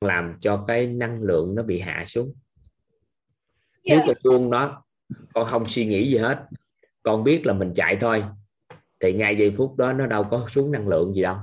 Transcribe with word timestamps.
làm 0.00 0.38
cho 0.40 0.64
cái 0.68 0.86
năng 0.86 1.22
lượng 1.22 1.54
nó 1.54 1.62
bị 1.62 1.80
hạ 1.80 2.04
xuống. 2.06 2.34
Nếu 3.84 4.00
con 4.06 4.16
chuông 4.22 4.50
đó 4.50 4.84
con 5.34 5.44
không 5.44 5.66
suy 5.66 5.86
nghĩ 5.86 6.10
gì 6.10 6.16
hết 6.16 6.46
con 7.02 7.24
biết 7.24 7.46
là 7.46 7.52
mình 7.52 7.72
chạy 7.74 7.96
thôi 8.00 8.24
thì 9.00 9.12
ngay 9.12 9.36
giây 9.36 9.54
phút 9.56 9.76
đó 9.76 9.92
nó 9.92 10.06
đâu 10.06 10.24
có 10.30 10.48
xuống 10.52 10.72
năng 10.72 10.88
lượng 10.88 11.14
gì 11.14 11.22
đâu. 11.22 11.36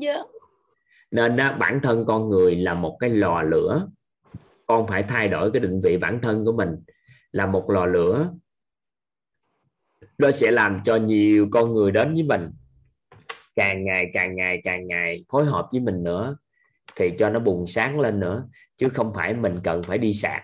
Dạ. 0.00 0.16
Nên 1.10 1.36
đó, 1.36 1.56
bản 1.60 1.80
thân 1.82 2.04
con 2.06 2.28
người 2.28 2.56
là 2.56 2.74
một 2.74 2.96
cái 3.00 3.10
lò 3.10 3.42
lửa. 3.42 3.88
Con 4.66 4.86
phải 4.86 5.02
thay 5.02 5.28
đổi 5.28 5.50
cái 5.50 5.60
định 5.60 5.80
vị 5.80 5.96
bản 5.96 6.20
thân 6.22 6.44
của 6.44 6.52
mình 6.52 6.76
là 7.32 7.46
một 7.46 7.70
lò 7.70 7.86
lửa. 7.86 8.32
Nó 10.18 10.30
sẽ 10.30 10.50
làm 10.50 10.80
cho 10.84 10.96
nhiều 10.96 11.48
con 11.50 11.74
người 11.74 11.90
đến 11.90 12.14
với 12.14 12.22
mình. 12.22 12.50
Càng 13.56 13.84
ngày 13.84 14.10
càng 14.14 14.36
ngày 14.36 14.60
càng 14.64 14.86
ngày 14.86 15.24
phối 15.28 15.44
hợp 15.44 15.68
với 15.72 15.80
mình 15.80 16.02
nữa 16.04 16.36
thì 16.96 17.12
cho 17.18 17.30
nó 17.30 17.40
bùng 17.40 17.66
sáng 17.66 18.00
lên 18.00 18.20
nữa 18.20 18.48
chứ 18.76 18.88
không 18.88 19.12
phải 19.14 19.34
mình 19.34 19.60
cần 19.64 19.82
phải 19.82 19.98
đi 19.98 20.14
sạc. 20.14 20.42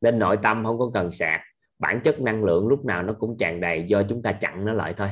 Nên 0.00 0.18
nội 0.18 0.38
tâm 0.42 0.64
không 0.64 0.78
có 0.78 0.90
cần 0.94 1.12
sạc 1.12 1.40
bản 1.78 2.00
chất 2.04 2.20
năng 2.20 2.44
lượng 2.44 2.68
lúc 2.68 2.84
nào 2.84 3.02
nó 3.02 3.12
cũng 3.12 3.38
tràn 3.38 3.60
đầy 3.60 3.84
do 3.86 4.02
chúng 4.02 4.22
ta 4.22 4.32
chặn 4.32 4.64
nó 4.64 4.72
lại 4.72 4.94
thôi. 4.96 5.10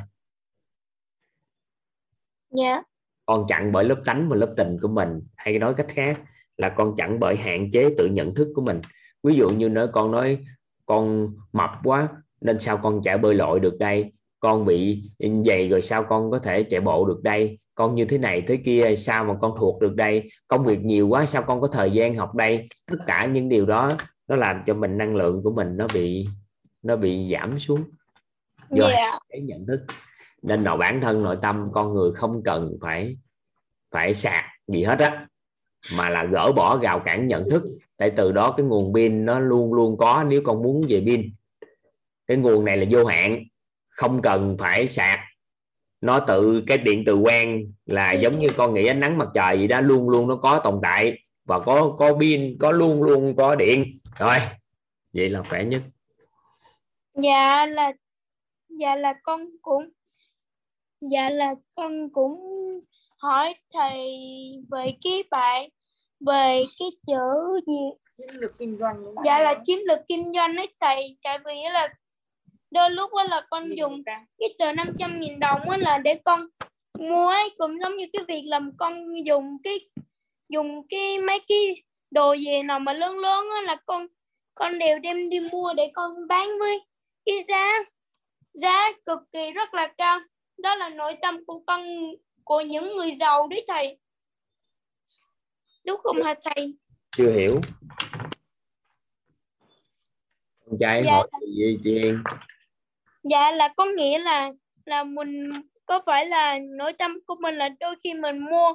Dạ. 2.51 2.83
Con 3.27 3.47
chặn 3.49 3.73
bởi 3.73 3.85
lớp 3.85 4.03
tánh 4.05 4.29
và 4.29 4.37
lớp 4.37 4.55
tình 4.57 4.77
của 4.83 4.89
mình. 4.89 5.21
Hay 5.37 5.59
nói 5.59 5.75
cách 5.75 5.87
khác 5.89 6.23
là 6.57 6.69
con 6.69 6.97
chặn 6.97 7.21
bởi 7.21 7.37
hạn 7.37 7.71
chế 7.73 7.95
tự 7.97 8.07
nhận 8.07 8.35
thức 8.35 8.49
của 8.55 8.63
mình. 8.63 8.80
Ví 9.23 9.35
dụ 9.35 9.49
như 9.49 9.69
nói 9.69 9.89
con 9.93 10.11
nói 10.11 10.45
con 10.87 11.35
mập 11.52 11.71
quá 11.85 12.09
nên 12.41 12.59
sao 12.59 12.79
con 12.83 13.02
chạy 13.05 13.19
bơi 13.19 13.35
lội 13.35 13.61
được 13.61 13.77
đây? 13.79 14.13
Con 14.41 14.65
bị 14.65 15.11
dày 15.45 15.69
rồi 15.69 15.83
sao 15.83 16.05
con 16.09 16.30
có 16.30 16.39
thể 16.39 16.63
chạy 16.63 16.80
bộ 16.80 17.05
được 17.05 17.21
đây 17.23 17.59
con 17.75 17.95
như 17.95 18.05
thế 18.05 18.19
này 18.19 18.43
thế 18.47 18.57
kia 18.57 18.95
sao 18.97 19.25
mà 19.25 19.35
con 19.41 19.55
thuộc 19.59 19.80
được 19.80 19.95
đây? 19.95 20.29
Công 20.49 20.65
việc 20.65 20.80
nhiều 20.80 21.09
quá 21.09 21.27
sao 21.27 21.43
con 21.43 21.61
có 21.61 21.67
thời 21.67 21.91
gian 21.91 22.17
học 22.17 22.35
đây? 22.35 22.69
Tất 22.87 22.97
cả 23.07 23.27
những 23.27 23.49
điều 23.49 23.66
đó 23.66 23.91
nó 24.29 24.37
làm 24.37 24.63
cho 24.66 24.74
mình 24.74 24.99
năng 24.99 25.16
lượng 25.16 25.43
của 25.43 25.52
mình 25.52 25.77
nó 25.77 25.87
bị 25.95 26.27
nó 26.83 26.96
bị 26.96 27.33
giảm 27.33 27.59
xuống. 27.59 27.80
Do 28.71 28.88
dạ 28.91 29.19
cái 29.29 29.41
nhận 29.41 29.66
thức. 29.66 29.80
Nên 30.43 30.65
nội 30.65 30.79
bản 30.79 31.01
thân 31.01 31.23
nội 31.23 31.37
tâm 31.43 31.69
con 31.73 31.95
người 31.95 32.13
không 32.13 32.43
cần 32.45 32.77
phải 32.80 33.16
phải 33.91 34.15
sạc 34.15 34.45
gì 34.68 34.83
hết 34.83 34.99
á 34.99 35.27
mà 35.96 36.09
là 36.09 36.24
gỡ 36.24 36.52
bỏ 36.52 36.79
rào 36.83 37.01
cản 37.05 37.29
nhận 37.29 37.51
thức. 37.51 37.63
Tại 37.96 38.11
từ 38.16 38.33
đó 38.33 38.55
cái 38.57 38.66
nguồn 38.66 38.95
pin 38.95 39.24
nó 39.24 39.39
luôn 39.39 39.74
luôn 39.74 39.96
có 39.96 40.24
nếu 40.29 40.43
con 40.45 40.63
muốn 40.63 40.83
về 40.89 41.02
pin. 41.07 41.35
Cái 42.27 42.37
nguồn 42.37 42.65
này 42.65 42.77
là 42.77 42.87
vô 42.91 43.05
hạn 43.05 43.45
không 43.89 44.23
cần 44.23 44.57
phải 44.59 44.89
sạc 44.89 45.18
nó 46.03 46.21
tự 46.21 46.63
cái 46.67 46.79
điện 46.79 47.03
từ 47.07 47.15
quen 47.15 47.73
là 47.87 48.13
giống 48.13 48.39
như 48.39 48.49
con 48.57 48.75
nghĩ 48.75 48.87
ánh 48.87 49.01
nắng 49.01 49.19
mặt 49.19 49.29
trời 49.35 49.59
gì 49.59 49.67
đó 49.67 49.81
luôn 49.81 50.09
luôn 50.09 50.29
nó 50.29 50.37
có 50.37 50.61
tồn 50.65 50.81
tại 50.83 51.19
và 51.45 51.59
có 51.61 51.97
có 51.99 52.13
pin 52.21 52.59
có 52.59 52.71
luôn 52.71 53.03
luôn 53.03 53.37
có 53.37 53.55
điện. 53.55 53.97
Rồi 54.19 54.37
vậy 55.13 55.29
là 55.29 55.43
khỏe 55.49 55.65
nhất. 55.65 55.83
Dạ 57.15 57.67
là 57.67 57.93
dạ 58.69 58.97
là 58.97 59.15
con 59.23 59.47
cũng 59.63 59.89
dạ 61.01 61.30
là 61.30 61.55
con 61.75 62.11
cũng 62.13 62.41
hỏi 63.19 63.55
thầy 63.75 64.11
về 64.71 64.95
cái 65.05 65.25
bạn 65.31 65.69
về 66.27 66.62
cái 66.78 66.89
chữ 67.06 67.61
gì? 67.67 68.12
Chiến 68.19 68.41
lược 68.41 68.59
kinh 68.59 68.78
doanh 68.78 69.05
dạ 69.25 69.39
là 69.39 69.55
chiến 69.65 69.78
lược 69.87 69.99
kinh 70.09 70.33
doanh 70.33 70.56
ấy 70.56 70.75
thầy 70.81 71.17
tại 71.23 71.39
vì 71.47 71.55
là 71.73 71.89
đôi 72.72 72.91
lúc 72.91 73.10
là 73.28 73.47
con 73.50 73.76
dùng 73.76 74.04
cái 74.04 74.54
tờ 74.59 74.72
500 74.72 75.20
nghìn 75.20 75.41
đồng 75.41 75.60
là 75.78 75.98
để 75.98 76.15
con 76.25 76.47
mua 76.98 77.28
ấy 77.28 77.50
cũng 77.59 77.81
giống 77.81 77.97
như 77.97 78.06
cái 78.12 78.25
việc 78.28 78.42
làm 78.47 78.72
con 78.76 79.25
dùng 79.25 79.56
cái 79.62 79.81
dùng 80.48 80.88
cái 80.88 81.19
mấy 81.19 81.41
cái 81.48 81.82
đồ 82.10 82.32
gì 82.32 82.62
nào 82.62 82.81
mà 82.81 82.93
lớn 82.93 83.19
lớn 83.19 83.44
á 83.54 83.60
là 83.62 83.76
con 83.87 84.06
con 84.54 84.78
đều 84.78 84.98
đem 84.98 85.31
đi 85.31 85.41
mua 85.41 85.72
để 85.76 85.91
con 85.94 86.28
bán 86.28 86.48
với 86.59 86.81
cái 87.25 87.44
giá 87.48 87.78
giá 88.55 88.93
cực 89.06 89.19
kỳ 89.32 89.50
rất 89.50 89.75
là 89.75 89.93
cao. 89.99 90.21
Đó 90.59 90.75
là 90.75 90.88
nội 90.88 91.16
tâm 91.22 91.44
của 91.47 91.62
con 91.66 91.87
của 92.44 92.61
những 92.61 92.97
người 92.97 93.12
giàu 93.15 93.49
đấy 93.49 93.65
thầy. 93.69 93.99
Đúng 95.84 96.00
không 96.03 96.22
hả 96.22 96.34
thầy? 96.44 96.75
Chưa 97.16 97.32
hiểu. 97.32 97.61
Con 100.66 100.78
trai 100.81 101.03
Dạ. 101.05 101.12
hỏi 101.12 101.28
gì 101.56 101.78
chị 101.84 102.00
dạ 103.22 103.50
là 103.50 103.69
có 103.77 103.84
nghĩa 103.84 104.19
là 104.19 104.53
là 104.87 105.05
mình 105.05 105.50
có 105.87 106.00
phải 106.06 106.27
là 106.27 106.59
nội 106.59 106.93
tâm 106.93 107.19
của 107.27 107.34
mình 107.41 107.55
là 107.55 107.69
đôi 107.81 107.94
khi 108.05 108.15
mình 108.15 108.38
mua 108.38 108.72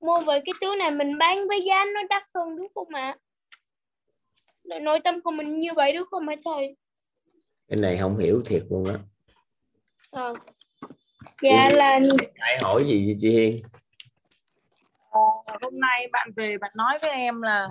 mua 0.00 0.20
về 0.20 0.40
cái 0.44 0.52
thứ 0.60 0.74
này 0.78 0.90
mình 0.90 1.18
bán 1.18 1.48
với 1.48 1.62
giá 1.64 1.84
nó 1.94 2.00
đắt 2.10 2.22
hơn 2.34 2.56
đúng 2.56 2.68
không 2.74 2.94
ạ? 2.94 3.16
Nội- 4.64 4.80
nội 4.80 5.00
tâm 5.04 5.20
của 5.20 5.30
mình 5.30 5.60
như 5.60 5.70
vậy 5.76 5.92
đúng 5.92 6.08
không 6.10 6.28
hả 6.28 6.34
thầy? 6.44 6.76
Cái 7.68 7.78
này 7.78 7.98
không 8.00 8.18
hiểu 8.18 8.42
thiệt 8.44 8.62
luôn 8.70 8.84
á. 8.86 8.94
Ờ. 10.10 10.34
dạ 11.42 11.70
là 11.70 12.00
ai 12.38 12.58
hỏi 12.62 12.84
gì 12.86 13.06
vậy 13.06 13.16
chị 13.20 13.30
Hiên? 13.30 13.56
Ờ, 15.10 15.20
hôm 15.62 15.80
nay 15.80 16.08
bạn 16.12 16.28
về 16.36 16.58
bạn 16.58 16.70
nói 16.76 16.98
với 17.02 17.10
em 17.10 17.42
là 17.42 17.68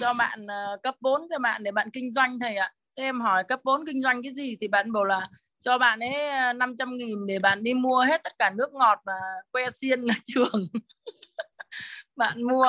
cho 0.00 0.14
bạn 0.14 0.46
ờ, 0.46 0.78
cấp 0.82 0.94
vốn 1.00 1.20
cho 1.30 1.38
bạn 1.38 1.62
để 1.64 1.70
bạn 1.70 1.88
kinh 1.92 2.10
doanh 2.10 2.38
thầy 2.40 2.56
ạ 2.56 2.72
Thế 2.96 3.04
em 3.04 3.20
hỏi 3.20 3.44
cấp 3.48 3.60
vốn 3.64 3.80
kinh 3.86 4.00
doanh 4.02 4.22
cái 4.22 4.32
gì 4.34 4.56
thì 4.60 4.68
bạn 4.68 4.92
bảo 4.92 5.04
là 5.04 5.28
cho 5.60 5.78
bạn 5.78 6.00
ấy 6.00 6.14
ờ, 6.30 6.52
500 6.52 6.96
nghìn 6.96 7.26
để 7.26 7.38
bạn 7.42 7.62
đi 7.62 7.74
mua 7.74 8.00
hết 8.08 8.20
tất 8.24 8.32
cả 8.38 8.50
nước 8.56 8.72
ngọt 8.72 8.98
và 9.04 9.12
que 9.52 9.70
xiên 9.70 10.00
ở 10.06 10.14
trường. 10.24 10.52
Bạn 12.16 12.42
mua 12.44 12.66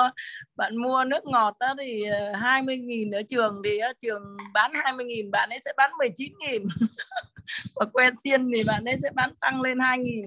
bạn 0.56 0.78
mua 0.78 1.04
nước 1.06 1.26
ngọt 1.26 1.58
đó 1.60 1.76
thì 1.80 2.04
ờ, 2.06 2.34
20 2.34 2.78
nghìn 2.78 3.12
ở 3.12 3.22
trường 3.30 3.62
thì 3.66 3.78
ở 3.78 3.94
trường 4.02 4.38
bán 4.54 4.72
20 4.76 5.06
nghìn, 5.06 5.32
bạn 5.32 5.50
ấy 5.50 5.60
sẽ 5.66 5.74
bán 5.78 5.92
19 6.00 6.34
nghìn. 6.40 6.64
Và 7.76 7.86
que 7.94 8.12
xiên 8.24 8.52
thì 8.56 8.64
bạn 8.68 8.86
ấy 8.86 8.96
sẽ 9.04 9.10
bán 9.16 9.36
tăng 9.42 9.62
lên 9.62 9.80
2 9.80 10.00
nghìn. 10.00 10.26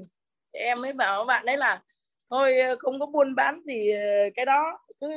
Em 0.53 0.82
mới 0.82 0.92
bảo 0.92 1.25
bạn 1.25 1.47
ấy 1.47 1.56
là, 1.58 1.82
thôi 2.31 2.60
ờ, 2.60 2.76
không 2.81 3.00
có 3.00 3.06
buôn 3.06 3.34
bán 3.37 3.62
gì 3.66 3.91
cái 4.37 4.47
đó, 4.47 4.78
cứ 5.00 5.08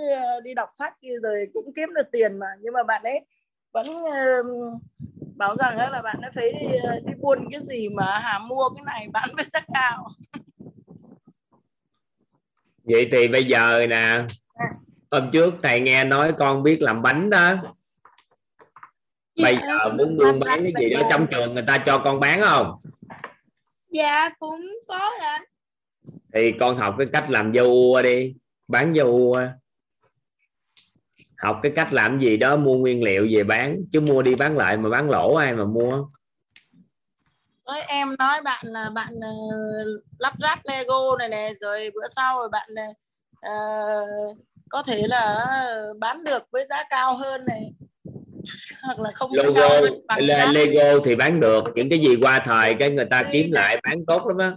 đi 0.44 0.54
đọc 0.54 0.70
sách 0.80 0.94
rồi 1.24 1.48
cũng 1.54 1.74
kiếm 1.76 1.90
được 1.96 2.08
tiền 2.12 2.40
mà. 2.40 2.48
Nhưng 2.62 2.74
mà 2.74 2.84
bạn 2.84 3.04
ấy 3.04 3.20
vẫn 3.72 3.88
ờ, 4.12 4.44
bảo 5.36 5.56
rằng 5.56 5.78
là 5.78 6.02
bạn 6.02 6.22
ấy 6.22 6.32
phải 6.36 6.52
đi, 6.52 6.78
ờ, 6.84 7.00
đi 7.06 7.14
buôn 7.22 7.48
cái 7.52 7.62
gì 7.70 7.90
mà 7.90 8.20
hà 8.20 8.40
mua 8.40 8.70
cái 8.70 8.84
này 8.86 9.08
bán 9.14 9.30
với 9.36 9.46
giá 9.54 9.60
cao. 9.74 10.10
Vậy 12.84 13.08
thì 13.12 13.28
bây 13.28 13.44
giờ 13.44 13.88
nè 13.90 14.26
hôm 15.12 15.32
trước 15.32 15.54
thầy 15.64 15.80
nghe 15.80 16.04
nói 16.04 16.34
con 16.38 16.64
biết 16.64 16.82
làm 16.82 17.02
bánh 17.02 17.30
đó. 17.30 17.56
Bây 19.44 19.56
dạ, 19.56 19.62
giờ 19.68 19.90
muốn 19.90 20.18
buôn 20.18 20.40
bán 20.40 20.64
cái 20.64 20.74
gì 20.80 20.90
đó 20.90 21.02
trong 21.10 21.28
trường 21.28 21.54
người 21.54 21.64
ta 21.68 21.78
cho 21.86 22.02
con 22.04 22.20
bán 22.20 22.42
không? 22.42 22.82
Dạ 23.90 24.30
cũng 24.40 24.62
có 24.88 25.10
ạ. 25.20 25.44
Thì 26.34 26.52
con 26.60 26.78
học 26.78 26.96
cái 26.98 27.08
cách 27.12 27.30
làm 27.30 27.54
dâu 27.54 27.68
ua 27.68 28.02
đi 28.02 28.34
bán 28.68 28.94
dâu 28.96 29.08
ua 29.08 29.42
học 31.42 31.60
cái 31.64 31.72
cách 31.76 31.94
làm 31.94 32.20
gì 32.20 32.38
đó 32.38 32.56
mua 32.56 32.78
nguyên 32.78 33.04
liệu 33.04 33.28
về 33.32 33.44
bán. 33.44 33.82
Chứ 33.94 34.02
mua 34.02 34.22
đi 34.22 34.36
bán 34.36 34.58
lại 34.58 34.78
mà 34.78 34.90
bán 34.90 35.10
lỗ 35.10 35.36
ai 35.36 35.54
mà 35.54 35.66
mua. 35.66 36.06
Ôi, 37.64 37.82
em 37.88 38.16
nói 38.20 38.42
bạn 38.42 38.66
là 38.66 38.90
bạn 38.90 39.14
ờ, 39.22 39.34
lắp 40.20 40.34
ráp 40.42 40.60
Lego 40.70 41.16
này 41.20 41.30
này 41.30 41.54
rồi 41.62 41.92
bữa 41.96 42.08
sau 42.16 42.40
rồi 42.40 42.50
bạn 42.50 42.70
ờ, 43.42 43.54
có 44.70 44.84
thể 44.84 45.04
là 45.08 45.48
bán 46.00 46.24
được 46.24 46.44
với 46.52 46.66
giá 46.70 46.84
cao 46.90 47.16
hơn 47.16 47.42
này. 47.48 47.74
Hoặc 48.82 49.00
là 49.00 49.12
không 49.12 49.32
logo 49.34 49.70
giá. 50.28 50.52
Lego 50.52 51.00
thì 51.06 51.16
bán 51.16 51.40
được. 51.40 51.64
Những 51.76 51.90
cái 51.90 52.00
gì 52.00 52.16
qua 52.22 52.42
thời 52.46 52.74
cái 52.74 52.92
người 52.92 53.06
ta 53.06 53.24
kiếm 53.32 53.52
lại 53.52 53.82
bán 53.84 54.06
tốt 54.06 54.28
lắm 54.28 54.38
á. 54.38 54.52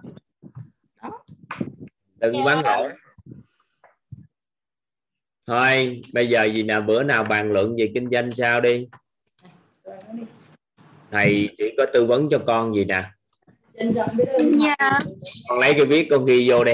Đừng 2.19 2.45
bán 2.45 2.65
lỗ 2.65 2.89
thôi 5.47 6.01
bây 6.15 6.29
giờ 6.29 6.45
gì 6.45 6.63
nào 6.63 6.81
bữa 6.81 7.03
nào 7.03 7.25
bàn 7.25 7.53
luận 7.53 7.77
về 7.79 7.91
kinh 7.95 8.11
doanh 8.11 8.31
sao 8.31 8.61
đi. 8.61 8.89
Thầy 11.11 11.49
chỉ 11.59 11.75
có 11.79 11.87
tư 11.93 12.07
vấn 12.07 12.29
cho 12.31 12.39
con 12.47 12.75
gì 12.75 12.85
nè. 12.85 13.05
Dạ. 14.59 15.01
Con 15.49 15.59
lấy 15.59 15.75
cái 15.75 15.87
viết 15.87 16.09
con 16.11 16.25
ghi 16.25 16.51
vô 16.51 16.65
đi. 16.65 16.73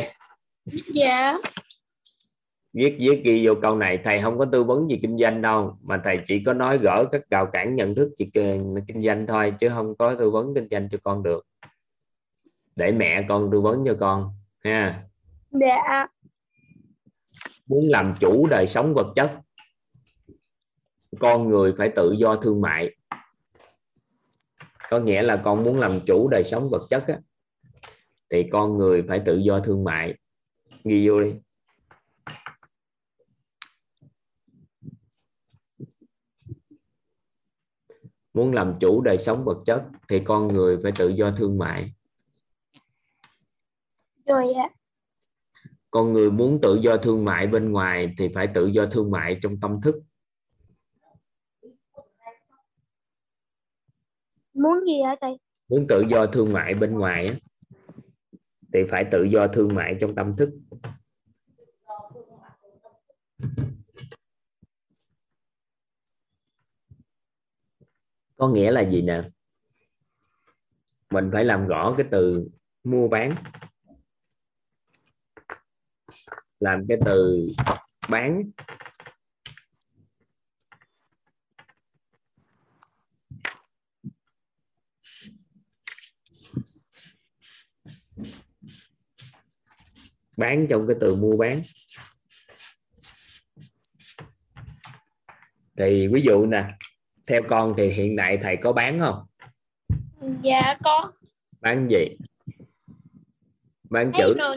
Dạ. 0.95 1.35
Viết 2.73 2.97
viết 2.99 3.21
ghi 3.25 3.47
vô 3.47 3.55
câu 3.63 3.77
này 3.77 3.99
thầy 4.05 4.21
không 4.21 4.39
có 4.39 4.45
tư 4.53 4.65
vấn 4.65 4.91
gì 4.91 4.99
kinh 5.03 5.19
doanh 5.19 5.43
đâu 5.43 5.79
mà 5.83 6.01
thầy 6.05 6.19
chỉ 6.27 6.43
có 6.47 6.53
nói 6.53 6.79
gỡ 6.79 7.05
các 7.13 7.23
rào 7.31 7.47
cản 7.47 7.75
nhận 7.75 7.95
thức 7.95 8.11
về 8.19 8.61
kinh 8.89 9.03
doanh 9.03 9.27
thôi 9.27 9.53
chứ 9.61 9.69
không 9.69 9.95
có 9.97 10.15
tư 10.15 10.31
vấn 10.31 10.55
kinh 10.55 10.69
doanh 10.71 10.89
cho 10.93 10.99
con 11.03 11.23
được. 11.23 11.47
Để 12.77 12.93
mẹ 12.93 13.25
con 13.29 13.51
tư 13.53 13.61
vấn 13.61 13.85
cho 13.87 13.97
con 14.01 14.35
ha. 14.65 15.03
Dạ 15.51 16.07
muốn 17.71 17.89
làm 17.89 18.15
chủ 18.21 18.47
đời 18.51 18.67
sống 18.67 18.95
vật 18.95 19.13
chất. 19.17 19.41
Con 21.21 21.49
người 21.49 21.75
phải 21.79 21.93
tự 21.97 22.13
do 22.21 22.37
thương 22.37 22.61
mại. 22.61 22.97
Có 24.91 25.01
nghĩa 25.01 25.23
là 25.23 25.43
con 25.45 25.65
muốn 25.65 25.79
làm 25.79 26.01
chủ 26.07 26.29
đời 26.29 26.45
sống 26.45 26.71
vật 26.71 26.87
chất 26.91 27.05
á, 27.07 27.19
thì 28.31 28.49
con 28.53 28.79
người 28.79 29.05
phải 29.09 29.23
tự 29.27 29.37
do 29.37 29.61
thương 29.61 29.85
mại. 29.85 30.19
Ghi 30.85 31.09
vô 31.09 31.21
đi. 31.21 31.35
Muốn 38.35 38.53
làm 38.53 38.75
chủ 38.81 39.03
đời 39.03 39.19
sống 39.19 39.45
vật 39.45 39.63
chất 39.67 39.83
thì 40.09 40.23
con 40.25 40.49
người 40.49 40.79
phải 40.83 40.93
tự 40.99 41.09
do 41.09 41.35
thương 41.39 41.59
mại. 41.59 41.95
Rồi 44.27 44.53
ạ 44.53 44.80
con 45.91 46.13
người 46.13 46.31
muốn 46.31 46.59
tự 46.63 46.79
do 46.83 46.97
thương 46.97 47.25
mại 47.25 47.47
bên 47.47 47.73
ngoài 47.73 48.15
thì 48.19 48.29
phải 48.35 48.49
tự 48.55 48.67
do 48.67 48.87
thương 48.87 49.11
mại 49.11 49.39
trong 49.43 49.61
tâm 49.61 49.81
thức. 49.83 49.95
Muốn 54.55 54.85
gì 54.87 55.03
hả 55.03 55.17
thầy? 55.21 55.39
Muốn 55.69 55.87
tự 55.89 56.05
do 56.11 56.27
thương 56.27 56.53
mại 56.53 56.75
bên 56.75 56.99
ngoài 56.99 57.27
thì 58.73 58.85
phải 58.89 59.05
tự 59.13 59.23
do 59.23 59.47
thương 59.47 59.75
mại 59.75 59.97
trong 60.01 60.15
tâm 60.15 60.37
thức. 60.37 60.51
Có 68.37 68.49
nghĩa 68.49 68.71
là 68.71 68.91
gì 68.91 69.03
nè? 69.03 69.23
Mình 71.11 71.31
phải 71.33 71.45
làm 71.45 71.67
rõ 71.67 71.95
cái 71.99 72.07
từ 72.11 72.49
mua 72.85 73.09
bán 73.09 73.35
làm 76.61 76.87
cái 76.89 76.99
từ 77.05 77.49
bán. 78.09 78.51
Bán 90.37 90.67
trong 90.71 90.87
cái 90.87 90.97
từ 91.01 91.17
mua 91.17 91.37
bán. 91.37 91.61
Thì 95.77 96.09
ví 96.09 96.23
dụ 96.23 96.47
nè 96.47 96.65
theo 97.27 97.43
con 97.49 97.75
thì 97.77 97.91
hiện 97.91 98.15
tại 98.19 98.39
thầy 98.43 98.57
có 98.57 98.73
bán 98.73 99.01
không? 99.01 99.27
Dạ 100.43 100.79
có. 100.85 101.13
Bán 101.61 101.89
gì? 101.91 102.17
Bán 103.91 104.13
chữ. 104.19 104.35
đồ 104.39 104.57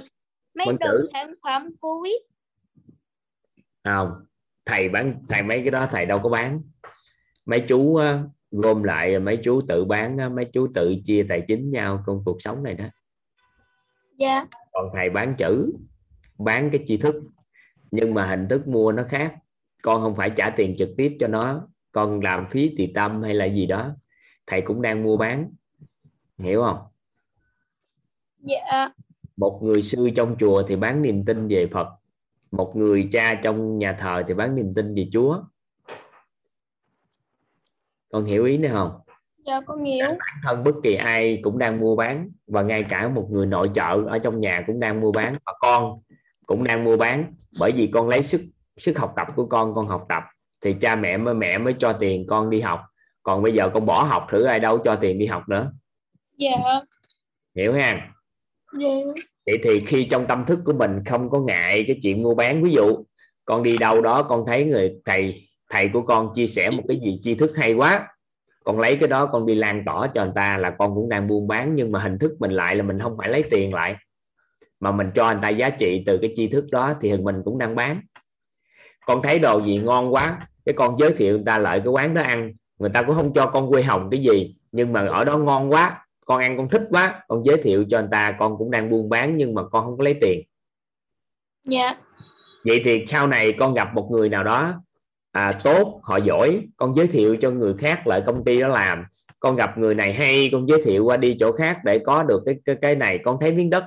mấy 0.55 0.65
Bán 0.67 0.77
đồ 0.79 0.87
chữ. 0.87 1.09
sản 1.13 1.33
phẩm 1.43 1.75
của 1.79 2.01
quýt 2.01 2.21
không 3.83 4.25
thầy 4.65 4.89
bán 4.89 5.25
thầy 5.29 5.43
mấy 5.43 5.59
cái 5.59 5.71
đó 5.71 5.87
thầy 5.91 6.05
đâu 6.05 6.19
có 6.23 6.29
bán. 6.29 6.61
Mấy 7.45 7.65
chú 7.67 7.99
gom 8.51 8.83
lại 8.83 9.19
mấy 9.19 9.39
chú 9.43 9.61
tự 9.67 9.85
bán 9.85 10.35
mấy 10.35 10.45
chú 10.53 10.67
tự 10.75 10.95
chia 11.03 11.25
tài 11.29 11.41
chính 11.47 11.71
nhau 11.71 12.03
trong 12.07 12.21
cuộc 12.25 12.41
sống 12.41 12.63
này 12.63 12.73
đó. 12.73 12.85
Dạ. 14.19 14.45
Còn 14.71 14.89
thầy 14.93 15.09
bán 15.09 15.35
chữ 15.37 15.73
bán 16.37 16.69
cái 16.71 16.83
tri 16.87 16.97
thức. 16.97 17.15
Nhưng 17.91 18.13
mà 18.13 18.25
hình 18.25 18.47
thức 18.49 18.67
mua 18.67 18.91
nó 18.91 19.03
khác. 19.09 19.35
Con 19.81 20.01
không 20.01 20.15
phải 20.15 20.29
trả 20.35 20.49
tiền 20.49 20.75
trực 20.77 20.89
tiếp 20.97 21.17
cho 21.19 21.27
nó. 21.27 21.67
Con 21.91 22.19
làm 22.19 22.47
phí 22.51 22.75
tùy 22.77 22.91
tâm 22.95 23.21
hay 23.21 23.33
là 23.33 23.45
gì 23.45 23.65
đó. 23.65 23.95
Thầy 24.47 24.61
cũng 24.61 24.81
đang 24.81 25.03
mua 25.03 25.17
bán. 25.17 25.51
Hiểu 26.37 26.63
không? 26.63 26.79
Dạ 28.37 28.89
một 29.37 29.59
người 29.63 29.81
sư 29.81 30.09
trong 30.15 30.35
chùa 30.39 30.63
thì 30.67 30.75
bán 30.75 31.01
niềm 31.01 31.25
tin 31.25 31.47
về 31.47 31.69
Phật. 31.73 31.87
Một 32.51 32.75
người 32.75 33.09
cha 33.11 33.35
trong 33.43 33.77
nhà 33.77 33.97
thờ 33.99 34.23
thì 34.27 34.33
bán 34.33 34.55
niềm 34.55 34.73
tin 34.73 34.95
về 34.95 35.07
Chúa. 35.13 35.41
Con 38.11 38.25
hiểu 38.25 38.45
ý 38.45 38.57
nữa 38.57 38.69
không? 38.71 38.99
Dạ 39.45 39.61
con 39.61 39.83
hiểu. 39.83 40.05
Bản 40.09 40.37
thân 40.43 40.63
bất 40.63 40.75
kỳ 40.83 40.95
ai 40.95 41.39
cũng 41.43 41.57
đang 41.57 41.79
mua 41.79 41.95
bán 41.95 42.29
và 42.47 42.61
ngay 42.61 42.83
cả 42.83 43.07
một 43.07 43.27
người 43.31 43.45
nội 43.45 43.69
trợ 43.73 44.03
ở 44.07 44.19
trong 44.19 44.39
nhà 44.39 44.63
cũng 44.67 44.79
đang 44.79 45.01
mua 45.01 45.11
bán 45.11 45.37
và 45.45 45.53
con 45.59 45.99
cũng 46.45 46.63
đang 46.63 46.83
mua 46.83 46.97
bán. 46.97 47.33
Bởi 47.59 47.71
vì 47.71 47.89
con 47.93 48.09
lấy 48.09 48.23
sức 48.23 48.41
sức 48.77 48.97
học 48.97 49.13
tập 49.15 49.27
của 49.35 49.45
con 49.45 49.75
con 49.75 49.87
học 49.87 50.05
tập 50.09 50.23
thì 50.61 50.75
cha 50.81 50.95
mẹ 50.95 51.17
mới 51.17 51.33
mẹ 51.33 51.57
mới 51.57 51.75
cho 51.79 51.93
tiền 51.93 52.27
con 52.27 52.49
đi 52.49 52.61
học. 52.61 52.81
Còn 53.23 53.43
bây 53.43 53.53
giờ 53.53 53.69
con 53.73 53.85
bỏ 53.85 54.03
học 54.03 54.27
thử 54.29 54.43
ai 54.43 54.59
đâu 54.59 54.77
cho 54.77 54.95
tiền 54.95 55.19
đi 55.19 55.25
học 55.25 55.49
nữa. 55.49 55.71
Dạ. 56.37 56.57
Hiểu 57.55 57.73
ha 57.73 58.12
yeah. 58.79 59.05
vậy 59.45 59.59
thì 59.63 59.79
khi 59.79 60.05
trong 60.05 60.25
tâm 60.27 60.45
thức 60.45 60.59
của 60.65 60.73
mình 60.73 60.91
không 61.05 61.29
có 61.29 61.39
ngại 61.39 61.83
cái 61.87 61.99
chuyện 62.01 62.23
mua 62.23 62.35
bán, 62.35 62.63
ví 62.63 62.71
dụ 62.71 62.97
con 63.45 63.63
đi 63.63 63.77
đâu 63.77 64.01
đó 64.01 64.23
con 64.23 64.43
thấy 64.47 64.65
người 64.65 64.95
thầy 65.05 65.41
thầy 65.69 65.89
của 65.93 66.01
con 66.01 66.29
chia 66.35 66.47
sẻ 66.47 66.69
một 66.69 66.83
cái 66.87 66.99
gì 67.03 67.19
tri 67.21 67.35
thức 67.35 67.51
hay 67.55 67.73
quá, 67.73 68.07
con 68.63 68.79
lấy 68.79 68.95
cái 68.95 69.09
đó 69.09 69.25
con 69.25 69.45
đi 69.45 69.55
lan 69.55 69.83
tỏa 69.85 70.07
cho 70.15 70.23
người 70.23 70.33
ta 70.35 70.57
là 70.57 70.75
con 70.79 70.95
cũng 70.95 71.09
đang 71.09 71.27
buôn 71.27 71.47
bán, 71.47 71.75
nhưng 71.75 71.91
mà 71.91 71.99
hình 71.99 72.17
thức 72.19 72.31
mình 72.39 72.51
lại 72.51 72.75
là 72.75 72.83
mình 72.83 72.99
không 72.99 73.17
phải 73.17 73.29
lấy 73.29 73.43
tiền 73.49 73.73
lại, 73.73 73.95
mà 74.79 74.91
mình 74.91 75.07
cho 75.15 75.31
người 75.31 75.39
ta 75.41 75.49
giá 75.49 75.69
trị 75.69 76.03
từ 76.05 76.17
cái 76.17 76.33
tri 76.35 76.47
thức 76.47 76.65
đó 76.71 76.95
thì 77.01 77.17
mình 77.17 77.41
cũng 77.45 77.57
đang 77.57 77.75
bán 77.75 78.01
con 79.05 79.21
thấy 79.21 79.39
đồ 79.39 79.61
gì 79.61 79.77
ngon 79.77 80.13
quá, 80.13 80.39
cái 80.65 80.73
con 80.73 80.99
giới 80.99 81.13
thiệu 81.13 81.35
người 81.35 81.43
ta 81.45 81.57
lại 81.57 81.79
cái 81.79 81.87
quán 81.87 82.13
đó 82.13 82.21
ăn 82.21 82.53
người 82.79 82.89
ta 82.89 83.01
cũng 83.01 83.15
không 83.15 83.33
cho 83.33 83.45
con 83.45 83.69
quê 83.69 83.83
hồng 83.83 84.07
cái 84.11 84.19
gì, 84.19 84.55
nhưng 84.71 84.93
mà 84.93 85.07
ở 85.07 85.25
đó 85.25 85.37
ngon 85.37 85.71
quá 85.71 86.02
con 86.25 86.41
ăn 86.41 86.57
con 86.57 86.69
thích 86.69 86.87
quá 86.89 87.23
con 87.27 87.45
giới 87.45 87.57
thiệu 87.57 87.85
cho 87.89 87.99
người 87.99 88.09
ta 88.11 88.35
con 88.39 88.57
cũng 88.57 88.71
đang 88.71 88.89
buôn 88.89 89.09
bán 89.09 89.37
nhưng 89.37 89.53
mà 89.53 89.63
con 89.71 89.85
không 89.85 89.97
có 89.97 90.03
lấy 90.03 90.17
tiền. 90.21 90.41
Dạ. 91.63 91.95
Vậy 92.65 92.81
thì 92.83 93.05
sau 93.07 93.27
này 93.27 93.53
con 93.59 93.73
gặp 93.73 93.93
một 93.93 94.09
người 94.11 94.29
nào 94.29 94.43
đó 94.43 94.73
à, 95.31 95.51
tốt 95.63 95.99
họ 96.03 96.17
giỏi 96.17 96.61
con 96.77 96.95
giới 96.95 97.07
thiệu 97.07 97.35
cho 97.41 97.51
người 97.51 97.73
khác 97.77 98.07
lại 98.07 98.23
công 98.25 98.45
ty 98.45 98.59
đó 98.59 98.67
làm. 98.67 99.05
Con 99.39 99.55
gặp 99.55 99.77
người 99.77 99.95
này 99.95 100.13
hay 100.13 100.49
con 100.51 100.69
giới 100.69 100.81
thiệu 100.83 101.05
qua 101.05 101.17
đi 101.17 101.37
chỗ 101.39 101.51
khác 101.51 101.77
để 101.85 101.99
có 101.99 102.23
được 102.23 102.43
cái 102.45 102.55
cái, 102.65 102.75
cái 102.81 102.95
này. 102.95 103.19
Con 103.23 103.37
thấy 103.41 103.51
miếng 103.51 103.69
đất 103.69 103.83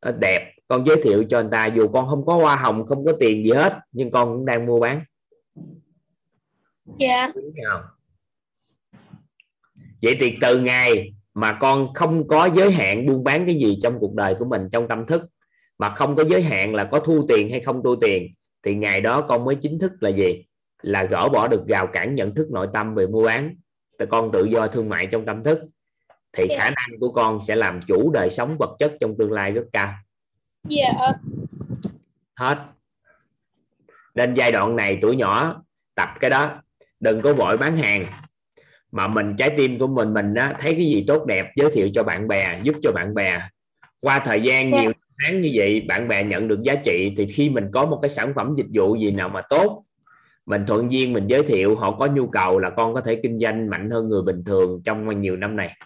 ờ, 0.00 0.12
đẹp 0.12 0.54
con 0.68 0.86
giới 0.86 1.02
thiệu 1.02 1.24
cho 1.28 1.40
người 1.40 1.50
ta. 1.52 1.66
Dù 1.66 1.88
con 1.88 2.08
không 2.08 2.26
có 2.26 2.34
hoa 2.34 2.56
hồng 2.56 2.86
không 2.86 3.04
có 3.04 3.12
tiền 3.20 3.44
gì 3.44 3.50
hết 3.50 3.78
nhưng 3.92 4.10
con 4.10 4.28
cũng 4.32 4.46
đang 4.46 4.66
mua 4.66 4.80
bán. 4.80 5.04
Dạ. 6.98 7.32
Không? 7.68 7.82
vậy 10.02 10.16
thì 10.20 10.36
từ 10.40 10.60
ngày 10.60 11.12
mà 11.34 11.58
con 11.60 11.94
không 11.94 12.28
có 12.28 12.48
giới 12.54 12.70
hạn 12.70 13.06
buôn 13.06 13.24
bán 13.24 13.46
cái 13.46 13.54
gì 13.54 13.78
trong 13.82 13.98
cuộc 14.00 14.14
đời 14.14 14.34
của 14.38 14.44
mình 14.44 14.68
trong 14.72 14.88
tâm 14.88 15.06
thức. 15.06 15.22
Mà 15.78 15.88
không 15.88 16.16
có 16.16 16.24
giới 16.24 16.42
hạn 16.42 16.74
là 16.74 16.84
có 16.84 17.00
thu 17.00 17.26
tiền 17.28 17.50
hay 17.50 17.60
không 17.60 17.82
thu 17.84 17.96
tiền 17.96 18.34
thì 18.62 18.74
ngày 18.74 19.00
đó 19.00 19.20
con 19.20 19.44
mới 19.44 19.54
chính 19.54 19.78
thức 19.78 19.92
là 20.00 20.10
gì? 20.10 20.44
Là 20.82 21.04
gỡ 21.04 21.28
bỏ 21.28 21.48
được 21.48 21.66
rào 21.68 21.86
cản 21.86 22.14
nhận 22.14 22.34
thức 22.34 22.50
nội 22.50 22.68
tâm 22.74 22.94
về 22.94 23.06
mua 23.06 23.24
bán. 23.24 23.56
Thì 23.98 24.06
con 24.10 24.32
tự 24.32 24.44
do 24.44 24.66
thương 24.66 24.88
mại 24.88 25.06
trong 25.06 25.26
tâm 25.26 25.44
thức. 25.44 25.58
Thì 26.32 26.46
Dạ. 26.50 26.56
khả 26.58 26.70
năng 26.70 27.00
của 27.00 27.12
con 27.12 27.38
sẽ 27.46 27.56
làm 27.56 27.80
chủ 27.86 28.10
đời 28.12 28.30
sống 28.30 28.56
vật 28.58 28.76
chất 28.78 28.92
trong 29.00 29.14
tương 29.18 29.32
lai 29.32 29.52
rất 29.52 29.64
cao. 29.72 29.94
Dạ 30.68 30.92
hết. 32.36 32.58
Nên 34.14 34.34
giai 34.34 34.52
đoạn 34.52 34.76
này 34.76 34.98
tuổi 35.02 35.16
nhỏ 35.16 35.62
tập 35.94 36.08
cái 36.20 36.30
đó. 36.30 36.62
Đừng 37.00 37.20
có 37.20 37.32
vội 37.32 37.56
bán 37.56 37.76
hàng 37.76 38.04
mà 38.92 39.08
mình 39.08 39.34
trái 39.38 39.50
tim 39.56 39.78
của 39.78 39.86
mình 39.86 40.14
mình 40.14 40.34
á, 40.34 40.54
thấy 40.60 40.74
cái 40.74 40.86
gì 40.86 41.04
tốt 41.06 41.26
đẹp 41.26 41.52
giới 41.56 41.70
thiệu 41.70 41.88
cho 41.94 42.02
bạn 42.02 42.28
bè 42.28 42.60
giúp 42.62 42.76
cho 42.82 42.92
bạn 42.92 43.14
bè. 43.14 43.40
Qua 44.00 44.18
thời 44.18 44.40
gian 44.40 44.70
Dạ. 44.72 44.82
nhiều 44.82 44.92
tháng 45.22 45.42
như 45.42 45.50
vậy 45.54 45.80
bạn 45.80 46.08
bè 46.08 46.24
nhận 46.24 46.48
được 46.48 46.62
giá 46.62 46.74
trị 46.84 47.14
thì 47.16 47.26
khi 47.26 47.50
mình 47.50 47.64
có 47.72 47.86
một 47.86 47.98
cái 48.02 48.08
sản 48.08 48.32
phẩm 48.34 48.54
dịch 48.56 48.66
vụ 48.74 48.96
gì 48.96 49.10
nào 49.10 49.28
mà 49.28 49.40
tốt 49.50 49.84
mình 50.46 50.64
thuận 50.66 50.92
duyên 50.92 51.12
mình 51.12 51.26
giới 51.26 51.42
thiệu 51.42 51.76
họ 51.76 51.90
có 51.90 52.06
nhu 52.06 52.26
cầu 52.26 52.58
là 52.58 52.70
con 52.70 52.94
có 52.94 53.00
thể 53.00 53.20
kinh 53.22 53.38
doanh 53.38 53.70
mạnh 53.70 53.90
hơn 53.90 54.08
người 54.08 54.22
bình 54.22 54.44
thường 54.46 54.82
trong 54.84 55.20
nhiều 55.20 55.36
năm 55.36 55.56
này. 55.56 55.76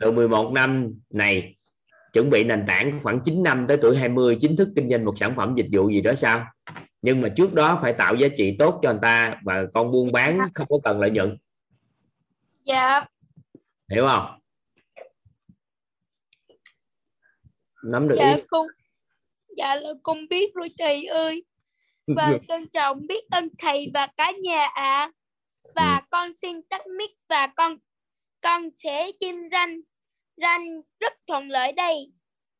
Từ 0.00 0.12
11 0.12 0.52
năm 0.52 0.94
này 1.10 1.54
chuẩn 2.12 2.30
bị 2.30 2.44
nền 2.44 2.64
tảng 2.66 3.00
khoảng 3.02 3.20
9 3.24 3.42
năm 3.42 3.66
tới 3.68 3.76
tuổi 3.76 3.96
20 3.96 4.36
chính 4.40 4.56
thức 4.56 4.68
kinh 4.76 4.90
doanh 4.90 5.04
một 5.04 5.18
sản 5.18 5.32
phẩm 5.36 5.54
dịch 5.56 5.66
vụ 5.72 5.88
gì 5.88 6.00
đó 6.00 6.14
sao? 6.14 6.46
Nhưng 7.02 7.20
mà 7.20 7.28
trước 7.28 7.54
đó 7.54 7.78
phải 7.82 7.92
tạo 7.92 8.14
giá 8.14 8.28
trị 8.36 8.56
tốt 8.58 8.80
cho 8.82 8.90
người 8.90 8.98
ta 9.02 9.34
và 9.44 9.64
con 9.74 9.92
buôn 9.92 10.12
bán 10.12 10.38
không 10.54 10.66
có 10.70 10.78
cần 10.84 11.00
lợi 11.00 11.10
nhuận 11.10 11.36
dạ. 12.64 13.06
Hiểu 13.90 14.06
không? 14.06 14.40
Nắm 17.84 18.08
được 18.08 18.16
dạ 18.18 18.34
ý. 18.34 18.42
con 18.48 18.66
dạ 19.56 19.74
là 19.74 19.88
con 20.02 20.28
biết 20.28 20.54
rồi 20.54 20.68
thầy 20.78 21.04
ơi. 21.04 21.44
Và 22.16 22.38
trân 22.48 22.68
trọng 22.68 23.06
biết 23.06 23.24
ơn 23.30 23.48
thầy 23.58 23.90
và 23.94 24.06
cả 24.16 24.32
nhà 24.42 24.66
ạ. 24.74 25.10
Và 25.74 26.02
con 26.10 26.34
xin 26.34 26.62
tắt 26.62 26.86
mic 26.98 27.10
và 27.28 27.46
con 27.46 27.76
con 28.40 28.68
sẽ 28.82 29.10
kinh 29.20 29.48
doanh 29.48 29.80
danh 30.36 30.80
rất 31.00 31.12
thuận 31.26 31.48
lợi 31.48 31.72
đây. 31.72 32.12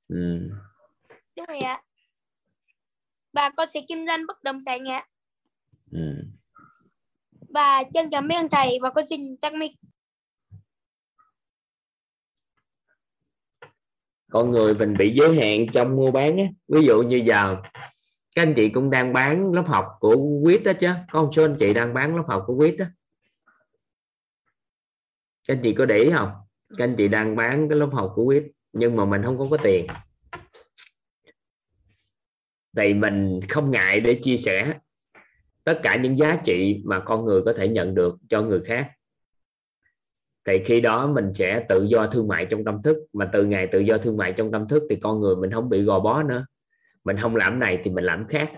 Ừ. 0.08 0.50
đúng 1.36 1.46
rồi 1.46 1.58
ạ. 1.58 1.82
Và 3.32 3.50
con 3.50 3.68
sẽ 3.70 3.80
kinh 3.88 4.06
doanh 4.06 4.26
bất 4.26 4.42
động 4.42 4.60
sản 4.60 4.88
ạ. 4.88 5.06
Ừ. 5.92 5.98
và 7.54 7.84
trân 7.94 8.10
trọng 8.10 8.28
biết 8.28 8.34
ơn 8.34 8.48
thầy 8.50 8.78
và 8.82 8.90
con 8.90 9.04
xin 9.06 9.36
tắt 9.36 9.54
mic 9.54 9.72
con 14.30 14.50
người 14.50 14.74
mình 14.74 14.94
bị 14.98 15.14
giới 15.14 15.34
hạn 15.34 15.66
trong 15.72 15.96
mua 15.96 16.10
bán 16.10 16.38
á. 16.38 16.44
ví 16.68 16.84
dụ 16.84 17.02
như 17.02 17.16
giờ, 17.16 17.56
các 18.34 18.42
anh 18.42 18.54
chị 18.56 18.68
cũng 18.68 18.90
đang 18.90 19.12
bán 19.12 19.52
lớp 19.52 19.64
học 19.66 19.86
của 20.00 20.16
quýt 20.44 20.64
đó 20.64 20.72
chứ. 20.72 20.88
Có 21.10 21.22
một 21.22 21.30
số 21.36 21.44
anh 21.44 21.56
chị 21.58 21.74
đang 21.74 21.94
bán 21.94 22.16
lớp 22.16 22.24
học 22.28 22.44
của 22.46 22.56
quýt 22.56 22.76
đó. 22.78 22.84
Các 25.48 25.54
anh 25.54 25.60
chị 25.62 25.72
có 25.72 25.86
để 25.86 25.98
ý 25.98 26.10
không? 26.10 26.30
Các 26.78 26.84
anh 26.84 26.94
chị 26.98 27.08
đang 27.08 27.36
bán 27.36 27.68
cái 27.68 27.78
lớp 27.78 27.88
học 27.92 28.12
của 28.14 28.26
quýt 28.26 28.44
nhưng 28.72 28.96
mà 28.96 29.04
mình 29.04 29.22
không 29.24 29.38
có 29.38 29.46
có 29.50 29.56
tiền. 29.56 29.86
Thì 32.76 32.94
mình 32.94 33.40
không 33.48 33.70
ngại 33.70 34.00
để 34.00 34.20
chia 34.22 34.36
sẻ 34.36 34.74
tất 35.64 35.80
cả 35.82 35.96
những 35.96 36.18
giá 36.18 36.40
trị 36.44 36.82
mà 36.84 37.02
con 37.04 37.24
người 37.24 37.42
có 37.44 37.52
thể 37.52 37.68
nhận 37.68 37.94
được 37.94 38.16
cho 38.28 38.42
người 38.42 38.60
khác 38.66 38.90
thì 40.44 40.62
khi 40.64 40.80
đó 40.80 41.06
mình 41.06 41.34
sẽ 41.34 41.66
tự 41.68 41.84
do 41.84 42.06
thương 42.06 42.28
mại 42.28 42.46
trong 42.50 42.64
tâm 42.64 42.82
thức. 42.82 42.96
Mà 43.12 43.30
từ 43.32 43.44
ngày 43.44 43.68
tự 43.72 43.80
do 43.80 43.98
thương 43.98 44.16
mại 44.16 44.32
trong 44.32 44.52
tâm 44.52 44.68
thức 44.68 44.82
thì 44.90 44.96
con 45.02 45.20
người 45.20 45.36
mình 45.36 45.50
không 45.50 45.68
bị 45.68 45.82
gò 45.82 46.00
bó 46.00 46.22
nữa. 46.22 46.46
Mình 47.04 47.16
không 47.16 47.36
làm 47.36 47.58
này 47.58 47.80
thì 47.84 47.90
mình 47.90 48.04
làm 48.04 48.26
khác. 48.28 48.50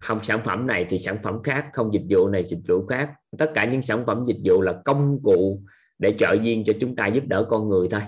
Không, 0.00 0.24
sản 0.24 0.40
phẩm 0.44 0.66
này 0.66 0.86
thì 0.88 0.98
sản 0.98 1.18
phẩm 1.22 1.42
khác, 1.42 1.66
không 1.72 1.94
dịch 1.94 2.06
vụ 2.10 2.28
này 2.28 2.44
dịch 2.44 2.60
vụ 2.68 2.86
khác. 2.86 3.10
Tất 3.38 3.52
cả 3.54 3.64
những 3.64 3.82
sản 3.82 4.06
phẩm 4.06 4.24
dịch 4.26 4.40
vụ 4.44 4.62
là 4.62 4.82
công 4.84 5.18
cụ 5.22 5.62
để 5.98 6.14
trợ 6.18 6.36
duyên 6.42 6.64
cho 6.66 6.72
chúng 6.80 6.96
ta 6.96 7.06
giúp 7.06 7.24
đỡ 7.26 7.46
con 7.50 7.68
người 7.68 7.88
thôi. 7.90 8.02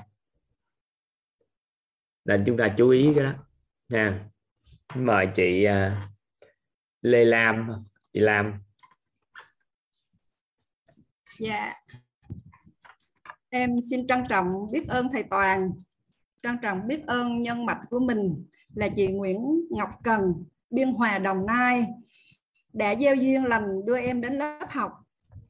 Nên 2.24 2.44
chúng 2.46 2.56
ta 2.56 2.74
chú 2.78 2.88
ý 2.88 3.12
cái 3.14 3.24
đó. 3.24 3.32
Nha. 3.88 4.28
Mời 4.96 5.28
chị 5.34 5.64
à, 5.64 6.02
Lê 7.02 7.24
Lam. 7.24 7.70
Chị 8.12 8.20
Lam. 8.20 8.52
Dạ 11.38 11.74
em 13.56 13.76
xin 13.90 14.06
trân 14.06 14.24
trọng 14.28 14.66
biết 14.72 14.88
ơn 14.88 15.08
thầy 15.12 15.22
Toàn 15.22 15.70
trân 16.42 16.58
trọng 16.62 16.88
biết 16.88 17.06
ơn 17.06 17.40
nhân 17.42 17.66
mạch 17.66 17.80
của 17.90 18.00
mình 18.00 18.44
là 18.74 18.88
chị 18.88 19.06
Nguyễn 19.06 19.38
Ngọc 19.70 19.90
Cần 20.02 20.20
Biên 20.70 20.88
Hòa 20.88 21.18
Đồng 21.18 21.46
Nai 21.46 21.86
đã 22.72 22.94
gieo 22.94 23.14
duyên 23.14 23.44
lành 23.44 23.86
đưa 23.86 23.98
em 23.98 24.20
đến 24.20 24.32
lớp 24.32 24.66
học 24.70 24.92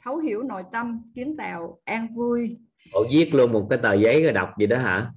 thấu 0.02 0.16
hiểu 0.16 0.42
nội 0.42 0.62
tâm 0.72 1.12
kiến 1.14 1.36
tạo 1.36 1.78
an 1.84 2.14
vui. 2.14 2.56
Ủa 2.92 3.04
viết 3.10 3.34
luôn 3.34 3.52
một 3.52 3.66
cái 3.70 3.78
tờ 3.82 3.94
giấy 3.94 4.22
rồi 4.22 4.32
đọc 4.32 4.48
gì 4.58 4.66
đó 4.66 4.78
hả? 4.78 5.10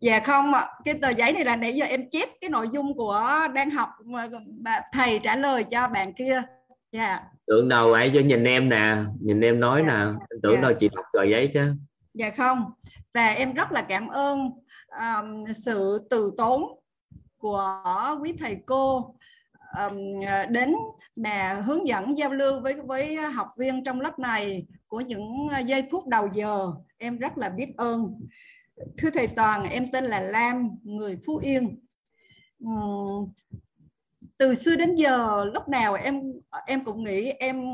Dạ 0.00 0.20
không 0.20 0.52
cái 0.84 0.94
tờ 0.94 1.08
giấy 1.08 1.32
này 1.32 1.44
là 1.44 1.56
nãy 1.56 1.74
giờ 1.74 1.84
em 1.84 2.08
chép 2.10 2.28
cái 2.40 2.50
nội 2.50 2.68
dung 2.72 2.96
của 2.96 3.48
đang 3.54 3.70
học 3.70 3.88
mà 4.04 4.80
thầy 4.92 5.20
trả 5.22 5.36
lời 5.36 5.64
cho 5.64 5.88
bạn 5.88 6.12
kia. 6.12 6.42
Dạ. 6.92 7.20
Tưởng 7.46 7.68
đâu 7.68 7.92
ấy 7.92 8.10
cho 8.14 8.20
nhìn 8.20 8.44
em 8.44 8.68
nè 8.68 8.96
nhìn 9.20 9.40
em 9.40 9.60
nói 9.60 9.84
dạ. 9.86 9.94
nè 9.94 10.18
tưởng 10.42 10.54
dạ. 10.54 10.60
đâu 10.60 10.72
chị 10.80 10.88
đọc 10.94 11.04
tờ 11.12 11.24
giấy 11.24 11.50
chứ 11.54 11.74
dạ 12.18 12.30
không. 12.30 12.64
Và 13.14 13.28
em 13.28 13.54
rất 13.54 13.72
là 13.72 13.82
cảm 13.82 14.08
ơn 14.08 14.50
um, 15.00 15.52
sự 15.56 16.06
từ 16.10 16.32
tốn 16.38 16.62
của 17.36 17.82
quý 18.22 18.32
thầy 18.38 18.56
cô 18.66 19.14
um, 19.78 20.20
đến 20.50 20.74
mà 21.16 21.62
hướng 21.66 21.88
dẫn 21.88 22.18
giao 22.18 22.32
lưu 22.32 22.60
với 22.60 22.74
với 22.74 23.16
học 23.16 23.48
viên 23.58 23.84
trong 23.84 24.00
lớp 24.00 24.18
này 24.18 24.66
của 24.88 25.00
những 25.00 25.48
giây 25.66 25.84
phút 25.90 26.06
đầu 26.06 26.28
giờ. 26.32 26.72
Em 26.98 27.18
rất 27.18 27.38
là 27.38 27.48
biết 27.48 27.76
ơn. 27.76 28.20
Thưa 28.98 29.10
thầy 29.10 29.28
toàn 29.28 29.70
em 29.70 29.86
tên 29.92 30.04
là 30.04 30.20
lam 30.20 30.70
người 30.82 31.18
phú 31.26 31.36
yên. 31.36 31.80
Um, 32.60 33.32
từ 34.38 34.54
xưa 34.54 34.76
đến 34.76 34.94
giờ 34.94 35.44
lúc 35.54 35.68
nào 35.68 35.94
em 35.94 36.22
em 36.66 36.84
cũng 36.84 37.04
nghĩ 37.04 37.30
em 37.30 37.64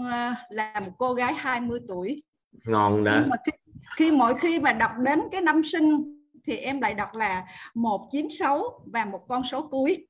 là 0.49 0.81
một 0.81 0.93
cô 0.99 1.15
gái 1.15 1.33
20 1.33 1.81
tuổi. 1.89 2.23
Ngon 2.65 3.05
đó. 3.05 3.25
Khi, 3.47 3.53
khi 3.97 4.11
mỗi 4.11 4.39
khi 4.39 4.61
mà 4.61 4.73
đọc 4.73 4.91
đến 5.05 5.21
cái 5.33 5.41
năm 5.41 5.63
sinh 5.63 6.15
thì 6.47 6.57
em 6.57 6.81
lại 6.81 6.95
đọc 6.95 7.15
là 7.15 7.47
196 7.75 8.63
và 8.87 9.05
một 9.05 9.25
con 9.29 9.45
số 9.45 9.69
cuối 9.69 10.07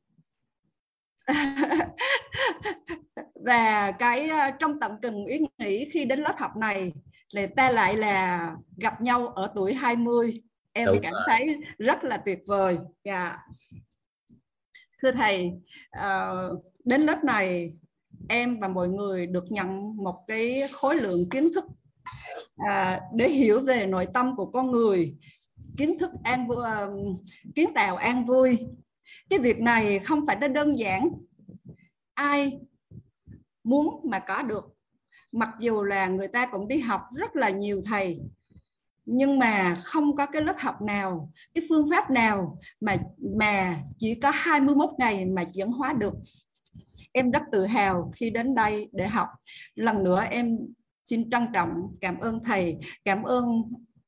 và 3.34 3.90
cái 3.90 4.28
ờ, 4.28 4.50
trong 4.58 4.80
tận 4.80 4.92
từng 5.02 5.26
ý 5.26 5.38
nghĩ 5.58 5.88
khi 5.90 6.04
đến 6.04 6.20
lớp 6.20 6.34
học 6.38 6.56
này 6.56 6.92
là 7.30 7.46
ta 7.56 7.70
lại 7.70 7.96
là 7.96 8.50
gặp 8.76 9.00
nhau 9.00 9.28
ở 9.28 9.52
tuổi 9.54 9.74
20 9.74 10.42
em 10.72 10.86
Đúng 10.86 10.98
cảm 11.02 11.12
rồi. 11.12 11.22
thấy 11.26 11.56
rất 11.78 12.04
là 12.04 12.16
tuyệt 12.16 12.38
vời 12.46 12.78
dạ 13.04 13.28
yeah. 13.28 13.40
thưa 15.02 15.12
thầy 15.12 15.52
uh, 15.96 16.64
đến 16.84 17.00
lớp 17.00 17.24
này 17.24 17.72
em 18.28 18.60
và 18.60 18.68
mọi 18.68 18.88
người 18.88 19.26
được 19.26 19.44
nhận 19.50 19.96
một 19.96 20.24
cái 20.28 20.62
khối 20.72 20.96
lượng 20.96 21.28
kiến 21.28 21.48
thức 21.54 21.64
à, 22.56 23.00
để 23.14 23.28
hiểu 23.28 23.60
về 23.60 23.86
nội 23.86 24.06
tâm 24.14 24.36
của 24.36 24.46
con 24.46 24.70
người 24.70 25.16
kiến 25.76 25.98
thức 25.98 26.10
an 26.22 26.48
vui, 26.48 26.64
à, 26.64 26.86
kiến 27.54 27.74
tạo 27.74 27.96
an 27.96 28.26
vui. 28.26 28.58
Cái 29.30 29.38
việc 29.38 29.60
này 29.60 29.98
không 29.98 30.26
phải 30.26 30.36
đơn 30.36 30.78
giản. 30.78 31.08
Ai 32.14 32.60
muốn 33.64 34.00
mà 34.04 34.18
có 34.18 34.42
được? 34.42 34.76
Mặc 35.32 35.50
dù 35.60 35.82
là 35.82 36.06
người 36.06 36.28
ta 36.28 36.46
cũng 36.46 36.68
đi 36.68 36.78
học 36.78 37.02
rất 37.14 37.36
là 37.36 37.50
nhiều 37.50 37.82
thầy 37.84 38.20
nhưng 39.06 39.38
mà 39.38 39.80
không 39.84 40.16
có 40.16 40.26
cái 40.26 40.42
lớp 40.42 40.56
học 40.58 40.82
nào 40.82 41.32
cái 41.54 41.64
phương 41.68 41.90
pháp 41.90 42.10
nào 42.10 42.58
mà 42.80 42.96
mà 43.38 43.80
chỉ 43.98 44.14
có 44.14 44.30
21 44.34 44.90
ngày 44.98 45.26
mà 45.26 45.44
chuyển 45.44 45.68
hóa 45.68 45.92
được. 45.92 46.14
Em 47.12 47.30
rất 47.30 47.42
tự 47.52 47.66
hào 47.66 48.10
khi 48.16 48.30
đến 48.30 48.54
đây 48.54 48.88
để 48.92 49.06
học. 49.06 49.28
Lần 49.74 50.04
nữa 50.04 50.24
em 50.30 50.58
xin 51.06 51.30
trân 51.30 51.46
trọng 51.54 51.96
cảm 52.00 52.18
ơn 52.18 52.44
thầy 52.44 52.78
cảm 53.04 53.22
ơn 53.22 53.62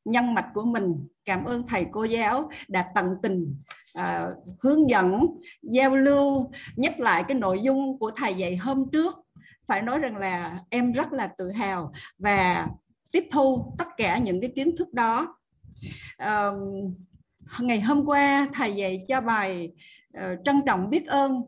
nhân 0.05 0.35
mạch 0.35 0.47
của 0.55 0.65
mình 0.65 1.07
cảm 1.25 1.45
ơn 1.45 1.67
thầy 1.67 1.87
cô 1.93 2.05
giáo 2.05 2.51
đã 2.69 2.91
tận 2.95 3.07
tình 3.23 3.57
à, 3.93 4.29
hướng 4.61 4.91
dẫn 4.91 5.27
giao 5.63 5.97
lưu 5.97 6.51
nhắc 6.77 7.01
lại 7.01 7.25
cái 7.29 7.39
nội 7.39 7.61
dung 7.63 7.99
của 7.99 8.11
thầy 8.17 8.35
dạy 8.35 8.57
hôm 8.57 8.91
trước. 8.93 9.15
Phải 9.67 9.83
nói 9.83 9.99
rằng 9.99 10.17
là 10.17 10.59
em 10.71 10.93
rất 10.93 11.13
là 11.13 11.27
tự 11.39 11.51
hào 11.51 11.93
và 12.19 12.69
tiếp 13.11 13.25
thu 13.33 13.75
tất 13.79 13.89
cả 13.97 14.19
những 14.19 14.41
cái 14.41 14.53
kiến 14.57 14.77
thức 14.79 14.95
đó. 14.95 15.37
À, 16.17 16.51
ngày 17.61 17.81
hôm 17.81 18.07
qua 18.07 18.49
thầy 18.53 18.73
dạy 18.73 19.05
cho 19.09 19.21
bài 19.21 19.73
uh, 20.19 20.23
trân 20.45 20.61
trọng 20.67 20.91
biết 20.91 21.07
ơn 21.07 21.43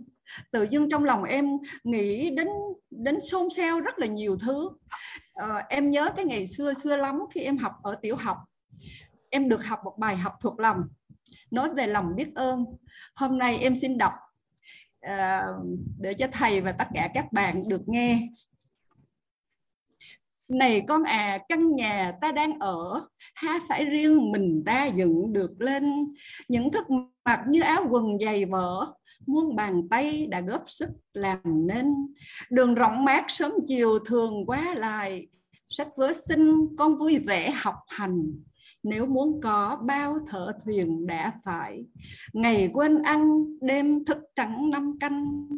tự 0.50 0.62
dưng 0.70 0.90
trong 0.90 1.04
lòng 1.04 1.24
em 1.24 1.46
nghĩ 1.84 2.30
đến 2.30 2.48
đến 2.90 3.20
xôn 3.20 3.50
xao 3.56 3.80
rất 3.80 3.98
là 3.98 4.06
nhiều 4.06 4.36
thứ. 4.38 4.70
À, 5.34 5.66
em 5.68 5.90
nhớ 5.90 6.10
cái 6.16 6.24
ngày 6.24 6.46
xưa 6.46 6.72
xưa 6.72 6.96
lắm 6.96 7.18
khi 7.34 7.40
em 7.40 7.58
học 7.58 7.72
ở 7.82 7.94
tiểu 8.02 8.16
học. 8.16 8.36
Em 9.30 9.48
được 9.48 9.64
học 9.64 9.80
một 9.84 9.94
bài 9.98 10.16
học 10.16 10.32
thuộc 10.40 10.60
lòng 10.60 10.82
nói 11.50 11.74
về 11.74 11.86
lòng 11.86 12.16
biết 12.16 12.34
ơn. 12.34 12.64
Hôm 13.14 13.38
nay 13.38 13.58
em 13.58 13.76
xin 13.76 13.98
đọc 13.98 14.12
à, 15.00 15.42
để 16.00 16.14
cho 16.14 16.26
thầy 16.32 16.60
và 16.60 16.72
tất 16.72 16.88
cả 16.94 17.08
các 17.14 17.32
bạn 17.32 17.68
được 17.68 17.82
nghe. 17.86 18.28
Này 20.48 20.80
con 20.88 21.02
à 21.02 21.38
căn 21.48 21.76
nhà 21.76 22.12
ta 22.20 22.32
đang 22.32 22.58
ở 22.58 23.06
ha 23.34 23.58
phải 23.68 23.84
riêng 23.84 24.32
mình 24.32 24.62
ta 24.66 24.86
dựng 24.86 25.32
được 25.32 25.60
lên. 25.60 26.14
Những 26.48 26.70
thức 26.70 26.86
mặc 27.24 27.40
như 27.48 27.60
áo 27.60 27.86
quần 27.90 28.18
dày 28.18 28.44
vỡ 28.44 28.92
muôn 29.28 29.56
bàn 29.56 29.88
tay 29.88 30.26
đã 30.26 30.40
góp 30.40 30.64
sức 30.66 30.88
làm 31.12 31.38
nên. 31.44 31.94
Đường 32.50 32.74
rộng 32.74 33.04
mát 33.04 33.24
sớm 33.28 33.52
chiều 33.66 33.98
thường 33.98 34.46
quá 34.46 34.74
lại. 34.74 35.26
Sách 35.70 35.88
vở 35.96 36.12
sinh 36.12 36.66
con 36.78 36.96
vui 36.96 37.18
vẻ 37.18 37.50
học 37.50 37.76
hành. 37.88 38.32
Nếu 38.82 39.06
muốn 39.06 39.40
có 39.40 39.78
bao 39.82 40.18
thợ 40.28 40.52
thuyền 40.64 41.06
đã 41.06 41.32
phải. 41.44 41.86
Ngày 42.32 42.70
quên 42.72 43.02
ăn, 43.02 43.44
đêm 43.60 44.04
thức 44.04 44.18
trắng 44.34 44.70
năm 44.70 44.98
canh. 45.00 45.48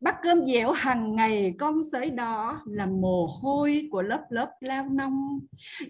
Bắt 0.00 0.16
cơm 0.22 0.44
dẻo 0.44 0.72
hàng 0.72 1.14
ngày, 1.14 1.54
con 1.58 1.80
sới 1.92 2.10
đó 2.10 2.60
là 2.66 2.86
mồ 2.86 3.26
hôi 3.26 3.88
của 3.90 4.02
lớp 4.02 4.24
lớp 4.30 4.50
lao 4.60 4.88
nông. 4.88 5.38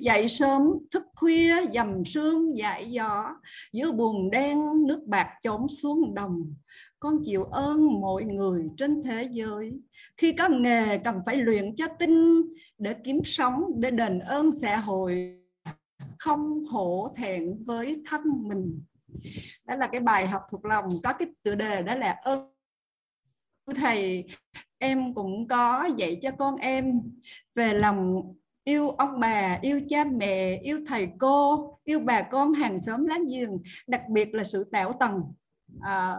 Dậy 0.00 0.28
sớm, 0.28 0.62
thức 0.90 1.02
khuya, 1.14 1.56
dầm 1.74 2.04
sương, 2.04 2.56
dại 2.56 2.90
gió. 2.90 3.36
Giữa 3.72 3.92
buồn 3.92 4.30
đen, 4.30 4.58
nước 4.86 5.02
bạc 5.06 5.28
trốn 5.42 5.66
xuống 5.68 6.14
đồng 6.14 6.54
con 7.00 7.18
chịu 7.24 7.44
ơn 7.44 8.00
mọi 8.00 8.24
người 8.24 8.70
trên 8.76 9.02
thế 9.02 9.28
giới. 9.30 9.72
Khi 10.16 10.32
có 10.32 10.48
nghề 10.48 10.98
cần 10.98 11.20
phải 11.26 11.36
luyện 11.36 11.76
cho 11.76 11.86
tinh 11.98 12.42
để 12.78 12.94
kiếm 13.04 13.20
sống 13.24 13.64
để 13.76 13.90
đền 13.90 14.18
ơn 14.18 14.52
xã 14.52 14.76
hội 14.76 15.36
không 16.18 16.64
hổ 16.64 17.14
thẹn 17.16 17.64
với 17.64 18.02
thân 18.06 18.22
mình. 18.48 18.82
Đó 19.64 19.74
là 19.74 19.86
cái 19.86 20.00
bài 20.00 20.26
học 20.26 20.42
thuộc 20.50 20.64
lòng 20.64 20.88
có 21.04 21.12
cái 21.12 21.28
tựa 21.42 21.54
đề 21.54 21.82
đó 21.82 21.94
là 21.94 22.12
ơn 22.22 22.50
thầy 23.76 24.24
em 24.78 25.14
cũng 25.14 25.48
có 25.48 25.88
dạy 25.96 26.18
cho 26.22 26.30
con 26.30 26.56
em 26.56 27.02
về 27.54 27.74
lòng 27.74 28.22
yêu 28.64 28.90
ông 28.90 29.20
bà 29.20 29.58
yêu 29.62 29.80
cha 29.88 30.04
mẹ 30.04 30.60
yêu 30.62 30.78
thầy 30.86 31.08
cô 31.18 31.78
yêu 31.84 32.00
bà 32.00 32.22
con 32.22 32.52
hàng 32.52 32.80
xóm 32.80 33.06
láng 33.06 33.24
giềng 33.28 33.56
đặc 33.86 34.02
biệt 34.10 34.34
là 34.34 34.44
sự 34.44 34.64
tảo 34.64 34.92
tầng 34.92 35.22
à, 35.80 36.16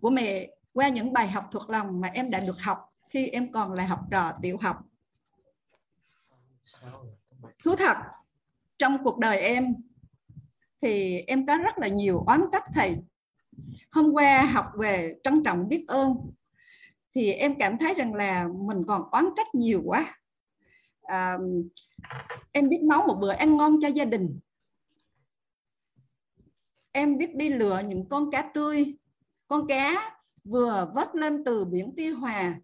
của 0.00 0.10
mẹ 0.10 0.56
qua 0.72 0.88
những 0.88 1.12
bài 1.12 1.28
học 1.28 1.48
thuộc 1.52 1.70
lòng 1.70 2.00
mà 2.00 2.08
em 2.08 2.30
đã 2.30 2.40
được 2.40 2.60
học 2.60 2.78
khi 3.08 3.26
em 3.26 3.52
còn 3.52 3.72
là 3.72 3.86
học 3.86 4.00
trò 4.10 4.32
tiểu 4.42 4.56
học. 4.60 4.76
Thú 7.64 7.76
thật 7.76 7.96
trong 8.78 9.04
cuộc 9.04 9.18
đời 9.18 9.40
em 9.40 9.74
thì 10.80 11.20
em 11.20 11.46
có 11.46 11.58
rất 11.58 11.78
là 11.78 11.88
nhiều 11.88 12.24
oán 12.26 12.44
trách 12.52 12.64
thầy. 12.74 12.96
Hôm 13.90 14.12
qua 14.12 14.42
học 14.42 14.66
về 14.78 15.14
trân 15.24 15.42
trọng 15.44 15.68
biết 15.68 15.84
ơn 15.88 16.14
thì 17.14 17.32
em 17.32 17.54
cảm 17.54 17.78
thấy 17.78 17.94
rằng 17.94 18.14
là 18.14 18.48
mình 18.66 18.84
còn 18.88 19.02
oán 19.10 19.24
trách 19.36 19.54
nhiều 19.54 19.82
quá. 19.84 20.18
À, 21.02 21.38
em 22.52 22.68
biết 22.68 22.80
nấu 22.82 23.06
một 23.06 23.18
bữa 23.20 23.32
ăn 23.32 23.56
ngon 23.56 23.78
cho 23.82 23.88
gia 23.88 24.04
đình. 24.04 24.38
Em 26.92 27.18
biết 27.18 27.34
đi 27.34 27.48
lựa 27.48 27.82
những 27.88 28.08
con 28.08 28.30
cá 28.30 28.42
tươi 28.42 28.94
con 29.50 29.66
cá 29.66 30.16
vừa 30.44 30.90
vớt 30.94 31.08
lên 31.14 31.44
từ 31.44 31.64
biển 31.64 31.92
Tuy 31.96 32.10
Hòa. 32.10 32.54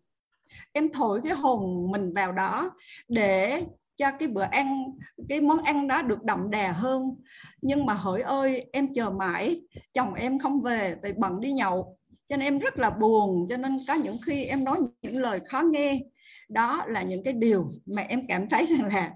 Em 0.72 0.92
thổi 0.92 1.20
cái 1.24 1.32
hồn 1.32 1.90
mình 1.90 2.14
vào 2.14 2.32
đó 2.32 2.70
để 3.08 3.62
cho 3.96 4.10
cái 4.18 4.28
bữa 4.28 4.42
ăn, 4.42 4.84
cái 5.28 5.40
món 5.40 5.62
ăn 5.62 5.88
đó 5.88 6.02
được 6.02 6.22
đậm 6.22 6.50
đà 6.50 6.72
hơn. 6.72 7.16
Nhưng 7.62 7.86
mà 7.86 7.94
hỡi 7.94 8.22
ơi, 8.22 8.66
em 8.72 8.92
chờ 8.92 9.10
mãi, 9.10 9.62
chồng 9.92 10.14
em 10.14 10.38
không 10.38 10.60
về 10.60 10.96
tại 11.02 11.12
bận 11.12 11.40
đi 11.40 11.52
nhậu. 11.52 11.98
Cho 12.28 12.36
nên 12.36 12.46
em 12.46 12.58
rất 12.58 12.78
là 12.78 12.90
buồn, 12.90 13.46
cho 13.50 13.56
nên 13.56 13.78
có 13.88 13.94
những 13.94 14.18
khi 14.26 14.44
em 14.44 14.64
nói 14.64 14.78
những 15.02 15.22
lời 15.22 15.40
khó 15.48 15.62
nghe. 15.62 16.00
Đó 16.48 16.84
là 16.86 17.02
những 17.02 17.24
cái 17.24 17.32
điều 17.32 17.70
mà 17.86 18.02
em 18.02 18.26
cảm 18.28 18.48
thấy 18.48 18.66
rằng 18.66 18.88
là 18.94 19.14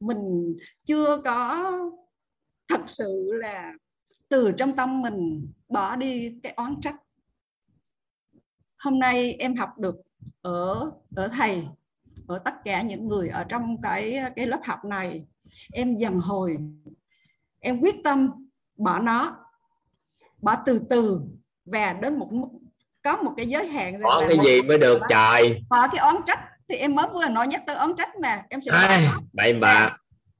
mình 0.00 0.56
chưa 0.84 1.20
có 1.24 1.72
thật 2.68 2.80
sự 2.86 3.32
là 3.32 3.72
từ 4.28 4.52
trong 4.52 4.76
tâm 4.76 5.02
mình 5.02 5.46
bỏ 5.68 5.96
đi 5.96 6.32
cái 6.42 6.52
oán 6.56 6.74
trách 6.82 6.96
hôm 8.78 8.98
nay 8.98 9.36
em 9.38 9.54
học 9.54 9.78
được 9.78 9.96
ở 10.42 10.90
ở 11.16 11.28
thầy 11.28 11.64
ở 12.28 12.38
tất 12.38 12.54
cả 12.64 12.82
những 12.82 13.08
người 13.08 13.28
ở 13.28 13.44
trong 13.44 13.82
cái 13.82 14.18
cái 14.36 14.46
lớp 14.46 14.60
học 14.64 14.84
này. 14.84 15.24
Em 15.72 15.96
dần 15.96 16.14
hồi. 16.14 16.56
Em 17.60 17.80
quyết 17.80 17.94
tâm 18.04 18.30
bỏ 18.76 18.98
nó 18.98 19.36
bỏ 20.42 20.56
từ 20.66 20.80
từ 20.90 21.20
và 21.64 21.92
đến 21.92 22.18
một 22.18 22.32
mức 22.32 22.48
có 23.02 23.16
một 23.16 23.32
cái 23.36 23.48
giới 23.48 23.68
hạn 23.68 24.02
bỏ 24.02 24.24
cái 24.28 24.38
gì 24.44 24.62
mới 24.62 24.78
được 24.78 24.98
bỏ, 25.00 25.06
trời? 25.10 25.62
bỏ 25.70 25.88
cái 25.88 26.00
oán 26.00 26.16
trách. 26.26 26.40
Thì 26.68 26.76
em 26.76 26.94
mới 26.94 27.06
vừa 27.12 27.28
nói 27.28 27.46
nhắc 27.46 27.62
tới 27.66 27.76
oán 27.76 27.92
trách 27.98 28.16
mà 28.22 28.42
em 28.48 28.60
sẽ 28.60 28.72
Ai, 28.72 29.06
bậy 29.32 29.52
bạ 29.52 29.96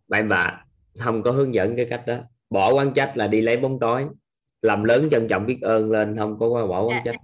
bậy 0.08 0.22
bạ. 0.22 0.64
Không 0.98 1.22
có 1.22 1.30
hướng 1.30 1.54
dẫn 1.54 1.76
cái 1.76 1.86
cách 1.90 2.06
đó. 2.06 2.16
Bỏ 2.50 2.72
oán 2.72 2.94
trách 2.94 3.16
là 3.16 3.26
đi 3.26 3.40
lấy 3.40 3.56
bóng 3.56 3.78
tối. 3.80 4.06
Làm 4.62 4.84
lớn 4.84 5.08
trân 5.10 5.28
trọng 5.28 5.46
biết 5.46 5.58
ơn 5.62 5.90
lên 5.90 6.16
không 6.18 6.38
có 6.38 6.66
bỏ 6.66 6.80
oán 6.80 7.02
dạ. 7.04 7.12
trách 7.12 7.20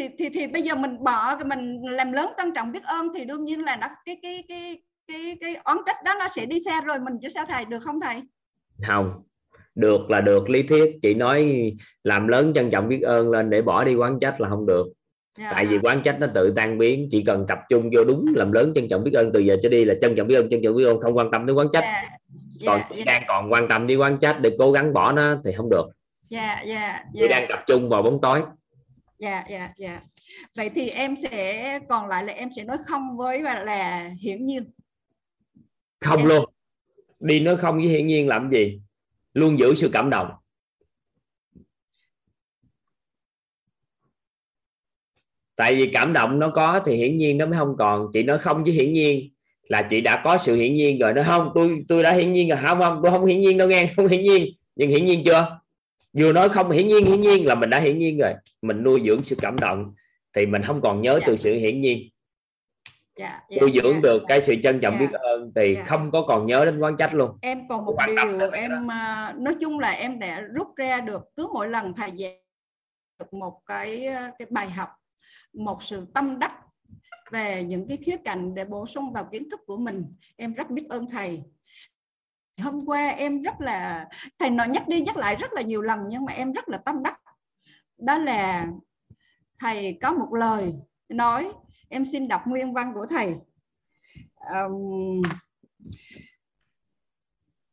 thì 0.00 0.08
thì 0.18 0.28
thì 0.34 0.46
bây 0.46 0.62
giờ 0.62 0.74
mình 0.74 1.04
bỏ 1.04 1.38
mình 1.46 1.82
làm 1.82 2.12
lớn 2.12 2.28
trân 2.36 2.54
trọng 2.54 2.72
biết 2.72 2.84
ơn 2.84 3.08
thì 3.14 3.24
đương 3.24 3.44
nhiên 3.44 3.64
là 3.64 3.76
nó 3.76 3.86
cái 4.04 4.16
cái 4.22 4.44
cái 4.48 4.82
cái 5.08 5.36
cái 5.40 5.54
oán 5.64 5.76
trách 5.86 5.96
đó 6.04 6.14
nó 6.18 6.28
sẽ 6.28 6.46
đi 6.46 6.56
xa 6.64 6.80
rồi 6.80 6.98
mình 6.98 7.14
chứ 7.22 7.28
sao 7.28 7.46
thầy 7.48 7.64
được 7.64 7.78
không 7.78 8.00
thầy 8.00 8.20
không 8.86 9.22
được 9.74 10.10
là 10.10 10.20
được 10.20 10.50
lý 10.50 10.62
thuyết 10.62 10.98
chị 11.02 11.14
nói 11.14 11.72
làm 12.04 12.28
lớn 12.28 12.52
trân 12.54 12.70
trọng 12.70 12.88
biết 12.88 13.00
ơn 13.02 13.30
lên 13.30 13.50
để 13.50 13.62
bỏ 13.62 13.84
đi 13.84 13.94
quán 13.94 14.18
trách 14.20 14.40
là 14.40 14.48
không 14.48 14.66
được 14.66 14.86
yeah. 14.86 14.92
Dạ. 15.38 15.52
tại 15.54 15.66
vì 15.66 15.78
quán 15.82 16.02
trách 16.04 16.16
nó 16.20 16.26
tự 16.34 16.52
tan 16.56 16.78
biến 16.78 17.08
chỉ 17.10 17.22
cần 17.26 17.44
tập 17.48 17.58
trung 17.68 17.90
vô 17.96 18.04
đúng 18.04 18.26
làm 18.36 18.52
lớn 18.52 18.72
trân 18.74 18.88
trọng 18.88 19.04
biết 19.04 19.12
ơn 19.14 19.30
từ 19.34 19.40
giờ 19.40 19.56
trở 19.62 19.68
đi 19.68 19.84
là 19.84 19.94
trân 20.00 20.14
trọng 20.16 20.26
biết 20.26 20.34
ơn 20.34 20.50
trân 20.50 20.60
trọng 20.64 20.76
biết 20.76 20.84
ơn 20.84 21.00
không 21.00 21.16
quan 21.16 21.30
tâm 21.32 21.46
đến 21.46 21.56
quán 21.56 21.68
trách 21.72 21.84
yeah. 21.84 22.04
Dạ. 22.52 22.72
còn 22.72 22.80
yeah. 22.96 23.06
đang 23.06 23.22
còn 23.28 23.52
quan 23.52 23.68
tâm 23.68 23.86
đi 23.86 23.96
quán 23.96 24.18
trách 24.20 24.40
để 24.40 24.56
cố 24.58 24.72
gắng 24.72 24.92
bỏ 24.92 25.12
nó 25.12 25.36
thì 25.44 25.52
không 25.52 25.70
được 25.70 25.86
dạ 26.28 26.62
dạ 26.66 27.04
yeah. 27.14 27.30
đang 27.30 27.46
tập 27.48 27.58
trung 27.66 27.88
vào 27.88 28.02
bóng 28.02 28.20
tối 28.20 28.40
dạ 29.20 29.44
dạ 29.50 29.72
dạ. 29.76 30.00
Vậy 30.56 30.70
thì 30.74 30.88
em 30.88 31.16
sẽ 31.16 31.78
còn 31.88 32.08
lại 32.08 32.24
là 32.24 32.32
em 32.32 32.48
sẽ 32.56 32.64
nói 32.64 32.76
không 32.86 33.16
với 33.16 33.42
và 33.42 33.64
là 33.64 34.10
hiển 34.20 34.46
nhiên. 34.46 34.70
Không 36.00 36.18
em... 36.18 36.28
luôn. 36.28 36.44
Đi 37.20 37.40
nói 37.40 37.56
không 37.56 37.76
với 37.76 37.88
hiển 37.88 38.06
nhiên 38.06 38.28
làm 38.28 38.50
gì? 38.50 38.80
Luôn 39.34 39.58
giữ 39.58 39.74
sự 39.74 39.90
cảm 39.92 40.10
động. 40.10 40.30
Tại 45.56 45.74
vì 45.74 45.90
cảm 45.92 46.12
động 46.12 46.38
nó 46.38 46.50
có 46.54 46.80
thì 46.86 46.96
hiển 46.96 47.18
nhiên 47.18 47.38
nó 47.38 47.46
mới 47.46 47.58
không 47.58 47.74
còn. 47.78 48.06
Chị 48.12 48.22
nói 48.22 48.38
không 48.38 48.64
với 48.64 48.72
hiển 48.72 48.92
nhiên 48.92 49.30
là 49.62 49.82
chị 49.90 50.00
đã 50.00 50.20
có 50.24 50.38
sự 50.38 50.56
hiển 50.56 50.74
nhiên 50.74 50.98
rồi. 50.98 51.12
Nó 51.12 51.22
không 51.26 51.52
tôi 51.54 51.84
tôi 51.88 52.02
đã 52.02 52.12
hiển 52.12 52.32
nhiên 52.32 52.48
rồi. 52.48 52.58
Không 52.66 52.80
không 52.80 53.00
tôi 53.02 53.12
không 53.12 53.24
hiển 53.24 53.40
nhiên 53.40 53.58
đâu 53.58 53.68
nghe. 53.68 53.92
Không 53.96 54.08
hiển 54.08 54.22
nhiên. 54.22 54.46
Nhưng 54.76 54.90
hiển 54.90 55.06
nhiên 55.06 55.22
chưa 55.26 55.59
vừa 56.12 56.32
nói 56.32 56.48
không 56.48 56.70
hiển 56.70 56.88
nhiên 56.88 57.06
hiển 57.06 57.20
nhiên 57.20 57.46
là 57.46 57.54
mình 57.54 57.70
đã 57.70 57.78
hiển 57.78 57.98
nhiên 57.98 58.18
rồi 58.18 58.34
mình 58.62 58.82
nuôi 58.82 59.02
dưỡng 59.06 59.24
sự 59.24 59.36
cảm 59.40 59.58
động 59.58 59.94
thì 60.32 60.46
mình 60.46 60.62
không 60.62 60.80
còn 60.80 61.02
nhớ 61.02 61.18
dạ. 61.20 61.26
từ 61.26 61.36
sự 61.36 61.54
hiển 61.54 61.80
nhiên 61.80 62.08
dạ, 63.16 63.40
dạ, 63.50 63.60
nuôi 63.60 63.72
dưỡng 63.74 63.94
dạ, 63.94 64.00
được 64.02 64.18
dạ. 64.18 64.24
cái 64.28 64.42
sự 64.42 64.54
trân 64.62 64.80
trọng 64.80 64.92
dạ, 64.92 65.00
biết 65.00 65.12
ơn 65.12 65.52
thì 65.56 65.74
dạ. 65.74 65.84
không 65.84 66.10
có 66.10 66.22
còn 66.22 66.46
nhớ 66.46 66.64
đến 66.64 66.78
quán 66.78 66.96
trách 66.96 67.14
luôn 67.14 67.38
em 67.42 67.68
còn 67.68 67.84
một 67.84 67.94
Quan 67.96 68.38
điều 68.38 68.50
em 68.50 68.70
đó. 68.88 69.32
nói 69.38 69.54
chung 69.60 69.78
là 69.78 69.90
em 69.90 70.18
đã 70.18 70.40
rút 70.40 70.66
ra 70.76 71.00
được 71.00 71.22
cứ 71.36 71.48
mỗi 71.52 71.68
lần 71.68 71.94
thầy 71.94 72.10
dạy 72.10 72.40
được 73.18 73.32
một 73.32 73.60
cái 73.66 74.08
cái 74.38 74.46
bài 74.50 74.70
học 74.70 74.88
một 75.52 75.82
sự 75.82 76.06
tâm 76.14 76.38
đắc 76.38 76.52
về 77.30 77.64
những 77.64 77.88
cái 77.88 77.96
khía 77.96 78.16
cạnh 78.24 78.54
để 78.54 78.64
bổ 78.64 78.86
sung 78.86 79.12
vào 79.12 79.28
kiến 79.32 79.50
thức 79.50 79.60
của 79.66 79.76
mình 79.76 80.04
em 80.36 80.54
rất 80.54 80.70
biết 80.70 80.86
ơn 80.88 81.10
thầy 81.10 81.42
hôm 82.60 82.86
qua 82.86 83.08
em 83.08 83.42
rất 83.42 83.60
là 83.60 84.08
thầy 84.38 84.50
nói 84.50 84.68
nhắc 84.68 84.88
đi 84.88 85.00
nhắc 85.00 85.16
lại 85.16 85.36
rất 85.36 85.52
là 85.52 85.62
nhiều 85.62 85.82
lần 85.82 85.98
nhưng 86.08 86.24
mà 86.24 86.32
em 86.32 86.52
rất 86.52 86.68
là 86.68 86.78
tâm 86.78 87.02
đắc. 87.02 87.20
Đó 87.98 88.18
là 88.18 88.66
thầy 89.58 89.98
có 90.02 90.12
một 90.12 90.34
lời 90.34 90.74
nói 91.08 91.52
em 91.88 92.06
xin 92.06 92.28
đọc 92.28 92.42
nguyên 92.46 92.72
văn 92.72 92.92
của 92.94 93.06
thầy. 93.06 93.34
Um, 94.54 95.22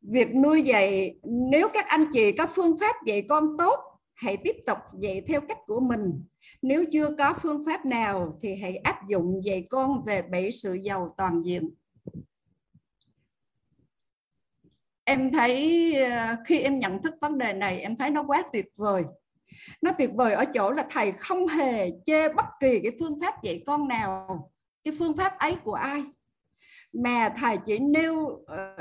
việc 0.02 0.34
nuôi 0.34 0.62
dạy 0.62 1.14
nếu 1.22 1.68
các 1.74 1.86
anh 1.86 2.04
chị 2.12 2.32
có 2.32 2.46
phương 2.46 2.78
pháp 2.80 2.96
dạy 3.06 3.22
con 3.28 3.56
tốt 3.58 3.80
hãy 4.14 4.36
tiếp 4.36 4.56
tục 4.66 4.78
dạy 5.00 5.22
theo 5.28 5.40
cách 5.40 5.58
của 5.66 5.80
mình. 5.80 6.24
Nếu 6.62 6.84
chưa 6.92 7.14
có 7.18 7.34
phương 7.42 7.64
pháp 7.66 7.86
nào 7.86 8.38
thì 8.42 8.54
hãy 8.62 8.76
áp 8.76 9.08
dụng 9.08 9.44
dạy 9.44 9.66
con 9.70 10.04
về 10.04 10.22
bảy 10.22 10.52
sự 10.52 10.74
giàu 10.74 11.14
toàn 11.16 11.42
diện. 11.44 11.70
Em 15.08 15.32
thấy 15.32 15.94
ờ, 15.94 16.36
khi 16.44 16.60
em 16.60 16.78
nhận 16.78 17.02
thức 17.02 17.14
vấn 17.20 17.38
đề 17.38 17.52
này, 17.52 17.80
em 17.80 17.96
thấy 17.96 18.10
nó 18.10 18.22
quá 18.22 18.42
tuyệt 18.52 18.66
vời. 18.76 19.04
Nó 19.82 19.92
tuyệt 19.98 20.10
vời 20.14 20.32
ở 20.32 20.44
chỗ 20.54 20.70
là 20.70 20.86
thầy 20.90 21.12
không 21.12 21.46
hề 21.46 21.90
chê 22.06 22.28
bất 22.28 22.44
kỳ 22.60 22.80
cái 22.82 22.92
phương 23.00 23.20
pháp 23.20 23.42
dạy 23.42 23.62
con 23.66 23.88
nào, 23.88 24.50
cái 24.84 24.94
phương 24.98 25.16
pháp 25.16 25.38
ấy 25.38 25.56
của 25.64 25.74
ai. 25.74 26.04
Mà 26.92 27.34
thầy 27.36 27.58
chỉ 27.66 27.78
nêu 27.78 28.44
ờ, 28.46 28.76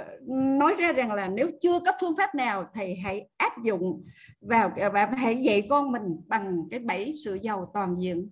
nói 0.60 0.76
ra 0.76 0.94
rằng 0.94 1.14
là 1.14 1.28
nếu 1.28 1.52
chưa 1.62 1.80
có 1.80 1.92
phương 2.02 2.16
pháp 2.18 2.36
nào, 2.36 2.66
thầy 2.74 2.96
hãy 2.96 3.28
áp 3.38 3.64
dụng 3.64 4.04
vào 4.42 4.72
ờ, 4.78 4.90
và 4.90 5.06
hãy 5.18 5.44
dạy 5.44 5.68
con 5.70 5.92
mình 5.92 6.22
bằng 6.28 6.64
cái 6.72 6.80
bảy 6.80 7.14
sự 7.26 7.40
giàu 7.42 7.72
toàn 7.74 7.96
diện. 8.00 8.30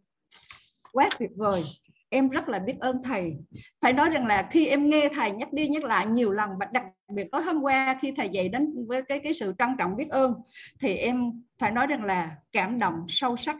Quá 0.91 1.09
tuyệt 1.19 1.31
vời 1.35 1.63
em 2.09 2.29
rất 2.29 2.49
là 2.49 2.59
biết 2.59 2.75
ơn 2.79 3.03
thầy. 3.03 3.35
Phải 3.81 3.93
nói 3.93 4.09
rằng 4.09 4.27
là 4.27 4.47
khi 4.51 4.67
em 4.67 4.89
nghe 4.89 5.09
thầy 5.13 5.31
nhắc 5.31 5.53
đi 5.53 5.67
nhắc 5.67 5.83
lại 5.83 6.07
nhiều 6.07 6.31
lần 6.31 6.49
và 6.59 6.65
đặc 6.65 6.83
biệt 7.07 7.27
tối 7.31 7.41
hôm 7.41 7.61
qua 7.61 7.97
khi 8.01 8.11
thầy 8.11 8.29
dạy 8.29 8.49
đến 8.49 8.85
với 8.87 9.01
cái 9.01 9.19
cái 9.19 9.33
sự 9.33 9.53
trân 9.57 9.69
trọng 9.77 9.95
biết 9.95 10.09
ơn, 10.09 10.33
thì 10.79 10.95
em 10.95 11.43
phải 11.59 11.71
nói 11.71 11.87
rằng 11.87 12.03
là 12.03 12.35
cảm 12.51 12.79
động 12.79 13.05
sâu 13.07 13.35
sắc. 13.37 13.57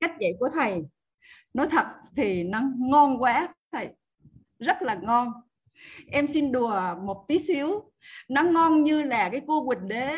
Cách 0.00 0.12
dạy 0.20 0.32
của 0.38 0.48
thầy, 0.54 0.82
nói 1.54 1.66
thật 1.70 1.86
thì 2.16 2.44
nó 2.44 2.62
ngon 2.78 3.22
quá 3.22 3.48
thầy, 3.72 3.88
rất 4.58 4.82
là 4.82 4.94
ngon. 4.94 5.32
Em 6.10 6.26
xin 6.26 6.52
đùa 6.52 6.94
một 7.02 7.24
tí 7.28 7.38
xíu, 7.38 7.92
nó 8.28 8.42
ngon 8.42 8.82
như 8.82 9.02
là 9.02 9.28
cái 9.28 9.40
cô 9.46 9.66
quỳnh 9.66 9.88
đế 9.88 10.16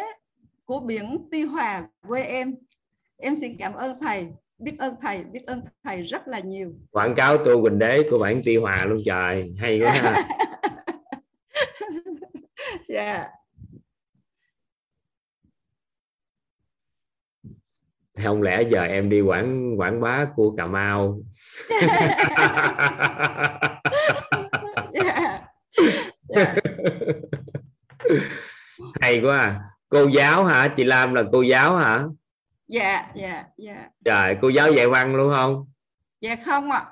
của 0.65 0.81
biển 0.81 1.29
tuy 1.31 1.45
hòa 1.45 1.89
quê 2.09 2.23
em. 2.23 2.55
Em 3.17 3.35
xin 3.35 3.57
cảm 3.59 3.75
ơn 3.75 4.01
thầy 4.01 4.27
biết 4.59 4.79
ơn 4.79 4.95
thầy 5.03 5.25
biết 5.25 5.47
ơn 5.47 5.61
thầy 5.85 6.03
rất 6.03 6.29
là 6.29 6.41
nhiều 6.41 6.73
quảng 6.91 7.15
cáo 7.15 7.39
tô 7.45 7.63
quỳnh 7.63 7.79
đế 7.79 8.03
của 8.11 8.19
bản 8.19 8.43
tuy 8.45 8.57
hòa 8.57 8.85
luôn 8.85 8.99
trời 9.05 9.55
hay 9.59 9.81
quá 9.81 9.93
ha 9.93 10.29
dạ 12.89 13.03
yeah. 13.03 13.31
không 18.25 18.43
lẽ 18.43 18.63
giờ 18.63 18.83
em 18.83 19.09
đi 19.11 19.21
quảng 19.21 19.81
quảng 19.81 20.01
bá 20.01 20.27
của 20.37 20.55
cà 20.57 20.67
mau 20.67 21.21
yeah. 24.93 25.43
Yeah. 26.37 26.57
hay 29.01 29.21
quá 29.23 29.39
à. 29.39 29.61
cô 29.89 30.07
giáo 30.07 30.45
hả 30.45 30.69
chị 30.77 30.85
Lam 30.85 31.15
là 31.15 31.23
cô 31.33 31.43
giáo 31.43 31.77
hả 31.77 32.05
dạ 32.69 33.07
dạ 33.15 33.45
dạ. 33.57 33.89
Trời 34.05 34.37
cô 34.43 34.49
giáo 34.49 34.73
dạy 34.73 34.89
văn 34.89 35.15
luôn 35.15 35.35
không? 35.35 35.67
Dạ 36.21 36.37
không 36.45 36.71
ạ. 36.71 36.87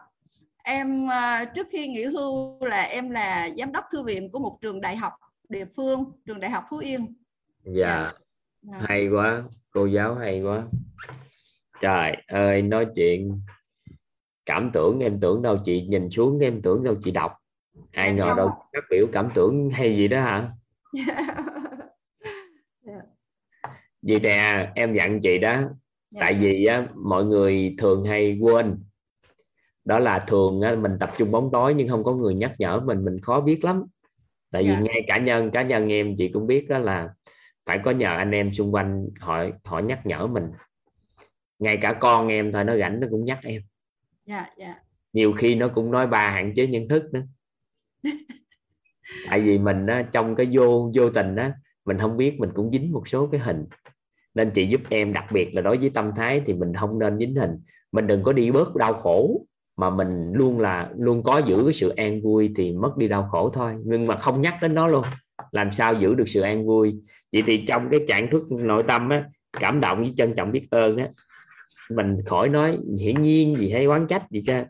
Em 0.65 1.07
uh, 1.07 1.49
trước 1.55 1.67
khi 1.71 1.89
nghỉ 1.89 2.05
hưu 2.05 2.59
là 2.65 2.83
em 2.83 3.11
là 3.11 3.51
giám 3.59 3.73
đốc 3.73 3.85
thư 3.93 4.03
viện 4.03 4.33
của 4.33 4.39
một 4.39 4.53
trường 4.61 4.81
đại 4.81 4.97
học 4.97 5.13
địa 5.49 5.65
phương 5.77 6.05
trường 6.27 6.41
đại 6.41 6.51
học 6.51 6.65
phú 6.71 6.79
yên. 6.79 7.15
Dạ, 7.65 8.13
dạ. 8.63 8.79
hay 8.89 9.09
quá 9.09 9.43
cô 9.71 9.87
giáo 9.87 10.15
hay 10.15 10.43
quá. 10.43 10.63
Trời 11.81 12.17
ơi 12.27 12.63
nói 12.63 12.87
chuyện. 12.95 13.41
Cảm 14.47 14.71
tưởng 14.73 15.01
em 15.01 15.21
tưởng 15.21 15.43
đâu 15.43 15.59
chị 15.65 15.87
nhìn 15.87 16.11
xuống 16.11 16.39
em 16.39 16.63
tưởng 16.63 16.85
đâu 16.85 16.95
chị 17.05 17.11
đọc. 17.11 17.33
Ai 17.93 18.09
dạ, 18.09 18.15
ngờ 18.15 18.35
đâu 18.37 18.49
phát 18.49 18.85
biểu 18.91 19.07
cảm 19.13 19.29
tưởng 19.35 19.71
hay 19.71 19.97
gì 19.97 20.09
đó 20.09 20.21
hả 20.21 20.51
vì 24.07 24.21
nè 24.21 24.73
em 24.75 24.95
dặn 24.95 25.21
chị 25.21 25.39
đó. 25.39 25.63
Dạ. 26.11 26.21
tại 26.21 26.35
vì 26.35 26.65
á, 26.65 26.87
mọi 26.95 27.25
người 27.25 27.75
thường 27.79 28.05
hay 28.05 28.39
quên 28.41 28.79
đó 29.85 29.99
là 29.99 30.19
thường 30.19 30.61
á, 30.61 30.75
mình 30.75 30.93
tập 31.01 31.13
trung 31.19 31.31
bóng 31.31 31.51
tối 31.53 31.75
nhưng 31.75 31.89
không 31.89 32.05
có 32.05 32.15
người 32.15 32.35
nhắc 32.35 32.53
nhở 32.59 32.81
mình 32.81 33.05
mình 33.05 33.21
khó 33.21 33.41
biết 33.41 33.65
lắm 33.65 33.85
tại 34.51 34.63
vì. 34.63 34.69
Dạ. 34.69 34.81
ngay 34.81 35.05
cá 35.07 35.19
nhân 35.19 35.51
cá 35.51 35.63
nhân 35.63 35.93
em 35.93 36.15
chị 36.19 36.29
cũng 36.29 36.47
biết 36.47 36.69
đó 36.69 36.79
là 36.79 37.09
phải 37.67 37.79
có 37.85 37.91
nhờ 37.91 38.17
anh 38.17 38.31
em 38.31 38.53
xung 38.53 38.75
quanh 38.75 39.09
họ 39.21 39.45
họ 39.65 39.79
nhắc 39.79 40.07
nhở 40.07 40.27
mình 40.27 40.45
ngay 41.59 41.79
cả 41.83 41.93
con 41.93 42.29
em 42.29 42.53
thôi 42.53 42.65
nó 42.65 42.77
rảnh 42.77 43.01
nó 43.01 43.07
cũng 43.11 43.25
nhắc 43.25 43.39
em 43.43 43.63
yeah, 44.27 44.57
yeah. 44.57 44.77
nhiều 45.13 45.33
khi 45.33 45.55
nó 45.55 45.69
cũng 45.69 45.91
nói 45.91 46.07
ba 46.07 46.31
hạn 46.31 46.53
chế 46.57 46.67
nhận 46.67 46.89
thức 46.89 47.05
nữa 47.13 47.23
tại 49.31 49.41
vì 49.41 49.59
mình 49.59 49.87
á, 49.87 50.03
trong 50.13 50.35
cái 50.35 50.49
vô 50.53 50.91
vô 50.95 51.11
tình 51.11 51.37
á 51.37 51.53
mình 51.85 51.99
không 51.99 52.17
biết 52.17 52.37
mình 52.39 52.51
cũng 52.55 52.71
dính 52.73 52.93
một 52.93 53.09
số 53.09 53.27
cái 53.33 53.41
hình 53.41 53.65
nên 54.37 54.51
chị 54.51 54.67
giúp 54.67 54.81
em 54.89 55.13
đặc 55.13 55.25
biệt 55.33 55.55
là 55.55 55.63
đối 55.63 55.79
với 55.79 55.91
tâm 55.91 56.11
thái 56.17 56.43
thì 56.47 56.55
mình 56.55 56.75
không 56.75 56.99
nên 56.99 57.19
dính 57.19 57.35
hình. 57.35 57.51
Mình 57.93 58.07
đừng 58.07 58.23
có 58.23 58.33
đi 58.33 58.51
bớt 58.51 58.77
đau 58.77 58.93
khổ 58.93 59.47
mà 59.77 59.91
mình 59.91 60.33
luôn 60.33 60.61
là 60.61 60.91
luôn 60.97 61.23
có 61.23 61.39
giữ 61.39 61.63
cái 61.65 61.73
sự 61.73 61.89
an 61.89 62.23
vui 62.23 62.53
thì 62.57 62.73
mất 62.73 62.97
đi 62.97 63.09
đau 63.09 63.29
khổ 63.33 63.51
thôi. 63.51 63.75
Nhưng 63.85 64.07
mà 64.07 64.17
không 64.17 64.41
nhắc 64.41 64.55
đến 64.63 64.75
nó 64.75 64.89
luôn. 64.89 65.05
Làm 65.51 65.73
sao 65.73 65.95
giữ 65.95 66.15
được 66.15 66.29
sự 66.29 66.41
an 66.41 66.67
vui? 66.67 66.95
Vậy 67.33 67.43
thì 67.47 67.65
trong 67.67 67.89
cái 67.91 68.01
trạng 68.09 68.31
thức 68.31 68.43
nội 68.51 68.83
tâm 68.89 69.09
á 69.09 69.25
cảm 69.61 69.81
động 69.81 69.99
với 69.99 70.13
trân 70.17 70.35
trọng 70.35 70.53
biết 70.53 70.67
ơn 70.71 70.97
á 70.97 71.09
mình 71.91 72.17
khỏi 72.27 72.49
nói 72.49 72.79
hiển 73.01 73.23
nhiên 73.23 73.55
gì 73.55 73.71
hay 73.71 73.87
quán 73.87 74.07
trách 74.07 74.31
gì 74.31 74.43
chứ 74.47 74.63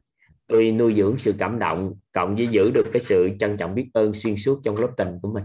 tôi 0.46 0.72
nuôi 0.72 0.94
dưỡng 0.96 1.18
sự 1.18 1.34
cảm 1.38 1.58
động 1.58 1.94
cộng 2.12 2.36
với 2.36 2.48
giữ 2.48 2.70
được 2.70 2.86
cái 2.92 3.02
sự 3.02 3.30
trân 3.38 3.56
trọng 3.56 3.74
biết 3.74 3.90
ơn 3.92 4.14
xuyên 4.14 4.36
suốt 4.36 4.60
trong 4.64 4.76
lớp 4.76 4.88
tình 4.96 5.18
của 5.22 5.32
mình. 5.32 5.44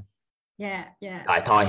Dạ 0.58 0.86
dạ. 1.02 1.24
Rồi 1.28 1.40
thôi. 1.46 1.66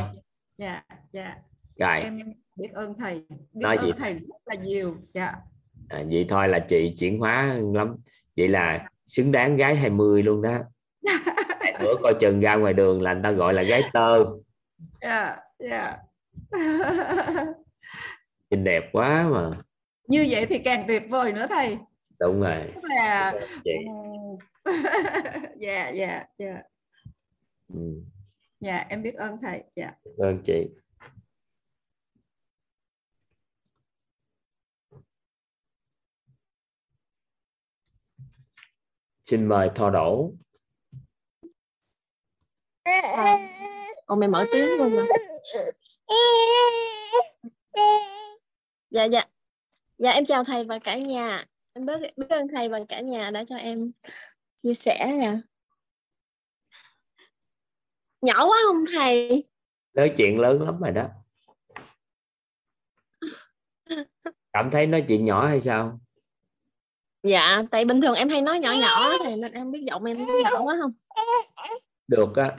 Dạ 0.59 0.83
dạ. 1.13 1.35
Rồi. 1.79 2.01
Em 2.03 2.19
biết 2.63 2.73
ơn 2.75 2.95
thầy 2.99 3.23
biết 3.29 3.63
Nói 3.63 3.77
ơn 3.77 3.87
gì? 3.87 3.93
thầy 3.99 4.15
rất 4.15 4.43
là 4.45 4.55
nhiều 4.55 4.97
dạ. 5.15 5.35
À, 5.89 6.03
vậy 6.11 6.27
thôi 6.29 6.49
là 6.49 6.59
chị 6.69 6.95
chuyển 6.99 7.19
hóa 7.19 7.57
lắm. 7.75 7.97
Vậy 8.37 8.49
là 8.49 8.89
xứng 9.07 9.33
đáng 9.33 9.57
gái 9.57 9.77
20 9.77 10.23
luôn 10.23 10.43
đó. 10.43 10.59
Bữa 11.81 11.95
coi 12.03 12.15
chừng 12.21 12.41
ra 12.41 12.55
ngoài 12.55 12.73
đường 12.73 13.03
là 13.03 13.13
người 13.13 13.23
ta 13.23 13.31
gọi 13.31 13.55
là 13.55 13.63
gái 13.63 13.83
tơ. 13.93 14.25
Dạ 15.01 15.37
dạ. 15.59 15.97
Xinh 18.51 18.65
đẹp 18.65 18.85
quá 18.93 19.29
mà. 19.33 19.51
Như 20.09 20.27
vậy 20.31 20.47
thì 20.47 20.59
càng 20.59 20.85
tuyệt 20.89 21.03
vời 21.09 21.33
nữa 21.33 21.47
thầy. 21.51 21.79
Đúng 22.21 22.41
rồi. 22.41 22.71
Tức 22.75 22.85
là 22.85 23.33
chị. 23.65 23.71
dạ 25.61 25.89
dạ 25.89 26.25
dạ. 26.39 26.63
Ừ. 27.75 27.81
dạ 28.61 28.87
em 28.89 29.03
biết 29.03 29.15
ơn 29.15 29.39
thầy 29.43 29.63
dạ. 29.77 29.93
Ơn 30.19 30.43
chị 30.45 30.69
xin 39.33 39.49
mời 39.49 39.71
thọ 39.75 39.91
đổ 39.91 40.33
Ồ 44.07 44.17
mày 44.17 44.29
mở 44.29 44.45
tiếng 44.53 44.67
luôn 44.79 44.97
mà. 44.97 45.03
Dạ 48.91 49.05
dạ. 49.05 49.25
Dạ 49.99 50.11
em 50.11 50.25
chào 50.25 50.45
thầy 50.45 50.65
và 50.65 50.79
cả 50.79 50.99
nhà. 50.99 51.45
Em 51.73 51.87
biết 51.87 52.17
biết 52.17 52.27
ơn 52.29 52.47
thầy 52.55 52.69
và 52.69 52.81
cả 52.89 53.01
nhà 53.01 53.31
đã 53.31 53.45
cho 53.45 53.57
em 53.57 53.91
chia 54.57 54.75
sẻ 54.75 55.17
nè. 55.19 55.37
Nhỏ 58.21 58.47
quá 58.47 58.57
không 58.67 58.85
thầy? 58.95 59.45
nói 59.95 60.15
chuyện 60.17 60.39
lớn 60.41 60.63
lắm 60.63 60.81
rồi 60.81 60.91
đó 60.91 61.09
cảm 64.53 64.71
thấy 64.71 64.87
nói 64.87 65.05
chuyện 65.09 65.25
nhỏ 65.25 65.47
hay 65.47 65.61
sao 65.61 66.01
Dạ, 67.23 67.63
tại 67.71 67.85
bình 67.85 68.01
thường 68.01 68.15
em 68.15 68.29
hay 68.29 68.43
nói 68.43 68.59
nhỏ 68.59 68.73
nhỏ 68.73 69.13
thì 69.25 69.37
nên 69.37 69.53
em 69.53 69.71
biết 69.71 69.81
giọng 69.83 70.05
em 70.05 70.19
nhỏ 70.43 70.63
quá 70.63 70.77
không? 70.81 70.93
được 72.09 72.37
á. 72.37 72.51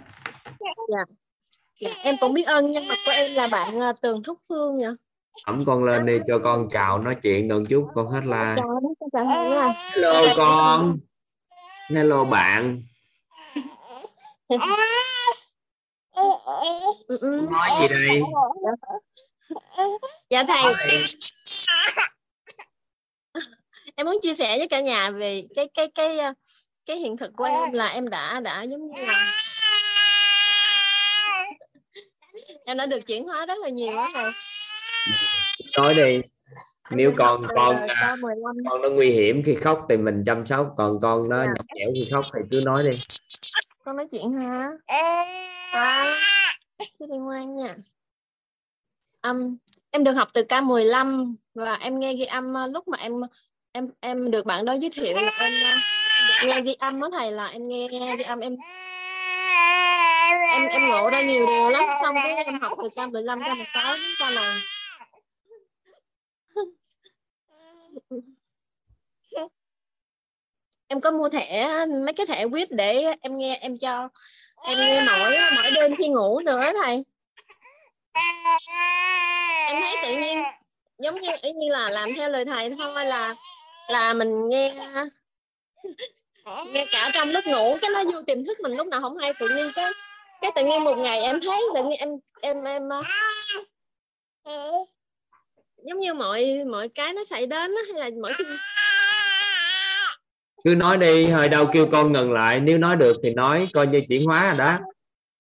Dạ, 0.88 1.89
em 2.04 2.15
cũng 2.19 2.34
biết 2.34 2.47
ơn 2.47 2.71
nhân 2.71 2.84
vật 2.89 2.95
của 3.06 3.12
em 3.12 3.36
là 3.36 3.47
bạn 3.47 3.80
à, 3.80 3.93
Tường 4.02 4.23
Thúc 4.23 4.39
Phương 4.49 4.78
nha. 4.78 4.91
ẩm 5.45 5.63
con 5.65 5.84
lên 5.84 6.06
đi 6.06 6.17
cho 6.28 6.39
con 6.43 6.69
chào 6.73 6.99
nói 6.99 7.15
chuyện 7.15 7.47
đừng 7.47 7.65
chút 7.65 7.88
con 7.95 8.08
hết 8.08 8.21
à. 8.32 8.56
hello 9.13 10.23
con. 10.38 10.97
Hello 11.89 12.26
bạn. 12.26 12.84
Ừ, 16.15 16.38
ừ. 17.08 17.47
nói 17.52 17.69
gì 17.82 17.88
đây? 17.88 18.21
Dạ 20.30 20.43
thầy, 20.43 20.63
em, 23.95 24.06
muốn 24.06 24.17
chia 24.21 24.34
sẻ 24.34 24.58
với 24.58 24.67
cả 24.67 24.82
nhà 24.82 25.10
về 25.10 25.43
cái 25.56 25.69
cái 25.73 25.88
cái 25.95 26.17
uh, 26.29 26.36
cái 26.86 26.97
hiện 26.97 27.17
thực 27.17 27.32
của 27.36 27.45
em 27.45 27.71
là 27.73 27.88
em 27.88 28.10
đã 28.10 28.39
đã 28.39 28.63
giống 28.63 28.86
như 28.86 28.93
là 29.08 29.13
em 32.65 32.77
đã 32.77 32.86
được 32.86 32.99
chuyển 33.08 33.27
hóa 33.27 33.45
rất 33.45 33.58
là 33.60 33.69
nhiều 33.69 33.97
á 33.97 34.08
thầy. 34.13 34.32
nói 35.77 35.93
đi 35.93 36.21
nếu 36.91 37.13
con 37.17 37.43
con 37.56 37.75
à, 37.88 38.15
K15 38.15 38.69
con 38.69 38.82
nó 38.82 38.89
nguy 38.89 39.12
hiểm 39.12 39.43
khi 39.45 39.56
khóc 39.56 39.86
thì 39.89 39.97
mình 39.97 40.23
chăm 40.25 40.45
sóc 40.45 40.73
còn 40.77 40.99
con 41.01 41.29
nó 41.29 41.38
Dạ. 41.43 41.45
nhõng 41.45 41.65
nhẽo 41.75 41.89
khi 41.95 42.01
khóc 42.13 42.25
thì 42.34 42.39
cứ 42.51 42.62
nói 42.65 42.75
đi 42.91 42.97
con 43.86 43.97
nói 43.97 44.08
chuyện 44.12 44.34
hả? 44.34 44.69
À, 44.86 45.23
cái 46.79 47.08
đi 47.12 47.17
ngoan 47.17 47.56
nha. 47.56 47.75
Um, 49.21 49.58
em 49.89 50.03
được 50.03 50.12
học 50.12 50.27
từ 50.34 50.43
K15 50.49 51.36
và 51.53 51.75
em 51.75 51.99
nghe 51.99 52.13
ghi 52.13 52.25
âm 52.25 52.53
uh, 52.65 52.71
lúc 52.73 52.88
mà 52.88 52.97
em 52.97 53.13
em 53.74 53.88
em 54.00 54.32
được 54.32 54.46
bạn 54.46 54.66
đó 54.66 54.74
giới 54.74 54.90
thiệu 54.90 55.16
là 55.16 55.32
em, 55.40 55.52
em 56.16 56.28
được 56.28 56.48
nghe 56.48 56.62
ghi 56.62 56.74
âm 56.80 57.02
đó 57.02 57.10
thầy 57.12 57.32
là 57.32 57.48
em 57.48 57.68
nghe 57.68 57.88
ghi 58.18 58.24
âm 58.24 58.40
em. 58.40 58.56
Em 60.52 60.68
em 60.68 60.90
ngộ 60.90 61.10
ra 61.10 61.22
nhiều 61.22 61.46
điều 61.48 61.70
lắm 61.70 61.84
xong 62.02 62.16
cái 62.24 62.44
em 62.44 62.60
học 62.60 62.72
từ 62.78 62.90
K15 62.90 63.26
ra 63.26 63.54
một 63.54 63.64
sáu 63.74 63.94
đến 63.94 64.02
K 64.20 64.22
là 64.32 64.56
em 70.88 71.00
có 71.00 71.12
mua 71.12 71.30
thẻ 71.30 71.86
mấy 72.06 72.14
cái 72.14 72.26
thẻ 72.26 72.48
quýt 72.48 72.68
để 72.72 73.06
em 73.22 73.38
nghe 73.38 73.58
em 73.62 73.78
cho 73.78 74.10
em 74.64 74.78
nghe 74.78 75.02
mỗi 75.08 75.38
mỗi 75.56 75.72
đêm 75.72 75.96
khi 75.96 76.08
ngủ 76.08 76.40
nữa 76.40 76.72
thầy. 76.84 77.04
Em 79.68 79.82
thấy 79.82 79.96
tự 80.04 80.12
nhiên 80.12 80.44
giống 80.98 81.22
như 81.22 81.30
ý 81.42 81.52
như 81.52 81.68
là 81.72 81.90
làm 81.90 82.10
theo 82.16 82.30
lời 82.30 82.46
thầy 82.46 82.76
thôi 82.78 83.06
là 83.06 83.36
là 83.88 84.13
mình 84.13 84.50
nghe 84.50 84.76
nghe 86.74 86.86
cả 86.91 87.10
trong 87.13 87.30
lúc 87.30 87.43
ngủ 87.48 87.78
cái 87.82 87.91
nó 87.93 88.04
vô 88.04 88.22
tiềm 88.22 88.46
thức 88.46 88.58
mình 88.63 88.78
lúc 88.78 88.88
nào 88.88 89.02
không 89.02 89.17
hay. 89.17 89.34
Tự 89.39 89.48
nhiên 89.56 89.72
cái 89.76 89.91
cái 90.41 90.52
tự 90.56 90.65
nhiên 90.65 90.84
một 90.84 90.96
ngày 90.96 91.22
em 91.22 91.39
thấy 91.41 91.63
tự 91.76 91.84
nhiên 91.84 92.00
em 92.00 92.10
em 92.41 92.63
em 92.63 92.89
uh, 94.48 94.89
giống 95.86 96.00
như 96.00 96.13
mọi 96.13 96.63
mọi 96.72 96.89
cái 96.89 97.13
nó 97.13 97.24
xảy 97.24 97.46
đến 97.46 97.76
á, 97.76 97.82
hay 97.93 98.02
là 98.02 98.10
mỗi 98.22 98.34
khi 98.34 98.43
cứ 100.63 100.76
nói 100.76 100.98
đi 100.98 101.26
hồi 101.26 101.50
đâu 101.50 101.65
kêu 101.74 101.88
con 101.91 102.13
ngừng 102.13 102.34
lại. 102.34 102.60
Nếu 102.60 102.78
nói 102.78 102.96
được 102.96 103.13
thì 103.24 103.34
nói 103.34 103.60
coi 103.74 103.88
như 103.88 104.02
chuyển 104.10 104.22
hóa 104.26 104.43
rồi 104.50 104.58
đó. 104.60 104.80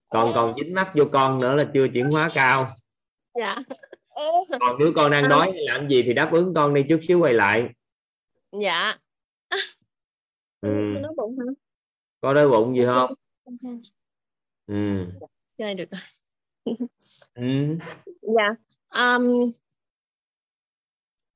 Còn 0.09 0.31
còn 0.35 0.53
dính 0.55 0.73
mắt 0.73 0.91
vô 0.95 1.03
con 1.13 1.37
nữa 1.45 1.55
là 1.57 1.63
chưa 1.73 1.87
chuyển 1.93 2.09
hóa 2.11 2.25
cao. 2.35 2.67
Dạ. 3.39 3.55
Còn 4.59 4.75
nếu 4.79 4.91
con 4.95 5.11
đang 5.11 5.29
đói 5.29 5.51
hay 5.51 5.65
làm 5.67 5.89
gì 5.89 6.03
thì 6.03 6.13
đáp 6.13 6.29
ứng 6.31 6.53
con 6.55 6.73
đi 6.73 6.81
chút 6.89 6.99
xíu 7.07 7.19
quay 7.19 7.33
lại 7.33 7.67
dạ 8.61 8.97
ừ. 10.61 10.91
Tôi 10.93 11.01
nói 11.01 11.13
bụng 11.17 11.37
hả 11.39 11.45
có 12.21 12.33
đói 12.33 12.49
bụng 12.49 12.75
gì 12.75 12.83
không 12.85 13.13
ừ. 14.67 15.05
chơi 15.55 15.75
được 15.75 15.89
rồi 15.91 16.01
Ừ. 17.33 17.43
dạ 18.21 18.55
um, 18.89 19.51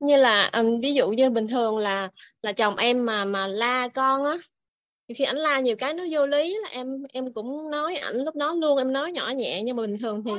như 0.00 0.16
là 0.16 0.50
um, 0.52 0.78
ví 0.82 0.94
dụ 0.94 1.08
như 1.08 1.30
bình 1.30 1.46
thường 1.46 1.78
là 1.78 2.10
là 2.42 2.52
chồng 2.52 2.76
em 2.76 3.06
mà 3.06 3.24
mà 3.24 3.46
la 3.46 3.88
con 3.94 4.24
á 4.24 4.36
khi 5.14 5.24
ảnh 5.24 5.36
la 5.36 5.60
nhiều 5.60 5.76
cái 5.78 5.94
nó 5.94 6.04
vô 6.10 6.26
lý 6.26 6.58
là 6.62 6.68
em 6.68 7.02
em 7.12 7.32
cũng 7.32 7.70
nói 7.70 7.96
ảnh 7.96 8.16
lúc 8.16 8.36
đó 8.36 8.54
luôn 8.54 8.78
em 8.78 8.92
nói 8.92 9.12
nhỏ 9.12 9.28
nhẹ 9.36 9.62
nhưng 9.62 9.76
mà 9.76 9.82
bình 9.82 9.98
thường 9.98 10.22
thì 10.24 10.32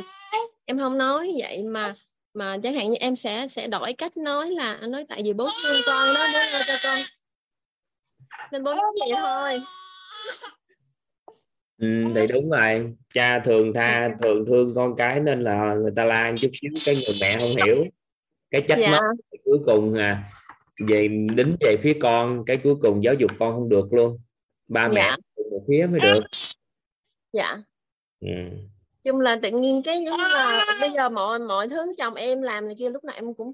em 0.66 0.78
không 0.78 0.98
nói 0.98 1.34
vậy 1.38 1.64
mà 1.64 1.94
mà 2.40 2.58
chẳng 2.64 2.74
hạn 2.74 2.90
như 2.92 2.98
em 3.00 3.16
sẽ 3.16 3.48
sẽ 3.48 3.68
đổi 3.68 3.94
cách 3.94 4.18
nói 4.18 4.52
là 4.52 4.74
anh 4.74 4.92
nói 4.92 5.06
tại 5.10 5.22
vì 5.24 5.34
bố 5.34 5.50
thương 5.64 5.82
con 5.86 6.14
đó 6.14 6.28
bố 6.34 6.40
lo 6.54 6.64
cho 6.68 6.74
con. 6.84 7.00
Nên 8.52 8.64
bố 8.64 8.72
nói 8.74 8.92
vậy 9.00 9.20
thôi. 9.22 9.60
Ừ, 11.78 11.88
thì 12.16 12.28
đúng 12.34 12.50
rồi. 12.50 12.94
Cha 13.14 13.40
thường 13.40 13.74
tha 13.74 14.10
thường 14.22 14.46
thương 14.46 14.76
con 14.76 14.96
cái 14.96 15.20
nên 15.20 15.44
là 15.44 15.74
người 15.74 15.92
ta 15.96 16.04
la 16.06 16.34
chút 16.38 16.52
xíu 16.62 16.72
cái 16.86 16.96
người 16.96 17.16
mẹ 17.22 17.38
không 17.40 17.66
hiểu. 17.66 17.86
Cái 18.52 18.62
trách 18.68 18.80
dạ. 18.82 18.92
móc 18.92 19.04
cuối 19.44 19.60
cùng 19.66 19.94
à, 19.94 20.32
về 20.88 21.08
đính 21.08 21.56
về 21.60 21.78
phía 21.84 21.98
con 22.02 22.44
cái 22.46 22.58
cuối 22.64 22.76
cùng 22.82 23.04
giáo 23.04 23.14
dục 23.14 23.32
con 23.40 23.54
không 23.54 23.70
được 23.70 23.94
luôn. 23.94 24.20
Ba 24.68 24.88
mẹ 24.88 24.94
Dạ. 24.96 25.18
cùng 25.36 25.50
một 25.52 25.64
phía 25.68 25.88
mới 25.92 26.00
được. 26.00 26.20
Dạ. 27.34 27.58
Ừ 28.20 28.28
chung 29.04 29.22
là 29.22 29.36
tự 29.42 29.50
nhiên 29.50 29.82
cái 29.84 30.04
giống 30.06 30.20
là 30.20 30.66
bây 30.82 30.92
giờ 30.92 31.10
mọi 31.10 31.40
mọi 31.40 31.70
thứ 31.70 31.94
chồng 31.98 32.14
em 32.14 32.42
làm 32.42 32.68
này 32.68 32.76
kia 32.80 32.90
lúc 32.90 33.04
nào 33.04 33.16
em 33.16 33.34
cũng 33.34 33.54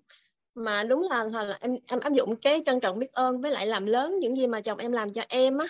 mà 0.56 0.84
đúng 0.84 1.08
là, 1.10 1.24
là, 1.24 1.44
là 1.44 1.58
em 1.62 1.76
em 1.88 2.00
áp 2.00 2.14
dụng 2.14 2.36
cái 2.36 2.62
trân 2.66 2.80
trọng 2.80 3.00
biết 3.00 3.12
ơn 3.12 3.42
với 3.42 3.52
lại 3.52 3.68
làm 3.68 3.86
lớn 3.86 4.20
những 4.20 4.38
gì 4.38 4.48
mà 4.48 4.62
chồng 4.62 4.78
em 4.78 4.92
làm 4.92 5.14
cho 5.14 5.22
em 5.28 5.58
á. 5.58 5.68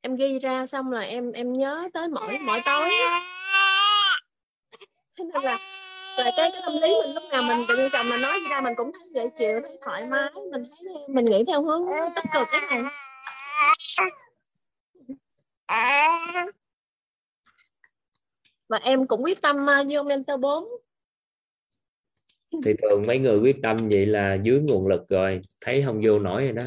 Em 0.00 0.16
ghi 0.16 0.38
ra 0.38 0.66
xong 0.66 0.92
là 0.92 1.00
em 1.00 1.32
em 1.32 1.52
nhớ 1.52 1.88
tới 1.92 2.08
mỗi 2.08 2.38
mỗi 2.46 2.60
tối 2.64 2.90
á. 3.06 3.20
thế 5.16 5.24
nên 5.24 5.42
là 5.42 5.58
là 6.18 6.30
cái, 6.36 6.50
cái 6.52 6.62
tâm 6.62 6.72
lý 6.82 6.94
mình 7.02 7.14
lúc 7.14 7.22
nào 7.32 7.42
mình 7.42 7.58
tự 7.68 7.76
nhiên 7.76 7.88
chồng 7.92 8.06
mình 8.10 8.22
nói 8.22 8.40
ra 8.50 8.60
mình 8.60 8.74
cũng 8.76 8.90
thấy 8.92 9.08
dễ 9.14 9.28
chịu 9.36 9.60
thấy 9.60 9.78
thoải 9.84 10.06
mái 10.10 10.30
mình 10.52 10.62
thấy 10.70 10.92
mình 11.08 11.24
nghĩ 11.24 11.44
theo 11.46 11.62
hướng 11.62 11.86
tích 12.14 12.24
cực 12.34 12.46
cái 12.52 12.60
này 12.70 12.82
và 18.68 18.78
em 18.82 19.06
cũng 19.06 19.24
quyết 19.24 19.42
tâm 19.42 19.70
à, 19.70 19.82
vô 19.90 20.02
mentor 20.02 20.40
4 20.40 20.64
thì 22.64 22.74
thường 22.82 23.06
mấy 23.06 23.18
người 23.18 23.38
quyết 23.38 23.56
tâm 23.62 23.76
vậy 23.90 24.06
là 24.06 24.38
dưới 24.42 24.60
nguồn 24.60 24.88
lực 24.88 25.08
rồi 25.08 25.40
thấy 25.60 25.82
không 25.86 26.00
vô 26.04 26.18
nổi 26.18 26.42
rồi 26.42 26.52
đó. 26.52 26.62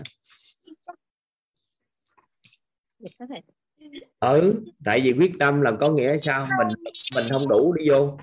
Ừ 4.19 4.53
tại 4.85 5.01
vì 5.01 5.13
quyết 5.13 5.31
tâm 5.39 5.61
là 5.61 5.71
có 5.79 5.91
nghĩa 5.91 6.17
sao? 6.21 6.45
Mình 6.57 6.67
mình 7.15 7.25
không 7.31 7.41
đủ 7.49 7.73
đi 7.73 7.89
vô. 7.89 8.17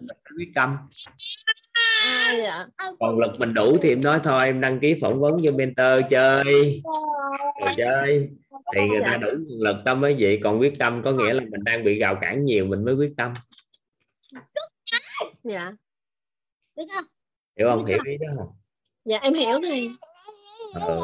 Mình 0.00 0.36
quyết 0.38 0.52
tâm. 0.54 0.76
À, 2.04 2.36
dạ. 2.42 2.66
còn 3.00 3.18
lực 3.18 3.32
mình 3.38 3.54
đủ 3.54 3.76
thì 3.82 3.88
em 3.88 4.02
nói 4.02 4.20
thôi 4.24 4.44
em 4.44 4.60
đăng 4.60 4.80
ký 4.80 4.94
phỏng 5.00 5.20
vấn 5.20 5.36
cho 5.42 5.52
mentor 5.56 6.10
chơi. 6.10 6.82
Rồi 7.60 7.72
chơi 7.76 8.30
thì 8.74 8.88
người 8.88 9.00
ta 9.00 9.16
đủ 9.16 9.28
lực 9.48 9.76
tâm 9.84 10.00
mới 10.00 10.16
vậy 10.18 10.40
còn 10.44 10.60
quyết 10.60 10.74
tâm 10.78 11.02
có 11.04 11.12
nghĩa 11.12 11.32
là 11.32 11.40
mình 11.40 11.64
đang 11.64 11.84
bị 11.84 11.98
rào 11.98 12.18
cản 12.20 12.44
nhiều 12.44 12.66
mình 12.66 12.84
mới 12.84 12.94
quyết 12.94 13.12
tâm 13.16 13.32
dạ 15.44 15.72
hiểu 17.58 17.68
không 17.68 17.84
hiểu 17.84 17.98
ý 18.04 18.16
đó 18.16 18.28
không 18.36 18.48
dạ 19.04 19.18
em 19.22 19.34
hiểu 19.34 19.58
thì 19.62 19.90
ừ. 20.74 21.02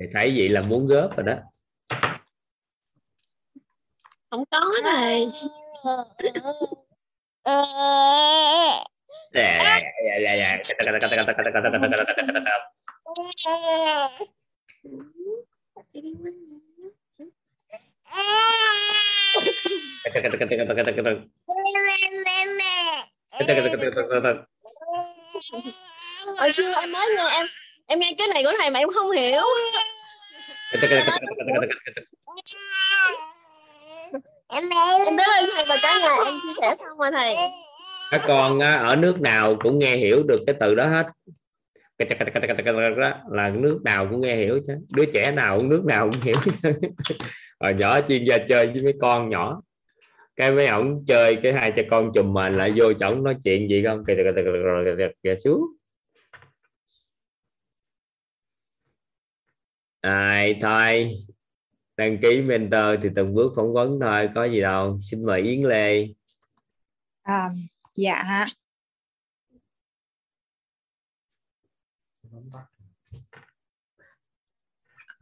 thì 0.00 0.06
thấy 0.14 0.34
vậy 0.36 0.48
là 0.48 0.62
muốn 0.68 0.86
góp 0.86 1.16
rồi 1.16 1.26
đó 1.26 1.36
không 4.30 4.44
có 4.50 4.60
thầy 4.84 5.26
hồi 26.36 26.52
xưa 26.52 26.74
em 26.80 26.92
mới 26.92 27.08
nghe 27.16 27.30
em 27.30 27.46
em 27.86 27.98
nghe 28.00 28.14
cái 28.18 28.28
này 28.28 28.44
của 28.44 28.52
thầy 28.58 28.70
mà 28.70 28.78
em 28.78 28.88
không 28.94 29.10
hiểu. 29.10 29.42
Em 34.48 34.68
em 35.04 35.16
biết 35.16 35.24
ơn 35.24 35.48
thầy 35.54 35.64
và 35.68 35.76
cả 35.82 35.98
nhà 36.02 36.08
em 36.24 36.34
chia 36.42 36.52
sẻ 36.60 36.76
xong 36.78 36.98
rồi 36.98 37.10
thầy. 37.12 37.36
Các 38.10 38.20
con 38.26 38.62
à, 38.62 38.74
ở 38.74 38.96
nước 38.96 39.20
nào 39.20 39.56
cũng 39.60 39.78
nghe 39.78 39.96
hiểu 39.96 40.22
được 40.22 40.40
cái 40.46 40.54
từ 40.60 40.74
đó 40.74 40.88
hết. 40.88 41.06
Là 43.30 43.48
nước 43.48 43.80
nào 43.84 44.06
cũng 44.10 44.20
nghe 44.20 44.36
hiểu 44.36 44.60
chứ. 44.66 44.72
Đứa 44.88 45.04
trẻ 45.04 45.32
nào 45.32 45.58
cũng 45.58 45.68
nước 45.68 45.84
nào 45.84 46.10
cũng 46.12 46.20
hiểu 46.22 46.34
hồi 47.62 47.74
nhỏ 47.74 48.00
chuyên 48.08 48.24
gia 48.24 48.38
chơi 48.48 48.66
với 48.66 48.82
mấy 48.84 48.94
con 49.00 49.28
nhỏ 49.28 49.62
cái 50.36 50.52
mấy 50.52 50.66
ổng 50.66 51.04
chơi 51.06 51.38
cái 51.42 51.52
hai 51.52 51.72
cha 51.76 51.82
con 51.90 52.10
chùm 52.14 52.32
mà 52.32 52.48
lại 52.48 52.72
vô 52.76 52.92
chỗ 53.00 53.14
nói 53.14 53.36
chuyện 53.44 53.68
gì 53.68 53.84
không 53.86 54.04
kìa 54.06 54.14
kìa 55.22 55.36
xuống 55.44 55.62
ai 60.00 60.58
thôi 60.62 61.10
đăng 61.96 62.18
ký 62.18 62.42
mentor 62.42 62.84
thì 63.02 63.08
từng 63.16 63.34
bước 63.34 63.52
phỏng 63.56 63.72
vấn 63.72 64.00
thôi 64.00 64.28
có 64.34 64.44
gì 64.44 64.60
đâu 64.60 64.98
xin 65.00 65.20
mời 65.26 65.42
Yến 65.42 65.62
Lê 65.62 66.08
à, 67.22 67.50
dạ 67.94 68.46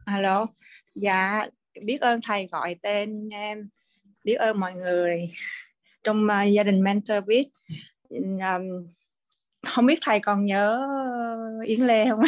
alo 0.05 0.47
dạ 0.95 1.45
biết 1.83 2.01
ơn 2.01 2.19
thầy 2.23 2.47
gọi 2.51 2.75
tên 2.81 3.29
em 3.29 3.69
biết 4.23 4.33
ơn 4.33 4.59
mọi 4.59 4.73
người 4.73 5.31
trong 6.03 6.25
uh, 6.25 6.53
gia 6.53 6.63
đình 6.63 6.83
mentor 6.83 7.17
biết 7.27 7.47
um, 8.09 8.87
không 9.67 9.85
biết 9.85 9.99
thầy 10.01 10.19
còn 10.19 10.45
nhớ 10.45 10.87
Yến 11.65 11.81
Lê 11.81 12.09
không? 12.09 12.21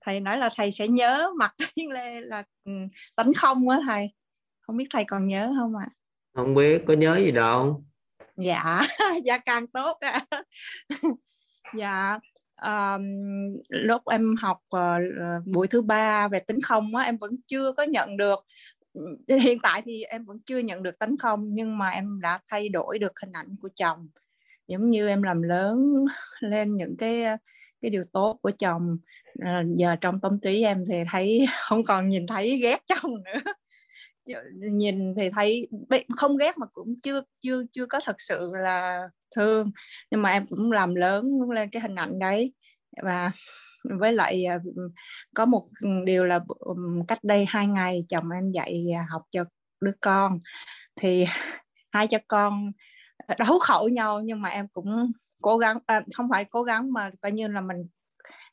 Thầy 0.00 0.20
nói 0.20 0.38
là 0.38 0.50
thầy 0.56 0.72
sẽ 0.72 0.88
nhớ 0.88 1.30
mặt 1.38 1.54
Yến 1.74 1.90
Lê 1.90 2.20
là 2.20 2.42
tánh 3.16 3.32
không 3.36 3.68
á 3.68 3.80
thầy. 3.86 4.12
Không 4.60 4.76
biết 4.76 4.86
thầy 4.90 5.04
còn 5.04 5.28
nhớ 5.28 5.52
không 5.58 5.76
ạ? 5.76 5.88
À? 5.90 5.96
không 6.36 6.54
biết 6.54 6.82
có 6.86 6.94
nhớ 6.94 7.16
gì 7.16 7.30
đâu. 7.30 7.84
Dạ 8.36 8.82
dạ 9.24 9.38
càng 9.38 9.66
tốt 9.66 9.98
à. 10.00 10.26
dạ 11.74 12.18
um, 12.62 13.02
lúc 13.68 14.02
em 14.10 14.34
học 14.40 14.58
uh, 14.76 15.46
buổi 15.46 15.66
thứ 15.66 15.82
ba 15.82 16.28
về 16.28 16.40
tính 16.40 16.58
không 16.60 16.96
á 16.96 17.04
em 17.04 17.16
vẫn 17.16 17.36
chưa 17.46 17.72
có 17.72 17.82
nhận 17.82 18.16
được. 18.16 18.44
Hiện 19.28 19.58
tại 19.62 19.82
thì 19.84 20.02
em 20.02 20.24
vẫn 20.24 20.38
chưa 20.46 20.58
nhận 20.58 20.82
được 20.82 20.98
tính 20.98 21.16
không 21.16 21.54
nhưng 21.54 21.78
mà 21.78 21.90
em 21.90 22.20
đã 22.20 22.38
thay 22.48 22.68
đổi 22.68 22.98
được 22.98 23.20
hình 23.20 23.32
ảnh 23.32 23.56
của 23.62 23.68
chồng. 23.74 24.08
Giống 24.68 24.90
như 24.90 25.08
em 25.08 25.22
làm 25.22 25.42
lớn 25.42 26.04
lên 26.40 26.76
những 26.76 26.96
cái 26.96 27.24
ờ, 27.24 27.36
cái 27.82 27.90
điều 27.90 28.02
tốt 28.12 28.38
của 28.42 28.50
chồng. 28.50 28.96
À, 29.38 29.62
giờ 29.76 29.96
trong 30.00 30.20
tâm 30.20 30.40
trí 30.40 30.62
em 30.62 30.84
thì 30.88 31.04
thấy 31.10 31.46
không 31.68 31.84
còn 31.84 32.08
nhìn 32.08 32.26
thấy 32.26 32.58
ghét 32.58 32.82
chồng 32.86 33.12
nữa 33.24 33.52
nhìn 34.72 35.14
thì 35.16 35.30
thấy 35.30 35.68
không 36.16 36.36
ghét 36.36 36.58
mà 36.58 36.66
cũng 36.72 36.94
chưa 37.02 37.22
chưa 37.40 37.62
chưa 37.72 37.86
có 37.86 38.00
thật 38.04 38.16
sự 38.18 38.50
là 38.54 39.08
thương. 39.36 39.70
Nhưng 40.10 40.22
mà 40.22 40.30
em 40.30 40.46
cũng 40.46 40.72
làm 40.72 40.94
lớn 40.94 41.50
lên 41.50 41.70
cái 41.70 41.82
hình 41.82 41.94
ảnh 41.94 42.18
đấy. 42.18 42.52
Và 43.02 43.30
với 44.00 44.12
lại 44.12 44.44
à, 44.44 44.58
có 45.34 45.46
một 45.46 45.68
điều 46.04 46.24
là 46.24 46.40
cách 47.08 47.24
đây 47.24 47.44
hai 47.48 47.66
ngày 47.66 48.04
chồng 48.08 48.30
em 48.30 48.52
dạy 48.52 48.84
học 49.10 49.22
cho 49.30 49.44
đứa 49.80 49.92
con. 50.00 50.40
Thì 50.96 51.24
hai 51.92 52.06
cha 52.06 52.18
con 52.28 52.72
à, 53.16 53.34
đấu 53.38 53.58
khẩu 53.58 53.88
nhau 53.88 54.20
nhưng 54.20 54.42
mà 54.42 54.48
em 54.48 54.68
cũng 54.68 55.12
cố 55.42 55.58
gắng 55.58 55.78
à, 55.86 56.00
không 56.14 56.28
phải 56.32 56.44
cố 56.44 56.62
gắng 56.62 56.92
mà 56.92 57.10
coi 57.20 57.32
như 57.32 57.48
là 57.48 57.60
mình 57.60 57.86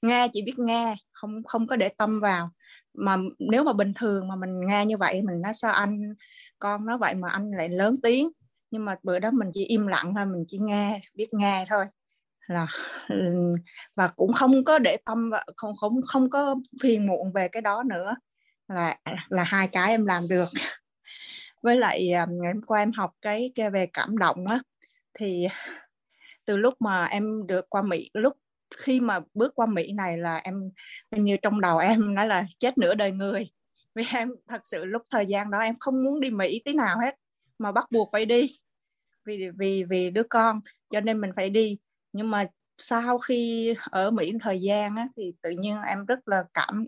nghe 0.01 0.27
chỉ 0.33 0.41
biết 0.41 0.59
nghe 0.59 0.95
không 1.12 1.43
không 1.43 1.67
có 1.67 1.75
để 1.75 1.89
tâm 1.89 2.19
vào 2.19 2.49
mà 2.93 3.17
nếu 3.39 3.63
mà 3.63 3.73
bình 3.73 3.93
thường 3.95 4.27
mà 4.27 4.36
mình 4.36 4.62
nghe 4.67 4.86
như 4.86 4.97
vậy 4.97 5.21
mình 5.21 5.41
nói 5.41 5.53
sao 5.53 5.73
anh 5.73 6.13
con 6.60 6.86
nói 6.86 6.97
vậy 6.97 7.15
mà 7.15 7.29
anh 7.32 7.51
lại 7.51 7.69
lớn 7.69 7.95
tiếng. 8.03 8.29
Nhưng 8.71 8.86
mà 8.86 8.95
bữa 9.03 9.19
đó 9.19 9.32
mình 9.32 9.51
chỉ 9.53 9.65
im 9.65 9.88
lặng 9.88 10.13
thôi 10.15 10.25
mình 10.25 10.45
chỉ 10.47 10.58
nghe 10.58 11.01
biết 11.13 11.27
nghe 11.34 11.65
thôi. 11.69 11.86
Là 12.47 12.67
và 13.95 14.08
cũng 14.08 14.34
không 14.34 14.63
có 14.63 14.79
để 14.79 14.97
tâm 15.06 15.29
và 15.29 15.43
không 15.58 15.75
không 15.75 16.01
không 16.08 16.29
có 16.29 16.56
phiền 16.82 17.08
muộn 17.08 17.32
về 17.34 17.47
cái 17.47 17.62
đó 17.62 17.84
nữa. 17.84 18.15
Là 18.67 18.97
là 19.29 19.43
hai 19.43 19.67
cái 19.67 19.89
em 19.89 20.06
làm 20.06 20.23
được. 20.29 20.47
Với 21.63 21.77
lại 21.77 22.12
à, 22.12 22.27
ngày 22.29 22.53
hôm 22.53 22.62
qua 22.62 22.79
em 22.79 22.91
học 22.91 23.12
cái, 23.21 23.51
cái 23.56 23.69
về 23.69 23.88
cảm 23.93 24.17
động 24.17 24.47
á 24.47 24.60
thì 25.13 25.47
từ 26.45 26.58
lúc 26.58 26.73
mà 26.79 27.06
em 27.06 27.47
được 27.47 27.69
qua 27.69 27.82
Mỹ 27.82 28.10
lúc 28.13 28.34
khi 28.77 28.99
mà 28.99 29.19
bước 29.33 29.55
qua 29.55 29.65
Mỹ 29.65 29.93
này 29.93 30.17
là 30.17 30.38
em 30.38 30.71
như 31.12 31.38
trong 31.41 31.62
đầu 31.62 31.77
em 31.77 32.15
nói 32.15 32.27
là 32.27 32.45
chết 32.59 32.77
nửa 32.77 32.93
đời 32.95 33.12
người. 33.12 33.51
Vì 33.95 34.03
em 34.13 34.29
thật 34.47 34.62
sự 34.63 34.86
lúc 34.86 35.01
thời 35.09 35.25
gian 35.25 35.51
đó 35.51 35.59
em 35.59 35.75
không 35.79 36.03
muốn 36.03 36.19
đi 36.19 36.29
Mỹ 36.29 36.62
tí 36.65 36.73
nào 36.73 36.97
hết, 36.99 37.15
mà 37.59 37.71
bắt 37.71 37.91
buộc 37.91 38.09
phải 38.12 38.25
đi. 38.25 38.59
Vì 39.25 39.49
vì 39.57 39.83
vì 39.83 40.09
đứa 40.09 40.23
con, 40.29 40.59
cho 40.89 40.99
nên 40.99 41.21
mình 41.21 41.31
phải 41.36 41.49
đi. 41.49 41.77
Nhưng 42.13 42.31
mà 42.31 42.45
sau 42.77 43.17
khi 43.17 43.73
ở 43.91 44.12
Mỹ 44.12 44.33
thời 44.41 44.62
gian 44.62 44.95
á, 44.95 45.07
thì 45.17 45.33
tự 45.41 45.49
nhiên 45.49 45.77
em 45.88 46.05
rất 46.05 46.27
là 46.27 46.43
cảm 46.53 46.86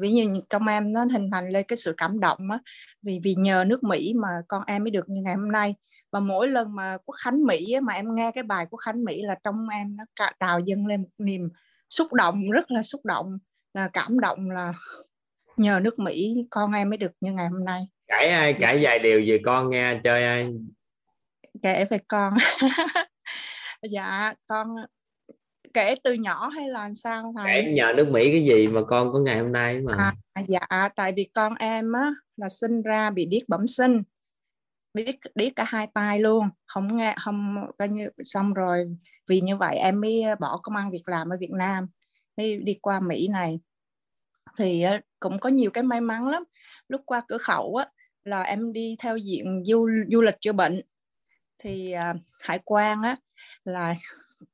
ví 0.00 0.12
như 0.12 0.40
trong 0.50 0.66
em 0.66 0.92
nó 0.92 1.04
hình 1.12 1.30
thành 1.30 1.48
lên 1.48 1.64
cái 1.68 1.76
sự 1.76 1.94
cảm 1.96 2.20
động 2.20 2.38
á 2.50 2.58
vì 3.02 3.20
vì 3.22 3.34
nhờ 3.34 3.64
nước 3.66 3.84
Mỹ 3.84 4.14
mà 4.16 4.28
con 4.48 4.62
em 4.66 4.84
mới 4.84 4.90
được 4.90 5.08
như 5.08 5.22
ngày 5.22 5.34
hôm 5.34 5.52
nay. 5.52 5.74
Và 6.12 6.20
mỗi 6.20 6.48
lần 6.48 6.74
mà 6.74 6.96
quốc 7.04 7.14
khánh 7.24 7.44
Mỹ 7.44 7.72
á, 7.72 7.80
mà 7.80 7.92
em 7.92 8.14
nghe 8.14 8.30
cái 8.34 8.42
bài 8.42 8.66
quốc 8.70 8.78
khánh 8.78 9.04
Mỹ 9.04 9.22
là 9.22 9.36
trong 9.44 9.68
em 9.72 9.96
nó 9.96 10.04
trào 10.40 10.60
dâng 10.60 10.86
lên 10.86 11.02
một 11.02 11.08
niềm 11.18 11.48
xúc 11.90 12.12
động 12.12 12.50
rất 12.52 12.70
là 12.70 12.82
xúc 12.82 13.00
động 13.04 13.38
là 13.74 13.88
cảm 13.92 14.20
động 14.20 14.50
là 14.50 14.72
nhờ 15.56 15.80
nước 15.82 15.98
Mỹ 15.98 16.34
con 16.50 16.72
em 16.72 16.90
mới 16.90 16.96
được 16.96 17.12
như 17.20 17.32
ngày 17.32 17.48
hôm 17.48 17.64
nay. 17.64 17.82
Cãi 18.06 18.26
ai 18.26 18.52
cãi 18.52 18.78
vài 18.82 18.98
điều 18.98 19.22
về 19.26 19.38
con 19.44 19.70
nghe 19.70 20.00
chơi 20.04 20.24
ai 20.24 20.48
kể 21.62 21.84
về 21.90 21.98
con. 22.08 22.34
Dạ 23.82 24.34
con 24.46 24.68
kể 25.78 25.94
từ 26.04 26.12
nhỏ 26.12 26.48
hay 26.48 26.68
là 26.68 26.90
sao 26.94 27.34
thầy? 27.36 27.46
kể 27.52 27.72
nhờ 27.72 27.92
nước 27.96 28.08
Mỹ 28.08 28.32
cái 28.32 28.44
gì 28.44 28.66
mà 28.66 28.80
con 28.88 29.12
có 29.12 29.18
ngày 29.18 29.38
hôm 29.38 29.52
nay 29.52 29.80
mà. 29.80 30.12
À, 30.32 30.42
dạ 30.48 30.88
tại 30.96 31.12
vì 31.16 31.30
con 31.34 31.54
em 31.54 31.92
á 31.92 32.10
là 32.36 32.48
sinh 32.48 32.82
ra 32.82 33.10
bị 33.10 33.26
điếc 33.26 33.48
bẩm 33.48 33.66
sinh 33.66 34.02
điếc 34.94 35.14
điếc 35.34 35.56
cả 35.56 35.64
hai 35.66 35.86
tay 35.94 36.20
luôn. 36.20 36.48
Không 36.66 36.96
nghe 36.96 37.14
không 37.24 37.66
coi 37.78 37.88
như 37.88 38.08
xong 38.24 38.54
rồi 38.54 38.96
vì 39.28 39.40
như 39.40 39.56
vậy 39.56 39.76
em 39.76 40.00
mới 40.00 40.22
bỏ 40.40 40.60
công 40.62 40.76
ăn 40.76 40.90
việc 40.90 41.08
làm 41.08 41.28
ở 41.28 41.36
Việt 41.40 41.50
Nam 41.50 41.86
đi 42.36 42.56
đi 42.56 42.78
qua 42.82 43.00
Mỹ 43.00 43.28
này. 43.28 43.60
Thì 44.58 44.84
cũng 45.20 45.38
có 45.38 45.48
nhiều 45.48 45.70
cái 45.70 45.84
may 45.84 46.00
mắn 46.00 46.28
lắm. 46.28 46.44
Lúc 46.88 47.00
qua 47.06 47.22
cửa 47.28 47.38
khẩu 47.38 47.76
á 47.76 47.86
là 48.24 48.42
em 48.42 48.72
đi 48.72 48.96
theo 48.98 49.16
diện 49.16 49.62
du 49.64 49.88
du 50.10 50.22
lịch 50.22 50.40
chữa 50.40 50.52
bệnh. 50.52 50.82
Thì 51.58 51.94
uh, 52.10 52.20
hải 52.40 52.60
quan 52.64 53.02
á 53.02 53.16
là 53.64 53.94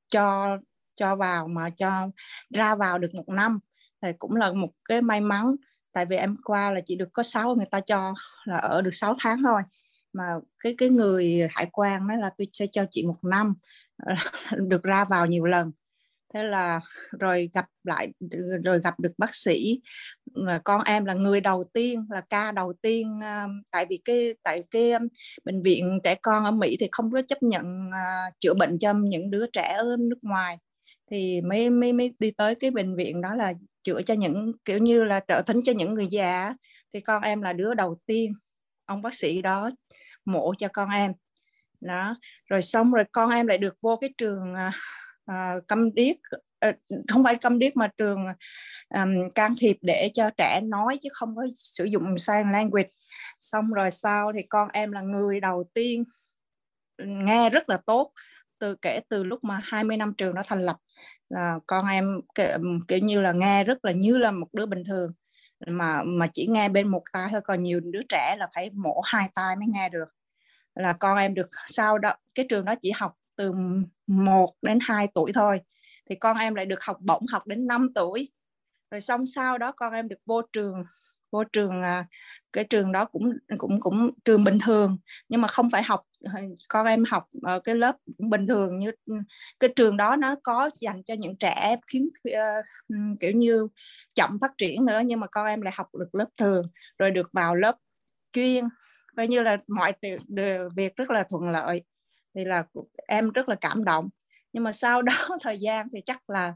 cho 0.08 0.58
cho 0.94 1.16
vào 1.16 1.48
mà 1.48 1.70
cho 1.70 2.08
ra 2.54 2.74
vào 2.74 2.98
được 2.98 3.14
một 3.14 3.28
năm. 3.28 3.58
Thì 4.02 4.08
cũng 4.18 4.36
là 4.36 4.52
một 4.52 4.70
cái 4.84 5.02
may 5.02 5.20
mắn, 5.20 5.56
tại 5.92 6.06
vì 6.06 6.16
em 6.16 6.36
qua 6.44 6.70
là 6.70 6.80
chỉ 6.86 6.96
được 6.96 7.08
có 7.12 7.22
6 7.22 7.54
người 7.54 7.66
ta 7.70 7.80
cho 7.80 8.14
là 8.44 8.56
ở 8.56 8.82
được 8.82 8.90
6 8.92 9.16
tháng 9.18 9.42
thôi. 9.42 9.62
Mà 10.12 10.24
cái 10.60 10.74
cái 10.78 10.88
người 10.88 11.48
hải 11.50 11.68
quan 11.72 12.06
nói 12.06 12.16
là 12.18 12.30
tôi 12.38 12.46
sẽ 12.52 12.66
cho 12.72 12.84
chị 12.90 13.06
một 13.06 13.24
năm, 13.24 13.54
được 14.68 14.82
ra 14.82 15.04
vào 15.04 15.26
nhiều 15.26 15.44
lần. 15.44 15.72
Thế 16.34 16.42
là 16.42 16.80
rồi 17.20 17.50
gặp 17.54 17.66
lại, 17.84 18.12
rồi 18.64 18.80
gặp 18.84 19.00
được 19.00 19.12
bác 19.18 19.34
sĩ. 19.34 19.80
Mà 20.34 20.60
con 20.64 20.82
em 20.84 21.04
là 21.04 21.14
người 21.14 21.40
đầu 21.40 21.64
tiên, 21.72 22.06
là 22.10 22.20
ca 22.20 22.52
đầu 22.52 22.72
tiên 22.82 23.20
à, 23.22 23.46
tại 23.70 23.86
vì 23.90 24.00
cái, 24.04 24.34
tại 24.42 24.64
cái 24.70 24.92
bệnh 25.44 25.62
viện 25.62 26.00
trẻ 26.04 26.14
con 26.22 26.44
ở 26.44 26.50
Mỹ 26.50 26.76
thì 26.80 26.88
không 26.92 27.12
có 27.12 27.22
chấp 27.22 27.42
nhận 27.42 27.90
à, 27.92 28.30
chữa 28.40 28.54
bệnh 28.54 28.78
cho 28.78 28.92
những 28.92 29.30
đứa 29.30 29.46
trẻ 29.52 29.74
ở 29.78 29.96
nước 29.98 30.18
ngoài 30.22 30.58
thì 31.14 31.40
mới 31.40 31.70
mới 31.70 31.92
mới 31.92 32.14
đi 32.18 32.30
tới 32.30 32.54
cái 32.54 32.70
bệnh 32.70 32.96
viện 32.96 33.20
đó 33.20 33.34
là 33.34 33.52
chữa 33.82 34.02
cho 34.02 34.14
những 34.14 34.52
kiểu 34.64 34.78
như 34.78 35.04
là 35.04 35.20
trợ 35.28 35.42
thính 35.46 35.60
cho 35.64 35.72
những 35.72 35.94
người 35.94 36.06
già 36.06 36.54
thì 36.92 37.00
con 37.00 37.22
em 37.22 37.42
là 37.42 37.52
đứa 37.52 37.74
đầu 37.74 37.98
tiên 38.06 38.34
ông 38.86 39.02
bác 39.02 39.14
sĩ 39.14 39.42
đó 39.42 39.70
mổ 40.24 40.54
cho 40.58 40.68
con 40.72 40.90
em. 40.90 41.12
Đó 41.80 42.16
rồi 42.46 42.62
xong 42.62 42.92
rồi 42.92 43.04
con 43.12 43.30
em 43.30 43.46
lại 43.46 43.58
được 43.58 43.74
vô 43.82 43.96
cái 44.00 44.10
trường 44.18 44.54
à, 44.54 44.72
à 45.26 45.54
câm 45.68 45.94
điếc 45.94 46.16
à, 46.60 46.72
không 47.08 47.24
phải 47.24 47.36
câm 47.36 47.58
điếc 47.58 47.76
mà 47.76 47.88
trường 47.98 48.26
à, 48.88 49.06
can 49.34 49.54
thiệp 49.60 49.76
để 49.80 50.10
cho 50.12 50.30
trẻ 50.36 50.60
nói 50.64 50.98
chứ 51.02 51.08
không 51.12 51.36
có 51.36 51.42
sử 51.54 51.84
dụng 51.84 52.18
sign 52.18 52.52
language. 52.52 52.88
Xong 53.40 53.70
rồi 53.70 53.90
sau 53.90 54.32
thì 54.36 54.42
con 54.48 54.68
em 54.72 54.92
là 54.92 55.00
người 55.00 55.40
đầu 55.40 55.64
tiên 55.74 56.04
ừ, 56.96 57.04
nghe 57.06 57.50
rất 57.50 57.68
là 57.68 57.78
tốt 57.86 58.12
từ 58.58 58.74
kể 58.82 59.00
từ 59.08 59.24
lúc 59.24 59.44
mà 59.44 59.60
20 59.62 59.96
năm 59.96 60.12
trường 60.18 60.34
nó 60.34 60.42
thành 60.46 60.62
lập 60.66 60.76
là 61.28 61.58
con 61.66 61.86
em 61.86 62.20
kiểu 62.88 62.98
như 62.98 63.20
là 63.20 63.32
nghe 63.32 63.64
rất 63.64 63.84
là 63.84 63.92
như 63.92 64.18
là 64.18 64.30
một 64.30 64.46
đứa 64.52 64.66
bình 64.66 64.84
thường. 64.84 65.10
Mà 65.66 66.02
mà 66.06 66.26
chỉ 66.32 66.46
nghe 66.46 66.68
bên 66.68 66.88
một 66.88 67.02
tai 67.12 67.28
thôi, 67.32 67.40
còn 67.44 67.62
nhiều 67.62 67.80
đứa 67.80 68.02
trẻ 68.08 68.36
là 68.38 68.48
phải 68.54 68.70
mổ 68.70 69.00
hai 69.04 69.28
tai 69.34 69.56
mới 69.56 69.66
nghe 69.68 69.88
được. 69.88 70.08
Là 70.74 70.92
con 70.92 71.18
em 71.18 71.34
được 71.34 71.48
sau 71.66 71.98
đó, 71.98 72.14
cái 72.34 72.46
trường 72.48 72.64
đó 72.64 72.74
chỉ 72.80 72.90
học 72.90 73.12
từ 73.36 73.52
1 74.06 74.54
đến 74.62 74.78
2 74.82 75.08
tuổi 75.14 75.32
thôi, 75.34 75.60
thì 76.10 76.16
con 76.16 76.36
em 76.36 76.54
lại 76.54 76.66
được 76.66 76.84
học 76.84 76.96
bổng 77.00 77.26
học 77.26 77.46
đến 77.46 77.66
5 77.66 77.88
tuổi. 77.94 78.32
Rồi 78.90 79.00
xong 79.00 79.26
sau 79.26 79.58
đó 79.58 79.72
con 79.72 79.92
em 79.92 80.08
được 80.08 80.18
vô 80.26 80.42
trường 80.52 80.84
vô 81.34 81.44
trường 81.44 81.82
à, 81.82 82.06
cái 82.52 82.64
trường 82.64 82.92
đó 82.92 83.04
cũng 83.04 83.32
cũng 83.58 83.80
cũng 83.80 84.10
trường 84.24 84.44
bình 84.44 84.58
thường 84.64 84.98
nhưng 85.28 85.40
mà 85.40 85.48
không 85.48 85.70
phải 85.70 85.82
học 85.82 86.02
ờ, 86.24 86.32
con 86.68 86.86
em 86.86 87.04
học 87.08 87.28
ở 87.42 87.60
cái 87.60 87.74
lớp 87.74 87.96
cũng 88.18 88.30
bình 88.30 88.46
thường 88.46 88.78
như 88.78 88.90
ừ, 89.06 89.14
cái 89.60 89.70
trường 89.76 89.96
đó 89.96 90.16
nó 90.16 90.34
có 90.42 90.70
dành 90.80 91.02
cho 91.02 91.14
những 91.14 91.36
trẻ 91.36 91.76
khiến 91.86 92.08
uh, 92.28 92.34
ờ, 92.34 92.62
ừ, 92.88 92.96
kiểu 93.20 93.32
như 93.32 93.68
chậm 94.14 94.38
phát 94.40 94.52
triển 94.58 94.84
nữa 94.84 95.00
nhưng 95.04 95.20
mà 95.20 95.26
con 95.26 95.46
em 95.46 95.60
lại 95.60 95.74
học 95.76 95.94
được 95.94 96.14
lớp 96.14 96.28
thường 96.36 96.62
rồi 96.98 97.10
được 97.10 97.28
vào 97.32 97.54
lớp 97.54 97.76
chuyên. 98.32 98.64
Coi 99.16 99.28
như 99.28 99.42
là 99.42 99.56
mọi 99.68 99.92
việc 100.76 100.96
rất 100.96 101.10
là 101.10 101.22
thuận 101.22 101.48
lợi 101.48 101.84
thì 102.34 102.44
là 102.44 102.64
em 103.08 103.30
rất 103.30 103.48
là 103.48 103.54
cảm 103.60 103.84
động. 103.84 104.08
Nhưng 104.52 104.64
mà 104.64 104.72
sau 104.72 105.02
đó 105.02 105.12
thời 105.42 105.60
gian 105.60 105.88
thì 105.92 106.00
chắc 106.04 106.30
là 106.30 106.54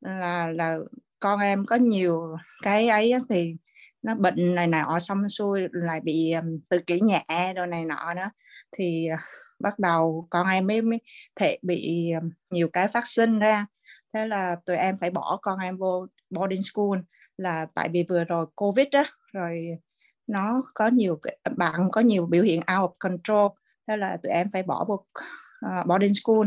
là 0.00 0.48
là 0.54 0.78
con 1.20 1.40
em 1.40 1.66
có 1.66 1.76
nhiều 1.76 2.36
cái 2.62 2.88
ấy 2.88 3.12
thì 3.28 3.56
nó 4.02 4.14
bệnh 4.14 4.54
này 4.54 4.66
nọ 4.66 4.98
xong 4.98 5.28
xuôi 5.28 5.60
lại 5.72 6.00
bị 6.00 6.34
tự 6.68 6.78
kỷ 6.86 7.00
nhẹ 7.00 7.52
rồi 7.56 7.66
này 7.66 7.84
nọ 7.84 8.14
đó. 8.14 8.30
Thì 8.76 9.08
uh, 9.14 9.20
bắt 9.60 9.78
đầu 9.78 10.26
con 10.30 10.48
em 10.48 10.66
mới, 10.66 10.82
mới 10.82 11.00
thể 11.36 11.58
bị 11.62 12.12
nhiều 12.50 12.68
cái 12.72 12.88
phát 12.88 13.06
sinh 13.06 13.38
ra. 13.38 13.66
Thế 14.14 14.26
là 14.26 14.56
tụi 14.66 14.76
em 14.76 14.96
phải 14.96 15.10
bỏ 15.10 15.38
con 15.42 15.58
em 15.58 15.76
vô 15.76 16.06
boarding 16.30 16.62
school 16.62 16.98
là 17.36 17.66
tại 17.74 17.88
vì 17.92 18.04
vừa 18.08 18.24
rồi 18.24 18.46
covid 18.54 18.86
đó 18.92 19.04
rồi 19.32 19.78
nó 20.26 20.62
có 20.74 20.88
nhiều 20.88 21.18
ờ, 21.42 21.52
bạn 21.56 21.88
có 21.92 22.00
nhiều 22.00 22.26
biểu 22.26 22.42
hiện 22.42 22.60
out 22.60 22.90
of 22.90 22.94
control. 22.98 23.50
Thế 23.88 23.96
là 23.96 24.16
tụi 24.22 24.32
em 24.32 24.50
phải 24.52 24.62
bỏ 24.62 24.84
vô 24.88 24.94
uh, 24.94 25.86
boarding 25.86 26.14
school. 26.14 26.46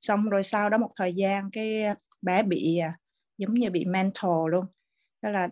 Xong 0.00 0.28
rồi 0.28 0.42
sau 0.42 0.70
đó 0.70 0.78
một 0.78 0.90
thời 0.96 1.14
gian 1.14 1.50
cái 1.52 1.84
bé 2.22 2.42
bị 2.42 2.80
giống 3.38 3.54
như 3.54 3.70
bị 3.70 3.84
mental 3.84 4.50
luôn. 4.50 4.66
Thế 5.22 5.30
là 5.30 5.48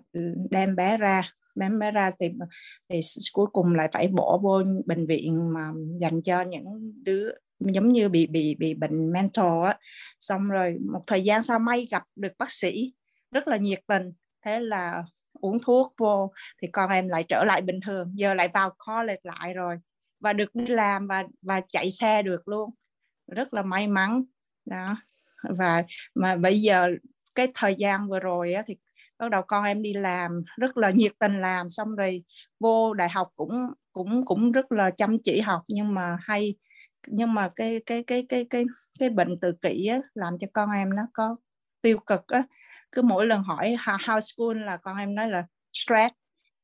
đem 0.50 0.76
bé 0.76 0.96
ra 0.96 1.22
bé 1.54 1.68
mới 1.68 1.90
ra 1.90 2.10
thì 2.20 2.32
thì 2.88 3.00
cuối 3.32 3.46
cùng 3.52 3.74
lại 3.74 3.88
phải 3.92 4.08
bỏ 4.08 4.38
vô 4.42 4.62
bệnh 4.86 5.06
viện 5.06 5.54
mà 5.54 5.70
dành 6.00 6.22
cho 6.22 6.42
những 6.42 6.92
đứa 7.04 7.30
giống 7.58 7.88
như 7.88 8.08
bị 8.08 8.26
bị 8.26 8.54
bị 8.58 8.74
bệnh 8.74 9.12
mental 9.12 9.64
á. 9.64 9.78
Xong 10.20 10.48
rồi 10.48 10.76
một 10.92 11.00
thời 11.06 11.24
gian 11.24 11.42
sau 11.42 11.58
may 11.58 11.88
gặp 11.90 12.02
được 12.16 12.32
bác 12.38 12.50
sĩ 12.50 12.94
rất 13.30 13.48
là 13.48 13.56
nhiệt 13.56 13.80
tình. 13.86 14.12
Thế 14.44 14.60
là 14.60 15.04
uống 15.32 15.58
thuốc 15.62 15.94
vô 15.98 16.32
thì 16.62 16.68
con 16.72 16.90
em 16.90 17.08
lại 17.08 17.24
trở 17.28 17.44
lại 17.44 17.62
bình 17.62 17.80
thường 17.86 18.12
giờ 18.14 18.34
lại 18.34 18.48
vào 18.54 18.76
college 18.86 19.20
lại 19.22 19.54
rồi 19.54 19.76
và 20.20 20.32
được 20.32 20.54
đi 20.54 20.66
làm 20.66 21.06
và 21.06 21.24
và 21.42 21.60
chạy 21.66 21.90
xe 21.90 22.22
được 22.22 22.48
luôn. 22.48 22.70
Rất 23.32 23.54
là 23.54 23.62
may 23.62 23.88
mắn 23.88 24.22
đó. 24.64 24.96
Và 25.58 25.82
mà 26.14 26.36
bây 26.36 26.60
giờ 26.60 26.88
cái 27.34 27.48
thời 27.54 27.74
gian 27.74 28.08
vừa 28.08 28.20
rồi 28.20 28.52
á, 28.52 28.62
thì 28.66 28.76
bắt 29.18 29.30
đầu 29.30 29.42
con 29.42 29.64
em 29.64 29.82
đi 29.82 29.92
làm 29.92 30.42
rất 30.56 30.76
là 30.76 30.90
nhiệt 30.90 31.12
tình 31.18 31.40
làm 31.40 31.68
xong 31.68 31.96
rồi 31.96 32.24
vô 32.60 32.94
đại 32.94 33.08
học 33.08 33.28
cũng 33.36 33.66
cũng 33.92 34.24
cũng 34.24 34.52
rất 34.52 34.72
là 34.72 34.90
chăm 34.90 35.18
chỉ 35.22 35.40
học. 35.40 35.62
Nhưng 35.68 35.94
mà 35.94 36.16
hay 36.20 36.54
nhưng 37.06 37.34
mà 37.34 37.48
cái 37.56 37.80
cái 37.86 38.02
cái 38.02 38.26
cái 38.28 38.46
cái 38.50 38.64
cái 39.00 39.10
bệnh 39.10 39.34
tự 39.40 39.52
kỷ 39.62 39.86
á, 39.86 39.98
làm 40.14 40.38
cho 40.40 40.46
con 40.52 40.70
em 40.70 40.96
nó 40.96 41.02
có 41.12 41.36
tiêu 41.82 41.98
cực 42.06 42.26
á. 42.28 42.42
Cứ 42.92 43.02
mỗi 43.02 43.26
lần 43.26 43.42
hỏi 43.42 43.76
how 43.78 44.20
school? 44.20 44.64
là 44.64 44.76
con 44.76 44.96
em 44.96 45.14
nói 45.14 45.28
là 45.28 45.46
stress. 45.72 46.14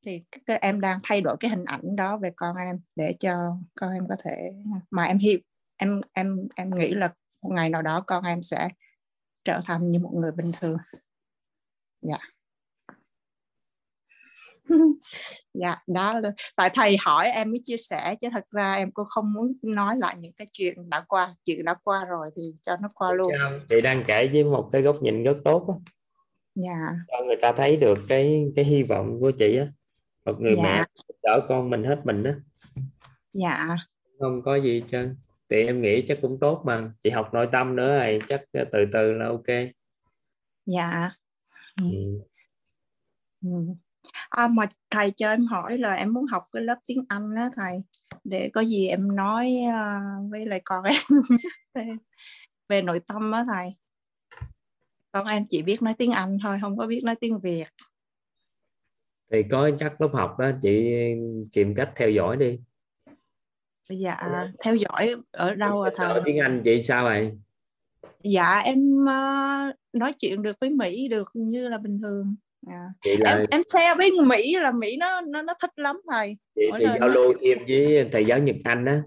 Thì 0.05 0.21
các 0.47 0.61
em 0.61 0.81
đang 0.81 0.99
thay 1.03 1.21
đổi 1.21 1.37
cái 1.39 1.51
hình 1.51 1.65
ảnh 1.65 1.95
đó 1.97 2.17
về 2.17 2.31
con 2.35 2.55
em 2.57 2.79
để 2.95 3.13
cho 3.19 3.57
con 3.75 3.93
em 3.93 4.03
có 4.09 4.15
thể 4.23 4.51
mà 4.91 5.03
em 5.03 5.17
hiểu 5.17 5.39
em 5.77 6.01
em 6.13 6.47
em 6.55 6.75
nghĩ 6.77 6.93
là 6.93 7.13
một 7.41 7.49
ngày 7.53 7.69
nào 7.69 7.81
đó 7.81 8.03
con 8.07 8.23
em 8.23 8.43
sẽ 8.43 8.69
trở 9.43 9.61
thành 9.65 9.91
như 9.91 9.99
một 9.99 10.11
người 10.13 10.31
bình 10.31 10.51
thường. 10.61 10.77
Dạ. 12.01 12.17
yeah 12.17 12.40
dạ 15.53 15.77
đó 15.87 16.19
là 16.19 16.31
tại 16.55 16.69
thầy 16.73 16.97
hỏi 17.01 17.27
em 17.27 17.51
mới 17.51 17.59
chia 17.63 17.77
sẻ 17.77 18.15
chứ 18.15 18.27
thật 18.31 18.45
ra 18.51 18.73
em 18.73 18.91
cũng 18.91 19.05
không 19.05 19.33
muốn 19.33 19.51
nói 19.61 19.95
lại 19.97 20.15
những 20.19 20.33
cái 20.33 20.47
chuyện 20.51 20.89
đã 20.89 21.05
qua 21.07 21.33
chuyện 21.45 21.65
đã 21.65 21.75
qua 21.83 22.05
rồi 22.05 22.29
thì 22.35 22.53
cho 22.61 22.77
nó 22.81 22.87
qua 22.93 23.13
luôn. 23.13 23.31
chị 23.69 23.81
đang 23.81 24.03
kể 24.07 24.27
với 24.33 24.43
một 24.43 24.69
cái 24.71 24.81
góc 24.81 25.01
nhìn 25.01 25.23
rất 25.23 25.37
tốt 25.45 25.65
đó. 25.67 25.79
dạ. 26.55 26.95
Cho 27.07 27.23
người 27.25 27.37
ta 27.41 27.51
thấy 27.51 27.77
được 27.77 27.99
cái 28.07 28.51
cái 28.55 28.65
hy 28.65 28.83
vọng 28.83 29.17
của 29.19 29.31
chị 29.31 29.57
á. 29.57 29.67
Một 30.25 30.41
người 30.41 30.55
dạ. 30.57 30.63
mẹ 30.63 30.83
đỡ 31.23 31.45
con 31.49 31.69
mình 31.69 31.83
hết 31.83 32.01
mình 32.03 32.23
đó 32.23 32.31
dạ. 33.33 33.67
Không 34.19 34.41
có 34.41 34.55
gì 34.55 34.83
chứ 34.87 35.15
thì 35.49 35.65
em 35.65 35.81
nghĩ 35.81 36.03
chắc 36.07 36.17
cũng 36.21 36.39
tốt 36.39 36.61
mà. 36.65 36.91
Chị 37.03 37.09
học 37.09 37.33
nội 37.33 37.47
tâm 37.51 37.75
nữa 37.75 37.99
rồi 37.99 38.19
chắc 38.27 38.41
từ 38.53 38.85
từ 38.93 39.13
là 39.13 39.27
ok. 39.27 39.47
Dạ. 40.65 41.11
Ừ. 41.81 41.85
Ừ. 43.41 43.49
À, 44.29 44.47
mà 44.47 44.65
thầy 44.89 45.11
cho 45.11 45.29
em 45.29 45.45
hỏi 45.45 45.77
là 45.77 45.93
em 45.93 46.13
muốn 46.13 46.25
học 46.25 46.47
cái 46.51 46.63
lớp 46.63 46.77
tiếng 46.87 47.05
Anh 47.09 47.35
đó 47.35 47.49
thầy. 47.55 47.81
Để 48.23 48.49
có 48.53 48.61
gì 48.61 48.87
em 48.87 49.15
nói 49.15 49.57
uh, 49.67 50.31
với 50.31 50.45
lại 50.45 50.61
con 50.63 50.83
em 50.83 51.01
về, 52.69 52.81
nội 52.81 52.99
tâm 52.99 53.31
đó 53.31 53.43
thầy. 53.47 53.75
Con 55.11 55.27
em 55.27 55.43
chỉ 55.49 55.61
biết 55.61 55.81
nói 55.81 55.93
tiếng 55.97 56.11
Anh 56.11 56.37
thôi 56.43 56.57
không 56.61 56.77
có 56.77 56.87
biết 56.87 57.01
nói 57.03 57.15
tiếng 57.15 57.39
Việt. 57.39 57.67
Thì 59.31 59.43
có 59.51 59.71
chắc 59.79 60.01
lớp 60.01 60.09
học 60.13 60.39
đó 60.39 60.51
chị 60.61 60.93
tìm 61.51 61.75
cách 61.75 61.91
theo 61.95 62.09
dõi 62.09 62.37
đi. 62.37 62.59
Dạ 63.89 64.17
theo 64.63 64.75
dõi 64.75 65.15
ở 65.31 65.55
đâu 65.55 65.81
à 65.81 65.91
thầy? 65.95 66.21
Tiếng 66.25 66.39
Anh 66.39 66.61
chị 66.65 66.81
sao 66.81 67.03
vậy? 67.03 67.31
Dạ 68.23 68.59
em 68.59 69.03
uh, 69.03 69.75
nói 69.93 70.13
chuyện 70.19 70.41
được 70.41 70.57
với 70.61 70.69
Mỹ 70.69 71.07
được 71.07 71.29
như 71.33 71.67
là 71.67 71.77
bình 71.77 71.99
thường 72.01 72.35
à. 72.67 72.89
là... 73.19 73.31
em 73.31 73.45
em 73.51 73.61
share 73.67 73.95
với 73.97 74.11
Mỹ 74.25 74.55
là 74.55 74.71
Mỹ 74.71 74.97
nó 74.97 75.21
nó 75.21 75.41
nó 75.41 75.53
thích 75.61 75.71
lắm 75.75 75.95
thầy. 76.11 76.37
Chị 76.55 76.61
thì 76.79 76.85
giao 76.99 77.09
lưu 77.09 77.33
thêm 77.41 77.57
với 77.67 78.09
thầy 78.11 78.25
giáo 78.25 78.39
Nhật 78.39 78.55
Anh 78.63 78.85
á. 78.85 79.01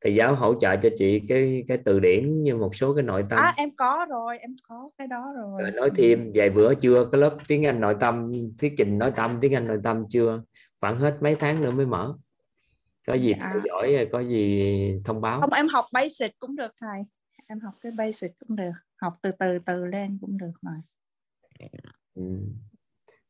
Thầy 0.00 0.14
giáo 0.14 0.34
hỗ 0.34 0.54
trợ 0.60 0.76
cho 0.76 0.88
chị 0.98 1.20
cái 1.28 1.64
cái 1.68 1.78
từ 1.84 2.00
điển 2.00 2.42
như 2.42 2.56
một 2.56 2.76
số 2.76 2.94
cái 2.94 3.02
nội 3.02 3.24
tâm. 3.30 3.38
À 3.38 3.54
em 3.56 3.70
có 3.76 4.06
rồi 4.10 4.38
em 4.38 4.56
có 4.68 4.90
cái 4.98 5.06
đó 5.06 5.32
rồi, 5.36 5.62
rồi 5.62 5.70
nói 5.70 5.90
thêm 5.96 6.30
vài 6.34 6.50
bữa 6.50 6.74
chưa? 6.74 7.08
Cái 7.12 7.20
lớp 7.20 7.36
tiếng 7.48 7.66
Anh 7.66 7.80
nội 7.80 7.96
tâm 8.00 8.32
thuyết 8.58 8.74
trình 8.78 8.98
nói 8.98 9.12
tâm 9.16 9.30
tiếng 9.40 9.54
Anh 9.54 9.66
nội 9.66 9.78
tâm 9.84 10.04
chưa? 10.10 10.42
Khoảng 10.80 10.96
hết 10.96 11.16
mấy 11.20 11.34
tháng 11.34 11.62
nữa 11.62 11.70
mới 11.70 11.86
mở. 11.86 12.14
Có 13.06 13.14
gì 13.14 13.34
dạ. 13.40 13.50
theo 13.52 13.62
dõi 13.64 14.08
có 14.12 14.20
gì 14.20 14.72
thông 15.04 15.20
báo. 15.20 15.40
Không 15.40 15.52
em 15.52 15.68
học 15.68 15.84
basic 15.92 16.38
cũng 16.38 16.56
được 16.56 16.72
thầy. 16.80 17.02
Em 17.48 17.60
học 17.60 17.74
cái 17.80 17.92
basic 17.98 18.30
cũng 18.38 18.56
được. 18.56 18.72
Học 18.96 19.12
từ 19.22 19.30
từ 19.38 19.58
từ 19.58 19.86
lên 19.86 20.18
cũng 20.20 20.38
được 20.38 20.52
rồi 20.62 20.76
ừ 22.14 22.22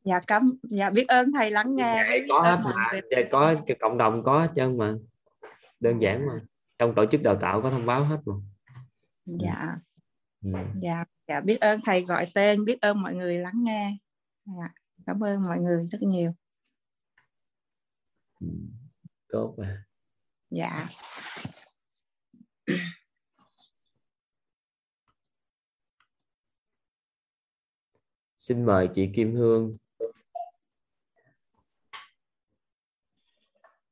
dạ 0.05 0.19
cảm 0.27 0.53
dạ 0.63 0.89
biết 0.89 1.07
ơn 1.07 1.31
thầy 1.33 1.51
lắng 1.51 1.75
nghe 1.75 2.03
dạ, 2.07 2.25
có 2.29 2.41
hết 2.41 2.61
mà. 2.63 2.99
dạ, 3.11 3.17
có 3.31 3.55
cái 3.67 3.77
cộng 3.79 3.97
đồng 3.97 4.23
có 4.23 4.39
hết 4.39 4.51
trơn 4.55 4.77
mà. 4.77 4.93
Đơn 5.79 6.01
giản 6.01 6.25
mà. 6.25 6.33
Trong 6.77 6.93
tổ 6.95 7.05
chức 7.05 7.21
đào 7.23 7.37
tạo 7.41 7.61
có 7.61 7.69
thông 7.71 7.85
báo 7.85 8.05
hết 8.05 8.17
mà. 8.25 8.33
Dạ. 9.25 9.75
Ừ. 10.43 10.49
dạ 10.81 11.03
dạ 11.27 11.41
biết 11.41 11.61
ơn 11.61 11.79
thầy 11.85 12.01
gọi 12.01 12.31
tên 12.33 12.65
biết 12.65 12.81
ơn 12.81 13.01
mọi 13.01 13.13
người 13.13 13.37
lắng 13.37 13.63
nghe. 13.63 13.97
Dạ, 14.45 14.73
cảm 15.05 15.23
ơn 15.23 15.41
mọi 15.47 15.59
người 15.59 15.87
rất 15.91 16.01
nhiều. 16.01 16.31
Tốt 19.27 19.55
mà. 19.57 19.83
Dạ. 20.49 20.87
Xin 28.37 28.65
mời 28.65 28.89
chị 28.95 29.09
Kim 29.15 29.35
Hương 29.35 29.71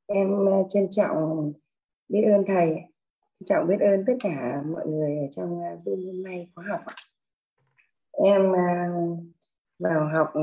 em 0.08 0.46
ờ, 0.46 0.64
trân 0.70 0.88
trọng 0.92 1.54
biết 2.10 2.22
ơn 2.22 2.44
thầy. 2.48 2.70
Trân 3.40 3.46
trọng 3.46 3.68
biết 3.68 3.80
ơn 3.80 4.04
tất 4.08 4.14
cả 4.20 4.64
mọi 4.66 4.88
người 4.88 5.18
ở 5.18 5.28
trong 5.32 5.62
ờ, 5.64 5.76
Zoom 5.76 6.06
hôm 6.06 6.24
nay 6.24 6.52
khóa 6.56 6.66
học 6.70 6.82
em 8.14 8.52
ờ, 8.52 8.60
vào 9.80 10.08
học 10.08 10.34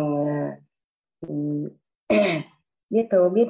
ừ, 1.21 1.69
biết 2.91 3.07
thấu, 3.11 3.29
biết 3.29 3.49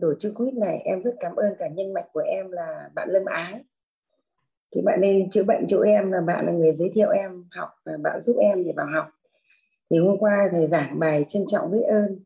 tổ 0.00 0.14
chức 0.20 0.34
quýt 0.36 0.54
này, 0.54 0.78
em 0.84 1.02
rất 1.02 1.14
cảm 1.20 1.36
ơn 1.36 1.54
cả 1.58 1.68
nhân 1.68 1.92
mạch 1.92 2.06
của 2.12 2.20
em 2.20 2.50
là 2.50 2.90
bạn 2.94 3.08
Lâm 3.10 3.24
Ái. 3.24 3.64
Thì 4.74 4.80
bạn 4.84 5.00
nên 5.00 5.30
chữa 5.30 5.44
bệnh 5.44 5.66
chỗ 5.68 5.80
em 5.80 6.12
là 6.12 6.20
bạn 6.20 6.46
là 6.46 6.52
người 6.52 6.72
giới 6.72 6.90
thiệu 6.94 7.08
em 7.08 7.44
học 7.50 7.68
và 7.84 7.92
bạn 8.02 8.20
giúp 8.20 8.36
em 8.40 8.64
để 8.64 8.72
vào 8.76 8.86
học. 8.94 9.06
Thì 9.90 9.98
hôm 9.98 10.18
qua 10.18 10.48
thầy 10.52 10.66
giảng 10.66 10.98
bài 10.98 11.24
trân 11.28 11.44
trọng 11.46 11.70
biết 11.70 11.82
ơn. 11.88 12.18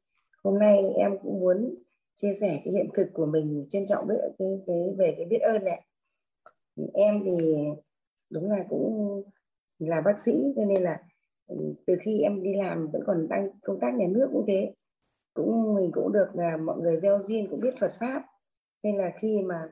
Hôm 0.44 0.58
nay 0.58 0.84
em 0.96 1.18
cũng 1.22 1.40
muốn 1.40 1.74
chia 2.14 2.34
sẻ 2.40 2.60
cái 2.64 2.74
hiện 2.74 2.88
thực 2.94 3.08
của 3.12 3.26
mình 3.26 3.66
trân 3.68 3.86
trọng 3.86 4.08
biết 4.08 4.14
cái, 4.38 4.48
cái 4.66 4.94
về 4.98 5.14
cái 5.16 5.26
biết 5.26 5.38
ơn 5.38 5.64
này. 5.64 5.86
Em 6.94 7.22
thì 7.24 7.54
đúng 8.30 8.50
là 8.50 8.64
cũng 8.68 9.22
là 9.78 10.00
bác 10.00 10.20
sĩ 10.20 10.32
cho 10.56 10.64
nên 10.64 10.82
là 10.82 11.02
ừ, 11.46 11.56
từ 11.86 11.94
khi 12.02 12.20
em 12.20 12.42
đi 12.42 12.54
làm 12.54 12.90
vẫn 12.92 13.02
còn 13.06 13.28
đang 13.28 13.48
công 13.62 13.80
tác 13.80 13.94
nhà 13.94 14.06
nước 14.08 14.28
cũng 14.32 14.44
thế. 14.48 14.74
Cũng 15.34 15.74
mình 15.74 15.90
cũng 15.92 16.12
được 16.12 16.28
là 16.34 16.56
mọi 16.56 16.78
người 16.80 16.96
gieo 16.96 17.20
duyên 17.22 17.46
cũng 17.50 17.60
biết 17.60 17.74
Phật 17.80 17.92
pháp. 18.00 18.22
Nên 18.82 18.96
là 18.96 19.12
khi 19.20 19.42
mà 19.42 19.68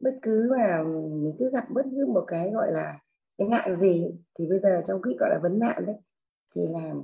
bất 0.00 0.18
cứ 0.22 0.48
mà 0.58 0.82
mình 1.22 1.34
cứ 1.38 1.50
gặp 1.50 1.64
bất 1.70 1.86
cứ 1.96 2.06
một 2.06 2.24
cái 2.26 2.50
gọi 2.50 2.72
là 2.72 2.98
cái 3.38 3.48
nạn 3.48 3.76
gì 3.76 4.10
thì 4.38 4.46
bây 4.46 4.58
giờ 4.58 4.82
trong 4.86 5.02
cái 5.02 5.14
gọi 5.18 5.30
là 5.30 5.38
vấn 5.42 5.58
nạn 5.58 5.86
đấy 5.86 5.96
thì 6.54 6.62
là 6.68 6.94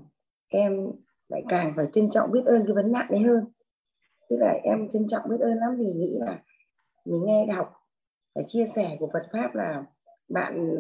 em 0.49 0.91
lại 1.29 1.43
càng 1.49 1.73
phải 1.77 1.87
trân 1.93 2.11
trọng 2.11 2.33
biết 2.33 2.43
ơn 2.47 2.65
cái 2.67 2.75
vấn 2.75 2.93
nạn 2.93 3.07
đấy 3.11 3.21
hơn 3.21 3.45
tức 4.29 4.37
là 4.37 4.59
em 4.63 4.89
trân 4.89 5.07
trọng 5.09 5.29
biết 5.31 5.41
ơn 5.41 5.55
lắm 5.55 5.77
vì 5.79 5.93
nghĩ 5.93 6.17
là 6.21 6.43
mình 7.05 7.25
nghe 7.25 7.47
đọc 7.47 7.73
và 8.35 8.43
chia 8.47 8.65
sẻ 8.65 8.97
của 9.01 9.11
Phật 9.13 9.23
pháp 9.33 9.55
là 9.55 9.85
bạn 10.29 10.71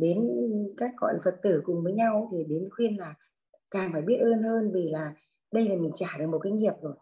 đến 0.00 0.30
các 0.76 0.90
gọi 0.96 1.14
Phật 1.24 1.34
tử 1.42 1.62
cùng 1.64 1.82
với 1.84 1.92
nhau 1.92 2.28
thì 2.32 2.44
đến 2.44 2.68
khuyên 2.76 2.96
là 2.96 3.14
càng 3.70 3.92
phải 3.92 4.02
biết 4.02 4.16
ơn 4.20 4.42
hơn 4.42 4.70
vì 4.74 4.88
là 4.90 5.14
đây 5.52 5.68
là 5.68 5.74
mình 5.74 5.90
trả 5.94 6.06
được 6.18 6.26
một 6.26 6.38
cái 6.38 6.52
nghiệp 6.52 6.74
rồi 6.82 6.94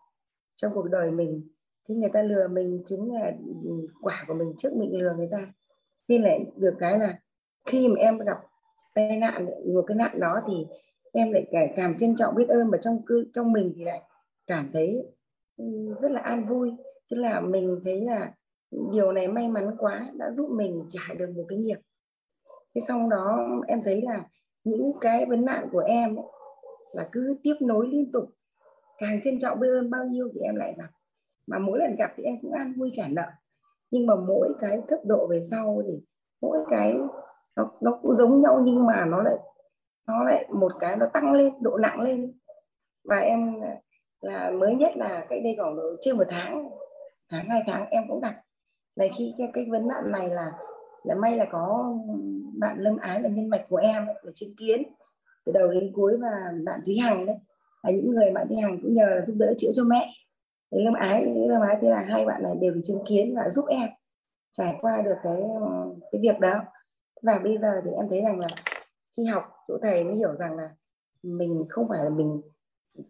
trong 0.56 0.72
cuộc 0.74 0.88
đời 0.90 1.10
mình. 1.10 1.48
Thì 1.88 1.94
người 1.94 2.10
ta 2.12 2.22
lừa 2.22 2.48
mình 2.48 2.82
chính 2.86 3.14
là 3.14 3.32
quả 4.02 4.24
của 4.28 4.34
mình 4.34 4.52
trước 4.58 4.76
mình 4.76 4.98
lừa 4.98 5.14
người 5.16 5.28
ta. 5.30 5.52
Nên 6.08 6.22
lại 6.22 6.46
được 6.56 6.74
cái 6.78 6.98
là 6.98 7.18
khi 7.66 7.88
mà 7.88 7.94
em 7.98 8.18
gặp 8.18 8.38
tai 8.94 9.16
nạn 9.16 9.46
một 9.74 9.84
cái 9.86 9.96
nạn 9.96 10.20
đó 10.20 10.40
thì 10.48 10.66
em 11.12 11.32
lại 11.32 11.72
càng, 11.76 11.96
trân 11.98 12.16
trọng 12.16 12.34
biết 12.34 12.48
ơn 12.48 12.70
mà 12.70 12.78
trong 12.78 13.02
trong 13.32 13.52
mình 13.52 13.72
thì 13.76 13.84
lại 13.84 14.02
cảm 14.46 14.70
thấy 14.72 15.06
rất 16.00 16.10
là 16.10 16.20
an 16.20 16.46
vui. 16.48 16.72
Tức 17.10 17.16
là 17.16 17.40
mình 17.40 17.80
thấy 17.84 18.00
là 18.00 18.32
điều 18.92 19.12
này 19.12 19.28
may 19.28 19.48
mắn 19.48 19.76
quá, 19.78 20.10
đã 20.14 20.30
giúp 20.30 20.50
mình 20.50 20.84
trả 20.88 21.14
được 21.14 21.30
một 21.36 21.44
cái 21.48 21.58
nghiệp. 21.58 21.78
Thế 22.74 22.80
sau 22.88 23.08
đó, 23.10 23.38
em 23.66 23.82
thấy 23.84 24.02
là 24.02 24.24
những 24.64 24.92
cái 25.00 25.26
vấn 25.26 25.44
nạn 25.44 25.68
của 25.72 25.82
em 25.86 26.16
là 26.92 27.08
cứ 27.12 27.36
tiếp 27.42 27.54
nối 27.60 27.86
liên 27.86 28.12
tục. 28.12 28.24
Càng 28.98 29.20
trân 29.24 29.38
trọng 29.38 29.60
biết 29.60 29.68
ơn 29.68 29.90
bao 29.90 30.04
nhiêu 30.04 30.28
thì 30.34 30.40
em 30.40 30.56
lại 30.56 30.74
gặp. 30.78 30.88
Mà 31.46 31.58
mỗi 31.58 31.78
lần 31.78 31.96
gặp 31.96 32.12
thì 32.16 32.22
em 32.22 32.34
cũng 32.42 32.52
an 32.52 32.74
vui 32.78 32.90
trả 32.92 33.08
nợ. 33.08 33.26
Nhưng 33.90 34.06
mà 34.06 34.14
mỗi 34.14 34.54
cái 34.60 34.82
cấp 34.88 35.00
độ 35.04 35.26
về 35.26 35.40
sau 35.50 35.82
thì 35.86 36.00
mỗi 36.42 36.58
cái 36.68 36.94
nó 37.56 37.70
nó 37.80 37.98
cũng 38.02 38.14
giống 38.14 38.42
nhau 38.42 38.62
nhưng 38.64 38.86
mà 38.86 39.04
nó 39.04 39.22
lại 39.22 39.36
nó 40.08 40.24
lại 40.24 40.48
một 40.52 40.72
cái 40.80 40.96
nó 40.96 41.06
tăng 41.12 41.32
lên, 41.32 41.54
độ 41.60 41.76
nặng 41.76 42.00
lên. 42.00 42.32
Và 43.04 43.16
em 43.16 43.60
là 44.20 44.50
mới 44.50 44.74
nhất 44.74 44.96
là 44.96 45.26
cách 45.28 45.40
đây 45.44 45.54
khoảng 45.58 45.76
chưa 46.00 46.14
một 46.14 46.26
tháng 46.28 46.68
tháng 47.30 47.48
hai 47.48 47.62
tháng 47.66 47.86
em 47.90 48.02
cũng 48.08 48.20
gặp. 48.20 48.34
Này 48.96 49.10
khi 49.18 49.34
cái, 49.38 49.50
cái 49.52 49.66
vấn 49.70 49.88
nạn 49.88 50.12
này 50.12 50.28
là 50.28 50.52
là 51.04 51.14
may 51.14 51.36
là 51.36 51.46
có 51.50 51.94
bạn 52.58 52.78
lâm 52.78 52.96
ái 52.96 53.22
là 53.22 53.28
nhân 53.28 53.48
mạch 53.48 53.66
của 53.68 53.76
em 53.76 54.06
để 54.24 54.30
chứng 54.34 54.56
kiến 54.56 54.82
từ 55.44 55.52
đầu 55.52 55.68
đến 55.68 55.92
cuối 55.94 56.16
và 56.20 56.52
bạn 56.64 56.80
thúy 56.84 56.98
hằng 56.98 57.26
đấy. 57.26 57.36
Là 57.82 57.90
những 57.90 58.10
người 58.10 58.30
bạn 58.34 58.48
thúy 58.48 58.56
hằng 58.56 58.78
cũng 58.82 58.94
nhờ 58.94 59.06
là 59.06 59.24
giúp 59.24 59.34
đỡ 59.38 59.54
chữa 59.58 59.70
cho 59.74 59.84
mẹ. 59.84 60.12
Đấy 60.70 60.84
lâm 60.84 60.94
ái 60.94 61.24
lâm 61.48 61.62
ái 61.62 61.76
thế 61.80 61.90
là 61.90 62.04
hai 62.08 62.26
bạn 62.26 62.42
này 62.42 62.52
đều 62.60 62.74
chứng 62.84 63.04
kiến 63.06 63.34
và 63.36 63.50
giúp 63.50 63.64
em 63.68 63.88
trải 64.52 64.74
qua 64.80 65.02
được 65.02 65.16
cái 65.22 65.42
cái 66.12 66.20
việc 66.22 66.40
đó. 66.40 66.60
Và 67.22 67.38
bây 67.38 67.58
giờ 67.58 67.80
thì 67.84 67.90
em 67.90 68.08
thấy 68.10 68.22
rằng 68.22 68.40
là 68.40 68.46
khi 69.16 69.24
học 69.24 69.44
chỗ 69.68 69.78
thầy 69.82 70.04
mới 70.04 70.14
hiểu 70.16 70.34
rằng 70.34 70.56
là 70.56 70.70
mình 71.22 71.64
không 71.68 71.88
phải 71.88 72.04
là 72.04 72.10
mình 72.10 72.40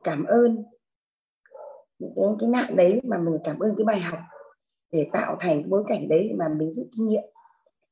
cảm 0.04 0.24
ơn 0.24 0.64
cái 2.00 2.26
cái 2.38 2.48
nạn 2.48 2.76
đấy 2.76 3.00
mà 3.04 3.18
mình 3.18 3.38
cảm 3.44 3.58
ơn 3.58 3.74
cái 3.76 3.84
bài 3.84 4.00
học 4.00 4.18
để 4.92 5.08
tạo 5.12 5.36
thành 5.40 5.62
cái 5.62 5.68
bối 5.68 5.84
cảnh 5.88 6.08
đấy 6.08 6.32
mà 6.36 6.48
mình 6.48 6.72
rút 6.72 6.86
kinh 6.96 7.08
nghiệm. 7.08 7.24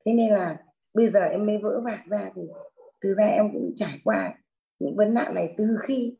Thế 0.06 0.12
nên 0.12 0.30
là 0.30 0.64
bây 0.94 1.08
giờ 1.08 1.20
em 1.20 1.46
mới 1.46 1.58
vỡ 1.58 1.80
vạc 1.84 2.00
ra 2.06 2.30
thì 2.34 2.42
từ 3.00 3.14
ra 3.14 3.24
em 3.24 3.52
cũng 3.52 3.72
trải 3.76 4.00
qua 4.04 4.34
những 4.78 4.96
vấn 4.96 5.14
nạn 5.14 5.34
này 5.34 5.54
từ 5.58 5.64
khi 5.82 6.16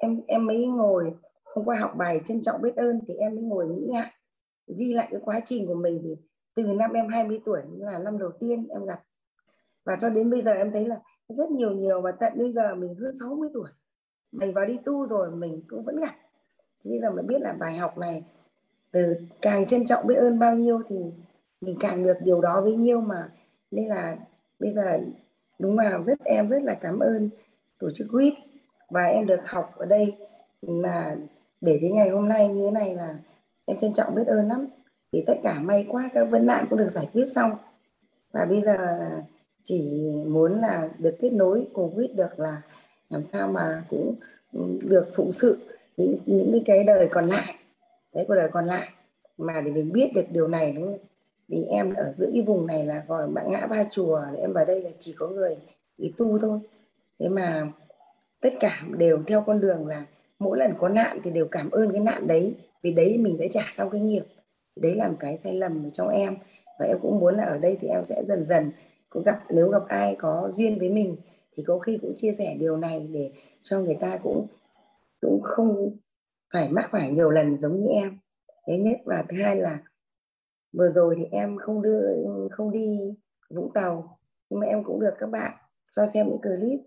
em 0.00 0.20
em 0.26 0.46
mới 0.46 0.66
ngồi, 0.66 1.12
hôm 1.44 1.64
qua 1.64 1.76
học 1.76 1.92
bài 1.96 2.20
trân 2.26 2.40
trọng 2.42 2.62
biết 2.62 2.76
ơn 2.76 3.00
thì 3.08 3.14
em 3.14 3.34
mới 3.34 3.44
ngồi 3.44 3.66
nghĩ 3.68 3.86
lại, 3.88 4.12
ghi 4.66 4.92
lại 4.94 5.08
cái 5.10 5.20
quá 5.24 5.40
trình 5.44 5.66
của 5.66 5.74
mình 5.74 6.00
thì 6.04 6.16
từ 6.54 6.62
năm 6.72 6.92
em 6.92 7.08
20 7.08 7.40
tuổi 7.44 7.60
là 7.78 7.98
năm 7.98 8.18
đầu 8.18 8.30
tiên 8.40 8.66
em 8.70 8.84
gặp. 8.84 9.02
Và 9.84 9.96
cho 10.00 10.10
đến 10.10 10.30
bây 10.30 10.42
giờ 10.42 10.52
em 10.52 10.72
thấy 10.72 10.86
là 10.86 11.00
rất 11.28 11.50
nhiều 11.50 11.70
nhiều 11.70 12.00
và 12.00 12.12
tận 12.12 12.32
bây 12.36 12.52
giờ 12.52 12.74
mình 12.74 12.94
hơn 12.94 13.14
60 13.20 13.48
tuổi. 13.54 13.70
Mình 14.32 14.54
vào 14.54 14.66
đi 14.66 14.78
tu 14.84 15.06
rồi 15.06 15.30
mình 15.30 15.62
cũng 15.68 15.84
vẫn 15.84 16.00
gặp 16.00 16.14
bây 16.88 17.00
giờ 17.00 17.10
mình 17.10 17.26
biết 17.26 17.40
là 17.40 17.52
bài 17.52 17.76
học 17.76 17.98
này 17.98 18.24
từ 18.90 19.14
càng 19.42 19.66
trân 19.66 19.86
trọng 19.86 20.06
biết 20.06 20.14
ơn 20.14 20.38
bao 20.38 20.54
nhiêu 20.54 20.82
thì 20.88 20.96
mình 21.60 21.76
càng 21.80 22.04
được 22.04 22.16
điều 22.24 22.40
đó 22.40 22.60
với 22.60 22.72
nhiêu 22.72 23.00
mà. 23.00 23.28
Nên 23.70 23.88
là 23.88 24.16
bây 24.58 24.72
giờ 24.72 24.98
đúng 25.58 25.78
là 25.78 25.98
rất, 26.06 26.18
em 26.24 26.48
rất 26.48 26.62
là 26.62 26.74
cảm 26.74 26.98
ơn 26.98 27.30
tổ 27.78 27.90
chức 27.94 28.06
quýt 28.10 28.34
và 28.90 29.04
em 29.04 29.26
được 29.26 29.48
học 29.48 29.74
ở 29.76 29.86
đây. 29.86 30.14
Là 30.62 31.16
để 31.60 31.78
đến 31.78 31.96
ngày 31.96 32.08
hôm 32.08 32.28
nay 32.28 32.48
như 32.48 32.64
thế 32.64 32.70
này 32.70 32.94
là 32.94 33.18
em 33.64 33.78
trân 33.78 33.94
trọng 33.94 34.14
biết 34.14 34.26
ơn 34.26 34.48
lắm. 34.48 34.66
Thì 35.12 35.24
tất 35.26 35.34
cả 35.42 35.60
may 35.60 35.86
quá, 35.88 36.10
các 36.14 36.24
vấn 36.24 36.46
nạn 36.46 36.66
cũng 36.70 36.78
được 36.78 36.90
giải 36.90 37.08
quyết 37.12 37.26
xong. 37.34 37.52
Và 38.32 38.44
bây 38.44 38.62
giờ 38.62 38.76
là 38.76 39.22
chỉ 39.62 39.82
muốn 40.26 40.60
là 40.60 40.88
được 40.98 41.16
kết 41.20 41.32
nối 41.32 41.66
cùng 41.72 41.94
quýt 41.94 42.14
được 42.14 42.40
là 42.40 42.62
làm 43.10 43.22
sao 43.22 43.48
mà 43.48 43.82
cũng 43.90 44.14
được 44.82 45.06
phụng 45.14 45.32
sự 45.32 45.58
những 45.98 46.18
những 46.26 46.64
cái 46.64 46.84
đời 46.84 47.08
còn 47.10 47.26
lại, 47.26 47.54
cái 48.12 48.24
cuộc 48.28 48.34
đời 48.34 48.48
còn 48.52 48.66
lại. 48.66 48.88
Mà 49.38 49.60
để 49.60 49.70
mình 49.70 49.92
biết 49.92 50.10
được 50.14 50.24
điều 50.30 50.48
này, 50.48 50.72
đúng 50.72 50.84
không? 50.84 50.98
vì 51.48 51.64
em 51.64 51.94
ở 51.94 52.12
giữa 52.12 52.30
cái 52.32 52.42
vùng 52.42 52.66
này 52.66 52.86
là 52.86 53.02
gọi 53.08 53.28
bạn 53.28 53.50
ngã 53.50 53.66
ba 53.66 53.84
chùa 53.90 54.20
em 54.38 54.52
vào 54.52 54.64
đây 54.64 54.82
là 54.82 54.90
chỉ 54.98 55.14
có 55.18 55.28
người 55.28 55.56
đi 55.98 56.12
tu 56.16 56.38
thôi. 56.38 56.58
Thế 57.20 57.28
mà 57.28 57.72
tất 58.40 58.50
cả 58.60 58.82
đều 58.96 59.22
theo 59.26 59.44
con 59.46 59.60
đường 59.60 59.86
là 59.86 60.06
mỗi 60.38 60.58
lần 60.58 60.72
có 60.78 60.88
nạn 60.88 61.20
thì 61.24 61.30
đều 61.30 61.46
cảm 61.50 61.70
ơn 61.70 61.92
cái 61.92 62.00
nạn 62.00 62.26
đấy, 62.26 62.54
vì 62.82 62.92
đấy 62.92 63.18
mình 63.18 63.38
đã 63.38 63.44
trả 63.50 63.62
xong 63.72 63.90
cái 63.90 64.00
nghiệp. 64.00 64.24
Đấy 64.76 64.94
là 64.94 65.08
một 65.08 65.16
cái 65.20 65.36
sai 65.36 65.54
lầm 65.54 65.90
trong 65.90 66.08
em. 66.08 66.36
Và 66.78 66.86
em 66.86 66.98
cũng 67.02 67.18
muốn 67.20 67.36
là 67.36 67.44
ở 67.44 67.58
đây 67.58 67.78
thì 67.80 67.88
em 67.88 68.04
sẽ 68.04 68.22
dần 68.24 68.44
dần 68.44 68.70
cũng 69.10 69.22
gặp, 69.22 69.38
nếu 69.50 69.68
gặp 69.68 69.82
ai 69.88 70.16
có 70.18 70.48
duyên 70.52 70.78
với 70.78 70.88
mình 70.88 71.16
thì 71.56 71.62
có 71.66 71.78
khi 71.78 71.98
cũng 72.02 72.12
chia 72.16 72.32
sẻ 72.38 72.56
điều 72.58 72.76
này 72.76 73.08
để 73.12 73.30
cho 73.62 73.80
người 73.80 73.94
ta 73.94 74.18
cũng 74.22 74.46
cũng 75.20 75.42
không 75.42 75.96
phải 76.52 76.68
mắc 76.68 76.88
phải 76.92 77.10
nhiều 77.10 77.30
lần 77.30 77.60
giống 77.60 77.80
như 77.80 77.88
em. 77.88 78.18
Thế 78.66 78.78
nhất 78.78 78.96
và 79.04 79.24
thứ 79.28 79.42
hai 79.42 79.56
là 79.56 79.78
vừa 80.72 80.88
rồi 80.88 81.14
thì 81.18 81.24
em 81.30 81.56
không 81.58 81.82
đưa, 81.82 82.00
không 82.50 82.70
đi 82.70 82.98
vũng 83.50 83.72
tàu, 83.74 84.18
nhưng 84.50 84.60
mà 84.60 84.66
em 84.66 84.84
cũng 84.84 85.00
được 85.00 85.14
các 85.18 85.30
bạn 85.30 85.52
cho 85.96 86.06
xem 86.06 86.26
những 86.28 86.40
clip 86.42 86.80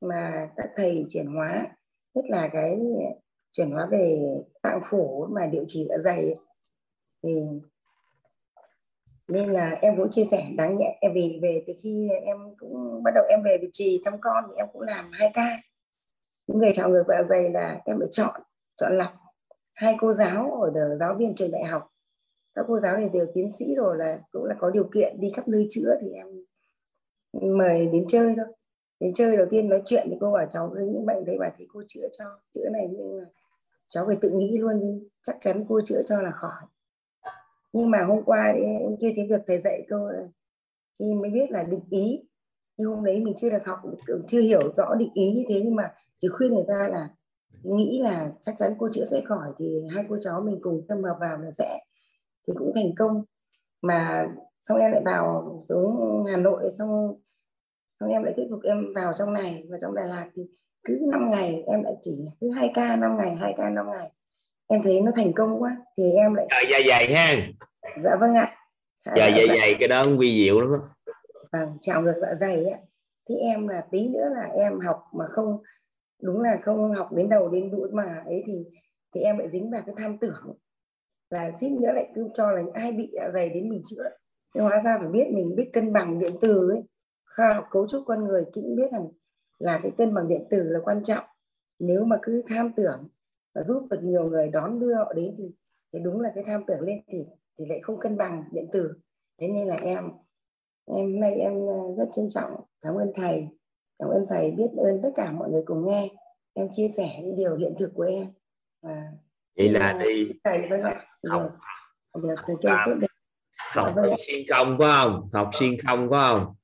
mà 0.00 0.50
các 0.56 0.70
thầy 0.76 1.06
chuyển 1.08 1.26
hóa, 1.26 1.66
nhất 2.14 2.24
là 2.28 2.48
cái 2.52 2.80
chuyển 3.52 3.70
hóa 3.70 3.86
về 3.90 4.34
tạng 4.62 4.80
phủ 4.90 5.26
mà 5.30 5.46
điều 5.46 5.64
trị 5.66 5.86
dạ 5.88 5.98
dày 5.98 6.34
thì 7.22 7.30
nên 9.28 9.48
là 9.48 9.70
em 9.80 9.96
cũng 9.96 10.10
chia 10.10 10.24
sẻ 10.24 10.46
đáng 10.56 10.76
nhẹ 10.76 10.98
em 11.00 11.12
vì 11.14 11.38
về 11.42 11.64
từ 11.66 11.72
khi 11.82 12.08
em 12.24 12.36
cũng 12.58 13.02
bắt 13.04 13.10
đầu 13.14 13.24
em 13.30 13.42
về 13.44 13.58
vị 13.62 13.68
trì 13.72 14.02
thăm 14.04 14.14
con 14.20 14.44
thì 14.48 14.54
em 14.56 14.66
cũng 14.72 14.82
làm 14.82 15.10
hai 15.12 15.30
ca 15.34 15.62
những 16.46 16.58
người 16.58 16.70
chọn 16.72 16.92
ngược 16.92 17.04
dạ 17.08 17.22
dày 17.22 17.50
là 17.50 17.80
em 17.84 17.98
phải 17.98 18.08
chọn 18.10 18.40
chọn 18.76 18.98
lọc. 18.98 19.12
Hai 19.74 19.96
cô 20.00 20.12
giáo 20.12 20.60
ở 20.62 20.70
đời 20.74 20.96
giáo 20.96 21.14
viên 21.14 21.34
trường 21.34 21.50
đại 21.50 21.64
học, 21.64 21.90
các 22.54 22.64
cô 22.68 22.78
giáo 22.78 22.96
này 22.96 23.08
đều 23.08 23.26
tiến 23.34 23.52
sĩ 23.58 23.74
rồi 23.74 23.96
là 23.98 24.20
cũng 24.32 24.44
là 24.44 24.54
có 24.58 24.70
điều 24.70 24.84
kiện 24.94 25.20
đi 25.20 25.32
khắp 25.36 25.48
nơi 25.48 25.66
chữa 25.70 25.94
thì 26.00 26.12
em 26.12 26.26
mời 27.58 27.86
đến 27.86 28.04
chơi 28.08 28.34
thôi. 28.36 28.46
Đến 29.00 29.14
chơi 29.14 29.36
đầu 29.36 29.46
tiên 29.50 29.68
nói 29.68 29.82
chuyện 29.84 30.06
thì 30.10 30.16
cô 30.20 30.32
bảo 30.32 30.46
cháu 30.50 30.68
với 30.72 30.86
những 30.86 31.06
bệnh 31.06 31.24
đấy 31.24 31.36
bà 31.40 31.50
thấy 31.58 31.66
cô 31.72 31.82
chữa 31.86 32.08
cho, 32.18 32.24
chữa 32.54 32.68
này, 32.72 32.88
nhưng 32.90 33.18
mà 33.18 33.24
cháu 33.86 34.06
phải 34.06 34.16
tự 34.20 34.30
nghĩ 34.30 34.58
luôn 34.58 34.80
đi, 34.80 35.08
chắc 35.22 35.36
chắn 35.40 35.64
cô 35.68 35.80
chữa 35.84 36.02
cho 36.06 36.22
là 36.22 36.30
khỏi. 36.30 36.62
Nhưng 37.72 37.90
mà 37.90 38.04
hôm 38.04 38.22
qua 38.24 38.52
thì 38.56 38.64
em 38.64 38.96
chưa 39.00 39.08
thấy 39.16 39.26
việc 39.30 39.40
thầy 39.46 39.58
dạy 39.58 39.86
cô 39.90 40.10
khi 40.98 41.14
mới 41.14 41.30
biết 41.30 41.50
là 41.50 41.62
định 41.62 41.84
ý, 41.90 42.28
nhưng 42.76 42.90
hôm 42.90 43.04
đấy 43.04 43.20
mình 43.20 43.34
chưa 43.36 43.50
được 43.50 43.64
học 43.64 43.78
chưa 44.26 44.40
hiểu 44.40 44.72
rõ 44.76 44.94
định 44.94 45.10
ý 45.14 45.32
như 45.32 45.44
thế, 45.48 45.60
nhưng 45.64 45.74
mà 45.74 45.94
chỉ 46.18 46.28
khuyên 46.28 46.54
người 46.54 46.64
ta 46.68 46.88
là 46.92 47.08
nghĩ 47.62 48.00
là 48.02 48.30
chắc 48.40 48.54
chắn 48.58 48.74
cô 48.78 48.88
chữa 48.92 49.04
sẽ 49.04 49.20
khỏi 49.24 49.48
thì 49.58 49.82
hai 49.94 50.04
cô 50.08 50.16
cháu 50.20 50.40
mình 50.40 50.58
cùng 50.62 50.86
tâm 50.88 51.02
hợp 51.02 51.16
vào 51.20 51.38
là 51.38 51.50
sẽ 51.50 51.78
thì 52.46 52.54
cũng 52.58 52.72
thành 52.74 52.94
công. 52.98 53.24
Mà 53.82 54.28
xong 54.60 54.78
em 54.78 54.92
lại 54.92 55.02
vào 55.04 55.62
xuống 55.68 56.24
Hà 56.30 56.36
Nội 56.36 56.70
xong 56.78 57.20
xong 58.00 58.08
em 58.08 58.22
lại 58.22 58.34
tiếp 58.36 58.46
tục 58.50 58.60
em 58.64 58.92
vào 58.94 59.12
trong 59.18 59.32
này 59.32 59.64
và 59.68 59.78
trong 59.80 59.94
Đà 59.94 60.02
Lạt 60.02 60.26
thì 60.34 60.42
cứ 60.84 60.98
5 61.12 61.28
ngày 61.28 61.62
em 61.66 61.82
lại 61.82 61.94
chỉ 62.02 62.18
cứ 62.40 62.50
hai 62.50 62.70
ca 62.74 62.96
5 62.96 63.16
ngày 63.16 63.36
hai 63.40 63.54
ca 63.56 63.70
5 63.70 63.86
ngày. 63.90 64.10
Em 64.66 64.82
thấy 64.82 65.00
nó 65.00 65.12
thành 65.16 65.32
công 65.32 65.62
quá 65.62 65.76
thì 65.98 66.12
em 66.12 66.34
lại 66.34 66.46
à, 66.48 66.60
dạ 66.70 66.78
dày 66.88 67.14
ha. 67.14 67.34
Dạ 67.98 68.16
vâng 68.20 68.34
ạ. 68.34 68.56
Dạ 69.16 69.26
dạ 69.26 69.54
dày 69.60 69.74
cái 69.78 69.88
đó 69.88 70.02
quy 70.18 70.44
diệu 70.44 70.60
lắm 70.60 70.72
đó. 70.72 71.12
vâng 71.52 71.78
chào 71.80 72.02
ngược 72.02 72.14
dạ 72.20 72.34
dày 72.34 72.64
á 72.64 72.78
thì 73.28 73.34
em 73.36 73.68
là 73.68 73.84
tí 73.90 74.08
nữa 74.08 74.28
là 74.34 74.42
em 74.42 74.80
học 74.80 75.04
mà 75.12 75.26
không 75.26 75.62
đúng 76.22 76.40
là 76.42 76.58
không 76.64 76.92
học 76.92 77.12
đến 77.12 77.28
đầu 77.28 77.48
đến 77.48 77.70
đuôi 77.70 77.90
mà 77.92 78.22
ấy 78.26 78.42
thì 78.46 78.64
thì 79.14 79.20
em 79.20 79.38
lại 79.38 79.48
dính 79.48 79.70
vào 79.70 79.82
cái 79.86 79.94
tham 79.98 80.18
tưởng. 80.18 80.56
Là 81.30 81.52
suýt 81.60 81.70
nữa 81.70 81.92
lại 81.94 82.12
cứ 82.14 82.28
cho 82.34 82.50
là 82.50 82.62
ai 82.74 82.92
bị 82.92 83.10
dạ 83.12 83.30
dày 83.30 83.50
đến 83.50 83.68
mình 83.68 83.82
chữa. 83.84 84.10
Nhưng 84.54 84.64
hóa 84.64 84.80
ra 84.84 84.98
phải 84.98 85.08
biết 85.08 85.24
mình 85.34 85.54
biết 85.56 85.70
cân 85.72 85.92
bằng 85.92 86.18
điện 86.18 86.32
từ 86.40 86.70
ấy. 86.70 86.82
Khoa 87.36 87.54
học 87.54 87.64
cấu 87.70 87.88
trúc 87.88 88.02
con 88.06 88.24
người 88.24 88.44
cũng 88.52 88.76
biết 88.76 88.92
rằng 88.92 89.08
là 89.58 89.80
cái 89.82 89.92
cân 89.96 90.14
bằng 90.14 90.28
điện 90.28 90.46
tử 90.50 90.62
là 90.62 90.80
quan 90.84 91.02
trọng. 91.02 91.24
Nếu 91.78 92.04
mà 92.04 92.18
cứ 92.22 92.42
tham 92.48 92.72
tưởng 92.76 93.08
và 93.54 93.62
giúp 93.62 93.86
được 93.90 94.00
nhiều 94.02 94.24
người 94.24 94.48
đón 94.48 94.80
đưa 94.80 94.94
họ 94.94 95.12
đến 95.12 95.34
thì, 95.38 95.44
thì 95.92 95.98
đúng 96.04 96.20
là 96.20 96.32
cái 96.34 96.44
tham 96.46 96.64
tưởng 96.66 96.80
lên 96.80 96.98
thì 97.12 97.26
thì 97.58 97.66
lại 97.66 97.80
không 97.82 98.00
cân 98.00 98.16
bằng 98.16 98.44
điện 98.52 98.66
tử. 98.72 98.92
Thế 99.40 99.48
nên 99.48 99.68
là 99.68 99.76
em 99.76 100.10
em 100.86 101.06
hôm 101.06 101.20
nay 101.20 101.34
em 101.34 101.66
ờ, 101.66 101.94
rất 101.98 102.08
trân 102.12 102.28
trọng. 102.30 102.50
Cảm 102.80 102.94
ơn 102.94 103.12
thầy 103.14 103.48
cảm 103.98 104.08
ơn 104.08 104.26
thầy 104.28 104.50
biết 104.50 104.68
ơn 104.76 105.00
tất 105.02 105.10
cả 105.16 105.32
mọi 105.32 105.50
người 105.50 105.62
cùng 105.66 105.86
nghe. 105.86 106.08
Em 106.54 106.68
chia 106.70 106.88
sẻ 106.88 107.20
những 107.22 107.36
điều 107.36 107.56
hiện 107.56 107.74
thực 107.78 107.90
của 107.94 108.02
em. 108.02 108.26
Và 108.82 109.02
vậy 109.58 109.68
là 109.68 110.00
đi. 110.04 110.30
thầy 110.44 110.62
vâng 110.70 110.82
ạ. 110.82 111.04
Học. 111.28 111.50
Được 112.22 112.34
thầy 112.46 112.56
kêu 112.62 112.76
tốt 112.86 112.94
đẹp 113.00 113.06
học 113.74 113.92
Vâng 113.94 114.10
ạ. 114.10 114.16
xuyên 114.26 114.46
không 114.48 114.76
phải 114.78 114.88
không? 114.92 115.28
Học 115.32 115.50
xuyên 115.52 115.76
không 115.86 116.08
phải 116.10 116.18
không? 116.22 116.54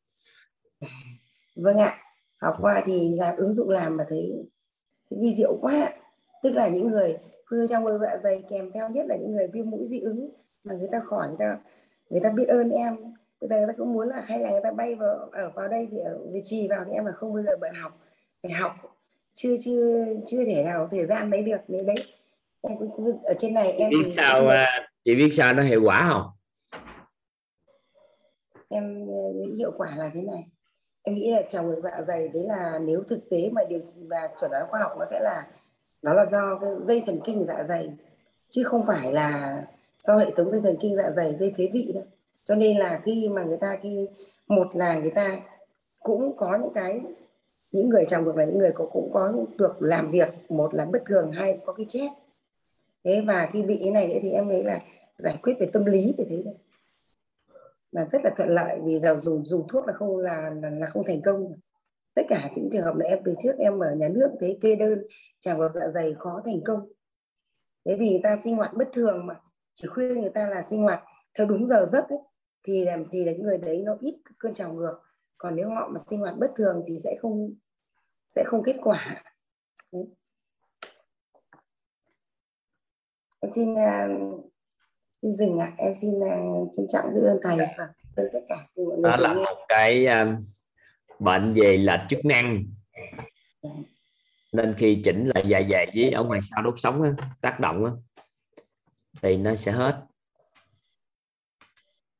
Vâng 1.56 1.78
ạ. 1.78 1.98
Học 2.36 2.56
qua 2.60 2.82
thì 2.86 3.16
làm 3.18 3.36
ứng 3.36 3.52
dụng 3.52 3.70
làm 3.70 3.96
mà 3.96 4.04
thấy, 4.08 4.32
thấy 5.10 5.18
vi 5.22 5.34
diệu 5.34 5.58
quá. 5.60 5.92
Tức 6.42 6.52
là 6.54 6.68
những 6.68 6.88
người 6.88 7.16
hư 7.46 7.66
trong 7.66 7.84
mơ 7.84 7.98
dạ 8.02 8.16
dày 8.22 8.42
kèm 8.48 8.70
theo 8.74 8.88
nhất 8.88 9.06
là 9.06 9.16
những 9.16 9.32
người 9.32 9.46
viêm 9.52 9.70
mũi 9.70 9.86
dị 9.86 10.00
ứng 10.00 10.30
mà 10.64 10.74
người 10.74 10.88
ta 10.92 11.00
khỏi 11.00 11.28
người 11.28 11.36
ta 11.38 11.58
người 12.10 12.20
ta 12.20 12.30
biết 12.30 12.48
ơn 12.48 12.70
em 12.70 12.96
bây 13.42 13.48
giờ 13.48 13.56
người 13.56 13.66
ta 13.66 13.72
cũng 13.78 13.92
muốn 13.92 14.08
là 14.08 14.20
hay 14.20 14.38
là 14.38 14.50
người 14.50 14.60
ta 14.62 14.70
bay 14.72 14.94
vào 14.94 15.28
ở 15.32 15.50
vào 15.50 15.68
đây 15.68 15.88
thì 15.90 15.98
ở 15.98 16.18
Việt 16.32 16.40
Trì 16.44 16.68
vào 16.68 16.84
thì 16.86 16.92
em 16.92 17.04
là 17.06 17.12
không 17.12 17.34
bao 17.34 17.42
giờ 17.42 17.52
bận 17.60 17.74
học 17.74 17.98
phải 18.42 18.52
học. 18.52 18.72
Chưa 19.32 19.56
chưa 19.60 20.04
chưa 20.26 20.44
thể 20.44 20.64
nào 20.64 20.88
thời 20.90 21.06
gian 21.06 21.30
lấy 21.30 21.42
được 21.42 21.56
nếu 21.68 21.84
đấy. 21.84 21.96
Em 22.62 22.78
cũng, 22.78 22.90
cũng 22.96 23.22
ở 23.24 23.34
trên 23.38 23.54
này 23.54 23.72
em 23.72 23.90
biết 23.90 23.96
thì- 24.04 24.10
sao 24.10 24.48
à, 24.48 24.88
chị 25.04 25.14
biết 25.14 25.34
sao 25.36 25.54
nó 25.54 25.62
hiệu 25.62 25.82
quả 25.84 26.08
không? 26.08 26.22
Em 28.68 29.04
nghĩ 29.40 29.54
hiệu 29.58 29.72
quả 29.76 29.96
là 29.96 30.10
thế 30.14 30.20
này. 30.20 30.46
Em 31.02 31.14
nghĩ 31.14 31.30
là 31.30 31.42
trào 31.48 31.64
ngược 31.64 31.80
dạ 31.84 32.02
dày 32.02 32.28
đấy 32.28 32.44
là 32.48 32.78
nếu 32.78 33.02
thực 33.08 33.30
tế 33.30 33.50
mà 33.52 33.62
điều 33.68 33.80
trị 33.86 34.00
và 34.08 34.28
chuẩn 34.40 34.50
đoán 34.50 34.66
khoa 34.70 34.80
học 34.80 34.92
nó 34.98 35.04
sẽ 35.04 35.20
là 35.20 35.46
nó 36.02 36.14
là 36.14 36.26
do 36.26 36.58
cái 36.60 36.70
dây 36.82 37.02
thần 37.06 37.20
kinh 37.24 37.44
dạ 37.48 37.64
dày 37.64 37.90
chứ 38.48 38.64
không 38.64 38.86
phải 38.86 39.12
là 39.12 39.56
do 40.02 40.16
hệ 40.16 40.30
thống 40.36 40.50
dây 40.50 40.60
thần 40.64 40.76
kinh 40.80 40.96
dạ 40.96 41.10
dày 41.10 41.34
dây 41.34 41.52
phế 41.58 41.68
vị 41.72 41.92
đâu 41.94 42.04
cho 42.44 42.54
nên 42.54 42.78
là 42.78 43.00
khi 43.04 43.28
mà 43.28 43.44
người 43.44 43.56
ta 43.56 43.78
khi 43.82 44.08
một 44.48 44.76
là 44.76 44.98
người 44.98 45.10
ta 45.10 45.40
cũng 46.00 46.36
có 46.36 46.58
những 46.62 46.72
cái 46.74 47.00
những 47.72 47.88
người 47.88 48.04
chồng 48.04 48.24
ngược 48.24 48.36
là 48.36 48.44
những 48.44 48.58
người 48.58 48.72
có 48.74 48.86
cũng 48.92 49.10
có 49.12 49.32
được 49.58 49.82
làm 49.82 50.10
việc 50.10 50.28
một 50.48 50.74
là 50.74 50.84
bất 50.84 51.02
thường 51.06 51.32
hai 51.32 51.58
có 51.66 51.72
cái 51.72 51.86
chết. 51.88 52.08
Thế 53.04 53.20
và 53.26 53.48
khi 53.52 53.62
bị 53.62 53.78
cái 53.80 53.90
này 53.90 54.20
thì 54.22 54.30
em 54.30 54.48
thấy 54.48 54.64
là 54.64 54.80
giải 55.18 55.38
quyết 55.42 55.54
về 55.60 55.66
tâm 55.72 55.84
lý 55.84 56.14
thì 56.18 56.24
thế 56.28 56.42
này. 56.44 56.54
Là 57.92 58.04
rất 58.12 58.24
là 58.24 58.30
thuận 58.36 58.48
lợi 58.48 58.80
vì 58.84 58.98
giờ 58.98 59.16
dùng 59.20 59.44
dùng 59.44 59.68
thuốc 59.68 59.86
là 59.86 59.92
không 59.92 60.18
là 60.18 60.50
là, 60.62 60.70
là 60.70 60.86
không 60.86 61.04
thành 61.06 61.22
công. 61.22 61.52
Tất 62.14 62.22
cả 62.28 62.50
những 62.56 62.68
trường 62.72 62.82
hợp 62.82 62.96
này 62.96 63.08
em 63.08 63.18
từ 63.24 63.34
trước 63.42 63.52
em 63.58 63.78
ở 63.78 63.94
nhà 63.94 64.08
nước 64.08 64.30
thấy 64.40 64.58
kê 64.60 64.76
đơn 64.76 65.06
trào 65.40 65.58
ngược 65.58 65.72
dạ 65.74 65.88
dày 65.88 66.14
khó 66.18 66.42
thành 66.44 66.60
công. 66.64 66.92
Thế 67.84 67.96
vì 67.96 68.10
người 68.10 68.20
ta 68.22 68.36
sinh 68.44 68.56
hoạt 68.56 68.74
bất 68.74 68.88
thường 68.92 69.26
mà 69.26 69.34
chỉ 69.74 69.88
khuyên 69.88 70.20
người 70.20 70.30
ta 70.30 70.48
là 70.48 70.62
sinh 70.62 70.82
hoạt 70.82 71.02
theo 71.38 71.46
đúng 71.46 71.66
giờ 71.66 71.86
giấc 71.92 72.08
ấy, 72.08 72.18
thì 72.64 72.84
là 72.84 72.98
thì 73.12 73.24
là 73.24 73.32
những 73.32 73.42
người 73.42 73.58
đấy 73.58 73.82
nó 73.84 73.96
ít 74.00 74.14
cơn 74.38 74.54
trào 74.54 74.72
ngược. 74.72 75.02
Còn 75.38 75.56
nếu 75.56 75.68
họ 75.68 75.88
mà 75.92 75.98
sinh 76.06 76.20
hoạt 76.20 76.34
bất 76.38 76.50
thường 76.56 76.84
thì 76.88 76.94
sẽ 77.04 77.16
không 77.20 77.54
sẽ 78.28 78.42
không 78.46 78.62
kết 78.64 78.76
quả. 78.82 79.24
Đấy. 79.92 80.04
em 83.40 83.50
xin 83.54 83.74
uh, 83.74 84.44
xin 85.22 85.34
dừng 85.34 85.58
ạ. 85.58 85.72
Em 85.76 85.94
xin 85.94 86.10
uh, 86.10 86.68
trân 86.72 86.86
trọng 86.88 87.14
biết 87.14 87.20
ơn 87.24 87.38
thầy 87.42 87.56
và 87.56 87.88
ơn 88.16 88.28
tất 88.32 88.40
cả 88.48 88.56
mọi 88.76 88.86
người 88.86 89.02
đó 89.02 89.16
là 89.16 89.34
nghe. 89.34 89.44
một 89.44 89.64
cái 89.68 90.06
um, 90.06 90.36
bệnh 91.18 91.54
về 91.54 91.76
lệch 91.76 92.00
chức 92.08 92.24
năng. 92.24 92.64
Nên 94.52 94.74
khi 94.78 95.02
chỉnh 95.04 95.30
lại 95.34 95.44
dạ 95.48 95.60
dày 95.70 95.90
với 95.94 96.10
ở 96.10 96.24
ngoài 96.24 96.40
sau 96.42 96.62
đốt 96.62 96.74
sống 96.76 97.02
á, 97.02 97.10
tác 97.40 97.60
động 97.60 97.84
á, 97.84 97.92
thì 99.22 99.36
nó 99.36 99.54
sẽ 99.54 99.72
hết 99.72 100.02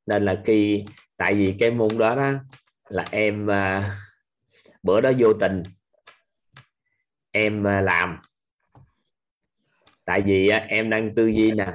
nên 0.07 0.25
là 0.25 0.43
khi 0.45 0.85
tại 1.17 1.35
vì 1.35 1.55
cái 1.59 1.71
môn 1.71 1.89
đó 1.99 2.17
đó 2.17 2.33
là 2.89 3.05
em 3.11 3.51
à, 3.51 3.97
bữa 4.83 5.01
đó 5.01 5.13
vô 5.19 5.33
tình 5.33 5.63
em 7.31 7.67
à, 7.67 7.81
làm. 7.81 8.19
Tại 10.05 10.23
vì 10.23 10.49
à, 10.49 10.67
em 10.69 10.91
đang 10.91 11.15
tư 11.15 11.27
duy 11.27 11.53
nè 11.53 11.67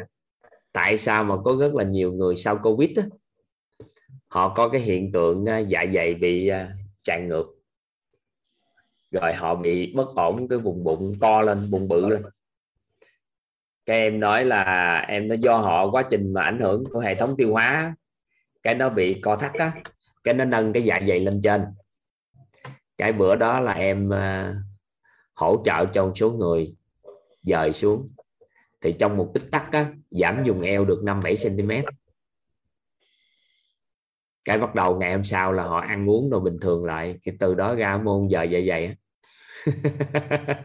tại 0.71 0.97
sao 0.97 1.23
mà 1.23 1.35
có 1.45 1.55
rất 1.59 1.73
là 1.73 1.83
nhiều 1.83 2.11
người 2.11 2.35
sau 2.35 2.57
covid 2.57 2.89
á, 2.97 3.03
họ 4.27 4.53
có 4.55 4.69
cái 4.69 4.81
hiện 4.81 5.11
tượng 5.11 5.49
à, 5.49 5.57
dạ 5.57 5.85
dày 5.93 6.13
bị 6.13 6.47
à, 6.47 6.73
tràn 7.03 7.27
ngược. 7.27 7.45
Rồi 9.11 9.33
họ 9.33 9.55
bị 9.55 9.93
bất 9.93 10.15
ổn 10.15 10.47
cái 10.47 10.59
vùng 10.59 10.83
bụng 10.83 11.15
to 11.21 11.41
lên 11.41 11.71
bụng 11.71 11.87
bự 11.87 12.09
lên. 12.09 12.23
Cái 13.85 13.99
em 13.99 14.19
nói 14.19 14.45
là 14.45 14.95
em 15.07 15.27
nó 15.27 15.35
do 15.35 15.57
họ 15.57 15.91
quá 15.91 16.03
trình 16.09 16.33
mà 16.33 16.43
ảnh 16.43 16.59
hưởng 16.59 16.83
của 16.85 16.99
hệ 16.99 17.15
thống 17.15 17.35
tiêu 17.37 17.51
hóa 17.51 17.95
cái 18.67 18.75
nó 18.75 18.89
bị 18.89 19.21
co 19.21 19.35
thắt 19.35 19.53
á. 19.53 19.71
Cái 20.23 20.33
nó 20.33 20.45
nâng 20.45 20.73
cái 20.73 20.83
dạ 20.83 20.99
dày 21.07 21.19
lên 21.19 21.41
trên. 21.43 21.65
Cái 22.97 23.13
bữa 23.13 23.35
đó 23.35 23.59
là 23.59 23.71
em 23.71 24.09
ờ, 24.09 24.55
hỗ 25.33 25.61
trợ 25.65 25.85
cho 25.93 26.05
một 26.05 26.11
số 26.15 26.31
người 26.31 26.75
dời 27.43 27.73
xuống. 27.73 28.09
Thì 28.81 28.93
trong 28.93 29.17
một 29.17 29.31
tích 29.33 29.43
tắc 29.51 29.71
á, 29.71 29.91
giảm 30.11 30.43
dùng 30.43 30.61
eo 30.61 30.85
được 30.85 31.03
5 31.03 31.21
7 31.23 31.35
cm 31.43 31.71
cái 34.45 34.57
bắt 34.57 34.75
đầu 34.75 34.99
ngày 34.99 35.11
hôm 35.13 35.23
sau 35.23 35.53
là 35.53 35.63
họ 35.63 35.79
ăn 35.79 36.09
uống 36.09 36.29
đồ 36.29 36.39
bình 36.39 36.57
thường 36.61 36.85
lại. 36.85 37.19
Thì 37.23 37.31
từ 37.39 37.55
đó 37.55 37.75
ra 37.75 37.97
môn 37.97 38.27
giờ 38.27 38.43
dạ 38.43 38.59
dày 38.67 38.85
á. 38.85 38.93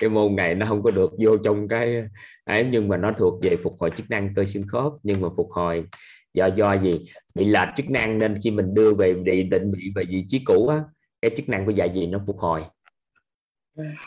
cái 0.00 0.10
môn 0.10 0.36
này 0.36 0.54
nó 0.54 0.66
không 0.66 0.82
có 0.82 0.90
được 0.90 1.10
vô 1.18 1.36
trong 1.44 1.68
cái 1.68 2.02
ấy 2.44 2.68
nhưng 2.70 2.88
mà 2.88 2.96
nó 2.96 3.12
thuộc 3.12 3.42
về 3.42 3.56
phục 3.62 3.76
hồi 3.80 3.90
chức 3.96 4.10
năng 4.10 4.34
cơ 4.34 4.44
xương 4.44 4.66
khớp 4.68 4.92
nhưng 5.02 5.20
mà 5.20 5.28
phục 5.36 5.48
hồi 5.50 5.86
do 6.34 6.46
do 6.46 6.72
gì? 6.72 7.00
Bị 7.34 7.44
lệch 7.44 7.68
chức 7.76 7.90
năng 7.90 8.18
nên 8.18 8.38
khi 8.44 8.50
mình 8.50 8.74
đưa 8.74 8.94
về 8.94 9.14
định 9.24 9.50
định 9.50 9.72
vị 9.72 9.92
về 9.94 10.04
vị 10.08 10.24
trí 10.28 10.42
cũ 10.44 10.68
á, 10.68 10.84
cái 11.22 11.30
chức 11.36 11.48
năng 11.48 11.66
của 11.66 11.72
dạ 11.72 11.86
dày 11.94 12.06
nó 12.06 12.20
phục 12.26 12.38
hồi. 12.38 12.64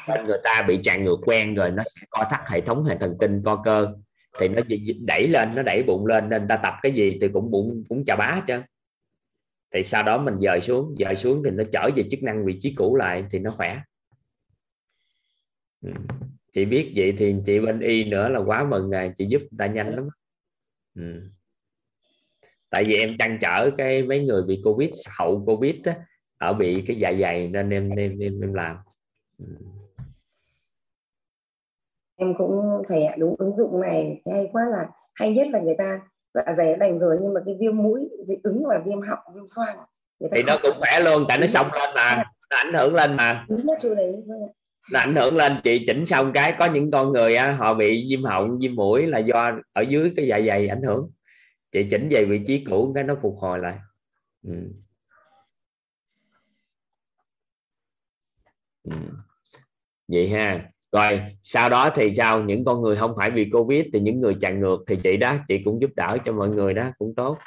Nên 0.07 0.25
người 0.27 0.39
ta 0.43 0.61
bị 0.67 0.79
tràn 0.83 1.03
ngược 1.03 1.19
quen 1.25 1.55
rồi, 1.55 1.71
nó 1.71 1.83
sẽ 1.95 2.01
co 2.09 2.25
thắt 2.29 2.49
hệ 2.49 2.61
thống 2.61 2.83
hệ 2.83 2.97
thần 2.97 3.17
kinh, 3.19 3.41
co 3.43 3.61
cơ. 3.65 3.93
Thì 4.39 4.47
nó 4.47 4.61
đẩy 5.01 5.27
lên, 5.27 5.49
nó 5.55 5.63
đẩy 5.63 5.83
bụng 5.83 6.05
lên, 6.05 6.29
nên 6.29 6.47
ta 6.47 6.57
tập 6.57 6.73
cái 6.81 6.91
gì 6.91 7.17
thì 7.21 7.27
cũng 7.27 7.51
bụng, 7.51 7.83
cũng 7.89 8.05
chà 8.05 8.15
bá 8.15 8.43
chứ 8.47 8.61
thì 9.73 9.83
sau 9.83 10.03
đó 10.03 10.17
mình 10.17 10.39
dời 10.39 10.61
xuống 10.61 10.95
dời 10.99 11.15
xuống 11.15 11.41
thì 11.45 11.51
nó 11.51 11.63
trở 11.71 11.89
về 11.95 12.03
chức 12.11 12.23
năng 12.23 12.45
vị 12.45 12.57
trí 12.59 12.73
cũ 12.77 12.95
lại 12.95 13.25
thì 13.31 13.39
nó 13.39 13.51
khỏe. 13.51 13.81
Ừ. 15.81 15.91
Chị 16.53 16.65
biết 16.65 16.93
vậy 16.95 17.13
thì 17.17 17.35
chị 17.45 17.59
bên 17.59 17.79
y 17.79 18.03
nữa 18.03 18.29
là 18.29 18.39
quá 18.39 18.63
mừng 18.63 18.89
rồi 18.89 19.11
chị 19.15 19.25
giúp 19.25 19.39
người 19.39 19.57
ta 19.57 19.65
nhanh 19.65 19.95
lắm. 19.95 20.07
Ừ 20.95 21.29
tại 22.73 22.83
vì 22.83 22.95
em 22.95 23.09
trăn 23.19 23.37
trở 23.41 23.69
cái 23.77 24.03
mấy 24.03 24.19
người 24.19 24.41
bị 24.41 24.61
covid 24.63 24.89
hậu 25.17 25.43
covid 25.45 25.75
á, 25.83 25.95
ở 26.37 26.53
bị 26.53 26.83
cái 26.87 26.97
dạ 26.97 27.13
dày 27.21 27.47
nên 27.47 27.69
em 27.69 27.89
em 27.89 28.19
em, 28.19 28.41
em 28.41 28.53
làm. 28.53 28.77
Ừ. 29.39 29.45
em 32.15 32.33
cũng 32.37 32.83
thầy 32.87 33.03
ạ 33.03 33.15
đúng 33.17 33.35
ứng 33.37 33.55
dụng 33.55 33.81
này 33.81 34.21
hay 34.31 34.49
quá 34.51 34.63
là 34.71 34.87
hay 35.13 35.33
nhất 35.33 35.47
là 35.51 35.59
người 35.59 35.75
ta 35.77 36.01
dạ 36.33 36.53
dày 36.57 36.71
đã 36.71 36.77
đành 36.77 36.99
rồi 36.99 37.17
nhưng 37.21 37.33
mà 37.33 37.41
cái 37.45 37.55
viêm 37.59 37.77
mũi 37.77 38.09
dị 38.27 38.35
ứng 38.43 38.63
và 38.69 38.81
viêm 38.85 39.01
họng 39.01 39.35
viêm 39.35 39.47
xoang 39.47 39.77
người 40.19 40.29
ta 40.31 40.35
thì 40.35 40.43
nó 40.43 40.57
cũng 40.63 40.75
khỏe 40.79 40.99
luôn 40.99 41.25
tại 41.29 41.37
nó 41.37 41.47
xong 41.47 41.67
lên 41.73 41.89
mà 41.95 42.23
nó 42.49 42.57
ảnh 42.57 42.73
hưởng 42.73 42.95
lên 42.95 43.15
mà. 43.15 43.45
Vâng 43.47 43.57
nó 44.91 44.99
ảnh 44.99 45.15
hưởng 45.15 45.35
lên 45.35 45.53
chị 45.63 45.83
chỉnh 45.87 46.05
xong 46.05 46.31
cái 46.33 46.53
có 46.59 46.65
những 46.65 46.91
con 46.91 47.13
người 47.13 47.35
á, 47.35 47.51
họ 47.51 47.73
bị 47.73 48.07
viêm 48.09 48.23
họng 48.23 48.59
viêm 48.59 48.75
mũi 48.75 49.07
là 49.07 49.19
do 49.19 49.51
ở 49.73 49.81
dưới 49.81 50.13
cái 50.15 50.27
dạ 50.27 50.39
dày 50.47 50.67
ảnh 50.67 50.81
hưởng 50.81 51.09
chị 51.73 51.87
chỉnh 51.91 52.09
về 52.11 52.25
vị 52.25 52.41
trí 52.45 52.65
cũ 52.69 52.91
cái 52.95 53.03
nó 53.03 53.15
phục 53.21 53.35
hồi 53.39 53.59
lại. 53.59 53.79
Ừ. 54.43 54.53
Ừ. 58.83 58.91
vậy 60.07 60.29
ha. 60.29 60.69
Rồi, 60.91 61.21
sau 61.43 61.69
đó 61.69 61.89
thì 61.95 62.13
sao? 62.13 62.43
Những 62.43 62.65
con 62.65 62.81
người 62.81 62.95
không 62.95 63.13
phải 63.17 63.31
vì 63.31 63.49
covid 63.53 63.85
thì 63.93 63.99
những 63.99 64.21
người 64.21 64.33
chạy 64.39 64.53
ngược 64.53 64.77
thì 64.87 64.97
chị 65.03 65.17
đó, 65.17 65.37
chị 65.47 65.61
cũng 65.65 65.81
giúp 65.81 65.91
đỡ 65.95 66.17
cho 66.25 66.33
mọi 66.33 66.49
người 66.49 66.73
đó, 66.73 66.91
cũng 66.97 67.15
tốt. 67.15 67.37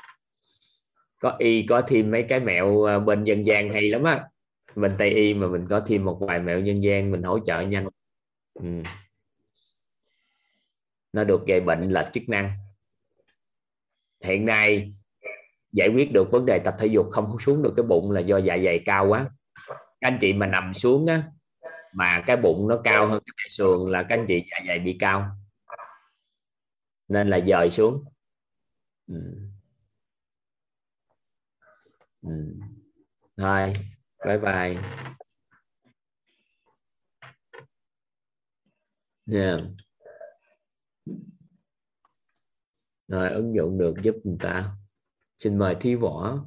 Có 1.21 1.37
y, 1.39 1.67
có 1.69 1.83
thêm 1.83 2.11
mấy 2.11 2.23
cái 2.29 2.41
mẹo 2.41 2.85
à, 2.85 2.99
bên 2.99 3.25
dân 3.25 3.45
gian 3.47 3.71
hay 3.73 3.91
lắm 3.91 4.05
á. 4.05 4.25
Mình 4.75 4.93
tây 4.99 5.11
y 5.11 5.35
mà 5.35 5.49
mình 5.49 5.67
có 5.71 5.81
thêm 5.87 6.05
một 6.05 6.19
vài 6.21 6.41
mẹo 6.41 6.61
dân 6.61 6.83
gian 6.83 7.11
mình 7.11 7.23
hỗ 7.23 7.39
trợ 7.39 7.61
nhanh. 7.61 7.89
Ừ. 8.55 8.65
nó 11.13 11.25
được 11.25 11.47
gây 11.47 11.61
bệnh 11.61 11.91
lệch 11.91 12.07
chức 12.13 12.29
năng 12.29 12.66
hiện 14.25 14.45
nay 14.45 14.93
giải 15.73 15.89
quyết 15.89 16.13
được 16.13 16.31
vấn 16.33 16.47
đề 16.47 16.59
tập 16.65 16.75
thể 16.79 16.87
dục 16.87 17.07
không 17.13 17.37
xuống 17.41 17.63
được 17.63 17.73
cái 17.77 17.85
bụng 17.85 18.11
là 18.11 18.21
do 18.21 18.39
dạ 18.39 18.59
dày 18.65 18.81
cao 18.87 19.09
quá 19.09 19.31
các 20.01 20.09
anh 20.09 20.19
chị 20.21 20.33
mà 20.33 20.47
nằm 20.47 20.75
xuống 20.75 21.07
á, 21.07 21.25
mà 21.95 22.25
cái 22.27 22.37
bụng 22.37 22.69
nó 22.69 22.81
cao 22.85 23.09
hơn 23.09 23.23
cái 23.27 23.47
sườn 23.51 23.91
là 23.93 24.03
các 24.03 24.19
anh 24.19 24.27
chị 24.29 24.43
dạ 24.51 24.65
dày 24.69 24.79
bị 24.79 24.97
cao 25.01 25.27
nên 27.09 27.31
là 27.31 27.41
dời 27.41 27.71
xuống 27.71 28.05
ừ. 29.09 29.15
Ừ. 32.23 32.31
thôi, 33.37 33.73
bye 34.27 34.39
bye 34.39 34.77
yeah. 39.27 39.86
Rồi 43.09 43.31
ứng 43.31 43.55
dụng 43.55 43.79
được 43.79 43.95
giúp 44.03 44.15
người 44.25 44.37
ta. 44.41 44.71
Xin 45.39 45.59
mời 45.59 45.77
thí 45.81 45.95
võ. 45.95 46.39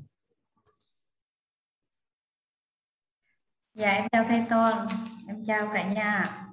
Dạ 3.73 3.91
em 3.91 4.07
chào 4.11 4.25
thầy 4.27 4.43
toàn. 4.49 4.87
Em 5.27 5.43
chào 5.45 5.71
cả 5.73 5.93
nhà. 5.93 6.45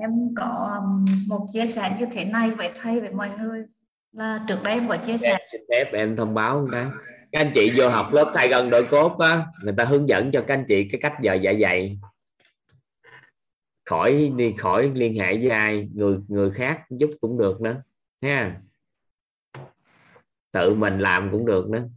Em 0.00 0.10
có 0.36 0.78
um, 0.78 1.04
một 1.28 1.46
chia 1.52 1.66
sẻ 1.66 1.96
như 1.98 2.06
thế 2.12 2.24
này 2.24 2.50
với 2.50 2.72
thầy 2.80 3.00
với 3.00 3.12
mọi 3.12 3.30
người. 3.38 3.64
Là 4.12 4.44
trước 4.48 4.58
đây 4.62 4.74
em 4.74 4.88
có 4.88 4.96
chia 4.96 5.18
sẻ. 5.18 5.38
Xin 5.52 5.60
phép 5.70 5.90
em 5.92 6.16
thông 6.16 6.34
báo 6.34 6.68
cái. 6.72 6.86
Các 7.32 7.40
anh 7.40 7.50
chị 7.54 7.72
vô 7.76 7.88
học 7.88 8.12
lớp 8.12 8.32
thay 8.34 8.48
gần 8.48 8.70
đội 8.70 8.86
cốt 8.90 9.18
á 9.18 9.46
người 9.62 9.74
ta 9.76 9.84
hướng 9.84 10.08
dẫn 10.08 10.30
cho 10.32 10.44
các 10.46 10.54
anh 10.54 10.64
chị 10.68 10.88
cái 10.92 11.00
cách 11.00 11.12
giờ 11.22 11.34
dạ 11.34 11.52
dày 11.60 11.98
khỏi 13.84 14.32
đi, 14.36 14.54
khỏi 14.58 14.92
liên 14.94 15.14
hệ 15.14 15.36
với 15.36 15.48
ai, 15.48 15.88
người 15.94 16.18
người 16.28 16.50
khác 16.50 16.84
giúp 16.90 17.10
cũng 17.20 17.38
được 17.38 17.60
nữa, 17.60 17.82
ha. 18.22 18.60
Tự 20.52 20.74
mình 20.74 20.98
làm 20.98 21.28
cũng 21.32 21.46
được 21.46 21.68
nữa. 21.68 21.88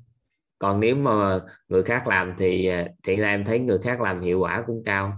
Còn 0.59 0.79
nếu 0.79 0.95
mà 0.95 1.39
người 1.67 1.83
khác 1.83 2.07
làm 2.07 2.33
thì 2.37 2.69
thì 3.03 3.15
là 3.15 3.27
em 3.27 3.45
thấy 3.45 3.59
người 3.59 3.77
khác 3.83 4.01
làm 4.01 4.21
hiệu 4.21 4.39
quả 4.39 4.63
cũng 4.67 4.83
cao. 4.85 5.13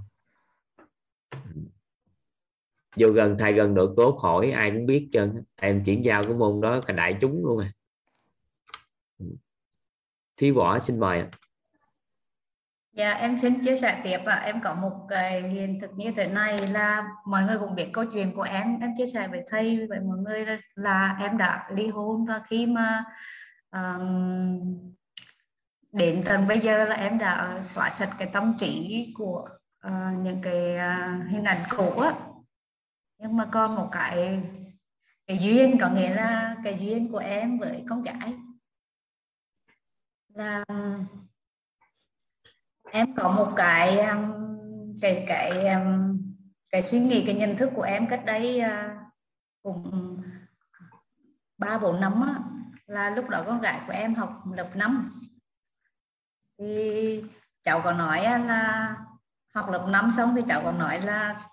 Vô 2.96 3.10
gần, 3.10 3.36
thay 3.40 3.54
gần 3.54 3.74
đội 3.74 3.96
cốt 3.96 4.20
hỏi 4.20 4.52
ai 4.52 4.72
cũng 4.72 4.86
biết 4.86 5.10
chân 5.12 5.44
em 5.56 5.84
chuyển 5.84 6.06
giao 6.06 6.24
cái 6.24 6.34
môn 6.34 6.62
đó 6.62 6.82
cả 6.86 6.94
đại 6.94 7.18
chúng 7.22 7.46
luôn 7.46 7.60
à. 7.60 7.72
Thí 10.38 10.52
võ 10.52 10.80
xin 10.80 11.00
mời 11.00 11.24
Dạ 13.00 13.14
em 13.14 13.40
xin 13.42 13.64
chia 13.64 13.78
sẻ 13.78 14.02
tiếp 14.04 14.20
ạ. 14.26 14.36
À. 14.36 14.42
Em 14.46 14.62
có 14.62 14.76
một 14.76 15.06
cái 15.10 15.42
hiện 15.42 15.80
thực 15.82 15.92
như 15.96 16.12
thế 16.16 16.28
này 16.28 16.58
là 16.68 17.08
mọi 17.26 17.44
người 17.44 17.58
cũng 17.60 17.76
biết 17.76 17.90
câu 17.94 18.06
chuyện 18.14 18.36
của 18.36 18.42
em. 18.42 18.80
Em 18.80 18.94
chia 18.98 19.06
sẻ 19.06 19.28
với 19.28 19.44
thầy 19.50 19.88
với 19.88 20.00
mọi 20.00 20.18
người 20.18 20.46
là, 20.46 20.60
là 20.76 21.18
em 21.20 21.38
đã 21.38 21.70
ly 21.72 21.88
hôn 21.88 22.26
và 22.26 22.42
khi 22.48 22.66
mà 22.66 23.04
um, 23.72 24.60
đến 25.92 26.24
tận 26.26 26.48
bây 26.48 26.60
giờ 26.60 26.86
là 26.86 26.96
em 26.96 27.18
đã 27.18 27.62
xóa 27.64 27.90
sạch 27.90 28.10
cái 28.18 28.30
tâm 28.34 28.56
trí 28.60 29.14
của 29.18 29.50
uh, 29.88 29.94
những 30.24 30.42
cái 30.42 30.76
uh, 30.76 31.30
hình 31.30 31.44
ảnh 31.44 31.64
cũ 31.70 32.00
á. 32.00 32.14
Nhưng 33.18 33.38
mà 33.38 33.46
còn 33.52 33.76
một 33.76 33.90
cái 33.92 34.42
cái 35.28 35.38
duyên 35.38 35.78
có 35.82 35.90
nghĩa 35.90 36.14
là 36.16 36.56
cái 36.64 36.78
duyên 36.80 37.12
của 37.12 37.18
em 37.18 37.60
với 37.60 37.84
con 37.90 38.04
gái 38.04 38.34
là 40.34 40.64
em 42.92 43.14
có 43.16 43.32
một 43.32 43.54
cái 43.56 44.00
um, 44.00 44.34
cái 45.02 45.26
cái 45.28 45.68
um, 45.70 46.20
cái 46.70 46.84
suy 46.84 47.00
nghĩ 47.00 47.24
cái 47.26 47.36
nhận 47.36 47.58
thức 47.58 47.70
của 47.76 47.82
em 47.82 48.08
cách 48.08 48.26
đây 48.26 48.60
à, 48.60 49.00
cũng 49.64 50.18
ba 51.58 51.78
bốn 51.78 52.02
năm 52.02 52.22
á, 52.22 52.36
là 52.86 53.10
lúc 53.10 53.30
đó 53.30 53.44
con 53.46 53.62
gái 53.62 53.80
của 53.88 53.94
em 53.94 54.16
học 54.16 54.44
lớp 54.56 54.76
5 54.76 55.22
thì 56.60 57.24
cháu 57.64 57.82
có 57.84 57.92
nói 57.92 58.24
là 58.24 58.96
học 59.56 59.70
lớp 59.70 59.88
5 59.92 60.12
xong 60.12 60.34
thì 60.36 60.42
cháu 60.48 60.62
có 60.64 60.72
nói 60.72 61.02
là 61.02 61.46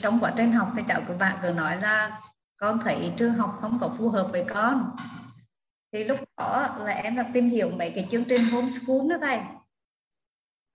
trong 0.00 0.20
quá 0.20 0.32
trình 0.36 0.52
học 0.52 0.72
thì 0.76 0.82
cháu 0.88 1.00
cứ 1.08 1.14
bạn 1.14 1.38
cứ 1.42 1.48
nói 1.50 1.76
là 1.80 2.20
con 2.56 2.80
thấy 2.80 3.12
trường 3.16 3.34
học 3.34 3.58
không 3.60 3.78
có 3.80 3.88
phù 3.88 4.08
hợp 4.08 4.28
với 4.32 4.44
con. 4.44 4.96
Thì 5.92 6.04
lúc 6.04 6.18
đó 6.36 6.76
là 6.80 6.92
em 6.92 7.16
đã 7.16 7.30
tìm 7.32 7.48
hiểu 7.48 7.70
mấy 7.70 7.92
cái 7.94 8.06
chương 8.10 8.24
trình 8.24 8.44
homeschool 8.44 9.10
đó 9.10 9.16
thầy 9.20 9.40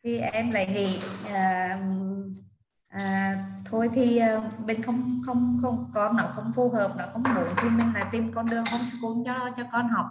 thì 0.04 0.18
em 0.18 0.52
lại 0.52 0.68
nghĩ 0.68 1.00
à, 1.34 1.78
à, 2.88 3.36
thôi 3.66 3.90
thì 3.94 4.20
bên 4.20 4.66
mình 4.66 4.82
không 4.82 5.22
không 5.26 5.60
không 5.62 5.92
con 5.94 6.16
nó 6.18 6.24
không 6.36 6.52
phù 6.56 6.70
hợp 6.70 6.94
nó 6.98 7.06
không 7.14 7.24
muốn 7.24 7.48
thì 7.58 7.70
mình 7.70 7.94
lại 7.94 8.06
tìm 8.12 8.32
con 8.34 8.46
đường 8.52 8.64
homeschool 8.72 9.12
cho 9.26 9.50
cho 9.58 9.64
con 9.72 9.88
học. 9.88 10.06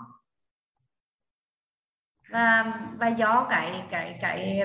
Và 2.30 2.80
và 2.98 3.08
do 3.08 3.46
cái 3.50 3.84
cái 3.90 4.18
cái 4.20 4.62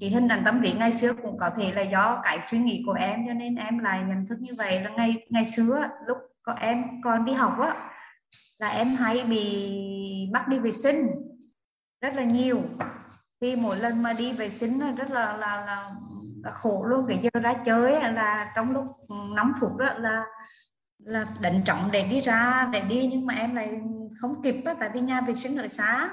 cái 0.00 0.10
hình 0.10 0.28
ảnh 0.28 0.42
tâm 0.44 0.60
lý 0.60 0.72
ngày 0.72 0.92
xưa 0.92 1.12
cũng 1.22 1.38
có 1.38 1.50
thể 1.56 1.72
là 1.72 1.82
do 1.82 2.20
cái 2.24 2.38
suy 2.46 2.58
nghĩ 2.58 2.82
của 2.86 2.92
em 2.92 3.26
cho 3.26 3.32
nên 3.32 3.54
em 3.54 3.78
lại 3.78 4.02
nhận 4.08 4.26
thức 4.26 4.38
như 4.40 4.52
vậy. 4.58 4.80
Là 4.80 4.90
ngày 4.90 5.26
ngày 5.30 5.44
xưa 5.44 5.88
lúc 6.06 6.18
có 6.42 6.52
em 6.52 6.84
còn 7.04 7.24
đi 7.24 7.32
học 7.32 7.58
á 7.60 7.90
là 8.58 8.68
em 8.68 8.88
hay 8.88 9.24
bị 9.24 9.70
mắc 10.32 10.48
đi 10.48 10.58
vệ 10.58 10.70
sinh 10.70 11.06
rất 12.00 12.14
là 12.14 12.24
nhiều 12.24 12.62
khi 13.40 13.56
mỗi 13.56 13.76
lần 13.78 14.02
mà 14.02 14.12
đi 14.12 14.32
vệ 14.32 14.48
sinh 14.48 14.94
rất 14.96 15.10
là 15.10 15.36
là, 15.36 15.64
là, 15.66 15.90
là 16.42 16.50
khổ 16.54 16.84
luôn. 16.84 17.04
Cái 17.08 17.18
giờ 17.22 17.40
ra 17.40 17.54
chơi 17.66 18.12
là 18.12 18.52
trong 18.56 18.70
lúc 18.70 18.84
5 19.36 19.52
phút 19.60 19.70
đó 19.78 19.92
là 19.98 20.24
là 20.98 21.26
định 21.40 21.62
trọng 21.64 21.88
để 21.92 22.08
đi 22.08 22.20
ra 22.20 22.68
để 22.72 22.80
đi 22.80 23.06
nhưng 23.06 23.26
mà 23.26 23.34
em 23.34 23.54
lại 23.54 23.80
không 24.20 24.42
kịp 24.42 24.62
đó, 24.64 24.74
tại 24.80 24.90
vì 24.94 25.00
nhà 25.00 25.20
vệ 25.20 25.34
sinh 25.34 25.56
ở 25.56 25.68
xa. 25.68 26.10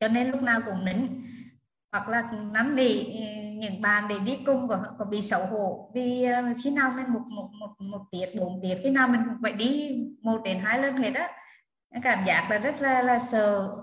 Cho 0.00 0.08
nên 0.08 0.30
lúc 0.30 0.42
nào 0.42 0.60
cũng 0.66 0.84
nín. 0.84 1.22
Hoặc 1.92 2.08
là 2.08 2.32
nắm 2.52 2.76
đi 2.76 3.04
ừ, 3.04 3.20
những 3.58 3.80
bạn 3.80 4.08
để 4.08 4.18
đi 4.18 4.38
cùng 4.46 4.68
có, 4.68 4.84
có 4.98 5.04
bị 5.04 5.22
xấu 5.22 5.46
hổ. 5.46 5.90
Vì 5.94 6.24
ờ, 6.24 6.42
khi 6.64 6.70
nào 6.70 6.92
mình 6.96 7.06
một 7.12 7.22
một 7.36 7.50
một 7.60 7.74
một 7.78 8.04
tiết 8.10 8.26
bốn 8.40 8.60
tiết 8.62 8.76
khi 8.82 8.90
nào 8.90 9.08
mình 9.08 9.20
cũng 9.24 9.36
phải 9.42 9.52
đi 9.52 9.96
một 10.22 10.40
đến 10.44 10.58
hai 10.58 10.82
lần 10.82 10.96
hết 10.96 11.14
á. 11.14 11.30
Cảm 12.02 12.24
giác 12.26 12.46
là 12.50 12.58
rất 12.58 12.74
là 12.82 13.02
là 13.02 13.18
sợ 13.18 13.76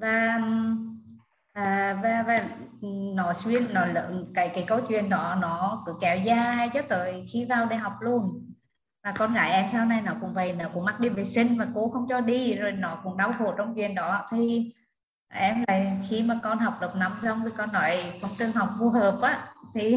và 0.00 0.40
à, 1.52 1.98
và 2.02 2.24
và 2.26 2.44
nó 3.14 3.32
xuyên 3.32 3.62
nó 3.74 3.86
lớn 3.86 4.32
cái 4.34 4.48
cái 4.54 4.64
câu 4.66 4.80
chuyện 4.88 5.08
đó 5.08 5.36
nó 5.40 5.82
cứ 5.86 5.92
kéo 6.00 6.16
dài 6.24 6.70
cho 6.74 6.82
tới 6.88 7.24
khi 7.32 7.44
vào 7.44 7.66
đại 7.66 7.78
học 7.78 7.92
luôn. 8.00 8.52
Và 9.04 9.12
con 9.12 9.34
gái 9.34 9.50
em 9.50 9.66
sau 9.72 9.84
này 9.84 10.02
nó 10.02 10.12
cũng 10.20 10.34
vậy 10.34 10.52
nó 10.52 10.64
cũng 10.74 10.84
mắc 10.84 11.00
đi 11.00 11.08
vệ 11.08 11.24
sinh 11.24 11.56
mà 11.58 11.66
cô 11.74 11.88
không 11.88 12.06
cho 12.08 12.20
đi 12.20 12.54
rồi 12.54 12.72
nó 12.72 13.00
cũng 13.04 13.16
đau 13.16 13.34
khổ 13.38 13.54
trong 13.58 13.74
chuyện 13.74 13.94
đó. 13.94 14.26
Thì 14.30 14.72
em 15.28 15.64
lại 15.68 15.98
khi 16.08 16.22
mà 16.22 16.40
con 16.42 16.58
học 16.58 16.74
được 16.80 16.96
năm 16.96 17.12
xong 17.22 17.40
thì 17.44 17.50
con 17.56 17.72
nói 17.72 17.96
con 18.22 18.30
trường 18.38 18.52
học 18.52 18.68
phù 18.78 18.90
hợp 18.90 19.18
á. 19.22 19.48
Thì 19.74 19.92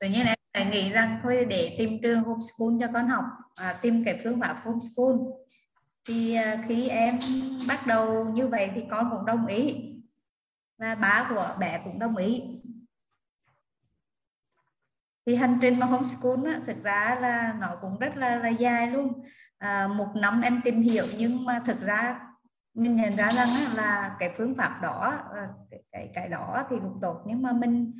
tự 0.00 0.08
nhiên 0.08 0.26
em 0.26 0.36
lại 0.54 0.66
nghĩ 0.66 0.90
rằng 0.92 1.20
thôi 1.22 1.46
để 1.48 1.74
tìm 1.78 1.90
trường 2.02 2.22
homeschool 2.22 2.74
cho 2.80 2.86
con 2.94 3.08
học 3.08 3.24
à, 3.62 3.74
tìm 3.82 4.02
cái 4.04 4.20
phương 4.24 4.40
pháp 4.40 4.56
homeschool 4.64 5.16
thì 6.08 6.34
à, 6.34 6.64
khi 6.68 6.88
em 6.88 7.18
bắt 7.68 7.78
đầu 7.86 8.24
như 8.24 8.48
vậy 8.48 8.70
thì 8.74 8.84
con 8.90 9.10
cũng 9.10 9.26
đồng 9.26 9.46
ý 9.46 9.92
và 10.78 10.94
ba 10.94 11.26
của 11.30 11.56
bé 11.60 11.80
cũng 11.84 11.98
đồng 11.98 12.16
ý. 12.16 12.42
Thì 15.26 15.34
hành 15.34 15.58
trình 15.60 15.74
mà 15.80 15.86
homeschool 15.86 16.46
á, 16.46 16.60
thực 16.66 16.82
ra 16.82 17.18
là 17.20 17.54
nó 17.60 17.76
cũng 17.80 17.98
rất 17.98 18.16
là, 18.16 18.36
là 18.36 18.48
dài 18.48 18.86
luôn. 18.86 19.24
À, 19.58 19.88
một 19.88 20.08
năm 20.14 20.40
em 20.40 20.60
tìm 20.64 20.80
hiểu 20.80 21.04
nhưng 21.18 21.44
mà 21.44 21.62
thực 21.66 21.80
ra 21.80 22.20
mình 22.74 22.96
nhận 22.96 23.16
ra 23.16 23.30
rằng 23.30 23.48
là 23.76 24.16
cái 24.18 24.34
phương 24.36 24.54
pháp 24.58 24.78
đó 24.82 25.18
à, 25.34 25.48
cái, 25.70 25.82
cái 25.92 26.10
cái 26.14 26.28
đó 26.28 26.66
thì 26.70 26.76
cũng 26.82 26.98
tốt 27.02 27.22
nhưng 27.26 27.42
mà 27.42 27.52
mình 27.52 27.92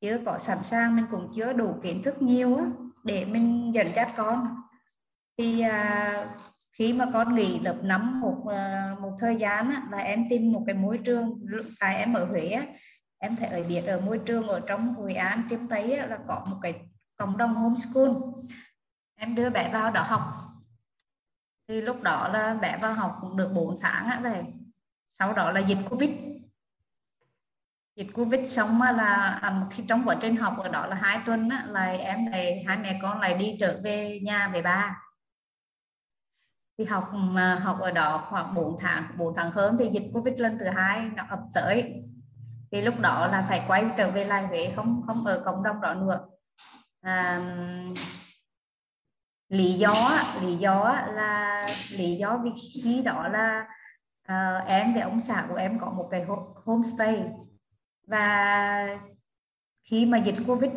chưa 0.00 0.18
có 0.26 0.38
sẵn 0.38 0.58
sàng 0.64 0.96
mình 0.96 1.06
cũng 1.10 1.32
chưa 1.36 1.52
đủ 1.52 1.74
kiến 1.82 2.02
thức 2.02 2.22
nhiều 2.22 2.56
á, 2.56 2.64
để 3.04 3.24
mình 3.24 3.74
dẫn 3.74 3.86
dắt 3.94 4.12
con. 4.16 4.56
Thì 5.38 5.60
à, 5.60 6.26
khi 6.78 6.92
mà 6.92 7.06
con 7.12 7.34
nghỉ 7.34 7.60
lớp 7.60 7.76
năm 7.82 8.20
một 8.20 8.46
à, 8.50 8.96
một 9.00 9.16
thời 9.20 9.36
gian 9.36 9.70
á, 9.70 9.82
là 9.90 9.98
em 9.98 10.24
tìm 10.30 10.52
một 10.52 10.62
cái 10.66 10.74
môi 10.74 10.98
trường 10.98 11.46
tại 11.80 11.96
em 11.96 12.14
ở 12.14 12.24
Huế 12.24 12.48
á, 12.48 12.62
em 13.18 13.36
thấy 13.36 13.48
ở 13.48 13.68
biết 13.68 13.82
ở 13.86 14.00
môi 14.00 14.20
trường 14.26 14.48
ở 14.48 14.60
trong 14.66 14.94
Hội 14.94 15.14
An 15.14 15.42
Triêm 15.50 15.68
Tây 15.68 15.92
á, 15.92 16.06
là 16.06 16.18
có 16.28 16.46
một 16.50 16.56
cái 16.62 16.74
cộng 17.16 17.36
đồng 17.36 17.54
homeschool. 17.54 18.10
Em 19.16 19.34
đưa 19.34 19.50
bé 19.50 19.70
vào 19.72 19.90
đó 19.90 20.02
học. 20.02 20.22
Thì 21.68 21.80
lúc 21.80 22.02
đó 22.02 22.28
là 22.28 22.54
bé 22.54 22.78
vào 22.82 22.94
học 22.94 23.18
cũng 23.20 23.36
được 23.36 23.50
4 23.54 23.76
tháng 23.80 24.06
á 24.06 24.20
rồi 24.20 24.44
sau 25.18 25.32
đó 25.32 25.50
là 25.50 25.60
dịch 25.60 25.78
covid. 25.90 26.10
Dịch 27.96 28.08
covid 28.14 28.52
xong 28.52 28.82
là 28.82 29.38
à, 29.42 29.66
khi 29.70 29.84
trong 29.88 30.02
quá 30.04 30.16
trình 30.20 30.36
học 30.36 30.58
ở 30.58 30.68
đó 30.68 30.86
là 30.86 30.96
hai 30.96 31.20
tuần 31.26 31.48
á, 31.48 31.64
là 31.68 31.86
em 31.86 32.30
này 32.30 32.64
hai 32.66 32.76
mẹ 32.76 32.98
con 33.02 33.20
lại 33.20 33.34
đi 33.34 33.56
trở 33.60 33.80
về 33.84 34.20
nhà 34.22 34.48
về 34.48 34.62
ba 34.62 35.00
thì 36.78 36.84
học 36.84 37.10
mà 37.14 37.54
học 37.54 37.80
ở 37.80 37.90
đó 37.90 38.26
khoảng 38.30 38.54
4 38.54 38.76
tháng 38.80 39.04
4 39.18 39.34
tháng 39.34 39.50
hơn 39.50 39.76
thì 39.78 39.88
dịch 39.92 40.10
covid 40.14 40.40
lần 40.40 40.58
thứ 40.58 40.66
hai 40.66 41.10
nó 41.16 41.24
ập 41.28 41.40
tới. 41.54 42.02
Thì 42.72 42.82
lúc 42.82 43.00
đó 43.00 43.26
là 43.26 43.46
phải 43.48 43.64
quay 43.68 43.86
trở 43.96 44.10
về 44.10 44.24
lại 44.24 44.46
Huế 44.46 44.72
không 44.76 45.02
không 45.06 45.24
ở 45.24 45.42
cộng 45.44 45.62
đồng 45.62 45.80
đó 45.80 45.94
nữa. 45.94 46.26
À, 47.00 47.40
lý 49.48 49.72
do 49.72 49.94
lý 50.42 50.56
do 50.56 50.96
là 51.14 51.66
lý 51.98 52.16
do 52.16 52.40
vì 52.44 52.50
khi 52.84 53.02
đó 53.02 53.28
là 53.28 53.66
uh, 54.32 54.68
em 54.68 54.92
với 54.92 55.02
ông 55.02 55.20
xã 55.20 55.46
của 55.48 55.56
em 55.56 55.78
có 55.80 55.90
một 55.90 56.08
cái 56.10 56.24
homestay. 56.64 57.24
Và 58.06 58.98
khi 59.90 60.06
mà 60.06 60.18
dịch 60.18 60.36
covid 60.46 60.70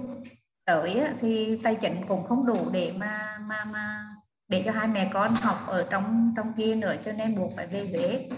tới 0.65 1.07
thì 1.19 1.59
tài 1.63 1.75
chính 1.75 2.05
cũng 2.07 2.27
không 2.27 2.45
đủ 2.45 2.69
để 2.71 2.93
mà 2.97 3.37
mà 3.41 3.65
mà 3.65 4.05
để 4.47 4.61
cho 4.65 4.71
hai 4.71 4.87
mẹ 4.87 5.09
con 5.13 5.31
học 5.41 5.57
ở 5.67 5.87
trong 5.89 6.33
trong 6.37 6.53
kia 6.57 6.75
nữa 6.75 6.95
cho 7.05 7.11
nên 7.11 7.35
buộc 7.35 7.51
phải 7.55 7.67
về 7.67 7.87
Huế. 7.87 8.29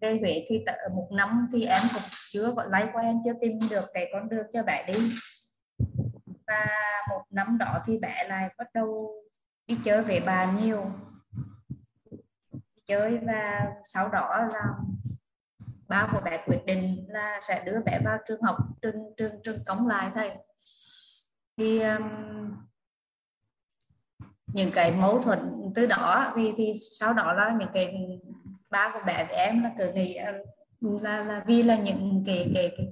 Về 0.00 0.18
Huế 0.18 0.46
thì 0.48 0.64
một 0.94 1.08
năm 1.12 1.46
thì 1.52 1.64
em 1.64 1.82
cũng 1.94 2.02
chưa 2.30 2.50
gọi 2.50 2.66
lái 2.68 2.88
qua 2.92 3.02
em 3.02 3.16
chưa 3.24 3.32
tìm 3.40 3.58
được 3.70 3.84
cái 3.94 4.08
con 4.12 4.28
đường 4.28 4.46
cho 4.52 4.62
bé 4.62 4.84
đi. 4.86 4.94
Và 6.46 6.66
một 7.10 7.22
năm 7.30 7.58
đó 7.58 7.82
thì 7.86 7.98
bé 7.98 8.24
lại 8.28 8.54
bắt 8.58 8.66
đầu 8.74 9.14
đi 9.66 9.78
chơi 9.84 10.02
về 10.02 10.20
bà 10.26 10.52
nhiều. 10.52 10.84
Đi 12.52 12.82
chơi 12.86 13.18
và 13.18 13.72
sau 13.84 14.08
đó 14.08 14.48
là 14.52 14.64
ba 15.88 16.08
của 16.12 16.20
bé 16.20 16.44
quyết 16.46 16.64
định 16.66 17.06
là 17.08 17.38
sẽ 17.48 17.62
đưa 17.64 17.80
bé 17.80 18.00
vào 18.04 18.18
trường 18.28 18.42
học 18.42 18.56
trường 18.82 19.14
trường 19.16 19.42
trường 19.42 19.64
cống 19.64 19.86
lại 19.86 20.10
thầy. 20.14 20.30
Thì 21.56 21.80
um, 21.80 22.02
những 24.46 24.70
cái 24.70 24.92
mâu 24.92 25.22
thuẫn 25.22 25.38
từ 25.74 25.86
đó 25.86 26.32
thì 26.36 26.52
thì 26.56 26.72
sau 26.98 27.12
đó 27.12 27.32
là 27.32 27.56
những 27.60 27.68
cái 27.72 28.18
ba 28.70 28.90
của 28.94 29.00
bé 29.06 29.26
với 29.28 29.36
em 29.36 29.62
là 29.62 29.70
cứ 29.78 29.92
nghĩ 29.92 30.14
ờ, 30.14 30.32
là 30.80 31.24
là 31.24 31.42
vì 31.46 31.62
là 31.62 31.76
những 31.76 32.22
cái 32.26 32.50
cái, 32.54 32.70
cái 32.76 32.86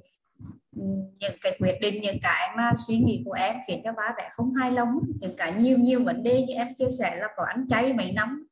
những 1.19 1.37
cái 1.43 1.57
quyết 1.61 1.79
định 1.81 2.03
những 2.03 2.17
cái 2.23 2.51
mà 2.57 2.71
suy 2.87 2.99
nghĩ 2.99 3.23
của 3.25 3.33
em 3.33 3.57
khiến 3.67 3.81
cho 3.85 3.93
ba 3.93 4.15
bé 4.19 4.29
không 4.33 4.55
hài 4.55 4.71
lòng 4.71 4.99
những 5.21 5.37
cái 5.37 5.53
nhiều 5.53 5.79
nhiều 5.79 6.05
vấn 6.05 6.23
đề 6.23 6.43
như 6.43 6.55
em 6.55 6.75
chia 6.79 6.89
sẻ 6.99 7.17
là 7.17 7.29
có 7.37 7.45
ăn 7.45 7.67
chay 7.69 7.93
mấy 7.93 8.13
năm. 8.13 8.47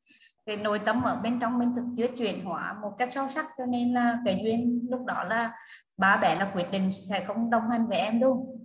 Cái 0.45 0.57
nội 0.57 0.79
tâm 0.79 1.01
ở 1.01 1.19
bên 1.23 1.39
trong 1.39 1.59
mình 1.59 1.71
thực 1.75 1.83
chưa 1.97 2.07
chuyển 2.17 2.45
hóa 2.45 2.75
một 2.81 2.91
cách 2.97 3.11
sâu 3.11 3.27
sắc 3.29 3.45
cho 3.57 3.65
nên 3.65 3.93
là 3.93 4.17
cái 4.25 4.41
duyên 4.43 4.87
lúc 4.89 5.05
đó 5.05 5.23
là 5.23 5.51
ba 5.97 6.17
bé 6.17 6.35
là 6.35 6.51
quyết 6.55 6.71
định 6.71 6.91
sẽ 7.09 7.23
không 7.27 7.49
đồng 7.49 7.69
hành 7.69 7.87
với 7.87 7.97
em 7.97 8.19
đâu 8.19 8.57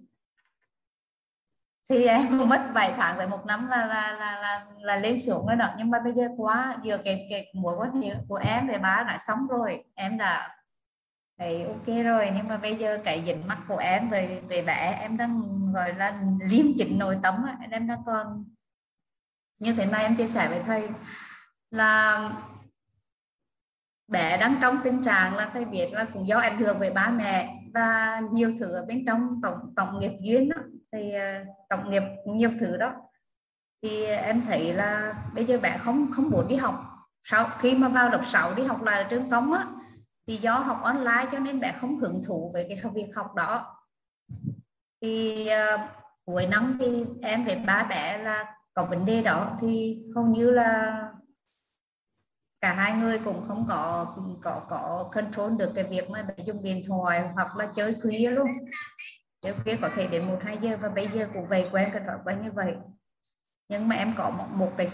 thì 1.89 2.05
em 2.05 2.39
mất 2.49 2.71
vài 2.75 2.95
tháng 2.97 3.19
vài 3.19 3.29
một 3.29 3.47
năm 3.47 3.69
là 3.69 3.87
là 3.87 4.13
là 4.13 4.41
là, 4.41 4.67
là 4.81 4.97
lên 4.97 5.23
xuống 5.23 5.47
rồi 5.47 5.57
đó. 5.57 5.67
Nhưng 5.79 5.91
mà 5.91 6.01
bây 6.05 6.13
giờ 6.13 6.29
quá 6.37 6.77
vừa 6.85 6.99
cái 7.05 7.27
cái 7.31 7.53
mối 7.55 7.77
quan 7.77 8.03
hệ 8.03 8.15
của 8.29 8.37
em 8.37 8.67
với 8.67 8.79
ba 8.79 9.05
đã 9.09 9.19
xong 9.19 9.47
rồi. 9.47 9.85
Em 9.95 10.19
đã 10.19 10.57
thấy 11.39 11.65
ok 11.65 12.05
rồi. 12.05 12.31
Nhưng 12.37 12.49
mà 12.49 12.57
bây 12.57 12.77
giờ 12.77 12.99
cái 13.05 13.23
dính 13.27 13.47
mắt 13.49 13.59
của 13.69 13.77
em 13.77 14.11
về 14.11 14.43
về 14.49 14.63
bé 14.63 14.99
em 15.03 15.17
đang 15.17 15.43
gọi 15.73 15.95
là 15.95 16.21
liêm 16.41 16.67
chỉnh 16.79 16.99
nội 16.99 17.19
tâm 17.23 17.35
em 17.71 17.87
đang 17.89 18.03
còn 18.07 18.45
như 19.59 19.73
thế 19.73 19.87
này 19.87 20.03
em 20.03 20.17
chia 20.17 20.27
sẻ 20.27 20.49
với 20.49 20.61
thầy 20.67 20.89
là 21.71 22.31
bé 24.09 24.37
đang 24.37 24.59
trong 24.61 24.81
tình 24.85 25.03
trạng 25.03 25.37
là 25.37 25.51
thầy 25.53 25.65
biết 25.65 25.89
là 25.93 26.07
cũng 26.13 26.29
do 26.29 26.39
ảnh 26.39 26.59
hưởng 26.59 26.79
về 26.79 26.91
ba 26.91 27.11
mẹ 27.11 27.55
và 27.75 28.21
nhiều 28.33 28.55
thứ 28.59 28.73
ở 28.73 28.85
bên 28.85 29.05
trong 29.07 29.41
tổng 29.43 29.73
tổng 29.77 30.01
nghiệp 30.01 30.13
duyên 30.21 30.49
đó, 30.49 30.57
thì 30.93 31.13
à, 31.13 31.45
tổng 31.69 31.91
nghiệp 31.91 32.03
nhiều 32.27 32.51
thứ 32.61 32.77
đó. 32.77 32.93
Thì 33.83 34.05
em 34.05 34.43
thấy 34.43 34.73
là 34.73 35.15
bây 35.35 35.45
giờ 35.45 35.59
bạn 35.63 35.79
không 35.83 36.11
không 36.13 36.31
muốn 36.31 36.49
đi 36.49 36.57
học. 36.57 36.85
Sau 37.23 37.51
khi 37.59 37.75
mà 37.75 37.89
vào 37.89 38.11
lớp 38.11 38.21
6 38.25 38.55
đi 38.55 38.63
học 38.63 38.83
lại 38.83 39.03
ở 39.03 39.09
trường 39.09 39.31
công 39.31 39.53
á 39.53 39.67
thì 40.27 40.37
do 40.37 40.55
học 40.55 40.81
online 40.83 41.27
cho 41.33 41.39
nên 41.39 41.61
bạn 41.61 41.75
không 41.81 41.99
hưởng 41.99 42.23
thụ 42.27 42.53
về 42.55 42.67
cái 42.69 42.93
việc 42.95 43.09
học 43.15 43.35
đó. 43.35 43.77
Thì 45.03 45.49
uh, 45.75 45.81
cuối 46.25 46.47
năm 46.47 46.79
thì 46.81 47.05
em 47.23 47.45
với 47.45 47.57
ba 47.67 47.87
bé 47.91 48.19
là 48.19 48.55
có 48.75 48.85
vấn 48.85 49.07
đề 49.07 49.23
đó. 49.23 49.57
Thì 49.61 49.99
hầu 50.15 50.25
như 50.25 50.51
là 50.51 51.03
cả 52.61 52.73
hai 52.73 52.93
người 52.93 53.19
cũng 53.19 53.45
không 53.49 53.67
có 53.69 54.15
có 54.43 54.67
có 54.69 55.11
control 55.13 55.57
được 55.57 55.73
cái 55.75 55.85
việc 55.85 56.11
mà 56.11 56.23
để 56.23 56.45
dùng 56.47 56.63
điện 56.63 56.83
thoại 56.87 57.29
hoặc 57.35 57.57
là 57.57 57.67
chơi 57.77 57.97
khuya 58.03 58.31
luôn 58.31 58.49
trước 59.41 59.55
kia 59.65 59.79
có 59.81 59.91
thể 59.95 60.07
đến 60.07 60.27
một 60.27 60.39
hai 60.45 60.59
giờ 60.59 60.77
và 60.81 60.89
bây 60.89 61.09
giờ 61.09 61.29
cũng 61.35 61.49
về 61.49 61.69
quen 61.73 61.91
cái 61.93 62.03
thói 62.07 62.17
quen 62.25 62.43
như 62.43 62.53
vậy. 62.53 62.75
Nhưng 63.69 63.89
mà 63.89 63.97
em 63.97 64.15
có 64.17 64.31
một, 64.31 64.47
một 64.53 64.73
cái 64.77 64.89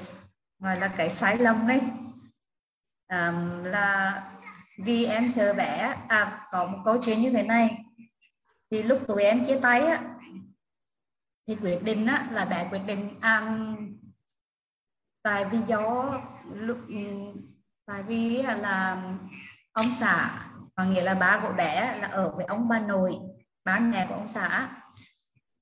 gọi 0.59 0.81
là 0.81 0.89
cái 0.89 1.11
sai 1.11 1.39
lầm 1.39 1.69
đấy. 1.69 1.81
À, 3.07 3.33
là 3.65 4.23
vì 4.79 5.05
em 5.05 5.31
sợ 5.31 5.55
bé 5.55 5.97
à 6.09 6.49
có 6.51 6.67
một 6.67 6.79
câu 6.85 7.03
chuyện 7.03 7.21
như 7.21 7.31
thế 7.31 7.43
này. 7.43 7.85
Thì 8.71 8.83
lúc 8.83 9.01
tụi 9.09 9.23
em 9.23 9.45
chia 9.45 9.61
tay 9.61 9.81
á 9.81 10.15
thì 11.47 11.57
quyết 11.63 11.79
định 11.83 12.07
á, 12.07 12.29
là 12.31 12.45
bé 12.45 12.69
quyết 12.71 12.83
định 12.87 13.19
à, 13.21 13.31
ăn 13.31 13.77
tại 15.23 15.45
vì 15.45 15.59
gió 15.67 16.21
lúc 16.55 16.79
tại 17.87 18.03
vì 18.03 18.43
là 18.43 19.03
ông 19.73 19.93
xã 19.93 20.47
có 20.75 20.85
nghĩa 20.85 21.03
là 21.03 21.15
ba 21.15 21.41
của 21.43 21.53
bé 21.53 21.99
là 22.01 22.09
ở 22.09 22.33
với 22.37 22.45
ông 22.45 22.69
bà 22.69 22.81
nội 22.81 23.19
ba 23.65 23.79
nhà 23.79 24.07
của 24.09 24.15
ông 24.15 24.29
xã. 24.29 24.69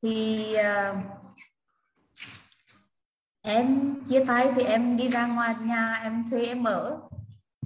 Thì 0.03 0.47
uh, 0.91 0.97
em 3.43 3.95
chia 4.05 4.25
tay 4.25 4.53
thì 4.55 4.63
em 4.63 4.97
đi 4.97 5.09
ra 5.09 5.27
ngoài 5.27 5.55
nhà 5.61 6.01
em 6.03 6.25
thuê 6.31 6.47
em 6.47 6.65
ở. 6.65 7.01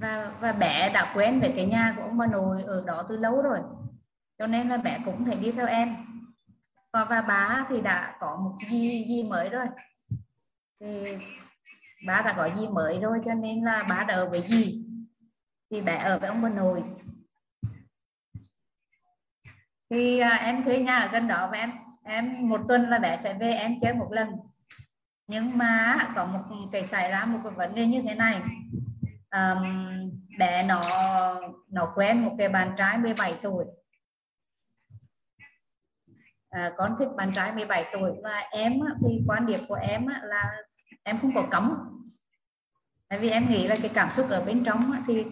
Và 0.01 0.33
và 0.41 0.53
bé 0.53 0.91
đã 0.93 1.13
quen 1.15 1.41
với 1.41 1.53
cái 1.57 1.67
nhà 1.67 1.95
của 1.97 2.03
ông 2.03 2.19
bà 2.19 2.27
nội 2.27 2.63
ở 2.63 2.85
đó 2.87 3.05
từ 3.09 3.17
lâu 3.17 3.43
rồi. 3.43 3.59
Cho 4.39 4.47
nên 4.47 4.69
là 4.69 4.77
bé 4.77 4.99
cũng 5.05 5.25
thể 5.25 5.35
đi 5.35 5.53
theo 5.53 5.67
em. 5.67 5.97
Và, 6.93 7.05
và 7.05 7.21
bà 7.21 7.67
thì 7.69 7.81
đã 7.81 8.17
có 8.21 8.37
một 8.37 8.57
gì 8.71 9.05
gì 9.09 9.23
mới 9.23 9.49
rồi. 9.49 9.67
Thì 10.81 11.17
bà 12.07 12.23
đã 12.23 12.35
có 12.37 12.49
gì 12.59 12.69
mới 12.69 13.01
rồi 13.01 13.19
cho 13.25 13.35
nên 13.35 13.65
là 13.65 13.87
bà 13.89 14.05
đã 14.05 14.15
ở 14.15 14.31
với 14.31 14.41
gì 14.41 14.87
thì 15.71 15.81
bé 15.81 15.97
ở 15.97 16.19
với 16.19 16.29
ông 16.29 16.43
bà 16.43 16.49
nội 16.49 16.85
thì 19.91 20.23
uh, 20.23 20.41
em 20.41 20.63
thuê 20.63 20.79
nhà 20.79 20.97
ở 20.99 21.09
gần 21.13 21.29
đó 21.29 21.49
và 21.53 21.59
em 21.59 21.71
em 22.07 22.49
một 22.49 22.61
tuần 22.69 22.91
là 22.91 22.99
bé 22.99 23.17
sẽ 23.17 23.35
về 23.35 23.51
em 23.51 23.81
chơi 23.81 23.95
một 23.95 24.09
lần. 24.13 24.29
Nhưng 25.27 25.59
mà 25.59 25.97
có 26.15 26.27
một 26.27 26.69
cái 26.73 26.85
xảy 26.85 27.11
ra 27.11 27.25
một 27.25 27.39
cái 27.45 27.53
vấn 27.53 27.75
đề 27.75 27.87
như 27.87 28.03
thế 28.03 28.15
này. 28.15 28.41
Um, 29.31 29.65
bé 30.39 30.63
nó 30.63 30.83
nó 31.69 31.93
quen 31.95 32.25
một 32.25 32.35
cái 32.39 32.49
bạn 32.49 32.73
trai 32.77 32.99
17 32.99 33.35
tuổi. 33.43 33.65
À, 36.51 36.73
con 36.77 36.95
thích 36.99 37.09
bạn 37.17 37.33
trai 37.33 37.53
17 37.53 37.85
tuổi 37.93 38.11
và 38.23 38.43
em 38.51 38.73
thì 39.07 39.23
quan 39.27 39.47
điểm 39.47 39.61
của 39.69 39.75
em 39.75 40.07
là 40.07 40.53
em 41.03 41.19
không 41.19 41.35
có 41.35 41.49
cấm. 41.51 41.75
Tại 43.09 43.19
vì 43.19 43.31
em 43.31 43.49
nghĩ 43.49 43.69
là 43.69 43.77
cái 43.83 43.91
cảm 43.95 44.11
xúc 44.11 44.27
ở 44.31 44.45
bên 44.45 44.65
trong 44.65 44.93
thì 45.07 45.27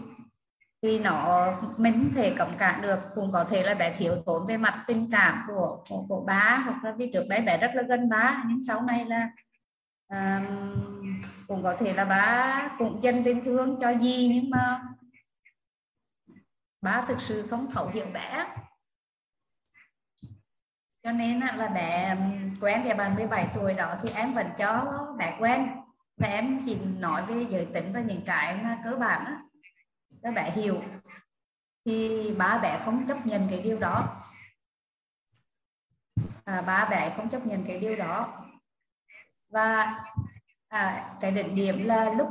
thì 0.84 0.98
nó 0.98 1.52
mình 1.76 1.92
không 1.92 2.14
thể 2.14 2.34
cấm 2.38 2.48
cản 2.58 2.82
được. 2.82 2.98
Cũng 3.14 3.32
có 3.32 3.44
thể 3.44 3.62
là 3.62 3.74
bé 3.74 3.94
thiếu 3.98 4.16
thốn 4.26 4.46
về 4.46 4.56
mặt 4.56 4.84
tình 4.86 5.08
cảm 5.12 5.44
của 5.46 5.82
của, 5.88 6.04
của 6.08 6.24
bá 6.26 6.62
hoặc 6.64 6.84
là 6.84 6.92
vì 6.92 7.10
trước 7.12 7.24
đấy 7.28 7.42
bé 7.46 7.58
rất 7.58 7.70
là 7.74 7.82
gần 7.82 8.08
bá 8.08 8.42
nhưng 8.48 8.62
sau 8.66 8.82
này 8.82 9.04
là 9.04 9.30
um, 10.08 11.22
cũng 11.48 11.62
có 11.62 11.76
thể 11.78 11.94
là 11.94 12.04
bá 12.04 12.68
cũng 12.78 13.02
dành 13.02 13.24
tình 13.24 13.44
thương 13.44 13.78
cho 13.80 13.90
gì 13.90 14.30
nhưng 14.34 14.50
mà 14.50 14.82
bá 16.82 17.04
thực 17.08 17.20
sự 17.20 17.46
không 17.50 17.70
thấu 17.70 17.88
hiểu 17.88 18.06
bé. 18.12 18.46
Cho 21.02 21.12
nên 21.12 21.40
là 21.56 21.68
bé 21.68 22.16
quen 22.60 22.80
thì 22.84 22.94
bạn 22.94 23.14
17 23.14 23.48
tuổi 23.54 23.74
đó 23.74 23.94
thì 24.02 24.08
em 24.16 24.32
vẫn 24.32 24.46
cho 24.58 24.84
bé 25.18 25.36
quen. 25.40 25.68
Và 26.16 26.28
em 26.28 26.60
chỉ 26.66 26.78
nói 27.00 27.22
về 27.28 27.46
giới 27.50 27.66
tính 27.74 27.90
và 27.94 28.00
những 28.00 28.22
cái 28.26 28.56
mà 28.62 28.78
cơ 28.84 28.96
bản 28.96 29.24
á 29.24 29.38
cho 30.24 30.30
bé 30.30 30.50
hiểu. 30.50 30.82
Thì 31.84 32.30
ba 32.38 32.58
bé 32.58 32.80
không 32.84 33.06
chấp 33.06 33.26
nhận 33.26 33.48
cái 33.50 33.62
điều 33.62 33.78
đó. 33.78 34.20
À, 36.44 36.62
ba 36.62 36.88
bé 36.90 37.14
không 37.16 37.28
chấp 37.28 37.46
nhận 37.46 37.64
cái 37.68 37.78
điều 37.78 37.96
đó. 37.96 38.44
Và 39.48 40.00
à, 40.68 41.14
cái 41.20 41.30
định 41.30 41.54
điểm 41.54 41.84
là 41.84 42.12
lúc 42.12 42.28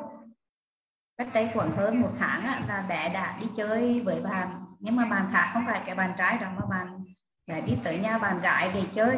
cách 1.18 1.28
đây 1.34 1.50
khoảng 1.54 1.72
hơn 1.72 2.02
một 2.02 2.12
tháng 2.20 2.42
á, 2.42 2.62
là 2.68 2.86
bé 2.90 3.14
đã 3.14 3.38
đi 3.42 3.48
chơi 3.56 4.02
với 4.02 4.22
bạn. 4.22 4.66
Nhưng 4.80 4.96
mà 4.96 5.06
bạn 5.06 5.30
khác 5.32 5.50
không 5.54 5.66
phải 5.68 5.82
cái 5.86 5.96
bạn 5.96 6.14
trái 6.18 6.38
đó 6.38 6.48
mà 6.56 6.66
bạn 6.70 7.04
bé 7.48 7.62
đi 7.62 7.78
tới 7.84 8.00
nhà 8.00 8.18
bạn 8.18 8.42
gái 8.42 8.72
để 8.74 8.84
chơi. 8.94 9.18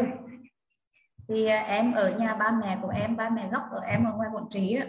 Thì 1.28 1.46
em 1.48 1.92
ở 1.92 2.18
nhà 2.18 2.36
ba 2.36 2.52
mẹ 2.52 2.78
của 2.82 2.90
em 2.90 3.16
ba 3.16 3.30
mẹ 3.30 3.50
gốc 3.52 3.64
ở 3.72 3.82
em 3.82 4.04
ở 4.04 4.14
ngoài 4.14 4.30
quận 4.34 4.46
trí 4.52 4.80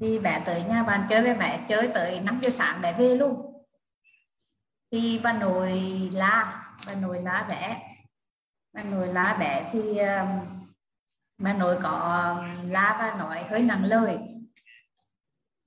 thì 0.00 0.18
bé 0.18 0.42
tới 0.44 0.62
nhà 0.68 0.82
bạn 0.82 1.06
chơi 1.08 1.22
với 1.22 1.36
mẹ 1.36 1.64
chơi 1.68 1.90
tới 1.94 2.20
5 2.20 2.38
giờ 2.42 2.50
sáng 2.50 2.82
bé 2.82 2.92
về 2.92 3.14
luôn. 3.14 3.54
Thì 4.92 5.20
bà 5.22 5.32
nội 5.32 5.72
la, 6.12 6.64
bà 6.86 6.94
nội 6.94 7.22
la 7.22 7.46
bé. 7.48 7.82
Bà 8.72 8.82
nội 8.82 9.08
la 9.08 9.36
bé 9.40 9.70
thì 9.72 9.98
um, 9.98 10.28
bà 11.38 11.52
nội 11.52 11.78
có 11.82 11.90
um, 11.90 12.70
la 12.70 12.96
và 12.98 13.14
nói 13.18 13.44
hơi 13.50 13.62
nặng 13.62 13.84
lời. 13.84 14.18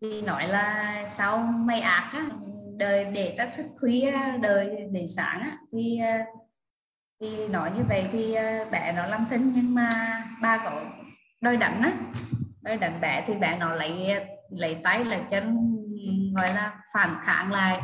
Thì 0.01 0.21
nói 0.21 0.47
là 0.47 1.05
sau 1.07 1.37
mày 1.37 1.81
ác 1.81 2.09
á 2.13 2.29
đời 2.77 3.05
để 3.13 3.35
ta 3.37 3.45
thức 3.45 3.65
khuya 3.79 4.13
đời 4.41 4.87
để 4.91 5.07
sáng 5.07 5.39
á, 5.39 5.51
thì 5.71 5.99
uh, 6.21 6.27
thì 7.21 7.47
nói 7.47 7.71
như 7.77 7.83
vậy 7.89 8.09
thì 8.11 8.31
uh, 8.31 8.71
bé 8.71 8.93
nó 8.95 9.05
làm 9.05 9.25
thinh 9.29 9.51
nhưng 9.55 9.75
mà 9.75 9.89
ba 10.41 10.57
có 10.57 10.81
đôi 11.41 11.57
đánh 11.57 11.81
á 11.81 11.91
đôi 12.67 12.77
đánh 12.77 13.01
bé 13.01 13.23
thì 13.27 13.33
bé 13.33 13.57
nó 13.59 13.73
lấy 13.73 14.15
lấy 14.49 14.77
tay 14.83 15.05
lấy 15.05 15.21
chân 15.31 15.57
gọi 16.35 16.53
là 16.53 16.79
phản 16.93 17.15
kháng 17.23 17.51
lại. 17.51 17.81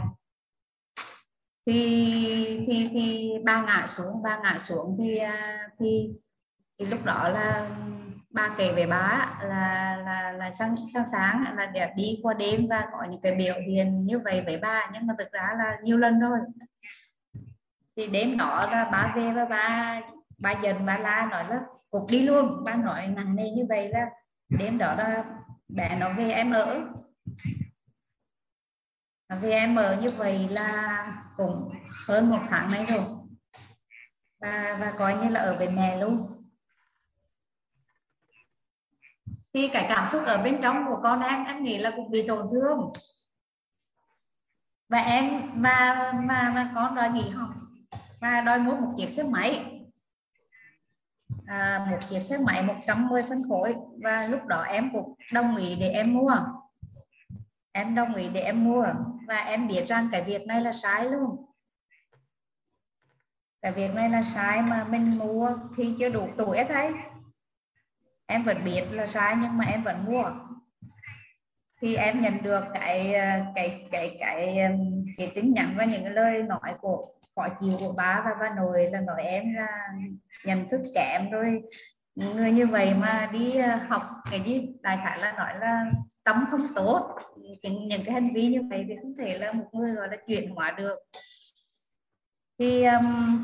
Thì 1.65 2.63
thì 2.67 2.89
thì 2.91 3.31
ba 3.45 3.61
ngã 3.61 3.87
xuống 3.87 4.23
ba 4.23 4.39
ngã 4.43 4.59
xuống 4.59 4.97
thì 4.99 5.17
à, 5.17 5.67
thì, 5.79 6.09
thì 6.79 6.85
lúc 6.85 7.05
đó 7.05 7.29
là 7.29 7.69
ba 8.29 8.49
kể 8.57 8.73
về 8.75 8.85
bá 8.85 9.35
là 9.41 9.97
là 10.05 10.31
là 10.31 10.51
sáng 10.51 10.75
sáng 10.93 11.05
sáng 11.11 11.45
là 11.55 11.65
để 11.65 11.89
đi 11.95 12.19
qua 12.23 12.33
đêm 12.33 12.67
và 12.69 12.87
có 12.91 13.05
những 13.09 13.21
cái 13.21 13.35
biểu 13.35 13.55
hiện 13.67 14.05
như 14.05 14.19
vậy 14.19 14.43
với 14.45 14.57
ba. 14.57 14.89
Nhưng 14.93 15.07
mà 15.07 15.13
thực 15.19 15.31
ra 15.31 15.49
là 15.57 15.77
nhiều 15.83 15.97
lần 15.97 16.19
rồi. 16.19 16.39
Thì 17.97 18.07
đêm 18.07 18.37
đó 18.37 18.67
là 18.71 18.89
ba 18.91 19.13
về 19.15 19.31
và 19.31 19.45
ba 19.45 20.01
ba 20.41 20.53
dần 20.63 20.85
ba 20.85 20.97
la 20.97 21.27
nói 21.31 21.43
là 21.49 21.59
cục 21.89 22.05
đi 22.09 22.21
luôn. 22.21 22.63
Ba 22.63 22.75
nói 22.75 23.07
nặng 23.07 23.35
nề 23.35 23.49
như 23.49 23.65
vậy 23.69 23.89
là 23.89 24.09
đêm 24.59 24.77
đó 24.77 24.95
là 24.95 25.23
bé 25.67 25.97
nó 25.99 26.13
về 26.13 26.31
em 26.31 26.51
ở. 26.51 26.87
Vì 29.41 29.51
em 29.51 29.75
ở 29.75 30.01
như 30.01 30.09
vậy 30.09 30.47
là 30.49 31.07
cũng 31.37 31.73
hơn 32.07 32.29
một 32.29 32.39
tháng 32.49 32.67
nay 32.71 32.85
rồi. 32.85 33.03
Và 34.39 34.77
và 34.79 34.93
coi 34.97 35.15
như 35.15 35.29
là 35.29 35.39
ở 35.39 35.57
với 35.57 35.69
mẹ 35.69 35.97
luôn. 35.97 36.29
Thì 39.53 39.67
cái 39.67 39.85
cảm 39.89 40.07
xúc 40.07 40.23
ở 40.25 40.43
bên 40.43 40.59
trong 40.61 40.85
của 40.89 40.99
con 41.03 41.21
em 41.21 41.45
em 41.45 41.63
nghĩ 41.63 41.77
là 41.77 41.91
cũng 41.95 42.11
bị 42.11 42.27
tổn 42.27 42.47
thương. 42.51 42.91
Và 44.89 44.99
em 44.99 45.41
và 45.61 46.11
mà, 46.15 46.51
mà 46.55 46.71
con 46.75 46.95
đòi 46.95 47.11
nghỉ 47.11 47.29
học. 47.29 47.49
Và 48.19 48.41
đòi 48.41 48.59
mua 48.59 48.75
một 48.75 48.93
chiếc 48.97 49.09
xe 49.09 49.23
máy 49.23 49.79
à, 51.45 51.87
một 51.91 51.97
chiếc 52.09 52.19
xe 52.19 52.37
máy 52.37 52.63
110 52.63 53.23
phân 53.23 53.41
khối. 53.49 53.75
Và 54.03 54.27
lúc 54.27 54.45
đó 54.45 54.61
em 54.61 54.89
cũng 54.93 55.13
đồng 55.33 55.55
ý 55.55 55.75
để 55.75 55.89
em 55.89 56.13
mua. 56.13 56.35
Em 57.71 57.95
đồng 57.95 58.15
ý 58.15 58.29
để 58.29 58.41
em 58.41 58.63
mua. 58.63 58.85
Và 59.27 59.37
em 59.37 59.67
biết 59.67 59.87
rằng 59.87 60.09
cái 60.11 60.23
việc 60.23 60.47
này 60.47 60.61
là 60.61 60.71
sai 60.71 61.05
luôn. 61.05 61.45
Cái 63.61 63.71
việc 63.71 63.93
này 63.95 64.09
là 64.09 64.21
sai 64.21 64.61
mà 64.61 64.83
mình 64.83 65.17
mua 65.17 65.49
khi 65.77 65.95
chưa 65.99 66.09
đủ 66.09 66.27
tuổi 66.37 66.63
thấy 66.69 66.91
em 68.33 68.43
vẫn 68.43 68.63
biết 68.63 68.83
là 68.91 69.05
sai 69.05 69.35
nhưng 69.41 69.57
mà 69.57 69.65
em 69.65 69.83
vẫn 69.83 70.05
mua. 70.05 70.31
Thì 71.81 71.95
em 71.95 72.21
nhận 72.21 72.43
được 72.43 72.63
cái 72.73 73.13
ờ, 73.13 73.39
cái 73.55 73.87
cái 73.91 74.17
cái 74.19 74.69
cái 75.17 75.31
tin 75.35 75.53
nhắn 75.53 75.73
và 75.77 75.85
những 75.85 76.05
lời 76.05 76.43
nói 76.43 76.75
của 76.81 77.05
khó 77.35 77.47
chịu 77.61 77.77
của 77.79 77.93
ba 77.97 78.21
và 78.25 78.31
ba 78.39 78.55
nội 78.55 78.89
là 78.91 79.01
nói 79.01 79.21
em 79.23 79.43
là 79.55 79.87
nhận 80.45 80.69
thức 80.69 80.81
kém 80.95 81.31
rồi. 81.31 81.61
Người 82.15 82.51
như 82.51 82.67
vậy 82.67 82.93
mà 82.93 83.29
đi 83.33 83.55
ờ, 83.55 83.75
học 83.87 84.03
cái 84.31 84.41
gì 84.45 84.67
đại 84.81 84.97
khái 85.03 85.19
là 85.19 85.31
nói 85.31 85.53
là 85.59 85.85
tâm 86.23 86.45
không 86.51 86.67
tốt. 86.75 87.15
Những, 87.61 87.87
những 87.87 88.03
cái 88.05 88.13
hành 88.13 88.33
vi 88.33 88.47
như 88.47 88.61
vậy 88.69 88.85
thì 88.87 88.95
không 89.01 89.13
thể 89.17 89.37
là 89.37 89.51
một 89.51 89.65
người 89.71 89.91
gọi 89.91 90.07
là 90.11 90.17
chuyển 90.27 90.55
hóa 90.55 90.71
được. 90.71 90.99
Thì 92.59 92.83
um, 92.83 93.43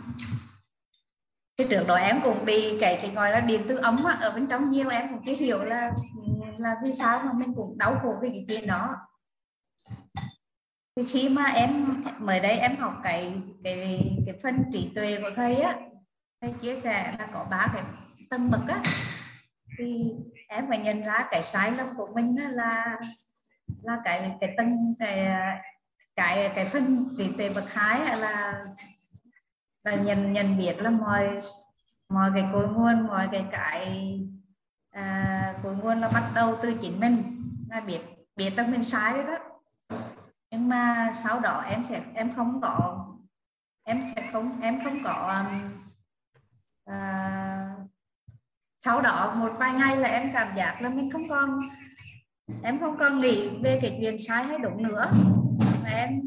cái 1.57 1.67
trước 1.69 1.83
đó 1.87 1.95
em 1.95 2.19
cũng 2.23 2.45
bị 2.45 2.77
cái 2.81 2.99
cái 3.01 3.11
gọi 3.11 3.31
là 3.31 3.39
điện 3.39 3.61
tử 3.67 3.77
ống 3.77 4.05
á, 4.05 4.17
ở 4.21 4.31
bên 4.31 4.47
trong 4.47 4.69
nhiều 4.69 4.89
em 4.89 5.09
cũng 5.09 5.25
chưa 5.25 5.45
hiểu 5.45 5.63
là 5.63 5.91
là 6.57 6.75
vì 6.83 6.93
sao 6.93 7.21
mà 7.25 7.33
mình 7.33 7.53
cũng 7.55 7.77
đau 7.77 7.99
khổ 8.03 8.15
vì 8.21 8.29
cái 8.29 8.45
chuyện 8.47 8.67
đó 8.67 8.95
khi 11.03 11.29
mà 11.29 11.43
em 11.43 12.03
mới 12.19 12.39
đây 12.39 12.57
em 12.57 12.75
học 12.75 12.93
cái 13.03 13.33
cái 13.63 14.01
cái 14.25 14.39
phân 14.43 14.63
trí 14.73 14.91
tuệ 14.95 15.21
của 15.21 15.29
thầy 15.35 15.55
á 15.55 15.77
thầy 16.41 16.53
chia 16.61 16.75
sẻ 16.75 17.15
là 17.19 17.27
có 17.33 17.47
ba 17.51 17.67
cái 17.73 17.83
tầng 18.29 18.51
bậc 18.51 18.61
á. 18.67 18.79
Thì 19.77 20.15
em 20.47 20.65
phải 20.69 20.79
nhận 20.79 21.01
ra 21.01 21.27
cái 21.31 21.43
sai 21.43 21.71
lầm 21.71 21.87
của 21.97 22.07
mình 22.15 22.35
là 22.35 22.97
là 23.81 23.97
cái 24.05 24.31
cái 24.41 24.53
tầng 24.57 24.75
cái 24.99 25.27
cái 26.15 26.51
cái 26.55 26.65
phân 26.65 27.15
trí 27.17 27.31
tuệ 27.37 27.49
bậc 27.49 27.73
hai 27.73 28.17
là 28.17 28.65
là 29.83 29.95
nhận 29.95 30.33
nhận 30.33 30.57
biết 30.57 30.75
là 30.79 30.89
mọi 30.89 31.41
mọi 32.09 32.31
cái 32.35 32.45
cội 32.53 32.67
nguồn 32.67 33.07
mọi 33.07 33.27
cái 33.31 33.45
cái 33.51 34.19
à, 34.91 35.53
cội 35.63 35.75
nguồn 35.75 36.01
là 36.01 36.09
bắt 36.13 36.31
đầu 36.35 36.57
từ 36.61 36.73
chính 36.81 36.99
mình. 36.99 37.23
Là 37.69 37.79
biết 37.79 37.99
biết 38.35 38.49
là 38.57 38.67
mình 38.67 38.83
sai 38.83 39.13
đó 39.13 39.37
nhưng 40.59 40.69
mà 40.69 41.11
sau 41.23 41.39
đó 41.39 41.63
em 41.69 41.85
sẽ 41.89 42.01
em 42.13 42.33
không 42.35 42.61
có 42.61 43.05
em 43.83 44.05
sẽ 44.15 44.29
không 44.31 44.61
em 44.61 44.83
không 44.83 44.97
có 45.03 45.45
um, 45.49 45.71
à, 46.85 47.75
sau 48.79 49.01
đó 49.01 49.35
một 49.35 49.53
vài 49.59 49.73
ngày 49.73 49.97
là 49.97 50.09
em 50.09 50.31
cảm 50.33 50.55
giác 50.57 50.81
là 50.81 50.89
mình 50.89 51.11
không 51.11 51.29
còn 51.29 51.59
em 52.63 52.79
không 52.79 52.97
còn 52.97 53.19
nghĩ 53.19 53.49
về 53.63 53.79
cái 53.81 53.97
chuyện 54.01 54.17
sai 54.19 54.43
hay 54.43 54.59
đúng 54.59 54.83
nữa. 54.83 55.11
Mà 55.83 55.89
em 55.89 56.19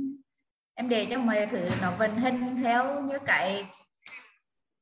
em 0.74 0.88
để 0.88 1.06
cho 1.10 1.18
mọi 1.18 1.46
thứ 1.46 1.68
nó 1.82 1.90
vận 1.90 2.16
hình 2.16 2.62
theo 2.62 3.02
như 3.02 3.18
cái 3.26 3.66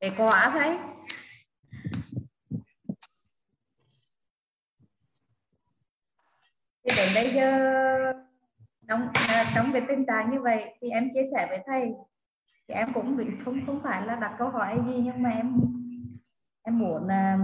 cái 0.00 0.12
quả 0.16 0.50
thấy 0.50 0.78
thì 6.84 6.96
đến 6.96 7.08
bây 7.14 7.30
giờ 7.30 8.20
trong 8.90 9.08
à, 9.28 9.44
trong 9.54 9.72
cái 9.72 9.82
tình 9.88 10.06
trạng 10.06 10.30
như 10.30 10.40
vậy 10.42 10.74
thì 10.80 10.90
em 10.90 11.08
chia 11.14 11.24
sẻ 11.32 11.46
với 11.50 11.58
thầy. 11.66 11.90
Thì 12.68 12.74
em 12.74 12.92
cũng 12.94 13.16
bị, 13.16 13.24
không 13.44 13.66
không 13.66 13.80
phải 13.82 14.06
là 14.06 14.16
đặt 14.16 14.34
câu 14.38 14.48
hỏi 14.48 14.78
gì, 14.86 14.94
nhưng 15.04 15.22
mà 15.22 15.30
em 15.30 15.60
em 16.62 16.78
muốn 16.78 17.08
à, 17.08 17.38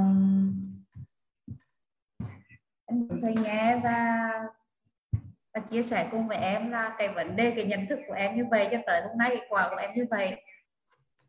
em 2.87 3.09
muốn 3.09 3.21
thầy 3.23 3.35
nghe 3.45 3.81
và 3.83 4.31
và 5.55 5.61
chia 5.61 5.83
sẻ 5.83 6.09
cùng 6.11 6.29
với 6.29 6.37
em 6.37 6.71
là 6.71 6.95
cái 6.99 7.09
vấn 7.09 7.37
đề, 7.37 7.51
cái 7.57 7.65
nhận 7.65 7.87
thức 7.87 8.01
của 8.09 8.15
em 8.15 8.37
như 8.37 8.45
vậy 8.51 8.69
cho 8.73 8.79
tới 8.87 9.03
hôm 9.03 9.19
nay 9.19 9.41
quả 9.49 9.69
của 9.71 9.77
em 9.77 9.91
như 9.95 10.05
vậy. 10.11 10.43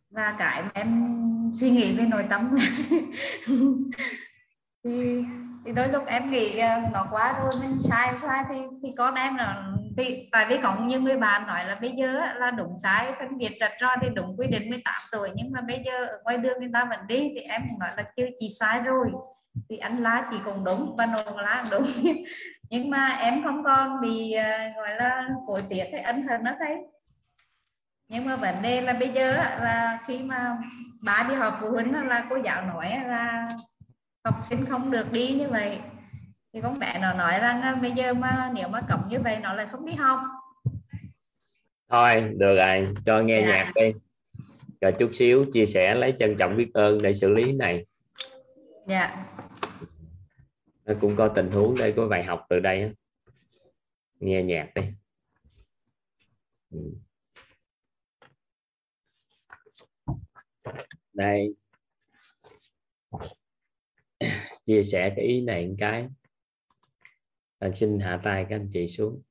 Và 0.10 0.36
cái 0.40 0.64
mà 0.64 0.70
em 0.74 1.12
suy 1.54 1.70
nghĩ 1.70 1.98
về 1.98 2.06
nội 2.06 2.26
tâm 2.30 2.56
thì 4.84 5.24
thì 5.66 5.72
đôi 5.74 5.88
lúc 5.88 6.06
em 6.06 6.26
nghĩ 6.26 6.58
à, 6.58 6.90
nó 6.94 7.08
quá 7.12 7.40
rồi, 7.40 7.52
mình 7.62 7.82
sai 7.82 8.14
sai 8.18 8.44
thì 8.50 8.56
thì 8.84 8.90
con 8.98 9.16
em 9.16 9.36
là 9.36 9.74
thì 9.98 10.30
tại 10.32 10.46
vì 10.50 10.58
có 10.64 10.76
nhiều 10.76 11.02
người 11.02 11.18
bạn 11.18 11.48
nói 11.48 11.62
là 11.68 11.78
bây 11.82 11.92
giờ 11.92 12.14
là 12.36 12.52
đúng 12.52 12.80
sai 12.80 13.12
phân 13.20 13.38
biệt 13.38 13.58
rạch 13.60 13.74
ròi 13.82 13.98
thì 14.02 14.08
đúng 14.16 14.36
quy 14.38 14.48
định 14.48 14.70
18 14.70 14.96
tuổi. 15.12 15.30
Nhưng 15.36 15.52
mà 15.52 15.62
bây 15.68 15.82
giờ 15.86 16.06
ở 16.06 16.20
ngoài 16.24 16.38
đường 16.38 16.60
người 16.60 16.70
ta 16.74 16.86
vẫn 16.90 17.08
đi 17.08 17.32
thì 17.36 17.42
em 17.42 17.62
cũng 17.70 17.80
nói 17.80 17.90
là 17.98 18.04
chưa 18.18 18.28
chỉ 18.40 18.48
sai 18.60 18.80
rồi. 18.80 19.08
Thì 19.70 19.78
anh 19.78 20.04
lá 20.04 20.28
chỉ 20.32 20.38
cũng 20.46 20.64
đúng 20.64 20.96
và 20.98 21.06
nồn 21.06 21.38
lá 21.38 21.64
cũng 21.64 21.80
đúng. 21.80 22.16
Nhưng 22.70 22.90
mà 22.90 23.08
em 23.08 23.44
không 23.44 23.64
còn 23.64 24.02
bị 24.02 24.36
uh, 24.38 24.76
gọi 24.78 24.96
là 24.96 25.28
hối 25.48 25.62
tiếc 25.70 25.84
hay 25.92 26.02
ân 26.02 26.28
hận 26.28 26.44
nó 26.44 26.52
thấy 26.60 26.76
nhưng 28.10 28.26
mà 28.26 28.36
vấn 28.36 28.56
đề 28.62 28.82
là 28.82 28.94
bây 28.94 29.10
giờ 29.10 29.34
là 29.34 30.00
khi 30.06 30.20
mà 30.20 30.58
bà 31.02 31.26
đi 31.30 31.36
họp 31.36 31.58
phụ 31.62 31.70
huynh 31.70 32.08
là 32.08 32.26
cô 32.30 32.38
giáo 32.46 32.66
nói 32.66 32.90
là 33.08 33.48
học 34.26 34.36
sinh 34.46 34.66
không 34.66 34.92
được 34.92 35.12
đi 35.12 35.28
như 35.28 35.50
vậy 35.50 35.80
thì 36.54 36.62
con 36.62 36.80
bé 36.80 37.00
nó 37.02 37.14
nói 37.14 37.40
rằng 37.40 37.82
bây 37.82 37.92
giờ 37.92 38.14
mà 38.14 38.52
nếu 38.56 38.68
mà 38.68 38.82
cấm 38.90 39.10
như 39.10 39.20
vậy 39.24 39.38
nó 39.42 39.54
lại 39.54 39.68
không 39.72 39.86
đi 39.86 39.94
học? 39.94 40.20
Thôi 41.90 42.34
được 42.38 42.56
rồi 42.56 42.88
cho 43.06 43.22
nghe 43.22 43.42
dạ. 43.42 43.48
nhạc 43.48 43.72
đi. 43.76 43.94
Rồi 44.82 44.92
chút 45.00 45.10
xíu 45.14 45.46
chia 45.54 45.66
sẻ 45.66 45.96
lấy 45.96 46.14
trân 46.20 46.38
trọng 46.38 46.58
biết 46.58 46.74
ơn 46.74 46.98
để 47.02 47.14
xử 47.14 47.30
lý 47.30 47.52
này. 47.52 47.86
Dạ. 48.88 49.26
Nó 50.86 50.94
cũng 51.02 51.16
có 51.16 51.28
tình 51.28 51.52
huống 51.52 51.76
đây 51.78 51.94
có 51.96 52.08
bài 52.08 52.24
học 52.24 52.46
từ 52.50 52.60
đây 52.60 52.92
nghe 54.20 54.44
nhạc 54.44 54.70
đi. 54.76 54.82
Ừ. 56.72 56.80
đây. 61.14 61.54
Chia 64.66 64.84
sẻ 64.84 65.14
cái 65.16 65.26
ý 65.26 65.42
này 65.42 65.68
một 65.68 65.76
cái 65.80 66.08
anh 67.60 67.76
xin 67.76 68.00
hạ 68.00 68.22
tay 68.24 68.46
các 68.50 68.56
anh 68.56 68.70
chị 68.74 68.88
xuống. 68.88 69.22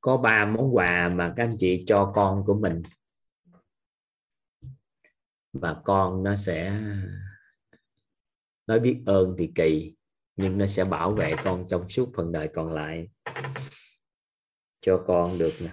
Có 0.00 0.16
ba 0.16 0.44
món 0.44 0.76
quà 0.76 1.08
mà 1.08 1.34
các 1.36 1.44
anh 1.44 1.56
chị 1.58 1.84
cho 1.86 2.12
con 2.14 2.44
của 2.46 2.54
mình. 2.54 2.82
Và 5.52 5.80
con 5.84 6.22
nó 6.22 6.36
sẽ 6.36 6.80
nói 8.66 8.80
biết 8.80 9.02
ơn 9.06 9.34
thì 9.38 9.52
kỳ, 9.54 9.96
nhưng 10.36 10.58
nó 10.58 10.66
sẽ 10.66 10.84
bảo 10.84 11.12
vệ 11.12 11.32
con 11.44 11.66
trong 11.68 11.88
suốt 11.88 12.12
phần 12.16 12.32
đời 12.32 12.50
còn 12.54 12.72
lại. 12.72 13.08
Cho 14.80 15.04
con 15.06 15.38
được 15.38 15.52
nè. 15.60 15.70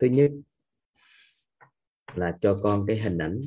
Thứ 0.00 0.06
nhất 0.06 0.30
là 2.14 2.38
cho 2.40 2.60
con 2.62 2.86
cái 2.86 2.98
hình 2.98 3.18
ảnh. 3.18 3.40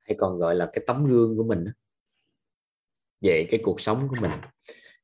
Hay 0.00 0.16
còn 0.18 0.38
gọi 0.38 0.54
là 0.54 0.70
cái 0.72 0.84
tấm 0.86 1.06
gương 1.06 1.36
của 1.36 1.44
mình 1.44 1.64
về 3.20 3.48
cái 3.50 3.60
cuộc 3.62 3.80
sống 3.80 4.08
của 4.08 4.16
mình. 4.20 4.30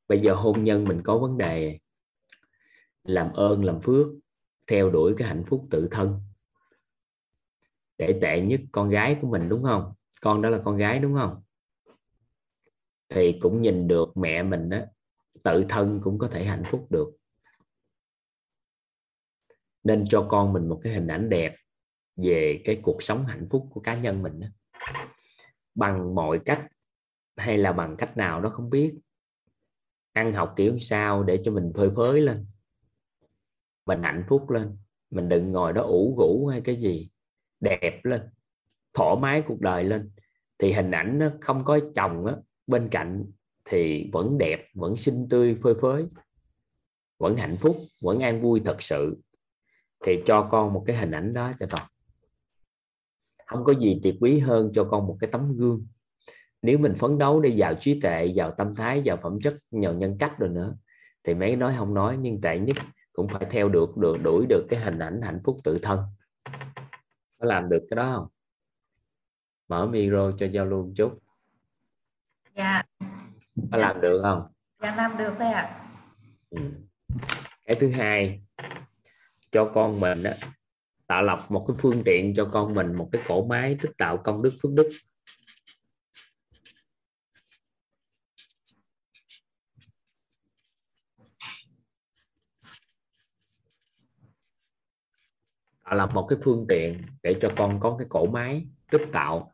Bây 0.07 0.19
giờ 0.19 0.33
hôn 0.33 0.63
nhân 0.63 0.83
mình 0.83 1.01
có 1.03 1.17
vấn 1.17 1.37
đề, 1.37 1.79
làm 3.03 3.33
ơn, 3.33 3.65
làm 3.65 3.81
phước, 3.81 4.07
theo 4.67 4.89
đuổi 4.89 5.13
cái 5.17 5.27
hạnh 5.27 5.43
phúc 5.47 5.63
tự 5.71 5.87
thân. 5.91 6.21
Để 7.97 8.19
tệ 8.21 8.41
nhất 8.41 8.61
con 8.71 8.89
gái 8.89 9.17
của 9.21 9.27
mình, 9.27 9.49
đúng 9.49 9.63
không? 9.63 9.93
Con 10.21 10.41
đó 10.41 10.49
là 10.49 10.61
con 10.65 10.77
gái, 10.77 10.99
đúng 10.99 11.15
không? 11.15 11.41
Thì 13.09 13.39
cũng 13.41 13.61
nhìn 13.61 13.87
được 13.87 14.17
mẹ 14.17 14.43
mình 14.43 14.69
đó 14.69 14.79
tự 15.43 15.65
thân 15.69 15.99
cũng 16.03 16.17
có 16.17 16.27
thể 16.27 16.45
hạnh 16.45 16.63
phúc 16.65 16.87
được. 16.89 17.11
Nên 19.83 20.03
cho 20.09 20.27
con 20.29 20.53
mình 20.53 20.69
một 20.69 20.79
cái 20.83 20.93
hình 20.93 21.07
ảnh 21.07 21.29
đẹp 21.29 21.55
về 22.15 22.61
cái 22.65 22.79
cuộc 22.83 23.03
sống 23.03 23.25
hạnh 23.25 23.47
phúc 23.51 23.67
của 23.71 23.81
cá 23.81 23.95
nhân 23.95 24.23
mình 24.23 24.39
đó. 24.39 24.47
bằng 25.75 26.15
mọi 26.15 26.39
cách, 26.45 26.67
hay 27.35 27.57
là 27.57 27.73
bằng 27.73 27.95
cách 27.97 28.17
nào 28.17 28.41
đó 28.41 28.49
không 28.49 28.69
biết. 28.69 28.95
Ăn 30.13 30.33
học 30.33 30.53
kiểu 30.55 30.79
sao 30.79 31.23
để 31.23 31.41
cho 31.43 31.51
mình 31.51 31.71
phơi 31.75 31.89
phới 31.95 32.21
lên. 32.21 32.45
Mình 33.85 34.03
hạnh 34.03 34.23
phúc 34.29 34.49
lên. 34.49 34.77
Mình 35.09 35.29
đừng 35.29 35.51
ngồi 35.51 35.73
đó 35.73 35.81
ủ 35.81 36.15
rũ 36.17 36.47
hay 36.47 36.61
cái 36.61 36.75
gì. 36.75 37.09
Đẹp 37.59 37.99
lên. 38.03 38.21
Thoải 38.93 39.15
mái 39.19 39.43
cuộc 39.47 39.61
đời 39.61 39.83
lên. 39.83 40.11
Thì 40.57 40.71
hình 40.71 40.91
ảnh 40.91 41.19
nó 41.19 41.31
không 41.41 41.65
có 41.65 41.79
chồng 41.95 42.25
á 42.25 42.35
bên 42.67 42.89
cạnh 42.89 43.25
thì 43.65 44.09
vẫn 44.13 44.37
đẹp, 44.37 44.67
vẫn 44.73 44.95
xinh 44.95 45.27
tươi, 45.29 45.57
phơi 45.63 45.73
phới, 45.81 46.05
vẫn 47.17 47.37
hạnh 47.37 47.57
phúc, 47.57 47.77
vẫn 48.01 48.19
an 48.19 48.41
vui 48.41 48.61
thật 48.65 48.81
sự, 48.81 49.17
thì 50.05 50.19
cho 50.25 50.47
con 50.51 50.73
một 50.73 50.83
cái 50.87 50.95
hình 50.95 51.11
ảnh 51.11 51.33
đó 51.33 51.53
cho 51.59 51.67
con. 51.71 51.81
Không 53.45 53.63
có 53.63 53.73
gì 53.73 53.99
tuyệt 54.03 54.15
quý 54.19 54.39
hơn 54.39 54.71
cho 54.73 54.83
con 54.83 55.07
một 55.07 55.17
cái 55.19 55.29
tấm 55.31 55.57
gương. 55.57 55.87
Nếu 56.61 56.77
mình 56.77 56.93
phấn 56.99 57.17
đấu 57.17 57.41
để 57.41 57.53
vào 57.57 57.73
trí 57.79 58.01
tuệ, 58.01 58.31
vào 58.35 58.51
tâm 58.51 58.75
thái, 58.75 59.01
vào 59.05 59.17
phẩm 59.17 59.39
chất, 59.43 59.57
vào 59.71 59.93
nhân 59.93 60.17
cách 60.19 60.39
rồi 60.39 60.49
nữa, 60.49 60.77
thì 61.23 61.33
mấy 61.33 61.55
nói 61.55 61.73
không 61.77 61.93
nói, 61.93 62.17
nhưng 62.21 62.41
tệ 62.41 62.59
nhất 62.59 62.77
cũng 63.13 63.27
phải 63.27 63.45
theo 63.49 63.69
được 63.69 63.97
được, 63.97 64.17
đuổi 64.23 64.45
được 64.49 64.65
cái 64.69 64.79
hình 64.79 64.99
ảnh 64.99 65.21
hạnh 65.21 65.39
phúc 65.43 65.57
tự 65.63 65.79
thân. 65.81 65.99
Có 67.39 67.45
làm 67.47 67.69
được 67.69 67.83
cái 67.89 67.95
đó 67.95 68.11
không? 68.15 68.27
Mở 69.67 69.85
micro 69.85 70.31
cho 70.31 70.45
giao 70.45 70.65
lưu 70.65 70.83
một 70.83 70.93
chút 70.95 71.19
dạ. 72.57 72.83
Có 73.71 73.77
làm 73.77 74.01
được 74.01 74.19
không? 74.23 74.47
Dạ 74.81 74.95
làm 74.95 75.17
được 75.17 75.39
đấy 75.39 75.53
ạ. 75.53 75.89
Ừ. 76.49 76.61
cái 77.65 77.75
thứ 77.79 77.91
hai 77.91 78.41
cho 79.51 79.71
con 79.73 79.99
mình 79.99 80.23
á, 80.23 80.33
tạo 81.07 81.21
lập 81.21 81.45
một 81.49 81.65
cái 81.67 81.77
phương 81.79 82.01
tiện 82.05 82.33
cho 82.37 82.49
con 82.53 82.73
mình 82.73 82.93
một 82.93 83.09
cái 83.11 83.21
cổ 83.27 83.45
máy 83.45 83.77
tích 83.81 83.91
tạo 83.97 84.17
công 84.17 84.43
đức 84.43 84.53
phước 84.63 84.71
đức. 84.71 84.89
Tạo 95.83 95.95
lập 95.95 96.09
một 96.13 96.27
cái 96.29 96.39
phương 96.43 96.65
tiện 96.69 97.01
để 97.23 97.35
cho 97.41 97.51
con 97.57 97.79
có 97.79 97.95
cái 97.99 98.07
cổ 98.09 98.25
máy 98.25 98.67
tích 98.91 99.07
tạo 99.11 99.53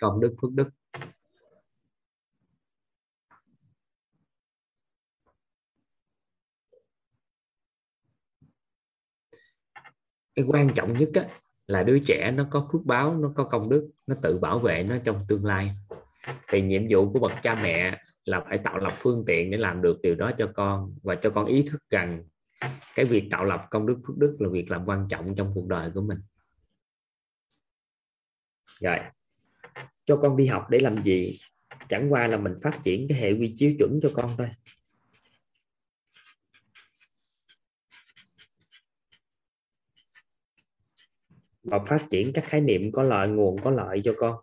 công 0.00 0.20
đức 0.20 0.34
phước 0.42 0.52
đức 0.52 0.68
cái 10.34 10.44
quan 10.48 10.68
trọng 10.74 10.92
nhất 10.92 11.08
á, 11.14 11.26
là 11.66 11.82
đứa 11.82 11.98
trẻ 11.98 12.30
nó 12.36 12.46
có 12.50 12.68
phước 12.72 12.84
báo 12.84 13.14
nó 13.14 13.32
có 13.36 13.44
công 13.44 13.68
đức 13.68 13.90
nó 14.06 14.16
tự 14.22 14.38
bảo 14.38 14.58
vệ 14.58 14.82
nó 14.82 14.96
trong 15.04 15.24
tương 15.28 15.44
lai. 15.44 15.70
Thì 16.48 16.62
nhiệm 16.62 16.82
vụ 16.90 17.12
của 17.12 17.18
bậc 17.18 17.32
cha 17.42 17.58
mẹ 17.62 18.00
là 18.24 18.40
phải 18.48 18.58
tạo 18.58 18.78
lập 18.78 18.92
phương 18.96 19.24
tiện 19.26 19.50
để 19.50 19.58
làm 19.58 19.82
được 19.82 20.00
điều 20.02 20.14
đó 20.14 20.30
cho 20.38 20.50
con 20.54 20.94
và 21.02 21.14
cho 21.14 21.30
con 21.30 21.46
ý 21.46 21.62
thức 21.62 21.82
rằng 21.90 22.24
cái 22.94 23.04
việc 23.04 23.28
tạo 23.30 23.44
lập 23.44 23.66
công 23.70 23.86
đức 23.86 23.98
phước 24.06 24.18
đức 24.18 24.36
là 24.38 24.48
việc 24.48 24.70
làm 24.70 24.84
quan 24.86 25.06
trọng 25.08 25.34
trong 25.34 25.52
cuộc 25.54 25.66
đời 25.66 25.90
của 25.94 26.00
mình. 26.00 26.18
Rồi 28.80 28.98
cho 30.04 30.16
con 30.16 30.36
đi 30.36 30.46
học 30.46 30.70
để 30.70 30.78
làm 30.80 30.94
gì? 30.94 31.36
Chẳng 31.88 32.12
qua 32.12 32.26
là 32.26 32.36
mình 32.36 32.54
phát 32.62 32.78
triển 32.82 33.08
cái 33.08 33.18
hệ 33.18 33.32
quy 33.32 33.54
chiếu 33.56 33.72
chuẩn 33.78 34.00
cho 34.02 34.10
con 34.14 34.30
thôi. 34.38 34.48
Và 41.62 41.78
phát 41.86 42.02
triển 42.10 42.32
các 42.34 42.44
khái 42.44 42.60
niệm 42.60 42.92
có 42.92 43.02
lợi 43.02 43.28
nguồn 43.28 43.58
có 43.58 43.70
lợi 43.70 44.00
cho 44.04 44.14
con. 44.16 44.36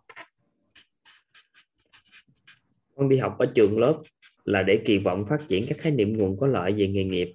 Con 2.96 3.08
đi 3.08 3.16
học 3.16 3.36
ở 3.38 3.46
trường 3.54 3.78
lớp 3.78 4.02
là 4.44 4.62
để 4.62 4.82
kỳ 4.84 4.98
vọng 4.98 5.24
phát 5.28 5.38
triển 5.48 5.64
các 5.68 5.78
khái 5.78 5.92
niệm, 5.92 6.16
nguồn 6.16 6.38
có 6.38 6.46
lợi 6.46 6.72
về 6.72 6.88
nghề 6.88 7.04
nghiệp, 7.04 7.34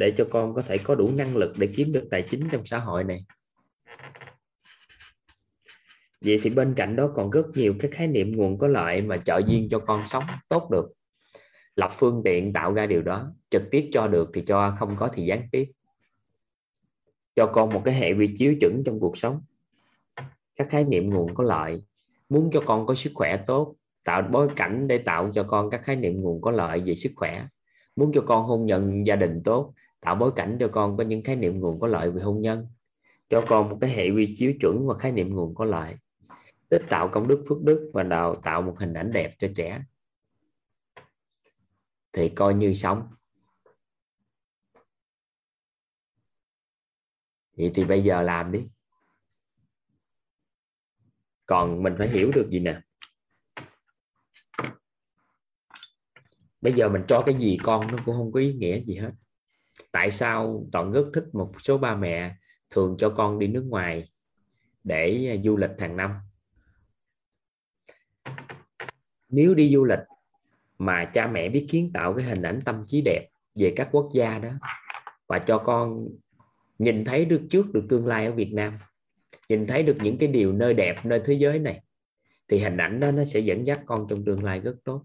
để 0.00 0.12
cho 0.16 0.26
con 0.30 0.54
có 0.54 0.62
thể 0.62 0.78
có 0.78 0.94
đủ 0.94 1.10
năng 1.18 1.36
lực 1.36 1.52
để 1.58 1.68
kiếm 1.76 1.92
được 1.92 2.08
tài 2.10 2.22
chính 2.22 2.48
trong 2.52 2.66
xã 2.66 2.78
hội 2.78 3.04
này. 3.04 3.24
Vậy 6.24 6.40
thì 6.42 6.50
bên 6.50 6.74
cạnh 6.74 6.96
đó 6.96 7.10
còn 7.14 7.30
rất 7.30 7.46
nhiều 7.54 7.74
các 7.80 7.90
khái 7.92 8.06
niệm, 8.06 8.32
nguồn 8.36 8.58
có 8.58 8.68
lợi 8.68 9.02
mà 9.02 9.16
trợ 9.16 9.40
duyên 9.46 9.68
cho 9.70 9.78
con 9.78 10.02
sống 10.08 10.24
tốt 10.48 10.68
được. 10.70 10.86
Lập 11.76 11.92
phương 11.98 12.22
tiện, 12.24 12.52
tạo 12.52 12.72
ra 12.72 12.86
điều 12.86 13.02
đó. 13.02 13.32
Trực 13.50 13.62
tiếp 13.70 13.88
cho 13.92 14.06
được 14.06 14.30
thì 14.34 14.42
cho, 14.46 14.76
không 14.78 14.96
có 14.96 15.08
thì 15.14 15.26
gián 15.26 15.48
tiếp 15.52 15.64
cho 17.36 17.46
con 17.46 17.70
một 17.70 17.82
cái 17.84 17.94
hệ 17.94 18.14
vi 18.14 18.34
chiếu 18.36 18.54
chuẩn 18.60 18.82
trong 18.84 19.00
cuộc 19.00 19.18
sống. 19.18 19.40
Các 20.56 20.68
khái 20.70 20.84
niệm 20.84 21.10
nguồn 21.10 21.34
có 21.34 21.44
lợi, 21.44 21.82
muốn 22.28 22.50
cho 22.52 22.60
con 22.66 22.86
có 22.86 22.94
sức 22.94 23.10
khỏe 23.14 23.44
tốt, 23.46 23.74
tạo 24.04 24.22
bối 24.22 24.48
cảnh 24.56 24.88
để 24.88 24.98
tạo 24.98 25.30
cho 25.34 25.42
con 25.42 25.70
các 25.70 25.82
khái 25.84 25.96
niệm 25.96 26.20
nguồn 26.20 26.40
có 26.40 26.50
lợi 26.50 26.80
về 26.80 26.94
sức 26.94 27.12
khỏe. 27.16 27.46
Muốn 27.96 28.12
cho 28.14 28.20
con 28.20 28.44
hôn 28.44 28.66
nhân 28.66 29.06
gia 29.06 29.16
đình 29.16 29.42
tốt, 29.44 29.74
tạo 30.00 30.14
bối 30.14 30.30
cảnh 30.36 30.56
cho 30.60 30.68
con 30.68 30.96
có 30.96 31.04
những 31.04 31.22
khái 31.22 31.36
niệm 31.36 31.60
nguồn 31.60 31.80
có 31.80 31.86
lợi 31.86 32.10
về 32.10 32.22
hôn 32.22 32.40
nhân. 32.40 32.66
Cho 33.28 33.44
con 33.48 33.68
một 33.68 33.78
cái 33.80 33.90
hệ 33.90 34.10
quy 34.10 34.34
chiếu 34.36 34.52
chuẩn 34.60 34.86
và 34.86 34.94
khái 34.94 35.12
niệm 35.12 35.34
nguồn 35.34 35.54
có 35.54 35.64
lợi. 35.64 35.94
Tích 36.68 36.82
tạo 36.88 37.08
công 37.08 37.28
đức 37.28 37.44
phước 37.48 37.62
đức 37.62 37.90
và 37.94 38.02
đào 38.02 38.34
tạo 38.34 38.62
một 38.62 38.74
hình 38.78 38.94
ảnh 38.94 39.10
đẹp 39.12 39.34
cho 39.38 39.48
trẻ. 39.56 39.82
Thì 42.12 42.28
coi 42.28 42.54
như 42.54 42.74
sống. 42.74 43.02
Vậy 47.56 47.72
thì 47.74 47.84
bây 47.84 48.02
giờ 48.02 48.22
làm 48.22 48.52
đi. 48.52 48.60
Còn 51.46 51.82
mình 51.82 51.94
phải 51.98 52.08
hiểu 52.08 52.30
được 52.34 52.48
gì 52.50 52.60
nè? 52.60 52.80
Bây 56.60 56.72
giờ 56.72 56.88
mình 56.88 57.02
cho 57.08 57.22
cái 57.26 57.34
gì 57.34 57.58
con 57.62 57.86
nó 57.92 57.98
cũng 58.04 58.16
không 58.16 58.32
có 58.32 58.40
ý 58.40 58.52
nghĩa 58.52 58.84
gì 58.84 58.96
hết. 58.96 59.10
Tại 59.92 60.10
sao 60.10 60.66
toàn 60.72 60.92
rất 60.92 61.04
thích 61.14 61.24
một 61.32 61.52
số 61.62 61.78
ba 61.78 61.94
mẹ 61.94 62.36
thường 62.70 62.96
cho 62.98 63.14
con 63.16 63.38
đi 63.38 63.46
nước 63.46 63.64
ngoài 63.68 64.12
để 64.84 65.40
du 65.44 65.56
lịch 65.56 65.70
hàng 65.78 65.96
năm? 65.96 66.14
Nếu 69.28 69.54
đi 69.54 69.72
du 69.74 69.84
lịch 69.84 69.98
mà 70.78 71.10
cha 71.14 71.26
mẹ 71.26 71.48
biết 71.48 71.66
kiến 71.70 71.90
tạo 71.94 72.14
cái 72.14 72.24
hình 72.24 72.42
ảnh 72.42 72.60
tâm 72.64 72.84
trí 72.86 73.02
đẹp 73.04 73.28
về 73.54 73.72
các 73.76 73.88
quốc 73.92 74.10
gia 74.14 74.38
đó 74.38 74.50
và 75.26 75.38
cho 75.38 75.58
con 75.58 76.08
nhìn 76.78 77.04
thấy 77.04 77.24
được 77.24 77.42
trước 77.50 77.72
được 77.72 77.84
tương 77.88 78.06
lai 78.06 78.26
ở 78.26 78.32
Việt 78.32 78.52
Nam. 78.52 78.78
Nhìn 79.48 79.66
thấy 79.66 79.82
được 79.82 79.96
những 80.02 80.18
cái 80.18 80.28
điều 80.28 80.52
nơi 80.52 80.74
đẹp, 80.74 80.96
nơi 81.04 81.20
thế 81.24 81.34
giới 81.34 81.58
này. 81.58 81.82
Thì 82.48 82.58
hình 82.58 82.76
ảnh 82.76 83.00
đó 83.00 83.10
nó 83.10 83.24
sẽ 83.24 83.40
dẫn 83.40 83.66
dắt 83.66 83.80
con 83.86 84.06
trong 84.10 84.24
tương 84.24 84.44
lai 84.44 84.60
rất 84.60 84.76
tốt. 84.84 85.04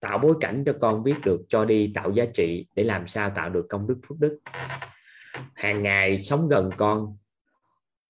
Tạo 0.00 0.18
bối 0.18 0.34
cảnh 0.40 0.62
cho 0.66 0.72
con 0.80 1.02
biết 1.02 1.14
được 1.24 1.40
cho 1.48 1.64
đi, 1.64 1.92
tạo 1.94 2.12
giá 2.12 2.24
trị 2.34 2.66
để 2.74 2.84
làm 2.84 3.08
sao 3.08 3.32
tạo 3.34 3.50
được 3.50 3.66
công 3.68 3.86
đức 3.86 4.00
phước 4.08 4.18
đức. 4.18 4.38
Hàng 5.54 5.82
ngày 5.82 6.18
sống 6.18 6.48
gần 6.48 6.70
con, 6.76 7.16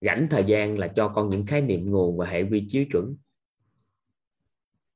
rảnh 0.01 0.27
thời 0.31 0.45
gian 0.45 0.79
là 0.79 0.89
cho 0.89 1.09
con 1.09 1.31
những 1.31 1.47
khái 1.47 1.61
niệm 1.61 1.91
nguồn 1.91 2.19
và 2.19 2.27
hệ 2.27 2.43
quy 2.43 2.67
chiếu 2.69 2.85
chuẩn. 2.93 3.17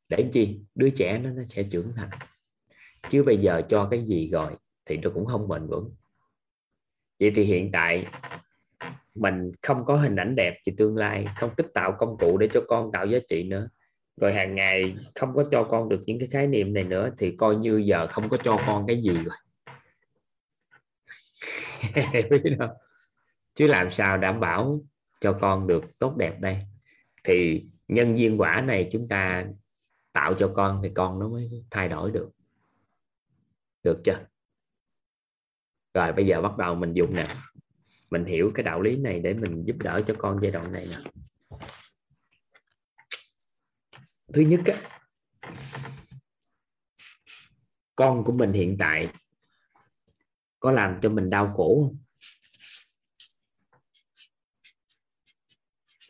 Để 0.08 0.28
chi? 0.32 0.60
Đứa 0.74 0.90
trẻ 0.90 1.18
nó 1.18 1.30
nó 1.30 1.42
sẽ 1.42 1.62
trưởng 1.62 1.92
thành. 1.96 2.10
Chứ 3.10 3.22
bây 3.22 3.38
giờ 3.38 3.62
cho 3.68 3.88
cái 3.90 4.04
gì 4.04 4.30
rồi 4.30 4.52
thì 4.84 4.96
nó 4.96 5.10
cũng 5.14 5.26
không 5.26 5.48
bền 5.48 5.66
vững 5.66 5.94
vậy 7.22 7.32
thì 7.34 7.44
hiện 7.44 7.70
tại 7.72 8.06
mình 9.14 9.52
không 9.62 9.84
có 9.84 9.96
hình 9.96 10.16
ảnh 10.16 10.34
đẹp 10.36 10.54
về 10.66 10.74
tương 10.76 10.96
lai, 10.96 11.24
không 11.36 11.50
tích 11.56 11.66
tạo 11.74 11.96
công 11.98 12.16
cụ 12.18 12.38
để 12.38 12.48
cho 12.52 12.62
con 12.68 12.92
tạo 12.92 13.06
giá 13.06 13.18
trị 13.28 13.42
nữa. 13.42 13.68
Rồi 14.16 14.32
hàng 14.34 14.54
ngày 14.54 14.94
không 15.14 15.34
có 15.34 15.44
cho 15.50 15.64
con 15.64 15.88
được 15.88 16.02
những 16.06 16.18
cái 16.18 16.28
khái 16.28 16.46
niệm 16.46 16.74
này 16.74 16.84
nữa 16.84 17.10
thì 17.18 17.36
coi 17.36 17.56
như 17.56 17.76
giờ 17.76 18.06
không 18.06 18.28
có 18.28 18.36
cho 18.36 18.56
con 18.66 18.86
cái 18.86 19.02
gì 19.02 19.10
rồi. 19.10 19.36
Chứ 23.54 23.66
làm 23.66 23.90
sao 23.90 24.18
đảm 24.18 24.40
bảo 24.40 24.80
cho 25.20 25.32
con 25.32 25.66
được 25.66 25.98
tốt 25.98 26.16
đẹp 26.16 26.40
đây? 26.40 26.58
Thì 27.24 27.66
nhân 27.88 28.18
duyên 28.18 28.40
quả 28.40 28.60
này 28.66 28.88
chúng 28.92 29.08
ta 29.08 29.44
tạo 30.12 30.34
cho 30.34 30.52
con 30.54 30.80
thì 30.82 30.90
con 30.94 31.18
nó 31.18 31.28
mới 31.28 31.64
thay 31.70 31.88
đổi 31.88 32.10
được. 32.10 32.30
Được 33.82 34.00
chưa? 34.04 34.31
Rồi 35.94 36.12
bây 36.12 36.26
giờ 36.26 36.40
bắt 36.40 36.56
đầu 36.58 36.74
mình 36.74 36.92
dùng 36.92 37.14
nè. 37.14 37.24
Mình 38.10 38.24
hiểu 38.24 38.52
cái 38.54 38.62
đạo 38.62 38.80
lý 38.80 38.96
này 38.96 39.20
để 39.20 39.34
mình 39.34 39.64
giúp 39.66 39.76
đỡ 39.78 40.02
cho 40.06 40.14
con 40.18 40.38
giai 40.42 40.52
đoạn 40.52 40.72
này 40.72 40.86
nè. 40.90 41.10
Thứ 44.32 44.42
nhất 44.42 44.60
á, 44.66 44.90
con 47.96 48.24
của 48.24 48.32
mình 48.32 48.52
hiện 48.52 48.76
tại 48.78 49.08
có 50.60 50.72
làm 50.72 50.98
cho 51.02 51.08
mình 51.08 51.30
đau 51.30 51.52
khổ 51.56 51.82
không? 51.82 51.98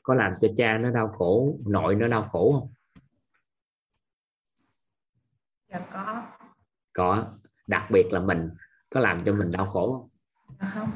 Có 0.02 0.14
làm 0.14 0.32
cho 0.40 0.48
cha 0.56 0.78
nó 0.78 0.90
đau 0.90 1.08
khổ 1.08 1.58
nội 1.66 1.94
nó 1.94 2.08
đau 2.08 2.28
khổ 2.28 2.52
không? 2.52 2.72
Dạ 5.68 5.86
có. 5.92 6.32
Có. 6.92 7.34
Đặc 7.66 7.86
biệt 7.90 8.06
là 8.10 8.20
mình 8.20 8.50
có 8.92 9.00
làm 9.00 9.22
cho 9.24 9.32
mình 9.32 9.50
đau 9.50 9.66
khổ 9.66 9.92
không? 9.92 10.08
Dạ 10.60 10.66
không. 10.66 10.90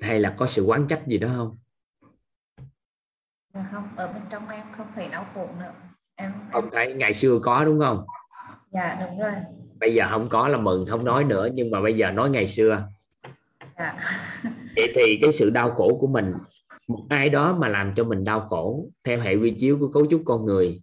Hay 0.00 0.20
là 0.20 0.34
có 0.38 0.46
sự 0.46 0.64
quán 0.64 0.86
trách 0.88 1.06
gì 1.06 1.18
đó 1.18 1.28
không? 1.36 1.58
Dạ 3.54 3.68
không 3.72 3.88
ở 3.96 4.12
bên 4.12 4.22
trong 4.30 4.48
em 4.48 4.66
không 4.76 4.86
phải 4.94 5.08
đau 5.08 5.26
khổ 5.34 5.48
nữa. 5.58 5.72
Em 6.14 6.32
không 6.52 6.68
thấy 6.72 6.94
ngày 6.94 7.14
xưa 7.14 7.38
có 7.42 7.64
đúng 7.64 7.80
không? 7.80 8.06
Dạ 8.70 9.06
đúng 9.06 9.18
rồi. 9.18 9.32
Bây 9.80 9.94
giờ 9.94 10.06
không 10.10 10.28
có 10.28 10.48
là 10.48 10.58
mừng 10.58 10.86
không 10.86 11.04
nói 11.04 11.24
nữa 11.24 11.48
nhưng 11.54 11.70
mà 11.70 11.80
bây 11.80 11.96
giờ 11.96 12.10
nói 12.10 12.30
ngày 12.30 12.46
xưa. 12.46 12.88
Dạ. 13.78 14.00
Vậy 14.76 14.92
thì 14.94 15.18
cái 15.22 15.32
sự 15.32 15.50
đau 15.50 15.70
khổ 15.70 15.98
của 16.00 16.06
mình 16.06 16.34
một 16.88 17.06
ai 17.08 17.28
đó 17.30 17.56
mà 17.60 17.68
làm 17.68 17.94
cho 17.94 18.04
mình 18.04 18.24
đau 18.24 18.40
khổ 18.40 18.88
theo 19.04 19.20
hệ 19.20 19.34
quy 19.34 19.50
chiếu 19.58 19.78
của 19.80 19.88
cấu 19.88 20.06
trúc 20.06 20.22
con 20.24 20.44
người 20.44 20.82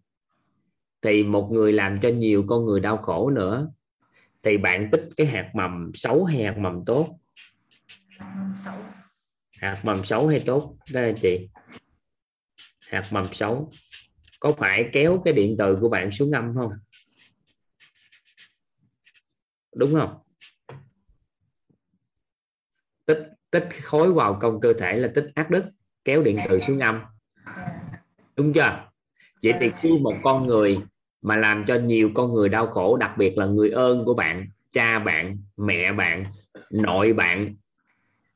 thì 1.02 1.24
một 1.24 1.52
người 1.52 1.74
làm 1.74 2.00
cho 2.00 2.10
nhiều 2.10 2.44
con 2.48 2.66
người 2.66 2.80
đau 2.80 2.98
khổ 2.98 3.30
nữa 3.30 3.68
thì 4.46 4.58
bạn 4.58 4.90
tích 4.92 5.10
cái 5.18 5.28
hạt 5.28 5.52
mầm 5.54 5.92
xấu 5.94 6.24
hay 6.24 6.44
hạt 6.44 6.58
mầm 6.58 6.86
tốt? 6.86 7.20
Hạt 9.52 9.82
mầm 9.84 10.06
xấu 10.06 10.28
hay 10.28 10.44
tốt? 10.46 10.78
Đó 10.94 11.02
là 11.02 11.12
chị. 11.22 11.50
Hạt 12.90 13.04
mầm 13.12 13.26
xấu. 13.34 13.72
Có 14.40 14.52
phải 14.52 14.90
kéo 14.94 15.22
cái 15.26 15.34
điện 15.34 15.56
từ 15.60 15.78
của 15.82 15.90
bạn 15.90 16.12
xuống 16.12 16.32
âm 16.32 16.56
không? 16.56 16.72
Đúng 19.76 19.94
không? 19.94 20.18
Tích 23.06 23.24
tích 23.52 23.70
khối 23.84 24.14
vào 24.14 24.40
trong 24.42 24.62
cơ 24.62 24.74
thể 24.80 24.98
là 24.98 25.12
tích 25.16 25.26
ác 25.36 25.50
đức 25.50 25.66
kéo 26.04 26.24
điện 26.24 26.40
từ 26.50 26.60
xuống 26.60 26.80
âm. 26.80 27.02
Đúng 28.36 28.54
chưa? 28.54 28.90
Vậy 29.44 29.54
thì 29.60 29.72
khi 29.82 29.98
một 29.98 30.16
con 30.24 30.48
người 30.48 30.78
mà 31.26 31.38
làm 31.38 31.66
cho 31.68 31.76
nhiều 31.76 32.10
con 32.14 32.34
người 32.34 32.50
đau 32.50 32.68
khổ, 32.68 32.98
đặc 32.98 33.12
biệt 33.18 33.38
là 33.38 33.46
người 33.46 33.70
ơn 33.70 34.06
của 34.06 34.14
bạn, 34.14 34.48
cha 34.72 35.00
bạn, 35.00 35.38
mẹ 35.58 35.92
bạn, 35.92 36.24
nội 36.72 37.14
bạn 37.14 37.56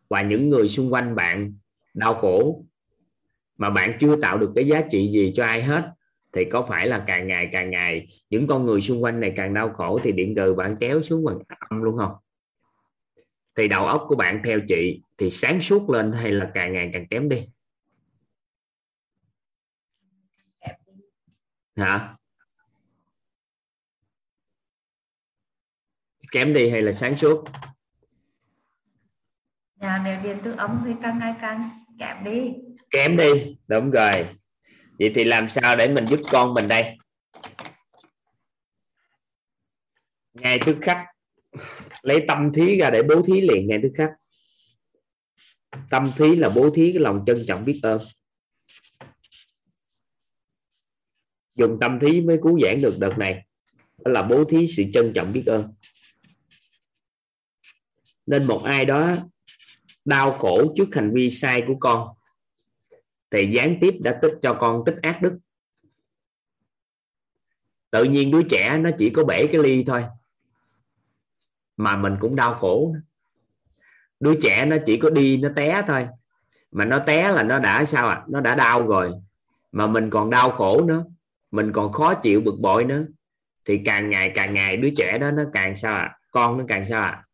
và 0.09 0.21
những 0.21 0.49
người 0.49 0.69
xung 0.69 0.93
quanh 0.93 1.15
bạn 1.15 1.53
đau 1.93 2.13
khổ 2.13 2.65
mà 3.57 3.69
bạn 3.69 3.97
chưa 3.99 4.15
tạo 4.15 4.37
được 4.37 4.51
cái 4.55 4.67
giá 4.67 4.81
trị 4.91 5.09
gì 5.09 5.31
cho 5.35 5.43
ai 5.43 5.63
hết, 5.63 5.91
thì 6.33 6.45
có 6.51 6.65
phải 6.69 6.87
là 6.87 7.03
càng 7.07 7.27
ngày 7.27 7.49
càng 7.51 7.71
ngày 7.71 8.07
những 8.29 8.47
con 8.47 8.65
người 8.65 8.81
xung 8.81 9.03
quanh 9.03 9.19
này 9.19 9.33
càng 9.35 9.53
đau 9.53 9.73
khổ 9.73 9.99
thì 10.03 10.11
điện 10.11 10.33
từ 10.35 10.53
bạn 10.53 10.75
kéo 10.79 11.01
xuống 11.01 11.25
bằng 11.25 11.39
âm 11.69 11.81
luôn 11.83 11.97
không? 11.97 12.11
Thì 13.55 13.67
đầu 13.67 13.85
óc 13.85 14.05
của 14.07 14.15
bạn 14.15 14.41
theo 14.45 14.59
chị 14.67 15.01
thì 15.17 15.29
sáng 15.29 15.61
suốt 15.61 15.89
lên 15.89 16.11
hay 16.11 16.31
là 16.31 16.51
càng 16.53 16.73
ngày 16.73 16.89
càng 16.93 17.07
kém 17.07 17.29
đi? 17.29 17.47
Hả? 21.77 22.13
Kém 26.31 26.53
đi 26.53 26.69
hay 26.69 26.81
là 26.81 26.91
sáng 26.91 27.17
suốt? 27.17 27.43
Nhà 29.75 30.01
nếu 30.05 30.21
điện 30.23 30.37
tử 30.43 30.55
âm 30.57 30.83
thì 30.85 30.91
càng 31.01 31.19
ngày 31.19 31.33
càng 31.41 31.61
kém 31.99 32.23
đi. 32.23 32.53
Kém 32.89 33.17
đi 33.17 33.57
đúng 33.67 33.91
rồi. 33.91 34.25
Vậy 34.99 35.11
thì 35.15 35.23
làm 35.23 35.49
sao 35.49 35.75
để 35.75 35.87
mình 35.87 36.05
giúp 36.05 36.19
con 36.31 36.53
mình 36.53 36.67
đây? 36.67 36.97
Ngay 40.33 40.59
tức 40.65 40.77
khắc. 40.81 40.97
Lấy 42.01 42.25
tâm 42.27 42.53
thí 42.53 42.77
ra 42.77 42.89
để 42.89 43.03
bố 43.03 43.21
thí 43.21 43.41
liền 43.41 43.67
ngay 43.67 43.79
tức 43.83 43.91
khắc. 43.97 44.09
Tâm 45.89 46.05
thí 46.17 46.35
là 46.35 46.49
bố 46.49 46.69
thí 46.69 46.93
cái 46.93 47.01
lòng 47.01 47.23
trân 47.27 47.37
trọng 47.47 47.65
biết 47.65 47.79
ơn. 47.83 48.01
Dùng 51.55 51.77
tâm 51.81 51.99
thí 51.99 52.21
mới 52.21 52.39
cứu 52.43 52.59
giảng 52.61 52.81
được 52.81 52.95
đợt 52.99 53.17
này. 53.17 53.45
Đó 53.97 54.11
là 54.11 54.21
bố 54.21 54.43
thí 54.43 54.67
sự 54.67 54.83
trân 54.93 55.11
trọng 55.15 55.33
biết 55.33 55.43
ơn 55.45 55.73
nên 58.29 58.47
một 58.47 58.61
ai 58.63 58.85
đó 58.85 59.13
đau 60.05 60.31
khổ 60.31 60.73
trước 60.75 60.85
hành 60.91 61.11
vi 61.13 61.29
sai 61.29 61.63
của 61.67 61.75
con, 61.79 62.07
thì 63.31 63.49
gián 63.51 63.77
tiếp 63.81 63.93
đã 63.99 64.19
tích 64.21 64.33
cho 64.41 64.57
con 64.59 64.83
tích 64.85 64.95
ác 65.01 65.21
đức. 65.21 65.39
Tự 67.91 68.03
nhiên 68.03 68.31
đứa 68.31 68.43
trẻ 68.43 68.77
nó 68.77 68.89
chỉ 68.97 69.09
có 69.09 69.25
bể 69.25 69.47
cái 69.51 69.61
ly 69.61 69.83
thôi, 69.87 70.05
mà 71.77 71.95
mình 71.95 72.13
cũng 72.19 72.35
đau 72.35 72.53
khổ. 72.53 72.95
Đứa 74.19 74.35
trẻ 74.41 74.65
nó 74.65 74.75
chỉ 74.85 74.97
có 74.97 75.09
đi, 75.09 75.37
nó 75.37 75.49
té 75.55 75.81
thôi. 75.87 76.07
Mà 76.71 76.85
nó 76.85 76.99
té 76.99 77.31
là 77.31 77.43
nó 77.43 77.59
đã 77.59 77.85
sao 77.85 78.07
à 78.07 78.23
nó 78.27 78.41
đã 78.41 78.55
đau 78.55 78.87
rồi. 78.87 79.11
Mà 79.71 79.87
mình 79.87 80.09
còn 80.09 80.29
đau 80.29 80.51
khổ 80.51 80.85
nữa. 80.85 81.05
Mình 81.51 81.71
còn 81.73 81.91
khó 81.91 82.13
chịu 82.13 82.41
bực 82.41 82.55
bội 82.59 82.83
nữa. 82.85 83.05
Thì 83.65 83.81
càng 83.85 84.09
ngày 84.09 84.31
càng 84.35 84.53
ngày 84.53 84.77
đứa 84.77 84.89
trẻ 84.97 85.17
đó 85.17 85.31
nó 85.31 85.43
càng 85.53 85.77
sao 85.77 85.95
à 85.95 86.19
con 86.31 86.57
nó 86.57 86.63
càng 86.67 86.85
sao 86.89 87.01
à 87.01 87.25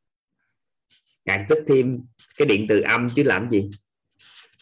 càng 1.26 1.46
tích 1.50 1.64
thêm 1.68 2.00
cái 2.38 2.48
điện 2.48 2.66
từ 2.70 2.82
âm 2.82 3.10
chứ 3.10 3.24
làm 3.24 3.50
gì? 3.50 3.70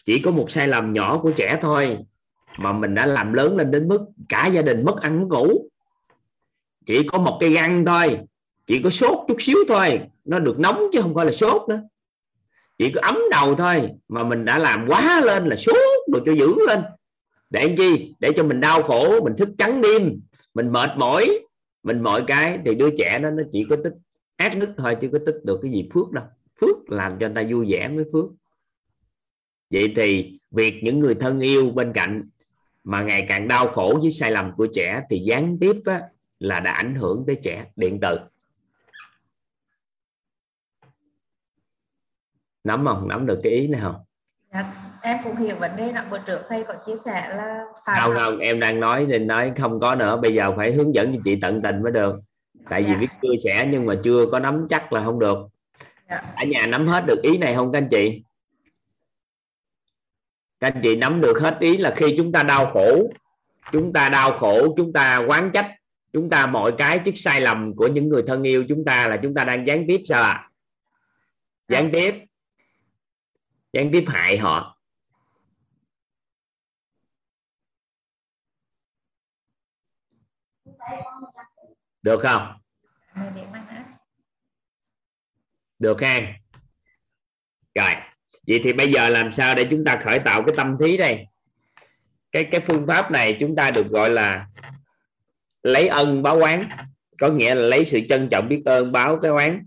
Chỉ 0.04 0.18
có 0.18 0.30
một 0.30 0.50
sai 0.50 0.68
lầm 0.68 0.92
nhỏ 0.92 1.18
của 1.18 1.32
trẻ 1.36 1.58
thôi 1.62 1.98
mà 2.58 2.72
mình 2.72 2.94
đã 2.94 3.06
làm 3.06 3.32
lớn 3.32 3.56
lên 3.56 3.70
đến 3.70 3.88
mức 3.88 4.06
cả 4.28 4.46
gia 4.46 4.62
đình 4.62 4.84
mất 4.84 5.00
ăn 5.00 5.20
mất 5.20 5.26
ngủ. 5.28 5.68
Chỉ 6.86 7.02
có 7.02 7.18
một 7.18 7.36
cái 7.40 7.50
găng 7.50 7.84
thôi, 7.84 8.18
chỉ 8.66 8.82
có 8.82 8.90
sốt 8.90 9.18
chút 9.28 9.36
xíu 9.38 9.58
thôi, 9.68 10.00
nó 10.24 10.38
được 10.38 10.58
nóng 10.58 10.88
chứ 10.92 11.02
không 11.02 11.14
phải 11.14 11.26
là 11.26 11.32
sốt 11.32 11.68
nữa 11.68 11.80
chỉ 12.78 12.92
có 12.94 13.00
ấm 13.04 13.18
đầu 13.30 13.54
thôi 13.54 13.90
mà 14.08 14.24
mình 14.24 14.44
đã 14.44 14.58
làm 14.58 14.86
quá 14.88 15.20
lên 15.20 15.48
là 15.48 15.56
sốt 15.56 15.76
rồi 16.12 16.22
cho 16.26 16.32
giữ 16.32 16.54
lên. 16.66 16.82
Để 17.50 17.66
làm 17.66 17.76
chi? 17.76 18.14
Để 18.20 18.32
cho 18.36 18.44
mình 18.44 18.60
đau 18.60 18.82
khổ, 18.82 19.20
mình 19.24 19.36
thức 19.36 19.48
trắng 19.58 19.80
đêm, 19.80 20.20
mình 20.54 20.72
mệt 20.72 20.90
mỏi. 20.96 21.38
Mình 21.82 22.02
mọi 22.02 22.24
cái 22.26 22.58
thì 22.64 22.74
đứa 22.74 22.90
trẻ 22.98 23.18
đó, 23.18 23.30
nó 23.30 23.42
chỉ 23.52 23.66
có 23.70 23.76
tích 23.84 23.92
ác 24.36 24.58
đức 24.58 24.68
thôi, 24.76 24.96
chứ 25.00 25.08
có 25.12 25.18
tích 25.26 25.36
được 25.44 25.58
cái 25.62 25.72
gì 25.72 25.88
phước 25.94 26.12
đâu 26.12 26.24
phước 26.60 26.90
làm 26.90 27.18
cho 27.20 27.26
người 27.28 27.34
ta 27.34 27.42
vui 27.50 27.72
vẻ 27.72 27.90
với 27.94 28.04
phước. 28.12 28.24
Vậy 29.70 29.92
thì 29.96 30.38
việc 30.50 30.80
những 30.82 31.00
người 31.00 31.14
thân 31.14 31.40
yêu 31.40 31.70
bên 31.70 31.92
cạnh 31.92 32.28
mà 32.84 33.02
ngày 33.02 33.26
càng 33.28 33.48
đau 33.48 33.68
khổ 33.68 33.98
với 34.02 34.10
sai 34.10 34.30
lầm 34.30 34.52
của 34.56 34.66
trẻ 34.74 35.02
thì 35.10 35.18
gián 35.18 35.58
tiếp 35.60 35.76
á, 35.84 36.02
là 36.38 36.60
đã 36.60 36.72
ảnh 36.72 36.94
hưởng 36.94 37.24
tới 37.26 37.36
trẻ 37.42 37.66
điện 37.76 37.98
từ 38.02 38.18
nắm 42.64 42.84
không? 42.86 43.08
Nắm 43.08 43.26
được 43.26 43.40
cái 43.42 43.52
ý 43.52 43.66
này 43.66 43.80
không? 43.80 43.96
Dạ, 44.52 44.74
em 45.02 45.18
cũng 45.24 45.36
hiểu 45.36 45.56
vấn 45.56 45.76
đề 45.76 45.92
đó. 45.92 46.02
Bữa 46.10 46.18
trước 46.26 46.40
thầy 46.48 46.64
có 46.64 46.74
chia 46.86 46.96
sẻ 47.04 47.34
là 47.36 47.64
phải 47.86 48.00
không 48.00 48.14
không 48.18 48.38
em 48.38 48.60
đang 48.60 48.80
nói 48.80 49.06
nên 49.06 49.26
nói 49.26 49.52
không 49.56 49.80
có 49.80 49.94
nữa. 49.94 50.16
Bây 50.22 50.34
giờ 50.34 50.52
phải 50.56 50.72
hướng 50.72 50.94
dẫn 50.94 51.12
cho 51.14 51.20
chị 51.24 51.38
tận 51.42 51.62
tình 51.62 51.82
mới 51.82 51.92
được. 51.92 52.20
Tại 52.70 52.82
vì 52.82 52.88
Dạ. 52.88 52.96
biết 52.98 53.08
chia 53.22 53.36
sẻ 53.44 53.68
nhưng 53.70 53.86
mà 53.86 53.94
chưa 54.04 54.26
có 54.32 54.38
nắm 54.38 54.66
chắc 54.70 54.92
là 54.92 55.04
không 55.04 55.18
được. 55.18 55.38
Dạ. 56.10 56.34
ở 56.36 56.44
nhà 56.46 56.66
nắm 56.66 56.86
hết 56.86 57.04
được 57.06 57.22
ý 57.22 57.38
này 57.38 57.54
không 57.54 57.72
các 57.72 57.78
anh 57.78 57.88
chị? 57.90 58.24
Các 60.60 60.74
anh 60.74 60.82
chị 60.82 60.96
nắm 60.96 61.20
được 61.20 61.38
hết 61.40 61.56
ý 61.60 61.76
là 61.76 61.94
khi 61.96 62.14
chúng 62.16 62.32
ta 62.32 62.42
đau 62.42 62.70
khổ, 62.70 63.10
chúng 63.72 63.92
ta 63.92 64.08
đau 64.08 64.38
khổ, 64.38 64.74
chúng 64.76 64.92
ta 64.92 65.18
quán 65.28 65.50
trách, 65.54 65.74
chúng 66.12 66.30
ta 66.30 66.46
mọi 66.46 66.72
cái 66.78 67.00
chiếc 67.04 67.18
sai 67.18 67.40
lầm 67.40 67.76
của 67.76 67.86
những 67.86 68.08
người 68.08 68.22
thân 68.26 68.42
yêu 68.42 68.64
chúng 68.68 68.84
ta 68.84 69.08
là 69.08 69.16
chúng 69.22 69.34
ta 69.34 69.44
đang 69.44 69.66
gián 69.66 69.84
tiếp 69.88 70.00
sao 70.08 70.22
ạ? 70.22 70.50
Gián 71.68 71.90
tiếp. 71.92 72.14
Gián 73.72 73.90
tiếp 73.92 74.04
hại 74.06 74.38
họ. 74.38 74.78
Được 82.02 82.18
không 82.22 82.52
Mười 83.14 83.30
điểm 83.30 83.52
anh 83.52 83.68
ạ 83.68 83.98
được 85.78 86.00
ha. 86.02 86.20
Rồi, 87.74 87.94
vậy 88.46 88.60
thì 88.64 88.72
bây 88.72 88.92
giờ 88.92 89.08
làm 89.08 89.32
sao 89.32 89.54
để 89.54 89.66
chúng 89.70 89.84
ta 89.84 89.96
khởi 90.02 90.18
tạo 90.18 90.42
cái 90.42 90.54
tâm 90.56 90.76
thí 90.80 90.96
đây? 90.96 91.26
Cái 92.32 92.44
cái 92.50 92.60
phương 92.66 92.86
pháp 92.86 93.10
này 93.10 93.36
chúng 93.40 93.56
ta 93.56 93.70
được 93.70 93.88
gọi 93.88 94.10
là 94.10 94.46
lấy 95.62 95.88
ân 95.88 96.22
báo 96.22 96.40
oán. 96.40 96.64
Có 97.18 97.28
nghĩa 97.28 97.54
là 97.54 97.62
lấy 97.62 97.84
sự 97.84 98.00
trân 98.08 98.28
trọng 98.30 98.48
biết 98.48 98.62
ơn 98.64 98.92
báo 98.92 99.18
cái 99.22 99.30
oán. 99.30 99.66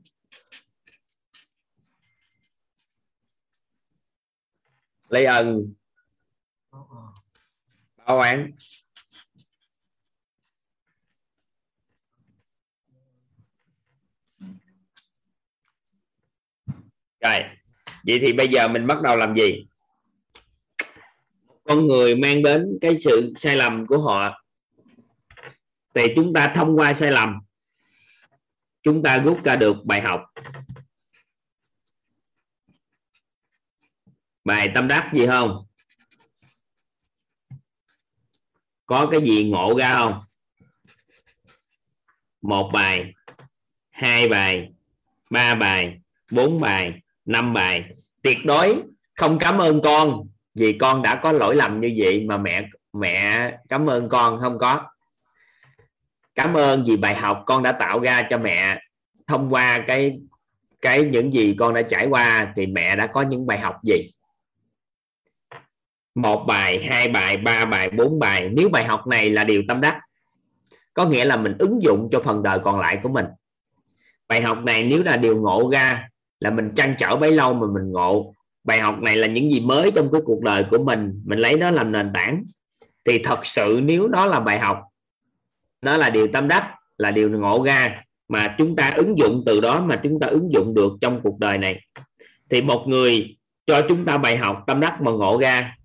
Lấy 5.09 5.25
ân 5.25 5.73
báo 7.97 8.17
oán. 8.17 8.51
Rồi, 17.21 17.39
vậy 18.03 18.19
thì 18.21 18.33
bây 18.33 18.47
giờ 18.47 18.67
mình 18.67 18.87
bắt 18.87 19.01
đầu 19.01 19.15
làm 19.15 19.35
gì? 19.35 19.67
Con 21.63 21.87
người 21.87 22.15
mang 22.15 22.43
đến 22.43 22.77
cái 22.81 22.97
sự 22.99 23.33
sai 23.35 23.55
lầm 23.55 23.85
của 23.87 24.01
họ. 24.01 24.43
Thì 25.93 26.07
chúng 26.15 26.33
ta 26.33 26.51
thông 26.55 26.75
qua 26.75 26.93
sai 26.93 27.11
lầm, 27.11 27.39
chúng 28.83 29.03
ta 29.03 29.17
rút 29.19 29.43
ra 29.43 29.55
được 29.55 29.75
bài 29.85 30.01
học. 30.01 30.21
Bài 34.43 34.71
tâm 34.75 34.87
đắc 34.87 35.11
gì 35.13 35.27
không? 35.27 35.67
Có 38.85 39.07
cái 39.11 39.21
gì 39.21 39.49
ngộ 39.49 39.77
ra 39.79 39.93
không? 39.97 40.19
Một 42.41 42.69
bài, 42.73 43.13
hai 43.89 44.27
bài, 44.27 44.69
ba 45.29 45.55
bài, 45.55 46.01
bốn 46.31 46.59
bài 46.59 47.01
năm 47.27 47.53
bài. 47.53 47.83
Tuyệt 48.21 48.37
đối 48.45 48.83
không 49.15 49.39
cảm 49.39 49.57
ơn 49.57 49.81
con 49.81 50.27
vì 50.55 50.77
con 50.77 51.01
đã 51.01 51.19
có 51.23 51.31
lỗi 51.31 51.55
lầm 51.55 51.81
như 51.81 51.95
vậy 51.97 52.25
mà 52.27 52.37
mẹ 52.37 52.61
mẹ 52.93 53.51
cảm 53.69 53.89
ơn 53.89 54.09
con 54.09 54.39
không 54.41 54.59
có. 54.59 54.85
Cảm 56.35 56.53
ơn 56.53 56.83
vì 56.87 56.97
bài 56.97 57.15
học 57.15 57.43
con 57.45 57.63
đã 57.63 57.71
tạo 57.71 57.99
ra 57.99 58.21
cho 58.29 58.37
mẹ. 58.37 58.81
Thông 59.27 59.53
qua 59.53 59.83
cái 59.87 60.19
cái 60.81 61.03
những 61.03 61.33
gì 61.33 61.55
con 61.59 61.73
đã 61.73 61.81
trải 61.81 62.07
qua 62.07 62.53
thì 62.55 62.65
mẹ 62.65 62.95
đã 62.95 63.07
có 63.07 63.21
những 63.21 63.47
bài 63.47 63.59
học 63.59 63.75
gì? 63.83 64.11
Một 66.15 66.45
bài, 66.47 66.87
hai 66.89 67.07
bài, 67.07 67.37
ba 67.37 67.65
bài, 67.65 67.89
bốn 67.89 68.19
bài. 68.19 68.49
Nếu 68.53 68.69
bài 68.69 68.85
học 68.85 69.07
này 69.07 69.29
là 69.29 69.43
điều 69.43 69.63
tâm 69.67 69.81
đắc, 69.81 69.99
có 70.93 71.05
nghĩa 71.05 71.25
là 71.25 71.37
mình 71.37 71.55
ứng 71.59 71.81
dụng 71.81 72.09
cho 72.11 72.21
phần 72.21 72.43
đời 72.43 72.59
còn 72.63 72.79
lại 72.79 72.99
của 73.03 73.09
mình. 73.09 73.25
Bài 74.27 74.41
học 74.41 74.57
này 74.63 74.83
nếu 74.83 75.03
là 75.03 75.17
điều 75.17 75.41
ngộ 75.41 75.69
ra 75.73 76.09
là 76.39 76.51
mình 76.51 76.71
trăn 76.75 76.95
trở 76.99 77.15
bấy 77.15 77.31
lâu 77.31 77.53
mà 77.53 77.67
mình 77.73 77.91
ngộ. 77.91 78.33
Bài 78.63 78.79
học 78.79 78.95
này 79.01 79.15
là 79.15 79.27
những 79.27 79.51
gì 79.51 79.59
mới 79.59 79.91
trong 79.91 80.11
cái 80.11 80.21
cuộc 80.25 80.41
đời 80.41 80.65
của 80.69 80.83
mình 80.83 81.21
mình 81.25 81.39
lấy 81.39 81.57
nó 81.57 81.71
làm 81.71 81.91
nền 81.91 82.11
tảng. 82.13 82.43
Thì 83.05 83.19
thật 83.23 83.45
sự 83.45 83.79
nếu 83.83 84.07
nó 84.07 84.25
là 84.25 84.39
bài 84.39 84.59
học, 84.59 84.79
nó 85.81 85.97
là 85.97 86.09
điều 86.09 86.27
tâm 86.27 86.47
đắc, 86.47 86.75
là 86.97 87.11
điều 87.11 87.29
ngộ 87.29 87.63
ra 87.63 87.95
mà 88.27 88.55
chúng 88.57 88.75
ta 88.75 88.91
ứng 88.95 89.17
dụng 89.17 89.43
từ 89.45 89.61
đó 89.61 89.81
mà 89.81 89.99
chúng 90.03 90.19
ta 90.19 90.27
ứng 90.27 90.51
dụng 90.51 90.73
được 90.73 90.93
trong 91.01 91.19
cuộc 91.23 91.39
đời 91.39 91.57
này, 91.57 91.81
thì 92.49 92.61
một 92.61 92.85
người 92.87 93.37
cho 93.65 93.81
chúng 93.89 94.05
ta 94.05 94.17
bài 94.17 94.37
học 94.37 94.63
tâm 94.67 94.79
đắc 94.79 95.01
mà 95.01 95.11
ngộ 95.11 95.39
ra, 95.41 95.75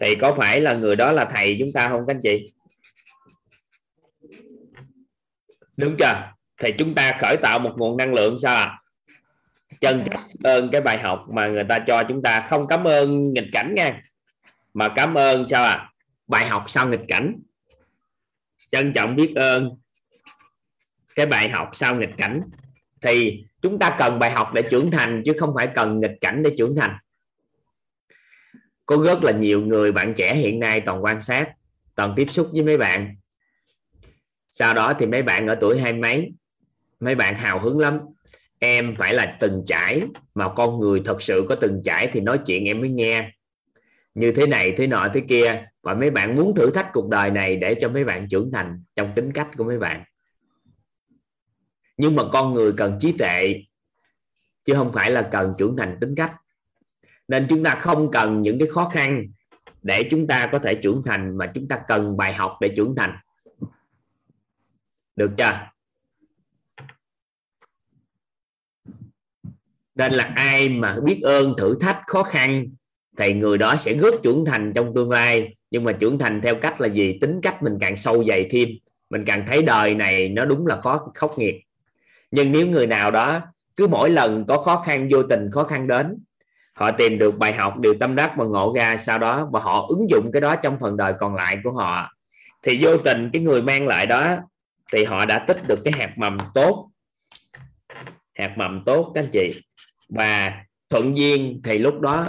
thì 0.00 0.14
có 0.14 0.32
phải 0.32 0.60
là 0.60 0.74
người 0.74 0.96
đó 0.96 1.12
là 1.12 1.24
thầy 1.24 1.56
chúng 1.60 1.72
ta 1.72 1.88
không, 1.88 2.00
các 2.06 2.14
anh 2.14 2.20
chị? 2.22 2.46
Đúng 5.76 5.96
chưa? 5.98 6.32
Thì 6.62 6.72
chúng 6.78 6.94
ta 6.94 7.12
khởi 7.20 7.36
tạo 7.36 7.58
một 7.58 7.74
nguồn 7.76 7.96
năng 7.96 8.14
lượng 8.14 8.38
sao 8.42 8.56
ạ? 8.56 8.62
à? 8.62 8.78
Trân 9.80 10.04
trọng 10.04 10.20
ơn 10.44 10.70
cái 10.72 10.80
bài 10.80 10.98
học 10.98 11.26
mà 11.32 11.48
người 11.48 11.64
ta 11.68 11.78
cho 11.78 12.02
chúng 12.08 12.22
ta. 12.22 12.40
Không 12.40 12.66
cảm 12.68 12.84
ơn 12.84 13.32
nghịch 13.32 13.48
cảnh 13.52 13.74
nha, 13.74 14.02
mà 14.74 14.88
cảm 14.88 15.14
ơn 15.14 15.46
sao 15.48 15.64
ạ? 15.64 15.70
À? 15.70 15.88
bài 16.28 16.46
học 16.46 16.64
sau 16.66 16.88
nghịch 16.88 17.04
cảnh. 17.08 17.40
Trân 18.70 18.92
trọng 18.92 19.16
biết 19.16 19.32
ơn 19.36 19.70
cái 21.14 21.26
bài 21.26 21.48
học 21.48 21.68
sau 21.72 21.94
nghịch 21.94 22.16
cảnh. 22.18 22.40
Thì 23.02 23.44
chúng 23.62 23.78
ta 23.78 23.96
cần 23.98 24.18
bài 24.18 24.30
học 24.30 24.50
để 24.54 24.62
trưởng 24.70 24.90
thành, 24.90 25.22
chứ 25.24 25.32
không 25.38 25.52
phải 25.54 25.68
cần 25.74 26.00
nghịch 26.00 26.14
cảnh 26.20 26.42
để 26.42 26.54
trưởng 26.58 26.76
thành. 26.76 26.96
Có 28.86 28.96
rất 28.96 29.24
là 29.24 29.32
nhiều 29.32 29.60
người 29.60 29.92
bạn 29.92 30.14
trẻ 30.16 30.34
hiện 30.34 30.60
nay 30.60 30.80
toàn 30.80 31.04
quan 31.04 31.22
sát, 31.22 31.48
toàn 31.94 32.14
tiếp 32.16 32.26
xúc 32.30 32.48
với 32.52 32.62
mấy 32.62 32.78
bạn. 32.78 33.16
Sau 34.50 34.74
đó 34.74 34.94
thì 34.98 35.06
mấy 35.06 35.22
bạn 35.22 35.46
ở 35.46 35.54
tuổi 35.60 35.80
hai 35.80 35.92
mấy 35.92 36.32
mấy 37.00 37.14
bạn 37.14 37.34
hào 37.34 37.60
hứng 37.60 37.78
lắm 37.78 38.00
em 38.58 38.94
phải 38.98 39.14
là 39.14 39.36
từng 39.40 39.62
trải, 39.66 40.02
mà 40.34 40.54
con 40.54 40.80
người 40.80 41.02
thật 41.04 41.22
sự 41.22 41.46
có 41.48 41.54
từng 41.54 41.82
trải 41.84 42.08
thì 42.12 42.20
nói 42.20 42.40
chuyện 42.46 42.64
em 42.64 42.80
mới 42.80 42.90
nghe. 42.90 43.32
Như 44.14 44.32
thế 44.32 44.46
này, 44.46 44.74
thế 44.76 44.86
nọ, 44.86 45.08
thế 45.14 45.20
kia. 45.28 45.64
Và 45.82 45.94
mấy 45.94 46.10
bạn 46.10 46.36
muốn 46.36 46.54
thử 46.54 46.70
thách 46.70 46.90
cuộc 46.92 47.08
đời 47.08 47.30
này 47.30 47.56
để 47.56 47.74
cho 47.80 47.88
mấy 47.88 48.04
bạn 48.04 48.28
trưởng 48.28 48.50
thành 48.52 48.82
trong 48.96 49.12
tính 49.16 49.32
cách 49.32 49.48
của 49.56 49.64
mấy 49.64 49.78
bạn. 49.78 50.04
Nhưng 51.96 52.16
mà 52.16 52.22
con 52.32 52.54
người 52.54 52.72
cần 52.76 52.96
trí 53.00 53.12
tuệ, 53.12 53.62
chứ 54.64 54.74
không 54.74 54.92
phải 54.92 55.10
là 55.10 55.28
cần 55.32 55.54
trưởng 55.58 55.76
thành 55.76 55.96
tính 56.00 56.14
cách. 56.14 56.32
Nên 57.28 57.46
chúng 57.48 57.64
ta 57.64 57.76
không 57.80 58.10
cần 58.10 58.42
những 58.42 58.58
cái 58.58 58.68
khó 58.68 58.88
khăn 58.88 59.26
để 59.82 60.08
chúng 60.10 60.26
ta 60.26 60.48
có 60.52 60.58
thể 60.58 60.74
trưởng 60.74 61.02
thành, 61.06 61.38
mà 61.38 61.52
chúng 61.54 61.68
ta 61.68 61.80
cần 61.88 62.16
bài 62.16 62.34
học 62.34 62.56
để 62.60 62.68
trưởng 62.76 62.94
thành. 62.96 63.16
Được 65.16 65.30
chưa? 65.38 65.60
Nên 69.98 70.12
là 70.12 70.32
ai 70.36 70.68
mà 70.68 70.96
biết 71.04 71.20
ơn 71.22 71.54
thử 71.58 71.78
thách 71.80 72.00
khó 72.06 72.22
khăn 72.22 72.66
thì 73.16 73.32
người 73.34 73.58
đó 73.58 73.76
sẽ 73.76 73.94
rất 73.94 74.14
trưởng 74.22 74.44
thành 74.44 74.72
trong 74.74 74.94
tương 74.94 75.10
lai. 75.10 75.56
Nhưng 75.70 75.84
mà 75.84 75.92
trưởng 75.92 76.18
thành 76.18 76.40
theo 76.40 76.54
cách 76.54 76.80
là 76.80 76.88
gì? 76.88 77.18
Tính 77.20 77.40
cách 77.42 77.62
mình 77.62 77.78
càng 77.80 77.96
sâu 77.96 78.24
dày 78.24 78.48
thêm, 78.50 78.68
mình 79.10 79.24
càng 79.24 79.44
thấy 79.48 79.62
đời 79.62 79.94
này 79.94 80.28
nó 80.28 80.44
đúng 80.44 80.66
là 80.66 80.80
khó, 80.80 81.10
khốc 81.14 81.38
nghiệt. 81.38 81.54
Nhưng 82.30 82.52
nếu 82.52 82.66
người 82.66 82.86
nào 82.86 83.10
đó 83.10 83.40
cứ 83.76 83.86
mỗi 83.86 84.10
lần 84.10 84.44
có 84.48 84.58
khó 84.58 84.82
khăn 84.86 85.08
vô 85.10 85.22
tình 85.22 85.50
khó 85.52 85.64
khăn 85.64 85.86
đến, 85.86 86.18
họ 86.74 86.90
tìm 86.90 87.18
được 87.18 87.38
bài 87.38 87.52
học, 87.52 87.78
điều 87.78 87.94
tâm 88.00 88.16
đắc 88.16 88.32
và 88.36 88.44
ngộ 88.44 88.74
ra 88.76 88.96
sau 88.96 89.18
đó 89.18 89.48
và 89.52 89.60
họ 89.60 89.86
ứng 89.88 90.10
dụng 90.10 90.30
cái 90.32 90.40
đó 90.40 90.56
trong 90.56 90.78
phần 90.80 90.96
đời 90.96 91.12
còn 91.18 91.34
lại 91.34 91.56
của 91.64 91.72
họ, 91.72 92.12
thì 92.62 92.78
vô 92.82 92.98
tình 92.98 93.30
cái 93.32 93.42
người 93.42 93.62
mang 93.62 93.86
lại 93.86 94.06
đó 94.06 94.36
thì 94.92 95.04
họ 95.04 95.24
đã 95.24 95.38
tích 95.38 95.58
được 95.68 95.78
cái 95.84 95.92
hạt 95.92 96.18
mầm 96.18 96.38
tốt. 96.54 96.90
Hạt 98.34 98.54
mầm 98.56 98.80
tốt, 98.86 99.12
các 99.14 99.20
anh 99.20 99.30
chị 99.32 99.50
và 100.08 100.64
thuận 100.90 101.16
duyên 101.16 101.60
thì 101.64 101.78
lúc 101.78 102.00
đó 102.00 102.26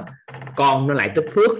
con 0.55 0.87
nó 0.87 0.93
lại 0.93 1.09
tích 1.15 1.25
phước. 1.33 1.57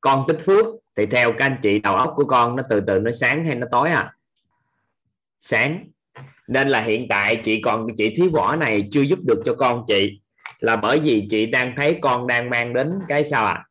Con 0.00 0.24
tích 0.28 0.38
phước 0.44 0.66
thì 0.96 1.06
theo 1.06 1.32
các 1.38 1.44
anh 1.44 1.58
chị 1.62 1.78
đầu 1.78 1.94
óc 1.94 2.12
của 2.16 2.24
con, 2.24 2.56
nó 2.56 2.62
từ 2.70 2.80
từ 2.86 2.98
nó 2.98 3.12
sáng 3.12 3.44
hay 3.46 3.54
nó 3.54 3.66
tối 3.70 3.90
à? 3.90 4.12
Sáng. 5.40 5.88
Nên 6.48 6.68
là 6.68 6.80
hiện 6.80 7.06
tại 7.08 7.40
chị 7.44 7.60
còn, 7.64 7.86
chị 7.96 8.14
thí 8.16 8.28
võ 8.28 8.56
này 8.56 8.88
chưa 8.92 9.02
giúp 9.02 9.18
được 9.26 9.42
cho 9.44 9.54
con 9.54 9.84
chị. 9.86 10.20
Là 10.58 10.76
bởi 10.76 11.00
vì 11.00 11.26
chị 11.30 11.46
đang 11.46 11.74
thấy 11.76 11.98
con 12.02 12.26
đang 12.26 12.50
mang 12.50 12.74
đến 12.74 12.92
cái 13.08 13.24
sao 13.24 13.46
à 13.46 13.64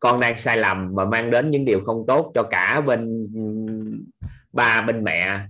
con 0.00 0.20
đang 0.20 0.38
sai 0.38 0.58
lầm 0.58 0.94
và 0.94 1.04
mang 1.04 1.30
đến 1.30 1.50
những 1.50 1.64
điều 1.64 1.84
không 1.84 2.04
tốt 2.06 2.32
cho 2.34 2.42
cả 2.50 2.80
bên, 2.80 3.28
ba 4.52 4.80
bên 4.80 5.04
mẹ, 5.04 5.40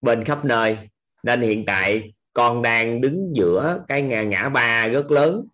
bên 0.00 0.24
khắp 0.24 0.44
nơi 0.44 0.89
nên 1.22 1.40
hiện 1.40 1.64
tại 1.66 2.12
con 2.32 2.62
đang 2.62 3.00
đứng 3.00 3.36
giữa 3.36 3.84
cái 3.88 4.02
ngã, 4.02 4.22
ngã 4.22 4.48
ba 4.48 4.86
rất 4.86 5.10
lớn. 5.10 5.44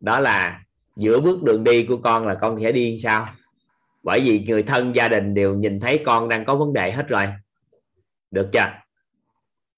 Đó 0.00 0.20
là 0.20 0.62
giữa 0.96 1.20
bước 1.20 1.42
đường 1.42 1.64
đi 1.64 1.86
của 1.86 1.96
con 1.96 2.26
là 2.26 2.34
con 2.34 2.58
sẽ 2.62 2.72
đi 2.72 2.98
sao? 3.02 3.26
Bởi 4.02 4.20
vì 4.20 4.44
người 4.48 4.62
thân 4.62 4.94
gia 4.94 5.08
đình 5.08 5.34
đều 5.34 5.54
nhìn 5.54 5.80
thấy 5.80 6.02
con 6.06 6.28
đang 6.28 6.44
có 6.44 6.54
vấn 6.54 6.72
đề 6.72 6.92
hết 6.92 7.08
rồi. 7.08 7.24
Được 8.30 8.48
chưa? 8.52 8.66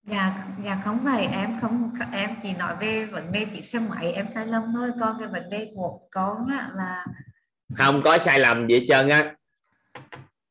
Dạ 0.05 0.47
dạ 0.65 0.81
không 0.85 0.99
phải. 1.05 1.27
Em 1.27 1.59
không 1.61 1.91
em 2.13 2.31
chỉ 2.43 2.53
nói 2.53 2.75
về 2.81 3.07
vấn 3.07 3.33
đề 3.33 3.45
chiếc 3.45 3.65
xe 3.65 3.79
máy. 3.79 4.13
Em 4.13 4.27
sai 4.35 4.47
lầm 4.47 4.63
thôi. 4.75 4.91
Còn 5.01 5.17
cái 5.19 5.29
vấn 5.29 5.51
đề 5.51 5.73
của 5.75 6.01
con 6.11 6.47
là 6.75 7.07
không 7.75 8.03
có 8.03 8.19
sai 8.19 8.39
lầm 8.39 8.69
gì 8.69 8.79
hết 8.79 8.85
trơn 8.89 9.09
á. 9.09 9.35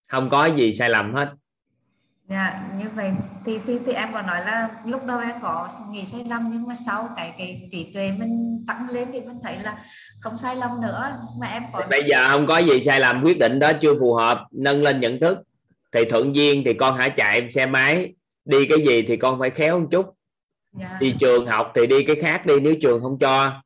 Không 0.08 0.30
có 0.30 0.46
gì 0.46 0.74
sai 0.74 0.90
lầm 0.90 1.14
hết 1.14 1.34
dạ 2.30 2.70
như 2.78 2.86
vậy 2.96 3.12
thì 3.46 3.60
thì 3.66 3.80
thì 3.86 3.94
em 3.94 4.10
có 4.14 4.22
nói 4.22 4.42
là 4.46 4.70
lúc 4.86 5.06
đầu 5.06 5.20
em 5.20 5.36
có 5.42 5.70
nghĩ 5.90 6.06
sai 6.06 6.26
lầm 6.30 6.50
nhưng 6.52 6.68
mà 6.68 6.76
sau 6.76 7.10
cái 7.16 7.34
cái 7.38 7.70
trí 7.72 7.92
tuệ 7.94 8.12
mình 8.12 8.66
tăng 8.68 8.90
lên 8.90 9.10
thì 9.14 9.22
mình 9.22 9.38
thấy 9.44 9.60
là 9.60 9.78
không 10.20 10.38
sai 10.38 10.56
lầm 10.56 10.82
nữa. 10.82 11.12
Mà 11.40 11.48
em 11.48 11.64
có 11.74 11.84
bây 11.90 12.04
giờ 12.08 12.30
không 12.30 12.48
có 12.48 12.58
gì 12.58 12.82
sai 12.82 13.00
lầm 13.00 13.24
quyết 13.24 13.40
định 13.40 13.60
đó 13.60 13.72
chưa 13.82 14.00
phù 14.00 14.14
hợp 14.14 14.48
nâng 14.52 14.82
lên 14.82 15.00
nhận 15.00 15.20
thức. 15.20 15.38
Thì 15.92 16.06
thuận 16.06 16.36
duyên 16.36 16.64
thì 16.66 16.74
con 16.74 16.98
hãy 16.98 17.10
chạy 17.10 17.52
xe 17.52 17.66
máy. 17.66 18.14
Đi 18.46 18.66
cái 18.66 18.78
gì 18.88 19.02
thì 19.02 19.18
con 19.18 19.40
phải 19.40 19.50
khéo 19.50 19.80
một 19.80 19.88
chút. 19.92 20.06
Dạ. 20.80 20.98
đi 21.00 21.16
trường 21.20 21.48
học 21.48 21.72
thì 21.76 21.88
đi 21.88 22.04
cái 22.04 22.16
khác 22.22 22.46
đi 22.46 22.60
nếu 22.60 22.76
trường 22.82 23.02
không 23.02 23.18
cho. 23.20 23.62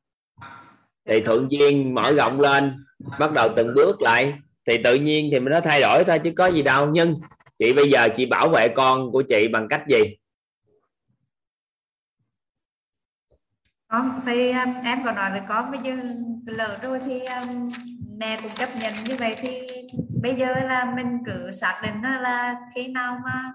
Thì 1.09 1.21
thuận 1.21 1.51
duyên 1.51 1.95
mở 1.95 2.11
rộng 2.11 2.39
lên 2.39 2.85
bắt 3.19 3.31
đầu 3.31 3.49
từng 3.55 3.73
bước 3.75 4.01
lại. 4.01 4.33
Thì 4.67 4.77
tự 4.77 4.95
nhiên 4.95 5.29
thì 5.31 5.39
mình 5.39 5.51
nó 5.51 5.61
thay 5.61 5.81
đổi 5.81 6.03
thôi 6.03 6.19
chứ 6.19 6.31
có 6.35 6.47
gì 6.47 6.61
đâu. 6.61 6.89
Nhưng 6.91 7.15
chị 7.57 7.73
bây 7.73 7.89
giờ 7.91 8.09
chị 8.15 8.25
bảo 8.25 8.49
vệ 8.49 8.67
con 8.75 9.11
của 9.11 9.23
chị 9.29 9.47
bằng 9.47 9.67
cách 9.69 9.83
gì? 9.89 10.17
Con 13.87 14.21
thì 14.25 14.51
um, 14.51 14.73
em 14.83 15.01
còn 15.05 15.15
nói 15.15 15.31
với 15.31 15.41
con 15.47 15.71
bây 15.71 15.79
giờ 15.79 15.95
lỡ 16.45 16.79
rồi 16.83 16.99
thì 17.05 17.25
um, 17.25 17.69
mẹ 18.17 18.39
cũng 18.41 18.51
chấp 18.51 18.69
nhận 18.81 18.93
như 19.05 19.15
vậy 19.19 19.35
thì 19.37 19.67
bây 20.21 20.35
giờ 20.35 20.47
là 20.47 20.93
mình 20.95 21.17
cứ 21.25 21.51
xác 21.51 21.81
định 21.83 22.01
là 22.01 22.55
khi 22.75 22.87
nào 22.87 23.19
mà 23.23 23.53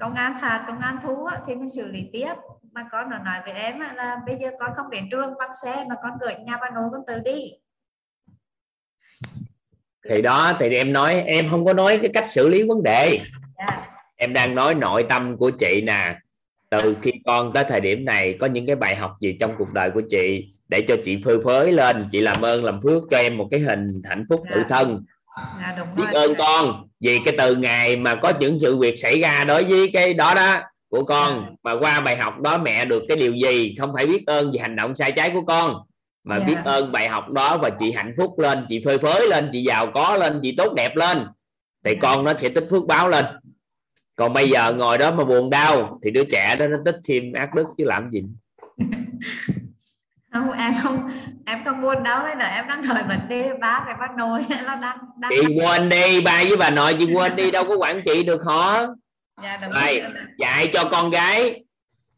công 0.00 0.14
an 0.14 0.36
phạt 0.40 0.64
công 0.66 0.78
an 0.78 0.98
thú 1.02 1.28
thì 1.46 1.54
mình 1.54 1.68
xử 1.68 1.86
lý 1.86 2.10
tiếp. 2.12 2.34
Mà 2.72 2.88
con 2.90 3.10
nó 3.10 3.18
nói 3.18 3.38
với 3.44 3.54
em 3.54 3.80
là 3.80 4.16
bây 4.26 4.36
giờ 4.36 4.50
con 4.58 4.70
không 4.76 4.90
đến 4.90 5.08
trường 5.10 5.34
bằng 5.38 5.50
xe 5.64 5.84
mà 5.88 5.94
con 6.02 6.12
gửi 6.20 6.34
nhà 6.46 6.56
bà 6.60 6.70
nội 6.70 6.88
con 6.92 7.02
tự 7.06 7.18
đi 7.24 7.52
thì 10.08 10.22
đó 10.22 10.52
thì 10.60 10.74
em 10.74 10.92
nói 10.92 11.22
em 11.26 11.48
không 11.50 11.64
có 11.64 11.72
nói 11.72 11.98
cái 11.98 12.10
cách 12.14 12.28
xử 12.28 12.48
lý 12.48 12.62
vấn 12.62 12.82
đề. 12.82 13.06
Yeah. 13.08 13.22
Dạ. 13.58 13.86
em 14.16 14.32
đang 14.32 14.54
nói 14.54 14.74
nội 14.74 15.02
tâm 15.08 15.36
của 15.36 15.50
chị 15.50 15.80
nè. 15.80 16.16
Từ 16.70 16.96
khi 17.02 17.12
con 17.26 17.52
tới 17.52 17.64
thời 17.68 17.80
điểm 17.80 18.04
này 18.04 18.36
có 18.40 18.46
những 18.46 18.66
cái 18.66 18.76
bài 18.76 18.96
học 18.96 19.16
gì 19.20 19.36
trong 19.40 19.54
cuộc 19.58 19.72
đời 19.72 19.90
của 19.90 20.02
chị 20.10 20.48
để 20.68 20.80
cho 20.88 20.96
chị 21.04 21.18
phơi 21.24 21.36
phới 21.44 21.72
lên? 21.72 22.04
Chị 22.10 22.20
làm 22.20 22.42
ơn 22.42 22.64
làm 22.64 22.80
phước 22.82 23.02
cho 23.10 23.18
em 23.18 23.36
một 23.36 23.48
cái 23.50 23.60
hình 23.60 23.86
hạnh 24.04 24.24
phúc 24.28 24.42
tự 24.50 24.60
dạ. 24.60 24.66
thân. 24.68 25.04
À, 25.60 25.84
biết 25.96 26.04
ơn 26.14 26.34
con. 26.38 26.88
Vì 27.00 27.18
cái 27.24 27.34
từ 27.38 27.56
ngày 27.56 27.96
mà 27.96 28.14
có 28.14 28.32
những 28.40 28.58
sự 28.62 28.76
việc 28.76 28.98
xảy 28.98 29.20
ra 29.20 29.44
đối 29.44 29.64
với 29.64 29.90
cái 29.92 30.14
đó 30.14 30.34
đó 30.34 30.56
của 30.88 31.04
con 31.04 31.56
mà 31.62 31.72
qua 31.72 32.00
bài 32.00 32.16
học 32.16 32.40
đó 32.40 32.58
mẹ 32.58 32.84
được 32.84 33.02
cái 33.08 33.16
điều 33.16 33.32
gì 33.32 33.74
không 33.78 33.92
phải 33.96 34.06
biết 34.06 34.26
ơn 34.26 34.50
vì 34.52 34.58
hành 34.58 34.76
động 34.76 34.94
sai 34.94 35.12
trái 35.12 35.30
của 35.30 35.42
con 35.46 35.74
mà 36.26 36.36
yeah. 36.36 36.48
biết 36.48 36.56
ơn 36.64 36.92
bài 36.92 37.08
học 37.08 37.30
đó 37.30 37.58
và 37.62 37.70
chị 37.70 37.92
hạnh 37.92 38.14
phúc 38.16 38.38
lên 38.38 38.66
chị 38.68 38.82
phơi 38.84 38.98
phới 38.98 39.28
lên 39.28 39.48
chị 39.52 39.62
giàu 39.62 39.86
có 39.94 40.16
lên 40.16 40.40
chị 40.42 40.54
tốt 40.58 40.74
đẹp 40.74 40.96
lên. 40.96 41.26
Thì 41.84 41.90
yeah. 41.90 42.02
con 42.02 42.24
nó 42.24 42.32
sẽ 42.38 42.48
tích 42.48 42.66
phước 42.70 42.86
báo 42.86 43.08
lên. 43.08 43.24
Còn 44.16 44.32
bây 44.32 44.50
giờ 44.50 44.72
ngồi 44.72 44.98
đó 44.98 45.12
mà 45.12 45.24
buồn 45.24 45.50
đau 45.50 45.98
thì 46.04 46.10
đứa 46.10 46.24
trẻ 46.24 46.56
đó 46.56 46.66
nó 46.66 46.78
tích 46.84 46.96
thêm 47.04 47.32
ác 47.32 47.54
đức 47.54 47.66
chứ 47.78 47.84
làm 47.84 48.10
gì. 48.10 48.22
Không 50.32 50.50
em 50.50 50.72
không 50.82 51.10
em 51.46 51.58
không 51.64 51.82
buồn 51.82 52.02
đâu 52.02 52.22
hay 52.24 52.36
là 52.36 52.46
em 52.46 52.68
đang 52.68 52.82
hỏi 52.82 53.02
vấn 53.08 53.28
đề 53.28 53.50
ba 53.60 53.84
cái 53.86 53.94
bà 53.98 54.08
nội 54.18 54.44
là 54.64 54.74
đang, 54.74 54.98
đang 55.18 55.30
chị 55.30 55.58
quên 55.60 55.88
đi 55.88 56.20
ba 56.20 56.42
với 56.48 56.56
bà 56.56 56.70
nội 56.70 56.94
chị 56.98 57.14
quên 57.14 57.36
đi 57.36 57.50
đâu 57.50 57.64
có 57.68 57.76
quản 57.76 58.02
trị 58.06 58.22
được 58.22 58.42
họ 58.44 58.86
dạ, 59.42 59.58
đúng 59.62 59.70
rồi. 59.70 60.02
dạy 60.38 60.70
cho 60.72 60.84
con 60.90 61.10
gái 61.10 61.65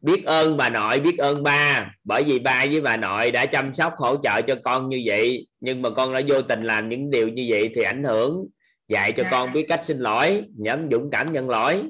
biết 0.00 0.24
ơn 0.24 0.56
bà 0.56 0.70
nội 0.70 1.00
biết 1.00 1.18
ơn 1.18 1.42
ba. 1.42 1.90
Bởi 2.04 2.24
vì 2.24 2.38
ba 2.38 2.66
với 2.66 2.80
bà 2.80 2.96
nội 2.96 3.30
đã 3.30 3.46
chăm 3.46 3.74
sóc 3.74 3.94
hỗ 3.96 4.16
trợ 4.22 4.42
cho 4.42 4.54
con 4.64 4.88
như 4.88 5.02
vậy. 5.04 5.46
Nhưng 5.60 5.82
mà 5.82 5.90
con 5.90 6.12
đã 6.12 6.20
vô 6.28 6.42
tình 6.42 6.62
làm 6.62 6.88
những 6.88 7.10
điều 7.10 7.28
như 7.28 7.46
vậy 7.50 7.70
thì 7.74 7.82
ảnh 7.82 8.04
hưởng 8.04 8.46
dạy 8.88 9.12
cho 9.12 9.22
dạ. 9.22 9.28
con 9.30 9.52
biết 9.52 9.66
cách 9.68 9.84
xin 9.84 9.98
lỗi 9.98 10.44
nhắm 10.56 10.88
dũng 10.90 11.10
cảm 11.10 11.32
nhận 11.32 11.50
lỗi. 11.50 11.82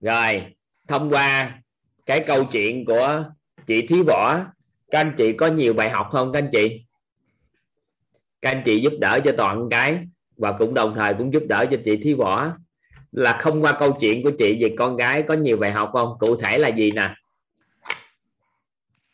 Rồi 0.00 0.42
thông 0.88 1.10
qua 1.10 1.58
cái 2.06 2.22
câu 2.26 2.44
chuyện 2.44 2.84
của 2.84 3.24
chị 3.66 3.86
thí 3.86 4.02
võ 4.06 4.40
các 4.90 5.00
anh 5.00 5.14
chị 5.18 5.32
có 5.32 5.46
nhiều 5.46 5.74
bài 5.74 5.90
học 5.90 6.08
không 6.10 6.32
các 6.32 6.38
anh 6.38 6.48
chị? 6.52 6.84
Các 8.42 8.50
anh 8.50 8.62
chị 8.64 8.80
giúp 8.80 8.92
đỡ 9.00 9.20
cho 9.24 9.32
toàn 9.36 9.68
cái 9.70 9.98
và 10.36 10.52
cũng 10.52 10.74
đồng 10.74 10.94
thời 10.96 11.14
cũng 11.14 11.32
giúp 11.32 11.42
đỡ 11.48 11.66
cho 11.70 11.76
chị 11.84 11.96
thí 11.96 12.14
võ 12.14 12.52
là 13.14 13.32
không 13.32 13.62
qua 13.62 13.76
câu 13.78 13.92
chuyện 14.00 14.22
của 14.22 14.30
chị 14.38 14.58
về 14.62 14.74
con 14.78 14.96
gái 14.96 15.22
có 15.22 15.34
nhiều 15.34 15.56
bài 15.56 15.72
học 15.72 15.90
không? 15.92 16.16
Cụ 16.18 16.36
thể 16.36 16.58
là 16.58 16.68
gì 16.68 16.90
nè? 16.90 17.14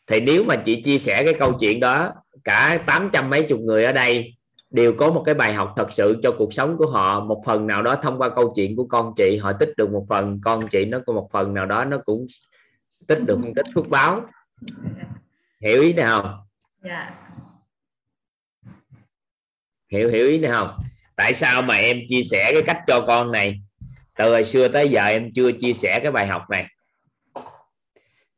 Thì 0.07 0.19
nếu 0.19 0.43
mà 0.43 0.55
chị 0.55 0.81
chia 0.81 0.99
sẻ 0.99 1.23
cái 1.25 1.33
câu 1.33 1.53
chuyện 1.59 1.79
đó 1.79 2.13
cả 2.43 2.79
tám 2.85 3.09
trăm 3.13 3.29
mấy 3.29 3.43
chục 3.43 3.59
người 3.59 3.85
ở 3.85 3.91
đây 3.91 4.33
đều 4.69 4.93
có 4.93 5.11
một 5.11 5.23
cái 5.25 5.35
bài 5.35 5.53
học 5.53 5.73
thật 5.77 5.91
sự 5.91 6.19
cho 6.23 6.31
cuộc 6.37 6.53
sống 6.53 6.77
của 6.77 6.87
họ. 6.87 7.19
Một 7.19 7.43
phần 7.45 7.67
nào 7.67 7.83
đó 7.83 7.95
thông 7.95 8.17
qua 8.17 8.29
câu 8.35 8.53
chuyện 8.55 8.75
của 8.75 8.85
con 8.85 9.13
chị 9.15 9.37
họ 9.37 9.53
tích 9.53 9.73
được 9.77 9.91
một 9.91 10.05
phần 10.09 10.39
con 10.43 10.67
chị 10.67 10.85
nó 10.85 10.99
có 11.05 11.13
một 11.13 11.29
phần 11.31 11.53
nào 11.53 11.65
đó 11.65 11.85
nó 11.85 11.97
cũng 12.05 12.27
tích 13.07 13.19
được 13.27 13.39
một 13.39 13.51
ít 13.55 13.65
phước 13.75 13.89
báo. 13.89 14.21
Hiểu 15.61 15.81
ý 15.81 15.93
này 15.93 16.05
không? 16.05 16.37
Yeah. 16.83 17.13
hiểu 19.91 20.09
hiểu 20.09 20.27
ý 20.27 20.37
này 20.37 20.51
không? 20.51 20.69
Tại 21.15 21.33
sao 21.33 21.61
mà 21.61 21.75
em 21.75 21.97
chia 22.07 22.23
sẻ 22.23 22.51
cái 22.53 22.61
cách 22.65 22.77
cho 22.87 23.03
con 23.07 23.31
này 23.31 23.61
từ 24.15 24.31
hồi 24.31 24.45
xưa 24.45 24.67
tới 24.67 24.89
giờ 24.89 25.05
em 25.05 25.31
chưa 25.33 25.51
chia 25.51 25.73
sẻ 25.73 25.99
cái 26.03 26.11
bài 26.11 26.27
học 26.27 26.41
này. 26.49 26.67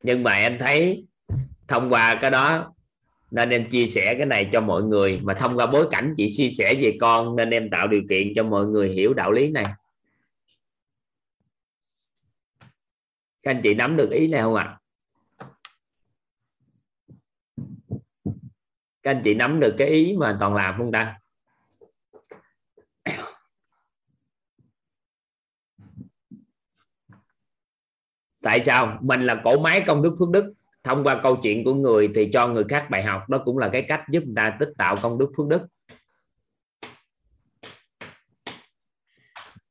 Nhưng 0.04 0.24
mà 0.24 0.32
em 0.32 0.60
thấy 0.60 1.06
thông 1.68 1.90
qua 1.90 2.18
cái 2.22 2.32
đó 2.32 2.74
nên 3.32 3.50
em 3.50 3.70
chia 3.70 3.88
sẻ 3.88 4.16
cái 4.18 4.26
này 4.26 4.50
cho 4.52 4.62
mọi 4.62 4.84
người. 4.84 5.20
Mà 5.24 5.34
thông 5.34 5.58
qua 5.58 5.66
bối 5.66 5.88
cảnh 5.92 6.14
chị 6.18 6.28
chia 6.32 6.50
sẻ 6.50 6.76
về 6.82 6.98
con 7.02 7.36
nên 7.36 7.50
em 7.50 7.70
tạo 7.70 7.88
điều 7.88 8.02
kiện 8.10 8.34
cho 8.36 8.44
mọi 8.44 8.66
người 8.66 8.90
hiểu 8.90 9.14
đạo 9.14 9.32
lý 9.32 9.50
này. 9.52 9.66
Các 13.44 13.52
anh 13.52 13.62
chị 13.64 13.74
nắm 13.74 13.98
được 13.98 14.12
ý 14.12 14.28
này 14.28 14.42
không 14.42 14.56
ạ? 14.56 14.64
À? 14.64 14.80
các 19.04 19.12
anh 19.12 19.22
chị 19.24 19.34
nắm 19.34 19.60
được 19.60 19.76
cái 19.78 19.88
ý 19.88 20.16
mà 20.18 20.38
toàn 20.40 20.56
làm 20.56 20.76
không 20.78 20.92
ta? 20.92 21.20
Tại 28.44 28.64
sao? 28.64 28.98
Mình 29.02 29.22
là 29.22 29.42
cổ 29.44 29.60
máy 29.60 29.84
công 29.88 30.04
đức 30.04 30.16
phước 30.20 30.30
đức. 30.30 30.54
Thông 30.84 31.04
qua 31.04 31.20
câu 31.24 31.36
chuyện 31.36 31.64
của 31.64 31.74
người 31.74 32.10
thì 32.16 32.30
cho 32.34 32.48
người 32.48 32.64
khác 32.70 32.90
bài 32.90 33.04
học. 33.04 33.30
Đó 33.30 33.38
cũng 33.46 33.58
là 33.58 33.70
cái 33.70 33.82
cách 33.82 34.02
giúp 34.10 34.24
người 34.26 34.34
ta 34.36 34.58
tích 34.60 34.70
tạo 34.78 34.96
công 35.02 35.18
đức 35.18 35.32
phước 35.38 35.48
đức. 35.48 35.68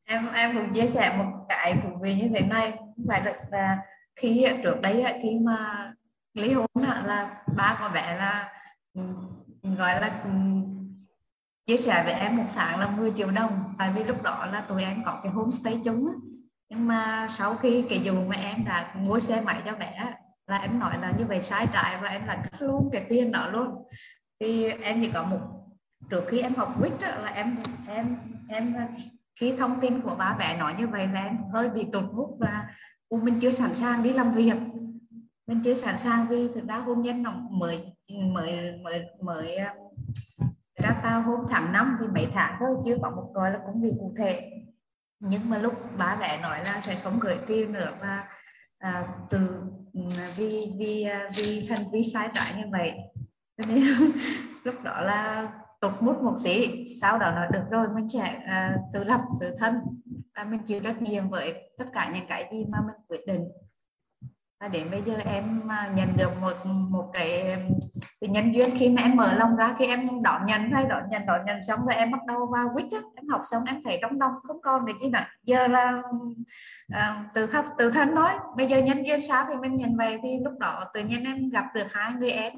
Em 0.05 0.32
em 0.35 0.57
cũng 0.57 0.73
chia 0.73 0.86
sẻ 0.86 1.15
một 1.19 1.47
cái 1.49 1.74
thú 1.82 1.89
vị 2.03 2.15
như 2.15 2.28
thế 2.35 2.40
này. 2.40 2.78
Phải 3.09 3.23
là 3.51 3.78
khi 4.16 4.47
trước 4.62 4.81
đấy 4.81 5.05
khi 5.23 5.39
mà 5.43 5.93
ly 6.35 6.53
hôn 6.53 6.66
là 7.05 7.43
ba 7.57 7.77
của 7.81 7.94
bé 7.94 8.16
là 8.16 8.53
ừ, 8.94 9.03
gọi 9.62 10.01
là 10.01 10.20
ừ, 10.24 10.31
chia 11.66 11.77
sẻ 11.77 12.03
với 12.05 12.15
em 12.15 12.36
một 12.36 12.47
tháng 12.55 12.81
là 12.81 12.86
10 12.86 13.12
triệu 13.16 13.31
đồng. 13.31 13.74
Tại 13.78 13.93
vì 13.94 14.05
lúc 14.05 14.23
đó 14.23 14.47
là 14.53 14.61
tụi 14.61 14.82
em 14.85 15.03
có 15.05 15.20
cái 15.23 15.32
homestay 15.32 15.81
chung 15.85 16.09
nhưng 16.73 16.86
mà 16.86 17.27
sau 17.31 17.55
khi 17.55 17.85
cái 17.89 18.01
dù 18.01 18.15
mà 18.28 18.36
em 18.36 18.65
đã 18.65 18.94
mua 18.94 19.19
xe 19.19 19.43
máy 19.47 19.62
cho 19.65 19.73
bé, 19.73 20.15
là 20.47 20.59
em 20.59 20.78
nói 20.78 20.99
là 21.01 21.12
như 21.19 21.24
vậy 21.27 21.43
sai 21.43 21.66
trái 21.73 21.99
và 22.03 22.09
em 22.09 22.27
là 22.27 22.35
cắt 22.35 22.62
luôn 22.62 22.89
cái 22.93 23.07
tiền 23.09 23.32
đó 23.32 23.49
luôn. 23.53 23.69
Thì 24.40 24.69
em 24.69 25.01
chỉ 25.03 25.11
có 25.15 25.23
một, 25.24 25.40
trước 26.11 26.24
khi 26.28 26.40
em 26.40 26.55
học 26.55 26.74
quýt 26.81 26.93
là 27.03 27.32
em 27.35 27.57
em 27.89 28.16
em, 28.49 28.74
khi 29.40 29.57
thông 29.59 29.81
tin 29.81 30.01
của 30.01 30.15
ba 30.19 30.36
mẹ 30.39 30.57
nói 30.59 30.74
như 30.78 30.86
vậy 30.89 31.07
là 31.07 31.24
em 31.24 31.36
hơi 31.53 31.69
bị 31.69 31.86
tụt 31.93 32.05
hút 32.12 32.36
và 32.40 32.66
mình 33.11 33.40
chưa 33.40 33.51
sẵn 33.51 33.74
sàng 33.74 34.03
đi 34.03 34.12
làm 34.12 34.32
việc. 34.32 34.57
Mình 35.47 35.61
chưa 35.65 35.74
sẵn 35.74 35.99
sàng 35.99 36.27
vì 36.28 36.49
thực 36.55 36.69
ra 36.69 36.78
hôn 36.78 37.03
nhân 37.03 37.23
nó 37.23 37.32
mới 37.51 37.93
mới 38.35 38.73
mới 38.85 39.01
mới 39.20 39.57
ờ, 39.57 39.74
ra 40.82 41.01
tao 41.03 41.23
hôm 41.23 41.40
tháng 41.51 41.73
năm 41.73 41.97
thì 42.01 42.07
mấy 42.07 42.27
tháng 42.35 42.57
thôi, 42.59 42.77
chưa 42.85 42.97
có 43.03 43.11
một 43.11 43.31
gọi 43.35 43.51
là 43.51 43.59
công 43.66 43.82
việc 43.82 43.93
cụ 44.01 44.15
thể 44.19 44.61
nhưng 45.24 45.51
mà 45.51 45.59
lúc 45.59 45.74
ba 45.99 46.16
mẹ 46.20 46.40
nói 46.43 46.59
là 46.65 46.81
sẽ 46.81 46.94
không 47.03 47.19
gửi 47.20 47.36
tiền 47.47 47.73
nữa 47.73 47.93
và 48.01 48.28
à, 48.78 49.09
từ 49.31 49.49
ừ, 49.93 50.01
vì 50.36 50.73
vì 50.78 51.03
à, 51.03 51.28
vì 51.36 51.66
hành 51.70 51.90
vi 51.93 52.03
sai 52.03 52.28
trái 52.32 52.53
như 52.57 52.65
vậy. 52.73 52.93
Cho 53.59 53.65
nên 53.66 53.82
lúc 54.65 54.74
đó 54.82 55.01
là 55.01 55.53
tụt 55.81 55.93
mút 56.01 56.23
một 56.23 56.35
xí 56.44 56.85
sau 57.01 57.19
đó 57.19 57.31
nói 57.31 57.47
được 57.53 57.62
rồi 57.70 57.86
mình 57.94 58.09
sẽ 58.09 58.40
à, 58.47 58.77
tự 58.93 59.05
lập 59.05 59.20
tự 59.40 59.55
thân. 59.59 59.74
Và 60.36 60.44
mình 60.44 60.62
chịu 60.66 60.81
trách 60.81 61.03
nhiệm 61.03 61.28
với 61.28 61.70
tất 61.78 61.85
cả 61.93 62.11
những 62.15 62.27
cái 62.28 62.49
gì 62.53 62.65
mà 62.69 62.78
mình 62.86 62.97
quyết 63.09 63.27
định 63.27 63.44
và 64.62 64.68
đến 64.68 64.90
bây 64.90 65.02
giờ 65.02 65.14
em 65.24 65.68
à, 65.68 65.90
nhận 65.94 66.16
được 66.16 66.30
một 66.40 66.52
một 66.64 67.10
cái, 67.12 67.56
cái 68.20 68.30
nhân 68.30 68.55
duyên 68.55 68.70
khi 68.76 68.89
mà 68.89 69.02
em 69.02 69.16
mở 69.16 69.34
lòng 69.34 69.56
ra 69.56 69.74
khi 69.78 69.86
em 69.86 70.22
đón 70.22 70.44
nhận 70.47 70.70
hay 70.70 70.84
đón 70.84 71.02
nhận 71.10 71.26
đón 71.26 71.44
nhận 71.47 71.62
xong 71.62 71.80
rồi 71.86 71.94
em 71.94 72.10
bắt 72.10 72.20
đầu 72.26 72.47
vào 72.52 72.68
quýt 72.74 72.86
em 72.93 73.28
học 73.28 73.40
xong 73.44 73.62
em 73.66 73.82
thấy 73.84 73.98
trong 74.02 74.20
lòng 74.20 74.32
không 74.43 74.62
còn 74.62 74.86
để 74.86 74.93
chi 75.01 75.10
nữa. 75.10 75.18
Giờ 75.43 75.68
là 75.68 76.02
à, 76.93 77.24
từ 77.34 77.47
thân 77.47 77.64
từ 77.78 77.90
thân 77.90 78.14
nói 78.14 78.32
bây 78.56 78.66
giờ 78.66 78.78
nhân 78.78 79.06
duyên 79.06 79.20
sao 79.20 79.44
thì 79.48 79.55
mình 79.56 79.76
nhận 79.76 79.97
về 79.97 80.18
thì 80.22 80.28
lúc 80.44 80.59
đó 80.59 80.84
tự 80.94 81.05
nhiên 81.05 81.24
em 81.24 81.48
gặp 81.48 81.64
được 81.74 81.93
hai 81.93 82.12
người 82.12 82.30
em. 82.30 82.52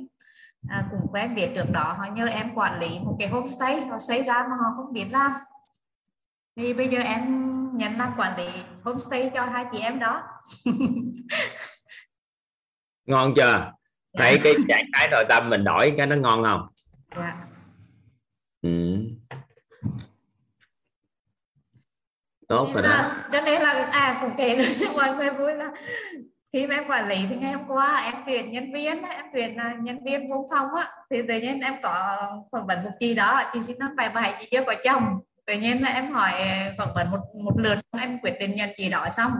À, 0.68 0.84
cũng 0.90 1.12
quen 1.12 1.34
biết 1.34 1.48
được 1.54 1.70
đó 1.72 1.94
họ 1.98 2.06
nhờ 2.14 2.26
em 2.26 2.54
quản 2.54 2.80
lý 2.80 3.00
một 3.04 3.16
cái 3.18 3.28
homestay 3.28 3.80
họ 3.80 3.98
xây 3.98 4.22
ra 4.22 4.46
mà 4.50 4.56
họ 4.56 4.72
không 4.76 4.92
biết 4.92 5.06
làm. 5.10 5.32
Thì 6.56 6.74
bây 6.74 6.88
giờ 6.88 6.98
em 6.98 7.22
nhận 7.76 7.98
làm 7.98 8.14
quản 8.18 8.36
lý 8.36 8.48
homestay 8.84 9.30
cho 9.34 9.44
hai 9.44 9.64
chị 9.72 9.78
em 9.78 9.98
đó. 9.98 10.22
ngon 13.06 13.32
chưa? 13.36 13.72
Thấy 14.18 14.40
cái 14.44 14.54
trạng 14.68 14.84
thái 14.92 15.08
nội 15.10 15.24
tâm 15.28 15.50
mình 15.50 15.64
đổi 15.64 15.94
cái 15.96 16.06
nó 16.06 16.16
ngon 16.16 16.44
không? 16.44 16.68
Dạ. 17.16 17.36
ừ. 18.62 18.98
tốt 22.48 22.68
rồi 22.74 22.82
đó. 22.82 23.10
cho 23.32 23.40
nên 23.40 23.62
là 23.62 23.88
à 23.92 24.18
cũng 24.20 24.30
kể 24.36 24.56
được 24.56 24.72
cho 24.80 24.92
mọi 24.92 25.14
người 25.16 25.30
vui 25.30 25.54
là 25.54 25.70
khi 26.52 26.66
mà 26.66 26.74
em 26.74 26.84
quản 26.88 27.08
lý 27.08 27.16
thì 27.30 27.36
ngày 27.36 27.52
hôm 27.52 27.64
qua 27.68 28.02
em 28.04 28.14
tuyển 28.26 28.52
nhân 28.52 28.72
viên 28.72 29.02
em 29.02 29.24
tuyển 29.34 29.56
à, 29.56 29.76
nhân 29.80 30.04
viên 30.04 30.30
văn 30.30 30.40
phòng 30.50 30.74
á. 30.74 30.90
Thì 31.10 31.22
tự 31.28 31.40
nhiên 31.40 31.60
em 31.60 31.74
có 31.82 32.16
phỏng 32.52 32.66
vấn 32.66 32.84
một 32.84 32.90
chị 32.98 33.14
đó 33.14 33.50
chị 33.52 33.62
xin 33.62 33.78
nói 33.78 33.88
bài 33.96 34.08
bài 34.08 34.34
chị 34.40 34.48
chưa 34.50 34.64
có 34.66 34.74
chồng. 34.84 35.20
Tự 35.46 35.54
nhiên 35.54 35.82
là 35.82 35.88
em 35.88 36.12
hỏi 36.12 36.32
phỏng 36.78 36.94
vấn 36.94 37.10
một 37.10 37.20
một 37.44 37.58
lượt 37.58 37.78
em 38.00 38.18
quyết 38.18 38.34
định 38.40 38.54
nhận 38.54 38.70
chị 38.76 38.90
đó 38.90 39.08
xong. 39.08 39.32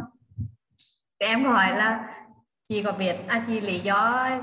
Thì 1.21 1.27
em 1.27 1.45
hỏi 1.45 1.67
là 1.77 2.09
chị 2.75 2.83
có 2.83 2.93
biết 2.93 3.17
à 3.29 3.45
chị 3.47 3.61
lý 3.61 3.79
do 3.79 3.95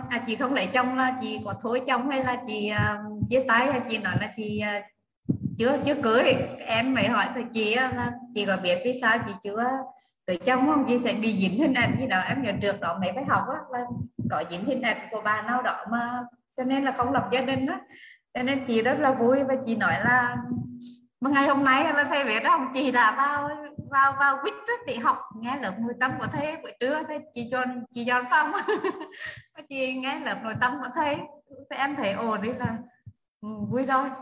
à 0.10 0.22
chị 0.28 0.36
không 0.36 0.54
lấy 0.54 0.68
chồng 0.68 0.96
là 0.96 1.16
chị 1.22 1.40
có 1.46 1.54
thối 1.62 1.82
chồng 1.88 2.10
hay 2.10 2.24
là 2.24 2.38
chị 2.48 2.72
uh, 2.72 3.30
chia 3.30 3.44
tay 3.48 3.72
hay 3.72 3.82
chị 3.90 3.98
nói 3.98 4.14
là 4.22 4.30
chị 4.36 4.62
uh, 4.78 4.84
chưa 5.58 5.78
chưa 5.86 5.96
cưới? 6.04 6.34
Em 6.66 6.94
mới 6.94 7.08
hỏi 7.08 7.26
thì 7.36 7.42
chị 7.54 7.74
à, 7.74 7.92
là 7.96 8.12
chị 8.34 8.46
có 8.46 8.58
biết 8.64 8.82
vì 8.86 8.92
sao 9.02 9.18
chị 9.28 9.32
chưa 9.44 9.66
cưới 10.28 10.38
chồng 10.38 10.68
không? 10.68 10.86
Chị 10.88 10.98
sẽ 10.98 11.14
bị 11.14 11.38
dính 11.38 11.60
hình 11.60 11.74
ảnh 11.74 11.96
như 12.00 12.08
đó. 12.08 12.20
Em 12.20 12.44
nhận 12.44 12.60
được 12.60 12.80
đó 12.80 12.98
mấy 13.02 13.12
bài 13.12 13.26
học 13.28 13.44
á 13.54 13.60
là 13.72 13.80
có 14.32 14.44
dính 14.50 14.66
hình 14.66 14.82
ảnh 14.82 14.98
của 15.12 15.22
bà 15.24 15.42
nào 15.42 15.62
đó 15.62 15.86
mà 15.92 16.10
cho 16.58 16.64
nên 16.64 16.84
là 16.84 16.92
không 16.92 17.12
lập 17.12 17.30
gia 17.32 17.42
đình 17.42 17.66
á. 17.66 17.80
Cho 18.34 18.44
nên 18.44 18.66
chị 18.68 18.82
rất 18.82 18.98
là 19.00 19.12
vui 19.12 19.44
và 19.44 19.56
chị 19.66 19.76
nói 19.76 19.94
là 20.04 20.36
mà 21.22 21.30
ngày 21.30 21.48
hôm 21.48 21.64
nay 21.64 21.94
là 21.94 22.04
thầy 22.04 22.24
biết 22.24 22.44
không? 22.44 22.68
Chị 22.74 22.92
đã 22.92 23.16
vào 23.18 23.50
vào 23.92 24.16
vào 24.20 24.38
quýt 24.42 24.54
để 24.88 24.98
học. 24.98 25.18
Nghe 25.36 25.58
lớp 25.62 25.76
nội 25.80 25.94
tâm 26.00 26.12
của 26.20 26.28
thầy 26.28 26.58
buổi 26.58 26.72
trưa 26.80 27.04
thầy 27.08 27.20
chị 27.34 27.48
cho 27.52 27.64
chị 27.92 28.04
cho 28.08 28.24
phong 28.30 28.52
chị 29.70 29.94
nghe 29.94 30.20
lớp 30.20 30.40
nội 30.44 30.54
tâm 30.62 30.72
của 30.80 30.88
thầy 30.96 31.16
thì 31.50 31.78
em 31.78 31.96
thấy 31.96 32.12
ổn 32.12 32.42
đi 32.42 32.50
là 32.54 32.78
ừ, 33.42 33.50
vui 33.70 33.86
rồi. 33.86 34.10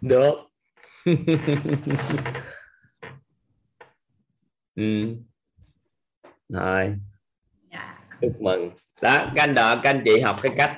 Được. 0.00 0.34
Ừ. 4.76 5.16
rồi. 6.48 6.96
Dạ. 7.70 7.98
chúc 8.20 8.40
mừng. 8.40 8.70
Đó 9.02 9.30
các 9.34 9.42
anh 9.42 9.54
đợi 9.54 9.76
các 9.82 9.90
anh 9.90 10.02
chị 10.04 10.20
học 10.20 10.36
cái 10.42 10.52
cách. 10.56 10.76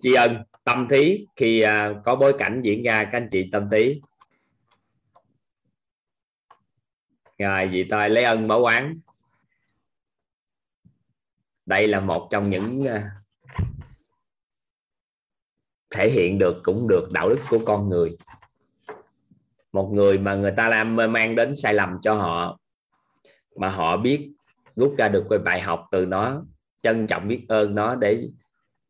Tri 0.00 0.14
ân 0.14 0.42
tâm 0.64 0.86
thí 0.90 1.26
khi 1.36 1.60
à, 1.60 1.94
có 2.04 2.16
bối 2.16 2.34
cảnh 2.38 2.60
diễn 2.64 2.82
ra 2.82 3.04
các 3.04 3.12
anh 3.12 3.28
chị 3.30 3.48
tâm 3.52 3.68
thí. 3.70 4.00
Rồi 7.38 7.68
vị 7.68 7.86
tôi 7.90 8.10
lấy 8.10 8.24
ân 8.24 8.48
báo 8.48 8.60
quán. 8.60 8.98
Đây 11.66 11.88
là 11.88 12.00
một 12.00 12.28
trong 12.30 12.50
những 12.50 12.86
à, 12.86 13.10
thể 15.90 16.10
hiện 16.10 16.38
được 16.38 16.60
cũng 16.62 16.88
được 16.88 17.08
đạo 17.12 17.28
đức 17.28 17.40
của 17.48 17.58
con 17.66 17.88
người. 17.88 18.16
Một 19.72 19.90
người 19.92 20.18
mà 20.18 20.34
người 20.34 20.52
ta 20.56 20.68
làm 20.68 20.96
mang 20.96 21.34
đến 21.34 21.56
sai 21.56 21.74
lầm 21.74 21.98
cho 22.02 22.14
họ 22.14 22.58
mà 23.56 23.70
họ 23.70 23.96
biết 23.96 24.30
rút 24.76 24.94
ra 24.98 25.08
được 25.08 25.26
cái 25.30 25.38
bài 25.38 25.60
học 25.60 25.86
từ 25.90 26.06
nó 26.06 26.44
trân 26.82 27.06
trọng 27.06 27.28
biết 27.28 27.44
ơn 27.48 27.74
nó 27.74 27.94
để 27.94 28.28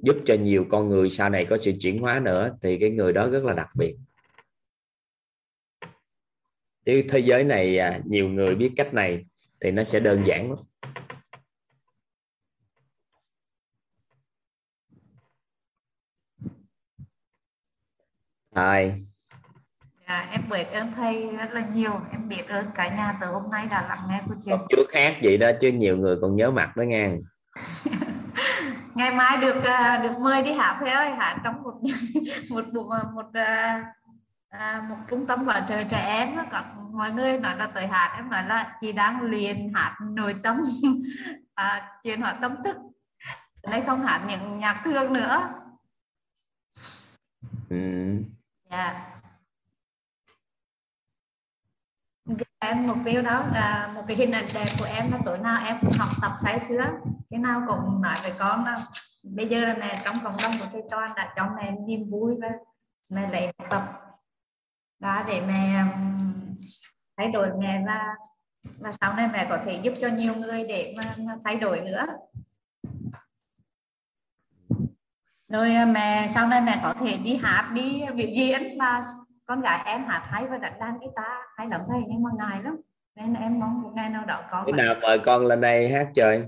giúp 0.04 0.16
cho 0.24 0.34
nhiều 0.34 0.66
con 0.70 0.88
người 0.88 1.10
sau 1.10 1.30
này 1.30 1.46
có 1.50 1.56
sự 1.56 1.72
chuyển 1.80 1.98
hóa 1.98 2.20
nữa 2.20 2.56
thì 2.62 2.78
cái 2.78 2.90
người 2.90 3.12
đó 3.12 3.28
rất 3.28 3.44
là 3.44 3.52
đặc 3.52 3.68
biệt. 3.74 3.96
Chứ 6.86 7.02
thế 7.08 7.18
giới 7.18 7.44
này 7.44 7.78
à, 7.78 8.00
nhiều 8.04 8.28
người 8.28 8.54
biết 8.54 8.72
cách 8.76 8.94
này 8.94 9.24
thì 9.60 9.70
nó 9.70 9.84
sẽ 9.84 10.00
đơn 10.00 10.22
giản 10.26 10.50
lắm. 10.50 10.58
Rồi 18.54 18.94
dạ, 20.08 20.28
em 20.30 20.40
biết 20.50 20.64
ơn 20.72 20.92
thầy 20.92 21.36
rất 21.36 21.52
là 21.52 21.68
nhiều. 21.74 21.92
Em 22.12 22.28
biết 22.28 22.48
ơn 22.48 22.66
cả 22.74 22.96
nhà 22.96 23.14
từ 23.20 23.26
hôm 23.26 23.50
nay 23.50 23.66
đã 23.70 23.86
lắng 23.88 24.06
nghe 24.10 24.20
chuyện. 24.44 24.56
Còn 24.58 24.66
trước 24.70 24.86
khác 24.88 25.16
vậy 25.22 25.38
đó 25.38 25.50
chứ 25.60 25.72
nhiều 25.72 25.96
người 25.96 26.16
còn 26.20 26.36
nhớ 26.36 26.50
mặt 26.50 26.76
đó 26.76 26.82
nghe 26.82 27.10
ngày 28.94 29.14
mai 29.14 29.36
được 29.36 29.64
à, 29.64 30.00
được 30.02 30.18
mời 30.18 30.42
đi 30.42 30.52
hát 30.52 30.76
thầy 30.80 30.90
ơi 30.90 31.10
hát 31.10 31.40
trong 31.44 31.62
một 31.62 31.74
một 32.50 32.64
một 32.74 32.86
một, 32.88 33.02
một, 33.14 33.40
à, 34.48 34.86
một 34.88 34.96
trung 35.08 35.26
tâm 35.26 35.46
bảo 35.46 35.60
trợ 35.68 35.84
trẻ 35.84 36.04
em 36.06 36.36
có 36.50 36.62
mọi 36.92 37.12
người 37.12 37.38
nói 37.38 37.56
là 37.56 37.66
tới 37.66 37.86
hát 37.86 38.12
em 38.16 38.30
nói 38.30 38.44
là 38.48 38.76
chị 38.80 38.92
đang 38.92 39.22
luyện 39.22 39.72
hát 39.74 39.96
nội 40.00 40.34
tâm 40.42 40.60
à, 41.54 41.98
chuyển 42.02 42.20
hóa 42.20 42.32
tâm 42.32 42.62
thức. 42.64 42.76
Đây 43.70 43.82
không 43.86 44.06
hát 44.06 44.24
những 44.28 44.58
nhạc 44.58 44.80
thương 44.84 45.12
nữa. 45.12 45.52
Ừ. 47.70 47.76
dạ 48.70 49.13
em, 52.66 52.86
mục 52.86 52.96
tiêu 53.04 53.22
đó 53.22 53.44
là 53.52 53.90
một 53.94 54.02
cái 54.08 54.16
hình 54.16 54.30
ảnh 54.30 54.44
đẹp 54.54 54.66
của 54.78 54.86
em 54.96 55.10
là 55.12 55.18
tối 55.26 55.38
nào 55.38 55.66
em 55.66 55.76
cũng 55.80 55.92
học 55.98 56.08
tập 56.22 56.32
say 56.42 56.60
sưa. 56.60 56.84
Cái 57.30 57.40
nào 57.40 57.62
cũng 57.66 58.02
nói 58.02 58.16
với 58.22 58.32
con 58.38 58.64
là 58.64 58.86
bây 59.34 59.48
giờ 59.48 59.60
là 59.60 59.76
mẹ 59.80 60.02
trong 60.04 60.16
cộng 60.24 60.36
đồng 60.42 60.52
của 60.60 60.66
tôi 60.72 60.82
con 60.90 61.10
đã 61.16 61.32
cho 61.36 61.48
mẹ 61.56 61.70
niềm 61.86 62.10
vui 62.10 62.34
và 62.42 62.48
mẹ 63.10 63.30
lấy 63.30 63.46
học 63.46 63.70
tập. 63.70 63.82
Đó, 65.00 65.22
để 65.26 65.40
mẹ 65.40 65.84
thay 67.16 67.28
đổi 67.32 67.48
mẹ 67.58 67.82
và 67.86 68.14
và 68.78 68.92
sau 69.00 69.14
này 69.14 69.28
mẹ 69.32 69.46
có 69.50 69.58
thể 69.66 69.80
giúp 69.82 69.94
cho 70.00 70.08
nhiều 70.08 70.34
người 70.34 70.64
để 70.68 70.94
mà 70.96 71.36
thay 71.44 71.56
đổi 71.56 71.80
nữa. 71.80 72.06
Rồi 75.48 75.74
à, 75.74 75.84
mẹ, 75.84 76.28
sau 76.28 76.48
này 76.48 76.60
mẹ 76.60 76.80
có 76.82 76.94
thể 77.00 77.16
đi 77.16 77.36
hát, 77.36 77.70
đi 77.74 78.04
biểu 78.14 78.28
diễn 78.34 78.78
mà 78.78 79.02
con 79.46 79.60
gái 79.60 79.82
em 79.86 80.04
hát 80.04 80.22
hay 80.26 80.46
và 80.46 80.58
đánh 80.58 80.78
đàn 80.80 80.98
guitar. 80.98 81.38
Hay 81.56 81.68
lắm 81.68 81.80
thầy 81.88 82.02
nhưng 82.08 82.22
mà 82.22 82.30
ngại 82.38 82.62
lắm. 82.62 82.76
Nên 83.16 83.34
em 83.34 83.60
mong 83.60 83.82
một 83.82 83.90
ngày 83.94 84.10
nào 84.10 84.24
đó 84.24 84.42
có 84.50 84.64
cái 84.66 84.72
nào 84.72 84.94
mời 85.02 85.18
con 85.18 85.46
lên 85.46 85.60
đây 85.60 85.92
hát 85.92 86.08
chơi. 86.14 86.44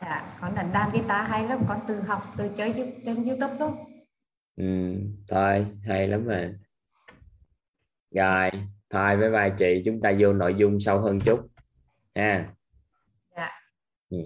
Dạ 0.00 0.28
con 0.40 0.54
đánh 0.54 0.72
đàn 0.72 0.90
guitar 0.92 1.28
hay 1.28 1.48
lắm. 1.48 1.58
Con 1.68 1.80
từ 1.86 2.00
học 2.00 2.22
từ 2.36 2.50
chơi 2.56 2.94
trên 3.06 3.24
youtube 3.24 3.54
luôn. 3.58 3.76
Ừ 4.56 4.94
thôi 5.28 5.66
hay 5.84 6.08
lắm 6.08 6.26
rồi 6.26 6.54
rồi 8.10 8.50
thôi 8.90 9.16
với 9.16 9.30
vai 9.30 9.52
chị. 9.58 9.82
Chúng 9.84 10.00
ta 10.00 10.12
vô 10.18 10.32
nội 10.32 10.54
dung 10.54 10.80
sâu 10.80 11.00
hơn 11.00 11.20
chút. 11.20 11.48
Ha. 12.14 12.48
Dạ. 13.36 13.50
Ừ. 14.10 14.18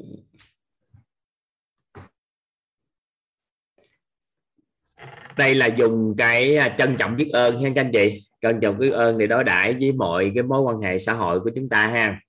đây 5.41 5.55
là 5.55 5.67
dùng 5.67 6.15
cái 6.19 6.57
à, 6.57 6.75
trân 6.79 6.97
trọng 6.99 7.17
biết 7.17 7.31
ơn 7.33 7.63
ha 7.63 7.69
các 7.75 7.81
anh 7.81 7.91
chị. 7.93 8.23
Trân 8.41 8.61
trọng 8.63 8.79
biết 8.79 8.91
ơn 8.91 9.19
để 9.19 9.27
đối 9.27 9.45
đãi 9.45 9.75
với 9.75 9.93
mọi 9.93 10.33
cái 10.35 10.43
mối 10.43 10.61
quan 10.61 10.81
hệ 10.81 10.99
xã 10.99 11.13
hội 11.13 11.41
của 11.41 11.51
chúng 11.55 11.69
ta 11.69 11.87
ha. 11.87 12.21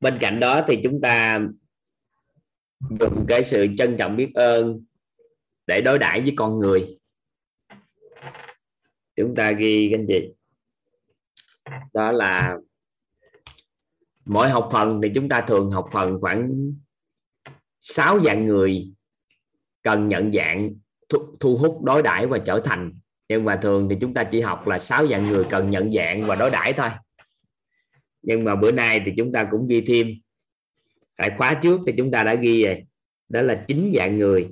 Bên 0.00 0.18
cạnh 0.20 0.40
đó 0.40 0.64
thì 0.68 0.78
chúng 0.82 1.00
ta 1.00 1.40
dùng 3.00 3.24
cái 3.28 3.44
sự 3.44 3.66
trân 3.78 3.96
trọng 3.98 4.16
biết 4.16 4.30
ơn 4.34 4.84
để 5.66 5.80
đối 5.80 5.98
đãi 5.98 6.20
với 6.20 6.32
con 6.36 6.58
người. 6.58 6.86
Chúng 9.16 9.34
ta 9.34 9.52
ghi 9.52 9.88
các 9.90 9.98
anh 9.98 10.06
chị. 10.08 10.32
Đó 11.92 12.12
là 12.12 12.56
mỗi 14.24 14.48
học 14.48 14.68
phần 14.72 15.00
thì 15.02 15.10
chúng 15.14 15.28
ta 15.28 15.40
thường 15.40 15.70
học 15.70 15.88
phần 15.92 16.20
khoảng 16.20 16.72
6 17.80 18.20
dạng 18.24 18.46
người 18.46 18.92
cần 19.82 20.08
nhận 20.08 20.32
dạng 20.32 20.74
thu, 21.08 21.36
thu 21.40 21.56
hút 21.56 21.82
đối 21.82 22.02
đãi 22.02 22.26
và 22.26 22.38
trở 22.38 22.60
thành. 22.64 22.92
Nhưng 23.28 23.44
mà 23.44 23.58
thường 23.62 23.88
thì 23.90 23.96
chúng 24.00 24.14
ta 24.14 24.24
chỉ 24.24 24.40
học 24.40 24.66
là 24.66 24.78
sáu 24.78 25.08
dạng 25.08 25.28
người 25.28 25.44
cần 25.50 25.70
nhận 25.70 25.92
dạng 25.92 26.24
và 26.24 26.34
đối 26.34 26.50
đãi 26.50 26.72
thôi. 26.72 26.88
Nhưng 28.22 28.44
mà 28.44 28.56
bữa 28.56 28.72
nay 28.72 29.02
thì 29.06 29.12
chúng 29.16 29.32
ta 29.32 29.48
cũng 29.50 29.68
ghi 29.68 29.84
thêm. 29.86 30.08
Tại 31.16 31.30
khóa 31.38 31.60
trước 31.62 31.80
thì 31.86 31.92
chúng 31.96 32.10
ta 32.10 32.24
đã 32.24 32.34
ghi 32.34 32.64
rồi. 32.64 32.84
Đó 33.28 33.42
là 33.42 33.64
chín 33.68 33.92
dạng 33.94 34.18
người. 34.18 34.48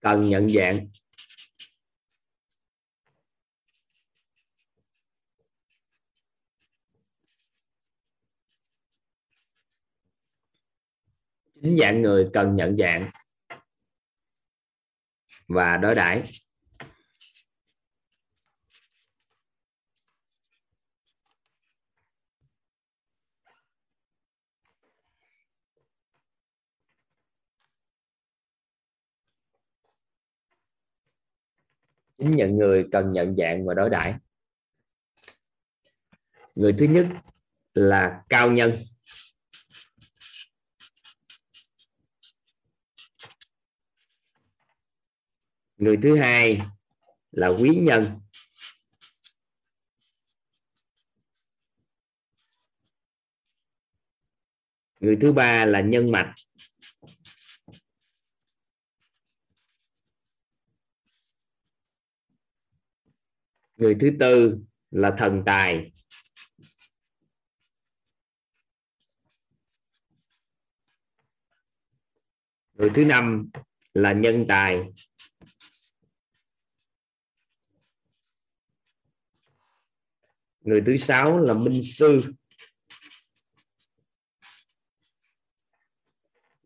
Cần 0.00 0.20
nhận 0.20 0.50
dạng. 0.50 0.88
Chính 11.66 11.76
dạng 11.78 12.02
người 12.02 12.30
cần 12.32 12.56
nhận 12.56 12.76
dạng 12.76 13.10
và 15.48 15.76
đối 15.76 15.94
đãi. 15.94 16.22
Chính 32.18 32.36
nhận 32.36 32.56
người 32.56 32.86
cần 32.92 33.12
nhận 33.12 33.36
dạng 33.36 33.66
và 33.66 33.74
đối 33.74 33.90
đãi. 33.90 34.14
Người 36.54 36.74
thứ 36.78 36.86
nhất 36.86 37.06
là 37.74 38.24
cao 38.28 38.50
nhân. 38.50 38.84
Người 45.76 45.98
thứ 46.02 46.16
hai 46.16 46.60
là 47.30 47.48
quý 47.48 47.78
nhân. 47.82 48.20
Người 55.00 55.18
thứ 55.20 55.32
ba 55.32 55.64
là 55.64 55.80
nhân 55.80 56.12
mạch. 56.12 56.34
Người 63.76 63.96
thứ 64.00 64.10
tư 64.20 64.58
là 64.90 65.14
thần 65.18 65.42
tài. 65.46 65.92
Người 72.72 72.90
thứ 72.94 73.04
năm 73.04 73.50
là 73.94 74.12
nhân 74.12 74.44
tài. 74.48 74.92
Người 80.66 80.82
thứ 80.86 80.96
sáu 80.96 81.38
là 81.38 81.54
minh 81.54 81.82
sư. 81.82 82.20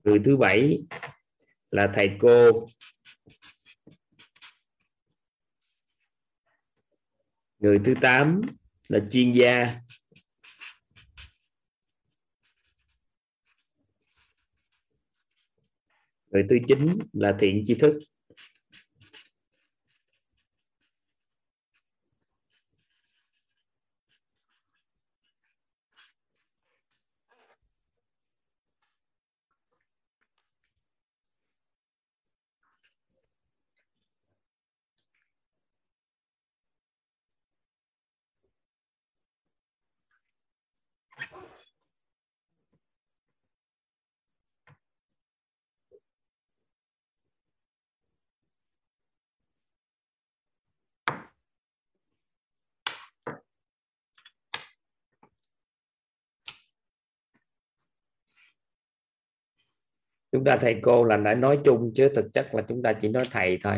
Người 0.05 0.19
thứ 0.25 0.37
bảy 0.37 0.83
là 1.71 1.93
thầy 1.95 2.09
cô. 2.21 2.69
Người 7.59 7.81
thứ 7.85 7.95
tám 8.01 8.41
là 8.89 8.99
chuyên 9.11 9.33
gia. 9.33 9.67
Người 16.27 16.43
thứ 16.51 16.57
chín 16.69 16.99
là 17.13 17.37
thiện 17.41 17.63
tri 17.67 17.75
thức. 17.75 17.99
Chúng 60.41 60.45
ta 60.45 60.57
thầy 60.57 60.81
cô 60.83 61.05
là 61.05 61.17
đã 61.17 61.35
nói 61.35 61.59
chung 61.65 61.93
chứ 61.95 62.09
thực 62.17 62.25
chất 62.33 62.55
là 62.55 62.63
chúng 62.69 62.83
ta 62.83 62.93
chỉ 62.93 63.09
nói 63.09 63.25
thầy 63.31 63.59
thôi. 63.65 63.75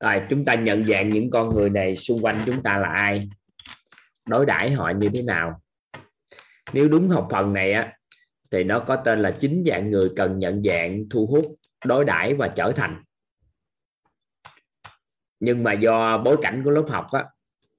Rồi, 0.00 0.20
chúng 0.28 0.44
ta 0.44 0.54
nhận 0.54 0.84
dạng 0.84 1.08
những 1.08 1.30
con 1.30 1.54
người 1.54 1.70
này 1.70 1.96
xung 1.96 2.20
quanh 2.20 2.36
chúng 2.46 2.62
ta 2.62 2.78
là 2.78 2.88
ai? 2.88 3.28
Đối 4.28 4.46
đãi 4.46 4.70
họ 4.70 4.92
như 4.98 5.08
thế 5.14 5.20
nào? 5.26 5.60
Nếu 6.72 6.88
đúng 6.88 7.08
học 7.08 7.28
phần 7.30 7.52
này 7.52 7.72
á, 7.72 7.92
thì 8.50 8.64
nó 8.64 8.80
có 8.80 8.96
tên 8.96 9.22
là 9.22 9.30
chín 9.30 9.62
dạng 9.66 9.90
người 9.90 10.08
cần 10.16 10.38
nhận 10.38 10.62
dạng, 10.64 11.08
thu 11.10 11.26
hút, 11.26 11.56
đối 11.84 12.04
đãi 12.04 12.34
và 12.34 12.48
trở 12.48 12.72
thành. 12.72 13.02
Nhưng 15.40 15.64
mà 15.64 15.72
do 15.72 16.18
bối 16.18 16.36
cảnh 16.42 16.62
của 16.64 16.70
lớp 16.70 16.84
học 16.88 17.06
á, 17.12 17.24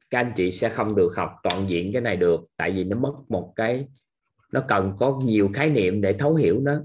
các 0.10 0.20
anh 0.20 0.32
chị 0.36 0.52
sẽ 0.52 0.70
không 0.70 0.96
được 0.96 1.14
học 1.16 1.36
toàn 1.44 1.68
diện 1.68 1.94
cái 1.94 2.02
này 2.02 2.18
được, 2.18 2.42
tại 2.58 2.72
vì 2.72 2.84
nó 2.84 2.98
mất 2.98 3.14
một 3.30 3.54
cái, 3.56 3.88
nó 4.52 4.62
cần 4.68 4.94
có 5.00 5.20
nhiều 5.24 5.50
khái 5.54 5.70
niệm 5.70 6.02
để 6.02 6.14
thấu 6.14 6.36
hiểu 6.36 6.60
nó. 6.62 6.82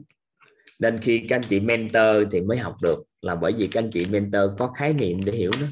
Nên 0.80 1.00
khi 1.00 1.26
các 1.28 1.36
anh 1.36 1.42
chị 1.42 1.60
mentor 1.60 2.32
thì 2.32 2.40
mới 2.40 2.58
học 2.58 2.76
được 2.82 3.04
là 3.24 3.34
bởi 3.34 3.52
vì 3.58 3.66
các 3.72 3.82
anh 3.82 3.90
chị 3.90 4.06
mentor 4.12 4.50
có 4.58 4.68
khái 4.68 4.92
niệm 4.92 5.20
để 5.24 5.32
hiểu 5.32 5.50
nó. 5.60 5.66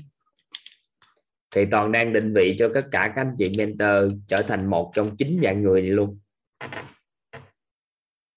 Thì 1.54 1.64
toàn 1.70 1.92
đang 1.92 2.12
định 2.12 2.34
vị 2.34 2.56
cho 2.58 2.70
tất 2.74 2.88
cả 2.90 3.12
các 3.16 3.22
anh 3.22 3.34
chị 3.38 3.52
mentor 3.58 4.12
trở 4.26 4.42
thành 4.48 4.70
một 4.70 4.92
trong 4.94 5.16
chín 5.16 5.40
dạng 5.42 5.62
người 5.62 5.82
này 5.82 5.90
luôn. 5.90 6.18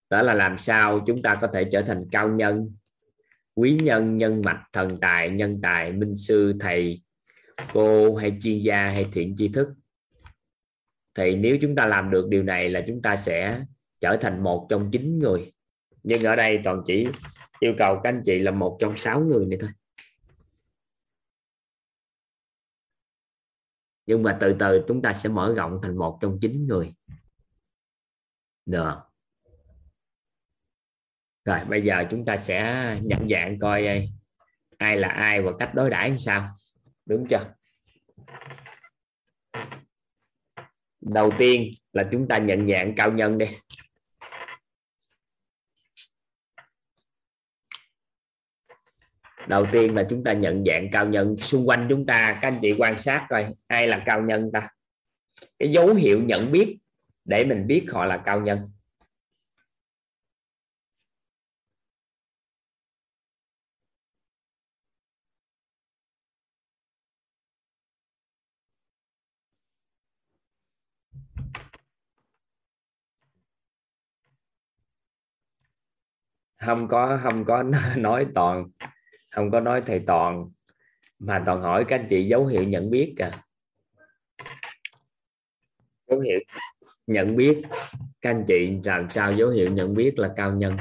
Đó 0.09 0.21
là 0.21 0.33
làm 0.33 0.57
sao 0.57 1.03
chúng 1.07 1.21
ta 1.21 1.35
có 1.35 1.47
thể 1.53 1.63
trở 1.71 1.81
thành 1.81 2.05
cao 2.11 2.29
nhân, 2.29 2.75
quý 3.55 3.79
nhân 3.83 4.17
nhân 4.17 4.41
mạch, 4.45 4.63
thần 4.73 4.87
tài, 5.01 5.29
nhân 5.29 5.59
tài, 5.63 5.91
minh 5.91 6.15
sư, 6.15 6.53
thầy, 6.59 7.01
cô 7.73 8.15
hay 8.15 8.37
chuyên 8.41 8.59
gia 8.59 8.89
hay 8.89 9.05
thiện 9.13 9.35
tri 9.37 9.47
thức. 9.47 9.67
Thì 11.17 11.35
nếu 11.35 11.57
chúng 11.61 11.75
ta 11.75 11.85
làm 11.85 12.11
được 12.11 12.27
điều 12.29 12.43
này 12.43 12.69
là 12.69 12.83
chúng 12.87 13.01
ta 13.01 13.15
sẽ 13.15 13.61
trở 13.99 14.17
thành 14.21 14.43
một 14.43 14.67
trong 14.69 14.91
chín 14.91 15.19
người. 15.19 15.51
Nhưng 16.03 16.23
ở 16.23 16.35
đây 16.35 16.59
toàn 16.63 16.81
chỉ 16.85 17.07
yêu 17.65 17.75
cầu 17.77 17.99
các 18.03 18.09
anh 18.09 18.21
chị 18.25 18.39
là 18.39 18.51
một 18.51 18.77
trong 18.79 18.97
sáu 18.97 19.19
người 19.21 19.45
này 19.45 19.57
thôi. 19.61 19.69
Nhưng 24.05 24.23
mà 24.23 24.37
từ 24.41 24.55
từ 24.59 24.85
chúng 24.87 25.01
ta 25.01 25.13
sẽ 25.13 25.29
mở 25.29 25.53
rộng 25.57 25.79
thành 25.83 25.97
một 25.97 26.17
trong 26.21 26.37
chín 26.41 26.67
người. 26.67 26.93
Được. 28.65 28.95
Rồi, 31.45 31.59
bây 31.69 31.81
giờ 31.81 31.95
chúng 32.11 32.25
ta 32.25 32.37
sẽ 32.37 32.99
nhận 33.03 33.27
dạng 33.29 33.59
coi 33.59 34.09
ai 34.77 34.97
là 34.97 35.07
ai 35.07 35.41
và 35.41 35.51
cách 35.59 35.71
đối 35.75 35.89
đãi 35.89 36.11
như 36.11 36.17
sao. 36.17 36.53
Đúng 37.05 37.27
chưa? 37.29 37.55
Đầu 41.01 41.31
tiên 41.37 41.71
là 41.93 42.09
chúng 42.11 42.27
ta 42.27 42.37
nhận 42.37 42.67
dạng 42.67 42.93
cao 42.97 43.11
nhân 43.11 43.37
đi. 43.37 43.45
Đầu 49.47 49.65
tiên 49.72 49.95
là 49.95 50.05
chúng 50.09 50.23
ta 50.23 50.34
nhận 50.34 50.63
dạng 50.65 50.89
cao 50.91 51.05
nhân. 51.05 51.38
Xung 51.38 51.69
quanh 51.69 51.85
chúng 51.89 52.05
ta, 52.05 52.39
các 52.41 52.47
anh 52.47 52.57
chị 52.61 52.73
quan 52.77 52.99
sát 52.99 53.26
coi, 53.30 53.45
ai 53.67 53.88
là 53.88 54.03
cao 54.05 54.22
nhân 54.22 54.51
ta? 54.53 54.69
Cái 55.59 55.72
dấu 55.72 55.93
hiệu 55.93 56.23
nhận 56.23 56.51
biết 56.51 56.77
để 57.26 57.45
mình 57.45 57.67
biết 57.67 57.85
họ 57.91 58.05
là 58.05 58.17
cao 58.26 58.41
nhân. 58.41 58.59
Không 76.57 76.88
có 76.88 77.19
không 77.23 77.45
có 77.45 77.63
nói 77.97 78.26
toàn 78.35 78.65
không 79.35 79.51
có 79.51 79.59
nói 79.59 79.83
thầy 79.85 80.03
toàn, 80.07 80.49
mà 81.19 81.43
toàn 81.45 81.61
hỏi 81.61 81.85
các 81.87 81.99
anh 81.99 82.07
chị 82.09 82.27
dấu 82.27 82.45
hiệu 82.45 82.63
nhận 82.63 82.89
biết 82.89 83.15
à. 83.17 83.31
Dấu 86.07 86.19
hiệu 86.19 86.39
nhận 87.07 87.35
biết, 87.35 87.61
các 88.21 88.29
anh 88.29 88.45
chị 88.47 88.71
làm 88.83 89.09
sao 89.09 89.33
dấu 89.33 89.49
hiệu 89.49 89.67
nhận 89.71 89.93
biết 89.93 90.19
là 90.19 90.33
cao 90.35 90.51
nhân? 90.51 90.77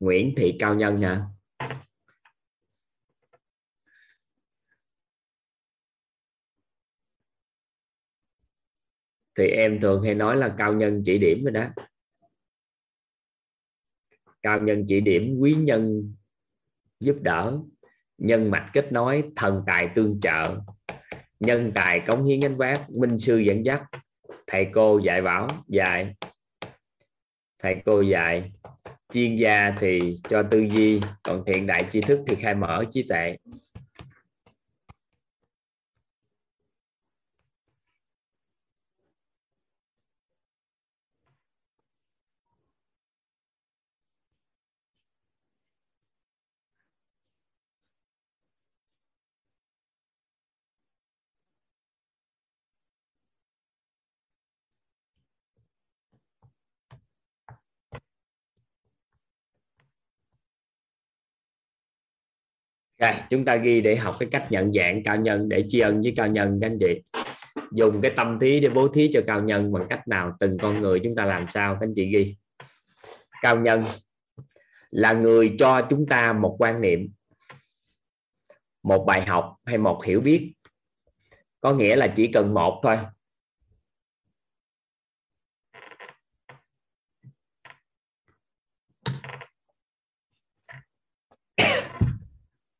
Nguyễn 0.00 0.34
Thị 0.36 0.56
cao 0.58 0.74
nhân 0.74 0.96
nha 0.96 1.26
thì 9.38 9.46
em 9.46 9.80
thường 9.80 10.02
hay 10.02 10.14
nói 10.14 10.36
là 10.36 10.54
cao 10.58 10.72
nhân 10.72 11.02
chỉ 11.04 11.18
điểm 11.18 11.44
rồi 11.44 11.52
đó 11.52 11.66
cao 14.42 14.60
nhân 14.60 14.84
chỉ 14.88 15.00
điểm 15.00 15.36
quý 15.38 15.54
nhân 15.54 16.14
giúp 17.00 17.16
đỡ. 17.20 17.58
Nhân 18.18 18.50
mạch 18.50 18.70
kết 18.72 18.92
nối, 18.92 19.24
thần 19.36 19.62
tài 19.66 19.88
tương 19.88 20.20
trợ. 20.20 20.60
Nhân 21.40 21.72
tài 21.74 22.00
cống 22.00 22.24
hiến 22.24 22.40
gánh 22.40 22.56
vác, 22.56 22.90
minh 22.90 23.18
sư 23.18 23.38
dẫn 23.38 23.64
dắt. 23.64 23.82
Thầy 24.46 24.66
cô 24.74 24.98
dạy 24.98 25.22
bảo, 25.22 25.48
dạy. 25.68 26.14
Thầy 27.62 27.76
cô 27.84 28.00
dạy. 28.00 28.52
Chuyên 29.12 29.36
gia 29.36 29.74
thì 29.80 30.16
cho 30.28 30.42
tư 30.42 30.60
duy, 30.60 31.00
còn 31.22 31.44
thiện 31.46 31.66
đại 31.66 31.84
tri 31.90 32.00
thức 32.00 32.20
thì 32.28 32.36
khai 32.36 32.54
mở 32.54 32.84
trí 32.90 33.02
tuệ. 33.08 33.36
Rồi, 62.98 63.12
chúng 63.30 63.44
ta 63.44 63.56
ghi 63.56 63.80
để 63.80 63.96
học 63.96 64.14
cái 64.18 64.28
cách 64.32 64.46
nhận 64.50 64.72
dạng 64.72 65.02
cao 65.02 65.16
nhân, 65.16 65.48
để 65.48 65.64
tri 65.68 65.80
ân 65.80 66.02
với 66.02 66.14
cao 66.16 66.26
nhân, 66.26 66.58
các 66.60 66.66
anh 66.66 66.76
chị. 66.80 67.02
Dùng 67.72 68.00
cái 68.00 68.10
tâm 68.16 68.38
thí 68.38 68.60
để 68.60 68.68
bố 68.68 68.88
thí 68.88 69.10
cho 69.12 69.20
cao 69.26 69.42
nhân 69.42 69.72
bằng 69.72 69.84
cách 69.90 70.08
nào, 70.08 70.36
từng 70.40 70.58
con 70.58 70.80
người 70.80 71.00
chúng 71.04 71.14
ta 71.14 71.24
làm 71.24 71.42
sao, 71.52 71.74
các 71.74 71.86
anh 71.86 71.92
chị 71.94 72.06
ghi. 72.06 72.36
Cao 73.42 73.60
nhân 73.60 73.84
là 74.90 75.12
người 75.12 75.56
cho 75.58 75.86
chúng 75.90 76.06
ta 76.06 76.32
một 76.32 76.56
quan 76.58 76.80
niệm, 76.80 77.08
một 78.82 79.04
bài 79.06 79.24
học 79.24 79.56
hay 79.64 79.78
một 79.78 80.04
hiểu 80.04 80.20
biết. 80.20 80.52
Có 81.60 81.74
nghĩa 81.74 81.96
là 81.96 82.06
chỉ 82.16 82.26
cần 82.26 82.54
một 82.54 82.80
thôi. 82.82 82.96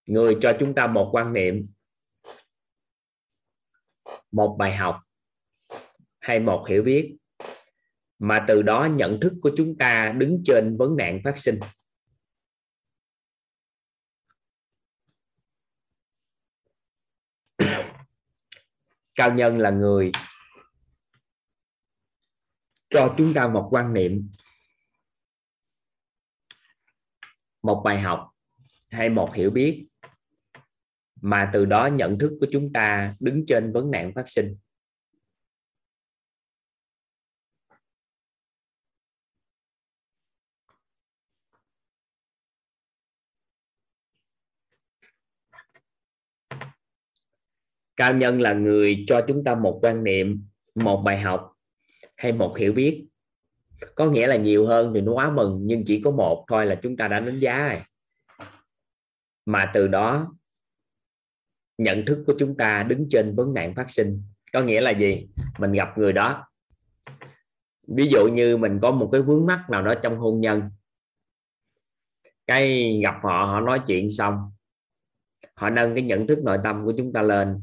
Người 0.07 0.37
cho 0.41 0.57
chúng 0.61 0.75
ta 0.75 0.87
một 0.87 1.09
quan 1.13 1.33
niệm, 1.33 1.69
một 4.31 4.57
bài 4.59 4.77
học 4.77 5.01
hay 6.19 6.41
một 6.41 6.67
hiểu 6.69 6.83
biết, 6.83 7.17
mà 8.19 8.45
từ 8.49 8.63
đó 8.63 8.89
nhận 8.93 9.19
thức 9.23 9.33
của 9.43 9.51
chúng 9.57 9.79
ta 9.79 10.15
đứng 10.19 10.43
trên 10.45 10.77
vấn 10.77 10.97
nạn 10.97 11.21
phát 11.25 11.39
sinh. 11.39 11.61
Cao 19.15 19.35
nhân 19.35 19.59
là 19.59 19.71
người 19.71 20.13
cho 22.91 23.15
chúng 23.19 23.35
ta 23.35 23.49
một 23.49 23.69
quan 23.71 23.93
niệm, 23.93 24.31
một 27.63 27.83
bài 27.85 28.01
học 28.01 28.31
hay 28.91 29.11
một 29.11 29.35
hiểu 29.35 29.51
biết 29.51 29.86
mà 31.27 31.51
từ 31.53 31.65
đó 31.65 31.87
nhận 31.87 32.19
thức 32.19 32.37
của 32.41 32.47
chúng 32.53 32.73
ta 32.73 33.15
đứng 33.21 33.47
trên 33.47 33.73
vấn 33.73 33.91
nạn 33.91 34.13
phát 34.15 34.29
sinh. 34.29 34.57
Cao 47.97 48.15
nhân 48.15 48.41
là 48.41 48.53
người 48.53 49.05
cho 49.07 49.25
chúng 49.29 49.45
ta 49.45 49.55
một 49.55 49.79
quan 49.83 50.05
niệm, 50.05 50.49
một 50.75 51.03
bài 51.05 51.21
học 51.21 51.53
hay 52.17 52.33
một 52.33 52.57
hiểu 52.59 52.73
biết. 52.73 53.07
Có 53.95 54.11
nghĩa 54.11 54.27
là 54.27 54.37
nhiều 54.37 54.67
hơn 54.67 54.93
thì 54.95 55.01
nó 55.01 55.13
quá 55.13 55.31
mừng, 55.31 55.61
nhưng 55.63 55.83
chỉ 55.87 56.01
có 56.05 56.11
một 56.11 56.45
thôi 56.49 56.67
là 56.67 56.81
chúng 56.83 56.97
ta 56.97 57.09
đã 57.09 57.21
đánh 57.21 57.39
giá 57.41 57.69
rồi. 57.69 57.83
Mà 59.47 59.71
từ 59.75 59.89
đó 59.89 60.37
nhận 61.79 62.05
thức 62.07 62.25
của 62.27 62.35
chúng 62.39 62.57
ta 62.57 62.83
đứng 62.83 63.07
trên 63.11 63.37
vấn 63.37 63.55
nạn 63.55 63.75
phát 63.75 63.91
sinh. 63.91 64.23
Có 64.53 64.63
nghĩa 64.63 64.81
là 64.81 64.91
gì? 64.91 65.29
Mình 65.59 65.73
gặp 65.73 65.99
người 65.99 66.13
đó. 66.13 66.49
Ví 67.89 68.09
dụ 68.13 68.27
như 68.27 68.57
mình 68.57 68.79
có 68.83 68.91
một 68.91 69.09
cái 69.13 69.23
vướng 69.23 69.47
mắc 69.47 69.71
nào 69.71 69.83
đó 69.83 69.95
trong 70.03 70.19
hôn 70.19 70.41
nhân. 70.41 70.63
Cái 72.47 72.93
gặp 73.05 73.15
họ 73.23 73.45
họ 73.45 73.61
nói 73.61 73.81
chuyện 73.87 74.11
xong. 74.11 74.53
Họ 75.55 75.71
nâng 75.71 75.95
cái 75.95 76.03
nhận 76.03 76.27
thức 76.27 76.39
nội 76.39 76.59
tâm 76.65 76.85
của 76.85 76.93
chúng 76.97 77.13
ta 77.13 77.23
lên. 77.23 77.63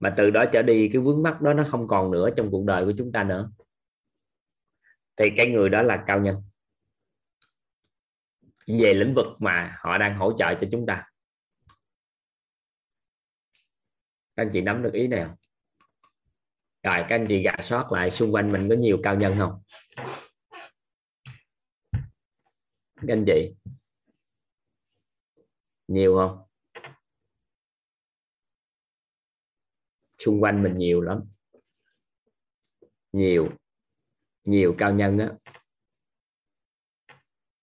Mà 0.00 0.14
từ 0.16 0.30
đó 0.30 0.44
trở 0.52 0.62
đi, 0.62 0.88
cái 0.92 1.02
vướng 1.02 1.22
mắc 1.22 1.42
đó 1.42 1.52
nó 1.54 1.64
không 1.64 1.88
còn 1.88 2.10
nữa 2.10 2.30
trong 2.36 2.50
cuộc 2.50 2.64
đời 2.64 2.84
của 2.84 2.92
chúng 2.98 3.12
ta 3.12 3.24
nữa. 3.24 3.50
Thì 5.16 5.30
cái 5.36 5.46
người 5.46 5.68
đó 5.68 5.82
là 5.82 6.04
cao 6.06 6.20
nhân. 6.20 6.42
Về 8.66 8.94
lĩnh 8.94 9.14
vực 9.14 9.26
mà 9.38 9.76
họ 9.80 9.98
đang 9.98 10.18
hỗ 10.18 10.32
trợ 10.38 10.54
cho 10.60 10.68
chúng 10.72 10.86
ta. 10.86 11.04
Các 14.36 14.42
anh 14.42 14.50
chị 14.52 14.60
nắm 14.60 14.82
được 14.82 14.92
ý 14.92 15.08
nào? 15.08 15.36
rồi, 16.82 16.96
các 17.08 17.16
anh 17.16 17.26
chị 17.28 17.42
gà 17.42 17.56
soát 17.62 17.92
lại 17.92 18.10
xung 18.10 18.34
quanh 18.34 18.52
mình 18.52 18.68
có 18.68 18.74
nhiều 18.74 18.98
cao 19.02 19.16
nhân 19.16 19.34
không? 19.38 19.62
Các 22.96 23.08
anh 23.08 23.24
chị. 23.26 23.54
Nhiều 25.88 26.16
không? 26.16 26.42
Xung 30.18 30.42
quanh 30.42 30.62
mình 30.62 30.78
nhiều 30.78 31.00
lắm. 31.00 31.20
Nhiều. 33.12 33.48
Nhiều 34.44 34.74
cao 34.78 34.94
nhân 34.94 35.18
á. 35.18 35.32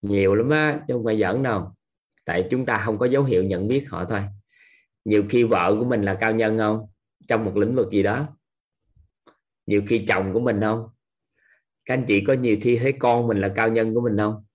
Nhiều 0.01 0.35
lắm 0.35 0.49
á, 0.49 0.85
chứ 0.87 0.93
không 0.93 1.05
phải 1.05 1.19
giỡn 1.19 1.43
đâu. 1.43 1.71
Tại 2.25 2.47
chúng 2.51 2.65
ta 2.65 2.81
không 2.85 2.97
có 2.97 3.05
dấu 3.05 3.23
hiệu 3.23 3.43
nhận 3.43 3.67
biết 3.67 3.85
họ 3.89 4.05
thôi 4.09 4.27
nhiều 5.05 5.25
khi 5.29 5.43
vợ 5.43 5.75
của 5.79 5.85
mình 5.85 6.01
là 6.01 6.17
cao 6.21 6.31
nhân 6.31 6.57
không? 6.57 6.87
Trong 7.27 7.45
một 7.45 7.57
lĩnh 7.57 7.75
vực 7.75 7.91
gì 7.91 8.03
đó. 8.03 8.37
Nhiều 9.65 9.83
khi 9.87 10.05
chồng 10.07 10.33
của 10.33 10.39
mình 10.39 10.61
không? 10.61 10.89
Các 11.85 11.93
anh 11.93 12.05
chị 12.07 12.23
có 12.27 12.33
nhiều 12.33 12.57
khi 12.61 12.77
thấy 12.77 12.93
con 12.99 13.27
mình 13.27 13.41
là 13.41 13.51
cao 13.55 13.69
nhân 13.69 13.93
của 13.93 14.01
mình 14.01 14.17
không? 14.17 14.45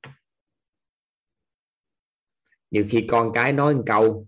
Nhiều 2.71 2.85
khi 2.91 3.07
con 3.11 3.33
cái 3.35 3.53
nói 3.53 3.75
một 3.75 3.83
câu 3.87 4.27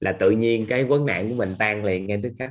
là 0.00 0.16
tự 0.20 0.30
nhiên 0.30 0.66
cái 0.68 0.84
vấn 0.84 1.06
nạn 1.06 1.28
của 1.28 1.34
mình 1.34 1.54
tan 1.58 1.84
liền 1.84 2.06
ngay 2.06 2.20
tức 2.22 2.32
khắc. 2.38 2.50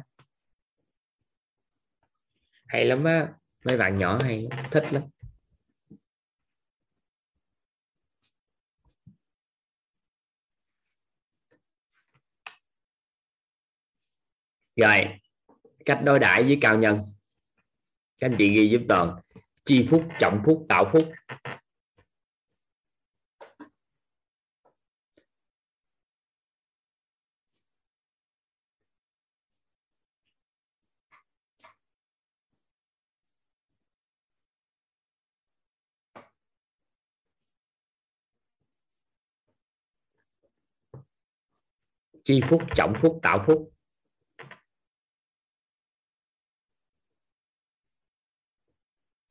Hay 2.68 2.86
lắm 2.86 3.04
á. 3.04 3.34
Mấy 3.66 3.78
bạn 3.78 3.98
nhỏ 3.98 4.20
hay 4.24 4.42
lắm, 4.42 4.60
thích 4.72 4.94
lắm. 4.94 5.04
Rồi, 14.76 15.20
cách 15.86 16.00
đối 16.04 16.20
đãi 16.20 16.44
với 16.44 16.58
cao 16.62 16.78
nhân. 16.78 17.14
Các 18.20 18.28
anh 18.30 18.36
chị 18.38 18.56
ghi 18.56 18.70
giúp 18.70 18.82
toàn 18.88 19.16
chi 19.66 19.88
phúc, 19.90 20.04
trọng 20.20 20.42
phúc, 20.46 20.66
tạo 20.70 20.90
phúc. 20.94 21.04
Chi 42.24 42.42
phúc, 42.42 42.62
trọng 42.76 42.94
phúc, 42.96 43.20
tạo 43.24 43.44
phúc. 43.48 43.72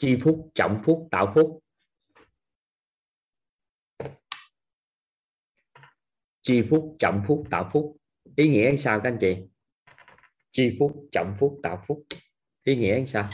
Chi 0.00 0.16
phúc, 0.22 0.50
trọng 0.54 0.82
phúc, 0.84 1.08
tạo 1.10 1.32
phúc. 1.34 1.60
Chi 6.42 6.62
phúc, 6.70 6.96
trọng 6.98 7.22
phúc, 7.26 7.44
tạo 7.50 7.70
phúc. 7.72 7.96
Ý 8.36 8.48
nghĩa 8.48 8.76
sao 8.76 9.00
các 9.00 9.10
anh 9.10 9.18
chị? 9.20 9.36
Chi 10.50 10.76
phúc, 10.78 11.08
trọng 11.12 11.34
phúc, 11.38 11.60
tạo 11.62 11.84
phúc. 11.86 12.04
Ý 12.64 12.76
nghĩa 12.76 13.04
sao? 13.06 13.28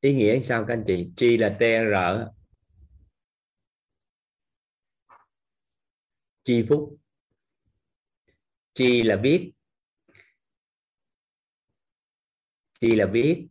Ý 0.00 0.14
nghĩa 0.14 0.40
sao 0.40 0.64
các 0.68 0.74
anh 0.74 0.84
chị? 0.86 1.10
Chi 1.16 1.36
là 1.36 1.48
tr 1.58 2.36
chi 6.44 6.66
phúc 6.68 6.96
chi 8.76 9.02
là 9.02 9.16
biết. 9.16 9.52
Chi 12.80 12.90
là 12.90 13.06
biết. 13.06 13.46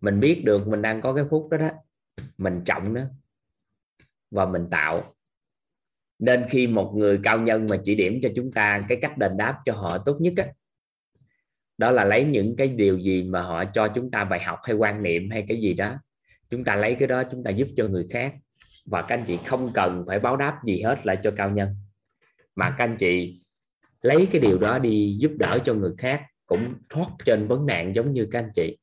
Mình 0.00 0.20
biết 0.20 0.42
được 0.44 0.68
mình 0.68 0.82
đang 0.82 1.00
có 1.00 1.14
cái 1.14 1.24
phút 1.30 1.48
đó 1.50 1.58
đó. 1.58 1.70
Mình 2.38 2.62
trọng 2.64 2.94
nó. 2.94 3.00
Và 4.30 4.46
mình 4.46 4.66
tạo. 4.70 5.14
Nên 6.18 6.46
khi 6.50 6.66
một 6.66 6.92
người 6.96 7.20
cao 7.22 7.38
nhân 7.38 7.66
mà 7.70 7.76
chỉ 7.84 7.94
điểm 7.94 8.18
cho 8.22 8.28
chúng 8.36 8.52
ta 8.52 8.80
cái 8.88 8.98
cách 9.02 9.18
đền 9.18 9.36
đáp 9.36 9.60
cho 9.64 9.74
họ 9.74 9.98
tốt 9.98 10.16
nhất 10.20 10.34
á, 10.36 10.46
đó 11.78 11.90
là 11.90 12.04
lấy 12.04 12.24
những 12.24 12.54
cái 12.58 12.68
điều 12.68 12.98
gì 12.98 13.22
mà 13.22 13.42
họ 13.42 13.64
cho 13.72 13.88
chúng 13.94 14.10
ta 14.10 14.24
bài 14.24 14.40
học 14.40 14.58
hay 14.64 14.76
quan 14.76 15.02
niệm 15.02 15.30
hay 15.30 15.44
cái 15.48 15.60
gì 15.60 15.74
đó. 15.74 15.98
Chúng 16.50 16.64
ta 16.64 16.76
lấy 16.76 16.96
cái 16.98 17.08
đó 17.08 17.22
chúng 17.30 17.44
ta 17.44 17.50
giúp 17.50 17.68
cho 17.76 17.88
người 17.88 18.06
khác. 18.10 18.34
Và 18.86 19.02
các 19.02 19.18
anh 19.18 19.24
chị 19.26 19.36
không 19.36 19.70
cần 19.74 20.04
phải 20.06 20.20
báo 20.20 20.36
đáp 20.36 20.60
gì 20.64 20.80
hết 20.80 21.06
lại 21.06 21.18
cho 21.22 21.32
cao 21.36 21.50
nhân. 21.50 21.76
Mà 22.54 22.74
các 22.78 22.84
anh 22.84 22.96
chị 22.98 23.40
lấy 24.02 24.28
cái 24.32 24.40
điều 24.40 24.58
đó 24.58 24.78
đi 24.78 25.16
giúp 25.18 25.30
đỡ 25.38 25.58
cho 25.64 25.74
người 25.74 25.94
khác 25.98 26.26
cũng 26.46 26.74
thoát 26.90 27.08
trên 27.24 27.48
vấn 27.48 27.66
nạn 27.66 27.94
giống 27.94 28.12
như 28.12 28.28
các 28.32 28.38
anh 28.38 28.50
chị. 28.54 28.78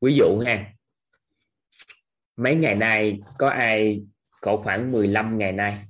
Ví 0.00 0.14
dụ 0.14 0.38
ha, 0.46 0.72
mấy 2.36 2.54
ngày 2.54 2.74
nay 2.74 3.20
có 3.38 3.48
ai 3.48 4.02
có 4.40 4.60
khoảng 4.64 4.92
15 4.92 5.38
ngày 5.38 5.52
nay, 5.52 5.84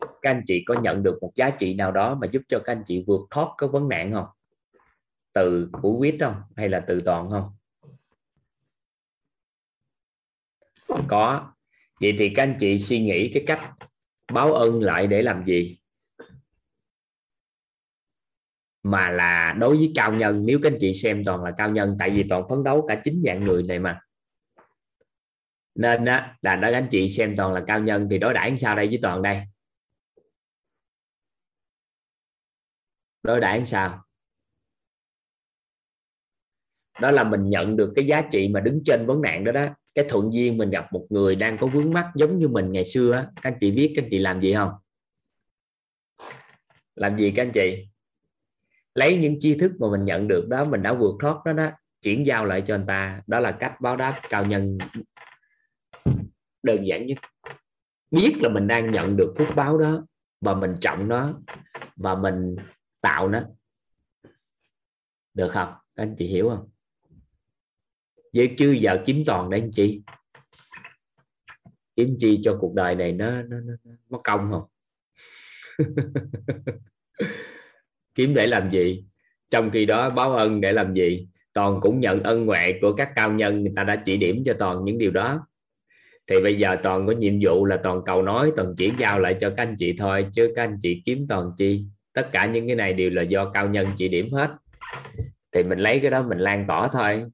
các 0.00 0.30
anh 0.30 0.42
chị 0.46 0.64
có 0.66 0.80
nhận 0.82 1.02
được 1.02 1.18
một 1.20 1.32
giá 1.34 1.50
trị 1.50 1.74
nào 1.74 1.92
đó 1.92 2.14
mà 2.14 2.26
giúp 2.26 2.42
cho 2.48 2.58
các 2.64 2.72
anh 2.72 2.82
chị 2.86 3.04
vượt 3.06 3.20
thoát 3.30 3.48
cái 3.58 3.68
vấn 3.68 3.88
nạn 3.88 4.12
không? 4.12 4.26
Từ 5.32 5.70
của 5.82 5.98
quýt 5.98 6.16
không? 6.20 6.42
Hay 6.56 6.68
là 6.68 6.84
từ 6.86 7.00
toàn 7.04 7.30
không? 7.30 7.56
Có 11.08 11.53
vậy 12.04 12.14
thì 12.18 12.32
các 12.34 12.42
anh 12.42 12.56
chị 12.60 12.78
suy 12.78 13.00
nghĩ 13.00 13.30
cái 13.34 13.44
cách 13.46 13.60
báo 14.32 14.54
ơn 14.54 14.82
lại 14.82 15.06
để 15.06 15.22
làm 15.22 15.44
gì? 15.46 15.78
Mà 18.82 19.10
là 19.10 19.54
đối 19.58 19.76
với 19.76 19.92
cao 19.94 20.12
nhân, 20.12 20.46
nếu 20.46 20.58
các 20.62 20.72
anh 20.72 20.78
chị 20.80 20.94
xem 20.94 21.24
toàn 21.24 21.44
là 21.44 21.52
cao 21.58 21.70
nhân, 21.70 21.96
tại 21.98 22.10
vì 22.10 22.24
toàn 22.28 22.42
phấn 22.48 22.64
đấu 22.64 22.86
cả 22.88 23.00
chín 23.04 23.22
dạng 23.26 23.40
người 23.40 23.62
này 23.62 23.78
mà. 23.78 24.00
Nên 25.74 26.04
đó 26.04 26.18
là 26.42 26.56
đó 26.56 26.68
anh 26.72 26.88
chị 26.90 27.08
xem 27.08 27.36
toàn 27.36 27.52
là 27.52 27.64
cao 27.66 27.80
nhân 27.80 28.08
thì 28.10 28.18
đối 28.18 28.34
đãi 28.34 28.58
sao 28.58 28.76
đây 28.76 28.86
với 28.86 28.98
toàn 29.02 29.22
đây? 29.22 29.40
Đối 33.22 33.40
đãi 33.40 33.66
sao? 33.66 34.04
Đó 37.00 37.10
là 37.10 37.24
mình 37.24 37.50
nhận 37.50 37.76
được 37.76 37.92
cái 37.96 38.06
giá 38.06 38.22
trị 38.32 38.48
mà 38.48 38.60
đứng 38.60 38.82
trên 38.84 39.06
vấn 39.06 39.22
nạn 39.22 39.44
đó 39.44 39.52
đó 39.52 39.66
cái 39.94 40.04
thuận 40.08 40.32
duyên 40.32 40.58
mình 40.58 40.70
gặp 40.70 40.92
một 40.92 41.06
người 41.10 41.36
đang 41.36 41.58
có 41.58 41.66
vướng 41.66 41.92
mắt 41.92 42.12
giống 42.14 42.38
như 42.38 42.48
mình 42.48 42.72
ngày 42.72 42.84
xưa 42.84 43.12
á, 43.12 43.26
các 43.42 43.50
anh 43.52 43.58
chị 43.60 43.70
biết 43.70 43.92
các 43.96 44.02
anh 44.04 44.08
chị 44.10 44.18
làm 44.18 44.40
gì 44.40 44.54
không? 44.54 44.70
Làm 46.94 47.18
gì 47.18 47.32
các 47.36 47.42
anh 47.42 47.52
chị? 47.52 47.88
Lấy 48.94 49.16
những 49.16 49.36
tri 49.40 49.58
thức 49.58 49.72
mà 49.78 49.90
mình 49.90 50.04
nhận 50.04 50.28
được 50.28 50.48
đó, 50.48 50.64
mình 50.64 50.82
đã 50.82 50.92
vượt 50.92 51.14
thoát 51.20 51.44
đó 51.44 51.52
đó, 51.52 51.70
chuyển 52.02 52.26
giao 52.26 52.44
lại 52.44 52.62
cho 52.66 52.74
anh 52.74 52.86
ta. 52.86 53.22
Đó 53.26 53.40
là 53.40 53.52
cách 53.52 53.80
báo 53.80 53.96
đáp 53.96 54.14
cao 54.28 54.44
nhân. 54.44 54.78
Đơn 56.62 56.86
giản 56.86 57.06
nhất. 57.06 57.18
Biết 58.10 58.34
là 58.40 58.48
mình 58.48 58.66
đang 58.66 58.86
nhận 58.86 59.16
được 59.16 59.34
phúc 59.38 59.48
báo 59.56 59.78
đó, 59.78 60.06
và 60.40 60.54
mình 60.54 60.74
trọng 60.80 61.08
nó, 61.08 61.40
và 61.96 62.14
mình 62.14 62.56
tạo 63.00 63.28
nó. 63.28 63.42
Được 65.34 65.48
không? 65.48 65.74
Các 65.94 66.02
anh 66.02 66.14
chị 66.18 66.26
hiểu 66.26 66.48
không? 66.48 66.68
Vậy 68.34 68.54
chứ 68.58 68.72
giờ 68.72 69.02
kiếm 69.06 69.22
toàn 69.26 69.50
để 69.50 69.58
anh 69.58 69.70
chị 69.72 70.02
kiếm 71.96 72.16
chi 72.18 72.40
cho 72.42 72.56
cuộc 72.60 72.74
đời 72.74 72.94
này 72.94 73.12
nó 73.12 73.30
nó, 73.30 73.60
nó, 73.60 73.72
nó 73.84 73.92
mất 74.08 74.18
công 74.24 74.50
không? 74.50 74.64
Kiếm 78.14 78.34
để 78.34 78.46
làm 78.46 78.70
gì? 78.70 79.04
Trong 79.50 79.70
khi 79.70 79.86
đó 79.86 80.10
báo 80.10 80.32
ơn 80.32 80.60
để 80.60 80.72
làm 80.72 80.94
gì? 80.94 81.28
Toàn 81.52 81.80
cũng 81.80 82.00
nhận 82.00 82.22
ân 82.22 82.46
huệ 82.46 82.78
của 82.80 82.92
các 82.92 83.10
cao 83.16 83.32
nhân 83.32 83.62
người 83.62 83.72
ta 83.76 83.84
đã 83.84 84.02
chỉ 84.04 84.16
điểm 84.16 84.42
cho 84.46 84.54
toàn 84.58 84.84
những 84.84 84.98
điều 84.98 85.10
đó. 85.10 85.46
Thì 86.26 86.40
bây 86.42 86.58
giờ 86.58 86.76
toàn 86.82 87.06
có 87.06 87.12
nhiệm 87.12 87.34
vụ 87.42 87.64
là 87.64 87.80
toàn 87.82 88.00
cầu 88.06 88.22
nói 88.22 88.52
toàn 88.56 88.74
chỉ 88.76 88.92
giao 88.98 89.18
lại 89.18 89.36
cho 89.40 89.50
các 89.50 89.62
anh 89.62 89.76
chị 89.78 89.94
thôi 89.98 90.26
chứ 90.32 90.52
các 90.56 90.62
anh 90.62 90.78
chị 90.82 91.02
kiếm 91.04 91.26
toàn 91.28 91.50
chi? 91.56 91.84
Tất 92.12 92.28
cả 92.32 92.46
những 92.46 92.66
cái 92.66 92.76
này 92.76 92.92
đều 92.92 93.10
là 93.10 93.22
do 93.22 93.50
cao 93.50 93.68
nhân 93.68 93.86
chỉ 93.96 94.08
điểm 94.08 94.32
hết. 94.32 94.50
Thì 95.52 95.62
mình 95.62 95.78
lấy 95.78 96.00
cái 96.00 96.10
đó 96.10 96.22
mình 96.22 96.38
lan 96.38 96.64
tỏa 96.68 96.88
thôi 96.88 97.24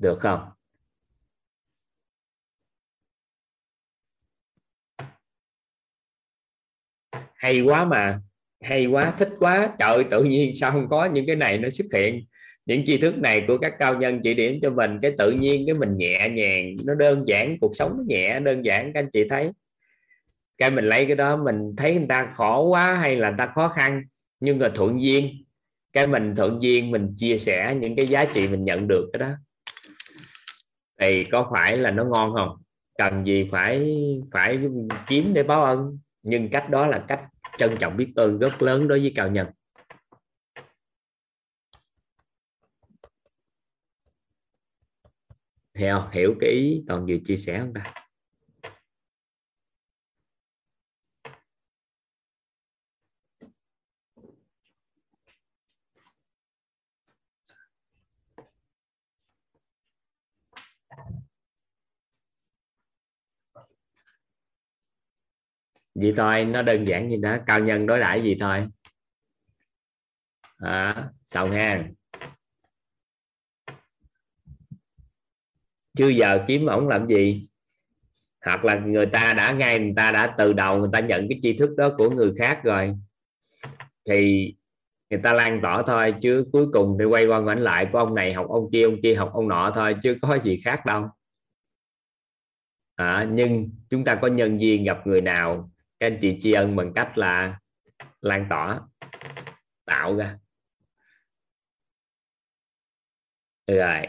được 0.00 0.18
không? 0.20 0.40
Hay 7.34 7.60
quá 7.60 7.84
mà. 7.84 8.18
Hay 8.62 8.86
quá, 8.86 9.14
thích 9.18 9.30
quá. 9.38 9.76
Trời 9.78 10.04
tự 10.10 10.24
nhiên 10.24 10.56
sao 10.56 10.70
không 10.72 10.88
có 10.88 11.04
những 11.06 11.26
cái 11.26 11.36
này 11.36 11.58
nó 11.58 11.70
xuất 11.70 11.86
hiện. 11.94 12.24
Những 12.66 12.84
tri 12.84 12.98
thức 12.98 13.18
này 13.18 13.44
của 13.48 13.58
các 13.58 13.74
cao 13.78 13.96
nhân 13.96 14.20
chỉ 14.22 14.34
điểm 14.34 14.58
cho 14.62 14.70
mình, 14.70 14.98
cái 15.02 15.14
tự 15.18 15.30
nhiên, 15.30 15.64
cái 15.66 15.74
mình 15.74 15.96
nhẹ 15.96 16.28
nhàng, 16.28 16.76
nó 16.86 16.94
đơn 16.94 17.24
giản, 17.26 17.58
cuộc 17.60 17.76
sống 17.76 17.94
nó 17.96 18.04
nhẹ, 18.06 18.40
đơn 18.40 18.64
giản, 18.64 18.92
các 18.92 19.00
anh 19.00 19.10
chị 19.12 19.28
thấy. 19.28 19.50
Cái 20.58 20.70
mình 20.70 20.84
lấy 20.84 21.06
cái 21.06 21.16
đó, 21.16 21.36
mình 21.36 21.74
thấy 21.76 21.94
người 21.94 22.06
ta 22.08 22.32
khổ 22.34 22.68
quá 22.68 22.94
hay 22.94 23.16
là 23.16 23.30
người 23.30 23.38
ta 23.38 23.52
khó 23.54 23.68
khăn, 23.68 24.02
nhưng 24.40 24.58
mà 24.58 24.72
thuận 24.74 25.02
duyên. 25.02 25.44
Cái 25.92 26.06
mình 26.06 26.34
thuận 26.36 26.62
duyên, 26.62 26.90
mình 26.90 27.14
chia 27.16 27.38
sẻ 27.38 27.76
những 27.80 27.96
cái 27.96 28.06
giá 28.06 28.24
trị 28.34 28.48
mình 28.48 28.64
nhận 28.64 28.88
được 28.88 29.10
cái 29.12 29.20
đó 29.20 29.30
thì 31.00 31.24
có 31.24 31.50
phải 31.54 31.76
là 31.76 31.90
nó 31.90 32.04
ngon 32.04 32.32
không? 32.34 32.62
Cần 32.98 33.24
gì 33.26 33.48
phải 33.50 33.96
phải 34.32 34.58
kiếm 35.06 35.30
để 35.34 35.42
báo 35.42 35.62
ơn 35.62 35.98
nhưng 36.22 36.50
cách 36.50 36.70
đó 36.70 36.86
là 36.86 37.04
cách 37.08 37.20
trân 37.58 37.70
trọng 37.78 37.96
biết 37.96 38.12
ơn 38.16 38.38
rất 38.38 38.62
lớn 38.62 38.88
đối 38.88 39.00
với 39.00 39.12
cao 39.16 39.30
nhân. 39.30 39.46
Theo 45.74 46.08
hiểu 46.12 46.34
cái 46.40 46.50
ý 46.50 46.82
toàn 46.88 47.06
vừa 47.06 47.16
chia 47.24 47.36
sẻ 47.36 47.58
không 47.58 47.72
ta? 47.74 47.82
Vậy 66.00 66.14
thôi 66.16 66.44
nó 66.44 66.62
đơn 66.62 66.84
giản 66.84 67.08
như 67.08 67.16
đó. 67.22 67.36
Cao 67.46 67.60
nhân 67.60 67.86
đối 67.86 68.00
đãi 68.00 68.22
gì 68.22 68.36
thôi. 68.40 68.68
À, 70.56 71.08
xong 71.22 71.50
ha. 71.50 71.84
Chưa 75.96 76.08
giờ 76.08 76.44
kiếm 76.48 76.66
ổng 76.66 76.88
làm 76.88 77.06
gì? 77.06 77.48
Hoặc 78.44 78.64
là 78.64 78.74
người 78.74 79.06
ta 79.06 79.34
đã 79.36 79.52
ngay 79.52 79.78
người 79.78 79.92
ta 79.96 80.12
đã 80.12 80.34
từ 80.38 80.52
đầu 80.52 80.78
người 80.78 80.90
ta 80.92 81.00
nhận 81.00 81.26
cái 81.28 81.38
tri 81.42 81.56
thức 81.58 81.70
đó 81.76 81.94
của 81.98 82.10
người 82.10 82.32
khác 82.38 82.60
rồi. 82.64 82.94
Thì 84.08 84.54
người 85.10 85.20
ta 85.22 85.32
lan 85.32 85.60
tỏa 85.62 85.82
thôi 85.86 86.14
chứ 86.22 86.46
cuối 86.52 86.66
cùng 86.72 86.96
thì 86.98 87.04
quay 87.04 87.26
qua 87.26 87.40
ngoảnh 87.40 87.60
lại 87.60 87.88
của 87.92 87.98
ông 87.98 88.14
này 88.14 88.34
học 88.34 88.46
ông 88.48 88.70
kia 88.72 88.82
ông 88.82 88.96
kia 89.02 89.14
học 89.14 89.30
ông 89.32 89.48
nọ 89.48 89.72
thôi 89.74 89.96
chứ 90.02 90.16
có 90.22 90.38
gì 90.38 90.60
khác 90.64 90.86
đâu. 90.86 91.04
À, 92.96 93.28
nhưng 93.32 93.70
chúng 93.90 94.04
ta 94.04 94.14
có 94.22 94.28
nhân 94.28 94.60
duyên 94.60 94.84
gặp 94.84 95.06
người 95.06 95.20
nào 95.20 95.70
các 96.00 96.06
anh 96.06 96.18
chị 96.22 96.38
tri 96.40 96.52
ân 96.52 96.76
bằng 96.76 96.92
cách 96.94 97.18
là 97.18 97.60
lan 98.20 98.46
tỏa, 98.50 98.80
tạo 99.84 100.16
ra. 100.16 100.38
Rồi. 103.66 104.06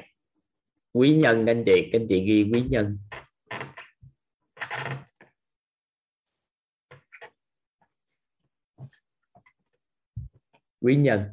Quý 0.94 1.16
nhân 1.16 1.46
các 1.46 1.52
anh 1.52 1.64
chị, 1.66 1.90
các 1.92 2.00
anh 2.00 2.06
chị 2.10 2.26
ghi 2.26 2.52
quý 2.54 2.64
nhân. 2.70 2.98
Quý 10.82 10.96
nhân. 10.96 11.32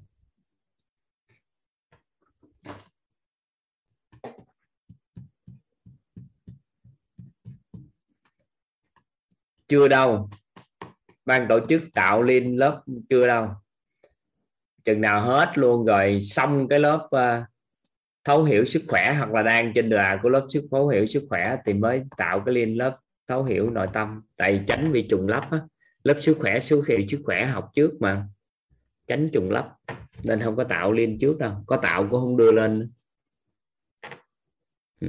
Chưa 9.68 9.88
đâu 9.88 10.30
ban 11.28 11.48
tổ 11.48 11.60
chức 11.68 11.82
tạo 11.94 12.22
lên 12.22 12.56
lớp 12.56 12.82
chưa 13.08 13.26
đâu. 13.26 13.48
Chừng 14.84 15.00
nào 15.00 15.22
hết 15.22 15.58
luôn 15.58 15.84
rồi 15.84 16.20
xong 16.20 16.68
cái 16.68 16.80
lớp 16.80 17.08
uh, 17.16 17.48
thấu 18.24 18.44
hiểu 18.44 18.64
sức 18.64 18.82
khỏe 18.88 19.14
hoặc 19.18 19.30
là 19.30 19.42
đang 19.42 19.72
trên 19.74 19.90
đà 19.90 20.18
của 20.22 20.28
lớp 20.28 20.46
sức 20.50 20.64
thấu 20.70 20.88
hiểu 20.88 21.06
sức 21.06 21.26
khỏe 21.28 21.56
thì 21.66 21.74
mới 21.74 22.02
tạo 22.16 22.42
cái 22.46 22.54
liên 22.54 22.78
lớp 22.78 22.98
thấu 23.26 23.44
hiểu 23.44 23.70
nội 23.70 23.86
tâm. 23.92 24.22
Tại 24.36 24.64
tránh 24.66 24.92
bị 24.92 25.06
trùng 25.10 25.28
lắp 25.28 25.50
á. 25.50 25.60
lớp 26.02 26.16
sức 26.20 26.36
khỏe 26.40 26.60
sức 26.60 26.88
hiểu 26.88 27.00
sức 27.08 27.20
khỏe 27.24 27.46
học 27.46 27.70
trước 27.74 27.90
mà. 28.00 28.26
Tránh 29.06 29.28
trùng 29.32 29.50
lắp 29.50 29.76
nên 30.22 30.40
không 30.40 30.56
có 30.56 30.64
tạo 30.64 30.92
liên 30.92 31.18
trước 31.18 31.38
đâu. 31.38 31.52
Có 31.66 31.76
tạo 31.76 32.02
cũng 32.10 32.20
không 32.20 32.36
đưa 32.36 32.52
lên. 32.52 32.90
Ừ. 35.00 35.08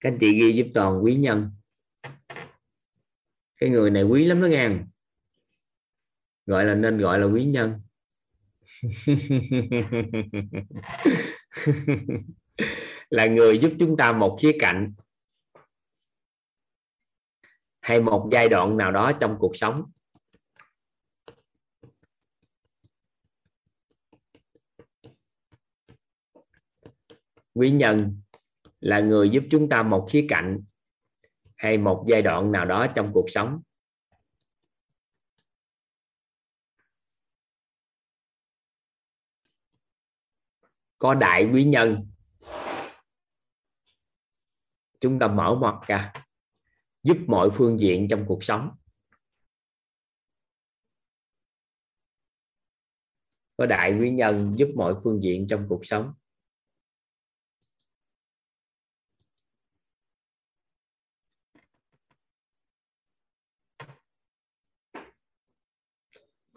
các 0.00 0.10
anh 0.10 0.18
chị 0.20 0.40
ghi 0.40 0.52
giúp 0.52 0.66
toàn 0.74 1.04
quý 1.04 1.14
nhân 1.14 1.50
cái 3.60 3.70
người 3.70 3.90
này 3.90 4.02
quý 4.02 4.24
lắm 4.24 4.42
đó 4.42 4.46
ngang 4.46 4.86
gọi 6.46 6.64
là 6.64 6.74
nên 6.74 6.98
gọi 6.98 7.18
là 7.18 7.26
quý 7.26 7.44
nhân. 7.44 7.80
Là 13.10 13.26
người 13.26 13.58
giúp 13.58 13.72
chúng 13.78 13.96
ta 13.96 14.12
một 14.12 14.38
khía 14.40 14.56
cạnh 14.58 14.94
hay 17.80 18.00
một 18.00 18.28
giai 18.32 18.48
đoạn 18.48 18.76
nào 18.76 18.92
đó 18.92 19.12
trong 19.20 19.36
cuộc 19.38 19.56
sống. 19.56 19.84
Quý 27.54 27.70
nhân 27.70 28.20
là 28.80 29.00
người 29.00 29.30
giúp 29.30 29.44
chúng 29.50 29.68
ta 29.68 29.82
một 29.82 30.06
khía 30.10 30.26
cạnh 30.28 30.60
hay 31.60 31.78
một 31.78 32.04
giai 32.08 32.22
đoạn 32.22 32.52
nào 32.52 32.64
đó 32.64 32.86
trong 32.94 33.10
cuộc 33.14 33.24
sống. 33.28 33.62
Có 40.98 41.14
đại 41.14 41.50
quý 41.52 41.64
nhân. 41.64 42.10
Chúng 45.00 45.18
ta 45.18 45.28
mở 45.28 45.54
mặt 45.54 45.74
ra, 45.86 46.12
giúp 47.02 47.16
mọi 47.26 47.50
phương 47.54 47.80
diện 47.80 48.06
trong 48.10 48.24
cuộc 48.28 48.44
sống. 48.44 48.70
Có 53.56 53.66
đại 53.66 53.98
quý 54.00 54.10
nhân 54.10 54.52
giúp 54.54 54.68
mọi 54.76 54.94
phương 55.04 55.22
diện 55.22 55.46
trong 55.50 55.66
cuộc 55.68 55.80
sống. 55.86 56.14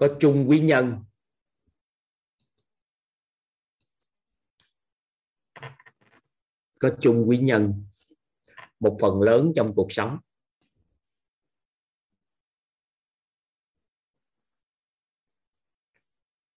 Có 0.04 0.18
chung 0.20 0.46
quý 0.50 0.60
nhân. 0.60 1.04
Có 6.80 6.96
chung 7.00 7.26
quý 7.28 7.38
nhân. 7.38 7.86
Một 8.80 8.98
phần 9.02 9.22
lớn 9.22 9.52
trong 9.56 9.72
cuộc 9.76 9.88
sống. 9.92 10.20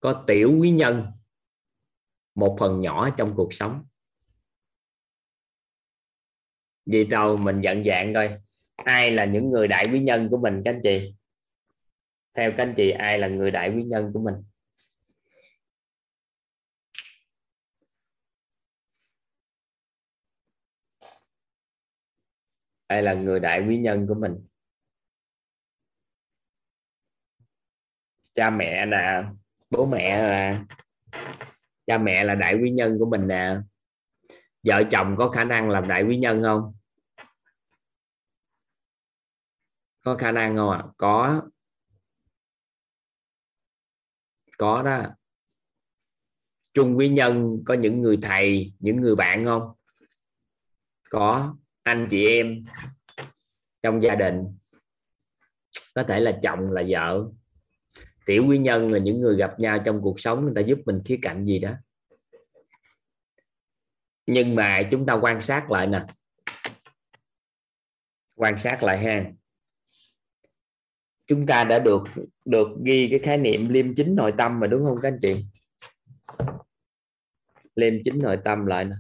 Có 0.01 0.25
tiểu 0.27 0.57
quý 0.61 0.71
nhân. 0.71 1.13
Một 2.35 2.57
phần 2.61 2.81
nhỏ 2.81 3.11
trong 3.19 3.33
cuộc 3.37 3.55
sống. 3.55 3.85
Vì 6.87 7.05
đâu 7.05 7.37
mình 7.37 7.61
nhận 7.61 7.85
dạng 7.85 8.15
coi. 8.15 8.41
Ai 8.77 9.11
là 9.11 9.25
những 9.25 9.51
người 9.51 9.69
đại 9.69 9.87
quý 9.93 10.01
nhân 10.01 10.29
của 10.31 10.37
mình 10.37 10.63
các 10.65 10.71
anh 10.71 10.81
chị? 10.83 11.15
Theo 12.37 12.51
các 12.57 12.63
anh 12.63 12.75
chị, 12.77 12.91
ai 12.91 13.19
là 13.19 13.29
người 13.29 13.51
đại 13.51 13.73
quý 13.77 13.83
nhân 13.83 14.11
của 14.15 14.21
mình? 14.21 14.35
Ai 22.87 23.03
là 23.03 23.15
người 23.15 23.41
đại 23.41 23.65
quý 23.69 23.79
nhân 23.79 24.07
của 24.09 24.15
mình? 24.15 24.47
Cha 28.35 28.51
mẹ 28.51 28.87
nè, 28.87 29.23
bố 29.71 29.87
mẹ 29.87 30.19
là 30.19 30.65
cha 31.87 31.99
mẹ 31.99 32.25
là 32.25 32.35
đại 32.35 32.55
quý 32.63 32.71
nhân 32.71 32.97
của 32.99 33.07
mình 33.11 33.27
nè. 33.29 33.57
Vợ 34.63 34.83
chồng 34.91 35.15
có 35.19 35.29
khả 35.31 35.45
năng 35.45 35.71
làm 35.71 35.89
đại 35.89 36.03
quý 36.03 36.17
nhân 36.17 36.43
không? 36.43 36.75
Có 40.01 40.17
khả 40.17 40.33
năng 40.33 40.57
không 40.57 40.71
ạ? 40.71 40.79
À? 40.79 40.89
có 40.97 41.43
có 44.59 44.83
đó. 44.83 45.03
Trung 46.75 46.97
quý 46.97 47.09
nhân, 47.09 47.63
có 47.67 47.75
những 47.75 48.03
người 48.03 48.19
thầy, 48.23 48.73
những 48.79 49.01
người 49.01 49.17
bạn 49.17 49.45
không? 49.45 49.73
Có 51.11 51.57
anh 51.83 52.09
chị 52.11 52.27
em 52.27 52.65
trong 53.83 54.03
gia 54.03 54.15
đình. 54.15 54.59
Có 55.95 56.05
thể 56.09 56.21
là 56.21 56.39
chồng, 56.43 56.73
là 56.73 56.83
vợ. 56.89 57.25
Tiểu 58.27 58.45
quý 58.49 58.59
nhân 58.59 58.93
là 58.93 58.99
những 58.99 59.21
người 59.21 59.37
gặp 59.37 59.61
nhau 59.61 59.83
trong 59.85 60.01
cuộc 60.03 60.21
sống, 60.21 60.45
người 60.45 60.53
ta 60.55 60.61
giúp 60.61 60.79
mình 60.87 61.01
khía 61.05 61.19
cạnh 61.23 61.45
gì 61.45 61.59
đó. 61.59 61.73
Nhưng 64.27 64.55
mà 64.55 64.81
chúng 64.91 65.07
ta 65.07 65.15
quan 65.15 65.41
sát 65.41 65.71
lại 65.71 65.87
nè. 65.87 66.05
Quan 68.35 68.59
sát 68.59 68.83
lại 68.83 68.99
ha 68.99 69.25
chúng 71.27 71.47
ta 71.47 71.65
đã 71.65 71.79
được 71.79 72.03
được 72.45 72.69
ghi 72.85 73.09
cái 73.11 73.19
khái 73.19 73.39
niệm 73.39 73.69
liêm 73.69 73.95
chính 73.95 74.15
nội 74.15 74.33
tâm 74.39 74.61
mà, 74.61 74.67
đúng 74.67 74.85
không 74.85 74.99
các 75.03 75.09
anh 75.09 75.19
chị? 75.23 75.45
Liêm 77.75 77.95
chính 78.05 78.19
nội 78.19 78.39
tâm 78.45 78.67
lại 78.67 78.85
nè. 78.85 78.97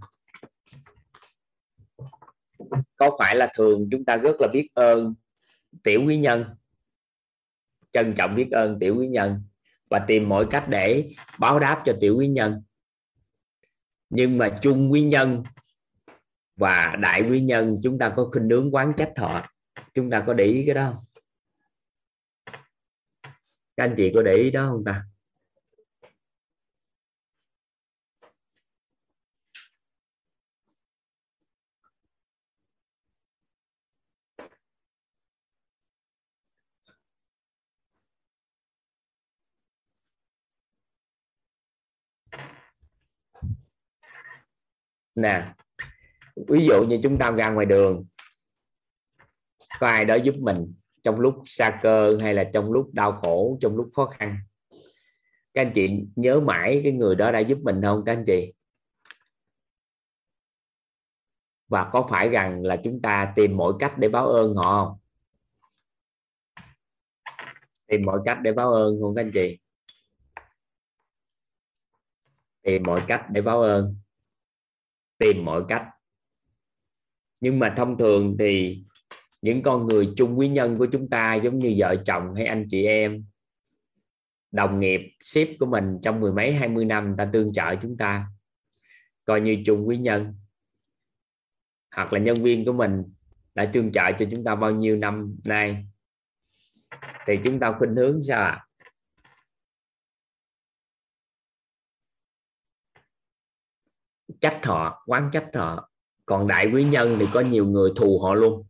Có 2.96 3.16
phải 3.18 3.36
là 3.36 3.52
thường 3.56 3.88
chúng 3.90 4.04
ta 4.04 4.16
rất 4.16 4.36
là 4.40 4.48
biết 4.52 4.68
ơn 4.74 5.14
tiểu 5.82 6.02
quý 6.06 6.18
nhân? 6.18 6.44
Trân 7.92 8.14
trọng 8.16 8.34
biết 8.34 8.50
ơn 8.50 8.78
tiểu 8.78 8.96
quý 8.98 9.08
nhân 9.08 9.42
và 9.90 9.98
tìm 9.98 10.28
mọi 10.28 10.46
cách 10.50 10.64
để 10.68 11.10
báo 11.38 11.58
đáp 11.58 11.82
cho 11.86 11.92
tiểu 12.00 12.16
quý 12.18 12.28
nhân. 12.28 12.62
Nhưng 14.10 14.38
mà 14.38 14.58
chung 14.62 14.92
quý 14.92 15.02
nhân 15.02 15.42
và 16.56 16.96
đại 17.00 17.22
quý 17.22 17.40
nhân, 17.40 17.80
chúng 17.82 17.98
ta 17.98 18.12
có 18.16 18.30
khinh 18.30 18.48
nướng 18.48 18.74
quán 18.74 18.92
trách 18.96 19.12
họ. 19.16 19.42
Chúng 19.94 20.10
ta 20.10 20.24
có 20.26 20.34
để 20.34 20.44
ý 20.44 20.62
cái 20.66 20.74
đó 20.74 20.92
không? 20.92 21.04
Các 23.76 23.84
anh 23.84 23.94
chị 23.96 24.12
có 24.14 24.22
để 24.22 24.34
ý 24.34 24.50
đó 24.50 24.66
không 24.70 24.84
ta? 24.84 25.04
Nè, 45.14 45.54
ví 46.48 46.66
dụ 46.66 46.84
như 46.84 46.98
chúng 47.02 47.18
ta 47.18 47.30
ra 47.30 47.50
ngoài 47.50 47.66
đường, 47.66 48.06
có 49.80 49.86
ai 49.86 50.04
đó 50.04 50.14
giúp 50.14 50.34
mình? 50.40 50.74
Trong 51.06 51.20
lúc 51.20 51.42
xa 51.44 51.80
cơ 51.82 52.18
hay 52.20 52.34
là 52.34 52.50
trong 52.52 52.72
lúc 52.72 52.94
đau 52.94 53.12
khổ, 53.12 53.58
trong 53.60 53.76
lúc 53.76 53.90
khó 53.94 54.06
khăn? 54.06 54.38
Các 55.54 55.62
anh 55.62 55.72
chị 55.74 56.00
nhớ 56.16 56.40
mãi 56.40 56.80
cái 56.82 56.92
người 56.92 57.14
đó 57.14 57.32
đã 57.32 57.38
giúp 57.38 57.58
mình 57.62 57.82
không, 57.82 58.02
các 58.06 58.12
anh 58.12 58.24
chị? 58.26 58.52
Và 61.68 61.90
có 61.92 62.06
phải 62.10 62.28
rằng 62.28 62.62
là 62.62 62.76
chúng 62.84 63.02
ta 63.02 63.32
tìm 63.36 63.56
mọi 63.56 63.72
cách 63.78 63.98
để 63.98 64.08
báo 64.08 64.28
ơn 64.28 64.54
họ 64.54 64.84
không? 64.84 64.98
Tìm 67.86 68.04
mọi 68.04 68.20
cách 68.24 68.38
để 68.42 68.52
báo 68.52 68.72
ơn 68.72 69.00
không, 69.00 69.14
các 69.14 69.22
anh 69.22 69.30
chị? 69.34 69.58
Tìm 72.62 72.82
mọi 72.86 73.00
cách 73.06 73.26
để 73.30 73.42
báo 73.42 73.60
ơn. 73.60 73.96
Tìm 75.18 75.44
mọi 75.44 75.62
cách. 75.68 75.86
Nhưng 77.40 77.58
mà 77.58 77.74
thông 77.76 77.98
thường 77.98 78.36
thì 78.38 78.84
những 79.42 79.62
con 79.62 79.86
người 79.86 80.12
chung 80.16 80.38
quý 80.38 80.48
nhân 80.48 80.78
của 80.78 80.86
chúng 80.92 81.08
ta 81.08 81.34
giống 81.34 81.58
như 81.58 81.74
vợ 81.78 81.96
chồng 82.04 82.34
hay 82.34 82.46
anh 82.46 82.66
chị 82.70 82.86
em, 82.86 83.24
đồng 84.52 84.80
nghiệp 84.80 85.00
ship 85.20 85.48
của 85.60 85.66
mình 85.66 85.98
trong 86.02 86.20
mười 86.20 86.32
mấy, 86.32 86.52
hai 86.52 86.68
mươi 86.68 86.84
năm 86.84 87.14
ta 87.18 87.30
tương 87.32 87.52
trợ 87.52 87.74
chúng 87.82 87.96
ta, 87.96 88.26
coi 89.24 89.40
như 89.40 89.62
chung 89.66 89.88
quý 89.88 89.96
nhân. 89.96 90.34
Hoặc 91.94 92.12
là 92.12 92.18
nhân 92.18 92.36
viên 92.42 92.64
của 92.64 92.72
mình 92.72 93.02
đã 93.54 93.64
tương 93.72 93.92
trợ 93.92 94.12
cho 94.18 94.26
chúng 94.30 94.44
ta 94.44 94.54
bao 94.54 94.70
nhiêu 94.70 94.96
năm 94.96 95.36
nay. 95.46 95.86
Thì 97.26 97.38
chúng 97.44 97.58
ta 97.58 97.74
khuynh 97.78 97.96
hướng 97.96 98.22
sao 98.22 98.40
ạ? 98.40 98.48
À? 98.48 98.66
trách 104.40 104.66
họ, 104.66 105.02
quán 105.06 105.30
trách 105.32 105.50
họ. 105.54 105.90
Còn 106.26 106.46
đại 106.46 106.66
quý 106.72 106.84
nhân 106.84 107.16
thì 107.18 107.26
có 107.32 107.40
nhiều 107.40 107.66
người 107.66 107.90
thù 107.96 108.20
họ 108.22 108.34
luôn. 108.34 108.66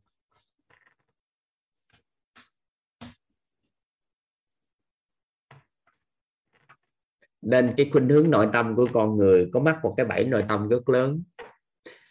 Nên 7.47 7.75
cái 7.77 7.91
khuynh 7.93 8.09
hướng 8.09 8.31
nội 8.31 8.49
tâm 8.53 8.77
của 8.77 8.89
con 8.93 9.17
người 9.17 9.51
có 9.53 9.61
mắc 9.61 9.77
một 9.83 9.95
cái 9.97 10.07
bẫy 10.07 10.25
nội 10.25 10.45
tâm 10.49 10.69
rất 10.69 10.89
lớn. 10.89 11.23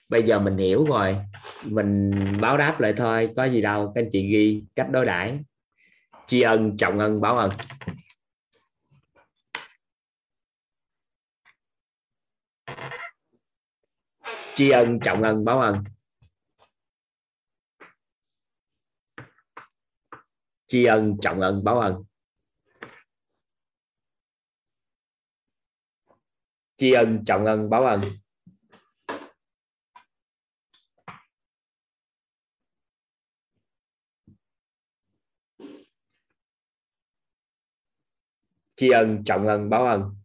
Bây 0.09 0.23
giờ 0.23 0.39
mình 0.39 0.57
hiểu 0.57 0.85
rồi. 0.85 1.17
Mình 1.65 2.11
báo 2.41 2.57
đáp 2.57 2.79
lại 2.79 2.93
thôi, 2.97 3.29
có 3.35 3.43
gì 3.45 3.61
đâu. 3.61 3.91
Các 3.95 4.01
anh 4.01 4.09
chị 4.11 4.31
ghi 4.31 4.63
cách 4.75 4.87
đối 4.91 5.05
đãi. 5.05 5.39
Tri 6.27 6.41
ân, 6.41 6.77
trọng 6.77 6.99
ân, 6.99 7.21
báo 7.21 7.37
ân. 7.37 7.49
Tri 14.55 14.69
ân, 14.69 14.99
trọng 14.99 15.21
ân, 15.21 15.45
báo 15.45 15.59
ân. 15.59 15.83
Tri 20.67 20.85
ân, 20.85 21.17
trọng 21.21 21.39
ân, 21.39 21.63
báo 21.63 21.79
ân. 21.79 22.03
Tri 26.77 26.91
ân, 26.91 27.23
trọng 27.26 27.45
ân, 27.45 27.69
báo 27.69 27.85
ân. 27.85 28.02
Tri 38.76 38.89
ân, 38.89 39.23
trọng 39.26 39.47
ân, 39.47 39.69
báo 39.69 39.85
ân. 39.85 40.15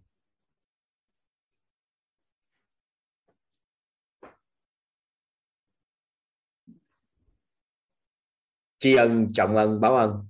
Tri 8.79 8.95
ân, 8.97 9.29
trọng 9.33 9.57
ân, 9.57 9.81
báo 9.81 9.97
ân. 9.97 10.30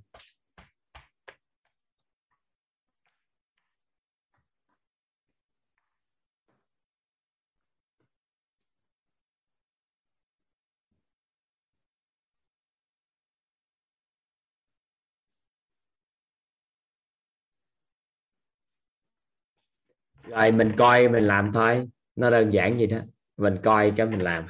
Rồi, 20.30 20.52
mình 20.52 20.72
coi, 20.78 21.08
mình 21.08 21.26
làm 21.26 21.52
thôi. 21.52 21.88
Nó 22.16 22.30
đơn 22.30 22.52
giản 22.52 22.78
gì 22.78 22.86
đó. 22.86 22.98
Mình 23.36 23.56
coi 23.64 23.92
cái 23.96 24.06
mình 24.06 24.20
làm. 24.20 24.46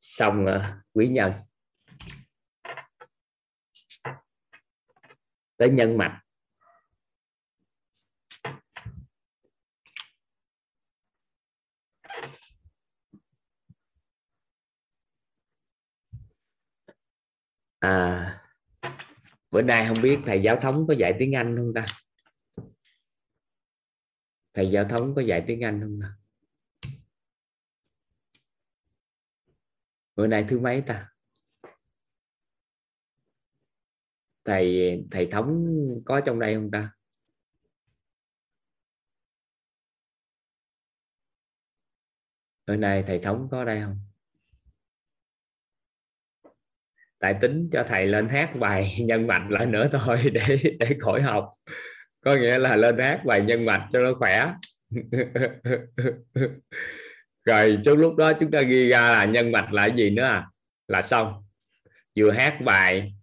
Xong 0.00 0.44
rồi, 0.44 0.60
quý 0.94 1.08
nhân. 1.08 1.32
Tới 5.56 5.70
nhân 5.70 5.98
mạch. 5.98 6.20
À 17.80 18.40
bữa 19.50 19.62
nay 19.62 19.84
không 19.88 19.96
biết 20.02 20.18
thầy 20.26 20.42
giáo 20.42 20.56
thống 20.56 20.86
có 20.88 20.94
dạy 20.98 21.14
tiếng 21.18 21.34
Anh 21.36 21.56
không 21.56 21.72
ta? 21.74 21.84
Thầy 24.54 24.70
giáo 24.70 24.84
thống 24.90 25.14
có 25.16 25.22
dạy 25.22 25.44
tiếng 25.46 25.60
Anh 25.64 25.80
không 25.80 25.98
nào? 25.98 26.10
bữa 30.16 30.26
nay 30.26 30.46
thứ 30.48 30.58
mấy 30.60 30.82
ta? 30.86 31.10
Thầy 34.44 35.04
thầy 35.10 35.28
thống 35.32 35.66
có 36.04 36.20
trong 36.26 36.38
đây 36.40 36.54
không 36.54 36.70
ta? 36.70 36.92
Bữa 42.66 42.76
nay 42.76 43.04
thầy 43.06 43.18
thống 43.18 43.48
có 43.50 43.64
đây 43.64 43.80
không? 43.84 43.98
Tại 47.18 47.34
tính 47.40 47.68
cho 47.72 47.84
thầy 47.88 48.06
lên 48.06 48.28
hát 48.28 48.52
bài 48.60 48.96
nhân 49.06 49.26
mạch 49.26 49.46
lại 49.50 49.66
nữa 49.66 49.88
thôi 49.92 50.18
để 50.32 50.58
để 50.78 50.96
khỏi 51.00 51.22
học 51.22 51.54
có 52.24 52.34
nghĩa 52.34 52.58
là 52.58 52.76
lên 52.76 52.98
hát 52.98 53.20
bài 53.24 53.40
nhân 53.40 53.64
mạch 53.64 53.88
cho 53.92 54.02
nó 54.02 54.14
khỏe. 54.14 54.54
Rồi 57.44 57.78
trước 57.84 57.94
lúc 57.94 58.16
đó 58.16 58.32
chúng 58.32 58.50
ta 58.50 58.60
ghi 58.60 58.88
ra 58.88 59.10
là 59.10 59.24
nhân 59.24 59.52
mạch 59.52 59.72
là 59.72 59.86
gì 59.86 60.10
nữa 60.10 60.24
à? 60.24 60.46
Là 60.88 61.02
xong. 61.02 61.44
Vừa 62.16 62.30
hát 62.30 62.58
bài 62.64 63.14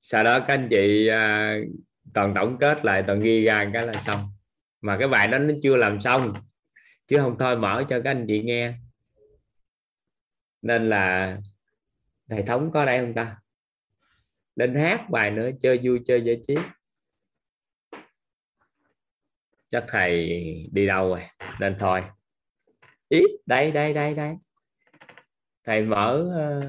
sau 0.00 0.24
đó 0.24 0.40
các 0.40 0.54
anh 0.54 0.68
chị 0.70 1.06
à, 1.06 1.56
toàn 2.14 2.34
tổng 2.34 2.58
kết 2.58 2.84
lại 2.84 3.04
toàn 3.06 3.20
ghi 3.20 3.44
ra 3.44 3.70
cái 3.72 3.86
là 3.86 3.92
xong. 3.92 4.18
Mà 4.80 4.96
cái 4.98 5.08
bài 5.08 5.28
đó 5.28 5.38
nó 5.38 5.54
chưa 5.62 5.76
làm 5.76 6.00
xong 6.00 6.32
chứ 7.06 7.16
không 7.16 7.36
thôi 7.38 7.56
mở 7.56 7.84
cho 7.88 8.00
các 8.04 8.10
anh 8.10 8.24
chị 8.28 8.42
nghe. 8.42 8.74
Nên 10.62 10.88
là 10.88 11.36
hệ 12.30 12.42
thống 12.42 12.70
có 12.74 12.84
đây 12.84 12.98
không 12.98 13.14
ta? 13.14 13.36
Nên 14.56 14.74
hát 14.74 15.10
bài 15.10 15.30
nữa 15.30 15.50
chơi 15.60 15.80
vui 15.82 16.00
chơi 16.06 16.22
giải 16.22 16.40
trí 16.46 16.54
chắc 19.70 19.84
thầy 19.88 20.28
đi 20.72 20.86
đâu 20.86 21.08
rồi? 21.08 21.22
Nên 21.60 21.76
thôi. 21.78 22.02
Ít 23.08 23.40
đây 23.46 23.70
đây 23.70 23.94
đây 23.94 24.14
đây. 24.14 24.34
Thầy 25.64 25.82
mở 25.82 26.32
uh, 26.58 26.64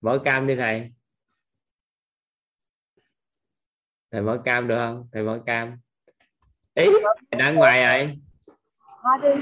mở 0.00 0.18
cam 0.24 0.46
đi 0.46 0.56
thầy. 0.56 0.92
Thầy 4.12 4.20
mở 4.20 4.42
cam 4.44 4.68
được 4.68 4.76
không? 4.78 5.08
Thầy 5.12 5.22
mở 5.22 5.42
cam. 5.46 5.78
Ý 6.74 6.86
thầy 7.30 7.38
đang 7.38 7.54
ngoài 7.54 7.84
rồi. 7.84 8.18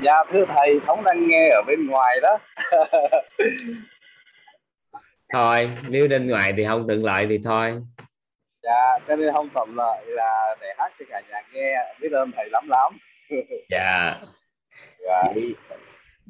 Dạ 0.02 0.16
thưa 0.32 0.44
thầy 0.56 0.80
thống 0.86 1.04
đang 1.04 1.28
nghe 1.28 1.50
ở 1.50 1.62
bên 1.66 1.86
ngoài 1.86 2.20
đó. 2.22 2.38
Thôi 5.32 5.70
nếu 5.88 6.08
bên 6.08 6.26
ngoài 6.26 6.52
thì 6.56 6.64
không 6.68 6.86
thuận 6.86 7.04
lợi 7.04 7.26
thì 7.28 7.38
thôi 7.44 7.82
dạ 8.62 8.98
cho 9.08 9.16
nên 9.16 9.34
không 9.34 9.48
thuận 9.54 9.76
lợi 9.76 10.06
là 10.06 10.56
để 10.60 10.74
hát 10.78 10.92
cho 10.98 11.04
cả 11.08 11.22
nhà 11.30 11.42
nghe 11.52 11.74
biết 12.00 12.12
ơn 12.12 12.30
thầy 12.36 12.48
lắm 12.50 12.68
lắm. 12.68 12.98
Dạ. 13.70 14.20
Dạ. 14.98 15.22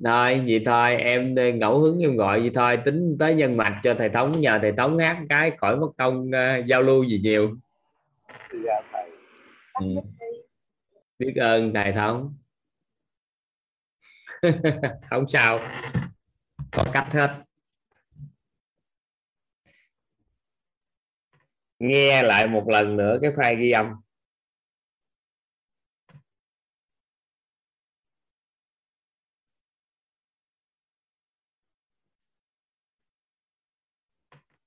Thôi 0.05 0.43
vậy 0.47 0.63
thôi 0.67 0.97
em 0.97 1.35
ngẫu 1.59 1.79
hứng 1.79 1.99
em 1.99 2.17
gọi 2.17 2.41
vậy 2.41 2.51
thôi 2.55 2.77
tính 2.85 3.17
tới 3.19 3.35
nhân 3.35 3.57
mạch 3.57 3.81
cho 3.83 3.95
thầy 3.99 4.09
thống 4.09 4.41
nhờ 4.41 4.59
thầy 4.63 4.73
thống 4.73 4.99
hát 4.99 5.17
cái 5.29 5.51
khỏi 5.51 5.77
mất 5.77 5.89
công 5.99 6.29
uh, 6.29 6.67
giao 6.67 6.83
lưu 6.83 7.05
gì 7.05 7.21
nhiều. 7.23 7.55
Dạ 8.65 8.81
thầy. 8.93 9.11
Ừ. 9.81 9.87
biết 11.19 11.33
ơn 11.41 11.75
thầy 11.75 11.93
thống. 11.93 12.35
Không 15.11 15.29
sao. 15.29 15.59
Có 16.73 16.85
cách 16.93 17.07
hết 17.13 17.50
nghe 21.81 22.23
lại 22.23 22.49
một 22.49 22.65
lần 22.69 22.97
nữa 22.97 23.19
cái 23.23 23.31
file 23.31 23.57
ghi 23.61 23.71
âm. 23.71 23.95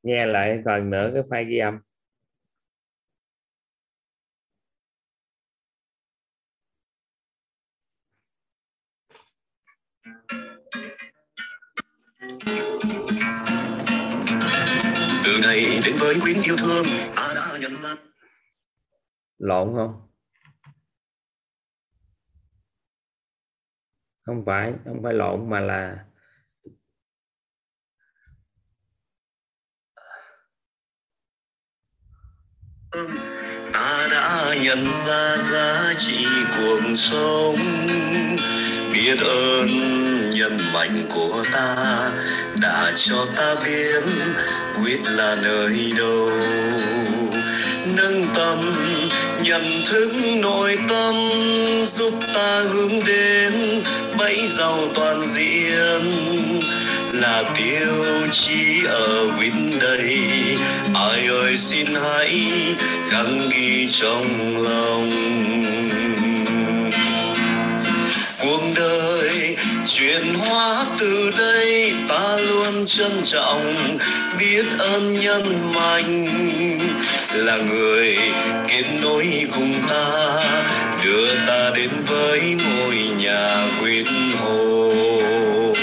Nghe 0.04 0.26
lại 0.26 0.62
lần 0.66 0.90
nữa 0.90 1.12
cái 1.14 1.24
file 1.24 1.50
ghi 1.50 1.58
âm. 1.58 1.80
Từ 15.34 15.40
ngày 15.40 15.80
đến 15.86 15.96
với 16.00 16.16
quyến 16.22 16.42
yêu 16.42 16.56
thương. 16.58 16.86
Ta 17.16 17.32
đã 17.36 17.58
nhận 17.62 17.76
ra 17.76 17.96
lộn 19.38 19.74
không? 19.76 20.08
Không 24.26 24.44
phải 24.46 24.74
không 24.86 25.00
phải 25.04 25.14
lộn 25.14 25.50
mà 25.50 25.60
là 25.60 26.06
ta 33.74 34.08
đã 34.12 34.56
nhận 34.64 34.92
ra 35.08 35.38
giá 35.38 35.94
trị 35.98 36.26
cuộc 36.58 36.82
sống. 36.96 37.56
Biết 38.94 39.20
ơn 39.20 39.68
nhân 40.36 40.58
mạnh 40.74 41.06
của 41.14 41.44
ta 41.54 42.12
đã 42.64 42.92
cho 42.96 43.26
ta 43.38 43.56
biết 43.66 44.04
quyết 44.82 45.00
là 45.06 45.36
nơi 45.36 45.92
đâu. 45.98 46.30
Nâng 47.86 48.26
tâm 48.36 48.74
nhận 49.44 49.66
thức 49.88 50.12
nội 50.36 50.78
tâm, 50.90 51.16
giúp 51.86 52.14
ta 52.34 52.62
hướng 52.70 53.06
đến 53.06 53.84
bẫy 54.18 54.48
giàu 54.58 54.80
toàn 54.96 55.22
diện. 55.36 56.12
Là 57.14 57.44
tiêu 57.58 58.28
chí 58.32 58.86
ở 58.88 59.32
bên 59.40 59.80
đây, 59.82 60.18
ai 60.96 61.28
ơi 61.28 61.58
xin 61.58 61.88
hãy 62.04 62.52
gắng 63.12 63.50
ghi 63.52 63.88
trong 63.92 64.58
lòng. 64.64 65.10
Cuộc 68.40 68.64
đời 68.76 69.13
chuyển 69.88 70.34
hóa 70.34 70.86
từ 71.00 71.32
đây 71.38 71.94
ta 72.10 72.38
luôn 72.38 72.86
trân 72.86 73.12
trọng, 73.24 73.76
biết 74.40 74.66
ơn 74.78 75.20
nhân 75.20 75.72
mạnh. 75.76 76.28
Là 77.34 77.58
người 77.58 78.18
kết 78.68 78.84
nối 79.02 79.46
cùng 79.56 79.82
ta, 79.90 80.40
đưa 81.06 81.36
ta 81.48 81.72
đến 81.76 81.90
với 82.08 82.40
ngôi 82.42 82.96
nhà 83.18 83.68
quyết 83.82 84.06
hồn 84.40 85.74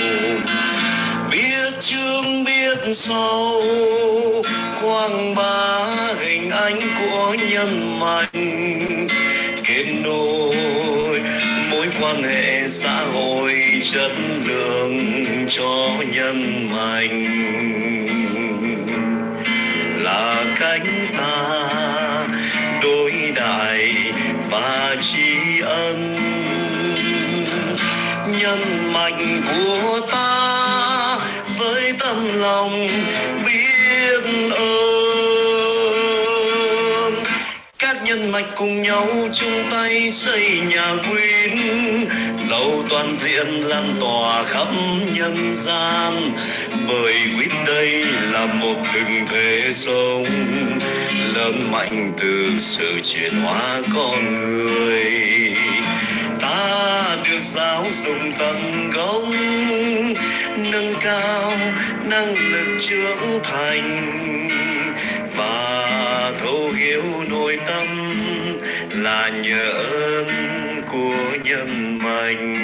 biết 1.31 1.73
trước, 1.81 2.23
biết 2.47 2.79
sau, 2.95 3.63
quang 4.83 5.35
bá 5.35 5.87
hình 6.21 6.51
ảnh 6.51 6.81
của 6.99 7.37
nhân 7.53 8.01
mạnh. 8.01 9.09
Kết 9.65 9.85
nối 10.05 10.80
quan 12.01 12.23
hệ 12.23 12.69
xã 12.69 13.05
hội 13.13 13.55
chất 13.93 14.13
lượng 14.47 15.25
cho 15.49 15.89
nhân 16.13 16.69
mạnh 16.71 17.25
là 20.03 20.45
cánh 20.61 21.07
ta 21.19 21.69
đối 22.83 23.33
đại 23.37 23.95
và 24.51 24.97
tri 25.01 25.61
ân. 25.61 26.17
Nhân 28.41 28.93
mạnh 28.93 29.43
của 29.47 30.01
ta 30.13 31.19
với 31.59 31.93
tâm 31.99 32.41
lòng 32.41 32.89
nhân 38.11 38.33
mạch 38.33 38.47
cùng 38.57 38.83
nhau 38.83 39.07
chung 39.33 39.69
tay 39.71 40.11
xây 40.11 40.61
nhà 40.69 40.95
quyến. 41.11 41.59
Giàu 42.51 42.71
toàn 42.89 43.15
diện 43.15 43.47
lan 43.47 43.97
tỏa 44.01 44.45
khắp 44.45 44.67
nhân 45.15 45.55
gian. 45.55 46.33
Bởi 46.89 47.15
quyết 47.37 47.53
đây 47.67 48.05
là 48.05 48.47
một 48.47 48.77
hình 48.93 49.27
thế 49.27 49.71
sống 49.73 50.25
lớn 51.35 51.73
mạnh 51.73 52.13
từ 52.19 52.51
sự 52.61 53.01
chuyển 53.05 53.41
hóa 53.41 53.81
con 53.95 54.45
người. 54.45 55.05
Ta 56.41 57.17
đưa 57.25 57.41
giáo 57.41 57.85
dục 58.05 58.19
tận 58.39 58.91
gốc, 58.95 59.23
nâng 60.73 60.95
cao 61.01 61.53
năng 62.05 62.35
lực 62.35 62.79
trưởng 62.81 63.41
thành 63.43 64.09
và 65.37 65.90
thấu 66.41 66.69
hiểu 66.77 67.03
nội 67.31 67.59
tâm 67.67 67.87
là 69.03 69.29
nhờ 69.29 69.73
ơn 69.91 70.27
của 70.93 71.17
nhân 71.45 71.99
mạnh 71.99 72.55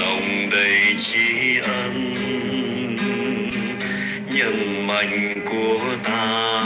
lòng 0.00 0.50
đầy 0.50 0.96
tri 1.00 1.58
ân, 1.58 2.14
nhân 4.34 4.86
mạnh 4.86 5.34
của 5.50 5.78
ta. 6.02 6.62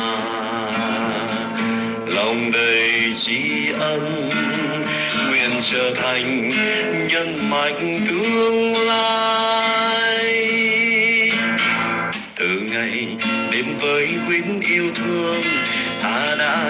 Lòng 2.06 2.52
đầy 2.52 3.12
tri 3.16 3.70
ân, 3.80 4.30
nguyện 5.28 5.60
trở 5.72 5.94
thành 5.94 6.50
nhân 7.08 7.50
mạnh 7.50 8.00
tương 8.08 8.86
lai. 8.86 9.45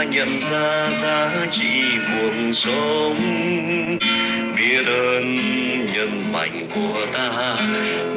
Nhận 0.05 0.39
ra 0.51 0.91
giá 1.03 1.47
trị 1.51 1.83
cuộc 2.07 2.53
sống. 2.53 3.17
Biết 4.57 4.87
ơn 4.87 5.35
nhân 5.95 6.33
mạnh 6.33 6.67
của 6.75 7.07
ta 7.13 7.57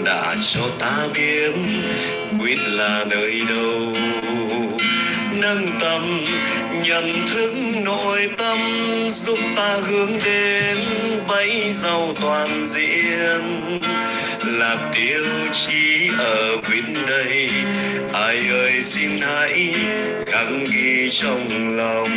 đã 0.06 0.36
cho 0.54 0.62
ta 0.80 1.08
biết 1.14 1.52
quyết 2.40 2.58
là 2.68 3.06
nơi 3.10 3.42
đâu. 3.50 3.94
Nâng 5.42 5.68
tầm 5.82 6.26
nhận 6.84 7.28
thức, 7.28 7.54
nội 7.86 8.30
tâm 8.38 8.58
giúp 9.10 9.40
ta 9.56 9.78
hướng 9.88 10.12
đến 10.26 10.78
bấy 11.28 11.74
giàu 11.74 12.08
toàn 12.22 12.64
diện 12.66 13.80
là 14.60 14.92
tiêu 14.94 15.24
chí 15.52 16.10
ở 16.18 16.58
bên 16.70 16.94
đây. 17.08 17.50
Ai 18.14 18.38
ơi, 18.52 18.82
xin 18.82 19.10
hãy 19.22 19.74
khắc 20.28 20.48
ghi 20.72 21.10
trong 21.12 21.76
lòng. 21.78 22.10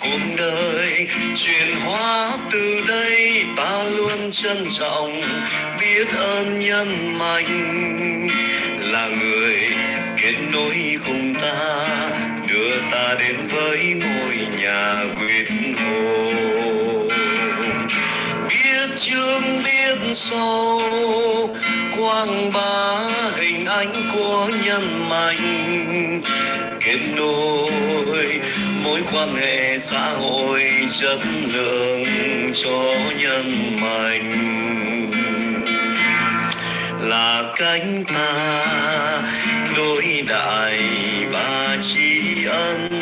Cuộc 0.00 0.20
đời 0.38 1.08
chuyển 1.36 1.76
hóa 1.84 2.32
từ 2.52 2.82
đây, 2.88 3.44
ta 3.56 3.84
luôn 3.96 4.30
trân 4.30 4.66
trọng, 4.78 5.20
biết 5.80 6.08
ơn 6.16 6.60
nhân 6.60 7.18
mạnh. 7.18 8.28
Là 8.80 9.08
người 9.08 9.58
kết 10.22 10.34
nối 10.52 10.96
cùng 11.06 11.34
ta, 11.34 11.88
đưa 12.48 12.76
ta 12.92 13.14
đến 13.18 13.36
với 13.48 13.78
ngôi 13.78 14.60
nhà 14.60 15.04
quyết 15.18 15.48
hồn 15.80 16.69
chương 19.02 19.62
viết 19.64 19.96
biết 20.02 20.14
quang 21.96 22.52
bá 22.52 23.00
hình 23.36 23.66
ảnh 23.66 23.92
của 24.14 24.50
nhân 24.64 25.08
mạnh. 25.08 26.22
Kết 26.80 26.98
nối 27.16 28.40
mối 28.84 29.00
quan 29.12 29.34
hệ 29.34 29.78
xã 29.78 30.08
hội 30.08 30.62
chất 31.00 31.18
lượng 31.52 32.04
cho 32.54 32.94
nhân 33.18 33.76
mạnh. 33.80 34.30
Là 37.02 37.44
cánh 37.56 38.04
ta 38.04 38.62
đối 39.76 40.24
đại 40.28 40.80
ba 41.32 41.76
tri 41.82 42.44
ân. 42.44 43.00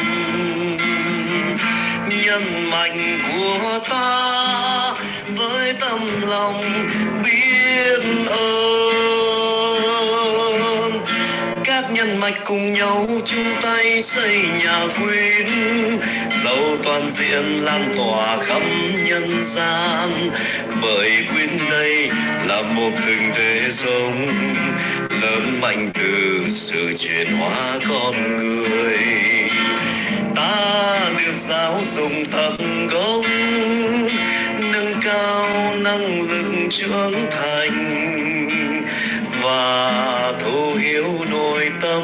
Nhân 2.24 2.70
mạnh 2.70 3.20
của 3.32 3.78
ta 3.90 4.77
với 5.69 5.77
tâm 5.81 6.01
lòng 6.28 6.61
biết 7.24 8.01
ơn. 8.28 8.93
Các 11.65 11.85
nhân 11.93 12.16
mạch 12.20 12.45
cùng 12.45 12.73
nhau 12.73 13.07
chung 13.24 13.55
tay 13.62 14.03
xây 14.03 14.43
nhà 14.65 14.86
quyến, 14.99 15.47
giàu 16.45 16.77
toàn 16.82 17.11
diện 17.11 17.65
lan 17.65 17.95
tỏa 17.97 18.36
khắp 18.45 18.62
nhân 19.07 19.43
gian. 19.43 20.31
Bởi 20.82 21.11
quyến 21.35 21.59
đây 21.70 22.11
là 22.47 22.62
một 22.62 22.90
hình 23.07 23.32
thể 23.35 23.69
sống, 23.70 24.27
lớn 25.23 25.61
mạnh 25.61 25.90
từ 25.95 26.45
sự 26.51 26.93
chuyển 26.99 27.27
hóa 27.39 27.78
con 27.89 28.39
người. 28.39 28.99
Ta 30.36 30.99
được 31.19 31.35
giáo 31.35 31.81
dục 31.97 32.12
tận 32.32 32.89
gốc 32.90 33.24
cao 35.09 35.74
năng 35.76 36.22
lực 36.22 36.68
trưởng 36.70 37.26
thành. 37.30 38.09
Và 39.43 40.32
thấu 40.40 40.72
hiểu 40.74 41.18
nội 41.30 41.70
tâm 41.82 42.02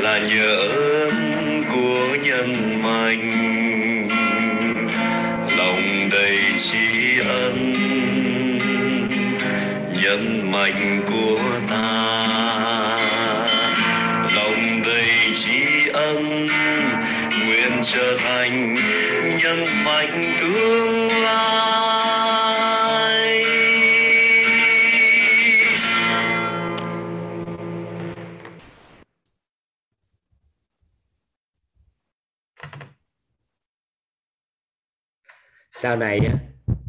là 0.00 0.18
nhờ 0.18 0.56
ơn 0.72 1.62
của 1.72 2.16
nhân 2.22 2.82
mạnh 2.82 3.30
lòng 5.58 6.10
đầy 6.10 6.38
tri 6.58 7.18
ân, 7.28 7.72
nhân 10.02 10.52
mạnh 10.52 11.00
của 11.10 11.40
ta. 11.70 12.24
Lòng 14.36 14.82
đầy 14.86 15.34
tri 15.44 15.88
ân 15.92 16.46
trở 17.82 18.16
thành 18.18 18.74
nhân 19.42 19.58
mạnh 19.84 20.22
tương 20.40 21.08
lai. 21.08 21.68
Sau 35.72 35.96
này 35.96 36.18
á, 36.18 36.34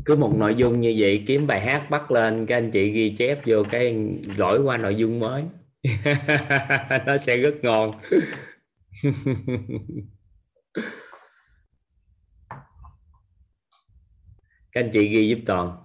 cứ 0.06 0.16
một 0.16 0.34
nội 0.38 0.56
dung 0.58 0.82
như 0.82 0.96
vậy 0.98 1.24
kiếm 1.28 1.48
bài 1.48 1.62
hát 1.62 1.90
bắt 1.90 2.12
lên 2.12 2.46
các 2.46 2.58
anh 2.58 2.72
chị 2.72 2.90
ghi 2.90 3.16
chép 3.18 3.38
vô 3.46 3.64
cái 3.72 3.96
đổi 4.38 4.62
qua 4.62 4.78
nội 4.78 4.96
dung 4.96 5.20
mới. 5.20 5.44
Nó 7.06 7.18
sẽ 7.18 7.38
rất 7.38 7.56
ngon. 7.64 7.92
các 14.80 14.86
anh 14.86 14.92
chị 14.94 15.08
ghi 15.08 15.28
giúp 15.30 15.40
toàn. 15.46 15.78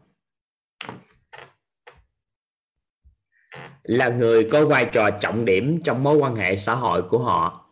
Là 3.83 4.09
người 4.09 4.49
có 4.53 4.67
vai 4.67 4.89
trò 4.93 5.11
trọng 5.21 5.45
điểm 5.45 5.81
trong 5.85 6.03
mối 6.03 6.17
quan 6.17 6.37
hệ 6.37 6.57
xã 6.57 6.75
hội 6.75 7.03
của 7.09 7.19
họ. 7.19 7.71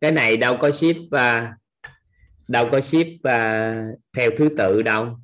Cái 0.00 0.12
này 0.12 0.36
đâu 0.36 0.56
có 0.60 0.70
ship 0.70 0.96
uh, 1.06 1.48
đâu 2.48 2.68
có 2.72 2.80
ship 2.80 2.96
uh, 2.96 4.00
theo 4.12 4.30
thứ 4.36 4.48
tự 4.58 4.82
đâu. 4.82 5.18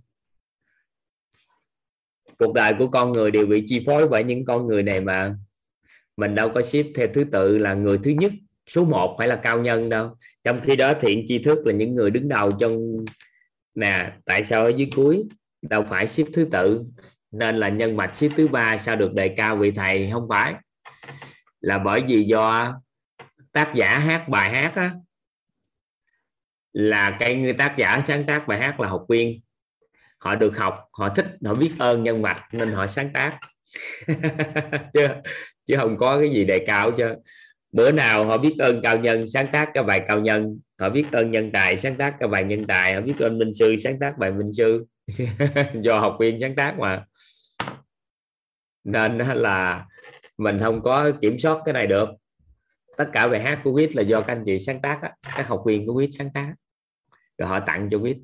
Cuộc 2.39 2.55
đời 2.55 2.73
của 2.79 2.89
con 2.89 3.13
người 3.13 3.31
đều 3.31 3.47
bị 3.47 3.65
chi 3.67 3.83
phối 3.87 4.09
bởi 4.09 4.25
những 4.25 4.45
con 4.45 4.67
người 4.67 4.83
này 4.83 5.01
mà. 5.01 5.37
Mình 6.17 6.35
đâu 6.35 6.51
có 6.55 6.63
ship 6.63 6.87
theo 6.95 7.07
thứ 7.15 7.25
tự 7.33 7.59
là 7.59 7.75
người 7.75 7.99
thứ 8.05 8.11
nhất 8.11 8.33
số 8.69 8.85
1 8.85 9.15
phải 9.19 9.29
là 9.29 9.37
cao 9.37 9.61
nhân 9.61 9.89
đâu. 9.89 10.17
Trong 10.45 10.61
khi 10.61 10.77
đó 10.77 10.95
thiện 11.01 11.25
tri 11.29 11.39
thức 11.39 11.59
là 11.67 11.73
những 11.73 11.95
người 11.95 12.11
đứng 12.11 12.29
đầu 12.29 12.53
trong 12.53 13.05
nè 13.75 14.13
tại 14.25 14.45
sao 14.45 14.65
ở 14.65 14.69
dưới 14.69 14.89
cuối? 14.97 15.25
Đâu 15.63 15.85
phải 15.91 16.09
xếp 16.09 16.25
thứ 16.35 16.49
tự 16.53 16.85
nên 17.31 17.57
là 17.57 17.69
nhân 17.69 17.97
mạch 17.97 18.17
xếp 18.17 18.29
thứ 18.37 18.49
ba 18.49 18.79
sao 18.79 18.97
được 18.97 19.15
đề 19.15 19.35
cao 19.37 19.57
vị 19.57 19.71
thầy? 19.71 20.11
Không 20.13 20.27
phải. 20.29 20.55
Là 21.61 21.79
bởi 21.79 22.03
vì 22.09 22.25
do 22.25 22.75
tác 23.53 23.73
giả 23.75 23.99
hát 23.99 24.29
bài 24.29 24.51
hát 24.51 24.73
á, 24.77 24.95
là 26.73 27.17
cái 27.21 27.35
người 27.35 27.53
tác 27.53 27.75
giả 27.79 28.03
sáng 28.09 28.25
tác 28.27 28.49
bài 28.49 28.59
hát 28.59 28.81
là 28.81 28.89
học 28.89 29.05
viên. 29.09 29.41
Họ 30.19 30.35
được 30.35 30.57
học 30.57 30.89
họ 30.93 31.09
thích 31.09 31.27
họ 31.45 31.55
biết 31.55 31.73
ơn 31.79 32.03
nhân 32.03 32.23
mạch 32.23 32.43
nên 32.53 32.69
họ 32.73 32.87
sáng 32.87 33.11
tác. 33.13 33.39
Chứ 34.95 35.07
chứ 35.67 35.75
không 35.77 35.97
có 35.97 36.19
cái 36.19 36.31
gì 36.31 36.45
đề 36.45 36.65
cao 36.67 36.91
chứ 36.99 37.15
bữa 37.73 37.93
nào 37.93 38.25
họ 38.25 38.39
biết 38.39 38.55
ơn 38.59 38.81
cao 38.83 38.99
nhân 38.99 39.29
sáng 39.29 39.47
tác 39.53 39.71
cái 39.75 39.85
bài 39.85 40.05
cao 40.09 40.21
nhân, 40.21 40.61
họ 40.79 40.91
biết 40.91 41.05
ơn 41.13 41.31
nhân 41.31 41.51
tài 41.53 41.79
sáng 41.79 41.97
tác 41.97 42.17
cái 42.21 42.29
bài 42.29 42.45
nhân 42.45 42.65
tài, 42.65 42.95
họ 42.95 43.01
biết 43.01 43.19
ơn 43.19 43.39
minh 43.39 43.53
sư 43.55 43.77
sáng 43.77 43.99
tác 43.99 44.19
bài 44.19 44.33
minh 44.33 44.53
sư. 44.53 44.87
Do 45.83 46.01
học 46.01 46.17
viên 46.21 46.39
sáng 46.41 46.57
tác 46.57 46.75
mà. 46.79 47.05
Nên 48.85 49.19
là 49.19 49.87
mình 50.39 50.59
không 50.61 50.83
có 50.83 51.11
kiểm 51.21 51.39
soát 51.39 51.59
cái 51.65 51.73
này 51.73 51.87
được. 51.87 52.09
Tất 52.97 53.09
cả 53.13 53.29
bài 53.29 53.41
hát 53.41 53.61
của 53.65 53.73
quýt 53.73 53.97
là 53.97 54.03
do 54.03 54.21
các 54.21 54.33
anh 54.33 54.43
chị 54.47 54.59
sáng 54.59 54.81
tác 54.83 54.99
các 55.37 55.49
học 55.49 55.63
viên 55.67 55.87
của 55.87 55.95
quýt 55.95 56.11
sáng 56.13 56.31
tác. 56.35 56.55
Rồi 57.39 57.49
họ 57.49 57.61
tặng 57.67 57.89
cho 57.91 57.99
quýt 57.99 58.17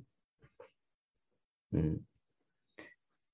ừ. 1.73 1.81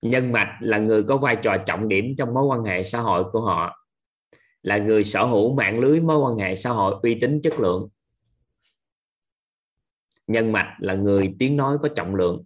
nhân 0.02 0.32
mạch 0.32 0.58
là 0.60 0.78
người 0.78 1.02
có 1.02 1.16
vai 1.16 1.36
trò 1.36 1.56
trọng 1.66 1.88
điểm 1.88 2.14
trong 2.18 2.34
mối 2.34 2.44
quan 2.44 2.64
hệ 2.64 2.82
xã 2.82 3.00
hội 3.00 3.24
của 3.32 3.40
họ 3.40 3.79
là 4.62 4.78
người 4.78 5.04
sở 5.04 5.24
hữu 5.24 5.54
mạng 5.54 5.80
lưới 5.80 6.00
mối 6.00 6.18
quan 6.18 6.36
hệ 6.36 6.56
xã 6.56 6.70
hội 6.70 6.94
uy 7.02 7.18
tín 7.20 7.40
chất 7.42 7.60
lượng. 7.60 7.88
Nhân 10.26 10.52
mạch 10.52 10.76
là 10.78 10.94
người 10.94 11.34
tiếng 11.38 11.56
nói 11.56 11.78
có 11.82 11.88
trọng 11.96 12.14
lượng. 12.14 12.44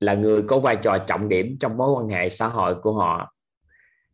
Là 0.00 0.14
người 0.14 0.42
có 0.48 0.60
vai 0.60 0.76
trò 0.82 1.04
trọng 1.06 1.28
điểm 1.28 1.56
trong 1.60 1.76
mối 1.76 1.92
quan 1.92 2.08
hệ 2.08 2.28
xã 2.28 2.48
hội 2.48 2.76
của 2.82 2.92
họ. 2.92 3.34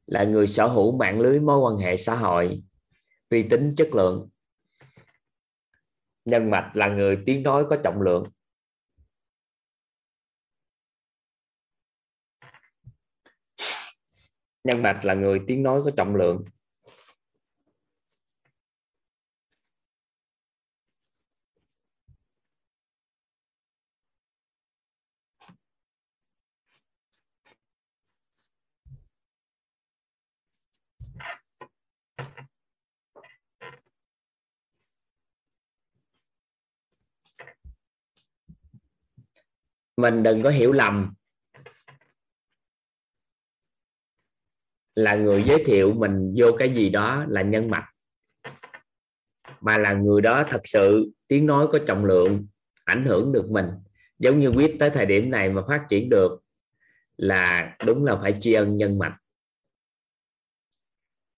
Là 0.07 0.25
người 0.25 0.47
sở 0.47 0.67
hữu 0.67 0.97
mạng 0.97 1.21
lưới 1.21 1.41
mối 1.41 1.59
quan 1.59 1.79
hệ 1.79 1.97
xã 1.97 2.15
hội 2.15 2.63
uy 3.31 3.43
tín 3.51 3.75
chất 3.77 3.89
lượng. 3.95 4.29
Nhân 6.25 6.51
mạch 6.51 6.71
là 6.75 6.89
người 6.89 7.19
tiếng 7.27 7.43
nói 7.43 7.65
có 7.71 7.77
trọng 7.85 8.03
lượng. 8.03 8.25
Nhân 14.65 14.83
mạch 14.83 15.05
là 15.05 15.15
người 15.15 15.41
tiếng 15.47 15.63
nói 15.63 15.81
có 15.85 15.91
trọng 15.97 16.17
lượng. 16.17 16.45
Mình 39.97 40.23
đừng 40.23 40.43
có 40.43 40.51
hiểu 40.51 40.73
lầm. 40.73 41.15
Là 44.95 45.15
người 45.15 45.43
giới 45.43 45.65
thiệu 45.67 45.93
mình 45.93 46.35
vô 46.37 46.47
cái 46.59 46.75
gì 46.75 46.89
đó 46.89 47.25
là 47.29 47.43
nhân 47.43 47.71
mạch. 47.71 47.87
Mà 49.61 49.79
là 49.79 49.93
người 49.93 50.21
đó 50.21 50.45
thật 50.49 50.61
sự 50.65 51.11
tiếng 51.29 51.47
nói 51.47 51.67
có 51.73 51.79
trọng 51.87 52.05
lượng, 52.05 52.47
ảnh 52.85 53.05
hưởng 53.05 53.33
được 53.33 53.51
mình. 53.51 53.67
Giống 54.19 54.41
như 54.41 54.49
quyết 54.49 54.77
tới 54.79 54.91
thời 54.91 55.07
điểm 55.07 55.31
này 55.31 55.51
mà 55.51 55.63
phát 55.69 55.85
triển 55.89 56.09
được 56.11 56.41
là 57.17 57.77
đúng 57.87 58.05
là 58.05 58.17
phải 58.23 58.37
tri 58.41 58.53
ân 58.53 58.77
nhân 58.77 58.99
mạch. 58.99 59.17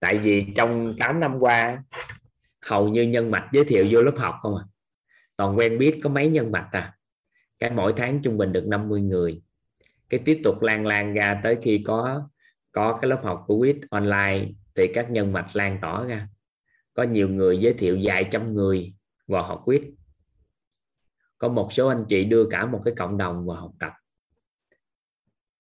Tại 0.01 0.19
vì 0.19 0.47
trong 0.57 0.97
8 0.99 1.21
năm 1.21 1.37
qua, 1.41 1.83
hầu 2.61 2.89
như 2.89 3.03
nhân 3.03 3.31
mạch 3.31 3.49
giới 3.53 3.65
thiệu 3.65 3.87
vô 3.91 4.03
lớp 4.03 4.15
học 4.17 4.35
không 4.43 4.57
à. 4.57 4.65
Toàn 5.37 5.59
quen 5.59 5.79
biết 5.79 6.01
có 6.03 6.11
mấy 6.11 6.29
nhân 6.29 6.53
mạch 6.53 6.69
à. 6.73 6.97
Cái 7.59 7.71
mỗi 7.71 7.93
tháng 7.97 8.23
trung 8.23 8.39
bình 8.39 8.53
được 8.53 8.67
50 8.67 9.01
người. 9.01 9.43
Cái 10.09 10.21
tiếp 10.25 10.41
tục 10.45 10.63
lan 10.63 10.87
lan 10.87 11.15
ra 11.15 11.41
tới 11.43 11.57
khi 11.63 11.83
có 11.87 12.29
có 12.77 12.99
cái 13.01 13.11
lớp 13.11 13.21
học 13.25 13.45
của 13.47 13.59
quýt 13.59 13.77
online 13.91 14.49
thì 14.75 14.91
các 14.95 15.11
nhân 15.11 15.33
mạch 15.33 15.51
lan 15.53 15.79
tỏa 15.83 16.05
ra. 16.05 16.29
Có 16.95 17.03
nhiều 17.03 17.29
người 17.29 17.59
giới 17.59 17.75
thiệu 17.75 17.99
vài 18.03 18.29
trăm 18.31 18.55
người 18.55 18.95
vào 19.27 19.43
học 19.43 19.63
quýt. 19.65 19.83
Có 21.39 21.49
một 21.49 21.73
số 21.73 21.89
anh 21.89 22.05
chị 22.09 22.25
đưa 22.25 22.49
cả 22.51 22.67
một 22.67 22.81
cái 22.85 22.95
cộng 22.97 23.19
đồng 23.19 23.47
vào 23.47 23.57
học 23.57 23.73
tập. 23.81 23.93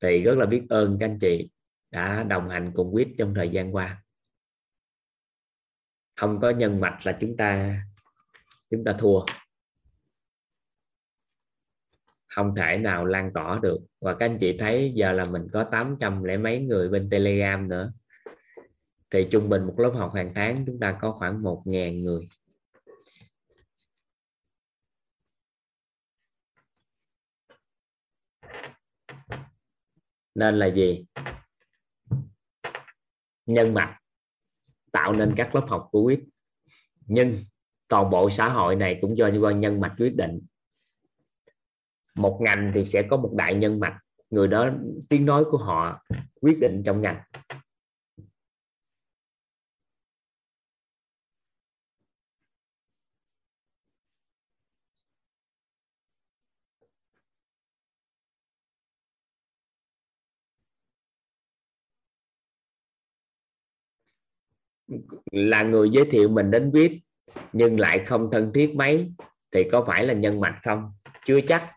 Thì 0.01 0.23
rất 0.23 0.39
là 0.39 0.47
biết 0.47 0.67
ơn 0.69 0.97
các 1.01 1.07
anh 1.07 1.19
chị 1.19 1.51
đã 1.91 2.23
đồng 2.23 2.49
hành 2.49 2.73
cùng 2.75 2.93
quýt 2.93 3.09
trong 3.19 3.35
thời 3.35 3.49
gian 3.49 3.75
qua. 3.75 4.03
Không 6.17 6.41
có 6.41 6.51
nhân 6.51 6.81
mạch 6.81 6.99
là 7.05 7.19
chúng 7.21 7.37
ta 7.37 7.81
chúng 8.71 8.85
ta 8.85 8.93
thua 8.99 9.21
không 12.37 12.55
thể 12.55 12.79
nào 12.79 13.05
lan 13.05 13.31
tỏa 13.35 13.61
được. 13.63 13.79
Và 14.01 14.15
các 14.15 14.27
anh 14.27 14.39
chị 14.39 14.57
thấy 14.59 14.93
giờ 14.95 15.13
là 15.13 15.25
mình 15.25 15.49
có 15.53 15.65
800 15.65 16.25
lẻ 16.25 16.37
mấy 16.37 16.61
người 16.61 16.89
bên 16.89 17.11
telegram 17.11 17.69
nữa. 17.69 17.93
Thì 19.11 19.29
trung 19.31 19.49
bình 19.49 19.67
một 19.67 19.75
lớp 19.79 19.91
học 19.95 20.13
hàng 20.15 20.33
tháng 20.35 20.65
chúng 20.67 20.81
ta 20.81 20.99
có 21.01 21.13
khoảng 21.13 21.43
1.000 21.43 22.03
người. 22.03 22.29
Nên 30.35 30.59
là 30.59 30.67
gì? 30.67 31.07
Nhân 33.47 33.75
mạch 33.75 33.99
tạo 34.93 35.13
nên 35.13 35.35
các 35.37 35.55
lớp 35.55 35.67
học 35.69 35.89
của 35.91 36.03
quyết. 36.03 36.25
Nhưng 37.07 37.39
toàn 37.89 38.11
bộ 38.11 38.31
xã 38.31 38.49
hội 38.49 38.77
này 38.77 38.99
cũng 39.01 39.17
do 39.17 39.31
quan 39.43 39.61
nhân 39.61 39.81
mạch 39.81 39.95
quyết 39.99 40.17
định 40.17 40.41
một 42.17 42.39
ngành 42.41 42.71
thì 42.75 42.85
sẽ 42.85 43.03
có 43.03 43.17
một 43.17 43.31
đại 43.37 43.55
nhân 43.55 43.81
mạch, 43.81 43.99
người 44.31 44.49
đó, 44.49 44.71
tiếng 45.09 45.27
nói 45.27 45.45
của 45.51 45.59
họ 45.59 46.01
quyết 46.41 46.59
định 46.61 46.83
trong 46.85 47.03
ngành. 47.03 47.17
Là 65.33 65.63
người 65.63 65.91
giới 65.91 66.05
thiệu 66.11 66.29
mình 66.29 66.51
đến 66.51 66.71
viết, 66.75 67.01
nhưng 67.53 67.81
lại 67.81 68.05
không 68.07 68.29
thân 68.33 68.53
thiết 68.55 68.75
mấy, 68.75 69.13
thì 69.53 69.69
có 69.73 69.85
phải 69.87 70.05
là 70.05 70.15
nhân 70.15 70.41
mạch 70.41 70.61
không? 70.65 70.93
Chưa 71.25 71.41
chắc 71.41 71.73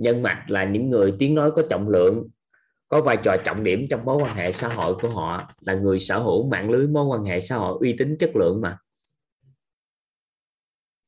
nhân 0.00 0.22
mạch 0.22 0.44
là 0.48 0.64
những 0.64 0.90
người 0.90 1.14
tiếng 1.18 1.34
nói 1.34 1.50
có 1.50 1.62
trọng 1.70 1.88
lượng, 1.88 2.28
có 2.88 3.02
vai 3.02 3.16
trò 3.22 3.36
trọng 3.44 3.64
điểm 3.64 3.86
trong 3.90 4.04
mối 4.04 4.22
quan 4.22 4.36
hệ 4.36 4.52
xã 4.52 4.68
hội 4.68 4.94
của 4.94 5.08
họ, 5.08 5.50
là 5.60 5.74
người 5.74 6.00
sở 6.00 6.18
hữu 6.18 6.48
mạng 6.48 6.70
lưới 6.70 6.86
mối 6.86 7.04
quan 7.04 7.24
hệ 7.24 7.40
xã 7.40 7.56
hội 7.56 7.78
uy 7.80 7.94
tín 7.98 8.16
chất 8.18 8.36
lượng 8.36 8.60
mà. 8.60 8.78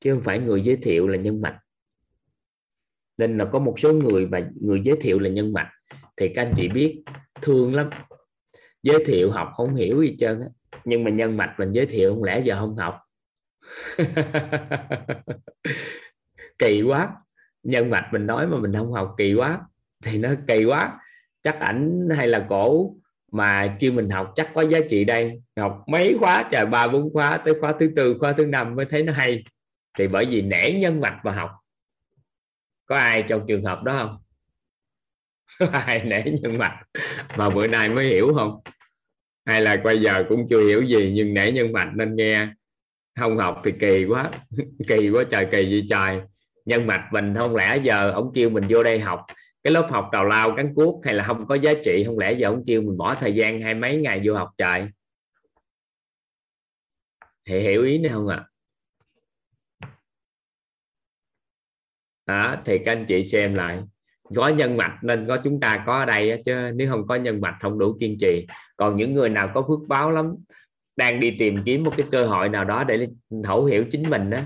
Chứ 0.00 0.14
không 0.14 0.22
phải 0.22 0.38
người 0.38 0.62
giới 0.62 0.76
thiệu 0.76 1.08
là 1.08 1.18
nhân 1.18 1.40
mạch. 1.40 1.58
Nên 3.18 3.38
là 3.38 3.44
có 3.44 3.58
một 3.58 3.78
số 3.78 3.92
người 3.92 4.26
mà 4.26 4.50
người 4.60 4.82
giới 4.84 4.96
thiệu 5.00 5.18
là 5.18 5.28
nhân 5.28 5.52
mạch, 5.52 5.70
thì 6.16 6.28
các 6.34 6.42
anh 6.42 6.52
chị 6.56 6.68
biết, 6.68 7.02
thương 7.42 7.74
lắm. 7.74 7.90
Giới 8.82 9.04
thiệu 9.06 9.30
học 9.30 9.48
không 9.54 9.74
hiểu 9.74 10.02
gì 10.02 10.16
trơn 10.18 10.40
á. 10.40 10.46
Nhưng 10.84 11.04
mà 11.04 11.10
nhân 11.10 11.36
mạch 11.36 11.54
mình 11.58 11.72
giới 11.72 11.86
thiệu 11.86 12.14
không 12.14 12.24
lẽ 12.24 12.40
giờ 12.40 12.60
không 12.60 12.76
học? 12.76 12.98
Kỳ 16.58 16.82
quá 16.82 17.21
nhân 17.62 17.90
mạch 17.90 18.08
mình 18.12 18.26
nói 18.26 18.46
mà 18.46 18.58
mình 18.58 18.72
không 18.72 18.92
học 18.92 19.14
kỳ 19.18 19.34
quá, 19.34 19.60
thì 20.04 20.18
nó 20.18 20.28
kỳ 20.48 20.64
quá. 20.64 20.98
Chắc 21.42 21.60
ảnh 21.60 22.08
hay 22.16 22.28
là 22.28 22.46
cổ 22.48 22.94
mà 23.32 23.76
kêu 23.80 23.92
mình 23.92 24.10
học 24.10 24.32
chắc 24.34 24.50
có 24.54 24.62
giá 24.62 24.78
trị 24.90 25.04
đây. 25.04 25.42
Học 25.56 25.84
mấy 25.86 26.16
khóa, 26.20 26.48
trời, 26.50 26.66
ba, 26.66 26.86
bốn 26.88 27.12
khóa, 27.12 27.36
tới 27.36 27.54
khóa 27.60 27.74
thứ 27.80 27.92
tư, 27.96 28.16
khóa 28.20 28.32
thứ 28.32 28.46
năm 28.46 28.76
mới 28.76 28.84
thấy 28.84 29.02
nó 29.02 29.12
hay. 29.12 29.44
Thì 29.98 30.08
bởi 30.08 30.24
vì 30.24 30.42
nể 30.42 30.72
nhân 30.72 31.00
mạch 31.00 31.20
mà 31.24 31.32
học. 31.32 31.50
Có 32.86 32.96
ai 32.96 33.24
trong 33.28 33.44
trường 33.48 33.64
hợp 33.64 33.82
đó 33.82 33.92
không? 33.98 34.18
Có 35.58 35.78
ai 35.78 36.04
nể 36.04 36.22
nhân 36.22 36.58
mạch 36.58 36.82
mà 37.38 37.50
bữa 37.50 37.66
nay 37.66 37.88
mới 37.88 38.06
hiểu 38.06 38.32
không? 38.34 38.60
Hay 39.46 39.60
là 39.60 39.76
bây 39.84 40.00
giờ 40.00 40.24
cũng 40.28 40.46
chưa 40.50 40.66
hiểu 40.66 40.82
gì 40.82 41.12
nhưng 41.14 41.34
nể 41.34 41.52
nhân 41.52 41.72
mạch 41.72 41.90
nên 41.94 42.16
nghe. 42.16 42.48
Không 43.20 43.38
học 43.38 43.62
thì 43.64 43.72
kỳ 43.80 44.04
quá. 44.04 44.30
Kỳ 44.88 45.10
quá 45.10 45.24
trời, 45.30 45.46
kỳ 45.50 45.70
gì 45.70 45.86
trời 45.90 46.20
nhân 46.64 46.86
mạch 46.86 47.08
mình 47.12 47.34
không 47.38 47.56
lẽ 47.56 47.76
giờ 47.82 48.10
ông 48.10 48.32
kêu 48.34 48.50
mình 48.50 48.64
vô 48.68 48.82
đây 48.82 49.00
học? 49.00 49.20
Cái 49.62 49.72
lớp 49.72 49.88
học 49.90 50.08
tào 50.12 50.24
lao, 50.24 50.54
cắn 50.56 50.74
cuốc 50.74 51.04
hay 51.04 51.14
là 51.14 51.24
không 51.24 51.46
có 51.46 51.54
giá 51.54 51.72
trị, 51.84 52.04
không 52.06 52.18
lẽ 52.18 52.32
giờ 52.32 52.48
ông 52.48 52.62
kêu 52.66 52.82
mình 52.82 52.96
bỏ 52.96 53.14
thời 53.14 53.34
gian 53.34 53.60
hai 53.60 53.74
mấy 53.74 53.96
ngày 53.96 54.20
vô 54.24 54.34
học 54.34 54.50
trời? 54.58 54.88
Thì 57.44 57.60
hiểu 57.60 57.84
ý 57.84 57.98
này 57.98 58.12
không 58.12 58.28
ạ? 58.28 58.36
À? 58.36 58.52
đó, 62.26 62.56
thì 62.64 62.78
các 62.78 62.92
anh 62.92 63.06
chị 63.08 63.24
xem 63.24 63.54
lại. 63.54 63.78
Có 64.36 64.48
nhân 64.48 64.76
mạch 64.76 64.98
nên 65.02 65.26
có 65.28 65.36
chúng 65.44 65.60
ta 65.60 65.84
có 65.86 65.98
ở 65.98 66.06
đây 66.06 66.42
chứ, 66.44 66.70
nếu 66.74 66.90
không 66.90 67.06
có 67.06 67.14
nhân 67.14 67.40
mạch 67.40 67.56
không 67.60 67.78
đủ 67.78 67.96
kiên 68.00 68.16
trì. 68.20 68.46
Còn 68.76 68.96
những 68.96 69.14
người 69.14 69.28
nào 69.28 69.50
có 69.54 69.62
phước 69.68 69.88
báo 69.88 70.10
lắm, 70.10 70.34
đang 70.96 71.20
đi 71.20 71.36
tìm 71.38 71.56
kiếm 71.64 71.82
một 71.82 71.92
cái 71.96 72.06
cơ 72.10 72.26
hội 72.26 72.48
nào 72.48 72.64
đó 72.64 72.84
để 72.84 73.08
thấu 73.44 73.64
hiểu 73.64 73.84
chính 73.90 74.02
mình 74.10 74.30
đó 74.30 74.38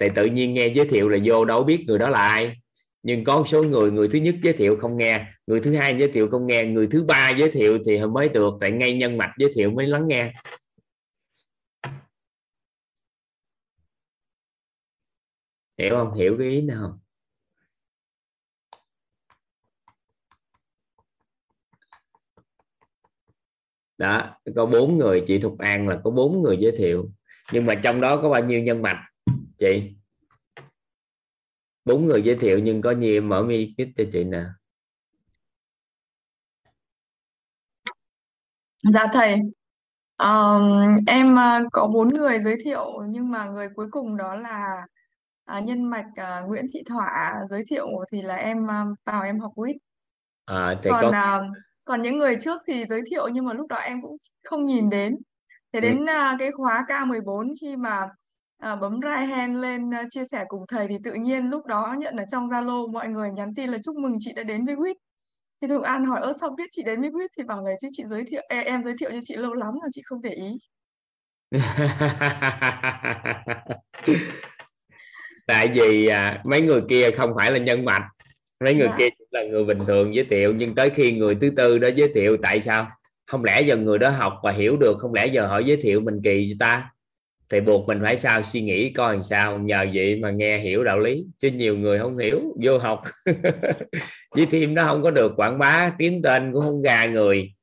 thì 0.00 0.08
tự 0.14 0.24
nhiên 0.26 0.54
nghe 0.54 0.66
giới 0.66 0.88
thiệu 0.88 1.08
là 1.08 1.18
vô 1.24 1.44
đâu 1.44 1.64
biết 1.64 1.84
người 1.86 1.98
đó 1.98 2.10
là 2.10 2.20
ai. 2.28 2.56
Nhưng 3.02 3.24
có 3.24 3.44
số 3.46 3.62
người 3.62 3.90
người 3.90 4.08
thứ 4.08 4.18
nhất 4.18 4.34
giới 4.42 4.52
thiệu 4.52 4.76
không 4.80 4.96
nghe. 4.96 5.26
Người 5.46 5.60
thứ 5.60 5.74
hai 5.76 5.96
giới 5.98 6.12
thiệu 6.12 6.28
không 6.30 6.46
nghe. 6.46 6.64
Người 6.64 6.88
thứ 6.90 7.04
ba 7.04 7.30
giới 7.30 7.50
thiệu 7.50 7.78
thì 7.86 8.00
mới 8.06 8.28
được, 8.28 8.54
tại 8.60 8.70
ngay 8.70 8.98
nhân 8.98 9.16
mạch 9.16 9.32
giới 9.38 9.50
thiệu 9.54 9.70
mới 9.70 9.86
lắng 9.86 10.08
nghe. 10.08 10.32
Hiểu 15.78 15.90
không? 15.90 16.14
Hiểu 16.14 16.36
cái 16.38 16.48
ý 16.48 16.60
nào 16.60 16.78
không? 16.80 16.98
Đó, 23.98 24.36
có 24.56 24.66
bốn 24.66 24.98
người, 24.98 25.22
chị 25.26 25.38
Thục 25.38 25.58
An 25.58 25.88
là 25.88 26.00
có 26.04 26.10
bốn 26.10 26.42
người 26.42 26.56
giới 26.60 26.72
thiệu. 26.78 27.10
Nhưng 27.52 27.66
mà 27.66 27.74
trong 27.74 28.00
đó 28.00 28.20
có 28.22 28.30
bao 28.30 28.44
nhiêu 28.44 28.60
nhân 28.60 28.82
mạch? 28.82 29.09
Chị 29.60 29.96
bốn 31.84 32.04
người 32.04 32.22
giới 32.22 32.36
thiệu 32.36 32.58
nhưng 32.58 32.82
có 32.82 32.90
nhiều 32.90 33.22
mở 33.22 33.42
mi 33.42 33.74
kít 33.76 33.88
cho 33.96 34.04
chị 34.12 34.24
nè 34.24 34.42
dạ 38.92 39.06
thầy 39.12 39.36
Um, 40.20 40.96
em 41.06 41.34
uh, 41.34 41.68
có 41.72 41.86
bốn 41.86 42.08
người 42.08 42.38
giới 42.38 42.56
thiệu 42.64 43.02
nhưng 43.08 43.30
mà 43.30 43.46
người 43.46 43.68
cuối 43.74 43.86
cùng 43.90 44.16
đó 44.16 44.34
là 44.34 44.86
uh, 45.58 45.64
nhân 45.64 45.90
mạch 45.90 46.06
uh, 46.20 46.48
Nguyễn 46.48 46.66
Thị 46.72 46.82
Thỏa 46.86 47.34
giới 47.50 47.64
thiệu 47.70 47.86
thì 48.12 48.22
là 48.22 48.34
em 48.34 48.64
uh, 48.64 48.98
vào 49.04 49.22
em 49.22 49.40
học 49.40 49.52
quýt. 49.54 49.76
à, 50.44 50.74
Còn 50.84 51.12
có 51.12 51.36
uh, 51.36 51.56
còn 51.84 52.02
những 52.02 52.18
người 52.18 52.36
trước 52.40 52.62
thì 52.66 52.84
giới 52.88 53.02
thiệu 53.10 53.28
nhưng 53.28 53.44
mà 53.44 53.52
lúc 53.52 53.68
đó 53.68 53.76
em 53.76 54.02
cũng 54.02 54.16
không 54.44 54.64
nhìn 54.64 54.90
đến. 54.90 55.16
Thế 55.72 55.80
ừ. 55.80 55.80
đến 55.80 56.02
uh, 56.02 56.38
cái 56.38 56.50
khóa 56.52 56.84
K14 56.88 57.54
khi 57.60 57.76
mà 57.76 58.08
uh, 58.72 58.80
bấm 58.80 59.00
right 59.02 59.28
hand 59.28 59.58
lên 59.58 59.88
uh, 59.88 59.94
chia 60.10 60.24
sẻ 60.30 60.44
cùng 60.48 60.64
thầy 60.68 60.88
thì 60.88 60.96
tự 61.04 61.14
nhiên 61.14 61.50
lúc 61.50 61.66
đó 61.66 61.94
nhận 61.98 62.16
ở 62.16 62.24
trong 62.32 62.48
Zalo 62.48 62.92
mọi 62.92 63.08
người 63.08 63.30
nhắn 63.30 63.54
tin 63.54 63.70
là 63.70 63.78
chúc 63.84 63.96
mừng 63.96 64.16
chị 64.20 64.32
đã 64.36 64.42
đến 64.42 64.64
với 64.64 64.76
quýt 64.76 64.96
thì 65.62 65.68
Thục 65.68 65.82
An 65.82 66.06
hỏi 66.06 66.20
ơ 66.20 66.32
sao 66.40 66.50
biết 66.56 66.68
chị 66.72 66.82
đến 66.82 67.00
với 67.00 67.10
quýt 67.10 67.30
thì 67.36 67.44
bảo 67.44 67.64
là 67.64 67.70
chứ 67.80 67.88
chị 67.92 68.04
giới 68.06 68.24
thiệu 68.24 68.42
em, 68.48 68.64
em 68.64 68.84
giới 68.84 68.94
thiệu 69.00 69.10
cho 69.10 69.18
chị 69.22 69.36
lâu 69.36 69.52
lắm 69.52 69.74
rồi 69.82 69.90
chị 69.92 70.02
không 70.04 70.22
để 70.22 70.30
ý. 70.30 70.58
Tại 75.46 75.68
vì 75.74 76.06
à, 76.06 76.42
mấy 76.44 76.60
người 76.60 76.82
kia 76.88 77.10
không 77.10 77.32
phải 77.36 77.50
là 77.50 77.58
nhân 77.58 77.84
mạch 77.84 78.08
mấy 78.64 78.74
người 78.74 78.88
Dạ. 78.88 78.94
kia 78.98 79.08
là 79.30 79.42
người 79.44 79.64
bình 79.64 79.78
thường 79.86 80.14
giới 80.14 80.24
thiệu 80.24 80.54
nhưng 80.56 80.74
tới 80.74 80.90
khi 80.90 81.12
người 81.12 81.34
thứ 81.40 81.50
tư 81.56 81.78
đó 81.78 81.88
giới 81.96 82.10
thiệu 82.14 82.36
tại 82.42 82.60
sao? 82.60 82.88
Không 83.26 83.44
lẽ 83.44 83.62
giờ 83.62 83.76
người 83.76 83.98
đó 83.98 84.10
học 84.10 84.32
và 84.42 84.52
hiểu 84.52 84.76
được 84.76 84.98
không 84.98 85.14
lẽ 85.14 85.26
giờ 85.26 85.46
họ 85.46 85.58
giới 85.58 85.76
thiệu 85.76 86.00
mình 86.00 86.20
kỳ 86.24 86.48
cho 86.50 86.56
ta 86.60 86.90
thì 87.50 87.60
buộc 87.60 87.88
mình 87.88 87.98
phải 88.02 88.16
sao 88.16 88.42
suy 88.42 88.60
nghĩ 88.60 88.92
coi 88.92 89.14
làm 89.14 89.24
sao 89.24 89.58
nhờ 89.58 89.86
vậy 89.94 90.18
mà 90.22 90.30
nghe 90.30 90.58
hiểu 90.58 90.84
đạo 90.84 90.98
lý. 90.98 91.24
Chứ 91.40 91.50
nhiều 91.50 91.76
người 91.76 91.98
không 91.98 92.18
hiểu 92.18 92.40
vô 92.62 92.78
học. 92.78 93.02
Với 94.36 94.46
thêm 94.50 94.74
nó 94.74 94.84
không 94.84 95.02
có 95.02 95.10
được 95.10 95.32
quảng 95.36 95.58
bá 95.58 95.92
kiếm 95.98 96.22
tên 96.22 96.52
cũng 96.52 96.62
không 96.62 96.82
ra 96.82 97.04
người. 97.04 97.54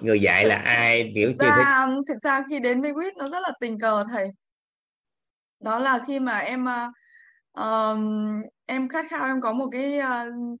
Người 0.00 0.20
dạy 0.20 0.44
là 0.44 0.56
ai 0.56 1.12
kiểu 1.14 1.32
chưa 1.40 1.50
thấy 1.50 1.64
Và 1.64 1.88
thực 2.08 2.16
ra 2.22 2.44
khi 2.50 2.60
đến 2.60 2.82
với 2.82 2.94
quýt 2.94 3.16
nó 3.16 3.28
rất 3.28 3.38
là 3.42 3.52
tình 3.60 3.78
cờ 3.78 4.04
thầy. 4.10 4.28
Đó 5.60 5.78
là 5.78 6.00
khi 6.06 6.20
mà 6.20 6.38
em 6.38 6.66
uh, 7.60 8.44
em 8.66 8.88
khát 8.88 9.06
khao 9.10 9.26
em 9.26 9.40
có 9.40 9.52
một 9.52 9.68
cái 9.72 9.98
uh, 9.98 10.58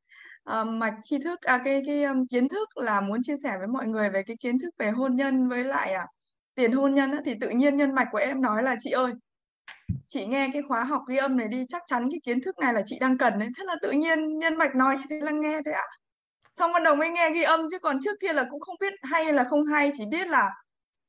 uh, 0.60 0.68
mạch 0.68 0.94
tri 1.02 1.18
thức 1.18 1.40
à 1.40 1.60
cái 1.64 1.82
cái 1.86 2.04
um, 2.04 2.26
kiến 2.26 2.48
thức 2.48 2.76
là 2.76 3.00
muốn 3.00 3.22
chia 3.22 3.36
sẻ 3.42 3.58
với 3.58 3.66
mọi 3.66 3.86
người 3.86 4.10
về 4.10 4.22
cái 4.22 4.36
kiến 4.40 4.58
thức 4.58 4.70
về 4.78 4.90
hôn 4.90 5.16
nhân 5.16 5.48
với 5.48 5.64
lại 5.64 5.92
à, 5.92 6.06
tiền 6.54 6.72
hôn 6.72 6.94
nhân 6.94 7.12
á, 7.12 7.18
thì 7.24 7.34
tự 7.40 7.48
nhiên 7.50 7.76
nhân 7.76 7.94
mạch 7.94 8.08
của 8.12 8.18
em 8.18 8.42
nói 8.42 8.62
là 8.62 8.76
chị 8.80 8.90
ơi 8.90 9.12
chị 10.08 10.26
nghe 10.26 10.50
cái 10.52 10.62
khóa 10.62 10.84
học 10.84 11.02
ghi 11.08 11.16
âm 11.16 11.36
này 11.36 11.48
đi 11.48 11.64
chắc 11.68 11.82
chắn 11.86 12.08
cái 12.10 12.20
kiến 12.24 12.40
thức 12.40 12.58
này 12.58 12.74
là 12.74 12.82
chị 12.86 12.98
đang 13.00 13.18
cần 13.18 13.38
đấy. 13.38 13.48
Thế 13.58 13.64
là 13.64 13.76
tự 13.82 13.90
nhiên 13.90 14.38
nhân 14.38 14.56
mạch 14.56 14.74
nói 14.74 14.96
thế 15.10 15.20
là 15.20 15.30
nghe 15.32 15.58
thế 15.66 15.72
ạ. 15.72 15.86
Xong 16.58 16.72
bắt 16.72 16.82
đầu 16.82 16.96
mới 16.96 17.10
nghe 17.10 17.30
ghi 17.30 17.42
âm 17.42 17.60
chứ 17.70 17.78
còn 17.78 17.98
trước 18.04 18.16
kia 18.20 18.32
là 18.32 18.46
cũng 18.50 18.60
không 18.60 18.76
biết 18.80 18.92
hay 19.02 19.32
là 19.32 19.44
không 19.44 19.66
hay 19.66 19.90
chỉ 19.94 20.04
biết 20.10 20.28
là 20.28 20.50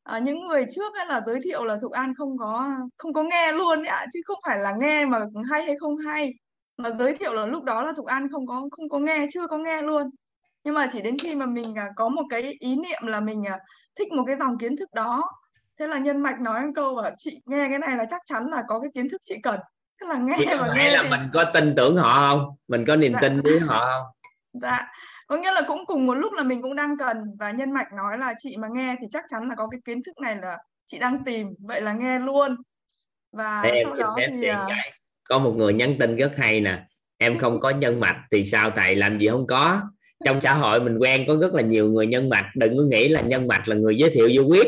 à, 0.04 0.20
những 0.20 0.48
người 0.48 0.66
trước 0.76 0.94
ấy 0.96 1.06
là 1.06 1.22
giới 1.26 1.40
thiệu 1.44 1.66
là 1.66 1.78
Thục 1.82 1.92
An 1.92 2.14
không 2.18 2.38
có 2.38 2.76
không 2.98 3.14
có 3.14 3.24
nghe 3.24 3.52
luôn 3.52 3.80
ấy 3.80 3.88
ạ 3.88 4.06
chứ 4.14 4.20
không 4.26 4.40
phải 4.48 4.60
là 4.60 4.74
nghe 4.82 5.06
mà 5.06 5.20
hay 5.52 5.64
hay 5.66 5.76
không 5.80 5.98
hay. 5.98 6.32
Mà 6.78 6.90
giới 6.92 7.16
thiệu 7.18 7.34
là 7.34 7.46
lúc 7.46 7.64
đó 7.64 7.84
là 7.84 7.94
Thục 7.98 8.06
An 8.06 8.28
không 8.32 8.48
có 8.48 8.68
không 8.72 8.90
có 8.90 9.00
nghe 9.00 9.28
chưa 9.34 9.48
có 9.48 9.58
nghe 9.58 9.82
luôn 9.82 10.10
nhưng 10.64 10.74
mà 10.76 10.88
chỉ 10.92 11.02
đến 11.02 11.18
khi 11.20 11.36
mà 11.36 11.46
mình 11.46 11.76
à, 11.76 11.90
có 11.96 12.10
một 12.10 12.24
cái 12.30 12.42
ý 12.60 12.76
niệm 12.76 13.02
là 13.04 13.20
mình 13.20 13.44
à, 13.48 13.60
thích 13.96 14.12
một 14.12 14.24
cái 14.28 14.36
dòng 14.36 14.58
kiến 14.58 14.78
thức 14.78 14.94
đó. 14.94 15.24
Thế 15.80 15.88
là 15.88 15.98
nhân 15.98 16.20
mạch 16.20 16.40
nói 16.40 16.62
một 16.62 16.72
câu 16.76 17.02
là 17.02 17.12
chị 17.18 17.42
nghe 17.46 17.68
cái 17.70 17.80
này 17.80 17.98
là 17.98 18.06
chắc 18.10 18.22
chắn 18.26 18.48
là 18.48 18.64
có 18.68 18.80
cái 18.80 18.92
kiến 18.94 19.10
thức 19.10 19.22
chị 19.26 19.36
cần. 19.44 19.60
Thế 20.02 20.08
là 20.08 20.18
nghe 20.18 20.56
và 20.60 20.74
nghe 20.78 20.92
là 20.92 21.04
thì 21.04 21.10
mình 21.10 21.30
có 21.34 21.44
tin 21.54 21.74
tưởng 21.78 21.98
họ 21.98 22.14
không? 22.14 22.56
Mình 22.68 22.86
có 22.88 22.96
niềm 22.96 23.14
Dạ. 23.14 23.20
tin 23.22 23.42
với 23.42 23.60
họ 23.60 23.80
không? 23.80 24.06
Dạ, 24.54 24.92
có 25.28 25.36
nghĩa 25.36 25.52
là 25.52 25.62
cũng 25.68 25.86
cùng 25.86 26.06
một 26.06 26.14
lúc 26.14 26.34
là 26.34 26.44
mình 26.44 26.62
cũng 26.62 26.76
đang 26.76 26.98
cần 26.98 27.18
và 27.40 27.52
nhân 27.52 27.72
mạch 27.72 27.94
nói 27.94 28.18
là 28.18 28.34
chị 28.40 28.58
mà 28.58 28.68
nghe 28.72 28.96
thì 29.02 29.08
chắc 29.12 29.26
chắn 29.30 29.50
là 29.50 29.56
có 29.56 29.68
cái 29.68 29.82
kiến 29.86 30.04
thức 30.04 30.20
này 30.20 30.36
là 30.42 30.58
chị 30.86 31.00
đang 31.00 31.24
tìm, 31.24 31.48
vậy 31.60 31.82
là 31.82 31.94
nghe 31.94 32.20
luôn. 32.20 32.56
Và 33.32 33.62
em 33.62 33.88
sau 33.88 33.96
đó 33.96 34.16
thì 34.18 34.26
tiện 34.42 34.56
à, 34.56 34.68
có 35.24 35.40
một 35.40 35.54
người 35.58 35.74
nhắn 35.74 35.96
tin 36.00 36.16
rất 36.16 36.32
hay 36.38 36.62
nè. 36.62 36.84
Em 37.18 37.40
không 37.40 37.60
có 37.60 37.70
nhân 37.70 38.00
mạch 38.00 38.24
thì 38.32 38.46
sao? 38.46 38.72
Thầy 38.76 38.96
làm 38.96 39.20
gì 39.20 39.28
không 39.28 39.48
có 39.48 39.82
trong 40.26 40.42
xã 40.42 40.54
hội 40.54 40.80
mình 40.80 40.98
quen 40.98 41.26
có 41.28 41.38
rất 41.42 41.54
là 41.54 41.62
nhiều 41.62 41.90
người 41.90 42.08
nhân 42.08 42.30
mạch. 42.30 42.46
Đừng 42.56 42.78
có 42.78 42.84
nghĩ 42.84 43.08
là 43.08 43.22
nhân 43.22 43.48
mạch 43.48 43.68
là 43.68 43.76
người 43.76 43.98
giới 43.98 44.10
thiệu 44.10 44.30
vô 44.36 44.44
quyết. 44.44 44.68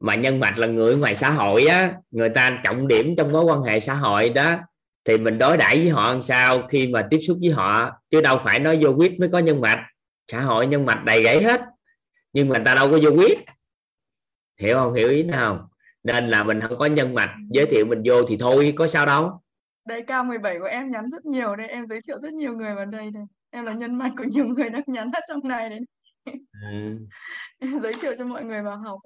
Mà 0.00 0.14
nhân 0.14 0.40
mạch 0.40 0.58
là 0.58 0.66
người 0.66 0.96
ngoài 0.96 1.14
xã 1.14 1.30
hội 1.30 1.64
á 1.64 1.92
người 2.10 2.28
ta 2.28 2.60
trọng 2.64 2.88
điểm 2.88 3.16
trong 3.16 3.32
mối 3.32 3.44
quan 3.44 3.62
hệ 3.62 3.80
xã 3.80 3.94
hội 3.94 4.30
đó 4.30 4.56
thì 5.04 5.16
mình 5.18 5.38
đối 5.38 5.56
đãi 5.56 5.76
với 5.76 5.88
họ 5.88 6.12
làm 6.12 6.22
sao 6.22 6.62
khi 6.68 6.86
mà 6.86 7.06
tiếp 7.10 7.18
xúc 7.18 7.38
với 7.40 7.50
họ 7.50 7.90
chứ 8.10 8.20
đâu 8.20 8.40
phải 8.44 8.58
nói 8.58 8.78
vô 8.82 8.90
quyết 8.90 9.20
mới 9.20 9.28
có 9.28 9.38
nhân 9.38 9.60
mạch. 9.60 9.86
Xã 10.32 10.40
hội 10.40 10.66
nhân 10.66 10.86
mạch 10.86 11.04
đầy 11.04 11.24
rẫy 11.24 11.42
hết 11.42 11.60
nhưng 12.32 12.48
mà 12.48 12.58
ta 12.64 12.74
đâu 12.74 12.90
có 12.90 12.98
vô 13.02 13.10
quyết. 13.10 13.38
Hiểu 14.60 14.76
không? 14.76 14.94
Hiểu 14.94 15.10
ý 15.10 15.22
nào 15.22 15.54
không? 15.54 15.66
Nên 16.02 16.30
là 16.30 16.42
mình 16.42 16.60
không 16.60 16.78
có 16.78 16.86
nhân 16.86 17.14
mạch 17.14 17.30
giới 17.50 17.66
thiệu 17.66 17.86
mình 17.86 18.02
vô 18.04 18.22
thì 18.28 18.36
thôi 18.36 18.72
có 18.76 18.88
sao 18.88 19.06
đâu. 19.06 19.40
Đây 19.86 20.02
cao 20.02 20.24
17 20.24 20.58
của 20.58 20.64
em 20.64 20.88
nhắn 20.88 21.10
rất 21.10 21.24
nhiều 21.24 21.56
đây, 21.56 21.68
em 21.68 21.86
giới 21.88 22.00
thiệu 22.02 22.18
rất 22.22 22.32
nhiều 22.32 22.52
người 22.52 22.74
vào 22.74 22.84
đây 22.84 23.10
đây. 23.10 23.22
Em 23.50 23.64
là 23.64 23.72
nhân 23.72 23.94
mạch 23.94 24.12
của 24.18 24.24
nhiều 24.24 24.46
người 24.46 24.70
đang 24.70 24.82
nhắn 24.86 25.10
ở 25.12 25.20
trong 25.28 25.48
này 25.48 25.70
đấy. 25.70 25.80
ừ. 26.62 26.98
Em 27.58 27.78
giới 27.82 27.94
thiệu 28.02 28.12
cho 28.18 28.24
mọi 28.24 28.44
người 28.44 28.62
vào 28.62 28.78
học. 28.78 29.00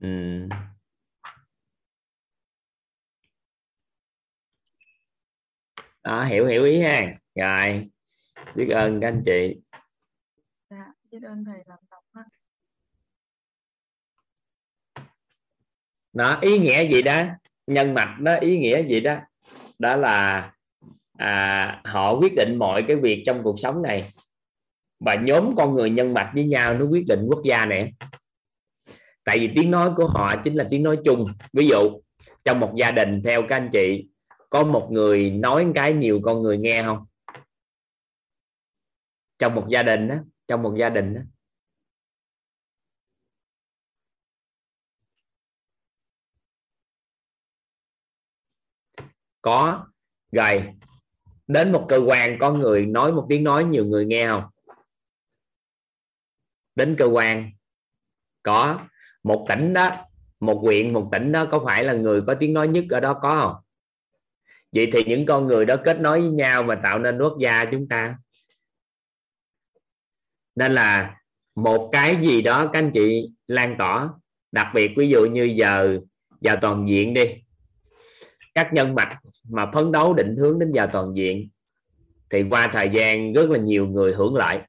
Ừ. 0.00 0.08
đó 6.02 6.24
hiểu 6.24 6.46
hiểu 6.46 6.64
ý 6.64 6.80
ha 6.80 7.00
rồi 7.34 7.88
biết 8.56 8.68
ơn 8.68 9.00
các 9.00 9.08
anh 9.08 9.22
chị 9.26 9.60
Dạ, 10.70 10.86
biết 11.10 11.18
ơn 11.22 11.44
thầy 11.44 11.62
làm 11.66 11.78
đọc 11.90 12.04
ha. 12.14 12.22
nó 16.12 16.38
ý 16.40 16.58
nghĩa 16.58 16.88
gì 16.88 17.02
đó 17.02 17.22
nhân 17.66 17.94
mạch 17.94 18.16
nó 18.20 18.34
ý 18.36 18.58
nghĩa 18.58 18.82
gì 18.88 19.00
đó 19.00 19.16
đó 19.78 19.96
là 19.96 20.52
à, 21.18 21.82
họ 21.84 22.16
quyết 22.16 22.34
định 22.36 22.56
mọi 22.58 22.84
cái 22.88 22.96
việc 22.96 23.22
trong 23.26 23.42
cuộc 23.42 23.58
sống 23.58 23.82
này. 23.82 24.04
Và 25.00 25.14
nhóm 25.14 25.54
con 25.56 25.74
người 25.74 25.90
nhân 25.90 26.14
mạch 26.14 26.30
với 26.34 26.44
nhau 26.44 26.74
nó 26.74 26.84
quyết 26.86 27.04
định 27.08 27.26
quốc 27.28 27.40
gia 27.44 27.66
này. 27.66 27.92
Tại 29.24 29.38
vì 29.38 29.50
tiếng 29.56 29.70
nói 29.70 29.90
của 29.96 30.06
họ 30.06 30.36
chính 30.44 30.54
là 30.54 30.66
tiếng 30.70 30.82
nói 30.82 30.98
chung. 31.04 31.26
Ví 31.52 31.68
dụ 31.68 32.00
trong 32.44 32.60
một 32.60 32.72
gia 32.76 32.90
đình 32.90 33.22
theo 33.24 33.42
các 33.48 33.56
anh 33.56 33.68
chị 33.72 34.08
có 34.50 34.64
một 34.64 34.88
người 34.90 35.30
nói 35.30 35.66
cái 35.74 35.92
nhiều 35.92 36.20
con 36.22 36.42
người 36.42 36.58
nghe 36.58 36.82
không? 36.82 37.06
Trong 39.38 39.54
một 39.54 39.66
gia 39.68 39.82
đình 39.82 40.08
đó 40.08 40.16
trong 40.46 40.62
một 40.62 40.74
gia 40.78 40.88
đình 40.88 41.14
đó 41.14 41.20
có. 49.42 49.86
Rồi 50.32 50.74
đến 51.46 51.72
một 51.72 51.86
cơ 51.88 51.96
quan 51.96 52.38
có 52.38 52.52
người 52.52 52.86
nói 52.86 53.12
một 53.12 53.26
tiếng 53.28 53.44
nói, 53.44 53.64
nhiều 53.64 53.84
người 53.84 54.06
nghe 54.06 54.28
không? 54.28 54.42
Đến 56.74 56.96
cơ 56.98 57.04
quan 57.04 57.50
có 58.42 58.80
một 59.22 59.46
tỉnh 59.48 59.72
đó, 59.72 59.90
một 60.40 60.58
huyện, 60.62 60.92
một 60.92 61.08
tỉnh 61.12 61.32
đó, 61.32 61.48
có 61.50 61.62
phải 61.66 61.84
là 61.84 61.92
người 61.92 62.22
có 62.26 62.34
tiếng 62.34 62.52
nói 62.52 62.68
nhất 62.68 62.84
ở 62.90 63.00
đó 63.00 63.18
có 63.22 63.40
không? 63.42 63.64
Vậy 64.72 64.90
thì 64.92 65.04
những 65.04 65.26
con 65.26 65.46
người 65.46 65.66
đó 65.66 65.76
kết 65.84 66.00
nối 66.00 66.20
với 66.20 66.30
nhau 66.30 66.62
mà 66.62 66.80
tạo 66.82 66.98
nên 66.98 67.18
quốc 67.18 67.36
gia 67.40 67.64
chúng 67.64 67.88
ta. 67.88 68.18
Nên 70.54 70.74
là 70.74 71.20
một 71.54 71.88
cái 71.92 72.16
gì 72.16 72.42
đó 72.42 72.70
các 72.72 72.78
anh 72.78 72.90
chị 72.94 73.30
lan 73.46 73.76
tỏa, 73.78 74.08
đặc 74.52 74.66
biệt 74.74 74.90
ví 74.96 75.08
dụ 75.08 75.24
như 75.24 75.44
giờ 75.44 76.00
vào 76.40 76.56
toàn 76.60 76.88
diện 76.88 77.14
đi. 77.14 77.24
Các 78.54 78.72
nhân 78.72 78.94
mạch 78.94 79.18
mà 79.48 79.70
phấn 79.74 79.92
đấu 79.92 80.14
định 80.14 80.36
hướng 80.36 80.58
đến 80.58 80.72
giàu 80.72 80.86
toàn 80.92 81.16
diện, 81.16 81.48
thì 82.30 82.44
qua 82.50 82.70
thời 82.72 82.90
gian 82.90 83.32
rất 83.32 83.50
là 83.50 83.58
nhiều 83.58 83.86
người 83.86 84.12
hưởng 84.12 84.36
lợi 84.36 84.60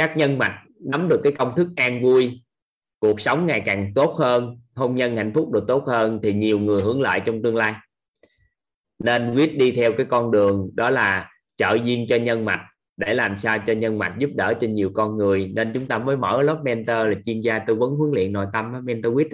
các 0.00 0.16
nhân 0.16 0.38
mạch 0.38 0.62
nắm 0.80 1.08
được 1.08 1.20
cái 1.22 1.32
công 1.32 1.56
thức 1.56 1.68
an 1.76 2.00
vui, 2.00 2.42
cuộc 2.98 3.20
sống 3.20 3.46
ngày 3.46 3.62
càng 3.66 3.92
tốt 3.94 4.14
hơn, 4.18 4.60
hôn 4.74 4.94
nhân 4.94 5.16
hạnh 5.16 5.32
phúc 5.34 5.52
được 5.52 5.64
tốt 5.68 5.84
hơn, 5.86 6.20
thì 6.22 6.32
nhiều 6.32 6.58
người 6.58 6.82
hưởng 6.82 7.02
lợi 7.02 7.20
trong 7.24 7.42
tương 7.42 7.56
lai. 7.56 7.74
Nên 8.98 9.34
quyết 9.34 9.58
đi 9.58 9.72
theo 9.72 9.92
cái 9.96 10.06
con 10.06 10.30
đường 10.30 10.70
đó 10.74 10.90
là 10.90 11.30
trợ 11.56 11.78
duyên 11.84 12.06
cho 12.08 12.16
nhân 12.16 12.44
mạch, 12.44 12.60
để 12.96 13.14
làm 13.14 13.40
sao 13.40 13.58
cho 13.66 13.72
nhân 13.72 13.98
mạch 13.98 14.14
giúp 14.18 14.30
đỡ 14.34 14.54
cho 14.60 14.66
nhiều 14.66 14.90
con 14.94 15.16
người. 15.16 15.48
Nên 15.54 15.72
chúng 15.74 15.86
ta 15.86 15.98
mới 15.98 16.16
mở 16.16 16.42
lớp 16.42 16.60
mentor 16.64 16.96
là 16.96 17.14
chuyên 17.24 17.40
gia 17.40 17.58
tư 17.58 17.74
vấn 17.74 17.90
huấn 17.90 18.10
luyện 18.12 18.32
nội 18.32 18.46
tâm 18.52 18.84
mentor 18.84 19.14
quýt 19.14 19.28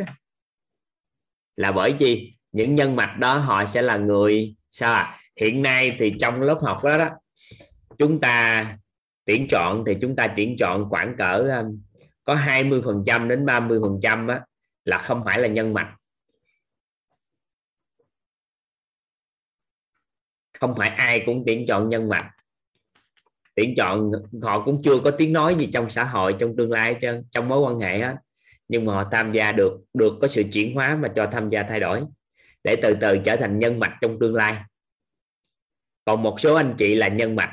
là 1.56 1.72
bởi 1.72 1.92
chi? 1.92 2.35
Những 2.56 2.74
nhân 2.74 2.96
mạch 2.96 3.16
đó 3.18 3.38
họ 3.38 3.64
sẽ 3.64 3.82
là 3.82 3.96
người. 3.96 4.56
Sao 4.70 4.94
à? 4.94 5.18
hiện 5.40 5.62
nay 5.62 5.96
thì 5.98 6.12
trong 6.20 6.42
lớp 6.42 6.58
học 6.62 6.84
đó, 6.84 6.98
đó 6.98 7.08
chúng 7.98 8.20
ta 8.20 8.78
tuyển 9.24 9.46
chọn 9.50 9.84
thì 9.86 9.94
chúng 10.00 10.16
ta 10.16 10.28
tuyển 10.36 10.56
chọn 10.58 10.90
khoảng 10.90 11.16
cỡ 11.18 11.60
um, 11.60 11.82
có 12.24 12.34
20 12.34 12.82
phần 12.84 13.02
trăm 13.06 13.28
đến 13.28 13.46
30 13.46 13.78
phần 13.82 13.98
trăm 14.02 14.28
là 14.84 14.98
không 14.98 15.22
phải 15.24 15.40
là 15.40 15.48
nhân 15.48 15.74
mạch. 15.74 15.96
Không 20.60 20.74
phải 20.78 20.88
ai 20.88 21.22
cũng 21.26 21.42
tuyển 21.46 21.64
chọn 21.68 21.88
nhân 21.88 22.08
mạch. 22.08 22.30
Tuyển 23.54 23.74
chọn 23.76 24.10
họ 24.42 24.64
cũng 24.64 24.82
chưa 24.84 24.98
có 25.04 25.10
tiếng 25.10 25.32
nói 25.32 25.54
gì 25.54 25.70
trong 25.72 25.90
xã 25.90 26.04
hội 26.04 26.34
trong 26.38 26.56
tương 26.56 26.72
lai 26.72 26.96
cho 27.00 27.12
trong 27.30 27.48
mối 27.48 27.60
quan 27.60 27.78
hệ 27.78 27.98
hết 27.98 28.16
nhưng 28.68 28.84
mà 28.84 28.92
họ 28.92 29.08
tham 29.12 29.32
gia 29.32 29.52
được 29.52 29.80
được 29.94 30.12
có 30.20 30.28
sự 30.28 30.42
chuyển 30.52 30.74
hóa 30.74 30.96
mà 30.96 31.12
cho 31.16 31.28
tham 31.32 31.48
gia 31.48 31.62
thay 31.62 31.80
đổi 31.80 32.02
để 32.66 32.76
từ 32.76 32.96
từ 33.00 33.18
trở 33.18 33.36
thành 33.36 33.58
nhân 33.58 33.78
mạch 33.78 33.96
trong 34.00 34.18
tương 34.20 34.34
lai. 34.34 34.62
Còn 36.04 36.22
một 36.22 36.40
số 36.40 36.54
anh 36.54 36.74
chị 36.78 36.94
là 36.94 37.08
nhân 37.08 37.36
mạch. 37.36 37.52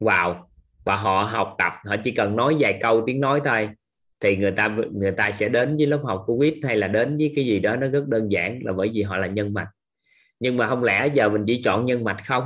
Vào 0.00 0.50
và 0.84 0.96
họ 0.96 1.24
học 1.24 1.54
tập, 1.58 1.72
họ 1.84 1.96
chỉ 2.04 2.10
cần 2.10 2.36
nói 2.36 2.56
vài 2.58 2.78
câu 2.82 3.02
tiếng 3.06 3.20
nói 3.20 3.40
thôi, 3.44 3.68
thì 4.20 4.36
người 4.36 4.50
ta 4.50 4.76
người 4.92 5.12
ta 5.12 5.30
sẽ 5.30 5.48
đến 5.48 5.76
với 5.76 5.86
lớp 5.86 6.00
học 6.04 6.24
của 6.26 6.38
quýt 6.38 6.54
hay 6.62 6.76
là 6.76 6.88
đến 6.88 7.16
với 7.16 7.32
cái 7.36 7.46
gì 7.46 7.60
đó 7.60 7.76
nó 7.76 7.88
rất 7.88 8.08
đơn 8.08 8.32
giản 8.32 8.60
là 8.62 8.72
bởi 8.72 8.90
vì 8.94 9.02
họ 9.02 9.16
là 9.16 9.26
nhân 9.26 9.54
mạch. 9.54 9.68
Nhưng 10.40 10.56
mà 10.56 10.66
không 10.66 10.84
lẽ 10.84 11.10
giờ 11.14 11.28
mình 11.28 11.44
chỉ 11.46 11.62
chọn 11.62 11.86
nhân 11.86 12.04
mạch 12.04 12.26
không? 12.26 12.44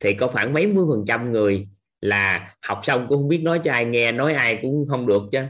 Thì 0.00 0.14
có 0.14 0.26
khoảng 0.26 0.52
mấy 0.52 0.66
mươi 0.66 0.84
phần 0.88 1.04
trăm 1.06 1.32
người 1.32 1.68
là 2.00 2.54
học 2.66 2.80
xong 2.82 3.06
cũng 3.08 3.18
không 3.18 3.28
biết 3.28 3.42
nói 3.42 3.60
cho 3.64 3.72
ai 3.72 3.84
nghe, 3.84 4.12
nói 4.12 4.32
ai 4.32 4.58
cũng 4.62 4.86
không 4.88 5.06
được 5.06 5.22
chứ 5.32 5.40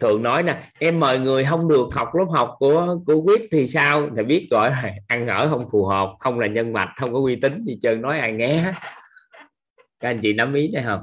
thường 0.00 0.22
nói 0.22 0.42
nè, 0.42 0.70
em 0.78 1.00
mời 1.00 1.18
người 1.18 1.44
không 1.44 1.68
được 1.68 1.88
học 1.92 2.08
lớp 2.14 2.26
học 2.30 2.54
của 2.58 2.98
của 3.06 3.22
quýt 3.22 3.42
thì 3.52 3.66
sao? 3.66 4.10
Thì 4.16 4.22
biết 4.22 4.48
gọi 4.50 4.70
là 4.70 4.92
ăn 5.06 5.26
ở 5.26 5.48
không 5.48 5.68
phù 5.70 5.86
hợp, 5.86 6.16
không 6.20 6.38
là 6.38 6.46
nhân 6.46 6.72
mạch, 6.72 6.94
không 6.96 7.12
có 7.12 7.18
uy 7.18 7.36
tín 7.36 7.64
gì 7.64 7.78
trơn 7.82 8.02
nói 8.02 8.18
ai 8.18 8.32
nghe. 8.32 8.72
Các 10.00 10.08
anh 10.08 10.20
chị 10.22 10.32
nắm 10.32 10.54
ý 10.54 10.68
đây 10.68 10.82
không? 10.84 11.00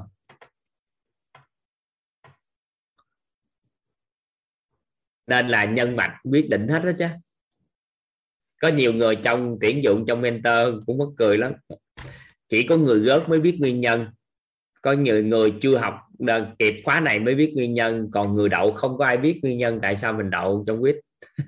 Nên 5.26 5.48
là 5.48 5.64
nhân 5.64 5.96
mạch 5.96 6.16
quyết 6.24 6.48
định 6.50 6.68
hết 6.68 6.82
đó 6.84 6.90
chứ. 6.98 7.06
Có 8.60 8.68
nhiều 8.68 8.92
người 8.92 9.16
trong 9.16 9.58
tuyển 9.60 9.82
dụng, 9.82 10.04
trong 10.06 10.20
mentor 10.20 10.84
cũng 10.86 10.98
mất 10.98 11.08
cười 11.16 11.38
lắm. 11.38 11.52
Chỉ 12.48 12.66
có 12.66 12.76
người 12.76 13.00
gớt 13.00 13.28
mới 13.28 13.40
biết 13.40 13.56
nguyên 13.60 13.80
nhân 13.80 14.06
có 14.86 14.92
nhiều 14.92 15.24
người 15.24 15.54
chưa 15.60 15.76
học 15.76 15.94
kịp 16.58 16.74
khóa 16.84 17.00
này 17.00 17.18
mới 17.18 17.34
biết 17.34 17.52
nguyên 17.54 17.74
nhân, 17.74 18.08
còn 18.12 18.36
người 18.36 18.48
đậu 18.48 18.72
không 18.72 18.98
có 18.98 19.04
ai 19.04 19.16
biết 19.16 19.40
nguyên 19.42 19.58
nhân 19.58 19.78
tại 19.82 19.96
sao 19.96 20.12
mình 20.12 20.30
đậu 20.30 20.64
trong 20.66 20.80
quýt 20.80 20.96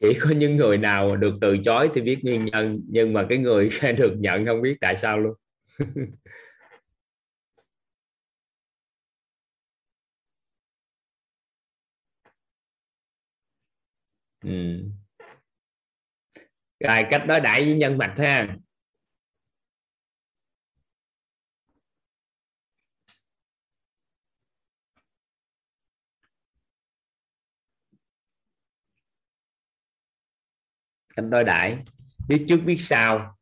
chỉ 0.00 0.14
có 0.20 0.30
những 0.30 0.56
người 0.56 0.78
nào 0.78 1.16
được 1.16 1.34
từ 1.40 1.58
chối 1.64 1.90
thì 1.94 2.00
biết 2.00 2.18
nguyên 2.22 2.44
nhân, 2.44 2.80
nhưng 2.88 3.12
mà 3.12 3.26
cái 3.28 3.38
người 3.38 3.70
được 3.98 4.14
nhận 4.18 4.46
không 4.46 4.62
biết 4.62 4.76
tại 4.80 4.96
sao 4.96 5.18
luôn 5.18 5.34
ừ 14.44 15.03
rồi, 16.84 17.02
cách 17.10 17.22
đối 17.26 17.40
đãi 17.40 17.64
với 17.64 17.74
nhân 17.74 17.98
mạch 17.98 18.14
ha. 18.18 18.56
Cách 31.16 31.24
đối 31.28 31.44
đãi. 31.44 31.78
Biết 32.28 32.44
trước, 32.48 32.60
biết 32.64 32.76
sau. 32.78 33.36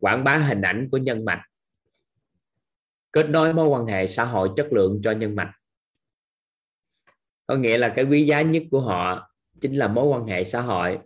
Quảng 0.00 0.24
bá 0.24 0.38
hình 0.38 0.62
ảnh 0.62 0.88
của 0.92 0.98
nhân 0.98 1.24
mạch. 1.24 1.42
Kết 3.12 3.30
nối 3.30 3.54
mối 3.54 3.68
quan 3.68 3.86
hệ 3.86 4.06
xã 4.06 4.24
hội 4.24 4.50
chất 4.56 4.68
lượng 4.72 5.00
cho 5.04 5.12
nhân 5.12 5.36
mạch. 5.36 5.52
Có 7.46 7.56
nghĩa 7.56 7.78
là 7.78 7.92
cái 7.96 8.04
quý 8.04 8.26
giá 8.26 8.42
nhất 8.42 8.62
của 8.70 8.80
họ 8.80 9.30
chính 9.60 9.76
là 9.76 9.88
mối 9.88 10.06
quan 10.06 10.26
hệ 10.26 10.44
xã 10.44 10.60
hội. 10.60 10.98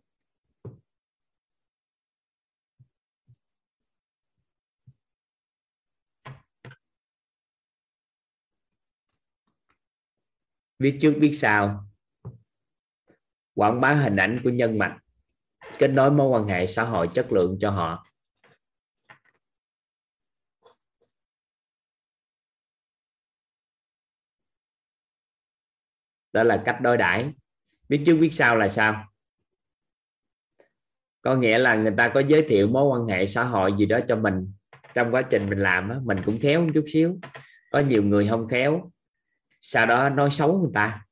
Biết 10.78 10.98
trước 11.00 11.14
biết 11.20 11.32
sau. 11.34 11.86
Quảng 13.54 13.80
bá 13.80 13.94
hình 13.94 14.16
ảnh 14.16 14.38
của 14.44 14.50
nhân 14.50 14.78
mạch. 14.78 14.98
Kết 15.78 15.88
nối 15.88 16.10
mối 16.10 16.28
quan 16.28 16.46
hệ 16.48 16.66
xã 16.66 16.84
hội 16.84 17.08
chất 17.08 17.32
lượng 17.32 17.56
cho 17.60 17.70
họ. 17.70 18.06
Đó 26.32 26.42
là 26.42 26.62
cách 26.64 26.78
đối 26.80 26.96
đãi. 26.96 27.32
Biết 27.88 28.02
trước 28.06 28.16
biết 28.16 28.30
sau 28.32 28.56
là 28.56 28.68
sao? 28.68 29.12
Có 31.20 31.36
nghĩa 31.36 31.58
là 31.58 31.74
người 31.74 31.94
ta 31.96 32.10
có 32.14 32.20
giới 32.20 32.46
thiệu 32.48 32.68
mối 32.68 32.84
quan 32.84 33.06
hệ 33.06 33.26
xã 33.26 33.44
hội 33.44 33.74
gì 33.78 33.86
đó 33.86 33.98
cho 34.08 34.16
mình. 34.16 34.52
Trong 34.94 35.14
quá 35.14 35.22
trình 35.22 35.46
mình 35.50 35.58
làm 35.58 36.00
mình 36.04 36.18
cũng 36.24 36.38
khéo 36.42 36.60
một 36.60 36.70
chút 36.74 36.84
xíu. 36.92 37.18
Có 37.70 37.78
nhiều 37.78 38.02
người 38.02 38.28
không 38.28 38.48
khéo 38.48 38.90
sau 39.60 39.86
đó 39.86 40.08
nói 40.08 40.30
xấu 40.30 40.58
người 40.58 40.70
ta. 40.74 41.04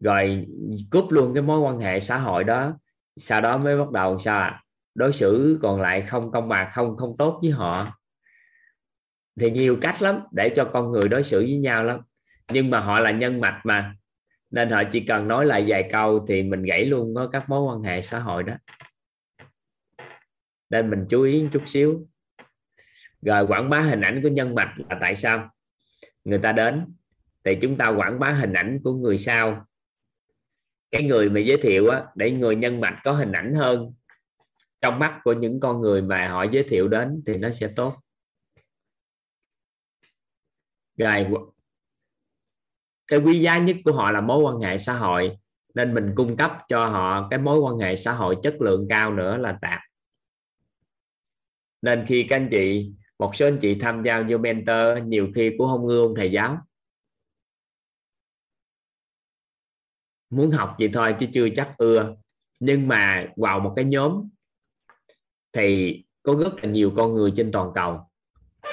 Rồi 0.00 0.46
cúp 0.90 1.06
luôn 1.10 1.34
cái 1.34 1.42
mối 1.42 1.60
quan 1.60 1.78
hệ 1.78 2.00
xã 2.00 2.18
hội 2.18 2.44
đó. 2.44 2.78
Sau 3.16 3.40
đó 3.40 3.58
mới 3.58 3.78
bắt 3.78 3.90
đầu 3.90 4.18
sao 4.18 4.40
à? 4.40 4.62
đối 4.94 5.12
xử 5.12 5.58
còn 5.62 5.80
lại 5.80 6.02
không 6.02 6.32
công 6.32 6.48
bằng, 6.48 6.70
không 6.72 6.96
không 6.96 7.16
tốt 7.16 7.38
với 7.42 7.50
họ. 7.50 7.86
Thì 9.40 9.50
nhiều 9.50 9.78
cách 9.80 10.02
lắm 10.02 10.20
để 10.32 10.52
cho 10.56 10.70
con 10.72 10.92
người 10.92 11.08
đối 11.08 11.22
xử 11.22 11.38
với 11.38 11.56
nhau 11.56 11.84
lắm. 11.84 12.00
Nhưng 12.52 12.70
mà 12.70 12.80
họ 12.80 13.00
là 13.00 13.10
nhân 13.10 13.40
mạch 13.40 13.60
mà. 13.64 13.94
Nên 14.50 14.70
họ 14.70 14.82
chỉ 14.92 15.00
cần 15.00 15.28
nói 15.28 15.46
lại 15.46 15.64
vài 15.66 15.88
câu 15.92 16.26
thì 16.28 16.42
mình 16.42 16.62
gãy 16.62 16.84
luôn 16.84 17.14
có 17.14 17.28
các 17.32 17.48
mối 17.48 17.62
quan 17.62 17.82
hệ 17.82 18.02
xã 18.02 18.18
hội 18.18 18.42
đó. 18.42 18.54
Nên 20.70 20.90
mình 20.90 21.06
chú 21.08 21.22
ý 21.22 21.48
chút 21.52 21.62
xíu. 21.66 22.06
Rồi 23.22 23.46
quảng 23.46 23.70
bá 23.70 23.80
hình 23.80 24.00
ảnh 24.00 24.22
của 24.22 24.28
nhân 24.28 24.54
mạch 24.54 24.74
là 24.76 24.98
tại 25.00 25.16
sao? 25.16 25.50
Người 26.24 26.38
ta 26.38 26.52
đến 26.52 26.94
thì 27.44 27.58
chúng 27.62 27.78
ta 27.78 27.88
quảng 27.88 28.18
bá 28.18 28.30
hình 28.30 28.52
ảnh 28.52 28.80
của 28.84 28.94
người 28.94 29.18
sau. 29.18 29.66
Cái 30.90 31.02
người 31.02 31.30
mà 31.30 31.40
giới 31.40 31.56
thiệu 31.62 31.88
á, 31.88 32.04
để 32.14 32.30
người 32.30 32.56
nhân 32.56 32.80
mạch 32.80 33.00
có 33.04 33.12
hình 33.12 33.32
ảnh 33.32 33.54
hơn 33.54 33.94
trong 34.80 34.98
mắt 34.98 35.20
của 35.24 35.32
những 35.32 35.60
con 35.60 35.80
người 35.80 36.02
mà 36.02 36.28
họ 36.28 36.42
giới 36.42 36.62
thiệu 36.68 36.88
đến 36.88 37.22
thì 37.26 37.36
nó 37.36 37.50
sẽ 37.50 37.68
tốt. 37.76 37.96
Rồi 40.96 41.26
cái 43.06 43.18
quý 43.18 43.40
giá 43.40 43.58
nhất 43.58 43.76
của 43.84 43.92
họ 43.92 44.10
là 44.10 44.20
mối 44.20 44.42
quan 44.42 44.58
hệ 44.58 44.78
xã 44.78 44.94
hội 44.94 45.38
nên 45.74 45.94
mình 45.94 46.12
cung 46.14 46.36
cấp 46.36 46.52
cho 46.68 46.86
họ 46.86 47.28
cái 47.30 47.38
mối 47.38 47.58
quan 47.58 47.78
hệ 47.78 47.96
xã 47.96 48.12
hội 48.12 48.36
chất 48.42 48.54
lượng 48.60 48.86
cao 48.90 49.12
nữa 49.12 49.36
là 49.36 49.58
tạp. 49.62 49.80
Nên 51.82 52.04
khi 52.06 52.26
các 52.28 52.36
anh 52.36 52.48
chị 52.50 52.92
một 53.18 53.36
số 53.36 53.46
anh 53.46 53.58
chị 53.60 53.78
tham 53.80 54.02
gia 54.02 54.22
vô 54.30 54.38
mentor, 54.38 55.04
nhiều 55.04 55.28
khi 55.34 55.54
cũng 55.58 55.66
không 55.66 55.88
ông 55.88 56.14
thầy 56.16 56.32
giáo. 56.32 56.58
Muốn 60.30 60.50
học 60.50 60.76
gì 60.78 60.88
thôi 60.92 61.14
chứ 61.18 61.26
chưa 61.32 61.48
chắc 61.56 61.74
ưa. 61.78 62.14
Nhưng 62.60 62.88
mà 62.88 63.26
vào 63.36 63.60
một 63.60 63.72
cái 63.76 63.84
nhóm, 63.84 64.28
thì 65.52 66.02
có 66.22 66.34
rất 66.34 66.64
là 66.64 66.70
nhiều 66.70 66.92
con 66.96 67.14
người 67.14 67.32
trên 67.36 67.52
toàn 67.52 67.70
cầu. 67.74 68.00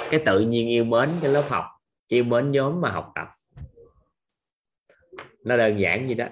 Cái 0.10 0.22
tự 0.26 0.40
nhiên 0.40 0.68
yêu 0.68 0.86
mến 0.86 1.10
cái 1.22 1.32
lớp 1.32 1.46
học, 1.50 1.66
yêu 2.08 2.24
mến 2.24 2.52
nhóm 2.52 2.82
mà 2.82 2.92
học 2.92 3.12
tập. 3.16 3.28
Nó 5.44 5.58
đơn 5.58 5.80
giản 5.80 6.08
như 6.08 6.14
đó. 6.14 6.28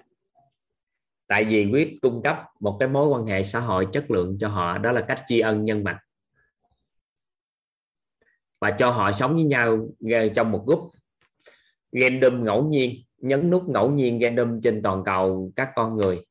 Tại 1.27 1.45
vì 1.45 1.69
quyết 1.71 1.97
cung 2.01 2.21
cấp 2.23 2.37
một 2.59 2.77
cái 2.79 2.89
mối 2.89 3.07
quan 3.07 3.25
hệ 3.25 3.43
xã 3.43 3.59
hội 3.59 3.87
chất 3.93 4.11
lượng 4.11 4.37
cho 4.39 4.47
họ, 4.47 4.77
đó 4.77 4.91
là 4.91 5.05
cách 5.07 5.23
tri 5.27 5.39
ân 5.39 5.65
nhân 5.65 5.83
mạch 5.83 5.99
và 8.59 8.71
cho 8.71 8.91
họ 8.91 9.11
sống 9.11 9.33
với 9.33 9.43
nhau 9.43 9.89
trong 10.35 10.51
một 10.51 10.63
group. 10.67 10.91
Random 11.91 12.43
ngẫu 12.43 12.67
nhiên 12.67 13.03
nhấn 13.17 13.49
nút 13.49 13.69
ngẫu 13.69 13.91
nhiên 13.91 14.19
random 14.21 14.61
trên 14.61 14.81
toàn 14.81 15.03
cầu 15.05 15.51
các 15.55 15.69
con 15.75 15.97
người. 15.97 16.25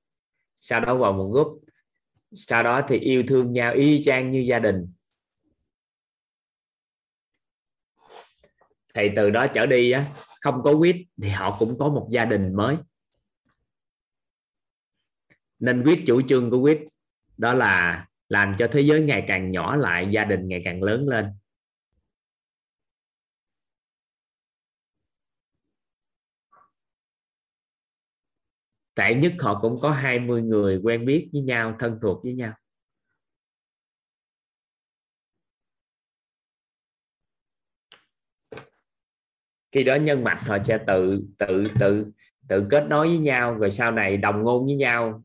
Sau 0.60 0.80
đó 0.80 0.96
vào 0.96 1.12
một 1.12 1.30
group. 1.32 1.62
Sau 2.32 2.62
đó 2.62 2.82
thì 2.88 2.98
yêu 2.98 3.24
thương 3.28 3.52
nhau 3.52 3.74
y 3.74 4.02
chang 4.02 4.30
như 4.30 4.44
gia 4.48 4.58
đình. 4.58 4.92
Thì 8.94 9.10
từ 9.16 9.30
đó 9.30 9.46
trở 9.46 9.66
đi 9.66 9.90
á, 9.90 10.06
không 10.40 10.60
có 10.64 10.78
quýt 10.78 10.96
thì 11.22 11.28
họ 11.28 11.56
cũng 11.58 11.78
có 11.78 11.88
một 11.88 12.08
gia 12.10 12.24
đình 12.24 12.54
mới. 12.54 12.76
Nên 15.58 15.82
quyết 15.82 16.02
chủ 16.06 16.22
trương 16.28 16.50
của 16.50 16.58
quyết 16.58 16.80
đó 17.36 17.54
là 17.54 18.06
làm 18.28 18.56
cho 18.58 18.68
thế 18.72 18.80
giới 18.80 19.00
ngày 19.00 19.24
càng 19.28 19.50
nhỏ 19.50 19.76
lại 19.76 20.08
gia 20.10 20.24
đình 20.24 20.48
ngày 20.48 20.62
càng 20.64 20.82
lớn 20.82 21.08
lên. 21.08 21.26
Tệ 28.96 29.14
nhất 29.14 29.32
họ 29.40 29.58
cũng 29.62 29.76
có 29.80 29.90
20 29.90 30.42
người 30.42 30.80
quen 30.84 31.04
biết 31.04 31.28
với 31.32 31.42
nhau, 31.42 31.76
thân 31.78 31.98
thuộc 32.02 32.22
với 32.22 32.32
nhau. 32.32 32.54
Khi 39.72 39.84
đó 39.84 39.94
nhân 39.94 40.24
mạch 40.24 40.40
họ 40.40 40.58
sẽ 40.64 40.78
tự 40.86 41.22
tự 41.38 41.64
tự 41.80 42.12
tự 42.48 42.66
kết 42.70 42.86
nối 42.88 43.08
với 43.08 43.18
nhau, 43.18 43.54
rồi 43.54 43.70
sau 43.70 43.92
này 43.92 44.16
đồng 44.16 44.42
ngôn 44.42 44.66
với 44.66 44.76
nhau. 44.76 45.24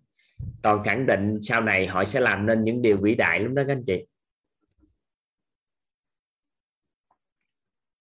Toàn 0.62 0.84
khẳng 0.84 1.06
định 1.06 1.40
sau 1.42 1.62
này 1.62 1.88
họ 1.88 2.06
sẽ 2.06 2.20
làm 2.20 2.46
nên 2.46 2.64
những 2.64 2.82
điều 2.82 2.98
vĩ 2.98 3.16
đại 3.16 3.40
lắm 3.40 3.56
đó 3.56 3.64
các 3.68 3.74
anh 3.74 3.84
chị. 3.86 4.06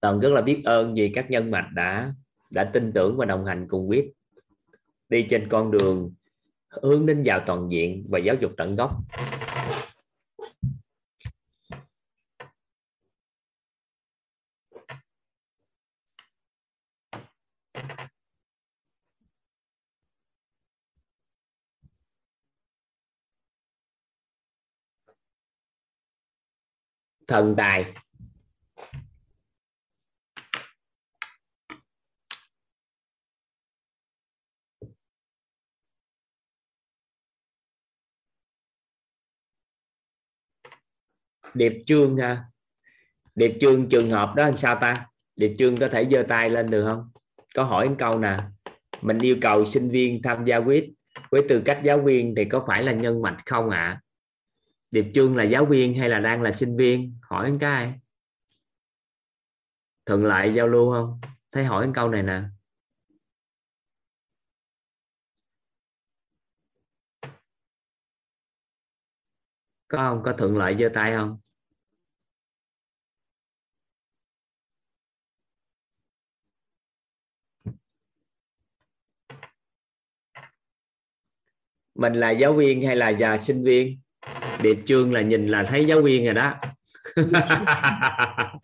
Toàn 0.01 0.21
rất 0.21 0.33
là 0.33 0.41
biết 0.41 0.63
ơn 0.65 0.95
vì 0.95 1.13
các 1.15 1.31
nhân 1.31 1.51
mạch 1.51 1.71
đã 1.75 2.15
đã 2.51 2.71
tin 2.73 2.93
tưởng 2.93 3.17
và 3.17 3.25
đồng 3.27 3.45
hành 3.45 3.67
cùng 3.69 3.89
quyết 3.89 4.13
đi 5.11 5.27
trên 5.31 5.49
con 5.49 5.71
đường 5.71 6.15
hướng 6.69 7.07
đến 7.07 7.23
giàu 7.23 7.41
toàn 7.47 7.69
diện 7.71 8.07
và 8.09 8.19
giáo 8.19 8.35
dục 8.41 8.53
tận 8.57 8.77
gốc. 8.77 8.91
Thần 27.29 27.55
tài. 27.57 27.95
Điệp 41.55 41.73
trương 41.87 42.17
ha 42.17 42.27
à, 42.27 42.45
điệp 43.35 43.57
trương 43.61 43.89
trường 43.89 44.11
hợp 44.11 44.35
đó 44.37 44.47
làm 44.47 44.57
sao 44.57 44.79
ta? 44.81 45.07
Điệp 45.37 45.55
trương 45.59 45.77
có 45.77 45.89
thể 45.89 46.07
giơ 46.11 46.23
tay 46.29 46.51
lên 46.51 46.71
được 46.71 46.85
không? 46.89 47.11
Có 47.55 47.65
hỏi 47.65 47.89
một 47.89 47.95
câu 47.99 48.19
nè. 48.19 48.39
Mình 49.03 49.19
yêu 49.19 49.37
cầu 49.41 49.65
sinh 49.65 49.91
viên 49.91 50.23
tham 50.23 50.45
gia 50.45 50.61
quýt 50.61 50.85
với 51.31 51.43
tư 51.49 51.63
cách 51.65 51.81
giáo 51.85 52.01
viên 52.01 52.35
thì 52.37 52.45
có 52.45 52.65
phải 52.67 52.83
là 52.83 52.93
nhân 52.93 53.23
mạch 53.23 53.37
không 53.47 53.71
ạ? 53.71 53.79
À? 53.79 54.01
điệp 54.91 55.07
trương 55.15 55.37
là 55.37 55.45
giáo 55.45 55.65
viên 55.65 55.95
hay 55.95 56.09
là 56.09 56.19
đang 56.19 56.43
là 56.43 56.53
sinh 56.53 56.77
viên? 56.77 57.19
Hỏi 57.23 57.57
cái. 57.61 57.95
Thuận 60.07 60.25
lại 60.25 60.55
giao 60.55 60.69
lưu 60.69 60.93
không? 60.93 61.21
Thấy 61.53 61.65
hỏi 61.65 61.91
câu 61.95 62.09
này 62.09 62.23
nè. 62.23 62.43
Có 69.91 69.99
không? 69.99 70.23
Có 70.25 70.33
thuận 70.33 70.57
lợi 70.57 70.77
giơ 70.81 70.89
tay 70.95 71.13
không? 71.13 71.39
Mình 81.95 82.15
là 82.15 82.31
giáo 82.31 82.53
viên 82.53 82.83
hay 82.87 82.97
là 82.97 83.09
già 83.09 83.39
sinh 83.39 83.65
viên? 83.65 84.01
Điệp 84.63 84.79
trương 84.87 85.13
là 85.13 85.23
nhìn 85.23 85.49
là 85.49 85.63
thấy 85.63 85.85
giáo 85.85 86.03
viên 86.03 86.25
rồi 86.25 86.35
đó. 86.35 86.55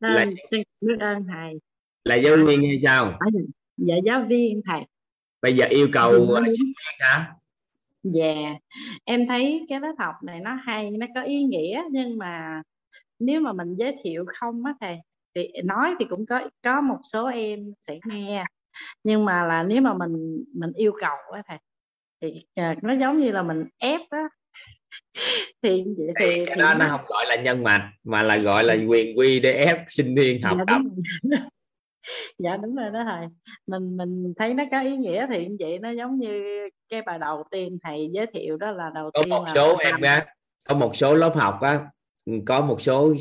Là, 0.00 0.26
là 2.04 2.14
giáo 2.14 2.36
viên 2.46 2.62
hay 2.66 2.80
sao? 2.82 3.18
Dạ 3.76 3.96
giáo 4.04 4.22
viên 4.28 4.60
thầy. 4.66 4.80
Bây 5.42 5.56
giờ 5.56 5.66
yêu 5.66 5.88
cầu 5.92 6.12
sinh 6.46 6.66
viên 6.66 6.96
hả 6.98 7.34
dạ. 8.02 8.54
Em 9.04 9.26
thấy 9.26 9.66
cái 9.68 9.80
lớp 9.80 9.94
học 9.98 10.14
này 10.22 10.40
nó 10.44 10.54
hay 10.54 10.90
nó 10.90 11.06
có 11.14 11.22
ý 11.22 11.42
nghĩa 11.44 11.82
nhưng 11.90 12.18
mà 12.18 12.62
nếu 13.18 13.40
mà 13.40 13.52
mình 13.52 13.74
giới 13.78 13.96
thiệu 14.02 14.24
không 14.26 14.64
á 14.64 14.74
thầy 14.80 14.98
thì 15.34 15.48
nói 15.64 15.94
thì 15.98 16.06
cũng 16.10 16.26
có 16.26 16.48
có 16.62 16.80
một 16.80 16.98
số 17.12 17.26
em 17.26 17.72
sẽ 17.82 17.98
nghe. 18.04 18.44
Nhưng 19.04 19.24
mà 19.24 19.46
là 19.46 19.62
nếu 19.62 19.82
mà 19.82 19.94
mình 19.94 20.44
mình 20.54 20.72
yêu 20.72 20.92
cầu 21.00 21.16
á 21.32 21.42
thầy 21.46 21.58
thì 22.20 22.46
uh, 22.60 22.84
nó 22.84 22.94
giống 23.00 23.20
như 23.20 23.30
là 23.30 23.42
mình 23.42 23.64
ép 23.78 24.00
á. 24.10 24.22
Thì 25.62 25.84
thì, 25.98 26.04
thì 26.20 26.44
cái 26.46 26.56
đó 26.56 26.74
nó 26.74 26.88
không 26.88 27.00
gọi 27.08 27.24
là 27.28 27.36
nhân 27.36 27.62
mạch 27.62 27.90
mà 28.04 28.22
là 28.22 28.38
gọi 28.38 28.64
là 28.64 28.76
quyền 28.88 29.18
quy 29.18 29.40
để 29.40 29.52
ép 29.52 29.76
sinh 29.88 30.14
viên 30.14 30.42
học 30.42 30.56
dạ, 30.58 30.64
tập 30.66 30.80
dạ 32.38 32.56
đúng 32.56 32.76
rồi 32.76 32.90
đó 32.90 33.04
thầy. 33.04 33.26
Mình 33.66 33.96
mình 33.96 34.32
thấy 34.36 34.54
nó 34.54 34.64
có 34.70 34.80
ý 34.80 34.96
nghĩa 34.96 35.26
thì 35.30 35.48
vậy 35.58 35.78
nó 35.78 35.90
giống 35.90 36.18
như 36.18 36.42
cái 36.88 37.02
bài 37.02 37.18
đầu 37.18 37.44
tiên 37.50 37.78
thầy 37.82 38.10
giới 38.12 38.26
thiệu 38.26 38.56
đó 38.56 38.70
là 38.70 38.90
đầu 38.94 39.10
có 39.14 39.22
tiên 39.22 39.30
một 39.30 39.44
là 39.46 39.54
số 39.54 39.76
em 39.76 40.00
á 40.00 40.26
có 40.68 40.74
một 40.74 40.96
số 40.96 41.14
lớp 41.14 41.32
học 41.36 41.58
á 41.60 41.80
có 42.46 42.60
một 42.60 42.80
số 42.80 43.14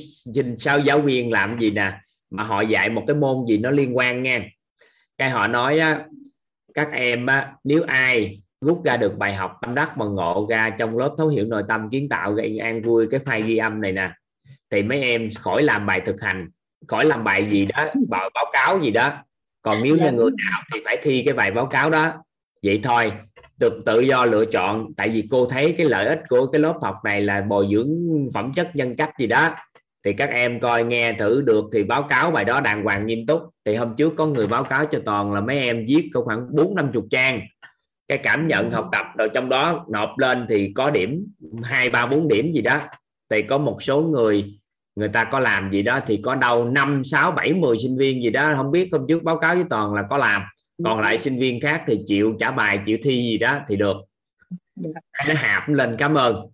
sao 0.58 0.80
giáo 0.80 1.02
viên 1.02 1.32
làm 1.32 1.58
gì 1.58 1.72
nè 1.72 1.94
mà 2.30 2.44
họ 2.44 2.62
dạy 2.62 2.90
một 2.90 3.04
cái 3.08 3.16
môn 3.16 3.46
gì 3.48 3.58
nó 3.58 3.72
liên 3.72 3.98
quan 3.98 4.24
nha. 4.24 4.50
Cái 5.18 5.30
họ 5.30 5.48
nói 5.48 5.80
á 5.80 6.06
các 6.74 6.90
em 6.92 7.26
á 7.26 7.54
nếu 7.64 7.84
ai 7.88 8.42
rút 8.62 8.84
ra 8.86 8.98
được 8.98 9.18
bài 9.18 9.34
học 9.34 9.52
tâm 9.62 9.76
đắc 9.76 9.98
mà 9.98 10.06
ngộ 10.06 10.48
ra 10.50 10.70
trong 10.70 10.98
lớp 10.98 11.16
thấu 11.18 11.28
hiểu 11.28 11.46
nội 11.46 11.64
tâm 11.68 11.90
kiến 11.90 12.10
tạo 12.10 12.34
gây 12.34 12.58
an 12.58 12.82
vui 12.82 13.08
cái 13.12 13.20
file 13.20 13.46
ghi 13.46 13.58
âm 13.58 13.82
này 13.82 13.92
nè 13.92 14.12
thì 14.70 14.84
mấy 14.84 15.02
em 15.02 15.30
khỏi 15.40 15.64
làm 15.64 15.86
bài 15.86 16.02
thực 16.06 16.22
hành 16.22 16.50
khỏi 16.88 17.06
làm 17.06 17.24
bài 17.24 17.46
gì 17.50 17.66
đó 17.66 17.86
báo, 18.10 18.30
báo 18.34 18.46
cáo 18.54 18.80
gì 18.80 18.92
đó. 18.92 19.10
Còn 19.62 19.78
nếu 19.84 19.96
như 19.96 20.04
dạ. 20.04 20.12
người 20.12 20.32
nào 20.32 20.62
thì 20.74 20.80
phải 20.86 20.98
thi 21.04 21.24
cái 21.26 21.34
bài 21.34 21.52
báo 21.52 21.66
cáo 21.66 21.90
đó. 21.90 22.14
Vậy 22.64 22.80
thôi 22.84 23.12
tự, 23.60 23.82
tự 23.86 24.00
do 24.00 24.26
lựa 24.26 24.46
chọn. 24.46 24.94
Tại 24.98 25.10
vì 25.10 25.28
cô 25.32 25.46
thấy 25.46 25.76
cái 25.78 25.88
lợi 25.88 26.06
ích 26.06 26.20
của 26.30 26.48
cái 26.48 26.62
lớp 26.62 26.78
học 26.82 26.96
này 27.06 27.22
là 27.22 27.42
bồi 27.42 27.68
dưỡng 27.72 27.90
phẩm 28.34 28.54
chất 28.54 28.76
nhân 28.76 28.96
cách 28.96 29.10
gì 29.20 29.28
đó. 29.28 29.50
Thì 30.06 30.14
các 30.14 30.30
em 30.30 30.60
coi 30.60 30.84
nghe 30.84 31.14
thử 31.14 31.42
được 31.42 31.66
thì 31.74 31.84
báo 31.84 32.04
cáo 32.04 32.32
bài 32.32 32.46
đó 32.46 32.62
đàng 32.62 32.84
hoàng 32.84 33.06
nghiêm 33.06 33.26
túc. 33.26 33.42
Thì 33.66 33.76
hôm 33.76 33.96
trước 33.96 34.14
có 34.18 34.26
người 34.26 34.48
báo 34.48 34.64
cáo 34.64 34.86
cho 34.86 35.00
toàn 35.06 35.34
là 35.34 35.42
mấy 35.42 35.60
em 35.60 35.86
viết 35.88 36.10
có 36.14 36.22
khoảng 36.22 36.48
bốn 36.56 36.76
năm 36.76 36.92
chục 36.94 37.06
trang. 37.12 37.42
Cái 38.08 38.18
cảm 38.18 38.48
nhận 38.48 38.72
học 38.72 38.90
tập 38.92 39.06
rồi 39.18 39.30
trong 39.34 39.50
đó 39.50 39.86
nộp 39.90 40.10
lên 40.18 40.46
thì 40.50 40.72
có 40.76 40.92
điểm 40.92 41.28
hai 41.64 41.90
ba 41.90 42.06
bốn 42.06 42.28
điểm 42.28 42.54
gì 42.54 42.62
đó. 42.62 42.80
Thì 43.30 43.42
có 43.42 43.58
một 43.58 43.84
số 43.84 44.02
người 44.02 44.60
người 44.98 45.10
ta 45.10 45.24
có 45.24 45.40
làm 45.40 45.72
gì 45.72 45.82
đó 45.82 46.00
thì 46.08 46.20
có 46.24 46.36
đâu 46.36 46.66
năm 46.66 47.04
sáu 47.04 47.32
bảy 47.32 47.54
mười 47.54 47.78
sinh 47.78 47.98
viên 47.98 48.24
gì 48.24 48.30
đó 48.30 48.54
không 48.56 48.72
biết 48.72 48.90
hôm 48.92 49.06
trước 49.08 49.24
báo 49.24 49.38
cáo 49.38 49.56
với 49.56 49.64
toàn 49.70 49.94
là 49.94 50.04
có 50.10 50.18
làm. 50.18 50.42
Còn 50.84 51.00
lại 51.00 51.18
sinh 51.18 51.40
viên 51.40 51.62
khác 51.62 51.84
thì 51.88 52.00
chịu 52.06 52.36
trả 52.40 52.52
bài 52.52 52.80
chịu 52.86 52.98
thi 53.04 53.16
gì 53.16 53.38
đó 53.38 53.60
thì 53.68 53.76
được. 53.76 53.98
Nó 55.28 55.34
hạp 55.36 55.70
lên 55.70 55.96
cảm 56.00 56.14
ơn. 56.14 56.48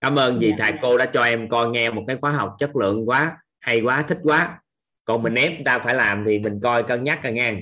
Cảm 0.00 0.18
ơn 0.18 0.38
vì 0.38 0.54
thầy 0.58 0.72
cô 0.82 0.98
đã 0.98 1.06
cho 1.06 1.22
em 1.22 1.48
coi 1.48 1.70
nghe 1.70 1.90
một 1.90 2.04
cái 2.06 2.16
khóa 2.20 2.30
học 2.30 2.56
chất 2.58 2.76
lượng 2.76 3.08
quá 3.08 3.36
hay 3.60 3.80
quá 3.80 4.02
thích 4.02 4.18
quá. 4.22 4.60
Còn 5.04 5.22
mình 5.22 5.34
ép 5.34 5.52
người 5.52 5.64
ta 5.64 5.78
phải 5.78 5.94
làm 5.94 6.24
thì 6.26 6.38
mình 6.38 6.60
coi 6.62 6.82
cân 6.82 7.04
nhắc 7.04 7.22
rồi 7.22 7.32
nghe. 7.32 7.52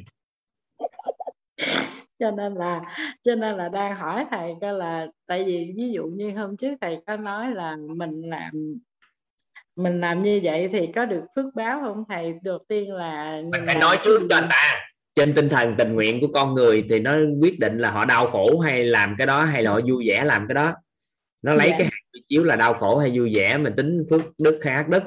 Cho 2.19 2.31
nên 2.31 2.55
là 2.55 2.81
cho 3.25 3.35
nên 3.35 3.57
là 3.57 3.69
đang 3.69 3.97
hỏi 3.97 4.27
thầy 4.31 4.53
coi 4.61 4.75
là 4.75 5.07
tại 5.27 5.45
vì 5.45 5.73
ví 5.77 5.93
dụ 5.93 6.05
như 6.05 6.37
hôm 6.37 6.57
trước 6.57 6.75
thầy 6.81 6.99
có 7.07 7.17
nói 7.17 7.55
là 7.55 7.77
mình 7.97 8.23
làm 8.23 8.79
mình 9.79 10.01
làm 10.01 10.21
như 10.21 10.41
vậy 10.43 10.69
thì 10.73 10.87
có 10.95 11.05
được 11.05 11.23
phước 11.37 11.45
báo 11.55 11.81
không? 11.81 12.05
Thầy 12.09 12.35
đầu 12.43 12.59
tiên 12.69 12.93
là 12.93 13.43
mình 13.53 13.63
phải 13.67 13.75
nói 13.75 13.99
trước 14.05 14.27
cho 14.29 14.37
anh 14.37 14.49
ta. 14.51 14.85
Trên 15.15 15.35
tinh 15.35 15.49
thần 15.49 15.75
tình 15.79 15.95
nguyện 15.95 16.21
của 16.21 16.27
con 16.35 16.55
người 16.55 16.85
thì 16.89 17.01
nó 17.01 17.17
quyết 17.41 17.59
định 17.59 17.79
là 17.79 17.91
họ 17.91 18.05
đau 18.05 18.31
khổ 18.31 18.59
hay 18.59 18.85
làm 18.85 19.15
cái 19.19 19.27
đó 19.27 19.45
hay 19.45 19.63
là 19.63 19.71
họ 19.71 19.81
vui 19.89 20.09
vẻ 20.09 20.25
làm 20.25 20.47
cái 20.49 20.55
đó. 20.55 20.75
Nó 21.43 21.55
lấy 21.55 21.69
dạ. 21.71 21.77
cái 21.79 21.85
hạt 21.85 22.21
chiếu 22.29 22.45
là 22.45 22.57
đau 22.57 22.75
khổ 22.75 22.99
hay 22.99 23.11
vui 23.15 23.33
vẻ 23.35 23.59
mình 23.59 23.73
tính 23.77 24.07
phước 24.11 24.21
đức 24.39 24.61
hay 24.65 24.75
ác 24.75 24.89
đức. 24.89 25.03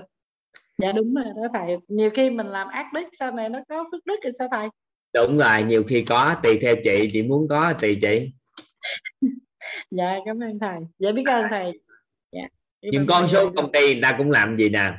Dạ 0.77 0.91
đúng 0.91 1.13
rồi 1.13 1.25
đó 1.35 1.47
thầy. 1.53 1.77
Nhiều 1.87 2.09
khi 2.13 2.29
mình 2.29 2.47
làm 2.47 2.67
ác 2.67 2.85
đức 2.93 3.07
sau 3.19 3.31
này 3.31 3.49
nó 3.49 3.59
có 3.69 3.85
phước 3.91 4.05
đức 4.05 4.15
thì 4.23 4.29
sao 4.39 4.47
thầy? 4.51 4.67
Đúng 5.13 5.37
rồi 5.37 5.63
nhiều 5.63 5.83
khi 5.87 6.01
có 6.01 6.35
tùy 6.43 6.59
theo 6.61 6.75
chị 6.83 7.09
chị 7.13 7.21
muốn 7.21 7.47
có 7.47 7.73
tùy 7.81 7.97
chị. 8.01 8.31
Dạ 9.91 10.15
cảm 10.25 10.39
ơn 10.43 10.59
thầy. 10.59 10.77
Dạ 10.99 11.11
biết 11.11 11.23
ơn 11.27 11.45
thầy 11.49 11.73
nhưng 12.81 13.07
con 13.07 13.27
số 13.27 13.51
công 13.55 13.71
ty 13.71 13.93
người 13.93 14.01
ta 14.03 14.15
cũng 14.17 14.31
làm 14.31 14.57
gì 14.57 14.69
nè? 14.69 14.93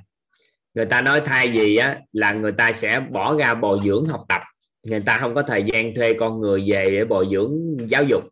Người 0.75 0.87
ta 0.87 1.03
nói 1.03 1.23
thay 1.25 1.53
gì 1.53 1.77
á 1.77 1.99
là 2.13 2.33
người 2.33 2.53
ta 2.53 2.73
sẽ 2.73 3.01
bỏ 3.01 3.37
ra 3.37 3.55
bồi 3.55 3.79
dưỡng 3.85 4.07
học 4.07 4.21
tập. 4.29 4.41
Người 4.83 5.01
ta 5.01 5.19
không 5.19 5.35
có 5.35 5.43
thời 5.43 5.63
gian 5.63 5.95
thuê 5.95 6.13
con 6.13 6.41
người 6.41 6.65
về 6.67 6.91
để 6.91 7.05
bồi 7.05 7.29
dưỡng 7.33 7.53
giáo 7.91 8.05
dục. 8.05 8.25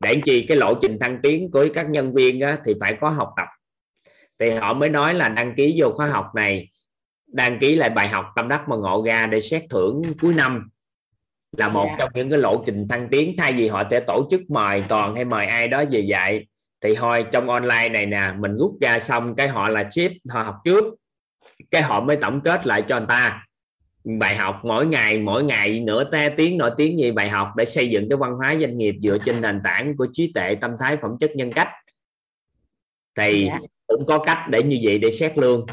Để 0.00 0.20
chi 0.24 0.46
cái 0.48 0.56
lộ 0.56 0.74
trình 0.82 0.98
thăng 1.00 1.18
tiến 1.22 1.50
của 1.50 1.66
các 1.74 1.90
nhân 1.90 2.14
viên 2.14 2.40
á, 2.40 2.58
thì 2.64 2.74
phải 2.80 2.96
có 3.00 3.08
học 3.08 3.28
tập. 3.36 3.46
Thì 4.38 4.50
họ 4.50 4.74
mới 4.74 4.88
nói 4.88 5.14
là 5.14 5.28
đăng 5.28 5.54
ký 5.56 5.74
vô 5.78 5.90
khóa 5.90 6.06
học 6.06 6.26
này 6.34 6.68
đăng 7.32 7.58
ký 7.58 7.76
lại 7.76 7.90
bài 7.90 8.08
học 8.08 8.24
tâm 8.36 8.48
đắc 8.48 8.68
mà 8.68 8.76
ngộ 8.76 9.04
ra 9.06 9.26
để 9.26 9.40
xét 9.40 9.62
thưởng 9.70 10.02
cuối 10.20 10.34
năm. 10.34 10.70
Là 11.56 11.68
một 11.68 11.84
yeah. 11.84 11.98
Dạ. 11.98 12.04
trong 12.04 12.10
những 12.14 12.30
cái 12.30 12.38
lộ 12.38 12.62
trình 12.66 12.88
thăng 12.88 13.08
tiến 13.10 13.34
thay 13.38 13.52
vì 13.52 13.68
họ 13.68 13.84
sẽ 13.90 14.00
tổ 14.00 14.28
chức 14.30 14.40
mời 14.50 14.84
toàn 14.88 15.14
hay 15.14 15.24
mời 15.24 15.46
ai 15.46 15.68
đó 15.68 15.84
về 15.90 16.00
dạy 16.00 16.46
thì 16.80 16.94
thôi 16.94 17.24
trong 17.32 17.50
online 17.50 17.88
này 17.88 18.06
nè 18.06 18.32
mình 18.38 18.56
rút 18.56 18.76
ra 18.80 18.98
xong 18.98 19.34
cái 19.34 19.48
họ 19.48 19.68
là 19.68 19.88
chip 19.90 20.12
họ 20.28 20.42
học 20.42 20.56
trước 20.64 20.84
cái 21.70 21.82
họ 21.82 22.00
mới 22.00 22.16
tổng 22.16 22.40
kết 22.40 22.66
lại 22.66 22.82
cho 22.88 22.98
người 22.98 23.06
ta 23.08 23.46
bài 24.04 24.36
học 24.36 24.60
mỗi 24.64 24.86
ngày 24.86 25.18
mỗi 25.18 25.44
ngày 25.44 25.80
nửa 25.80 26.04
te 26.04 26.28
tiếng 26.28 26.58
nửa 26.58 26.74
tiếng 26.76 26.96
như 26.96 27.12
bài 27.12 27.28
học 27.28 27.48
để 27.56 27.64
xây 27.64 27.90
dựng 27.90 28.08
cái 28.10 28.16
văn 28.16 28.34
hóa 28.34 28.56
doanh 28.60 28.78
nghiệp 28.78 28.94
dựa 29.02 29.18
trên 29.24 29.40
nền 29.40 29.60
tảng 29.64 29.96
của 29.96 30.06
trí 30.12 30.32
tuệ 30.34 30.54
tâm 30.54 30.70
thái 30.80 30.96
phẩm 31.02 31.16
chất 31.20 31.36
nhân 31.36 31.52
cách 31.52 31.68
thì 33.18 33.46
yeah. 33.46 33.60
Dạ. 33.62 33.68
cũng 33.86 34.06
có 34.06 34.18
cách 34.18 34.38
để 34.50 34.62
như 34.62 34.78
vậy 34.82 34.98
để 34.98 35.10
xét 35.10 35.38
lương 35.38 35.66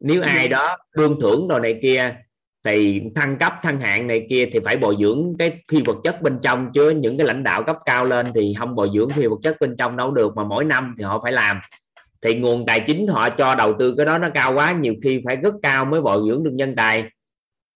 nếu 0.00 0.22
ai 0.22 0.42
dạ. 0.42 0.48
đó 0.48 0.76
lương 0.92 1.20
thưởng 1.20 1.48
đồ 1.48 1.58
này 1.58 1.78
kia 1.82 2.16
thì 2.64 3.02
thăng 3.14 3.38
cấp 3.38 3.52
thăng 3.62 3.80
hạng 3.80 4.06
này 4.06 4.26
kia 4.30 4.48
thì 4.52 4.60
phải 4.64 4.76
bồi 4.76 4.96
dưỡng 5.00 5.34
cái 5.38 5.62
phi 5.68 5.82
vật 5.86 5.96
chất 6.04 6.22
bên 6.22 6.38
trong 6.42 6.70
chứ 6.74 6.90
những 6.90 7.18
cái 7.18 7.26
lãnh 7.26 7.44
đạo 7.44 7.62
cấp 7.62 7.76
cao 7.84 8.04
lên 8.04 8.26
thì 8.34 8.54
không 8.58 8.74
bồi 8.74 8.90
dưỡng 8.94 9.10
phi 9.10 9.26
vật 9.26 9.38
chất 9.42 9.56
bên 9.60 9.76
trong 9.76 9.96
đâu 9.96 10.10
được 10.10 10.36
mà 10.36 10.44
mỗi 10.44 10.64
năm 10.64 10.94
thì 10.98 11.04
họ 11.04 11.20
phải 11.22 11.32
làm. 11.32 11.60
Thì 12.22 12.34
nguồn 12.34 12.66
tài 12.66 12.80
chính 12.80 13.06
họ 13.06 13.30
cho 13.30 13.54
đầu 13.54 13.74
tư 13.78 13.94
cái 13.96 14.06
đó 14.06 14.18
nó 14.18 14.28
cao 14.34 14.54
quá 14.54 14.72
nhiều 14.72 14.94
khi 15.02 15.22
phải 15.24 15.36
rất 15.36 15.54
cao 15.62 15.84
mới 15.84 16.00
bồi 16.00 16.22
dưỡng 16.28 16.44
được 16.44 16.52
nhân 16.54 16.74
tài. 16.76 17.04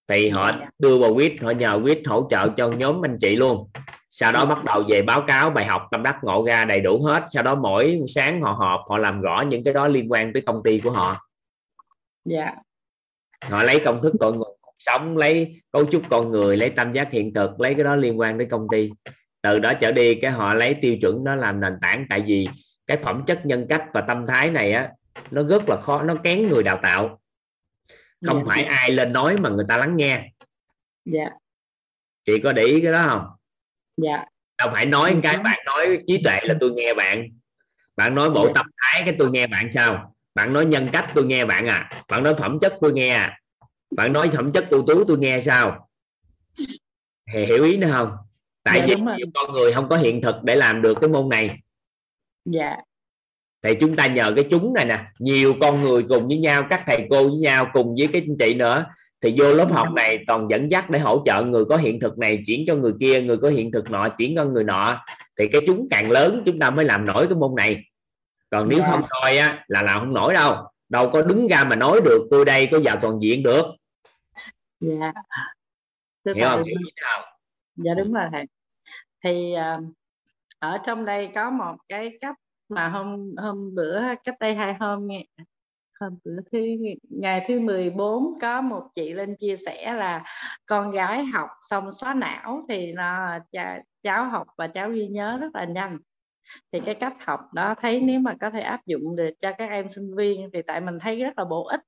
Thì 0.09 0.28
họ 0.28 0.52
đưa 0.78 0.98
vào 0.98 1.15
quýt 1.15 1.32
họ 1.43 1.51
nhờ 1.51 1.81
quýt 1.82 2.01
hỗ 2.06 2.27
trợ 2.31 2.48
cho 2.56 2.69
nhóm 2.69 3.05
anh 3.05 3.16
chị 3.20 3.36
luôn. 3.36 3.69
Sau 4.11 4.32
đó 4.32 4.44
bắt 4.44 4.65
đầu 4.65 4.82
về 4.89 5.02
báo 5.02 5.24
cáo 5.27 5.51
bài 5.51 5.66
học 5.66 5.82
tâm 5.90 6.02
đắc 6.02 6.16
ngộ 6.23 6.44
ra 6.47 6.65
đầy 6.65 6.81
đủ 6.81 7.02
hết. 7.02 7.24
Sau 7.31 7.43
đó 7.43 7.55
mỗi 7.55 8.01
sáng 8.09 8.43
họ 8.43 8.52
họp 8.52 8.81
họ 8.89 8.98
làm 8.98 9.20
rõ 9.20 9.44
những 9.48 9.65
cái 9.65 9.74
đó 9.74 9.89
liên 9.89 10.12
quan 10.12 10.32
tới 10.32 10.43
công 10.47 10.62
ty 10.65 10.81
của 10.81 10.90
họ. 10.90 11.16
Dạ. 12.24 12.55
Họ 13.51 13.62
lấy 13.62 13.81
công 13.85 14.02
thức 14.02 14.12
người 14.20 14.32
cuộc 14.32 14.53
sống 14.79 15.17
lấy 15.17 15.63
cấu 15.73 15.85
trúc 15.91 16.03
con 16.09 16.31
người 16.31 16.57
lấy 16.57 16.71
tâm 16.71 16.93
giác 16.93 17.09
hiện 17.13 17.35
thực 17.35 17.61
lấy 17.61 17.75
cái 17.75 17.85
đó 17.85 17.97
liên 17.97 18.19
quan 18.21 18.39
tới 18.39 18.47
công 18.51 18.67
ty. 18.73 18.91
Từ 19.43 19.59
đó 19.59 19.73
trở 19.81 19.93
đi 19.93 20.15
cái 20.15 20.31
họ 20.31 20.55
lấy 20.55 20.75
tiêu 20.83 20.97
chuẩn 21.01 21.25
đó 21.25 21.35
làm 21.35 21.61
nền 21.61 21.73
tảng. 21.81 22.07
Tại 22.11 22.23
vì 22.27 22.49
cái 22.87 22.97
phẩm 23.03 23.23
chất 23.27 23.47
nhân 23.47 23.67
cách 23.69 23.83
và 23.95 24.01
tâm 24.01 24.27
thái 24.27 24.51
này 24.51 24.73
á 24.73 24.91
nó 25.31 25.43
rất 25.43 25.63
là 25.69 25.77
khó 25.77 26.03
nó 26.03 26.15
kén 26.15 26.43
người 26.49 26.63
đào 26.63 26.81
tạo. 26.83 27.21
Không 28.27 28.37
Dạ. 28.37 28.43
phải 28.47 28.63
ai 28.65 28.91
lên 28.91 29.13
nói 29.13 29.37
mà 29.37 29.51
người 29.51 29.65
ta 29.69 29.79
lắng 29.79 29.97
nghe. 29.97 30.31
Dạ. 31.05 31.31
Chị 32.27 32.39
có 32.45 32.53
để 32.53 32.63
ý 32.63 32.81
cái 32.81 32.93
đó 32.93 33.07
không? 33.09 33.27
Dạ. 33.97 34.25
Đâu 34.59 34.69
phải 34.73 34.87
nói 34.87 35.17
cái 35.23 35.37
bạn 35.37 35.59
nói 35.67 35.99
trí 36.07 36.23
tuệ 36.25 36.41
là 36.43 36.55
tôi 36.61 36.71
nghe 36.71 36.95
bạn. 36.95 37.29
Bạn 37.97 38.15
nói 38.15 38.31
bộ 38.31 38.47
Dạ. 38.47 38.53
tâm 38.55 38.67
thái 38.77 39.03
cái 39.05 39.15
tôi 39.19 39.31
nghe 39.31 39.47
bạn 39.47 39.73
sao? 39.73 40.15
Bạn 40.35 40.53
nói 40.53 40.67
nhân 40.67 40.89
cách 40.93 41.05
tôi 41.15 41.25
nghe 41.25 41.45
bạn 41.45 41.67
à? 41.67 41.91
Bạn 42.11 42.23
nói 42.23 42.35
phẩm 42.39 42.59
chất 42.61 42.75
tôi 42.81 42.93
nghe 42.93 43.15
à 43.15 43.39
bạn 43.97 44.12
nói 44.12 44.31
phẩm 44.37 44.53
chất 44.53 44.71
ưu 44.71 44.83
tú 44.87 45.05
tôi 45.05 45.19
nghe 45.19 45.41
sao? 45.41 45.89
Hiểu 47.33 47.65
ý 47.65 47.77
nữa 47.77 47.89
không? 47.93 48.11
Tại 48.65 48.81
Dạ, 48.89 48.97
vì 49.19 49.25
con 49.35 49.53
người 49.53 49.73
không 49.73 49.89
có 49.89 49.97
hiện 49.97 50.23
thực 50.23 50.35
để 50.43 50.57
làm 50.57 50.83
được 50.83 50.99
cái 51.01 51.11
môn 51.11 51.29
này. 51.29 51.51
Dạ. 52.45 52.77
Thì 53.62 53.75
chúng 53.81 53.97
ta 53.97 54.07
nhờ 54.07 54.33
cái 54.37 54.45
chúng 54.51 54.75
này 54.75 54.85
nè. 54.85 54.99
Nhiều 55.19 55.55
con 55.61 55.83
người 55.83 56.05
cùng 56.09 56.29
với 56.29 56.37
nhau 56.37 56.62
các 56.71 56.83
thầy 56.87 57.07
cô 57.11 57.29
với 57.29 57.39
nhau 57.39 57.66
cùng 57.73 57.95
với 57.99 58.09
cái 58.12 58.23
anh 58.29 58.37
chị 58.39 58.55
nữa. 58.55 58.85
Thì 59.21 59.35
vô 59.39 59.55
lớp 59.55 59.73
học 59.73 59.89
này 59.93 60.25
toàn 60.27 60.47
dẫn 60.51 60.71
dắt 60.71 60.91
để 60.91 60.99
hỗ 60.99 61.23
trợ 61.27 61.43
người 61.43 61.65
có 61.65 61.77
hiện 61.77 62.01
thực 62.01 62.19
này 62.19 62.43
chuyển 62.47 62.65
cho 62.66 62.75
người 62.75 62.93
kia 63.01 63.23
người 63.23 63.37
có 63.37 63.49
hiện 63.49 63.73
thực 63.73 63.91
nọ 63.91 64.09
chuyển 64.09 64.35
cho 64.37 64.45
người 64.45 64.65
nọ. 64.65 65.01
Thì 65.39 65.49
cái 65.53 65.62
chúng 65.66 65.89
càng 65.91 66.11
lớn 66.11 66.43
chúng 66.47 66.59
ta 66.59 66.71
mới 66.71 66.85
làm 66.85 67.05
nổi 67.05 67.27
cái 67.27 67.35
môn 67.35 67.55
này. 67.57 67.85
Còn 68.51 68.69
nếu 68.69 68.79
Dạ. 68.79 68.87
không 68.91 69.03
thôi 69.11 69.37
á 69.39 69.65
là 69.69 69.83
làm 69.83 70.01
không 70.01 70.15
nổi 70.15 70.35
đâu. 70.35 70.57
Đâu 70.89 71.10
có 71.10 71.23
đứng 71.23 71.49
ra 71.49 71.65
mà 71.65 71.77
nói 71.77 72.01
được 72.05 72.27
tôi 72.31 72.44
đây 72.44 72.67
có 72.67 72.81
vào 72.85 72.97
toàn 73.01 73.18
diện 73.23 73.43
được 73.43 73.65
dạ. 74.81 75.12
Thưa 76.25 76.35
hiểu 76.35 76.49
không? 76.49 76.65
Hiểu 76.65 76.77
không 77.05 77.25
dạ 77.77 77.93
đúng 77.99 78.12
rồi 78.12 78.25
thầy. 78.33 78.44
Thì 79.25 79.53
à, 79.53 79.78
ở 80.59 80.78
trong 80.85 81.05
đây 81.05 81.31
có 81.35 81.51
một 81.51 81.77
cái 81.89 82.19
cách 82.20 82.36
mà 82.69 82.89
hôm 82.89 83.35
hôm 83.36 83.75
bữa 83.75 84.01
cách 84.25 84.35
đây 84.41 84.55
hai 84.55 84.75
hôm 84.75 85.07
nghe 85.07 85.27
hôm 86.01 86.19
bữa 86.25 86.36
thứ 86.53 86.59
ngày 87.11 87.44
thứ 87.49 87.61
14 87.61 88.39
có 88.41 88.61
một 88.61 88.89
chị 88.94 89.12
lên 89.12 89.36
chia 89.39 89.57
sẻ 89.57 89.93
là 89.97 90.25
con 90.67 90.91
gái 90.91 91.25
học 91.25 91.49
xong 91.70 91.93
xóa 91.93 92.15
não 92.15 92.67
thì 92.69 92.93
nó 92.93 93.39
cháu 94.03 94.25
học 94.25 94.47
và 94.57 94.67
cháu 94.67 94.91
ghi 94.91 95.07
nhớ 95.07 95.39
rất 95.41 95.55
là 95.55 95.65
nhanh. 95.65 95.99
Thì 96.73 96.81
cái 96.86 96.94
cách 96.94 97.15
học 97.27 97.41
đó 97.55 97.75
thấy 97.81 98.01
nếu 98.01 98.20
mà 98.20 98.35
có 98.41 98.51
thể 98.51 98.61
áp 98.61 98.86
dụng 98.86 99.17
được 99.17 99.31
cho 99.41 99.53
các 99.59 99.70
em 99.70 99.89
sinh 99.89 100.17
viên 100.17 100.51
thì 100.53 100.62
tại 100.62 100.81
mình 100.81 100.99
thấy 101.01 101.20
rất 101.20 101.39
là 101.39 101.44
bổ 101.44 101.65
ích 101.65 101.81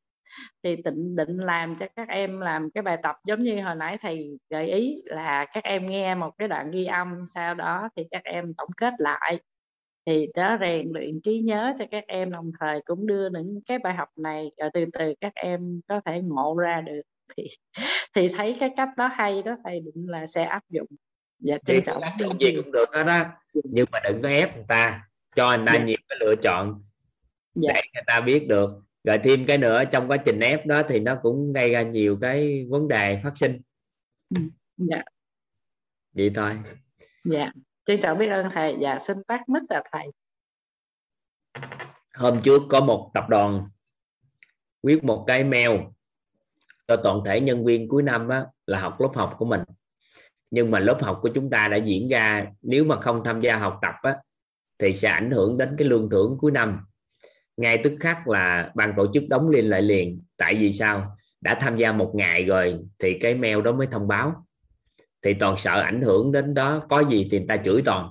thì 0.62 0.76
định 0.76 1.16
định 1.16 1.38
làm 1.38 1.74
cho 1.74 1.86
các 1.96 2.08
em 2.08 2.40
làm 2.40 2.70
cái 2.70 2.82
bài 2.82 2.96
tập 3.02 3.16
giống 3.24 3.42
như 3.42 3.62
hồi 3.62 3.74
nãy 3.74 3.98
thầy 4.02 4.38
gợi 4.50 4.66
ý 4.66 5.02
là 5.04 5.46
các 5.52 5.64
em 5.64 5.88
nghe 5.88 6.14
một 6.14 6.30
cái 6.38 6.48
đoạn 6.48 6.70
ghi 6.70 6.84
âm 6.84 7.24
sau 7.34 7.54
đó 7.54 7.88
thì 7.96 8.02
các 8.10 8.24
em 8.24 8.54
tổng 8.54 8.70
kết 8.76 8.94
lại. 8.98 9.40
Thì 10.06 10.28
đó 10.34 10.56
rèn 10.60 10.88
luyện 10.92 11.20
trí 11.20 11.38
nhớ 11.40 11.72
cho 11.78 11.84
các 11.90 12.04
em 12.08 12.30
đồng 12.30 12.50
thời 12.60 12.80
cũng 12.84 13.06
đưa 13.06 13.28
những 13.30 13.60
cái 13.66 13.78
bài 13.78 13.94
học 13.94 14.08
này 14.16 14.50
rồi 14.58 14.70
từ 14.74 14.84
từ 14.92 15.14
các 15.20 15.32
em 15.34 15.80
có 15.88 16.00
thể 16.04 16.22
ngộ 16.22 16.56
ra 16.58 16.80
được. 16.80 17.02
Thì 17.36 17.46
thì 18.14 18.28
thấy 18.28 18.56
cái 18.60 18.70
cách 18.76 18.88
đó 18.96 19.06
hay 19.06 19.42
đó 19.42 19.56
thầy 19.64 19.80
định 19.80 20.06
là 20.10 20.26
sẽ 20.26 20.44
áp 20.44 20.62
dụng 20.68 20.86
dạ 21.38 21.58
thì 21.66 21.74
trân 21.74 21.84
trọng 21.84 22.02
áp 22.02 22.12
dụng 22.18 22.40
gì 22.40 22.56
cũng 22.56 22.72
được 22.72 22.86
hết 22.92 23.06
á. 23.06 23.36
Nhưng 23.54 23.86
mà 23.92 24.00
đừng 24.04 24.22
có 24.22 24.28
ép 24.28 24.56
người 24.56 24.64
ta 24.68 25.08
cho 25.36 25.56
người 25.56 25.66
ta 25.66 25.72
Dạ. 25.72 25.84
nhiều 25.84 25.96
cái 26.08 26.18
lựa 26.20 26.34
chọn 26.42 26.82
dạ. 27.54 27.72
để 27.74 27.80
người 27.94 28.02
ta 28.06 28.20
biết 28.20 28.48
được 28.48 28.70
rồi 29.06 29.18
thêm 29.18 29.46
cái 29.46 29.58
nữa 29.58 29.82
trong 29.92 30.08
quá 30.08 30.16
trình 30.16 30.40
ép 30.40 30.66
đó 30.66 30.82
thì 30.88 31.00
nó 31.00 31.18
cũng 31.22 31.52
gây 31.52 31.70
ra 31.70 31.82
nhiều 31.82 32.18
cái 32.20 32.66
vấn 32.68 32.88
đề 32.88 33.20
phát 33.22 33.32
sinh. 33.36 33.60
Dạ. 34.76 35.02
Vậy 36.12 36.30
thôi. 36.34 36.58
Dạ. 37.24 37.50
Trân 37.84 38.00
trọng 38.00 38.18
biết 38.18 38.28
ơn 38.28 38.48
thầy 38.52 38.76
dạ 38.80 38.98
xin 38.98 39.16
tắt 39.26 39.48
mất 39.48 39.60
là 39.68 39.82
thầy. 39.92 40.06
Hôm 42.14 42.40
trước 42.42 42.62
có 42.68 42.80
một 42.80 43.10
tập 43.14 43.24
đoàn 43.28 43.68
viết 44.82 45.04
một 45.04 45.24
cái 45.26 45.44
mail 45.44 45.70
cho 46.88 46.96
toàn 46.96 47.20
thể 47.26 47.40
nhân 47.40 47.64
viên 47.64 47.88
cuối 47.88 48.02
năm 48.02 48.28
á, 48.28 48.46
là 48.66 48.80
học 48.80 49.00
lớp 49.00 49.10
học 49.14 49.34
của 49.38 49.44
mình. 49.44 49.60
Nhưng 50.50 50.70
mà 50.70 50.78
lớp 50.78 50.98
học 51.00 51.18
của 51.22 51.28
chúng 51.34 51.50
ta 51.50 51.68
đã 51.68 51.76
diễn 51.76 52.08
ra 52.08 52.46
nếu 52.62 52.84
mà 52.84 53.00
không 53.00 53.24
tham 53.24 53.40
gia 53.40 53.56
học 53.56 53.78
tập 53.82 53.94
á, 54.02 54.16
thì 54.78 54.92
sẽ 54.92 55.08
ảnh 55.08 55.30
hưởng 55.30 55.58
đến 55.58 55.74
cái 55.78 55.88
lương 55.88 56.10
thưởng 56.10 56.36
cuối 56.40 56.50
năm 56.50 56.80
ngay 57.56 57.78
tức 57.84 57.92
khắc 58.00 58.28
là 58.28 58.70
ban 58.74 58.92
tổ 58.96 59.06
chức 59.14 59.24
đóng 59.28 59.48
liên 59.48 59.70
lại 59.70 59.82
liền. 59.82 60.22
Tại 60.36 60.54
vì 60.54 60.72
sao? 60.72 61.16
Đã 61.40 61.54
tham 61.60 61.76
gia 61.76 61.92
một 61.92 62.12
ngày 62.14 62.44
rồi 62.44 62.78
thì 62.98 63.18
cái 63.20 63.34
mail 63.34 63.60
đó 63.62 63.72
mới 63.72 63.86
thông 63.86 64.08
báo. 64.08 64.46
Thì 65.22 65.34
toàn 65.34 65.56
sợ 65.56 65.80
ảnh 65.80 66.02
hưởng 66.02 66.32
đến 66.32 66.54
đó. 66.54 66.86
Có 66.88 67.00
gì 67.00 67.28
thì 67.30 67.38
người 67.38 67.46
ta 67.48 67.56
chửi 67.56 67.82
toàn. 67.84 68.10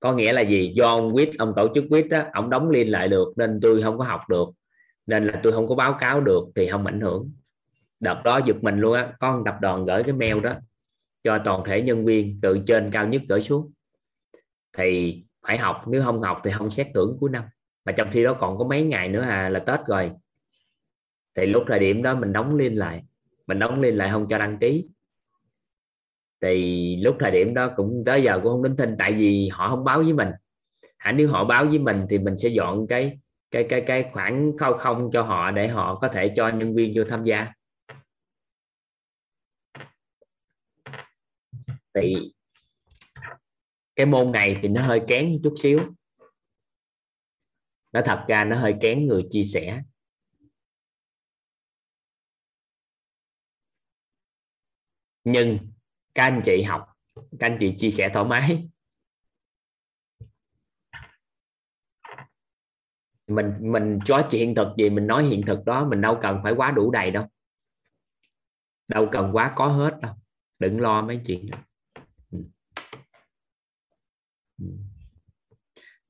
Có 0.00 0.12
nghĩa 0.12 0.32
là 0.32 0.40
gì? 0.40 0.72
Do 0.74 0.90
ông 0.90 1.12
quýt 1.12 1.30
ông 1.38 1.52
tổ 1.56 1.68
chức 1.74 1.84
quýt 1.90 2.08
đó 2.08 2.22
ông 2.32 2.50
đóng 2.50 2.70
liên 2.70 2.90
lại 2.90 3.08
được 3.08 3.32
nên 3.36 3.60
tôi 3.62 3.82
không 3.82 3.98
có 3.98 4.04
học 4.04 4.20
được. 4.28 4.48
Nên 5.06 5.26
là 5.26 5.40
tôi 5.42 5.52
không 5.52 5.68
có 5.68 5.74
báo 5.74 5.96
cáo 6.00 6.20
được 6.20 6.44
thì 6.54 6.68
không 6.68 6.86
ảnh 6.86 7.00
hưởng. 7.00 7.32
Đợt 8.00 8.22
đó 8.24 8.40
giật 8.46 8.56
mình 8.62 8.80
luôn 8.80 8.94
á. 8.94 9.12
Có 9.20 9.36
một 9.36 9.42
tập 9.44 9.54
đoàn 9.60 9.84
gửi 9.84 10.02
cái 10.02 10.14
mail 10.14 10.40
đó 10.40 10.52
cho 11.24 11.38
toàn 11.44 11.62
thể 11.66 11.82
nhân 11.82 12.04
viên 12.04 12.38
từ 12.42 12.60
trên 12.66 12.90
cao 12.92 13.08
nhất 13.08 13.22
gửi 13.28 13.42
xuống. 13.42 13.72
Thì 14.76 15.22
phải 15.46 15.58
học, 15.58 15.84
nếu 15.86 16.02
không 16.02 16.22
học 16.22 16.40
thì 16.44 16.50
không 16.50 16.70
xét 16.70 16.86
thưởng 16.94 17.16
cuối 17.20 17.30
năm 17.30 17.44
mà 17.88 17.92
trong 17.92 18.08
khi 18.12 18.24
đó 18.24 18.36
còn 18.40 18.58
có 18.58 18.64
mấy 18.64 18.82
ngày 18.82 19.08
nữa 19.08 19.22
à 19.22 19.48
là 19.48 19.58
tết 19.58 19.80
rồi. 19.86 20.12
Thì 21.34 21.46
lúc 21.46 21.64
thời 21.68 21.78
điểm 21.78 22.02
đó 22.02 22.14
mình 22.14 22.32
đóng 22.32 22.54
liên 22.54 22.78
lại. 22.78 23.02
Mình 23.46 23.58
đóng 23.58 23.80
liên 23.80 23.96
lại 23.96 24.10
không 24.12 24.26
cho 24.28 24.38
đăng 24.38 24.58
ký. 24.58 24.84
Thì 26.42 26.96
lúc 26.96 27.16
thời 27.20 27.30
điểm 27.30 27.54
đó 27.54 27.70
cũng 27.76 28.02
tới 28.06 28.22
giờ 28.22 28.40
cũng 28.42 28.52
không 28.52 28.62
đến 28.62 28.76
tin, 28.76 28.96
tại 28.98 29.12
vì 29.12 29.48
họ 29.52 29.68
không 29.68 29.84
báo 29.84 30.02
với 30.02 30.12
mình. 30.12 30.28
Hả 30.98 31.12
nếu 31.12 31.28
họ 31.28 31.44
báo 31.44 31.64
với 31.64 31.78
mình 31.78 32.06
thì 32.10 32.18
mình 32.18 32.38
sẽ 32.38 32.48
dọn 32.48 32.86
cái 32.86 33.18
cái 33.50 33.66
cái 33.68 33.84
cái 33.86 34.10
khoản 34.12 34.52
không 34.58 34.74
không 34.78 35.10
cho 35.12 35.22
họ 35.22 35.50
để 35.50 35.68
họ 35.68 35.94
có 35.94 36.08
thể 36.08 36.28
cho 36.28 36.48
nhân 36.48 36.74
viên 36.74 36.92
vô 36.96 37.04
tham 37.04 37.24
gia. 37.24 37.52
Thì 41.94 42.32
cái 43.96 44.06
môn 44.06 44.32
này 44.32 44.56
thì 44.62 44.68
nó 44.68 44.82
hơi 44.82 45.00
kén 45.08 45.40
chút 45.44 45.54
xíu 45.58 45.78
nó 47.92 48.00
thật 48.04 48.24
ra 48.28 48.44
nó 48.44 48.56
hơi 48.56 48.74
kén 48.80 49.06
người 49.06 49.26
chia 49.30 49.44
sẻ. 49.44 49.82
Nhưng 55.24 55.58
các 56.14 56.24
anh 56.24 56.40
chị 56.44 56.62
học, 56.62 56.86
các 57.14 57.46
anh 57.46 57.56
chị 57.60 57.74
chia 57.78 57.90
sẻ 57.90 58.10
thoải 58.14 58.24
mái. 58.24 58.68
Mình 63.26 63.52
mình 63.60 63.98
cho 64.04 64.26
chị 64.30 64.38
hiện 64.38 64.54
thực 64.54 64.68
gì, 64.76 64.90
mình 64.90 65.06
nói 65.06 65.24
hiện 65.24 65.42
thực 65.46 65.64
đó, 65.64 65.84
mình 65.88 66.00
đâu 66.00 66.18
cần 66.22 66.40
phải 66.42 66.52
quá 66.52 66.70
đủ 66.70 66.90
đầy 66.90 67.10
đâu. 67.10 67.26
Đâu 68.88 69.08
cần 69.12 69.30
quá 69.32 69.52
có 69.56 69.66
hết 69.66 69.98
đâu. 70.02 70.14
Đừng 70.58 70.80
lo 70.80 71.02
mấy 71.02 71.20
chuyện 71.26 71.50
đó. 71.50 71.58
Ừ. 72.30 72.38
Ừ. 74.58 74.87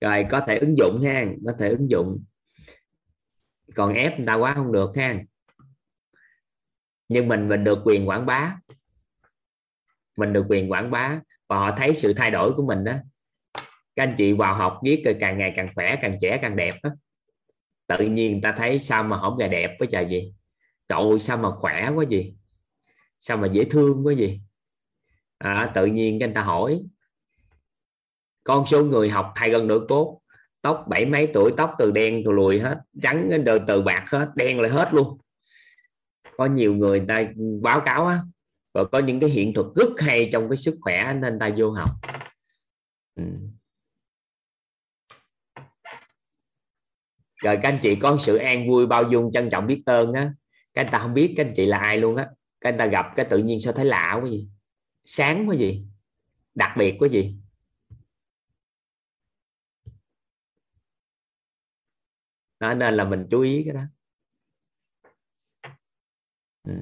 Rồi 0.01 0.27
có 0.31 0.41
thể 0.41 0.59
ứng 0.59 0.79
dụng 0.79 1.03
ha 1.03 1.27
có 1.47 1.53
thể 1.59 1.69
ứng 1.69 1.91
dụng. 1.91 2.25
Còn 3.75 3.95
ép 3.95 4.19
người 4.19 4.27
ta 4.27 4.35
quá 4.35 4.55
không 4.55 4.73
được 4.73 4.91
ha. 4.97 5.19
Nhưng 7.09 7.29
mình 7.29 7.49
mình 7.49 7.65
được 7.65 7.79
quyền 7.85 8.09
quảng 8.09 8.27
bá. 8.27 8.57
Mình 10.17 10.33
được 10.33 10.47
quyền 10.49 10.71
quảng 10.71 10.91
bá 10.91 11.21
và 11.49 11.57
họ 11.57 11.75
thấy 11.77 11.95
sự 11.95 12.13
thay 12.13 12.31
đổi 12.31 12.53
của 12.53 12.67
mình 12.67 12.85
đó 12.85 12.93
các 13.97 14.03
anh 14.03 14.15
chị 14.19 14.33
vào 14.33 14.55
học 14.55 14.81
viết 14.85 15.03
rồi 15.05 15.17
càng 15.21 15.39
ngày 15.39 15.53
càng 15.57 15.69
khỏe 15.75 15.97
càng 16.03 16.19
trẻ 16.21 16.39
càng 16.43 16.57
đẹp 16.57 16.75
đó 16.83 16.91
tự 17.87 18.07
nhiên 18.07 18.33
người 18.33 18.41
ta 18.43 18.53
thấy 18.53 18.79
sao 18.79 19.03
mà 19.03 19.21
không 19.21 19.39
ngày 19.39 19.49
đẹp 19.49 19.77
với 19.79 19.89
trời 19.93 20.07
gì 20.09 20.35
trời 20.89 21.21
sao 21.21 21.37
mà 21.37 21.51
khỏe 21.51 21.91
quá 21.95 22.05
gì 22.11 22.35
sao 23.19 23.37
mà 23.37 23.49
dễ 23.53 23.65
thương 23.65 24.07
quá 24.07 24.13
gì 24.13 24.41
à, 25.39 25.73
tự 25.75 25.87
nhiên 25.87 26.19
cái 26.19 26.29
người 26.29 26.35
ta 26.35 26.43
hỏi 26.43 26.83
con 28.49 28.67
số 28.67 28.85
người 28.85 29.11
học 29.11 29.33
thay 29.37 29.51
gần 29.51 29.67
nửa 29.67 29.81
cốt 29.89 30.21
tóc 30.63 30.85
bảy 30.89 31.07
mấy 31.07 31.29
tuổi 31.35 31.53
tóc 31.57 31.75
từ 31.79 31.91
đen 31.91 32.23
từ 32.25 32.31
lùi 32.31 32.61
hết 32.61 32.79
trắng 33.03 33.29
đến 33.31 33.43
từ, 33.47 33.59
từ 33.67 33.83
bạc 33.83 34.05
hết 34.11 34.29
đen 34.35 34.61
lại 34.61 34.71
hết 34.71 34.95
luôn. 34.95 35.19
Có 36.37 36.47
nhiều 36.47 36.75
người, 36.75 37.05
ta 37.09 37.23
báo 37.63 37.83
cáo 37.87 38.07
á 38.07 38.23
và 38.75 38.85
có 38.85 38.99
những 38.99 39.21
cái 39.21 39.31
hiện 39.31 39.55
thực 39.55 39.75
rất 39.75 39.89
hay 39.99 40.29
trong 40.33 40.49
cái 40.49 40.57
sức 40.57 40.77
khỏe 40.81 41.15
nên 41.15 41.39
ta 41.39 41.51
vô 41.57 41.71
học. 41.71 41.91
Ừ. 43.17 43.25
rồi 47.43 47.59
các 47.63 47.69
anh 47.69 47.79
chị 47.83 47.95
có 47.95 48.19
sự 48.21 48.37
an 48.37 48.69
vui 48.69 48.87
bao 48.87 49.03
dung 49.03 49.33
trân 49.33 49.51
trọng 49.51 49.67
biết 49.67 49.83
ơn 49.87 50.13
á. 50.13 50.33
Các 50.75 50.83
anh 50.83 50.93
ta 50.93 50.99
không 50.99 51.15
biết 51.15 51.35
các 51.37 51.47
anh 51.47 51.53
chị 51.57 51.67
là 51.67 51.79
ai 51.79 51.97
luôn 51.97 52.17
á. 52.17 52.29
Các 52.61 52.69
anh 52.69 52.79
ta 52.79 52.87
gặp 52.87 53.07
cái 53.17 53.27
tự 53.31 53.39
nhiên 53.39 53.61
sao 53.61 53.73
thấy 53.73 53.85
lạ 53.85 54.19
quá 54.23 54.31
gì 54.31 54.49
sáng 55.05 55.49
quá 55.49 55.55
gì 55.55 55.85
đặc 56.55 56.71
biệt 56.77 56.97
quá 56.99 57.09
gì 57.09 57.37
đó 62.61 62.75
nên 62.75 62.95
là 62.95 63.05
mình 63.05 63.27
chú 63.31 63.41
ý 63.41 63.63
cái 63.65 63.75
đó. 63.75 63.83
Ừ. 66.63 66.73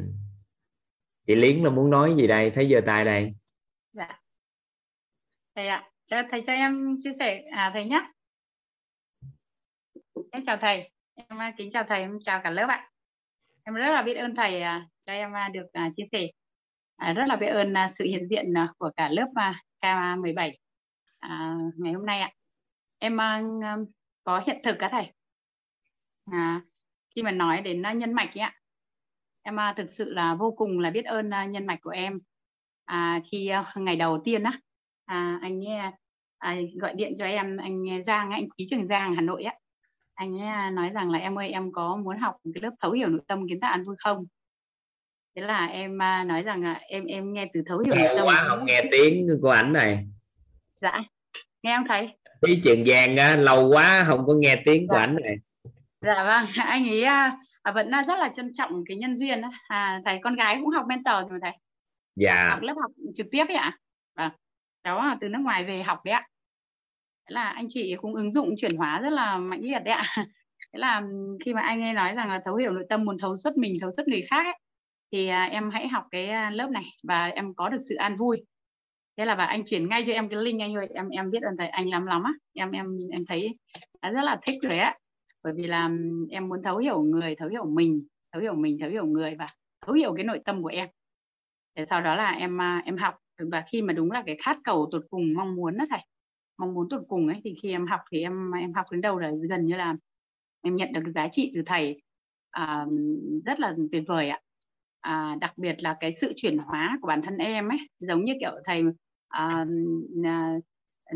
chị 1.27 1.35
liến 1.35 1.65
là 1.65 1.71
muốn 1.71 1.91
nói 1.91 2.15
gì 2.17 2.27
đây? 2.27 2.51
Thấy 2.51 2.69
giơ 2.71 2.81
tay 2.87 3.05
đây. 3.05 3.31
Dạ. 3.93 4.21
Thầy 5.55 5.67
ạ. 5.67 5.91
Cho 6.07 6.17
thầy 6.31 6.43
cho 6.47 6.53
em 6.53 6.97
chia 7.03 7.13
sẻ 7.19 7.43
à 7.53 7.71
thầy 7.75 7.85
nhé. 7.85 8.13
Em 10.31 10.45
chào 10.45 10.57
thầy. 10.61 10.91
Em 11.15 11.41
à, 11.41 11.55
kính 11.59 11.71
chào 11.73 11.85
thầy. 11.89 12.01
Em 12.01 12.19
chào 12.23 12.41
cả 12.45 12.51
lớp 12.51 12.67
ạ. 12.69 12.91
Em 13.63 13.75
rất 13.75 13.91
là 13.93 14.03
biết 14.03 14.15
ơn 14.15 14.35
thầy 14.37 14.63
à, 14.63 14.87
cho 15.07 15.13
em 15.13 15.33
à, 15.33 15.49
được 15.49 15.67
à, 15.73 15.91
chia 15.97 16.05
sẻ. 16.13 16.27
À, 16.97 17.13
rất 17.13 17.25
là 17.27 17.37
biết 17.37 17.47
ơn 17.47 17.75
sự 17.99 18.05
hiện 18.05 18.29
diện 18.31 18.55
của 18.79 18.91
cả 18.97 19.09
lớp 19.09 19.27
K17 19.81 20.53
ngày 21.77 21.93
hôm 21.93 22.07
nay 22.07 22.21
ạ. 22.21 22.33
Em 22.99 23.19
có 24.25 24.43
hiện 24.47 24.61
thực 24.65 24.77
các 24.79 24.89
thầy 24.93 25.16
à, 26.33 26.61
khi 27.15 27.23
mà 27.23 27.31
nói 27.31 27.61
đến 27.61 27.83
nhân 27.83 28.13
mạch 28.13 28.39
ấy 28.39 28.51
em 29.43 29.57
thực 29.77 29.91
sự 29.91 30.15
là 30.15 30.35
vô 30.35 30.51
cùng 30.57 30.79
là 30.79 30.91
biết 30.91 31.05
ơn 31.05 31.31
nhân 31.51 31.67
mạch 31.67 31.79
của 31.83 31.91
em. 31.91 32.21
À, 32.85 33.21
khi 33.31 33.51
ngày 33.77 33.97
đầu 33.97 34.21
tiên 34.25 34.43
á 34.43 34.61
à, 35.05 35.39
anh 35.43 35.61
nghe 35.61 35.93
à, 36.39 36.57
gọi 36.81 36.95
điện 36.95 37.15
cho 37.19 37.25
em 37.25 37.57
anh 37.57 37.85
Giang 38.07 38.31
anh 38.31 38.49
Quý 38.49 38.67
Trường 38.71 38.89
Giang 38.89 39.15
Hà 39.15 39.21
Nội 39.21 39.43
á. 39.43 39.55
Anh 40.15 40.39
ấy 40.41 40.71
nói 40.71 40.91
rằng 40.91 41.11
là 41.11 41.19
em 41.19 41.39
ơi 41.39 41.49
em 41.49 41.73
có 41.73 41.97
muốn 41.97 42.19
học 42.19 42.37
cái 42.55 42.63
lớp 42.63 42.71
thấu 42.81 42.93
hiểu 42.93 43.09
nội 43.09 43.21
tâm 43.29 43.49
kiến 43.49 43.61
tạo 43.61 43.71
an 43.71 43.85
vui 43.85 43.97
không? 43.99 44.27
Thế 45.37 45.43
là 45.43 45.67
em 45.67 45.99
nói 46.27 46.43
rằng 46.43 46.63
là 46.63 46.73
em 46.73 47.05
em 47.05 47.33
nghe 47.33 47.51
từ 47.53 47.63
thấu 47.67 47.79
hiểu 47.79 47.95
nội 47.95 48.09
tâm 48.17 48.27
quá 48.27 48.45
không 48.49 48.67
nghe 48.67 48.83
tiếng 48.91 49.29
của 49.43 49.51
ảnh 49.51 49.73
này. 49.73 50.07
Dạ 50.81 51.03
nghe 51.63 51.77
không 51.77 51.87
thấy? 51.89 52.09
Quý 52.43 52.61
Trường 52.65 52.85
Giang 52.85 53.17
á 53.17 53.37
lâu 53.37 53.71
quá 53.73 54.05
không 54.07 54.27
có 54.27 54.35
nghe 54.35 54.63
tiếng 54.65 54.87
dạ. 54.89 54.95
của 54.95 54.97
ảnh 54.97 55.17
này 55.23 55.37
dạ 56.07 56.25
vâng 56.25 56.47
anh 56.67 56.89
ấy 56.89 57.03
à, 57.03 57.39
vẫn 57.75 57.91
rất 57.91 58.19
là 58.19 58.33
trân 58.37 58.53
trọng 58.55 58.85
cái 58.87 58.97
nhân 58.97 59.17
duyên 59.17 59.43
à, 59.69 60.01
thầy 60.05 60.19
con 60.23 60.37
gái 60.37 60.59
cũng 60.61 60.71
học 60.71 60.87
mentor 60.89 61.31
rồi 61.31 61.39
thầy. 61.43 61.53
Dạ. 62.17 62.49
Học 62.51 62.63
lớp 62.63 62.75
học 62.81 62.91
trực 63.15 63.27
tiếp 63.31 63.45
ấy 63.49 63.57
ạ. 63.57 63.79
Vâng 64.17 64.31
đó 64.87 65.07
là 65.07 65.17
từ 65.21 65.29
nước 65.29 65.39
ngoài 65.43 65.65
về 65.65 65.83
học 65.83 66.05
đấy 66.05 66.13
ạ. 66.13 66.27
Thế 67.29 67.35
là 67.35 67.51
anh 67.51 67.67
chị 67.69 67.97
cũng 68.01 68.15
ứng 68.15 68.33
dụng 68.33 68.55
chuyển 68.59 68.77
hóa 68.77 69.01
rất 69.01 69.11
là 69.11 69.39
mạnh 69.39 69.61
liệt 69.63 69.79
đấy 69.85 69.95
ạ. 69.95 70.05
Thế 70.73 70.79
là 70.79 71.03
khi 71.45 71.55
mà 71.55 71.61
anh 71.61 71.83
ấy 71.83 71.93
nói 71.93 72.15
rằng 72.15 72.29
là 72.29 72.41
thấu 72.45 72.55
hiểu 72.55 72.73
nội 72.73 72.85
tâm 72.89 73.05
muốn 73.05 73.19
thấu 73.19 73.37
xuất 73.37 73.57
mình 73.57 73.73
thấu 73.81 73.91
xuất 73.97 74.09
người 74.09 74.23
khác 74.31 74.45
ấy, 74.45 74.59
thì 75.13 75.29
à, 75.29 75.45
em 75.45 75.71
hãy 75.71 75.89
học 75.89 76.05
cái 76.11 76.29
à, 76.29 76.51
lớp 76.51 76.71
này 76.71 76.85
và 77.03 77.27
em 77.27 77.55
có 77.55 77.69
được 77.69 77.81
sự 77.89 77.95
an 77.95 78.17
vui. 78.17 78.45
Thế 79.17 79.25
là 79.25 79.35
và 79.35 79.45
anh 79.45 79.65
chuyển 79.67 79.89
ngay 79.89 80.05
cho 80.07 80.13
em 80.13 80.29
cái 80.29 80.43
link 80.43 80.61
anh 80.61 80.75
ơi 80.75 80.89
em 80.95 81.09
em 81.09 81.31
biết 81.31 81.43
ơn 81.43 81.57
thầy 81.59 81.69
anh 81.69 81.89
lắm 81.89 82.07
lắm 82.07 82.23
á. 82.23 82.33
Em 82.55 82.71
em 82.71 82.87
em 83.11 83.21
thấy 83.29 83.59
rất 84.03 84.23
là 84.23 84.39
thích 84.47 84.59
rồi 84.63 84.79
á 84.79 84.95
bởi 85.47 85.55
vì 85.57 85.67
là 85.67 85.91
em 86.31 86.49
muốn 86.49 86.63
thấu 86.63 86.79
hiểu 86.79 87.03
người 87.03 87.35
thấu 87.37 87.49
hiểu 87.49 87.65
mình 87.65 88.07
thấu 88.33 88.43
hiểu 88.43 88.55
mình 88.55 88.79
thấu 88.81 88.91
hiểu 88.91 89.07
người 89.07 89.35
và 89.39 89.47
thấu 89.81 89.95
hiểu 89.95 90.15
cái 90.15 90.25
nội 90.25 90.41
tâm 90.45 90.63
của 90.63 90.69
em. 90.69 90.89
Để 91.75 91.85
sau 91.91 92.01
đó 92.01 92.15
là 92.15 92.31
em 92.31 92.61
à, 92.61 92.83
em 92.85 92.97
học. 92.97 93.15
Và 93.39 93.65
khi 93.69 93.83
mà 93.83 93.93
đúng 93.93 94.11
là 94.11 94.23
cái 94.27 94.37
khát 94.45 94.59
cầu 94.65 94.89
tột 94.93 95.03
cùng 95.11 95.35
mong 95.35 95.57
muốn 95.57 95.77
đó 95.79 95.85
thầy 95.91 96.01
mong 96.59 96.75
muốn 96.75 96.89
tột 96.89 97.03
cùng 97.09 97.29
ấy 97.29 97.41
thì 97.45 97.55
khi 97.63 97.71
em 97.71 97.87
học 97.87 98.01
thì 98.11 98.23
em 98.23 98.51
em 98.51 98.73
học 98.73 98.87
đến 98.91 99.01
đâu 99.01 99.19
là 99.19 99.31
gần 99.49 99.67
như 99.67 99.77
là 99.77 99.95
em 100.63 100.77
nhận 100.77 100.93
được 100.93 101.01
cái 101.05 101.13
giá 101.13 101.29
trị 101.29 101.53
từ 101.55 101.63
thầy 101.67 102.03
à, 102.51 102.87
rất 103.47 103.61
là 103.61 103.75
tuyệt 103.93 104.03
vời 104.07 104.29
ạ. 104.29 104.41
À, 105.01 105.37
đặc 105.41 105.59
biệt 105.59 105.77
là 105.83 105.97
cái 106.01 106.15
sự 106.21 106.33
chuyển 106.37 106.59
hóa 106.59 106.99
của 107.03 107.09
bản 107.09 107.23
thân 107.23 107.37
em 107.37 107.69
ấy 107.69 107.79
giống 107.99 108.25
như 108.25 108.33
kiểu 108.41 108.53
thầy 108.65 108.83
à, 109.29 109.67
à, 110.25 110.53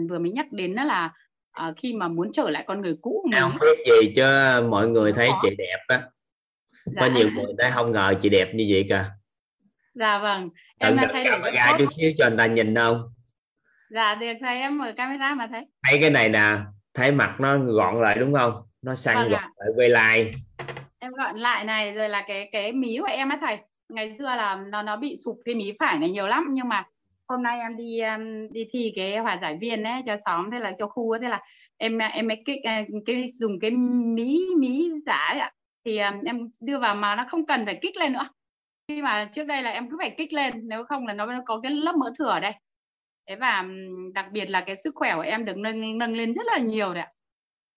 vừa 0.08 0.18
mới 0.18 0.32
nhắc 0.32 0.46
đến 0.52 0.74
đó 0.74 0.84
là 0.84 1.14
à, 1.52 1.72
khi 1.76 1.92
mà 1.92 2.08
muốn 2.08 2.32
trở 2.32 2.50
lại 2.50 2.64
con 2.66 2.82
người 2.82 2.96
cũ 3.02 3.20
của 3.22 3.28
mình 3.30 3.40
không 3.40 3.58
biết 3.60 3.84
gì 3.86 4.12
cho 4.16 4.60
mọi 4.70 4.88
người 4.88 5.12
thấy 5.12 5.28
chị 5.42 5.48
đẹp 5.58 5.84
á. 5.88 6.02
Có 6.84 7.06
dạ. 7.06 7.08
nhiều 7.08 7.28
người 7.34 7.54
ta 7.58 7.70
không 7.70 7.92
ngờ 7.92 8.14
chị 8.22 8.28
đẹp 8.28 8.54
như 8.54 8.66
vậy 8.70 8.86
cả 8.88 9.10
dạ 9.94 10.18
vâng. 10.18 10.50
Em 10.78 10.96
Tận 10.96 11.08
thay 11.12 11.24
đổi 11.24 11.32
camera 11.32 11.78
chút 11.78 11.88
xíu 11.96 12.12
cho 12.18 12.26
anh 12.26 12.36
ta 12.36 12.46
nhìn 12.46 12.74
không 12.74 13.12
dạ 13.90 14.14
được 14.14 14.32
thầy 14.40 14.60
em 14.60 14.78
mở 14.78 14.92
camera 14.96 15.34
mà 15.34 15.46
thấy. 15.50 15.64
Thấy 15.88 15.98
cái 16.00 16.10
này 16.10 16.28
nè 16.28 16.56
thấy 16.94 17.12
mặt 17.12 17.36
nó 17.40 17.58
gọn 17.58 18.00
lại 18.00 18.16
đúng 18.18 18.34
không? 18.34 18.62
Nó 18.82 18.94
săn 18.94 19.16
vâng 19.16 19.30
gọn 19.30 19.40
à. 19.40 19.50
lại 19.56 19.68
quay 19.76 19.88
lại. 19.88 20.30
Em 20.98 21.12
gọn 21.12 21.36
lại 21.36 21.64
này 21.64 21.92
rồi 21.92 22.08
là 22.08 22.24
cái 22.28 22.48
cái 22.52 22.72
mí 22.72 22.98
của 23.00 23.06
em 23.06 23.28
á 23.28 23.38
thầy. 23.40 23.58
Ngày 23.88 24.14
xưa 24.18 24.24
là 24.24 24.56
nó 24.68 24.82
nó 24.82 24.96
bị 24.96 25.16
sụp 25.24 25.38
cái 25.44 25.54
mí 25.54 25.72
phải 25.78 25.98
này 25.98 26.10
nhiều 26.10 26.26
lắm 26.26 26.46
nhưng 26.50 26.68
mà 26.68 26.84
hôm 27.30 27.42
nay 27.42 27.58
em 27.60 27.76
đi 27.76 28.00
um, 28.00 28.52
đi 28.52 28.66
thi 28.72 28.92
cái 28.96 29.18
hòa 29.18 29.38
giải 29.42 29.58
viên 29.60 29.82
ấy 29.82 30.02
cho 30.06 30.16
xóm 30.24 30.50
thế 30.52 30.58
là 30.58 30.72
cho 30.78 30.86
khu 30.86 31.10
ấy, 31.10 31.20
thế 31.20 31.28
là 31.28 31.40
em 31.76 31.98
em 31.98 32.28
mới 32.28 32.42
cái, 32.46 32.60
cái, 32.64 32.74
à, 32.74 32.84
cái 33.06 33.30
dùng 33.32 33.60
cái 33.60 33.70
mí 33.70 34.38
mí 34.58 34.90
giả 35.06 35.16
ấy 35.16 35.38
ạ. 35.38 35.52
Thì 35.84 35.98
um, 35.98 36.24
em 36.26 36.48
đưa 36.60 36.78
vào 36.78 36.94
mà 36.94 37.16
nó 37.16 37.24
không 37.28 37.46
cần 37.46 37.64
phải 37.66 37.78
kích 37.82 37.96
lên 37.96 38.12
nữa. 38.12 38.28
Khi 38.88 39.02
mà 39.02 39.28
trước 39.32 39.44
đây 39.44 39.62
là 39.62 39.70
em 39.70 39.90
cứ 39.90 39.96
phải 40.00 40.14
kích 40.18 40.32
lên 40.32 40.68
nếu 40.68 40.84
không 40.84 41.06
là 41.06 41.12
nó 41.12 41.26
có 41.46 41.60
cái 41.62 41.72
lớp 41.72 41.96
mỡ 41.96 42.12
thừa 42.18 42.28
ở 42.28 42.40
đây. 42.40 42.52
Thế 43.28 43.36
và 43.36 43.64
đặc 44.14 44.26
biệt 44.32 44.50
là 44.50 44.60
cái 44.60 44.76
sức 44.84 44.94
khỏe 44.94 45.14
của 45.14 45.20
em 45.20 45.44
được 45.44 45.56
nâng 45.56 45.98
nâng 45.98 46.12
lên 46.12 46.34
rất 46.34 46.46
là 46.46 46.58
nhiều 46.58 46.94
đấy 46.94 47.02
ạ 47.02 47.12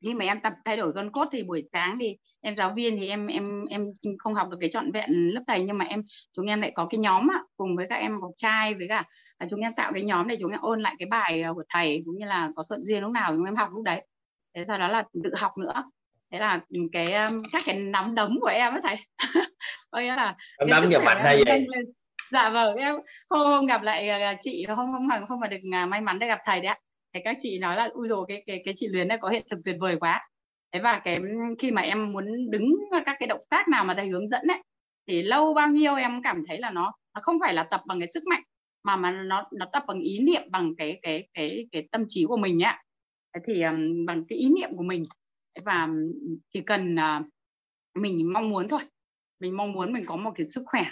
khi 0.03 0.14
mà 0.14 0.25
em 0.25 0.41
tập 0.41 0.53
thay 0.65 0.77
đổi 0.77 0.91
gân 0.95 1.11
cốt 1.11 1.27
thì 1.32 1.43
buổi 1.43 1.64
sáng 1.73 1.98
thì 2.01 2.17
em 2.41 2.57
giáo 2.57 2.73
viên 2.75 2.98
thì 3.01 3.07
em 3.07 3.27
em 3.27 3.65
em 3.69 3.85
không 4.19 4.33
học 4.33 4.48
được 4.51 4.57
cái 4.61 4.69
trọn 4.73 4.91
vẹn 4.91 5.09
lớp 5.09 5.41
thầy 5.48 5.64
nhưng 5.64 5.77
mà 5.77 5.85
em 5.85 6.01
chúng 6.35 6.45
em 6.45 6.61
lại 6.61 6.72
có 6.75 6.85
cái 6.85 6.99
nhóm 6.99 7.27
á, 7.27 7.40
cùng 7.57 7.75
với 7.75 7.85
các 7.90 7.95
em 7.95 8.22
học 8.22 8.32
trai 8.38 8.73
với 8.73 8.88
cả 8.90 9.03
là 9.40 9.48
chúng 9.49 9.59
em 9.59 9.73
tạo 9.77 9.91
cái 9.93 10.03
nhóm 10.03 10.27
để 10.27 10.38
chúng 10.40 10.51
em 10.51 10.61
ôn 10.61 10.82
lại 10.82 10.95
cái 10.99 11.07
bài 11.11 11.43
của 11.56 11.64
thầy 11.69 12.03
cũng 12.06 12.17
như 12.17 12.25
là 12.25 12.49
có 12.56 12.64
thuận 12.69 12.82
duyên 12.83 13.01
lúc 13.01 13.11
nào 13.11 13.35
chúng 13.35 13.45
em 13.45 13.56
học 13.56 13.69
lúc 13.73 13.83
đấy. 13.85 14.07
Thế 14.56 14.64
sau 14.67 14.77
đó 14.77 14.88
là 14.88 15.03
tự 15.23 15.30
học 15.38 15.57
nữa. 15.57 15.83
Thế 16.32 16.40
là 16.40 16.59
cái 16.91 17.14
các 17.51 17.64
cái 17.65 17.80
nắm 17.80 18.15
đấm 18.15 18.38
của 18.41 18.48
em 18.48 18.73
á 18.73 18.80
thầy. 18.83 18.98
Có 19.91 19.99
nghĩa 19.99 20.15
là 20.15 20.35
nắm 20.59 20.69
đấm 20.82 20.90
nhập 20.90 21.01
mặt 21.06 21.22
hay 21.23 21.43
vậy? 21.45 21.65
dạ 22.32 22.49
vâng 22.49 22.75
em 22.75 22.95
không, 23.30 23.41
không 23.43 23.65
gặp 23.65 23.82
lại 23.82 24.09
à, 24.09 24.38
chị 24.41 24.65
không 24.67 24.75
không 24.75 25.09
không 25.09 25.27
không 25.27 25.40
mà 25.40 25.48
được 25.48 25.57
à, 25.73 25.85
may 25.85 26.01
mắn 26.01 26.19
để 26.19 26.27
gặp 26.27 26.40
thầy 26.45 26.59
đấy 26.59 26.67
ạ 26.67 26.77
thì 27.14 27.19
các 27.24 27.38
chị 27.40 27.59
nói 27.59 27.75
là 27.75 27.90
ui 27.93 28.08
rồi 28.08 28.25
cái 28.27 28.43
cái 28.48 28.61
cái 28.66 28.74
chị 28.77 28.88
Luyến 28.88 29.08
này 29.08 29.17
có 29.22 29.30
hiện 29.30 29.43
thực 29.50 29.59
tuyệt 29.66 29.75
vời 29.80 29.98
quá. 30.00 30.30
Thế 30.72 30.80
và 30.80 31.01
cái 31.03 31.17
khi 31.59 31.72
mà 31.72 31.82
em 31.82 32.11
muốn 32.11 32.51
đứng 32.51 32.75
các 33.06 33.16
cái 33.19 33.27
động 33.27 33.43
tác 33.50 33.67
nào 33.67 33.85
mà 33.85 33.93
thầy 33.95 34.08
hướng 34.08 34.27
dẫn 34.27 34.48
ấy 34.48 34.61
thì 35.08 35.24
lâu 35.24 35.53
bao 35.53 35.67
nhiêu 35.67 35.95
em 35.95 36.22
cảm 36.24 36.43
thấy 36.48 36.59
là 36.59 36.72
nó 36.72 36.93
nó 37.16 37.22
không 37.22 37.40
phải 37.40 37.53
là 37.53 37.64
tập 37.72 37.82
bằng 37.88 38.00
cái 38.00 38.11
sức 38.11 38.24
mạnh 38.30 38.42
mà 38.83 38.95
mà 38.95 39.11
nó 39.11 39.50
nó 39.53 39.66
tập 39.74 39.83
bằng 39.88 40.00
ý 40.00 40.19
niệm 40.19 40.42
bằng 40.51 40.75
cái 40.77 41.00
cái 41.01 41.27
cái 41.33 41.67
cái 41.72 41.88
tâm 41.92 42.06
trí 42.08 42.25
của 42.25 42.38
mình 42.38 42.58
nhá 42.58 42.82
thì 43.48 43.61
um, 43.61 44.06
bằng 44.06 44.24
cái 44.30 44.40
ý 44.40 44.50
niệm 44.50 44.69
của 44.77 44.83
mình. 44.83 45.03
Và 45.66 45.88
chỉ 46.50 46.61
cần 46.61 46.95
uh, 46.95 47.25
mình 47.95 48.33
mong 48.33 48.50
muốn 48.50 48.67
thôi. 48.67 48.80
Mình 49.40 49.58
mong 49.58 49.72
muốn 49.72 49.93
mình 49.93 50.06
có 50.06 50.16
một 50.16 50.32
cái 50.35 50.48
sức 50.50 50.64
khỏe 50.66 50.85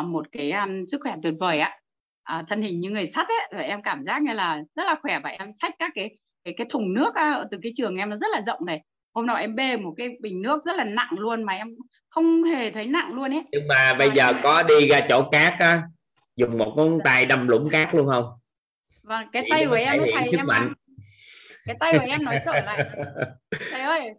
uh, 0.00 0.06
một 0.06 0.32
cái 0.32 0.52
um, 0.52 0.86
sức 0.86 1.00
khỏe 1.02 1.16
tuyệt 1.22 1.34
vời 1.40 1.58
á 1.58 1.80
à, 2.28 2.44
thân 2.48 2.62
hình 2.62 2.80
như 2.80 2.90
người 2.90 3.06
sắt 3.06 3.28
ấy 3.28 3.48
và 3.52 3.58
em 3.58 3.82
cảm 3.82 4.04
giác 4.04 4.22
như 4.22 4.32
là 4.32 4.62
rất 4.76 4.84
là 4.86 4.96
khỏe 5.02 5.20
và 5.24 5.30
em 5.30 5.50
xách 5.60 5.74
các 5.78 5.90
cái 5.94 6.10
cái 6.44 6.54
cái 6.56 6.66
thùng 6.70 6.94
nước 6.94 7.14
á, 7.14 7.44
từ 7.50 7.58
cái 7.62 7.72
trường 7.76 7.96
em 7.96 8.10
nó 8.10 8.16
rất 8.16 8.26
là 8.32 8.42
rộng 8.46 8.66
này. 8.66 8.82
Hôm 9.14 9.26
nọ 9.26 9.34
em 9.34 9.54
bê 9.54 9.76
một 9.76 9.94
cái 9.96 10.08
bình 10.20 10.42
nước 10.42 10.64
rất 10.64 10.76
là 10.76 10.84
nặng 10.84 11.14
luôn 11.18 11.42
mà 11.42 11.52
em 11.52 11.68
không 12.08 12.44
hề 12.44 12.70
thấy 12.70 12.86
nặng 12.86 13.14
luôn 13.14 13.30
ấy. 13.30 13.42
Nhưng 13.52 13.68
mà 13.68 13.94
bây 13.98 14.10
giờ 14.14 14.32
có 14.42 14.62
đi 14.62 14.88
ra 14.88 15.00
chỗ 15.08 15.28
cát 15.32 15.52
á 15.58 15.82
dùng 16.36 16.58
một 16.58 16.74
ngón 16.76 16.98
tay 17.04 17.26
đâm 17.26 17.48
lũng 17.48 17.68
cát 17.70 17.94
luôn 17.94 18.06
không? 18.06 18.24
Và 19.02 19.18
vâng, 19.20 19.28
cái 19.32 19.42
tay 19.50 19.66
của 19.66 19.74
em 19.74 20.02
thầy 20.14 20.26
em 20.38 20.46
mạnh. 20.46 20.72
cái 21.66 21.76
tay 21.80 21.92
của 21.98 22.06
em 22.06 22.24
nói 22.24 22.38
trở 22.44 22.52
lại. 22.52 22.84
Thầy 23.70 23.80
ơi 23.80 24.10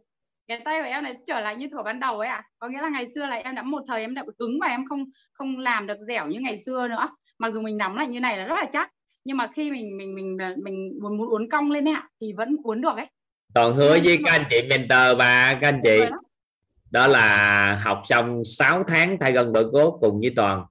cái 0.48 0.62
tay 0.66 0.82
của 0.82 0.88
em 0.88 1.04
này 1.04 1.14
trở 1.28 1.40
lại 1.40 1.56
như 1.56 1.68
thuở 1.72 1.84
ban 1.84 2.00
đầu 2.00 2.20
ấy 2.20 2.28
à 2.28 2.44
có 2.60 2.68
nghĩa 2.68 2.82
là 2.82 2.90
ngày 2.90 3.06
xưa 3.16 3.26
là 3.26 3.36
em 3.36 3.56
đã 3.56 3.62
một 3.62 3.84
thời 3.88 4.02
em 4.02 4.14
đã 4.14 4.24
cứng 4.38 4.60
và 4.62 4.68
em 4.68 4.86
không 4.86 5.06
không 5.34 5.60
làm 5.60 5.88
được 5.88 5.98
dẻo 6.08 6.28
như 6.28 6.40
ngày 6.40 6.58
xưa 6.66 6.88
nữa 6.88 7.10
mặc 7.40 7.54
dù 7.54 7.62
mình 7.62 7.78
nắm 7.78 7.96
lại 7.96 8.08
như 8.08 8.20
này 8.20 8.38
là 8.38 8.46
rất 8.46 8.56
là 8.56 8.66
chắc 8.74 8.92
nhưng 9.24 9.38
mà 9.38 9.48
khi 9.56 9.72
mình 9.72 9.98
mình 9.98 10.16
mình 10.16 10.38
mình 10.64 11.00
muốn 11.02 11.18
muốn 11.18 11.30
uốn 11.30 11.50
cong 11.50 11.72
lên 11.72 11.88
ấy 11.88 11.96
thì 12.22 12.34
vẫn 12.34 12.56
uốn 12.64 12.82
được 12.82 12.96
ấy. 12.96 13.08
Toàn 13.54 13.76
hứa 13.76 13.98
với 14.04 14.20
các 14.26 14.32
anh 14.32 14.44
chị 14.50 14.62
mentor 14.70 15.18
và 15.20 15.58
các 15.62 15.68
anh 15.68 15.82
chị 15.84 16.00
đó. 16.92 17.08
là 17.08 17.82
học 17.84 18.02
xong 18.06 18.46
6 18.46 18.84
tháng 18.88 19.18
thay 19.20 19.32
gần 19.32 19.54
đội 19.54 19.72
cốt 19.72 19.98
cùng 20.02 20.20
với 20.20 20.34
toàn. 20.36 20.66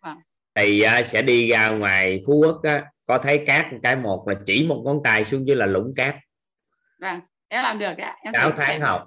À. 0.00 0.16
thì 0.54 0.82
uh, 1.00 1.06
sẽ 1.06 1.22
đi 1.22 1.48
ra 1.48 1.68
ngoài 1.68 2.22
phú 2.26 2.42
quốc 2.44 2.60
á, 2.62 2.84
có 3.06 3.18
thấy 3.18 3.44
cát 3.46 3.66
cái 3.82 3.96
một 3.96 4.28
là 4.28 4.34
chỉ 4.46 4.66
một 4.68 4.82
ngón 4.84 5.00
tay 5.04 5.24
xuống 5.24 5.46
dưới 5.46 5.56
là 5.56 5.66
lũng 5.66 5.92
cát. 5.96 6.14
Vâng 7.00 7.20
em 7.48 7.62
làm 7.62 7.78
được 7.78 7.92
đấy 7.98 8.12
em 8.22 8.34
6 8.34 8.50
tháng 8.56 8.80
học. 8.80 9.04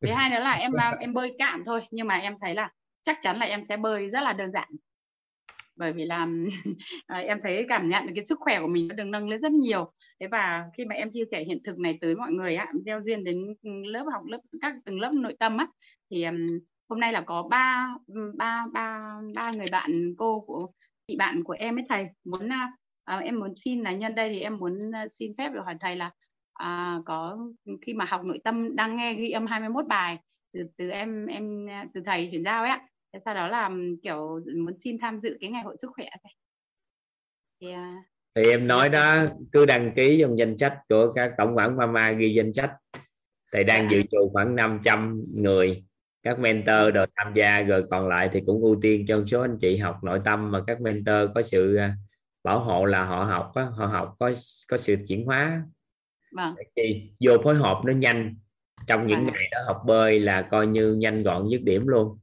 Thứ 0.00 0.12
hai 0.12 0.30
nữa 0.30 0.40
là 0.40 0.52
em 0.52 0.72
em 1.00 1.14
bơi 1.14 1.34
cạn 1.38 1.62
thôi 1.66 1.80
nhưng 1.90 2.06
mà 2.06 2.14
em 2.14 2.34
thấy 2.40 2.54
là 2.54 2.70
chắc 3.02 3.18
chắn 3.22 3.38
là 3.38 3.46
em 3.46 3.64
sẽ 3.68 3.76
bơi 3.76 4.08
rất 4.08 4.20
là 4.20 4.32
đơn 4.32 4.52
giản 4.52 4.68
bởi 5.78 5.92
vì 5.92 6.04
làm 6.04 6.48
à, 7.06 7.18
em 7.18 7.38
thấy 7.42 7.66
cảm 7.68 7.88
nhận 7.88 8.06
được 8.06 8.12
cái 8.16 8.26
sức 8.26 8.38
khỏe 8.40 8.60
của 8.60 8.66
mình 8.66 8.88
nó 8.88 8.94
được 8.94 9.04
nâng 9.04 9.28
lên 9.28 9.40
rất 9.40 9.52
nhiều. 9.52 9.92
Thế 10.20 10.26
và 10.26 10.64
khi 10.76 10.84
mà 10.84 10.94
em 10.94 11.10
chia 11.12 11.24
sẻ 11.30 11.44
hiện 11.44 11.58
thực 11.64 11.78
này 11.78 11.98
tới 12.00 12.14
mọi 12.16 12.32
người 12.32 12.56
á 12.56 12.72
gieo 12.86 13.00
duyên 13.04 13.24
đến 13.24 13.54
ừ, 13.62 13.70
lớp 13.84 14.04
học 14.12 14.22
lớp 14.26 14.38
các 14.60 14.74
từng 14.84 15.00
lớp 15.00 15.12
nội 15.12 15.34
tâm 15.38 15.56
á 15.56 15.66
thì 16.10 16.24
hôm 16.88 17.00
nay 17.00 17.12
là 17.12 17.20
có 17.20 17.42
ba 17.50 17.94
ba 18.36 18.66
ba 18.72 19.14
ba 19.34 19.50
người 19.50 19.66
bạn 19.72 20.14
cô 20.18 20.40
của 20.40 20.66
chị 21.08 21.16
bạn 21.16 21.42
của 21.44 21.56
em 21.58 21.78
ấy 21.78 21.84
thầy. 21.88 22.06
Muốn 22.24 22.52
à, 22.52 22.72
à 23.04 23.18
em 23.18 23.40
muốn 23.40 23.52
xin 23.64 23.80
là 23.80 23.92
nhân 23.92 24.14
đây 24.14 24.30
thì 24.30 24.40
em 24.40 24.56
muốn 24.58 24.90
à, 24.94 25.06
xin 25.18 25.32
phép 25.38 25.48
được 25.48 25.60
hỏi 25.64 25.76
thầy 25.80 25.96
là 25.96 26.10
à, 26.52 26.98
có 27.06 27.38
khi 27.86 27.94
mà 27.94 28.04
học 28.04 28.24
nội 28.24 28.38
tâm 28.44 28.76
đang 28.76 28.96
nghe 28.96 29.14
ghi 29.14 29.30
âm 29.30 29.46
21 29.46 29.86
bài 29.86 30.18
từ 30.52 30.60
từ 30.76 30.88
em 30.90 31.26
em 31.26 31.66
từ 31.94 32.00
thầy 32.06 32.28
chuyển 32.30 32.44
giao 32.44 32.62
ấy 32.62 32.70
ạ 32.70 32.86
thế 33.12 33.20
sau 33.24 33.34
đó 33.34 33.48
là 33.48 33.70
kiểu 34.02 34.40
muốn 34.56 34.80
xin 34.80 34.98
tham 35.00 35.20
dự 35.20 35.36
cái 35.40 35.50
ngày 35.50 35.62
hội 35.62 35.76
sức 35.82 35.90
khỏe 35.94 36.08
thầy 36.22 36.32
thì, 37.60 37.66
uh, 37.68 38.04
thì 38.34 38.50
em 38.50 38.66
nói 38.66 38.88
đó 38.88 39.24
cứ 39.52 39.66
đăng 39.66 39.92
ký 39.96 40.18
trong 40.20 40.38
danh 40.38 40.58
sách 40.58 40.78
của 40.88 41.12
các 41.12 41.32
tổng 41.38 41.56
quản 41.56 41.76
mama 41.76 42.10
ghi 42.10 42.34
danh 42.34 42.52
sách 42.52 42.70
thầy 43.52 43.64
đang 43.64 43.82
dạ. 43.82 43.88
dự 43.96 44.02
trù 44.10 44.30
khoảng 44.32 44.56
500 44.56 45.24
người 45.34 45.84
các 46.22 46.38
mentor 46.38 46.94
rồi 46.94 47.06
tham 47.16 47.32
gia 47.34 47.60
rồi 47.60 47.84
còn 47.90 48.08
lại 48.08 48.28
thì 48.32 48.42
cũng 48.46 48.62
ưu 48.62 48.78
tiên 48.82 49.04
cho 49.08 49.24
số 49.26 49.40
anh 49.40 49.58
chị 49.60 49.76
học 49.76 50.04
nội 50.04 50.20
tâm 50.24 50.50
mà 50.50 50.62
các 50.66 50.80
mentor 50.80 51.30
có 51.34 51.42
sự 51.42 51.76
à, 51.76 51.94
bảo 52.44 52.60
hộ 52.60 52.84
là 52.84 53.04
họ 53.04 53.24
học 53.24 53.52
á, 53.54 53.64
họ 53.64 53.86
học 53.86 54.14
có 54.18 54.32
có 54.68 54.76
sự 54.76 54.96
chuyển 55.08 55.24
hóa 55.24 55.62
vâng. 56.36 56.54
thì 56.76 57.10
vô 57.20 57.32
phối 57.44 57.54
hợp 57.54 57.80
nó 57.84 57.92
nhanh 57.92 58.36
trong 58.86 59.06
những 59.06 59.24
vâng. 59.24 59.34
ngày 59.34 59.48
đó 59.50 59.58
học 59.66 59.82
bơi 59.86 60.20
là 60.20 60.42
coi 60.42 60.66
như 60.66 60.94
nhanh 60.94 61.22
gọn 61.22 61.48
dứt 61.48 61.62
điểm 61.62 61.86
luôn. 61.86 62.18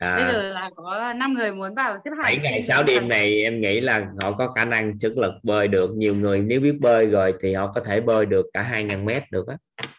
À, 0.00 0.16
bây 0.16 0.34
giờ 0.34 0.42
là 0.42 0.70
có 0.76 1.12
5 1.12 1.34
người 1.34 1.52
muốn 1.52 1.74
vào 1.74 1.98
xếp 2.04 2.10
hàng 2.10 2.22
7 2.22 2.38
ngày 2.42 2.62
6 2.62 2.82
đêm 2.82 3.08
này 3.08 3.42
em 3.42 3.60
nghĩ 3.60 3.80
là 3.80 4.06
họ 4.20 4.32
có 4.32 4.52
khả 4.56 4.64
năng 4.64 4.98
sức 4.98 5.18
lực 5.18 5.32
bơi 5.42 5.68
được. 5.68 5.90
Nhiều 5.96 6.14
người 6.14 6.40
nếu 6.40 6.60
biết 6.60 6.76
bơi 6.80 7.06
rồi 7.06 7.34
thì 7.40 7.54
họ 7.54 7.72
có 7.74 7.80
thể 7.80 8.00
bơi 8.00 8.26
được 8.26 8.46
cả 8.52 8.70
2.000 8.72 9.04
mét 9.04 9.22
được 9.30 9.48
á. 9.48 9.56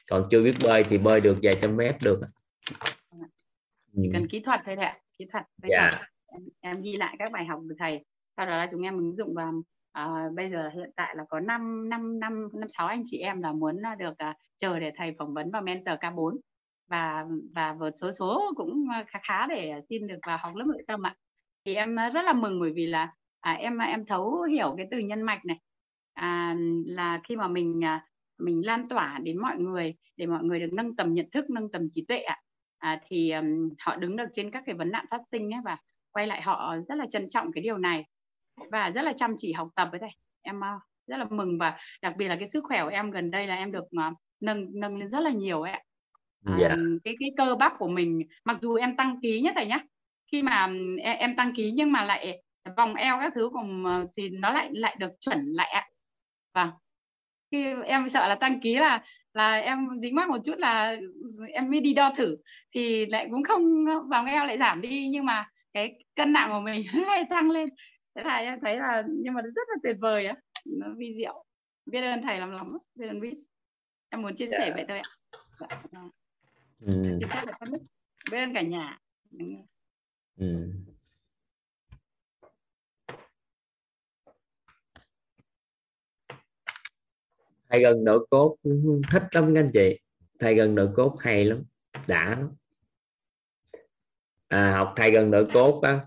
Còn 0.09 0.23
chưa 0.31 0.43
biết 0.43 0.53
bơi 0.63 0.83
thì 0.83 0.97
bơi 0.97 1.21
được 1.21 1.37
vài 1.41 1.53
trăm 1.61 1.77
mét 1.77 1.95
được 2.03 2.21
chỉ 3.95 4.09
cần 4.13 4.27
kỹ 4.27 4.39
thuật 4.39 4.59
thôi 4.65 4.75
ạ. 4.75 4.97
Kỹ 5.19 5.25
thuật 5.31 5.43
yeah. 5.63 5.93
Dạ. 5.93 6.07
em, 6.27 6.41
em 6.61 6.81
ghi 6.81 6.95
lại 6.95 7.15
các 7.19 7.31
bài 7.31 7.45
học 7.45 7.59
của 7.69 7.75
thầy. 7.79 8.05
Sau 8.37 8.45
đó 8.45 8.57
là 8.57 8.67
chúng 8.71 8.81
em 8.81 8.97
ứng 8.97 9.15
dụng 9.15 9.33
vào 9.33 9.53
uh, 9.99 10.33
bây 10.33 10.49
giờ 10.51 10.69
hiện 10.75 10.91
tại 10.95 11.15
là 11.15 11.23
có 11.29 11.39
5 11.39 11.89
năm 11.89 12.19
năm 12.19 12.49
năm 12.53 12.69
sáu 12.69 12.87
anh 12.87 13.03
chị 13.05 13.17
em 13.17 13.41
là 13.41 13.51
muốn 13.51 13.77
được 13.99 14.11
uh, 14.11 14.35
chờ 14.57 14.79
để 14.79 14.91
thầy 14.97 15.15
phỏng 15.19 15.33
vấn 15.33 15.51
vào 15.51 15.61
mentor 15.61 15.95
K4 15.95 16.37
và 16.91 17.25
và 17.55 17.73
một 17.73 17.89
số 18.01 18.11
số 18.11 18.53
cũng 18.55 18.87
ờ, 18.93 19.03
khá 19.07 19.19
khá 19.23 19.47
để 19.47 19.81
xin 19.89 20.07
được 20.07 20.19
vào 20.27 20.37
học 20.41 20.55
lớp 20.55 20.65
nội 20.67 20.83
tâm 20.87 21.05
ạ. 21.05 21.15
Thì 21.65 21.75
em 21.75 21.95
ờ, 21.95 22.09
rất 22.09 22.21
là 22.21 22.33
mừng 22.33 22.59
bởi 22.59 22.71
vì 22.75 22.85
là 22.87 23.13
à, 23.39 23.51
em 23.53 23.77
ờ, 23.77 23.85
em 23.85 24.05
thấu 24.05 24.41
hiểu 24.41 24.73
cái 24.77 24.87
từ 24.91 24.99
nhân 24.99 25.21
mạch 25.21 25.45
này. 25.45 25.57
À, 26.13 26.55
là 26.85 27.21
khi 27.23 27.35
mà 27.35 27.47
mình 27.47 27.85
à, 27.85 28.05
mình 28.39 28.65
lan 28.65 28.89
tỏa 28.89 29.19
đến 29.23 29.37
mọi 29.41 29.57
người 29.57 29.95
để 30.17 30.25
mọi 30.25 30.43
người 30.43 30.59
được 30.59 30.73
nâng 30.73 30.95
tầm 30.95 31.13
nhận 31.13 31.29
thức 31.31 31.49
nâng 31.49 31.71
tầm 31.71 31.89
trí 31.91 32.05
tuệ 32.07 32.17
ạ. 32.17 32.37
À, 32.77 33.01
thì 33.07 33.31
um, 33.31 33.69
họ 33.79 33.95
đứng 33.95 34.15
được 34.15 34.27
trên 34.33 34.51
các 34.51 34.63
cái 34.65 34.75
vấn 34.75 34.91
nạn 34.91 35.05
phát 35.11 35.21
sinh 35.31 35.53
ấy 35.53 35.61
và 35.65 35.77
quay 36.11 36.27
lại 36.27 36.41
họ 36.41 36.75
rất 36.87 36.95
là 36.95 37.05
trân 37.09 37.29
trọng 37.29 37.51
cái 37.51 37.63
điều 37.63 37.77
này 37.77 38.05
và 38.71 38.91
rất 38.91 39.01
là 39.01 39.13
chăm 39.17 39.35
chỉ 39.37 39.53
học 39.53 39.67
tập 39.75 39.87
với 39.91 39.99
thầy. 39.99 40.09
Em 40.41 40.57
uh, 40.57 40.81
rất 41.07 41.17
là 41.17 41.25
mừng 41.29 41.57
và 41.57 41.77
đặc 42.01 42.13
biệt 42.17 42.27
là 42.27 42.35
cái 42.39 42.49
sức 42.49 42.63
khỏe 42.63 42.83
của 42.83 42.89
em 42.89 43.11
gần 43.11 43.31
đây 43.31 43.47
là 43.47 43.55
em 43.55 43.71
được 43.71 43.83
uh, 43.83 44.17
nâng 44.39 44.67
nâng 44.73 44.97
lên 44.97 45.09
rất 45.09 45.19
là 45.19 45.31
nhiều 45.31 45.61
ấy 45.61 45.71
ạ 45.71 45.81
yeah. 46.59 46.77
cái 47.03 47.15
cái 47.19 47.29
cơ 47.37 47.55
bắp 47.55 47.73
của 47.79 47.87
mình 47.87 48.21
mặc 48.45 48.57
dù 48.61 48.75
em 48.75 48.95
tăng 48.95 49.19
ký 49.21 49.41
nhé 49.41 49.51
thầy 49.55 49.65
nhá 49.65 49.79
khi 50.31 50.41
mà 50.41 50.65
em, 51.01 51.17
em 51.17 51.35
tăng 51.35 51.53
ký 51.55 51.71
nhưng 51.71 51.91
mà 51.91 52.03
lại 52.05 52.41
vòng 52.77 52.95
eo 52.95 53.17
các 53.19 53.31
thứ 53.35 53.49
cùng 53.53 53.85
thì 54.17 54.29
nó 54.29 54.53
lại 54.53 54.69
lại 54.73 54.95
được 54.99 55.11
chuẩn 55.19 55.51
lại 55.51 55.69
ạ. 55.71 55.87
Vâng. 56.53 56.69
Khi 57.51 57.65
em 57.85 58.09
sợ 58.09 58.27
là 58.27 58.35
tăng 58.35 58.59
ký 58.59 58.75
là 58.75 59.03
là 59.33 59.55
em 59.55 59.87
dính 60.01 60.15
mắc 60.15 60.29
một 60.29 60.37
chút 60.45 60.57
là 60.57 60.97
em 61.53 61.71
mới 61.71 61.79
đi 61.79 61.93
đo 61.93 62.13
thử 62.17 62.37
thì 62.73 63.05
lại 63.05 63.27
cũng 63.31 63.43
không 63.43 63.85
vòng 64.09 64.25
eo 64.25 64.45
lại 64.45 64.57
giảm 64.57 64.81
đi 64.81 65.07
nhưng 65.07 65.25
mà 65.25 65.49
cái 65.73 65.93
cân 66.15 66.33
nặng 66.33 66.49
của 66.51 66.59
mình 66.59 66.85
lại 67.07 67.25
tăng 67.29 67.49
lên. 67.51 67.69
Thế 68.15 68.23
là 68.23 68.35
em 68.35 68.59
thấy 68.61 68.75
là 68.75 69.03
nhưng 69.07 69.33
mà 69.33 69.41
rất 69.41 69.67
là 69.69 69.75
tuyệt 69.83 69.95
vời 69.99 70.25
á 70.25 70.35
nó 70.65 70.87
vi 70.97 71.13
diệu. 71.17 71.45
Biết 71.85 72.01
ơn 72.01 72.21
thầy 72.21 72.39
lắm 72.39 72.51
lắm 72.51 72.67
biết 72.95 73.07
ơn 73.07 73.19
biết. 73.21 73.33
Em 74.09 74.21
muốn 74.21 74.35
chia 74.35 74.47
sẻ 74.51 74.57
yeah. 74.57 74.73
vậy 74.75 74.85
thôi 74.87 75.01
ạ 75.69 76.01
ừ. 76.85 77.19
biết 78.31 78.37
ơn 78.37 78.53
cả 78.53 78.61
nhà 78.61 78.99
ừ. 80.37 80.71
thay 87.69 87.81
gần 87.81 88.03
nội 88.03 88.27
cốt 88.29 88.57
thích 89.11 89.23
lắm 89.31 89.53
các 89.55 89.61
anh 89.61 89.69
chị 89.73 89.99
thay 90.39 90.55
gần 90.55 90.75
nội 90.75 90.89
cốt 90.95 91.15
hay 91.19 91.45
lắm 91.45 91.63
đã 92.07 92.29
lắm 92.29 92.49
à, 94.47 94.71
học 94.71 94.93
thay 94.97 95.11
gần 95.11 95.31
nội 95.31 95.47
cốt 95.53 95.81
á 95.83 96.05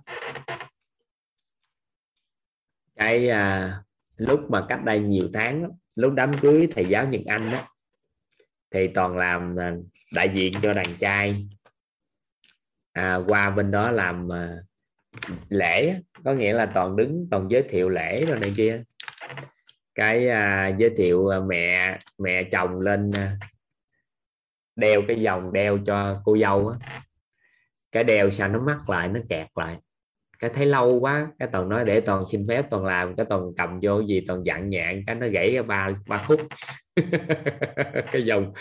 cái 2.94 3.28
à, 3.28 3.82
lúc 4.16 4.40
mà 4.50 4.66
cách 4.68 4.84
đây 4.84 5.00
nhiều 5.00 5.28
tháng 5.32 5.70
lúc 5.94 6.12
đám 6.12 6.32
cưới 6.40 6.68
thầy 6.70 6.84
giáo 6.84 7.08
Nhật 7.08 7.20
Anh 7.26 7.50
đó 7.52 7.58
thì 8.70 8.88
toàn 8.94 9.16
làm 9.16 9.56
à, 9.60 9.76
đại 10.14 10.28
diện 10.28 10.52
cho 10.62 10.72
đàn 10.72 10.86
trai. 10.98 11.46
À, 12.92 13.18
qua 13.28 13.50
bên 13.50 13.70
đó 13.70 13.90
làm 13.90 14.32
à, 14.32 14.56
lễ 15.48 15.94
có 16.24 16.32
nghĩa 16.32 16.52
là 16.52 16.66
toàn 16.66 16.96
đứng 16.96 17.28
toàn 17.30 17.48
giới 17.50 17.62
thiệu 17.62 17.88
lễ 17.88 18.24
rồi 18.24 18.38
này 18.40 18.52
kia. 18.56 18.82
Cái 19.94 20.28
à, 20.28 20.68
giới 20.78 20.90
thiệu 20.96 21.28
à, 21.28 21.40
mẹ 21.40 21.98
mẹ 22.18 22.44
chồng 22.44 22.80
lên 22.80 23.10
à, 23.16 23.36
đeo 24.76 25.02
cái 25.08 25.24
vòng 25.24 25.52
đeo 25.52 25.78
cho 25.86 26.22
cô 26.24 26.38
dâu 26.38 26.68
á. 26.68 26.78
Cái 27.92 28.04
đeo 28.04 28.30
sao 28.30 28.48
nó 28.48 28.60
mắc 28.60 28.90
lại 28.90 29.08
nó 29.08 29.20
kẹt 29.28 29.46
lại 29.54 29.78
cái 30.38 30.50
thấy 30.54 30.66
lâu 30.66 31.00
quá, 31.00 31.28
cái 31.38 31.48
toàn 31.52 31.68
nói 31.68 31.84
để 31.84 32.00
toàn 32.00 32.24
xin 32.30 32.46
phép, 32.48 32.66
toàn 32.70 32.84
làm, 32.84 33.16
cái 33.16 33.26
toàn 33.28 33.42
cầm 33.56 33.80
vô 33.82 33.98
cái 33.98 34.06
gì, 34.06 34.20
toàn 34.26 34.42
dặn 34.44 34.70
nhạn, 34.70 35.02
cái 35.06 35.16
nó 35.16 35.26
gãy 35.26 35.62
ba 35.62 35.88
ba 36.08 36.18
khúc. 36.18 36.40
Cái 38.12 38.22
dòng 38.24 38.52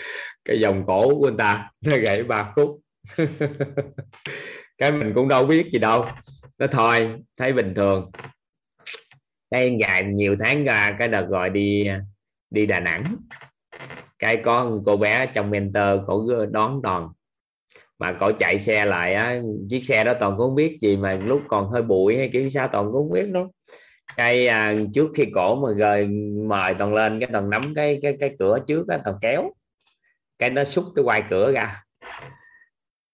cái 0.44 0.60
dòng 0.60 0.84
cổ 0.86 1.08
của 1.08 1.20
người 1.28 1.38
ta 1.38 1.70
nó 1.86 1.96
gãy 1.96 2.22
ba 2.28 2.52
khúc. 2.56 2.80
Cái 4.78 4.92
mình 4.92 5.12
cũng 5.14 5.28
đâu 5.28 5.46
biết 5.46 5.70
gì 5.72 5.78
đâu. 5.78 6.04
Nó 6.58 6.66
thôi, 6.66 7.22
thấy 7.36 7.52
bình 7.52 7.74
thường. 7.74 8.10
Cái 9.50 9.76
dài 9.80 10.04
nhiều 10.04 10.36
tháng 10.40 10.64
ra, 10.64 10.96
cái 10.98 11.08
đợt 11.08 11.26
gọi 11.28 11.50
đi 11.50 11.88
đi 12.50 12.66
Đà 12.66 12.80
Nẵng. 12.80 13.04
Cái 14.18 14.36
có 14.36 14.78
cô 14.84 14.96
bé 14.96 15.26
trong 15.26 15.50
mentor 15.50 16.00
cổ, 16.06 16.46
đón 16.46 16.82
đoàn 16.82 17.08
mà 17.98 18.12
cổ 18.12 18.32
chạy 18.32 18.58
xe 18.58 18.84
lại 18.84 19.14
á 19.14 19.40
chiếc 19.70 19.84
xe 19.84 20.04
đó 20.04 20.14
toàn 20.20 20.32
cũng 20.36 20.46
không 20.46 20.54
biết 20.54 20.78
gì 20.80 20.96
mà 20.96 21.18
lúc 21.26 21.42
còn 21.48 21.68
hơi 21.68 21.82
bụi 21.82 22.16
hay 22.16 22.30
kiểu 22.32 22.50
sao 22.50 22.68
toàn 22.68 22.84
cũng 22.84 22.94
không 22.94 23.12
biết 23.12 23.30
đó 23.32 23.48
cái 24.16 24.46
à, 24.46 24.74
trước 24.94 25.10
khi 25.14 25.26
cổ 25.34 25.54
mà 25.54 25.68
rồi 25.76 26.06
mời 26.46 26.74
toàn 26.74 26.94
lên 26.94 27.20
cái 27.20 27.28
toàn 27.32 27.50
nắm 27.50 27.62
cái 27.74 27.98
cái 28.02 28.16
cái 28.20 28.30
cửa 28.38 28.58
trước 28.66 28.88
á 28.88 28.98
toàn 29.04 29.16
kéo. 29.20 29.50
Cái 30.38 30.50
nó 30.50 30.64
xúc 30.64 30.84
cái 30.96 31.04
quai 31.04 31.22
cửa 31.30 31.52
ra. 31.52 31.82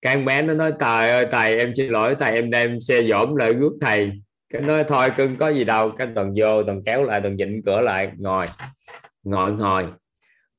Cái 0.03 0.17
bé 0.17 0.43
nó 0.43 0.55
nói 0.55 0.73
thầy 0.81 1.11
ơi 1.11 1.27
thầy 1.33 1.59
em 1.59 1.73
xin 1.77 1.93
lỗi 1.93 2.17
thầy 2.21 2.35
em 2.35 2.51
đem 2.51 2.81
xe 2.81 3.03
dỗm 3.03 3.37
lại 3.37 3.55
rước 3.55 3.73
thầy. 3.81 4.13
Cái 4.51 4.63
nói 4.63 4.85
thôi 4.85 5.11
cưng 5.17 5.37
có 5.37 5.49
gì 5.49 5.65
đâu. 5.65 5.91
Cái 5.91 6.09
toàn 6.15 6.35
vô 6.37 6.63
toàn 6.63 6.83
kéo 6.85 7.03
lại 7.03 7.21
toàn 7.21 7.37
dịnh 7.37 7.63
cửa 7.67 7.81
lại 7.81 8.11
ngồi 8.19 8.47
ngồi 9.23 9.53
ngồi. 9.53 9.87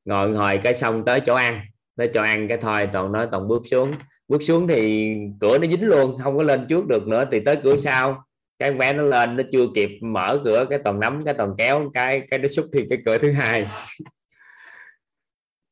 Ngồi 0.06 0.30
ngồi 0.30 0.58
cái 0.58 0.74
xong 0.74 1.06
tới 1.06 1.22
chỗ 1.26 1.36
ăn. 1.36 1.62
Tới 1.98 2.10
chỗ 2.14 2.22
ăn 2.22 2.48
cái 2.48 2.58
thôi 2.58 2.90
toàn 2.94 3.12
nói 3.12 3.28
toàn 3.32 3.48
bước 3.48 3.62
xuống 3.72 3.92
bước 4.32 4.44
xuống 4.44 4.68
thì 4.68 5.14
cửa 5.42 5.58
nó 5.58 5.68
dính 5.68 5.88
luôn 5.88 6.18
không 6.24 6.38
có 6.38 6.44
lên 6.44 6.66
trước 6.70 6.88
được 6.88 7.08
nữa 7.08 7.26
thì 7.32 7.40
tới 7.40 7.58
cửa 7.64 7.78
sau. 7.78 8.24
Cái 8.60 8.72
vé 8.72 8.94
nó 8.94 9.04
lên 9.04 9.38
nó 9.38 9.44
chưa 9.52 9.66
kịp 9.76 9.90
mở 10.02 10.42
cửa 10.46 10.66
cái 10.70 10.80
toàn 10.84 11.00
nắm 11.00 11.22
cái 11.26 11.34
toàn 11.34 11.54
kéo 11.58 11.92
cái 11.94 12.22
cái 12.32 12.40
nó 12.40 12.48
xúc 12.48 12.66
thì 12.74 12.86
cái 12.90 13.00
cửa 13.06 13.18
thứ 13.18 13.32
hai. 13.32 13.68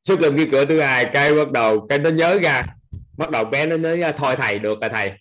Xúc 0.03 0.19
lên 0.19 0.37
cái 0.37 0.47
cửa 0.51 0.65
thứ 0.65 0.79
hai 0.79 1.05
cái 1.13 1.33
bắt 1.33 1.51
đầu 1.51 1.87
cái 1.89 1.99
nó 1.99 2.09
nhớ 2.09 2.39
ra 2.43 2.65
bắt 3.17 3.31
đầu 3.31 3.45
bé 3.45 3.65
nó 3.65 3.75
nhớ 3.75 3.97
ra 3.97 4.11
thôi 4.11 4.35
thầy 4.35 4.59
được 4.59 4.81
rồi 4.81 4.89
thầy. 4.93 5.11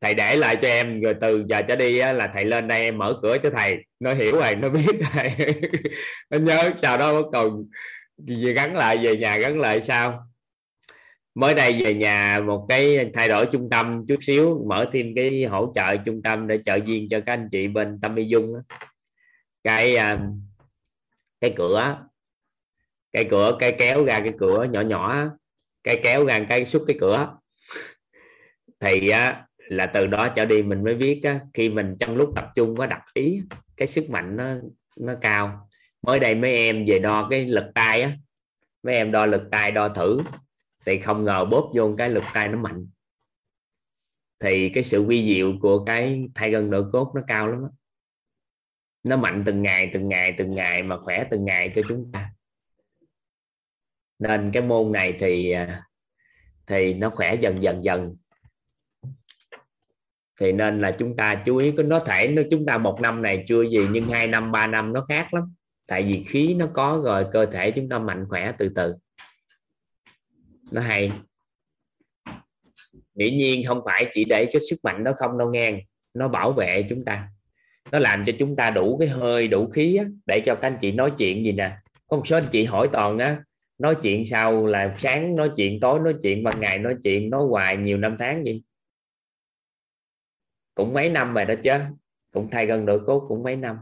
Thầy 0.00 0.14
để 0.14 0.36
lại 0.36 0.56
cho 0.62 0.68
em 0.68 1.00
rồi 1.00 1.14
từ 1.20 1.44
giờ 1.48 1.62
trở 1.62 1.76
đi 1.76 1.98
á, 1.98 2.12
là 2.12 2.30
thầy 2.34 2.44
lên 2.44 2.68
đây 2.68 2.82
em 2.82 2.98
mở 2.98 3.18
cửa 3.22 3.36
cho 3.42 3.50
thầy. 3.56 3.76
Nó 4.00 4.14
hiểu 4.14 4.36
rồi 4.36 4.54
nó 4.54 4.68
biết 4.68 5.00
thầy 5.12 5.30
nó 6.30 6.38
nhớ 6.38 6.70
sau 6.76 6.98
đó 6.98 7.22
bắt 7.22 7.42
gì 8.18 8.52
gắn 8.52 8.76
lại 8.76 8.98
về 9.02 9.16
nhà 9.16 9.36
gắn 9.36 9.60
lại 9.60 9.82
sao? 9.82 10.31
Mới 11.34 11.54
đây 11.54 11.82
về 11.84 11.94
nhà 11.94 12.38
một 12.46 12.66
cái 12.68 13.10
thay 13.14 13.28
đổi 13.28 13.46
trung 13.46 13.70
tâm 13.70 14.04
chút 14.08 14.16
xíu, 14.20 14.64
mở 14.68 14.90
thêm 14.92 15.12
cái 15.16 15.44
hỗ 15.44 15.72
trợ 15.74 15.96
trung 15.96 16.22
tâm 16.22 16.46
để 16.46 16.58
trợ 16.64 16.78
duyên 16.86 17.08
cho 17.10 17.20
các 17.26 17.32
anh 17.32 17.48
chị 17.52 17.68
bên 17.68 18.00
tâm 18.00 18.16
y 18.16 18.24
dung 18.24 18.54
cái 19.64 19.96
à, 19.96 20.20
cái 21.40 21.54
cửa 21.56 22.06
cái 23.12 23.24
cửa, 23.30 23.56
cái 23.58 23.76
kéo 23.78 24.04
ra 24.04 24.20
cái 24.20 24.32
cửa 24.38 24.64
nhỏ 24.64 24.80
nhỏ 24.80 25.30
cái 25.84 26.00
kéo 26.02 26.24
ra 26.24 26.40
cái 26.48 26.66
xuất 26.66 26.82
cái 26.86 26.96
cửa. 27.00 27.36
Thì 28.80 29.10
là 29.68 29.86
từ 29.86 30.06
đó 30.06 30.28
trở 30.28 30.44
đi 30.44 30.62
mình 30.62 30.84
mới 30.84 30.94
biết 30.94 31.22
khi 31.54 31.68
mình 31.68 31.96
trong 32.00 32.16
lúc 32.16 32.32
tập 32.36 32.44
trung 32.54 32.76
có 32.76 32.86
đặt 32.86 33.02
ý, 33.14 33.42
cái 33.76 33.88
sức 33.88 34.10
mạnh 34.10 34.36
nó 34.36 34.54
nó 34.98 35.14
cao. 35.20 35.68
Mới 36.02 36.20
đây 36.20 36.34
mấy 36.34 36.56
em 36.56 36.84
về 36.86 36.98
đo 36.98 37.28
cái 37.30 37.46
lực 37.46 37.64
tay 37.74 38.02
á, 38.02 38.16
mấy 38.82 38.94
em 38.94 39.12
đo 39.12 39.26
lực 39.26 39.42
tay 39.50 39.70
đo 39.70 39.88
thử 39.88 40.18
thì 40.86 40.98
không 40.98 41.24
ngờ 41.24 41.44
bóp 41.44 41.70
vô 41.74 41.94
cái 41.98 42.10
lực 42.10 42.24
tay 42.34 42.48
nó 42.48 42.58
mạnh. 42.58 42.86
Thì 44.40 44.70
cái 44.74 44.84
sự 44.84 45.02
vi 45.02 45.24
diệu 45.24 45.52
của 45.60 45.84
cái 45.84 46.28
thay 46.34 46.50
gân 46.50 46.70
nội 46.70 46.84
cốt 46.92 47.12
nó 47.14 47.20
cao 47.26 47.48
lắm 47.48 47.62
đó. 47.62 47.70
nó 49.02 49.16
mạnh 49.16 49.42
từng 49.46 49.62
ngày 49.62 49.90
từng 49.92 50.08
ngày 50.08 50.34
từng 50.38 50.50
ngày 50.50 50.82
mà 50.82 50.98
khỏe 50.98 51.24
từng 51.30 51.44
ngày 51.44 51.72
cho 51.74 51.82
chúng 51.88 52.12
ta. 52.12 52.30
Nên 54.18 54.50
cái 54.52 54.62
môn 54.62 54.92
này 54.92 55.16
thì 55.18 55.50
à, 55.50 55.82
thì 56.66 56.94
nó 56.94 57.10
khỏe 57.10 57.34
dần 57.34 57.62
dần 57.62 57.84
dần. 57.84 58.16
Thì 60.40 60.52
nên 60.52 60.80
là 60.80 60.92
chúng 60.98 61.16
ta 61.16 61.42
chú 61.46 61.56
ý, 61.56 61.72
có 61.76 61.82
nó 61.82 61.98
thể 61.98 62.28
nó 62.28 62.42
chúng 62.50 62.66
ta 62.66 62.78
một 62.78 62.98
năm 63.00 63.22
này 63.22 63.44
chưa 63.46 63.62
gì, 63.62 63.86
nhưng 63.90 64.08
hai 64.08 64.26
năm, 64.26 64.52
ba 64.52 64.66
năm 64.66 64.92
nó 64.92 65.06
khác 65.08 65.34
lắm. 65.34 65.54
Tại 65.86 66.02
vì 66.02 66.24
khí 66.28 66.54
nó 66.54 66.66
có 66.72 67.00
rồi, 67.04 67.26
cơ 67.32 67.46
thể 67.46 67.70
chúng 67.70 67.88
ta 67.88 67.98
mạnh 67.98 68.26
khỏe 68.28 68.52
từ 68.58 68.68
từ 68.74 68.94
nó 70.72 70.80
hay. 70.80 71.10
Dĩ 73.14 73.30
nhiên 73.30 73.64
không 73.66 73.80
phải 73.84 74.06
chỉ 74.12 74.24
để 74.24 74.46
cho 74.52 74.60
sức 74.70 74.76
mạnh 74.82 75.04
đó 75.04 75.12
không 75.16 75.38
đâu 75.38 75.50
ngang 75.50 75.80
nó 76.14 76.28
bảo 76.28 76.52
vệ 76.52 76.86
chúng 76.88 77.04
ta. 77.04 77.28
Nó 77.92 77.98
làm 77.98 78.24
cho 78.26 78.32
chúng 78.38 78.56
ta 78.56 78.70
đủ 78.70 78.96
cái 78.98 79.08
hơi 79.08 79.48
đủ 79.48 79.70
khí 79.70 79.96
á, 79.96 80.04
để 80.26 80.42
cho 80.46 80.54
các 80.54 80.68
anh 80.68 80.78
chị 80.80 80.92
nói 80.92 81.12
chuyện 81.18 81.44
gì 81.44 81.52
nè. 81.52 81.76
Có 82.08 82.16
một 82.16 82.26
số 82.26 82.36
anh 82.36 82.48
chị 82.50 82.64
hỏi 82.64 82.88
toàn 82.92 83.18
á 83.18 83.42
nói 83.78 83.94
chuyện 84.02 84.24
sau 84.24 84.66
là 84.66 84.94
sáng 84.98 85.36
nói 85.36 85.50
chuyện 85.56 85.80
tối 85.80 86.00
nói 86.00 86.14
chuyện 86.22 86.42
ban 86.42 86.60
ngày 86.60 86.78
nói 86.78 86.96
chuyện 87.02 87.30
nói 87.30 87.46
hoài 87.48 87.76
nhiều 87.76 87.98
năm 87.98 88.16
tháng 88.18 88.44
gì 88.44 88.62
cũng 90.74 90.94
mấy 90.94 91.10
năm 91.10 91.34
rồi 91.34 91.44
đó 91.44 91.54
chứ. 91.62 91.72
Cũng 92.32 92.48
thay 92.50 92.66
gần 92.66 92.86
đội 92.86 93.00
cốt 93.06 93.24
cũng 93.28 93.42
mấy 93.42 93.56
năm. 93.56 93.76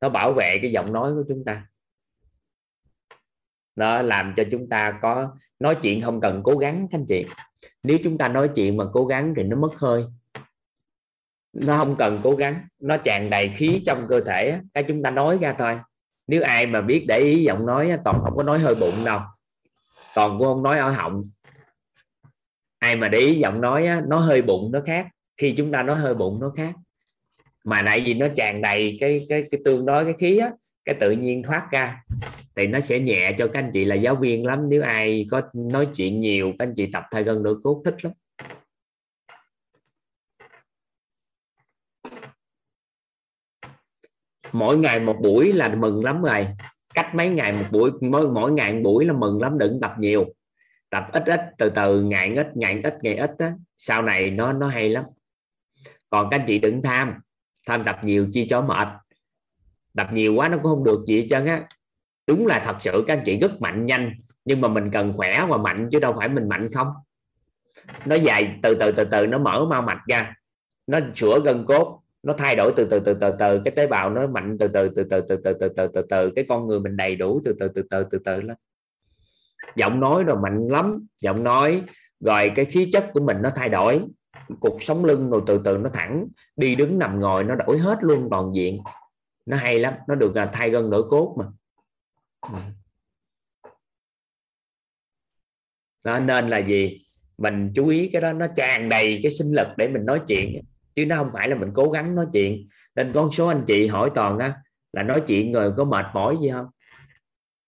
Nó 0.00 0.08
bảo 0.08 0.32
vệ 0.32 0.58
cái 0.62 0.72
giọng 0.72 0.92
nói 0.92 1.14
của 1.14 1.24
chúng 1.28 1.44
ta 1.44 1.66
nó 3.76 4.02
làm 4.02 4.34
cho 4.36 4.44
chúng 4.50 4.68
ta 4.68 4.98
có 5.02 5.36
nói 5.60 5.76
chuyện 5.82 6.02
không 6.02 6.20
cần 6.20 6.40
cố 6.44 6.56
gắng, 6.56 6.88
các 6.90 6.98
anh 6.98 7.06
chị. 7.08 7.26
Nếu 7.82 7.98
chúng 8.04 8.18
ta 8.18 8.28
nói 8.28 8.50
chuyện 8.54 8.76
mà 8.76 8.84
cố 8.92 9.06
gắng 9.06 9.34
thì 9.36 9.42
nó 9.42 9.56
mất 9.56 9.74
hơi. 9.78 10.04
Nó 11.52 11.76
không 11.76 11.96
cần 11.96 12.18
cố 12.22 12.34
gắng, 12.34 12.66
nó 12.80 12.96
tràn 12.96 13.30
đầy 13.30 13.48
khí 13.48 13.82
trong 13.86 14.06
cơ 14.08 14.20
thể, 14.20 14.58
cái 14.74 14.84
chúng 14.88 15.02
ta 15.02 15.10
nói 15.10 15.38
ra 15.40 15.54
thôi. 15.58 15.80
Nếu 16.26 16.42
ai 16.42 16.66
mà 16.66 16.80
biết 16.80 17.04
để 17.08 17.18
ý 17.18 17.44
giọng 17.44 17.66
nói, 17.66 17.90
toàn 18.04 18.20
không 18.24 18.36
có 18.36 18.42
nói 18.42 18.58
hơi 18.58 18.74
bụng 18.80 19.04
đâu. 19.04 19.20
Toàn 20.14 20.38
cũng 20.38 20.46
không 20.46 20.62
nói 20.62 20.78
ở 20.78 20.90
họng. 20.90 21.22
Ai 22.78 22.96
mà 22.96 23.08
để 23.08 23.18
ý 23.18 23.38
giọng 23.38 23.60
nói, 23.60 23.88
nó 24.06 24.18
hơi 24.18 24.42
bụng 24.42 24.72
nó 24.72 24.80
khác. 24.86 25.06
Khi 25.36 25.54
chúng 25.56 25.72
ta 25.72 25.82
nói 25.82 25.96
hơi 25.96 26.14
bụng 26.14 26.40
nó 26.40 26.52
khác. 26.56 26.74
Mà 27.64 27.82
lại 27.82 28.02
vì 28.06 28.14
nó 28.14 28.26
tràn 28.36 28.62
đầy 28.62 28.96
cái 29.00 29.26
cái 29.28 29.42
cái 29.50 29.60
tương 29.64 29.86
đối, 29.86 30.04
cái 30.04 30.14
khí 30.18 30.38
á 30.38 30.50
cái 30.84 30.94
tự 31.00 31.10
nhiên 31.10 31.42
thoát 31.42 31.68
ra. 31.72 32.04
Thì 32.56 32.66
nó 32.66 32.80
sẽ 32.80 33.00
nhẹ 33.00 33.32
cho 33.38 33.46
các 33.46 33.62
anh 33.62 33.70
chị 33.74 33.84
là 33.84 33.94
giáo 33.94 34.14
viên 34.14 34.46
lắm. 34.46 34.68
Nếu 34.68 34.82
ai 34.82 35.26
có 35.30 35.42
nói 35.54 35.88
chuyện 35.96 36.20
nhiều 36.20 36.52
các 36.58 36.66
anh 36.66 36.74
chị 36.76 36.86
tập 36.92 37.04
thay 37.10 37.22
gần 37.22 37.42
đôi 37.42 37.56
cốt 37.62 37.82
thích 37.84 37.96
lắm. 38.02 38.12
Mỗi 44.52 44.78
ngày 44.78 45.00
một 45.00 45.16
buổi 45.22 45.52
là 45.52 45.74
mừng 45.74 46.04
lắm 46.04 46.22
rồi. 46.22 46.46
Cách 46.94 47.14
mấy 47.14 47.28
ngày 47.28 47.52
một 47.52 47.64
buổi 47.72 47.90
mỗi, 48.00 48.28
mỗi 48.28 48.52
ngày 48.52 48.74
một 48.74 48.80
buổi 48.84 49.04
là 49.04 49.12
mừng 49.12 49.40
lắm 49.40 49.58
đừng 49.58 49.80
tập 49.80 49.94
nhiều. 49.98 50.34
Tập 50.90 51.06
ít 51.12 51.22
ít 51.26 51.40
từ 51.58 51.70
từ 51.70 52.02
ngày 52.02 52.34
ít 52.36 52.46
ngày 52.54 52.80
ít 52.84 52.94
ngày 53.02 53.16
ít 53.16 53.30
á. 53.38 53.52
Sau 53.76 54.02
này 54.02 54.30
nó 54.30 54.52
nó 54.52 54.68
hay 54.68 54.88
lắm. 54.88 55.04
Còn 56.10 56.28
các 56.30 56.40
anh 56.40 56.46
chị 56.46 56.58
đừng 56.58 56.82
tham. 56.82 57.14
Tham 57.66 57.84
tập 57.84 57.98
nhiều 58.02 58.28
chi 58.32 58.46
cho 58.50 58.60
mệt 58.62 58.88
đập 59.94 60.12
nhiều 60.12 60.34
quá 60.34 60.48
nó 60.48 60.56
cũng 60.56 60.66
không 60.66 60.84
được 60.84 61.04
gì 61.06 61.20
hết 61.20 61.26
trơn 61.30 61.46
á 61.46 61.66
đúng 62.26 62.46
là 62.46 62.62
thật 62.64 62.76
sự 62.80 63.04
các 63.06 63.16
anh 63.16 63.22
chị 63.26 63.38
rất 63.38 63.60
mạnh 63.60 63.86
nhanh 63.86 64.12
nhưng 64.44 64.60
mà 64.60 64.68
mình 64.68 64.90
cần 64.92 65.12
khỏe 65.16 65.46
và 65.48 65.56
mạnh 65.56 65.88
chứ 65.92 65.98
đâu 65.98 66.14
phải 66.18 66.28
mình 66.28 66.48
mạnh 66.48 66.68
không 66.72 66.88
nó 68.06 68.14
dài 68.14 68.58
từ 68.62 68.74
từ 68.74 68.92
từ 68.92 69.04
từ 69.04 69.26
nó 69.26 69.38
mở 69.38 69.66
mau 69.70 69.82
mạch 69.82 70.00
ra 70.08 70.34
nó 70.86 70.98
sửa 71.14 71.40
gân 71.44 71.64
cốt 71.66 72.00
nó 72.22 72.32
thay 72.38 72.56
đổi 72.56 72.72
từ 72.76 72.84
từ 72.90 73.00
từ 73.00 73.14
từ 73.14 73.32
từ 73.38 73.60
cái 73.64 73.74
tế 73.76 73.86
bào 73.86 74.10
nó 74.10 74.26
mạnh 74.26 74.56
từ 74.60 74.68
từ 74.68 74.88
từ 74.88 75.04
từ 75.04 75.20
từ 75.26 75.36
từ 75.44 75.52
từ 75.60 75.68
từ 75.76 75.88
từ 75.94 76.02
từ 76.08 76.30
cái 76.36 76.44
con 76.48 76.66
người 76.66 76.80
mình 76.80 76.96
đầy 76.96 77.16
đủ 77.16 77.40
từ 77.44 77.52
từ 77.58 77.68
từ 77.68 77.82
từ 77.90 78.04
từ 78.10 78.18
từ 78.24 78.42
lên 78.42 78.56
giọng 79.76 80.00
nói 80.00 80.24
rồi 80.24 80.36
mạnh 80.36 80.68
lắm 80.68 81.06
giọng 81.20 81.44
nói 81.44 81.82
rồi 82.20 82.52
cái 82.56 82.64
khí 82.64 82.90
chất 82.92 83.06
của 83.12 83.20
mình 83.20 83.36
nó 83.42 83.50
thay 83.56 83.68
đổi 83.68 84.04
cục 84.60 84.76
sống 84.80 85.04
lưng 85.04 85.30
rồi 85.30 85.42
từ 85.46 85.60
từ 85.64 85.78
nó 85.78 85.90
thẳng 85.92 86.26
đi 86.56 86.74
đứng 86.74 86.98
nằm 86.98 87.20
ngồi 87.20 87.44
nó 87.44 87.54
đổi 87.54 87.78
hết 87.78 87.98
luôn 88.02 88.28
toàn 88.30 88.52
diện 88.54 88.80
nó 89.46 89.56
hay 89.56 89.78
lắm 89.78 89.94
nó 90.08 90.14
được 90.14 90.36
là 90.36 90.50
thay 90.52 90.70
gân 90.70 90.90
đổi 90.90 91.02
cốt 91.10 91.36
mà. 91.38 91.46
Đó, 96.04 96.18
nên 96.18 96.48
là 96.48 96.58
gì? 96.58 97.00
Mình 97.38 97.68
chú 97.74 97.88
ý 97.88 98.10
cái 98.12 98.22
đó 98.22 98.32
nó 98.32 98.46
tràn 98.56 98.88
đầy 98.88 99.20
cái 99.22 99.32
sinh 99.32 99.52
lực 99.52 99.66
để 99.76 99.88
mình 99.88 100.06
nói 100.06 100.20
chuyện. 100.26 100.60
Chứ 100.96 101.06
nó 101.06 101.16
không 101.16 101.30
phải 101.32 101.48
là 101.48 101.56
mình 101.56 101.70
cố 101.74 101.90
gắng 101.90 102.14
nói 102.14 102.26
chuyện. 102.32 102.68
Nên 102.96 103.12
con 103.14 103.32
số 103.32 103.46
anh 103.46 103.64
chị 103.66 103.86
hỏi 103.86 104.10
toàn 104.14 104.38
á 104.38 104.54
là 104.92 105.02
nói 105.02 105.22
chuyện 105.26 105.52
người 105.52 105.70
có 105.76 105.84
mệt 105.84 106.06
mỏi 106.14 106.36
gì 106.42 106.50
không? 106.50 106.66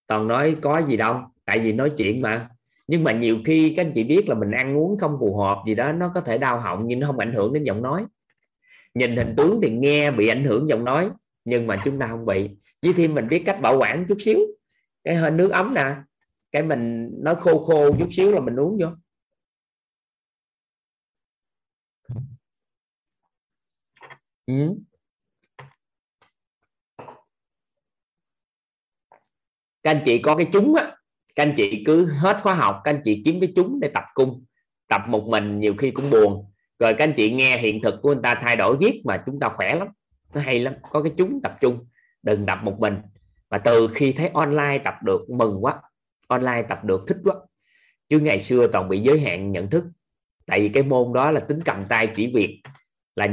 Toàn 0.06 0.28
nói 0.28 0.56
có 0.62 0.82
gì 0.82 0.96
đâu 0.96 1.20
tại 1.44 1.58
vì 1.58 1.72
nói 1.72 1.90
chuyện 1.96 2.22
mà. 2.22 2.48
Nhưng 2.88 3.05
mà 3.05 3.12
nhiều 3.12 3.38
khi 3.44 3.74
các 3.76 3.86
anh 3.86 3.92
chị 3.94 4.05
biết 4.05 4.28
là 4.28 4.34
mình 4.34 4.50
ăn 4.50 4.76
uống 4.76 4.98
không 4.98 5.16
phù 5.20 5.36
hợp 5.36 5.58
gì 5.66 5.74
đó 5.74 5.92
nó 5.92 6.12
có 6.14 6.20
thể 6.20 6.38
đau 6.38 6.60
họng 6.60 6.86
nhưng 6.86 7.00
nó 7.00 7.06
không 7.06 7.18
ảnh 7.18 7.34
hưởng 7.34 7.52
đến 7.52 7.62
giọng 7.62 7.82
nói. 7.82 8.06
Nhìn 8.94 9.16
hình 9.16 9.34
tướng 9.36 9.60
thì 9.62 9.70
nghe 9.70 10.10
bị 10.10 10.28
ảnh 10.28 10.44
hưởng 10.44 10.68
giọng 10.68 10.84
nói 10.84 11.10
nhưng 11.47 11.66
mà 11.66 11.76
chúng 11.84 11.99
ta 11.99 12.07
không 12.07 12.26
bị. 12.26 12.50
Với 12.83 12.92
thêm 12.92 13.15
mình 13.15 13.28
biết 13.28 13.42
cách 13.47 13.58
bảo 13.62 13.78
quản 13.78 14.07
chút 14.08 14.18
xíu. 14.20 14.39
Cái 15.05 15.15
hơi 15.15 15.31
nước 15.31 15.52
ấm 15.52 15.75
nè. 15.75 15.94
Cái 16.52 16.62
mình 16.62 17.10
nó 17.23 17.34
khô 17.34 17.65
khô 17.65 17.97
chút 17.99 18.08
xíu 18.10 18.33
là 18.33 18.41
mình 18.41 18.57
uống 18.57 18.78
vô. 18.81 18.89
Ừ. 24.47 24.76
các 29.86 29.92
anh 29.92 30.02
chị 30.05 30.18
có 30.18 30.36
cái 30.36 30.47
chúng 30.52 30.75
á, 30.75 30.97
các 31.34 31.42
anh 31.42 31.55
chị 31.57 31.83
cứ 31.86 32.07
hết 32.07 32.39
khóa 32.42 32.55
học, 32.55 32.81
các 32.84 32.91
anh 32.91 33.00
chị 33.05 33.23
kiếm 33.25 33.41
cái 33.41 33.52
chúng 33.57 33.81
để 33.81 33.91
tập 33.94 34.05
cung. 34.15 34.44
Tập 34.89 35.00
một 35.08 35.26
mình 35.28 35.60
nhiều 35.60 35.75
khi 35.78 35.91
cũng 35.91 36.10
buồn. 36.10 36.50
Rồi 36.78 36.94
các 36.94 37.05
anh 37.05 37.12
chị 37.16 37.31
nghe 37.31 37.58
hiện 37.58 37.81
thực 37.83 37.94
của 38.02 38.15
người 38.15 38.23
ta 38.23 38.41
thay 38.42 38.57
đổi 38.57 38.76
viết 38.76 39.02
mà 39.05 39.23
chúng 39.26 39.41
ta 39.41 39.49
khỏe 39.57 39.75
lắm 39.75 39.89
nó 40.36 40.42
hay 40.42 40.58
lắm. 40.58 40.74
Có 40.90 41.02
cái 41.02 41.12
chúng 41.16 41.40
tập 41.42 41.56
trung, 41.60 41.86
đừng 42.23 42.47
tập 42.47 42.58
một 42.62 42.76
mình. 42.78 42.97
Và 43.50 43.58
từ 43.58 43.89
khi 43.94 44.12
thấy 44.12 44.31
online 44.34 44.78
tập 44.84 44.94
được, 45.05 45.31
mừng 45.31 45.65
quá. 45.65 45.82
Online 46.28 46.62
tập 46.62 46.84
được, 46.84 47.05
thích 47.08 47.16
quá. 47.24 47.34
Chứ 48.08 48.20
ngày 48.20 48.40
xưa 48.40 48.66
toàn 48.66 48.89
bị 48.89 49.00
giới 49.00 49.20
hạn 49.20 49.52
nhận 49.52 49.70
thức. 49.70 49.84
Tại 50.47 50.60
vì 50.60 50.68
cái 50.68 50.82
môn 50.82 51.12
đó 51.12 51.31
là 51.31 51.40
tính 51.40 51.60
cầm 51.65 51.84
tay 51.89 52.06
chỉ 52.15 52.32
việc. 52.34 52.62
Là 53.16 53.28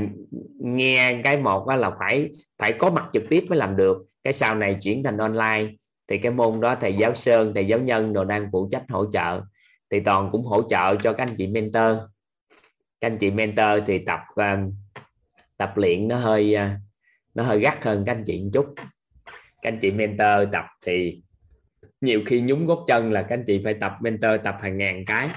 nghe 0.59 1.21
cái 1.23 1.37
một 1.37 1.67
là 1.69 1.91
phải 1.99 2.29
phải 2.57 2.73
có 2.73 2.89
mặt 2.89 3.09
trực 3.13 3.23
tiếp 3.29 3.43
mới 3.49 3.59
làm 3.59 3.75
được. 3.75 3.97
Cái 4.23 4.33
sau 4.33 4.55
này 4.55 4.77
chuyển 4.81 5.03
thành 5.03 5.17
online. 5.17 5.73
Thì 6.07 6.17
cái 6.17 6.31
môn 6.31 6.61
đó 6.61 6.75
thầy 6.81 6.93
giáo 6.93 7.15
sơn, 7.15 7.51
thầy 7.55 7.67
giáo 7.67 7.79
nhân 7.79 8.13
đồ 8.13 8.23
đang 8.23 8.49
phụ 8.51 8.67
trách 8.71 8.83
hỗ 8.89 9.11
trợ. 9.11 9.41
Thì 9.91 9.99
toàn 9.99 10.29
cũng 10.31 10.45
hỗ 10.45 10.61
trợ 10.69 10.95
cho 10.95 11.13
các 11.13 11.23
anh 11.23 11.35
chị 11.37 11.47
mentor. 11.47 11.97
Các 13.01 13.07
anh 13.07 13.17
chị 13.17 13.31
mentor 13.31 13.83
thì 13.87 13.99
tập 14.05 14.19
ờ, 14.35 14.57
tập 15.57 15.73
luyện 15.75 16.07
nó 16.07 16.17
hơi 16.19 16.53
ờ, 16.53 16.69
nó 17.33 17.43
hơi 17.43 17.59
gắt 17.59 17.83
hơn 17.83 18.03
các 18.05 18.11
anh 18.15 18.23
chị 18.27 18.41
một 18.41 18.49
chút. 18.53 18.73
Các 19.61 19.71
anh 19.71 19.79
chị 19.81 19.91
mentor 19.91 20.51
tập 20.51 20.65
thì 20.85 21.21
nhiều 22.01 22.21
khi 22.25 22.41
nhúng 22.41 22.65
gót 22.65 22.85
chân 22.87 23.11
là 23.11 23.21
các 23.21 23.35
anh 23.35 23.43
chị 23.47 23.61
phải 23.63 23.73
tập 23.73 23.93
mentor 24.01 24.31
tập 24.43 24.57
hàng 24.61 24.77
ngàn 24.77 25.05
cái. 25.05 25.29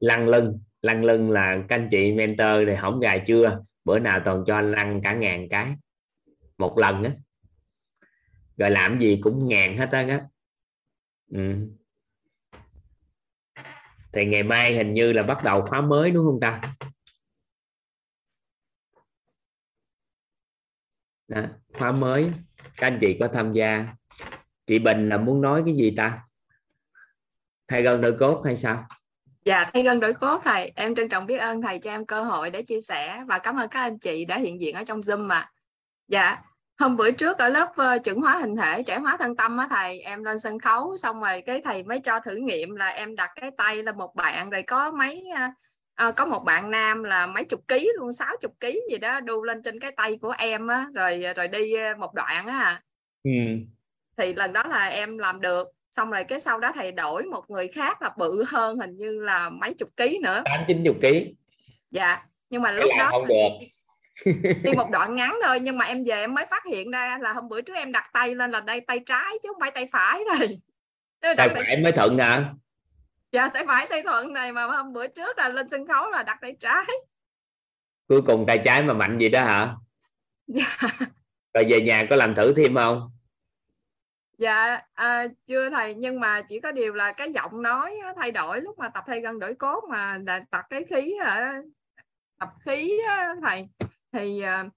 Lăn 0.00 0.28
lưng 0.28 0.58
lăn 0.82 1.04
lưng 1.04 1.30
là 1.30 1.58
các 1.68 1.76
anh 1.76 1.88
chị 1.90 2.12
mentor 2.12 2.68
thì 2.68 2.74
hỏng 2.74 3.00
gài 3.00 3.22
chưa? 3.26 3.60
Bữa 3.84 3.98
nào 3.98 4.20
toàn 4.24 4.44
cho 4.46 4.56
anh 4.56 4.72
lăn 4.72 5.00
cả 5.02 5.12
ngàn 5.12 5.48
cái. 5.48 5.74
Một 6.58 6.78
lần 6.78 7.04
á. 7.04 7.12
Rồi 8.56 8.70
làm 8.70 9.00
gì 9.00 9.18
cũng 9.22 9.48
ngàn 9.48 9.76
hết 9.76 9.90
á. 9.92 10.26
Ừ. 11.30 11.54
thì 14.12 14.24
ngày 14.24 14.42
mai 14.42 14.74
hình 14.74 14.94
như 14.94 15.12
là 15.12 15.22
bắt 15.22 15.38
đầu 15.44 15.62
khóa 15.62 15.80
mới, 15.80 16.10
đúng 16.10 16.26
không 16.26 16.40
ta? 16.40 16.60
Đó, 21.28 21.40
khóa 21.72 21.92
mới. 21.92 22.30
Các 22.76 22.86
anh 22.86 22.98
chị 23.00 23.16
có 23.20 23.28
tham 23.28 23.52
gia. 23.52 23.86
Chị 24.66 24.78
Bình 24.78 25.08
là 25.08 25.16
muốn 25.16 25.40
nói 25.40 25.62
cái 25.64 25.74
gì 25.74 25.94
ta? 25.96 26.18
Thay 27.68 27.82
gân 27.82 28.00
đổi 28.00 28.12
cốt 28.12 28.42
hay 28.44 28.56
sao? 28.56 28.86
Dạ, 29.44 29.70
thay 29.72 29.82
gân 29.82 30.00
đổi 30.00 30.12
cốt 30.12 30.40
thầy, 30.44 30.72
em 30.74 30.94
trân 30.94 31.08
trọng 31.08 31.26
biết 31.26 31.36
ơn 31.36 31.62
thầy 31.62 31.78
cho 31.78 31.90
em 31.90 32.06
cơ 32.06 32.22
hội 32.22 32.50
để 32.50 32.62
chia 32.62 32.80
sẻ 32.80 33.24
và 33.26 33.38
cảm 33.38 33.56
ơn 33.56 33.68
các 33.68 33.80
anh 33.80 33.98
chị 33.98 34.24
đã 34.24 34.38
hiện 34.38 34.60
diện 34.60 34.74
ở 34.74 34.84
trong 34.84 35.00
Zoom 35.00 35.26
mà. 35.26 35.50
Dạ, 36.08 36.42
hôm 36.78 36.96
bữa 36.96 37.10
trước 37.10 37.38
ở 37.38 37.48
lớp 37.48 37.72
ờ, 37.76 37.94
uh, 37.94 38.04
chuẩn 38.04 38.20
hóa 38.20 38.38
hình 38.38 38.56
thể 38.56 38.82
trẻ 38.82 38.98
hóa 38.98 39.16
thân 39.16 39.36
tâm 39.36 39.56
á 39.56 39.66
thầy 39.70 40.00
em 40.00 40.24
lên 40.24 40.38
sân 40.38 40.58
khấu 40.58 40.96
xong 40.96 41.20
rồi 41.20 41.42
cái 41.46 41.60
thầy 41.64 41.82
mới 41.82 42.00
cho 42.00 42.20
thử 42.20 42.36
nghiệm 42.36 42.76
là 42.76 42.88
em 42.88 43.16
đặt 43.16 43.30
cái 43.40 43.50
tay 43.50 43.82
lên 43.82 43.98
một 43.98 44.14
bạn 44.14 44.50
rồi 44.50 44.62
có 44.62 44.90
mấy 44.90 45.28
uh, 45.32 45.54
à, 45.98 46.10
có 46.10 46.26
một 46.26 46.44
bạn 46.44 46.70
nam 46.70 47.02
là 47.02 47.26
mấy 47.26 47.44
chục 47.44 47.68
ký 47.68 47.90
luôn 47.98 48.12
sáu 48.12 48.36
chục 48.40 48.52
ký 48.60 48.80
gì 48.90 48.98
đó 48.98 49.20
đu 49.20 49.42
lên 49.42 49.62
trên 49.62 49.80
cái 49.80 49.92
tay 49.96 50.18
của 50.22 50.34
em 50.38 50.66
á 50.66 50.86
rồi 50.94 51.24
rồi 51.36 51.48
đi 51.48 51.74
một 51.98 52.14
đoạn 52.14 52.46
á 52.46 52.82
ừ. 53.24 53.30
thì 54.16 54.34
lần 54.34 54.52
đó 54.52 54.62
là 54.62 54.86
em 54.86 55.18
làm 55.18 55.40
được 55.40 55.68
xong 55.90 56.10
rồi 56.10 56.24
cái 56.24 56.40
sau 56.40 56.58
đó 56.58 56.72
thầy 56.74 56.92
đổi 56.92 57.22
một 57.22 57.50
người 57.50 57.68
khác 57.68 58.02
là 58.02 58.10
bự 58.18 58.44
hơn 58.48 58.78
hình 58.78 58.96
như 58.96 59.20
là 59.20 59.50
mấy 59.50 59.74
chục 59.74 59.88
ký 59.96 60.18
nữa. 60.22 60.42
Tám 60.44 60.64
chín 60.68 60.84
chục 60.84 60.96
ký. 61.02 61.34
Dạ 61.90 62.22
nhưng 62.50 62.62
mà 62.62 62.72
lúc 62.72 62.90
đó 62.98 63.08
không 63.12 63.26
được. 63.28 63.66
đi 64.62 64.72
một 64.76 64.90
đoạn 64.90 65.14
ngắn 65.14 65.38
thôi 65.46 65.60
nhưng 65.60 65.78
mà 65.78 65.84
em 65.84 66.04
về 66.04 66.14
em 66.14 66.34
mới 66.34 66.46
phát 66.50 66.62
hiện 66.70 66.90
ra 66.90 67.18
là 67.20 67.32
hôm 67.32 67.48
bữa 67.48 67.60
trước 67.60 67.74
em 67.74 67.92
đặt 67.92 68.10
tay 68.12 68.34
lên 68.34 68.50
là 68.50 68.60
đây 68.60 68.80
tay 68.80 69.00
trái 69.06 69.32
chứ 69.42 69.48
không 69.52 69.60
phải 69.60 69.70
tay 69.70 69.88
phải 69.92 70.20
thôi 70.28 70.58
tay 71.36 71.48
phải 71.48 71.82
mới 71.82 71.92
thuận 71.92 72.18
hả 72.18 72.54
dạ 73.32 73.48
tay 73.48 73.64
phải 73.66 73.86
tay 73.90 74.02
thuận 74.02 74.32
này 74.32 74.52
mà 74.52 74.66
hôm 74.66 74.92
bữa 74.92 75.06
trước 75.06 75.38
là 75.38 75.48
lên 75.48 75.68
sân 75.68 75.86
khấu 75.86 76.10
là 76.10 76.22
đặt 76.22 76.38
tay 76.40 76.56
trái. 76.60 76.84
Cuối 78.08 78.22
cùng 78.22 78.44
tay 78.46 78.60
trái 78.64 78.82
mà 78.82 78.94
mạnh 78.94 79.18
gì 79.18 79.28
đó 79.28 79.44
hả? 79.44 79.74
Dạ. 80.46 80.76
Rồi 81.54 81.64
về 81.68 81.80
nhà 81.80 82.02
có 82.10 82.16
làm 82.16 82.34
thử 82.34 82.54
thêm 82.56 82.74
không? 82.74 83.10
Dạ 84.38 84.80
à, 84.94 85.26
chưa 85.46 85.70
thầy 85.70 85.94
nhưng 85.94 86.20
mà 86.20 86.42
chỉ 86.48 86.60
có 86.60 86.72
điều 86.72 86.94
là 86.94 87.12
cái 87.12 87.32
giọng 87.32 87.62
nói 87.62 88.00
thay 88.16 88.30
đổi 88.30 88.60
lúc 88.60 88.78
mà 88.78 88.88
tập 88.88 89.04
thay 89.06 89.20
gân 89.20 89.38
đổi 89.38 89.54
cốt 89.54 89.84
mà 89.90 90.18
tập 90.50 90.64
cái 90.70 90.84
khí 90.84 91.14
tập 92.38 92.48
khí 92.64 93.00
thầy. 93.42 93.68
Thì 94.12 94.42
uh, 94.44 94.72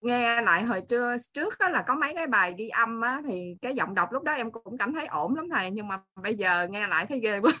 nghe 0.00 0.42
lại 0.42 0.62
hồi 0.62 0.82
trưa 0.88 1.16
trước 1.32 1.58
đó 1.58 1.68
là 1.68 1.84
có 1.86 1.94
mấy 1.94 2.14
cái 2.14 2.26
bài 2.26 2.52
đi 2.52 2.68
âm 2.68 3.00
á, 3.00 3.22
thì 3.28 3.56
cái 3.62 3.74
giọng 3.74 3.94
đọc 3.94 4.12
lúc 4.12 4.22
đó 4.22 4.32
em 4.32 4.50
cũng 4.50 4.78
cảm 4.78 4.94
thấy 4.94 5.06
ổn 5.06 5.36
lắm 5.36 5.48
thầy 5.50 5.70
nhưng 5.70 5.88
mà 5.88 6.00
bây 6.22 6.34
giờ 6.34 6.66
nghe 6.70 6.86
lại 6.86 7.06
thấy 7.06 7.20
ghê 7.20 7.40
quá 7.40 7.52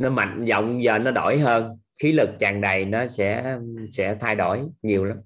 nó 0.00 0.10
mạnh 0.10 0.44
giọng 0.44 0.82
giờ 0.82 0.98
nó 0.98 1.10
đổi 1.10 1.38
hơn. 1.38 1.78
Khí 2.02 2.12
lực 2.12 2.30
tràn 2.38 2.60
đầy 2.60 2.84
nó 2.84 3.06
sẽ 3.06 3.58
sẽ 3.92 4.16
thay 4.20 4.34
đổi 4.34 4.62
nhiều 4.82 5.04
lắm. 5.04 5.18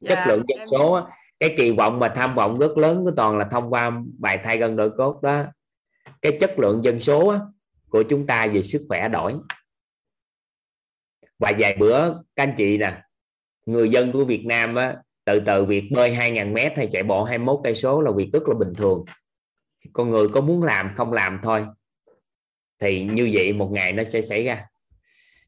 Dạ, 0.00 0.14
chất 0.14 0.24
lượng 0.28 0.42
dân 0.48 0.58
em... 0.58 0.68
số 0.68 1.08
cái 1.40 1.54
kỳ 1.56 1.70
vọng 1.70 1.98
và 1.98 2.08
tham 2.08 2.34
vọng 2.34 2.58
rất 2.58 2.78
lớn 2.78 3.04
của 3.04 3.10
toàn 3.16 3.38
là 3.38 3.48
thông 3.50 3.72
qua 3.72 3.90
bài 4.18 4.38
thay 4.44 4.58
gân 4.58 4.76
đổi 4.76 4.90
cốt 4.90 5.22
đó. 5.22 5.44
Cái 6.22 6.36
chất 6.40 6.58
lượng 6.58 6.84
dân 6.84 7.00
số 7.00 7.34
của 7.88 8.02
chúng 8.02 8.26
ta 8.26 8.46
về 8.46 8.62
sức 8.62 8.84
khỏe 8.88 9.08
đổi. 9.08 9.34
Và 11.38 11.52
vài 11.58 11.76
bữa 11.78 12.08
các 12.36 12.42
anh 12.42 12.54
chị 12.56 12.78
nè 12.78 13.02
người 13.66 13.90
dân 13.90 14.12
của 14.12 14.24
Việt 14.24 14.44
Nam 14.46 14.74
á, 14.74 14.96
từ 15.24 15.40
từ 15.46 15.64
việc 15.64 15.84
bơi 15.92 16.10
2.000 16.10 16.52
mét 16.52 16.72
hay 16.76 16.88
chạy 16.92 17.02
bộ 17.02 17.24
21 17.24 17.60
cây 17.64 17.74
số 17.74 18.00
là 18.00 18.10
việc 18.16 18.30
rất 18.32 18.48
là 18.48 18.54
bình 18.58 18.72
thường. 18.76 19.04
Con 19.92 20.10
người 20.10 20.28
có 20.28 20.40
muốn 20.40 20.62
làm 20.62 20.90
không 20.96 21.12
làm 21.12 21.40
thôi 21.42 21.66
thì 22.80 23.02
như 23.02 23.30
vậy 23.32 23.52
một 23.52 23.68
ngày 23.72 23.92
nó 23.92 24.04
sẽ 24.04 24.20
xảy 24.20 24.44
ra. 24.44 24.66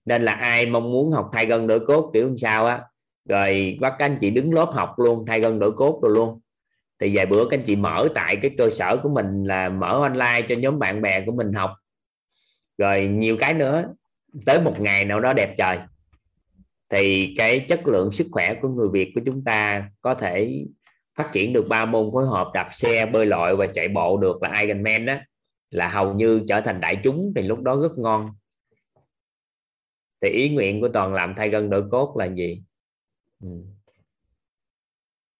Nên 0.04 0.22
là 0.22 0.32
ai 0.32 0.66
mong 0.66 0.92
muốn 0.92 1.12
học 1.12 1.30
thay 1.32 1.46
gân 1.46 1.66
đổi 1.66 1.80
cốt, 1.80 2.10
kiểu 2.14 2.36
sao 2.36 2.66
á. 2.66 2.82
Rồi 3.28 3.76
bắt 3.80 3.94
các 3.98 4.04
anh 4.04 4.18
chị 4.20 4.30
đứng 4.30 4.54
lớp 4.54 4.70
học 4.72 4.98
luôn, 4.98 5.24
thay 5.26 5.40
gân 5.40 5.58
đổi 5.58 5.72
cốt 5.72 6.00
rồi 6.02 6.12
luôn. 6.14 6.40
Thì 7.00 7.16
vài 7.16 7.26
bữa 7.26 7.44
các 7.50 7.58
anh 7.58 7.64
chị 7.64 7.76
mở 7.76 8.08
tại 8.14 8.36
cái 8.36 8.50
cơ 8.58 8.70
sở 8.70 8.96
của 9.02 9.08
mình 9.08 9.44
là 9.44 9.68
mở 9.68 10.02
online 10.02 10.42
cho 10.48 10.54
nhóm 10.54 10.78
bạn 10.78 11.02
bè 11.02 11.24
của 11.26 11.32
mình 11.32 11.52
học. 11.52 11.70
Rồi 12.78 13.08
nhiều 13.08 13.36
cái 13.40 13.54
nữa, 13.54 13.84
tới 14.46 14.60
một 14.60 14.80
ngày 14.80 15.04
nào 15.04 15.20
đó 15.20 15.32
đẹp 15.32 15.54
trời. 15.56 15.78
Thì 16.90 17.34
cái 17.38 17.60
chất 17.68 17.88
lượng 17.88 18.12
sức 18.12 18.26
khỏe 18.30 18.54
của 18.62 18.68
người 18.68 18.88
Việt 18.92 19.12
của 19.14 19.20
chúng 19.26 19.44
ta 19.44 19.90
có 20.00 20.14
thể 20.14 20.64
phát 21.16 21.32
triển 21.32 21.52
được 21.52 21.68
ba 21.68 21.84
môn 21.84 22.10
phối 22.12 22.26
hợp, 22.26 22.50
đạp 22.54 22.68
xe, 22.72 23.06
bơi 23.06 23.26
lội 23.26 23.56
và 23.56 23.66
chạy 23.66 23.88
bộ 23.88 24.16
được 24.16 24.42
là 24.42 24.60
Ironman 24.60 25.06
đó 25.06 25.14
là 25.70 25.88
hầu 25.88 26.14
như 26.14 26.42
trở 26.48 26.60
thành 26.60 26.80
đại 26.80 27.00
chúng 27.04 27.32
thì 27.36 27.42
lúc 27.42 27.62
đó 27.62 27.76
rất 27.76 27.98
ngon. 27.98 28.28
Thì 30.20 30.28
ý 30.28 30.48
nguyện 30.48 30.80
của 30.80 30.88
toàn 30.88 31.14
làm 31.14 31.34
thay 31.36 31.48
gân 31.48 31.70
đổi 31.70 31.84
cốt 31.90 32.16
là 32.18 32.24
gì? 32.24 32.62
Ừ. 33.40 33.48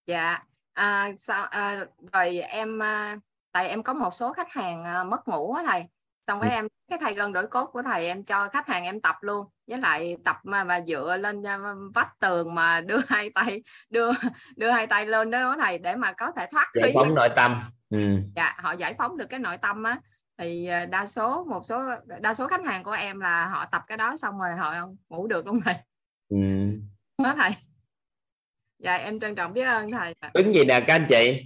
dạ 0.07 0.39
à, 0.73 1.10
sao 1.18 1.44
à, 1.44 1.86
rồi 2.12 2.39
em 2.39 2.82
à, 2.82 3.16
tại 3.52 3.68
em 3.68 3.82
có 3.82 3.94
một 3.94 4.15
số 4.15 4.32
khách 4.32 4.52
hàng 4.52 4.84
à, 4.84 5.05
mất 5.05 5.28
ngủ 5.28 5.52
á 5.52 5.62
thầy. 5.66 5.84
Xong 6.26 6.40
cái 6.40 6.50
ừ. 6.50 6.55
em 6.55 6.68
cái 6.90 6.98
thay 7.02 7.15
gân 7.15 7.32
đổi 7.32 7.47
cốt 7.47 7.66
của 7.66 7.82
thầy 7.82 8.07
em 8.07 8.24
cho 8.24 8.48
khách 8.48 8.68
hàng 8.68 8.84
em 8.84 9.00
tập 9.00 9.16
luôn. 9.20 9.47
Với 9.66 9.78
lại 9.78 10.16
tập 10.24 10.36
mà 10.42 10.65
mà 10.65 10.81
dựa 10.86 11.16
lên 11.16 11.47
à, 11.47 11.58
vách 11.94 12.20
tường 12.20 12.55
mà 12.55 12.81
đưa 12.81 13.00
hai 13.08 13.31
tay 13.34 13.62
đưa 13.90 14.10
đưa 14.57 14.70
hai 14.70 14.86
tay 14.86 15.07
lên 15.07 15.31
đó 15.31 15.57
thầy 15.60 15.78
để 15.78 15.97
mà 15.97 16.12
có 16.12 16.32
thể 16.36 16.47
thoát 16.50 16.68
giải 16.74 16.92
phóng 16.94 17.15
nội 17.15 17.28
tâm. 17.36 17.62
Ừ. 17.90 17.98
dạ 18.36 18.57
họ 18.58 18.73
giải 18.73 18.94
phóng 18.98 19.16
được 19.16 19.26
cái 19.26 19.40
nội 19.40 19.57
tâm 19.57 19.82
á 19.82 20.00
thì 20.39 20.67
à, 20.67 20.86
đa 20.86 21.07
số 21.07 21.44
một 21.44 21.60
số 21.65 21.83
đa 22.20 22.34
số 22.34 22.47
khách 22.47 22.65
hàng 22.65 22.84
của 22.84 22.91
em 22.91 23.20
là 23.20 23.47
họ 23.47 23.67
tập 23.73 23.83
cái 23.86 23.99
đó 23.99 24.17
xong 24.17 24.39
rồi 24.39 24.57
họ 24.57 24.89
ngủ 25.08 25.26
được 25.26 25.47
luôn 25.47 25.60
thầy 25.65 25.75
ừ. 26.28 26.36
đó 27.23 27.34
thầy. 27.36 27.50
Dạ 28.78 28.97
em 28.97 29.20
trân 29.20 29.34
trọng 29.34 29.52
biết 29.52 29.62
ơn 29.62 29.91
thầy 29.91 30.15
đứng 30.34 30.55
gì 30.55 30.65
nè 30.65 30.81
các 30.81 30.94
anh 30.94 31.07
chị? 31.08 31.42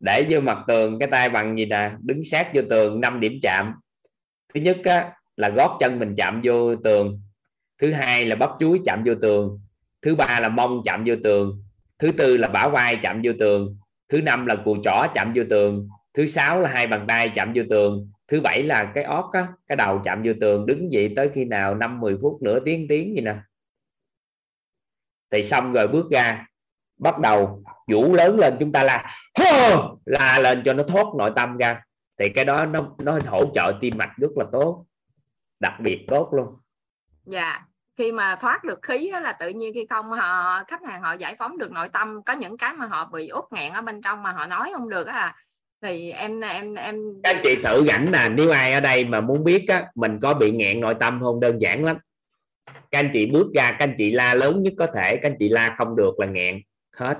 Để 0.00 0.26
vô 0.30 0.40
mặt 0.40 0.58
tường 0.68 0.98
cái 0.98 1.08
tay 1.08 1.28
bằng 1.28 1.58
gì 1.58 1.66
nè? 1.66 1.90
Đứng 2.00 2.24
sát 2.24 2.50
vô 2.54 2.62
tường 2.70 3.00
5 3.00 3.20
điểm 3.20 3.32
chạm. 3.42 3.74
Thứ 4.54 4.60
nhất 4.60 4.78
á, 4.84 5.12
là 5.36 5.48
gót 5.48 5.76
chân 5.80 5.98
mình 5.98 6.14
chạm 6.16 6.40
vô 6.44 6.76
tường. 6.76 7.20
Thứ 7.78 7.92
hai 7.92 8.26
là 8.26 8.36
bắp 8.36 8.50
chuối 8.60 8.80
chạm 8.84 9.02
vô 9.06 9.14
tường. 9.22 9.60
Thứ 10.02 10.14
ba 10.14 10.40
là 10.40 10.48
mông 10.48 10.82
chạm 10.84 11.04
vô 11.06 11.14
tường. 11.22 11.62
Thứ 11.98 12.12
tư 12.12 12.36
là 12.36 12.48
bả 12.48 12.68
vai 12.68 12.96
chạm 13.02 13.20
vô 13.24 13.32
tường. 13.38 13.76
Thứ 14.08 14.20
năm 14.22 14.46
là 14.46 14.56
cùi 14.56 14.78
chỏ 14.84 15.06
chạm 15.14 15.32
vô 15.36 15.42
tường. 15.50 15.88
Thứ 16.14 16.26
sáu 16.26 16.60
là 16.60 16.68
hai 16.68 16.86
bàn 16.86 17.04
tay 17.08 17.30
chạm 17.34 17.52
vô 17.54 17.62
tường 17.70 18.11
thứ 18.28 18.40
bảy 18.40 18.62
là 18.62 18.92
cái 18.94 19.04
ót 19.04 19.32
á, 19.32 19.48
cái 19.68 19.76
đầu 19.76 20.00
chạm 20.04 20.22
vô 20.24 20.32
tường 20.40 20.66
đứng 20.66 20.92
dậy 20.92 21.12
tới 21.16 21.30
khi 21.34 21.44
nào 21.44 21.74
5 21.74 22.00
10 22.00 22.18
phút 22.22 22.42
nửa 22.42 22.60
tiếng 22.60 22.86
tiếng 22.88 23.14
gì 23.14 23.20
nè. 23.20 23.36
Thì 25.30 25.44
xong 25.44 25.72
rồi 25.72 25.88
bước 25.88 26.10
ra 26.10 26.46
bắt 26.98 27.18
đầu 27.18 27.64
vũ 27.92 28.14
lớn 28.14 28.38
lên 28.38 28.56
chúng 28.60 28.72
ta 28.72 28.82
là 28.82 29.16
hô 29.38 29.98
la 30.04 30.38
lên 30.38 30.62
cho 30.64 30.72
nó 30.72 30.82
thoát 30.82 31.06
nội 31.18 31.32
tâm 31.36 31.56
ra. 31.56 31.82
Thì 32.18 32.28
cái 32.28 32.44
đó 32.44 32.66
nó 32.66 32.94
nó 32.98 33.18
hỗ 33.26 33.52
trợ 33.54 33.78
tim 33.80 33.98
mạch 33.98 34.12
rất 34.16 34.30
là 34.36 34.44
tốt 34.52 34.86
đặc 35.60 35.74
biệt 35.80 36.04
tốt 36.08 36.30
luôn. 36.32 36.56
Dạ 37.24 37.66
khi 37.98 38.12
mà 38.12 38.36
thoát 38.36 38.64
được 38.64 38.78
khí 38.82 39.10
đó 39.12 39.20
là 39.20 39.32
tự 39.32 39.48
nhiên 39.48 39.74
khi 39.74 39.86
không 39.90 40.10
họ 40.10 40.62
khách 40.68 40.84
hàng 40.84 41.02
họ 41.02 41.12
giải 41.12 41.36
phóng 41.38 41.58
được 41.58 41.70
nội 41.70 41.88
tâm 41.88 42.22
có 42.22 42.32
những 42.32 42.56
cái 42.56 42.72
mà 42.72 42.86
họ 42.86 43.04
bị 43.12 43.28
út 43.28 43.44
nghẹn 43.50 43.72
ở 43.72 43.82
bên 43.82 44.02
trong 44.02 44.22
mà 44.22 44.32
họ 44.32 44.46
nói 44.46 44.70
không 44.74 44.88
được 44.88 45.06
à 45.06 45.36
thì 45.82 46.10
em 46.10 46.40
em 46.40 46.74
em 46.74 46.96
các 47.22 47.36
chị 47.42 47.56
thử 47.62 47.86
rảnh 47.86 48.12
nè, 48.12 48.28
nếu 48.30 48.50
ai 48.50 48.72
ở 48.72 48.80
đây 48.80 49.04
mà 49.04 49.20
muốn 49.20 49.44
biết 49.44 49.64
á, 49.68 49.86
mình 49.94 50.18
có 50.22 50.34
bị 50.34 50.50
nghẹn 50.50 50.80
nội 50.80 50.94
tâm 51.00 51.20
không? 51.22 51.40
Đơn 51.40 51.60
giản 51.60 51.84
lắm. 51.84 51.96
Các 52.66 52.98
anh 52.98 53.10
chị 53.12 53.26
bước 53.26 53.46
ra, 53.54 53.70
các 53.70 53.78
anh 53.78 53.94
chị 53.98 54.12
la 54.12 54.34
lớn 54.34 54.62
nhất 54.62 54.72
có 54.78 54.86
thể, 54.86 55.16
các 55.16 55.30
anh 55.30 55.36
chị 55.38 55.48
la 55.48 55.74
không 55.78 55.96
được 55.96 56.20
là 56.20 56.26
nghẹn. 56.26 56.60
Hết. 56.96 57.18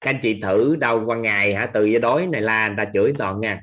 Các 0.00 0.10
anh 0.10 0.18
chị 0.22 0.40
thử 0.42 0.76
đâu 0.76 1.04
qua 1.06 1.16
ngày 1.16 1.54
hả? 1.54 1.66
Từ 1.66 1.84
giờ 1.84 1.98
đói 1.98 2.26
này 2.26 2.40
la 2.40 2.68
người 2.68 2.76
ta 2.78 2.84
chửi 2.94 3.12
toàn 3.18 3.40
nha. 3.40 3.60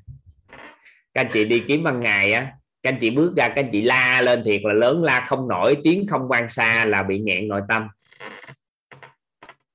Các 1.14 1.22
anh 1.22 1.30
chị 1.34 1.46
đi 1.46 1.64
kiếm 1.68 1.84
ban 1.84 2.00
ngày 2.00 2.34
á, 2.34 2.52
các 2.84 2.94
anh 2.94 3.00
chị 3.02 3.10
bước 3.10 3.34
ra, 3.38 3.48
các 3.48 3.56
anh 3.56 3.70
chị 3.72 3.82
la 3.82 4.22
lên 4.22 4.44
thiệt 4.46 4.62
là 4.64 4.74
lớn, 4.74 5.04
la 5.04 5.26
không 5.28 5.48
nổi, 5.48 5.78
tiếng 5.84 6.08
không 6.08 6.28
quan 6.30 6.50
xa 6.50 6.86
là 6.86 7.04
bị 7.04 7.20
nghẹn 7.20 7.48
nội 7.48 7.62
tâm. 7.70 7.88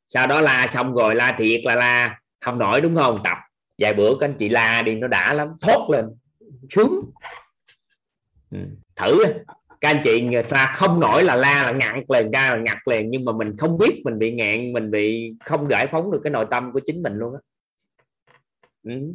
Sau 0.08 0.26
đó 0.26 0.41
la 0.41 0.66
xong 0.66 0.94
rồi, 0.94 1.15
la 1.15 1.33
thiệt 1.39 1.60
là 1.65 1.76
la 1.76 2.18
không 2.47 2.58
nổi 2.58 2.81
đúng 2.81 2.97
không? 2.97 3.18
Tập. 3.25 3.39
Vài 3.78 3.94
bữa 3.94 4.10
các 4.20 4.28
anh 4.28 4.36
chị 4.39 4.49
la 4.49 4.83
đi 4.83 4.94
nó 4.94 5.08
đã 5.08 5.34
lắm. 5.34 5.49
Thốt 5.60 5.91
lên. 5.91 6.07
Xuống 6.70 7.12
ừ. 8.50 8.58
thử. 8.97 9.23
Các 9.81 9.89
anh 9.91 10.00
chị 10.05 10.20
người 10.20 10.42
ta 10.42 10.73
không 10.76 11.00
nổi 11.00 11.25
là 11.25 11.36
la 11.36 11.62
là 11.62 11.73
ngặt 11.73 12.05
liền 12.08 12.31
ra 12.31 12.50
là 12.50 12.57
ngặt 12.57 12.89
liền. 12.89 13.10
Nhưng 13.10 13.25
mà 13.25 13.33
mình 13.33 13.57
không 13.58 13.78
biết 13.78 14.02
mình 14.05 14.18
bị 14.18 14.33
ngạn 14.33 14.73
mình 14.73 14.91
bị 14.91 15.34
không 15.41 15.68
giải 15.68 15.86
phóng 15.86 16.10
được 16.10 16.20
cái 16.25 16.31
nội 16.31 16.47
tâm 16.50 16.73
của 16.73 16.81
chính 16.84 17.02
mình 17.02 17.18
luôn 17.18 17.34
á. 17.34 17.41
Ừ. 18.83 19.15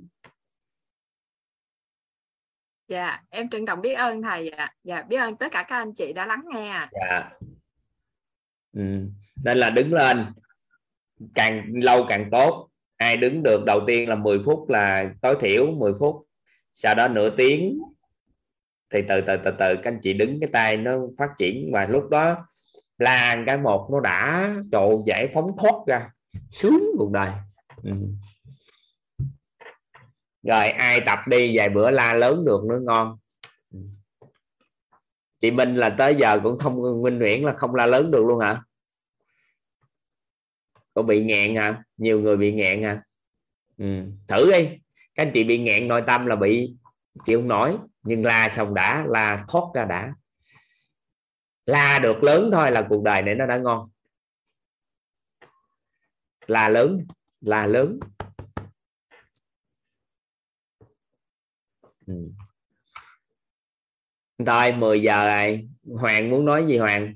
dạ 2.88 3.24
em 3.30 3.50
trân 3.50 3.66
trọng 3.66 3.82
biết 3.82 3.94
ơn 3.94 4.22
thầy 4.22 4.50
ạ. 4.50 4.74
Dạ 4.84 5.02
biết 5.02 5.18
ơn 5.18 5.36
tất 5.36 5.48
cả 5.52 5.66
các 5.68 5.76
anh 5.76 5.94
chị 5.94 6.14
đã 6.14 6.26
lắng 6.26 6.44
nghe 6.54 6.88
dạ. 6.92 7.30
Ừ. 8.74 9.08
nên 9.44 9.58
là 9.58 9.70
đứng 9.70 9.94
lên. 9.94 10.26
Càng 11.36 11.72
lâu 11.74 12.06
càng 12.10 12.30
tốt 12.32 12.71
ai 13.02 13.18
đứng 13.18 13.44
được 13.44 13.66
đầu 13.66 13.82
tiên 13.88 14.10
là 14.10 14.16
10 14.16 14.40
phút 14.46 14.70
là 14.70 15.14
tối 15.22 15.36
thiểu 15.42 15.72
10 15.72 15.94
phút. 16.00 16.26
Sau 16.74 16.96
đó 16.96 17.08
nửa 17.08 17.30
tiếng 17.30 17.80
thì 18.90 19.02
từ 19.08 19.22
từ 19.22 19.38
từ 19.38 19.52
từ 19.52 19.76
các 19.76 19.84
anh 19.84 20.00
chị 20.04 20.14
đứng 20.14 20.40
cái 20.40 20.50
tay 20.54 20.78
nó 20.78 20.98
phát 21.18 21.30
triển 21.38 21.70
và 21.74 21.86
lúc 21.86 22.10
đó 22.10 22.48
là 22.98 23.44
cái 23.48 23.58
một 23.58 23.90
nó 23.92 24.00
đã 24.00 24.54
trộn 24.72 25.04
giải 25.06 25.30
phóng 25.34 25.48
thoát 25.58 25.74
ra. 25.88 26.10
Sướng 26.52 26.84
cuộc 26.98 27.12
đời. 27.12 27.32
Ừ. 27.84 27.92
rồi, 30.44 30.70
ai 30.70 31.02
tập 31.06 31.20
đi 31.30 31.58
vài 31.58 31.70
bữa 31.70 31.92
la 31.92 32.14
lớn 32.14 32.46
được 32.46 32.64
nữa, 32.70 32.80
ngon. 32.82 33.18
Ừ. 33.74 33.80
Chị 35.40 35.52
Minh 35.52 35.76
là 35.76 35.90
tới 35.90 36.16
giờ 36.16 36.40
cũng 36.44 36.60
không, 36.60 37.02
Minh 37.02 37.20
Nguyễn 37.20 37.46
là 37.46 37.54
không 37.54 37.76
la 37.76 37.86
lớn 37.86 38.12
được 38.12 38.26
luôn 38.26 38.40
hả? 38.40 38.62
Có 40.94 41.02
bị 41.02 41.24
nghẹn 41.24 41.56
hả 41.56 41.62
à? 41.62 41.84
nhiều 41.98 42.22
người 42.22 42.38
bị 42.38 42.52
nghẹn 42.54 42.84
hả 42.84 42.90
à? 42.90 43.04
ừ. 43.78 44.04
thử 44.28 44.52
đi. 44.52 44.70
Các 45.16 45.24
anh 45.24 45.32
chị 45.34 45.44
bị 45.44 45.60
nghẹn 45.60 45.88
nội 45.88 46.04
tâm 46.08 46.26
là 46.26 46.36
bị, 46.36 46.74
chịu 47.26 47.40
không 47.40 47.48
nói 47.48 47.74
nhưng 48.04 48.26
la 48.26 48.50
xong 48.50 48.74
đã, 48.74 49.06
la 49.10 49.46
thoát 49.48 49.64
ra 49.74 49.86
đã. 49.86 50.14
La 51.66 52.00
được 52.00 52.24
lớn 52.24 52.50
thôi 52.54 52.72
là 52.72 52.86
cuộc 52.90 53.04
đời 53.04 53.22
này 53.22 53.36
nó 53.36 53.46
đã 53.46 53.58
ngon. 53.58 53.90
Là 56.48 56.70
lớn 56.70 57.06
là 57.42 57.66
lớn. 57.66 58.00
Ừ. 62.08 62.14
thôi 64.46 64.72
10 64.72 65.02
giờ 65.02 65.28
rồi. 65.28 65.70
Hoàng 66.00 66.30
muốn 66.30 66.46
nói 66.46 66.66
gì 66.68 66.78
Hoàng? 66.78 67.14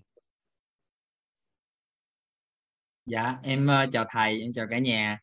Dạ 3.05 3.37
em 3.43 3.67
uh, 3.83 3.91
chào 3.91 4.05
thầy 4.09 4.41
em 4.41 4.53
chào 4.53 4.65
cả 4.69 4.77
nhà. 4.77 5.19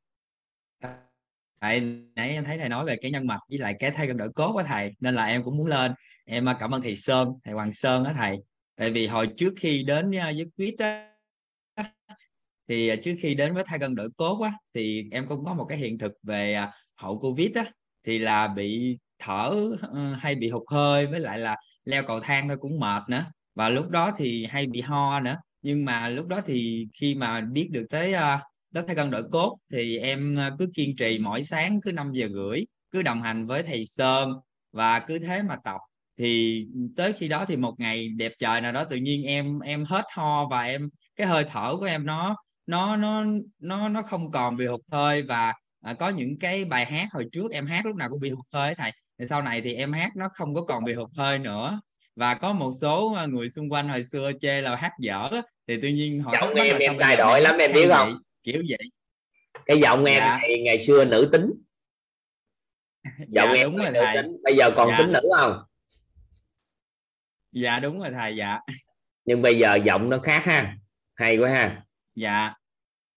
Tại 1.61 1.81
nãy 2.15 2.31
em 2.31 2.45
thấy 2.45 2.59
thầy 2.59 2.69
nói 2.69 2.85
về 2.85 2.97
cái 3.03 3.11
nhân 3.11 3.27
mạch 3.27 3.41
với 3.49 3.59
lại 3.59 3.75
cái 3.79 3.91
thay 3.91 4.07
cân 4.07 4.17
đổi 4.17 4.33
cốt 4.35 4.53
của 4.53 4.63
thầy 4.63 4.93
nên 5.01 5.15
là 5.15 5.25
em 5.25 5.45
cũng 5.45 5.57
muốn 5.57 5.67
lên. 5.67 5.93
Em 6.25 6.47
uh, 6.51 6.57
cảm 6.61 6.71
ơn 6.71 6.83
thầy 6.83 6.97
Sơn 6.97 7.29
thầy 7.45 7.55
Hoàng 7.55 7.73
Sơn 7.73 8.05
đó 8.05 8.13
thầy. 8.17 8.37
Tại 8.77 8.91
vì 8.91 9.07
hồi 9.07 9.29
trước 9.37 9.55
khi 9.57 9.83
đến 9.83 10.09
uh, 10.09 10.13
với 10.13 10.47
quýt 10.57 10.75
á 10.79 11.09
thì 12.69 12.91
trước 13.03 13.15
khi 13.21 13.35
đến 13.35 13.55
với 13.55 13.65
thay 13.67 13.79
cân 13.79 13.95
đổi 13.95 14.09
cốt 14.17 14.41
á 14.43 14.53
thì 14.75 15.05
em 15.11 15.27
cũng 15.29 15.45
có 15.45 15.55
một 15.55 15.65
cái 15.69 15.79
hiện 15.79 15.99
thực 15.99 16.13
về 16.23 16.59
hậu 16.95 17.19
covid 17.19 17.55
á 17.55 17.65
thì 18.05 18.19
là 18.19 18.49
bị 18.49 18.99
thở 19.19 19.71
hay 20.19 20.35
bị 20.35 20.51
hụt 20.51 20.63
hơi 20.67 21.07
với 21.07 21.21
lại 21.21 21.39
là 21.39 21.57
leo 21.85 22.03
cầu 22.07 22.21
thang 22.21 22.49
thôi 22.49 22.57
cũng 22.61 22.81
mệt 22.81 23.03
nữa. 23.09 23.25
Và 23.55 23.69
lúc 23.69 23.89
đó 23.89 24.13
thì 24.17 24.47
hay 24.47 24.67
bị 24.67 24.81
ho 24.81 25.21
nữa 25.21 25.37
nhưng 25.63 25.85
mà 25.85 26.09
lúc 26.09 26.27
đó 26.27 26.41
thì 26.47 26.89
khi 26.95 27.15
mà 27.15 27.41
biết 27.41 27.69
được 27.71 27.87
tới 27.91 28.13
uh, 28.13 28.41
lớp 28.73 28.85
thay 28.87 28.97
cân 28.97 29.11
đổi 29.11 29.23
cốt 29.33 29.59
thì 29.73 29.99
em 29.99 30.39
uh, 30.49 30.59
cứ 30.59 30.67
kiên 30.75 30.97
trì 30.97 31.19
mỗi 31.19 31.43
sáng 31.45 31.81
cứ 31.81 31.93
5 31.93 32.13
giờ 32.13 32.29
rưỡi 32.29 32.65
cứ 32.91 33.03
đồng 33.03 33.23
hành 33.23 33.47
với 33.47 33.63
thầy 33.63 33.87
Sơn 33.87 34.33
và 34.73 34.99
cứ 35.01 35.19
thế 35.19 35.43
mà 35.43 35.57
tập. 35.65 35.81
Thì 36.19 36.65
tới 36.97 37.13
khi 37.13 37.29
đó 37.29 37.45
thì 37.49 37.57
một 37.57 37.75
ngày 37.81 38.09
đẹp 38.09 38.33
trời 38.39 38.61
nào 38.61 38.73
đó 38.73 38.85
tự 38.85 38.97
nhiên 38.97 39.25
em 39.25 39.59
em 39.61 39.85
hết 39.85 40.05
ho 40.13 40.49
và 40.51 40.63
em 40.63 40.89
cái 41.17 41.27
hơi 41.27 41.45
thở 41.51 41.77
của 41.77 41.85
em 41.85 42.07
nó 42.07 42.37
nó 42.67 42.97
nó 42.97 43.25
nó 43.59 43.89
nó 43.89 44.03
không 44.03 44.31
còn 44.31 44.57
bị 44.57 44.67
hụt 44.67 44.81
hơi 44.93 45.23
và 45.23 45.55
à, 45.81 45.95
có 45.95 46.09
những 46.09 46.39
cái 46.39 46.65
bài 46.65 46.85
hát 46.85 47.09
hồi 47.13 47.27
trước 47.33 47.53
em 47.53 47.67
hát 47.67 47.87
lúc 47.87 47.97
nào 47.97 48.09
cũng 48.11 48.21
bị 48.21 48.31
hụt 48.31 48.47
hơi 48.53 48.75
thầy. 48.75 48.91
Thì 49.19 49.27
sau 49.27 49.43
này 49.43 49.61
thì 49.61 49.75
em 49.75 49.93
hát 49.93 50.17
nó 50.17 50.29
không 50.35 50.55
có 50.55 50.63
còn 50.63 50.85
bị 50.85 50.95
hụt 50.95 51.11
hơi 51.17 51.39
nữa. 51.39 51.81
Và 52.17 52.35
có 52.35 52.53
một 52.53 52.73
số 52.81 53.13
ờ, 53.15 53.27
người 53.27 53.51
xung 53.51 53.73
quanh 53.73 53.89
hồi 53.89 54.05
xưa 54.05 54.33
chê 54.41 54.61
là 54.61 54.77
hát 54.77 54.93
dở 55.01 55.31
thì 55.69 55.79
tuy 55.83 55.93
nhiên 55.93 56.23
họ 56.23 56.33
giọng 56.41 56.55
em 56.55 56.79
em 56.79 56.97
thay 57.01 57.17
đổi 57.17 57.41
lắm 57.41 57.57
em 57.59 57.73
biết 57.73 57.89
không? 57.89 58.19
Kiểu 58.43 58.63
vậy. 58.69 58.91
Cái 59.67 59.79
giọng 59.79 60.05
em 60.05 60.19
dạ. 60.19 60.39
thì 60.43 60.63
ngày 60.63 60.79
xưa 60.79 61.05
nữ 61.05 61.29
tính. 61.33 61.53
Giọng 63.29 63.49
dạ, 63.55 63.61
em 63.61 63.71
đúng 63.71 63.77
rồi 63.77 63.91
nữ 63.91 64.01
thầy. 64.05 64.17
tính 64.17 64.37
bây 64.45 64.57
giờ 64.57 64.71
còn 64.77 64.89
dạ. 64.89 64.99
tính 64.99 65.13
nữ 65.13 65.21
không? 65.37 65.63
Dạ 67.53 67.79
đúng 67.79 67.99
rồi 67.99 68.11
thầy 68.15 68.37
dạ. 68.37 68.59
Nhưng 69.25 69.43
bây 69.43 69.59
giờ 69.59 69.79
giọng 69.85 70.11
nó 70.11 70.19
khác 70.19 70.45
ha 70.45 70.77
hay 71.15 71.37
quá 71.37 71.51
ha. 71.51 71.83
Dạ. 72.15 72.53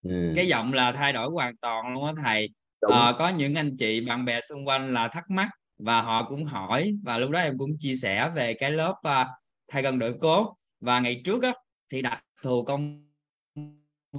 Ừ. 0.04 0.34
cái 0.36 0.48
giọng 0.48 0.74
là 0.74 0.92
thay 0.92 1.14
đổi 1.14 1.30
hoàn 1.30 1.58
toàn 1.58 1.94
luôn 1.94 2.06
á 2.06 2.14
thầy. 2.24 2.50
À, 2.92 3.14
có 3.20 3.30
những 3.30 3.56
anh 3.56 3.78
chị 3.78 4.02
bạn 4.02 4.26
bè 4.26 4.42
xung 4.42 4.68
quanh 4.68 4.94
là 4.94 5.08
thắc 5.08 5.30
mắc 5.30 5.50
và 5.78 6.02
họ 6.02 6.30
cũng 6.30 6.46
hỏi 6.46 6.94
và 7.04 7.18
lúc 7.18 7.32
đó 7.32 7.40
em 7.40 7.58
cũng 7.58 7.78
chia 7.80 7.96
sẻ 7.96 8.32
về 8.36 8.54
cái 8.54 8.72
lớp 8.72 8.96
uh, 9.08 9.28
thay 9.68 9.84
cân 9.84 10.00
đổi 10.00 10.16
cốt. 10.22 10.56
Và 10.80 11.00
ngày 11.00 11.22
trước 11.26 11.44
á 11.44 11.54
thì 11.92 12.02
đặc 12.02 12.24
thù 12.46 12.64
công 12.64 13.02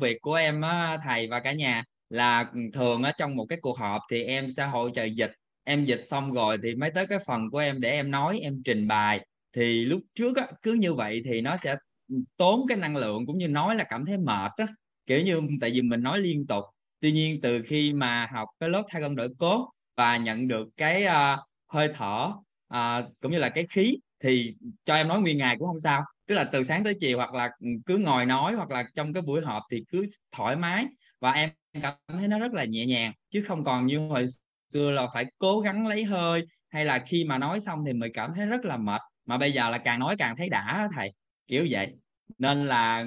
việc 0.00 0.20
của 0.20 0.34
em 0.34 0.60
á, 0.60 0.98
thầy 1.04 1.28
và 1.28 1.40
cả 1.40 1.52
nhà 1.52 1.84
là 2.10 2.50
ừ, 2.54 2.60
thường 2.72 3.02
ở 3.02 3.12
trong 3.18 3.36
một 3.36 3.46
cái 3.48 3.58
cuộc 3.62 3.78
họp 3.78 4.02
thì 4.10 4.22
em 4.22 4.50
sẽ 4.50 4.66
hỗ 4.66 4.90
trợ 4.90 5.04
dịch. 5.04 5.32
Em 5.64 5.84
dịch 5.84 6.00
xong 6.08 6.32
rồi 6.32 6.58
thì 6.62 6.74
mới 6.74 6.90
tới 6.90 7.06
cái 7.06 7.18
phần 7.26 7.50
của 7.50 7.58
em 7.58 7.80
để 7.80 7.90
em 7.90 8.10
nói 8.10 8.40
em 8.42 8.62
trình 8.64 8.88
bày. 8.88 9.26
Thì 9.52 9.84
lúc 9.84 10.00
trước 10.14 10.36
á, 10.36 10.46
cứ 10.62 10.72
như 10.72 10.94
vậy 10.94 11.22
thì 11.24 11.40
nó 11.40 11.56
sẽ 11.56 11.76
ừ, 12.08 12.16
tốn 12.36 12.60
cái 12.68 12.78
năng 12.78 12.96
lượng 12.96 13.26
cũng 13.26 13.38
như 13.38 13.48
nói 13.48 13.74
là 13.74 13.84
cảm 13.84 14.04
thấy 14.06 14.18
mệt 14.18 14.52
á. 14.56 14.66
Kiểu 15.06 15.22
như 15.22 15.40
tại 15.60 15.70
vì 15.70 15.82
mình 15.82 16.02
nói 16.02 16.18
liên 16.20 16.46
tục. 16.46 16.64
Tuy 17.00 17.12
nhiên 17.12 17.40
từ 17.40 17.62
khi 17.66 17.92
mà 17.92 18.26
học 18.32 18.48
cái 18.60 18.68
lớp 18.68 18.82
thay 18.88 19.02
cân 19.02 19.16
đổi 19.16 19.28
cốt 19.38 19.70
và 19.96 20.16
nhận 20.16 20.48
được 20.48 20.68
cái 20.76 21.04
uh, 21.04 21.40
hơi 21.68 21.88
thở 21.94 22.32
uh, 22.74 23.12
cũng 23.20 23.32
như 23.32 23.38
là 23.38 23.48
cái 23.48 23.66
khí 23.70 23.98
thì 24.20 24.54
cho 24.84 24.94
em 24.94 25.08
nói 25.08 25.20
nguyên 25.20 25.38
ngày 25.38 25.56
cũng 25.58 25.68
không 25.68 25.80
sao. 25.80 26.04
Tức 26.26 26.34
là 26.34 26.44
từ 26.44 26.62
sáng 26.62 26.84
tới 26.84 26.94
chiều 27.00 27.16
hoặc 27.18 27.34
là 27.34 27.50
cứ 27.86 27.98
ngồi 27.98 28.26
nói 28.26 28.54
hoặc 28.54 28.70
là 28.70 28.84
trong 28.94 29.12
cái 29.12 29.22
buổi 29.22 29.40
họp 29.40 29.62
thì 29.70 29.84
cứ 29.88 30.06
thoải 30.36 30.56
mái. 30.56 30.86
Và 31.20 31.32
em 31.32 31.50
cảm 31.82 31.94
thấy 32.08 32.28
nó 32.28 32.38
rất 32.38 32.52
là 32.52 32.64
nhẹ 32.64 32.86
nhàng 32.86 33.12
chứ 33.30 33.44
không 33.48 33.64
còn 33.64 33.86
như 33.86 33.98
hồi 33.98 34.24
xưa 34.72 34.90
là 34.90 35.06
phải 35.14 35.24
cố 35.38 35.60
gắng 35.60 35.86
lấy 35.86 36.04
hơi 36.04 36.46
hay 36.68 36.84
là 36.84 36.98
khi 36.98 37.24
mà 37.24 37.38
nói 37.38 37.60
xong 37.60 37.84
thì 37.86 37.92
mình 37.92 38.12
cảm 38.14 38.32
thấy 38.36 38.46
rất 38.46 38.64
là 38.64 38.76
mệt. 38.76 39.00
Mà 39.26 39.38
bây 39.38 39.52
giờ 39.52 39.70
là 39.70 39.78
càng 39.78 39.98
nói 39.98 40.16
càng 40.18 40.36
thấy 40.36 40.48
đã 40.48 40.88
thầy. 40.96 41.12
Kiểu 41.46 41.66
vậy. 41.70 41.88
Nên 42.38 42.66
là 42.66 43.04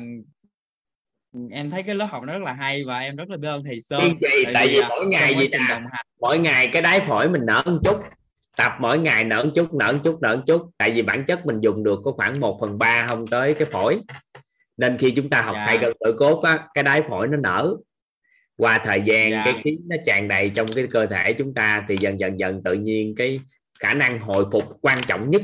em 1.51 1.69
thấy 1.69 1.83
cái 1.83 1.95
lớp 1.95 2.05
học 2.05 2.23
nó 2.23 2.33
rất 2.33 2.45
là 2.45 2.53
hay 2.53 2.83
và 2.83 2.99
em 2.99 3.15
rất 3.15 3.29
là 3.29 3.37
biết 3.37 3.47
ơn 3.47 3.63
thầy 3.63 3.79
Sơn. 3.79 4.01
Tại, 4.21 4.53
tại 4.53 4.67
vì, 4.67 4.73
vì 4.73 4.81
mỗi 4.89 5.05
ngày 5.05 5.35
gì 5.39 5.47
ta 5.51 5.81
mỗi 6.19 6.39
ngày 6.39 6.67
cái 6.73 6.81
đáy 6.81 6.99
phổi 6.99 7.29
mình 7.29 7.41
nở 7.45 7.63
một 7.65 7.79
chút 7.83 7.99
tập 8.59 8.71
mỗi 8.79 8.99
ngày 8.99 9.23
nở 9.23 9.43
một 9.43 9.51
chút 9.55 9.73
nở 9.73 9.91
một 9.91 9.99
chút 10.03 10.21
nở 10.21 10.35
một 10.35 10.43
chút 10.47 10.69
tại 10.77 10.91
vì 10.91 11.01
bản 11.01 11.25
chất 11.27 11.45
mình 11.45 11.61
dùng 11.61 11.83
được 11.83 11.99
có 12.03 12.11
khoảng 12.11 12.39
1 12.39 12.57
phần 12.61 12.77
ba 12.77 13.05
không 13.07 13.27
tới 13.27 13.53
cái 13.53 13.67
phổi 13.71 13.99
nên 14.77 14.97
khi 14.97 15.11
chúng 15.11 15.29
ta 15.29 15.41
học 15.41 15.55
dạ. 15.55 15.65
thay 15.67 15.77
cân 15.77 15.93
đổi 15.99 16.13
cốt 16.17 16.41
á 16.43 16.67
cái 16.73 16.83
đáy 16.83 17.03
phổi 17.09 17.27
nó 17.27 17.37
nở 17.37 17.75
qua 18.57 18.81
thời 18.83 19.01
gian 19.05 19.31
dạ. 19.31 19.41
cái 19.45 19.53
khí 19.63 19.77
nó 19.87 19.95
tràn 20.05 20.27
đầy 20.27 20.51
trong 20.55 20.67
cái 20.75 20.87
cơ 20.91 21.05
thể 21.05 21.33
chúng 21.33 21.53
ta 21.53 21.85
thì 21.89 21.97
dần 21.99 22.19
dần 22.19 22.39
dần 22.39 22.63
tự 22.63 22.73
nhiên 22.73 23.15
cái 23.15 23.39
khả 23.79 23.93
năng 23.93 24.19
hồi 24.19 24.45
phục 24.51 24.63
quan 24.81 24.97
trọng 25.07 25.29
nhất 25.29 25.41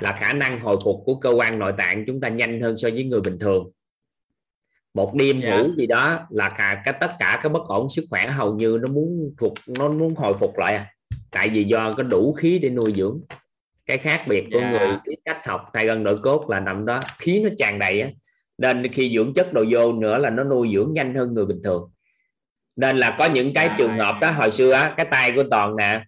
là 0.00 0.12
khả 0.12 0.32
năng 0.32 0.60
hồi 0.60 0.76
phục 0.84 0.96
của 1.04 1.14
cơ 1.14 1.30
quan 1.30 1.58
nội 1.58 1.72
tạng 1.78 2.04
chúng 2.06 2.20
ta 2.20 2.28
nhanh 2.28 2.60
hơn 2.60 2.78
so 2.78 2.88
với 2.90 3.04
người 3.04 3.20
bình 3.20 3.36
thường 3.40 3.70
một 4.94 5.14
đêm 5.14 5.40
yeah. 5.40 5.54
Dạ. 5.54 5.62
ngủ 5.62 5.74
gì 5.76 5.86
đó 5.86 6.26
là 6.30 6.48
cả 6.48 6.82
cái 6.84 6.94
tất 7.00 7.10
cả 7.18 7.40
cái 7.42 7.50
bất 7.50 7.62
ổn 7.68 7.90
sức 7.90 8.04
khỏe 8.10 8.26
hầu 8.26 8.54
như 8.54 8.78
nó 8.82 8.88
muốn 8.88 9.34
phục 9.38 9.54
nó 9.78 9.88
muốn 9.88 10.14
hồi 10.14 10.34
phục 10.40 10.58
lại 10.58 10.74
à 10.74 10.93
tại 11.34 11.48
vì 11.48 11.64
do 11.64 11.94
có 11.96 12.02
đủ 12.02 12.32
khí 12.32 12.58
để 12.58 12.70
nuôi 12.70 12.92
dưỡng 12.96 13.20
cái 13.86 13.98
khác 13.98 14.24
biệt 14.28 14.44
của 14.52 14.58
yeah. 14.58 14.72
Dạ. 14.72 14.78
người 14.78 14.96
cái 15.04 15.16
cách 15.24 15.46
học 15.46 15.60
thay 15.74 15.86
gân 15.86 16.02
nội 16.02 16.18
cốt 16.18 16.50
là 16.50 16.60
nằm 16.60 16.86
đó 16.86 17.00
khí 17.18 17.40
nó 17.40 17.50
tràn 17.58 17.78
đầy 17.78 18.00
á 18.00 18.08
nên 18.58 18.88
khi 18.88 19.12
dưỡng 19.14 19.34
chất 19.34 19.52
đồ 19.52 19.64
vô 19.70 19.92
nữa 19.92 20.18
là 20.18 20.30
nó 20.30 20.44
nuôi 20.44 20.70
dưỡng 20.72 20.92
nhanh 20.92 21.14
hơn 21.14 21.34
người 21.34 21.46
bình 21.46 21.60
thường 21.64 21.90
nên 22.76 22.96
là 22.96 23.16
có 23.18 23.24
những 23.24 23.54
cái 23.54 23.66
yeah. 23.66 23.78
trường 23.78 23.98
hợp 23.98 24.16
đó 24.20 24.30
hồi 24.30 24.50
xưa 24.50 24.72
á 24.72 24.94
cái 24.96 25.06
tay 25.10 25.32
của 25.32 25.44
toàn 25.50 25.76
nè 25.76 26.04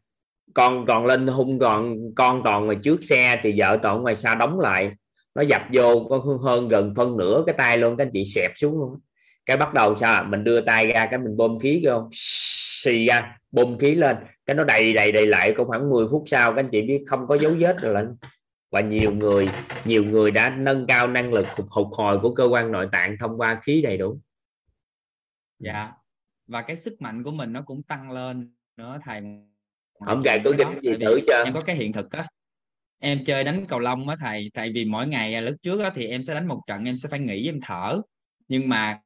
con 0.54 0.84
toàn 0.86 1.06
lên 1.06 1.26
hung 1.26 1.58
còn 1.58 1.96
con 2.14 2.42
toàn 2.44 2.66
ngoài 2.66 2.76
trước 2.82 3.04
xe 3.04 3.40
thì 3.42 3.54
vợ 3.58 3.78
toàn 3.82 4.02
ngoài 4.02 4.14
xa 4.14 4.34
đóng 4.34 4.60
lại 4.60 4.90
nó 5.34 5.42
dập 5.42 5.62
vô 5.72 6.06
có 6.10 6.38
hơn 6.42 6.68
gần 6.68 6.94
phân 6.96 7.16
nửa 7.16 7.42
cái 7.46 7.54
tay 7.58 7.78
luôn 7.78 7.96
các 7.96 8.04
anh 8.04 8.10
chị 8.12 8.24
xẹp 8.26 8.52
xuống 8.56 8.78
luôn 8.78 9.00
cái 9.46 9.56
bắt 9.56 9.74
đầu 9.74 9.96
sao 9.96 10.24
mình 10.24 10.44
đưa 10.44 10.60
tay 10.60 10.86
ra 10.86 11.06
cái 11.10 11.18
mình 11.18 11.36
bơm 11.36 11.58
khí 11.58 11.82
vô 11.84 12.08
xì 12.12 13.06
ra 13.06 13.36
bơm 13.56 13.78
khí 13.78 13.94
lên. 13.94 14.16
Cái 14.46 14.56
nó 14.56 14.64
đầy 14.64 14.92
đầy 14.92 15.12
đầy 15.12 15.26
lại 15.26 15.54
cũng 15.56 15.68
khoảng 15.68 15.90
10 15.90 16.06
phút 16.10 16.22
sau 16.26 16.50
các 16.50 16.58
anh 16.58 16.68
chị 16.72 16.82
biết 16.82 17.04
không 17.06 17.26
có 17.26 17.38
dấu 17.38 17.52
vết 17.58 17.76
rồi 17.80 17.94
lên 17.94 18.16
và 18.70 18.80
nhiều 18.80 19.12
người 19.12 19.48
nhiều 19.84 20.04
người 20.04 20.30
đã 20.30 20.48
nâng 20.48 20.86
cao 20.86 21.06
năng 21.08 21.32
lực 21.32 21.46
phục 21.56 21.66
phục 21.74 21.88
hồi 21.92 22.18
của 22.22 22.34
cơ 22.34 22.44
quan 22.44 22.72
nội 22.72 22.88
tạng 22.92 23.16
thông 23.20 23.40
qua 23.40 23.60
khí 23.62 23.82
đầy 23.82 23.96
đủ. 23.96 24.20
Dạ. 25.58 25.92
Và 26.46 26.62
cái 26.62 26.76
sức 26.76 27.02
mạnh 27.02 27.22
của 27.22 27.30
mình 27.30 27.52
nó 27.52 27.62
cũng 27.62 27.82
tăng 27.82 28.10
lên 28.10 28.54
nữa 28.76 28.98
thầy. 29.04 29.22
Không 30.06 30.22
gài 30.22 30.40
có 30.44 30.50
kinh 30.58 30.80
gì 30.82 31.04
thử 31.04 31.20
cho 31.26 31.42
em 31.44 31.54
có 31.54 31.62
cái 31.66 31.76
hiện 31.76 31.92
thực 31.92 32.10
á. 32.10 32.26
Em 32.98 33.24
chơi 33.24 33.44
đánh 33.44 33.66
cầu 33.68 33.78
lông 33.78 34.08
á 34.08 34.16
thầy 34.20 34.50
tại 34.54 34.72
vì 34.74 34.84
mỗi 34.84 35.06
ngày 35.06 35.34
à, 35.34 35.40
lúc 35.40 35.54
trước 35.62 35.80
á, 35.80 35.90
thì 35.94 36.06
em 36.06 36.22
sẽ 36.22 36.34
đánh 36.34 36.46
một 36.46 36.62
trận 36.66 36.84
em 36.84 36.96
sẽ 36.96 37.08
phải 37.08 37.18
nghỉ 37.18 37.48
em 37.48 37.60
thở. 37.62 38.00
Nhưng 38.48 38.68
mà 38.68 39.00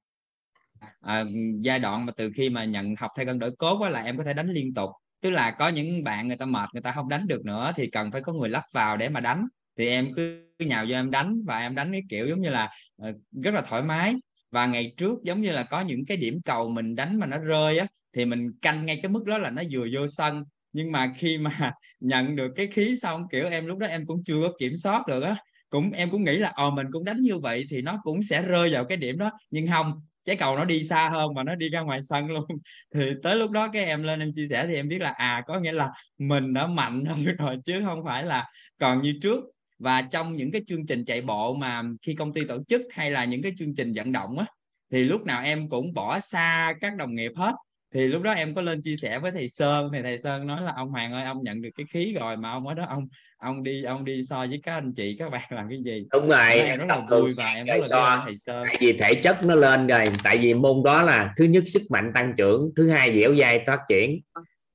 à, 1.00 1.24
giai 1.60 1.78
đoạn 1.78 2.06
mà 2.06 2.12
từ 2.16 2.30
khi 2.34 2.50
mà 2.50 2.64
nhận 2.64 2.96
học 2.96 3.10
thay 3.16 3.26
cân 3.26 3.38
đổi 3.38 3.56
cốt 3.58 3.76
quá 3.78 3.88
là 3.88 4.02
em 4.02 4.18
có 4.18 4.24
thể 4.24 4.34
đánh 4.34 4.48
liên 4.48 4.74
tục. 4.74 4.90
Tức 5.20 5.30
là 5.30 5.50
có 5.50 5.68
những 5.68 6.04
bạn 6.04 6.28
người 6.28 6.36
ta 6.36 6.46
mệt 6.46 6.68
người 6.72 6.82
ta 6.82 6.92
không 6.92 7.08
đánh 7.08 7.26
được 7.26 7.44
nữa 7.44 7.72
thì 7.76 7.86
cần 7.90 8.10
phải 8.10 8.20
có 8.20 8.32
người 8.32 8.48
lắp 8.48 8.64
vào 8.72 8.96
để 8.96 9.08
mà 9.08 9.20
đánh. 9.20 9.44
Thì 9.78 9.88
em 9.88 10.08
cứ 10.16 10.44
nhào 10.58 10.84
vô 10.88 10.94
em 10.94 11.10
đánh 11.10 11.42
và 11.46 11.58
em 11.58 11.74
đánh 11.74 11.92
cái 11.92 12.02
kiểu 12.08 12.26
giống 12.28 12.40
như 12.40 12.50
là 12.50 12.70
uh, 13.08 13.16
rất 13.42 13.54
là 13.54 13.62
thoải 13.62 13.82
mái. 13.82 14.14
Và 14.50 14.66
ngày 14.66 14.94
trước 14.96 15.18
giống 15.22 15.40
như 15.40 15.52
là 15.52 15.62
có 15.62 15.80
những 15.80 16.04
cái 16.06 16.16
điểm 16.16 16.40
cầu 16.44 16.68
mình 16.68 16.94
đánh 16.94 17.18
mà 17.18 17.26
nó 17.26 17.38
rơi 17.38 17.78
á 17.78 17.86
thì 18.16 18.24
mình 18.24 18.52
canh 18.62 18.86
ngay 18.86 19.00
cái 19.02 19.10
mức 19.10 19.24
đó 19.24 19.38
là 19.38 19.50
nó 19.50 19.62
vừa 19.70 19.86
vô 19.94 20.06
sân. 20.08 20.44
Nhưng 20.72 20.92
mà 20.92 21.12
khi 21.16 21.38
mà 21.38 21.72
nhận 22.00 22.36
được 22.36 22.52
cái 22.56 22.66
khí 22.66 22.96
xong 23.02 23.22
kiểu 23.30 23.48
em 23.48 23.66
lúc 23.66 23.78
đó 23.78 23.86
em 23.86 24.06
cũng 24.06 24.24
chưa 24.24 24.42
có 24.42 24.52
kiểm 24.58 24.76
soát 24.76 25.06
được 25.06 25.22
á. 25.22 25.36
Cũng 25.70 25.90
em 25.90 26.10
cũng 26.10 26.24
nghĩ 26.24 26.38
là 26.38 26.52
ờ 26.54 26.70
mình 26.70 26.86
cũng 26.92 27.04
đánh 27.04 27.20
như 27.20 27.38
vậy 27.38 27.64
thì 27.70 27.82
nó 27.82 28.00
cũng 28.02 28.22
sẽ 28.22 28.42
rơi 28.42 28.72
vào 28.72 28.84
cái 28.84 28.96
điểm 28.96 29.18
đó. 29.18 29.30
Nhưng 29.50 29.66
không 29.66 30.00
trái 30.24 30.36
cầu 30.36 30.56
nó 30.56 30.64
đi 30.64 30.84
xa 30.84 31.08
hơn 31.08 31.34
và 31.34 31.42
nó 31.44 31.54
đi 31.54 31.68
ra 31.68 31.80
ngoài 31.80 32.02
sân 32.02 32.26
luôn. 32.26 32.44
Thì 32.94 33.10
tới 33.22 33.36
lúc 33.36 33.50
đó 33.50 33.68
cái 33.72 33.84
em 33.84 34.02
lên 34.02 34.20
em 34.20 34.32
chia 34.34 34.46
sẻ 34.50 34.66
thì 34.66 34.74
em 34.74 34.88
biết 34.88 35.00
là 35.00 35.10
à 35.10 35.42
có 35.46 35.60
nghĩa 35.60 35.72
là 35.72 35.90
mình 36.18 36.52
đã 36.54 36.66
mạnh 36.66 37.04
hơn 37.04 37.24
rồi 37.38 37.56
chứ 37.64 37.82
không 37.84 38.04
phải 38.04 38.24
là 38.24 38.46
còn 38.78 39.02
như 39.02 39.14
trước. 39.22 39.44
Và 39.78 40.02
trong 40.02 40.36
những 40.36 40.52
cái 40.52 40.62
chương 40.66 40.86
trình 40.86 41.04
chạy 41.04 41.22
bộ 41.22 41.54
mà 41.54 41.82
khi 42.02 42.14
công 42.14 42.32
ty 42.32 42.44
tổ 42.44 42.58
chức 42.68 42.82
hay 42.90 43.10
là 43.10 43.24
những 43.24 43.42
cái 43.42 43.52
chương 43.58 43.74
trình 43.74 43.92
vận 43.96 44.12
động 44.12 44.38
á, 44.38 44.46
thì 44.92 45.04
lúc 45.04 45.22
nào 45.22 45.42
em 45.42 45.68
cũng 45.68 45.94
bỏ 45.94 46.20
xa 46.20 46.74
các 46.80 46.96
đồng 46.96 47.14
nghiệp 47.14 47.32
hết 47.36 47.52
thì 47.94 48.08
lúc 48.08 48.22
đó 48.22 48.32
em 48.32 48.54
có 48.54 48.62
lên 48.62 48.82
chia 48.82 48.96
sẻ 48.96 49.18
với 49.18 49.30
thầy 49.30 49.48
Sơn 49.48 49.90
thì 49.92 50.02
thầy 50.02 50.18
Sơn 50.18 50.46
nói 50.46 50.62
là 50.62 50.72
ông 50.76 50.88
Hoàng 50.88 51.12
ơi 51.12 51.24
ông 51.24 51.42
nhận 51.42 51.62
được 51.62 51.70
cái 51.76 51.86
khí 51.90 52.14
rồi 52.20 52.36
mà 52.36 52.50
ông 52.50 52.66
ở 52.66 52.74
đó 52.74 52.86
ông 52.88 53.08
ông 53.38 53.62
đi 53.62 53.82
ông 53.82 54.04
đi 54.04 54.22
so 54.28 54.38
với 54.38 54.60
các 54.62 54.72
anh 54.72 54.92
chị 54.96 55.16
các 55.18 55.30
bạn 55.30 55.42
làm 55.50 55.68
cái 55.68 55.78
gì 55.84 56.06
đúng 56.12 56.28
rồi 56.28 56.52
em 56.52 56.78
rất 56.78 56.86
là 56.88 57.06
vui 57.10 57.30
và 57.36 57.52
em 57.52 57.66
rất 57.66 57.76
là 57.80 57.86
so. 57.88 58.22
thầy 58.24 58.36
Sơn 58.36 58.64
tại 58.66 58.76
vì 58.80 58.98
thể 58.98 59.14
chất 59.14 59.44
nó 59.44 59.54
lên 59.54 59.86
rồi 59.86 60.04
tại 60.24 60.38
vì 60.38 60.54
môn 60.54 60.82
đó 60.84 61.02
là 61.02 61.34
thứ 61.36 61.44
nhất 61.44 61.64
sức 61.66 61.82
mạnh 61.90 62.12
tăng 62.14 62.34
trưởng 62.36 62.70
thứ 62.76 62.90
hai 62.90 63.20
dẻo 63.20 63.34
dai 63.34 63.64
phát 63.66 63.80
triển 63.88 64.20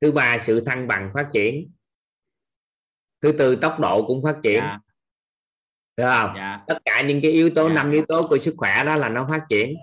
thứ 0.02 0.12
ba 0.12 0.38
sự 0.38 0.66
thăng 0.66 0.88
bằng 0.88 1.12
phát 1.14 1.28
triển 1.34 1.72
thứ 3.22 3.32
tư 3.32 3.56
tốc 3.56 3.80
độ 3.80 4.06
cũng 4.08 4.24
phát 4.24 4.36
triển 4.44 4.60
dạ. 4.64 4.80
được 5.98 6.12
không 6.20 6.34
dạ. 6.36 6.60
tất 6.68 6.78
cả 6.86 7.02
những 7.02 7.22
cái 7.22 7.32
yếu 7.32 7.50
tố 7.50 7.68
dạ. 7.68 7.74
năm 7.74 7.92
yếu 7.92 8.06
tố 8.08 8.28
của 8.28 8.38
sức 8.38 8.54
khỏe 8.58 8.84
đó 8.86 8.96
là 8.96 9.10
nó 9.10 9.28
phát 9.30 9.42
triển 9.50 9.76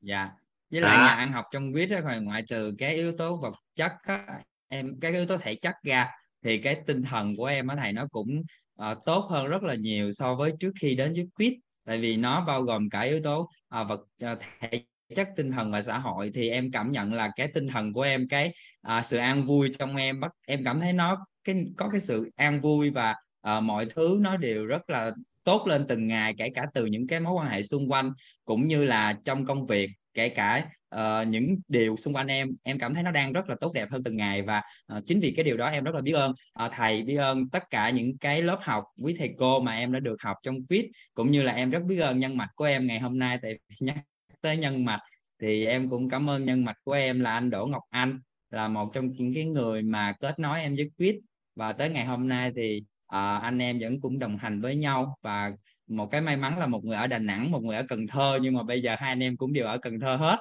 dạ 0.00 0.30
với 0.70 0.80
lại 0.80 0.96
à. 0.96 1.06
nhà 1.06 1.14
ăn 1.14 1.32
học 1.32 1.44
trong 1.52 1.72
quýt 1.72 1.90
đó 1.90 2.00
ngoại 2.22 2.42
trừ 2.48 2.74
cái 2.78 2.94
yếu 2.94 3.12
tố 3.16 3.36
vật 3.36 3.54
chất 3.74 3.92
á, 4.02 4.26
em 4.68 5.00
cái 5.00 5.12
yếu 5.12 5.26
tố 5.26 5.38
thể 5.38 5.54
chất 5.54 5.74
ra 5.82 6.08
thì 6.44 6.58
cái 6.58 6.76
tinh 6.86 7.02
thần 7.02 7.36
của 7.36 7.46
em 7.46 7.66
á 7.66 7.76
thầy 7.76 7.92
nó 7.92 8.06
cũng 8.10 8.42
uh, 8.82 8.98
tốt 9.06 9.26
hơn 9.30 9.48
rất 9.48 9.62
là 9.62 9.74
nhiều 9.74 10.12
so 10.12 10.34
với 10.34 10.52
trước 10.60 10.72
khi 10.80 10.94
đến 10.94 11.14
với 11.14 11.28
quýt. 11.34 11.52
Tại 11.84 11.98
vì 11.98 12.16
nó 12.16 12.44
bao 12.44 12.62
gồm 12.62 12.90
cả 12.90 13.00
yếu 13.00 13.20
tố 13.22 13.40
uh, 13.80 13.88
vật 13.88 14.00
uh, 14.32 14.38
thể 14.60 14.84
chất 15.14 15.28
tinh 15.36 15.50
thần 15.50 15.72
và 15.72 15.82
xã 15.82 15.98
hội. 15.98 16.30
Thì 16.34 16.50
em 16.50 16.70
cảm 16.70 16.92
nhận 16.92 17.14
là 17.14 17.30
cái 17.36 17.48
tinh 17.54 17.68
thần 17.68 17.92
của 17.92 18.02
em 18.02 18.28
cái 18.28 18.52
uh, 18.98 19.04
sự 19.04 19.16
an 19.16 19.46
vui 19.46 19.70
trong 19.78 19.96
em 19.96 20.20
bắt 20.20 20.32
em 20.46 20.64
cảm 20.64 20.80
thấy 20.80 20.92
nó 20.92 21.26
cái 21.44 21.64
có 21.76 21.88
cái 21.88 22.00
sự 22.00 22.30
an 22.36 22.60
vui 22.60 22.90
và 22.90 23.14
uh, 23.56 23.62
mọi 23.62 23.86
thứ 23.86 24.18
nó 24.20 24.36
đều 24.36 24.66
rất 24.66 24.90
là 24.90 25.10
tốt 25.44 25.66
lên 25.66 25.86
từng 25.88 26.08
ngày 26.08 26.34
kể 26.38 26.50
cả 26.54 26.66
từ 26.74 26.86
những 26.86 27.06
cái 27.06 27.20
mối 27.20 27.32
quan 27.32 27.48
hệ 27.48 27.62
xung 27.62 27.90
quanh 27.90 28.12
cũng 28.44 28.68
như 28.68 28.84
là 28.84 29.18
trong 29.24 29.46
công 29.46 29.66
việc 29.66 29.90
kể 30.14 30.28
cả 30.28 30.68
uh, 30.94 31.28
những 31.28 31.56
điều 31.68 31.96
xung 31.96 32.14
quanh 32.14 32.26
em 32.26 32.48
em 32.62 32.78
cảm 32.78 32.94
thấy 32.94 33.02
nó 33.02 33.10
đang 33.10 33.32
rất 33.32 33.48
là 33.48 33.56
tốt 33.60 33.72
đẹp 33.72 33.88
hơn 33.90 34.02
từng 34.04 34.16
ngày 34.16 34.42
và 34.42 34.62
uh, 34.96 35.06
chính 35.06 35.20
vì 35.20 35.32
cái 35.36 35.44
điều 35.44 35.56
đó 35.56 35.66
em 35.66 35.84
rất 35.84 35.94
là 35.94 36.00
biết 36.00 36.12
ơn. 36.12 36.30
Uh, 36.64 36.72
thầy 36.72 37.02
biết 37.02 37.16
ơn 37.16 37.48
tất 37.48 37.70
cả 37.70 37.90
những 37.90 38.18
cái 38.18 38.42
lớp 38.42 38.58
học 38.62 38.84
quý 39.02 39.16
thầy 39.18 39.34
cô 39.38 39.60
mà 39.60 39.76
em 39.76 39.92
đã 39.92 40.00
được 40.00 40.16
học 40.22 40.36
trong 40.42 40.56
quiz 40.56 40.88
cũng 41.14 41.30
như 41.30 41.42
là 41.42 41.52
em 41.52 41.70
rất 41.70 41.82
biết 41.84 41.98
ơn 41.98 42.18
nhân 42.18 42.36
mạch 42.36 42.50
của 42.54 42.64
em 42.64 42.86
ngày 42.86 43.00
hôm 43.00 43.18
nay. 43.18 43.38
Tại 43.42 43.58
nhắc 43.80 43.96
tới 44.40 44.56
nhân 44.56 44.84
mạch 44.84 45.00
thì 45.40 45.66
em 45.66 45.90
cũng 45.90 46.10
cảm 46.10 46.30
ơn 46.30 46.44
nhân 46.44 46.64
mạch 46.64 46.76
của 46.84 46.92
em 46.92 47.20
là 47.20 47.32
anh 47.32 47.50
Đỗ 47.50 47.66
Ngọc 47.66 47.82
Anh 47.90 48.20
là 48.50 48.68
một 48.68 48.90
trong 48.92 49.12
những 49.12 49.34
cái 49.34 49.44
người 49.44 49.82
mà 49.82 50.12
kết 50.20 50.38
nối 50.38 50.60
em 50.60 50.76
với 50.76 50.90
quiz 50.98 51.20
và 51.56 51.72
tới 51.72 51.90
ngày 51.90 52.04
hôm 52.06 52.28
nay 52.28 52.52
thì 52.56 52.82
uh, 53.14 53.42
anh 53.42 53.58
em 53.58 53.78
vẫn 53.80 54.00
cũng 54.00 54.18
đồng 54.18 54.36
hành 54.36 54.60
với 54.60 54.76
nhau 54.76 55.18
và 55.22 55.52
một 55.88 56.08
cái 56.10 56.20
may 56.20 56.36
mắn 56.36 56.58
là 56.58 56.66
một 56.66 56.84
người 56.84 56.96
ở 56.96 57.06
Đà 57.06 57.18
Nẵng 57.18 57.50
một 57.50 57.62
người 57.62 57.76
ở 57.76 57.82
Cần 57.88 58.06
Thơ 58.06 58.38
nhưng 58.42 58.54
mà 58.54 58.62
bây 58.62 58.82
giờ 58.82 58.96
hai 58.98 59.12
anh 59.12 59.22
em 59.22 59.36
cũng 59.36 59.52
đều 59.52 59.66
ở 59.66 59.78
Cần 59.78 60.00
Thơ 60.00 60.16
hết. 60.16 60.38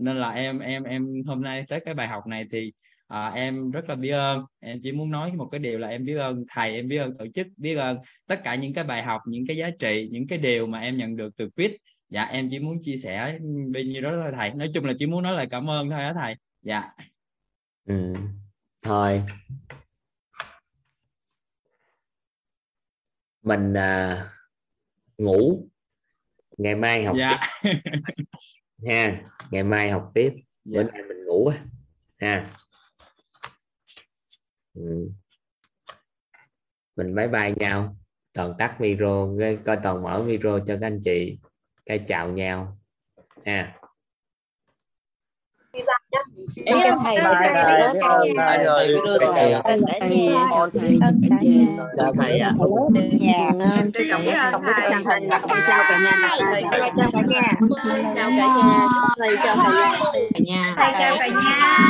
Nên 0.00 0.16
là 0.16 0.30
em 0.30 0.58
em 0.58 0.82
em 0.82 1.06
hôm 1.26 1.42
nay 1.42 1.64
tới 1.68 1.80
cái 1.84 1.94
bài 1.94 2.08
học 2.08 2.26
này 2.26 2.44
thì 2.52 2.72
à, 3.06 3.28
em 3.28 3.70
rất 3.70 3.88
là 3.88 3.94
biết 3.94 4.10
ơn. 4.10 4.44
Em 4.60 4.78
chỉ 4.82 4.92
muốn 4.92 5.10
nói 5.10 5.32
một 5.32 5.48
cái 5.52 5.58
điều 5.58 5.78
là 5.78 5.88
em 5.88 6.04
biết 6.04 6.16
ơn 6.16 6.44
thầy 6.48 6.74
em 6.74 6.88
biết 6.88 6.98
ơn 6.98 7.18
tổ 7.18 7.26
chức 7.34 7.46
biết 7.56 7.74
ơn 7.74 7.98
tất 8.26 8.40
cả 8.44 8.54
những 8.54 8.74
cái 8.74 8.84
bài 8.84 9.02
học 9.02 9.20
những 9.26 9.46
cái 9.46 9.56
giá 9.56 9.70
trị 9.78 10.08
những 10.12 10.26
cái 10.26 10.38
điều 10.38 10.66
mà 10.66 10.80
em 10.80 10.96
nhận 10.96 11.16
được 11.16 11.36
từ 11.36 11.50
quýt. 11.50 11.72
Dạ 12.08 12.24
em 12.24 12.48
chỉ 12.50 12.58
muốn 12.58 12.82
chia 12.82 12.96
sẻ 12.96 13.38
bên 13.72 13.88
nhiêu 13.88 14.02
đó 14.02 14.10
thôi 14.22 14.32
thầy. 14.36 14.54
Nói 14.54 14.70
chung 14.74 14.84
là 14.84 14.92
chỉ 14.98 15.06
muốn 15.06 15.22
nói 15.22 15.32
lời 15.36 15.46
cảm 15.50 15.70
ơn 15.70 15.90
thôi 15.90 16.04
á 16.04 16.12
thầy. 16.12 16.34
Dạ. 16.62 16.90
Ừ. 17.86 18.14
thôi. 18.82 19.22
Mình 23.42 23.74
à, 23.74 24.30
ngủ. 25.20 25.68
Ngày 26.58 26.74
mai 26.74 27.04
học 27.04 27.16
dạ. 27.18 27.40
tiếp. 27.62 27.70
Ha 28.86 29.22
ngày 29.50 29.64
mai 29.64 29.90
học 29.90 30.10
tiếp. 30.14 30.34
Dạ. 30.64 30.82
bữa 30.82 30.90
nay 30.90 31.02
mình 31.08 31.24
ngủ 31.24 31.52
ha. 32.18 32.52
Ừ. 34.74 35.08
mình 36.96 37.14
bye 37.14 37.28
bye 37.28 37.52
nhau. 37.56 37.96
Toàn 38.32 38.54
tắt 38.58 38.80
micro 38.80 39.28
coi 39.66 39.78
toàn 39.82 40.02
mở 40.02 40.22
micro 40.26 40.60
cho 40.60 40.76
các 40.80 40.86
anh 40.86 41.00
chị. 41.04 41.38
Cái 41.86 42.04
chào 42.08 42.28
nhau. 42.28 42.78
Ha 43.44 43.79
em 46.66 46.78
chào 46.84 46.98
thầy 47.04 47.16
thầy 48.36 48.64
ơi. 48.64 48.88
đưa 48.88 49.18
thầy. 49.32 49.54
Chào 51.96 52.12
thầy. 52.18 52.38
Ạ. 52.38 52.52
Nhà 53.20 53.50
em 53.76 53.92
trân 53.92 54.06
trọng 54.10 54.24
biết 54.24 54.30
ơn 54.30 54.62
thầy. 55.04 55.28
chào 55.30 55.82
cả 55.88 56.00
nhà. 56.04 56.28
Thầy 56.50 56.62
chào 56.96 57.10
cả 57.12 57.20
nhà. 57.28 57.42
Chào 58.14 58.30
cả 58.30 58.46
nhà. 58.56 58.88
Thầy 59.18 59.36
chào 59.44 59.56
cả 59.56 59.70
nhà. 60.38 60.74
Thầy 60.76 60.92
chào 60.98 61.16
cả 61.18 61.26
nhà 61.28 61.80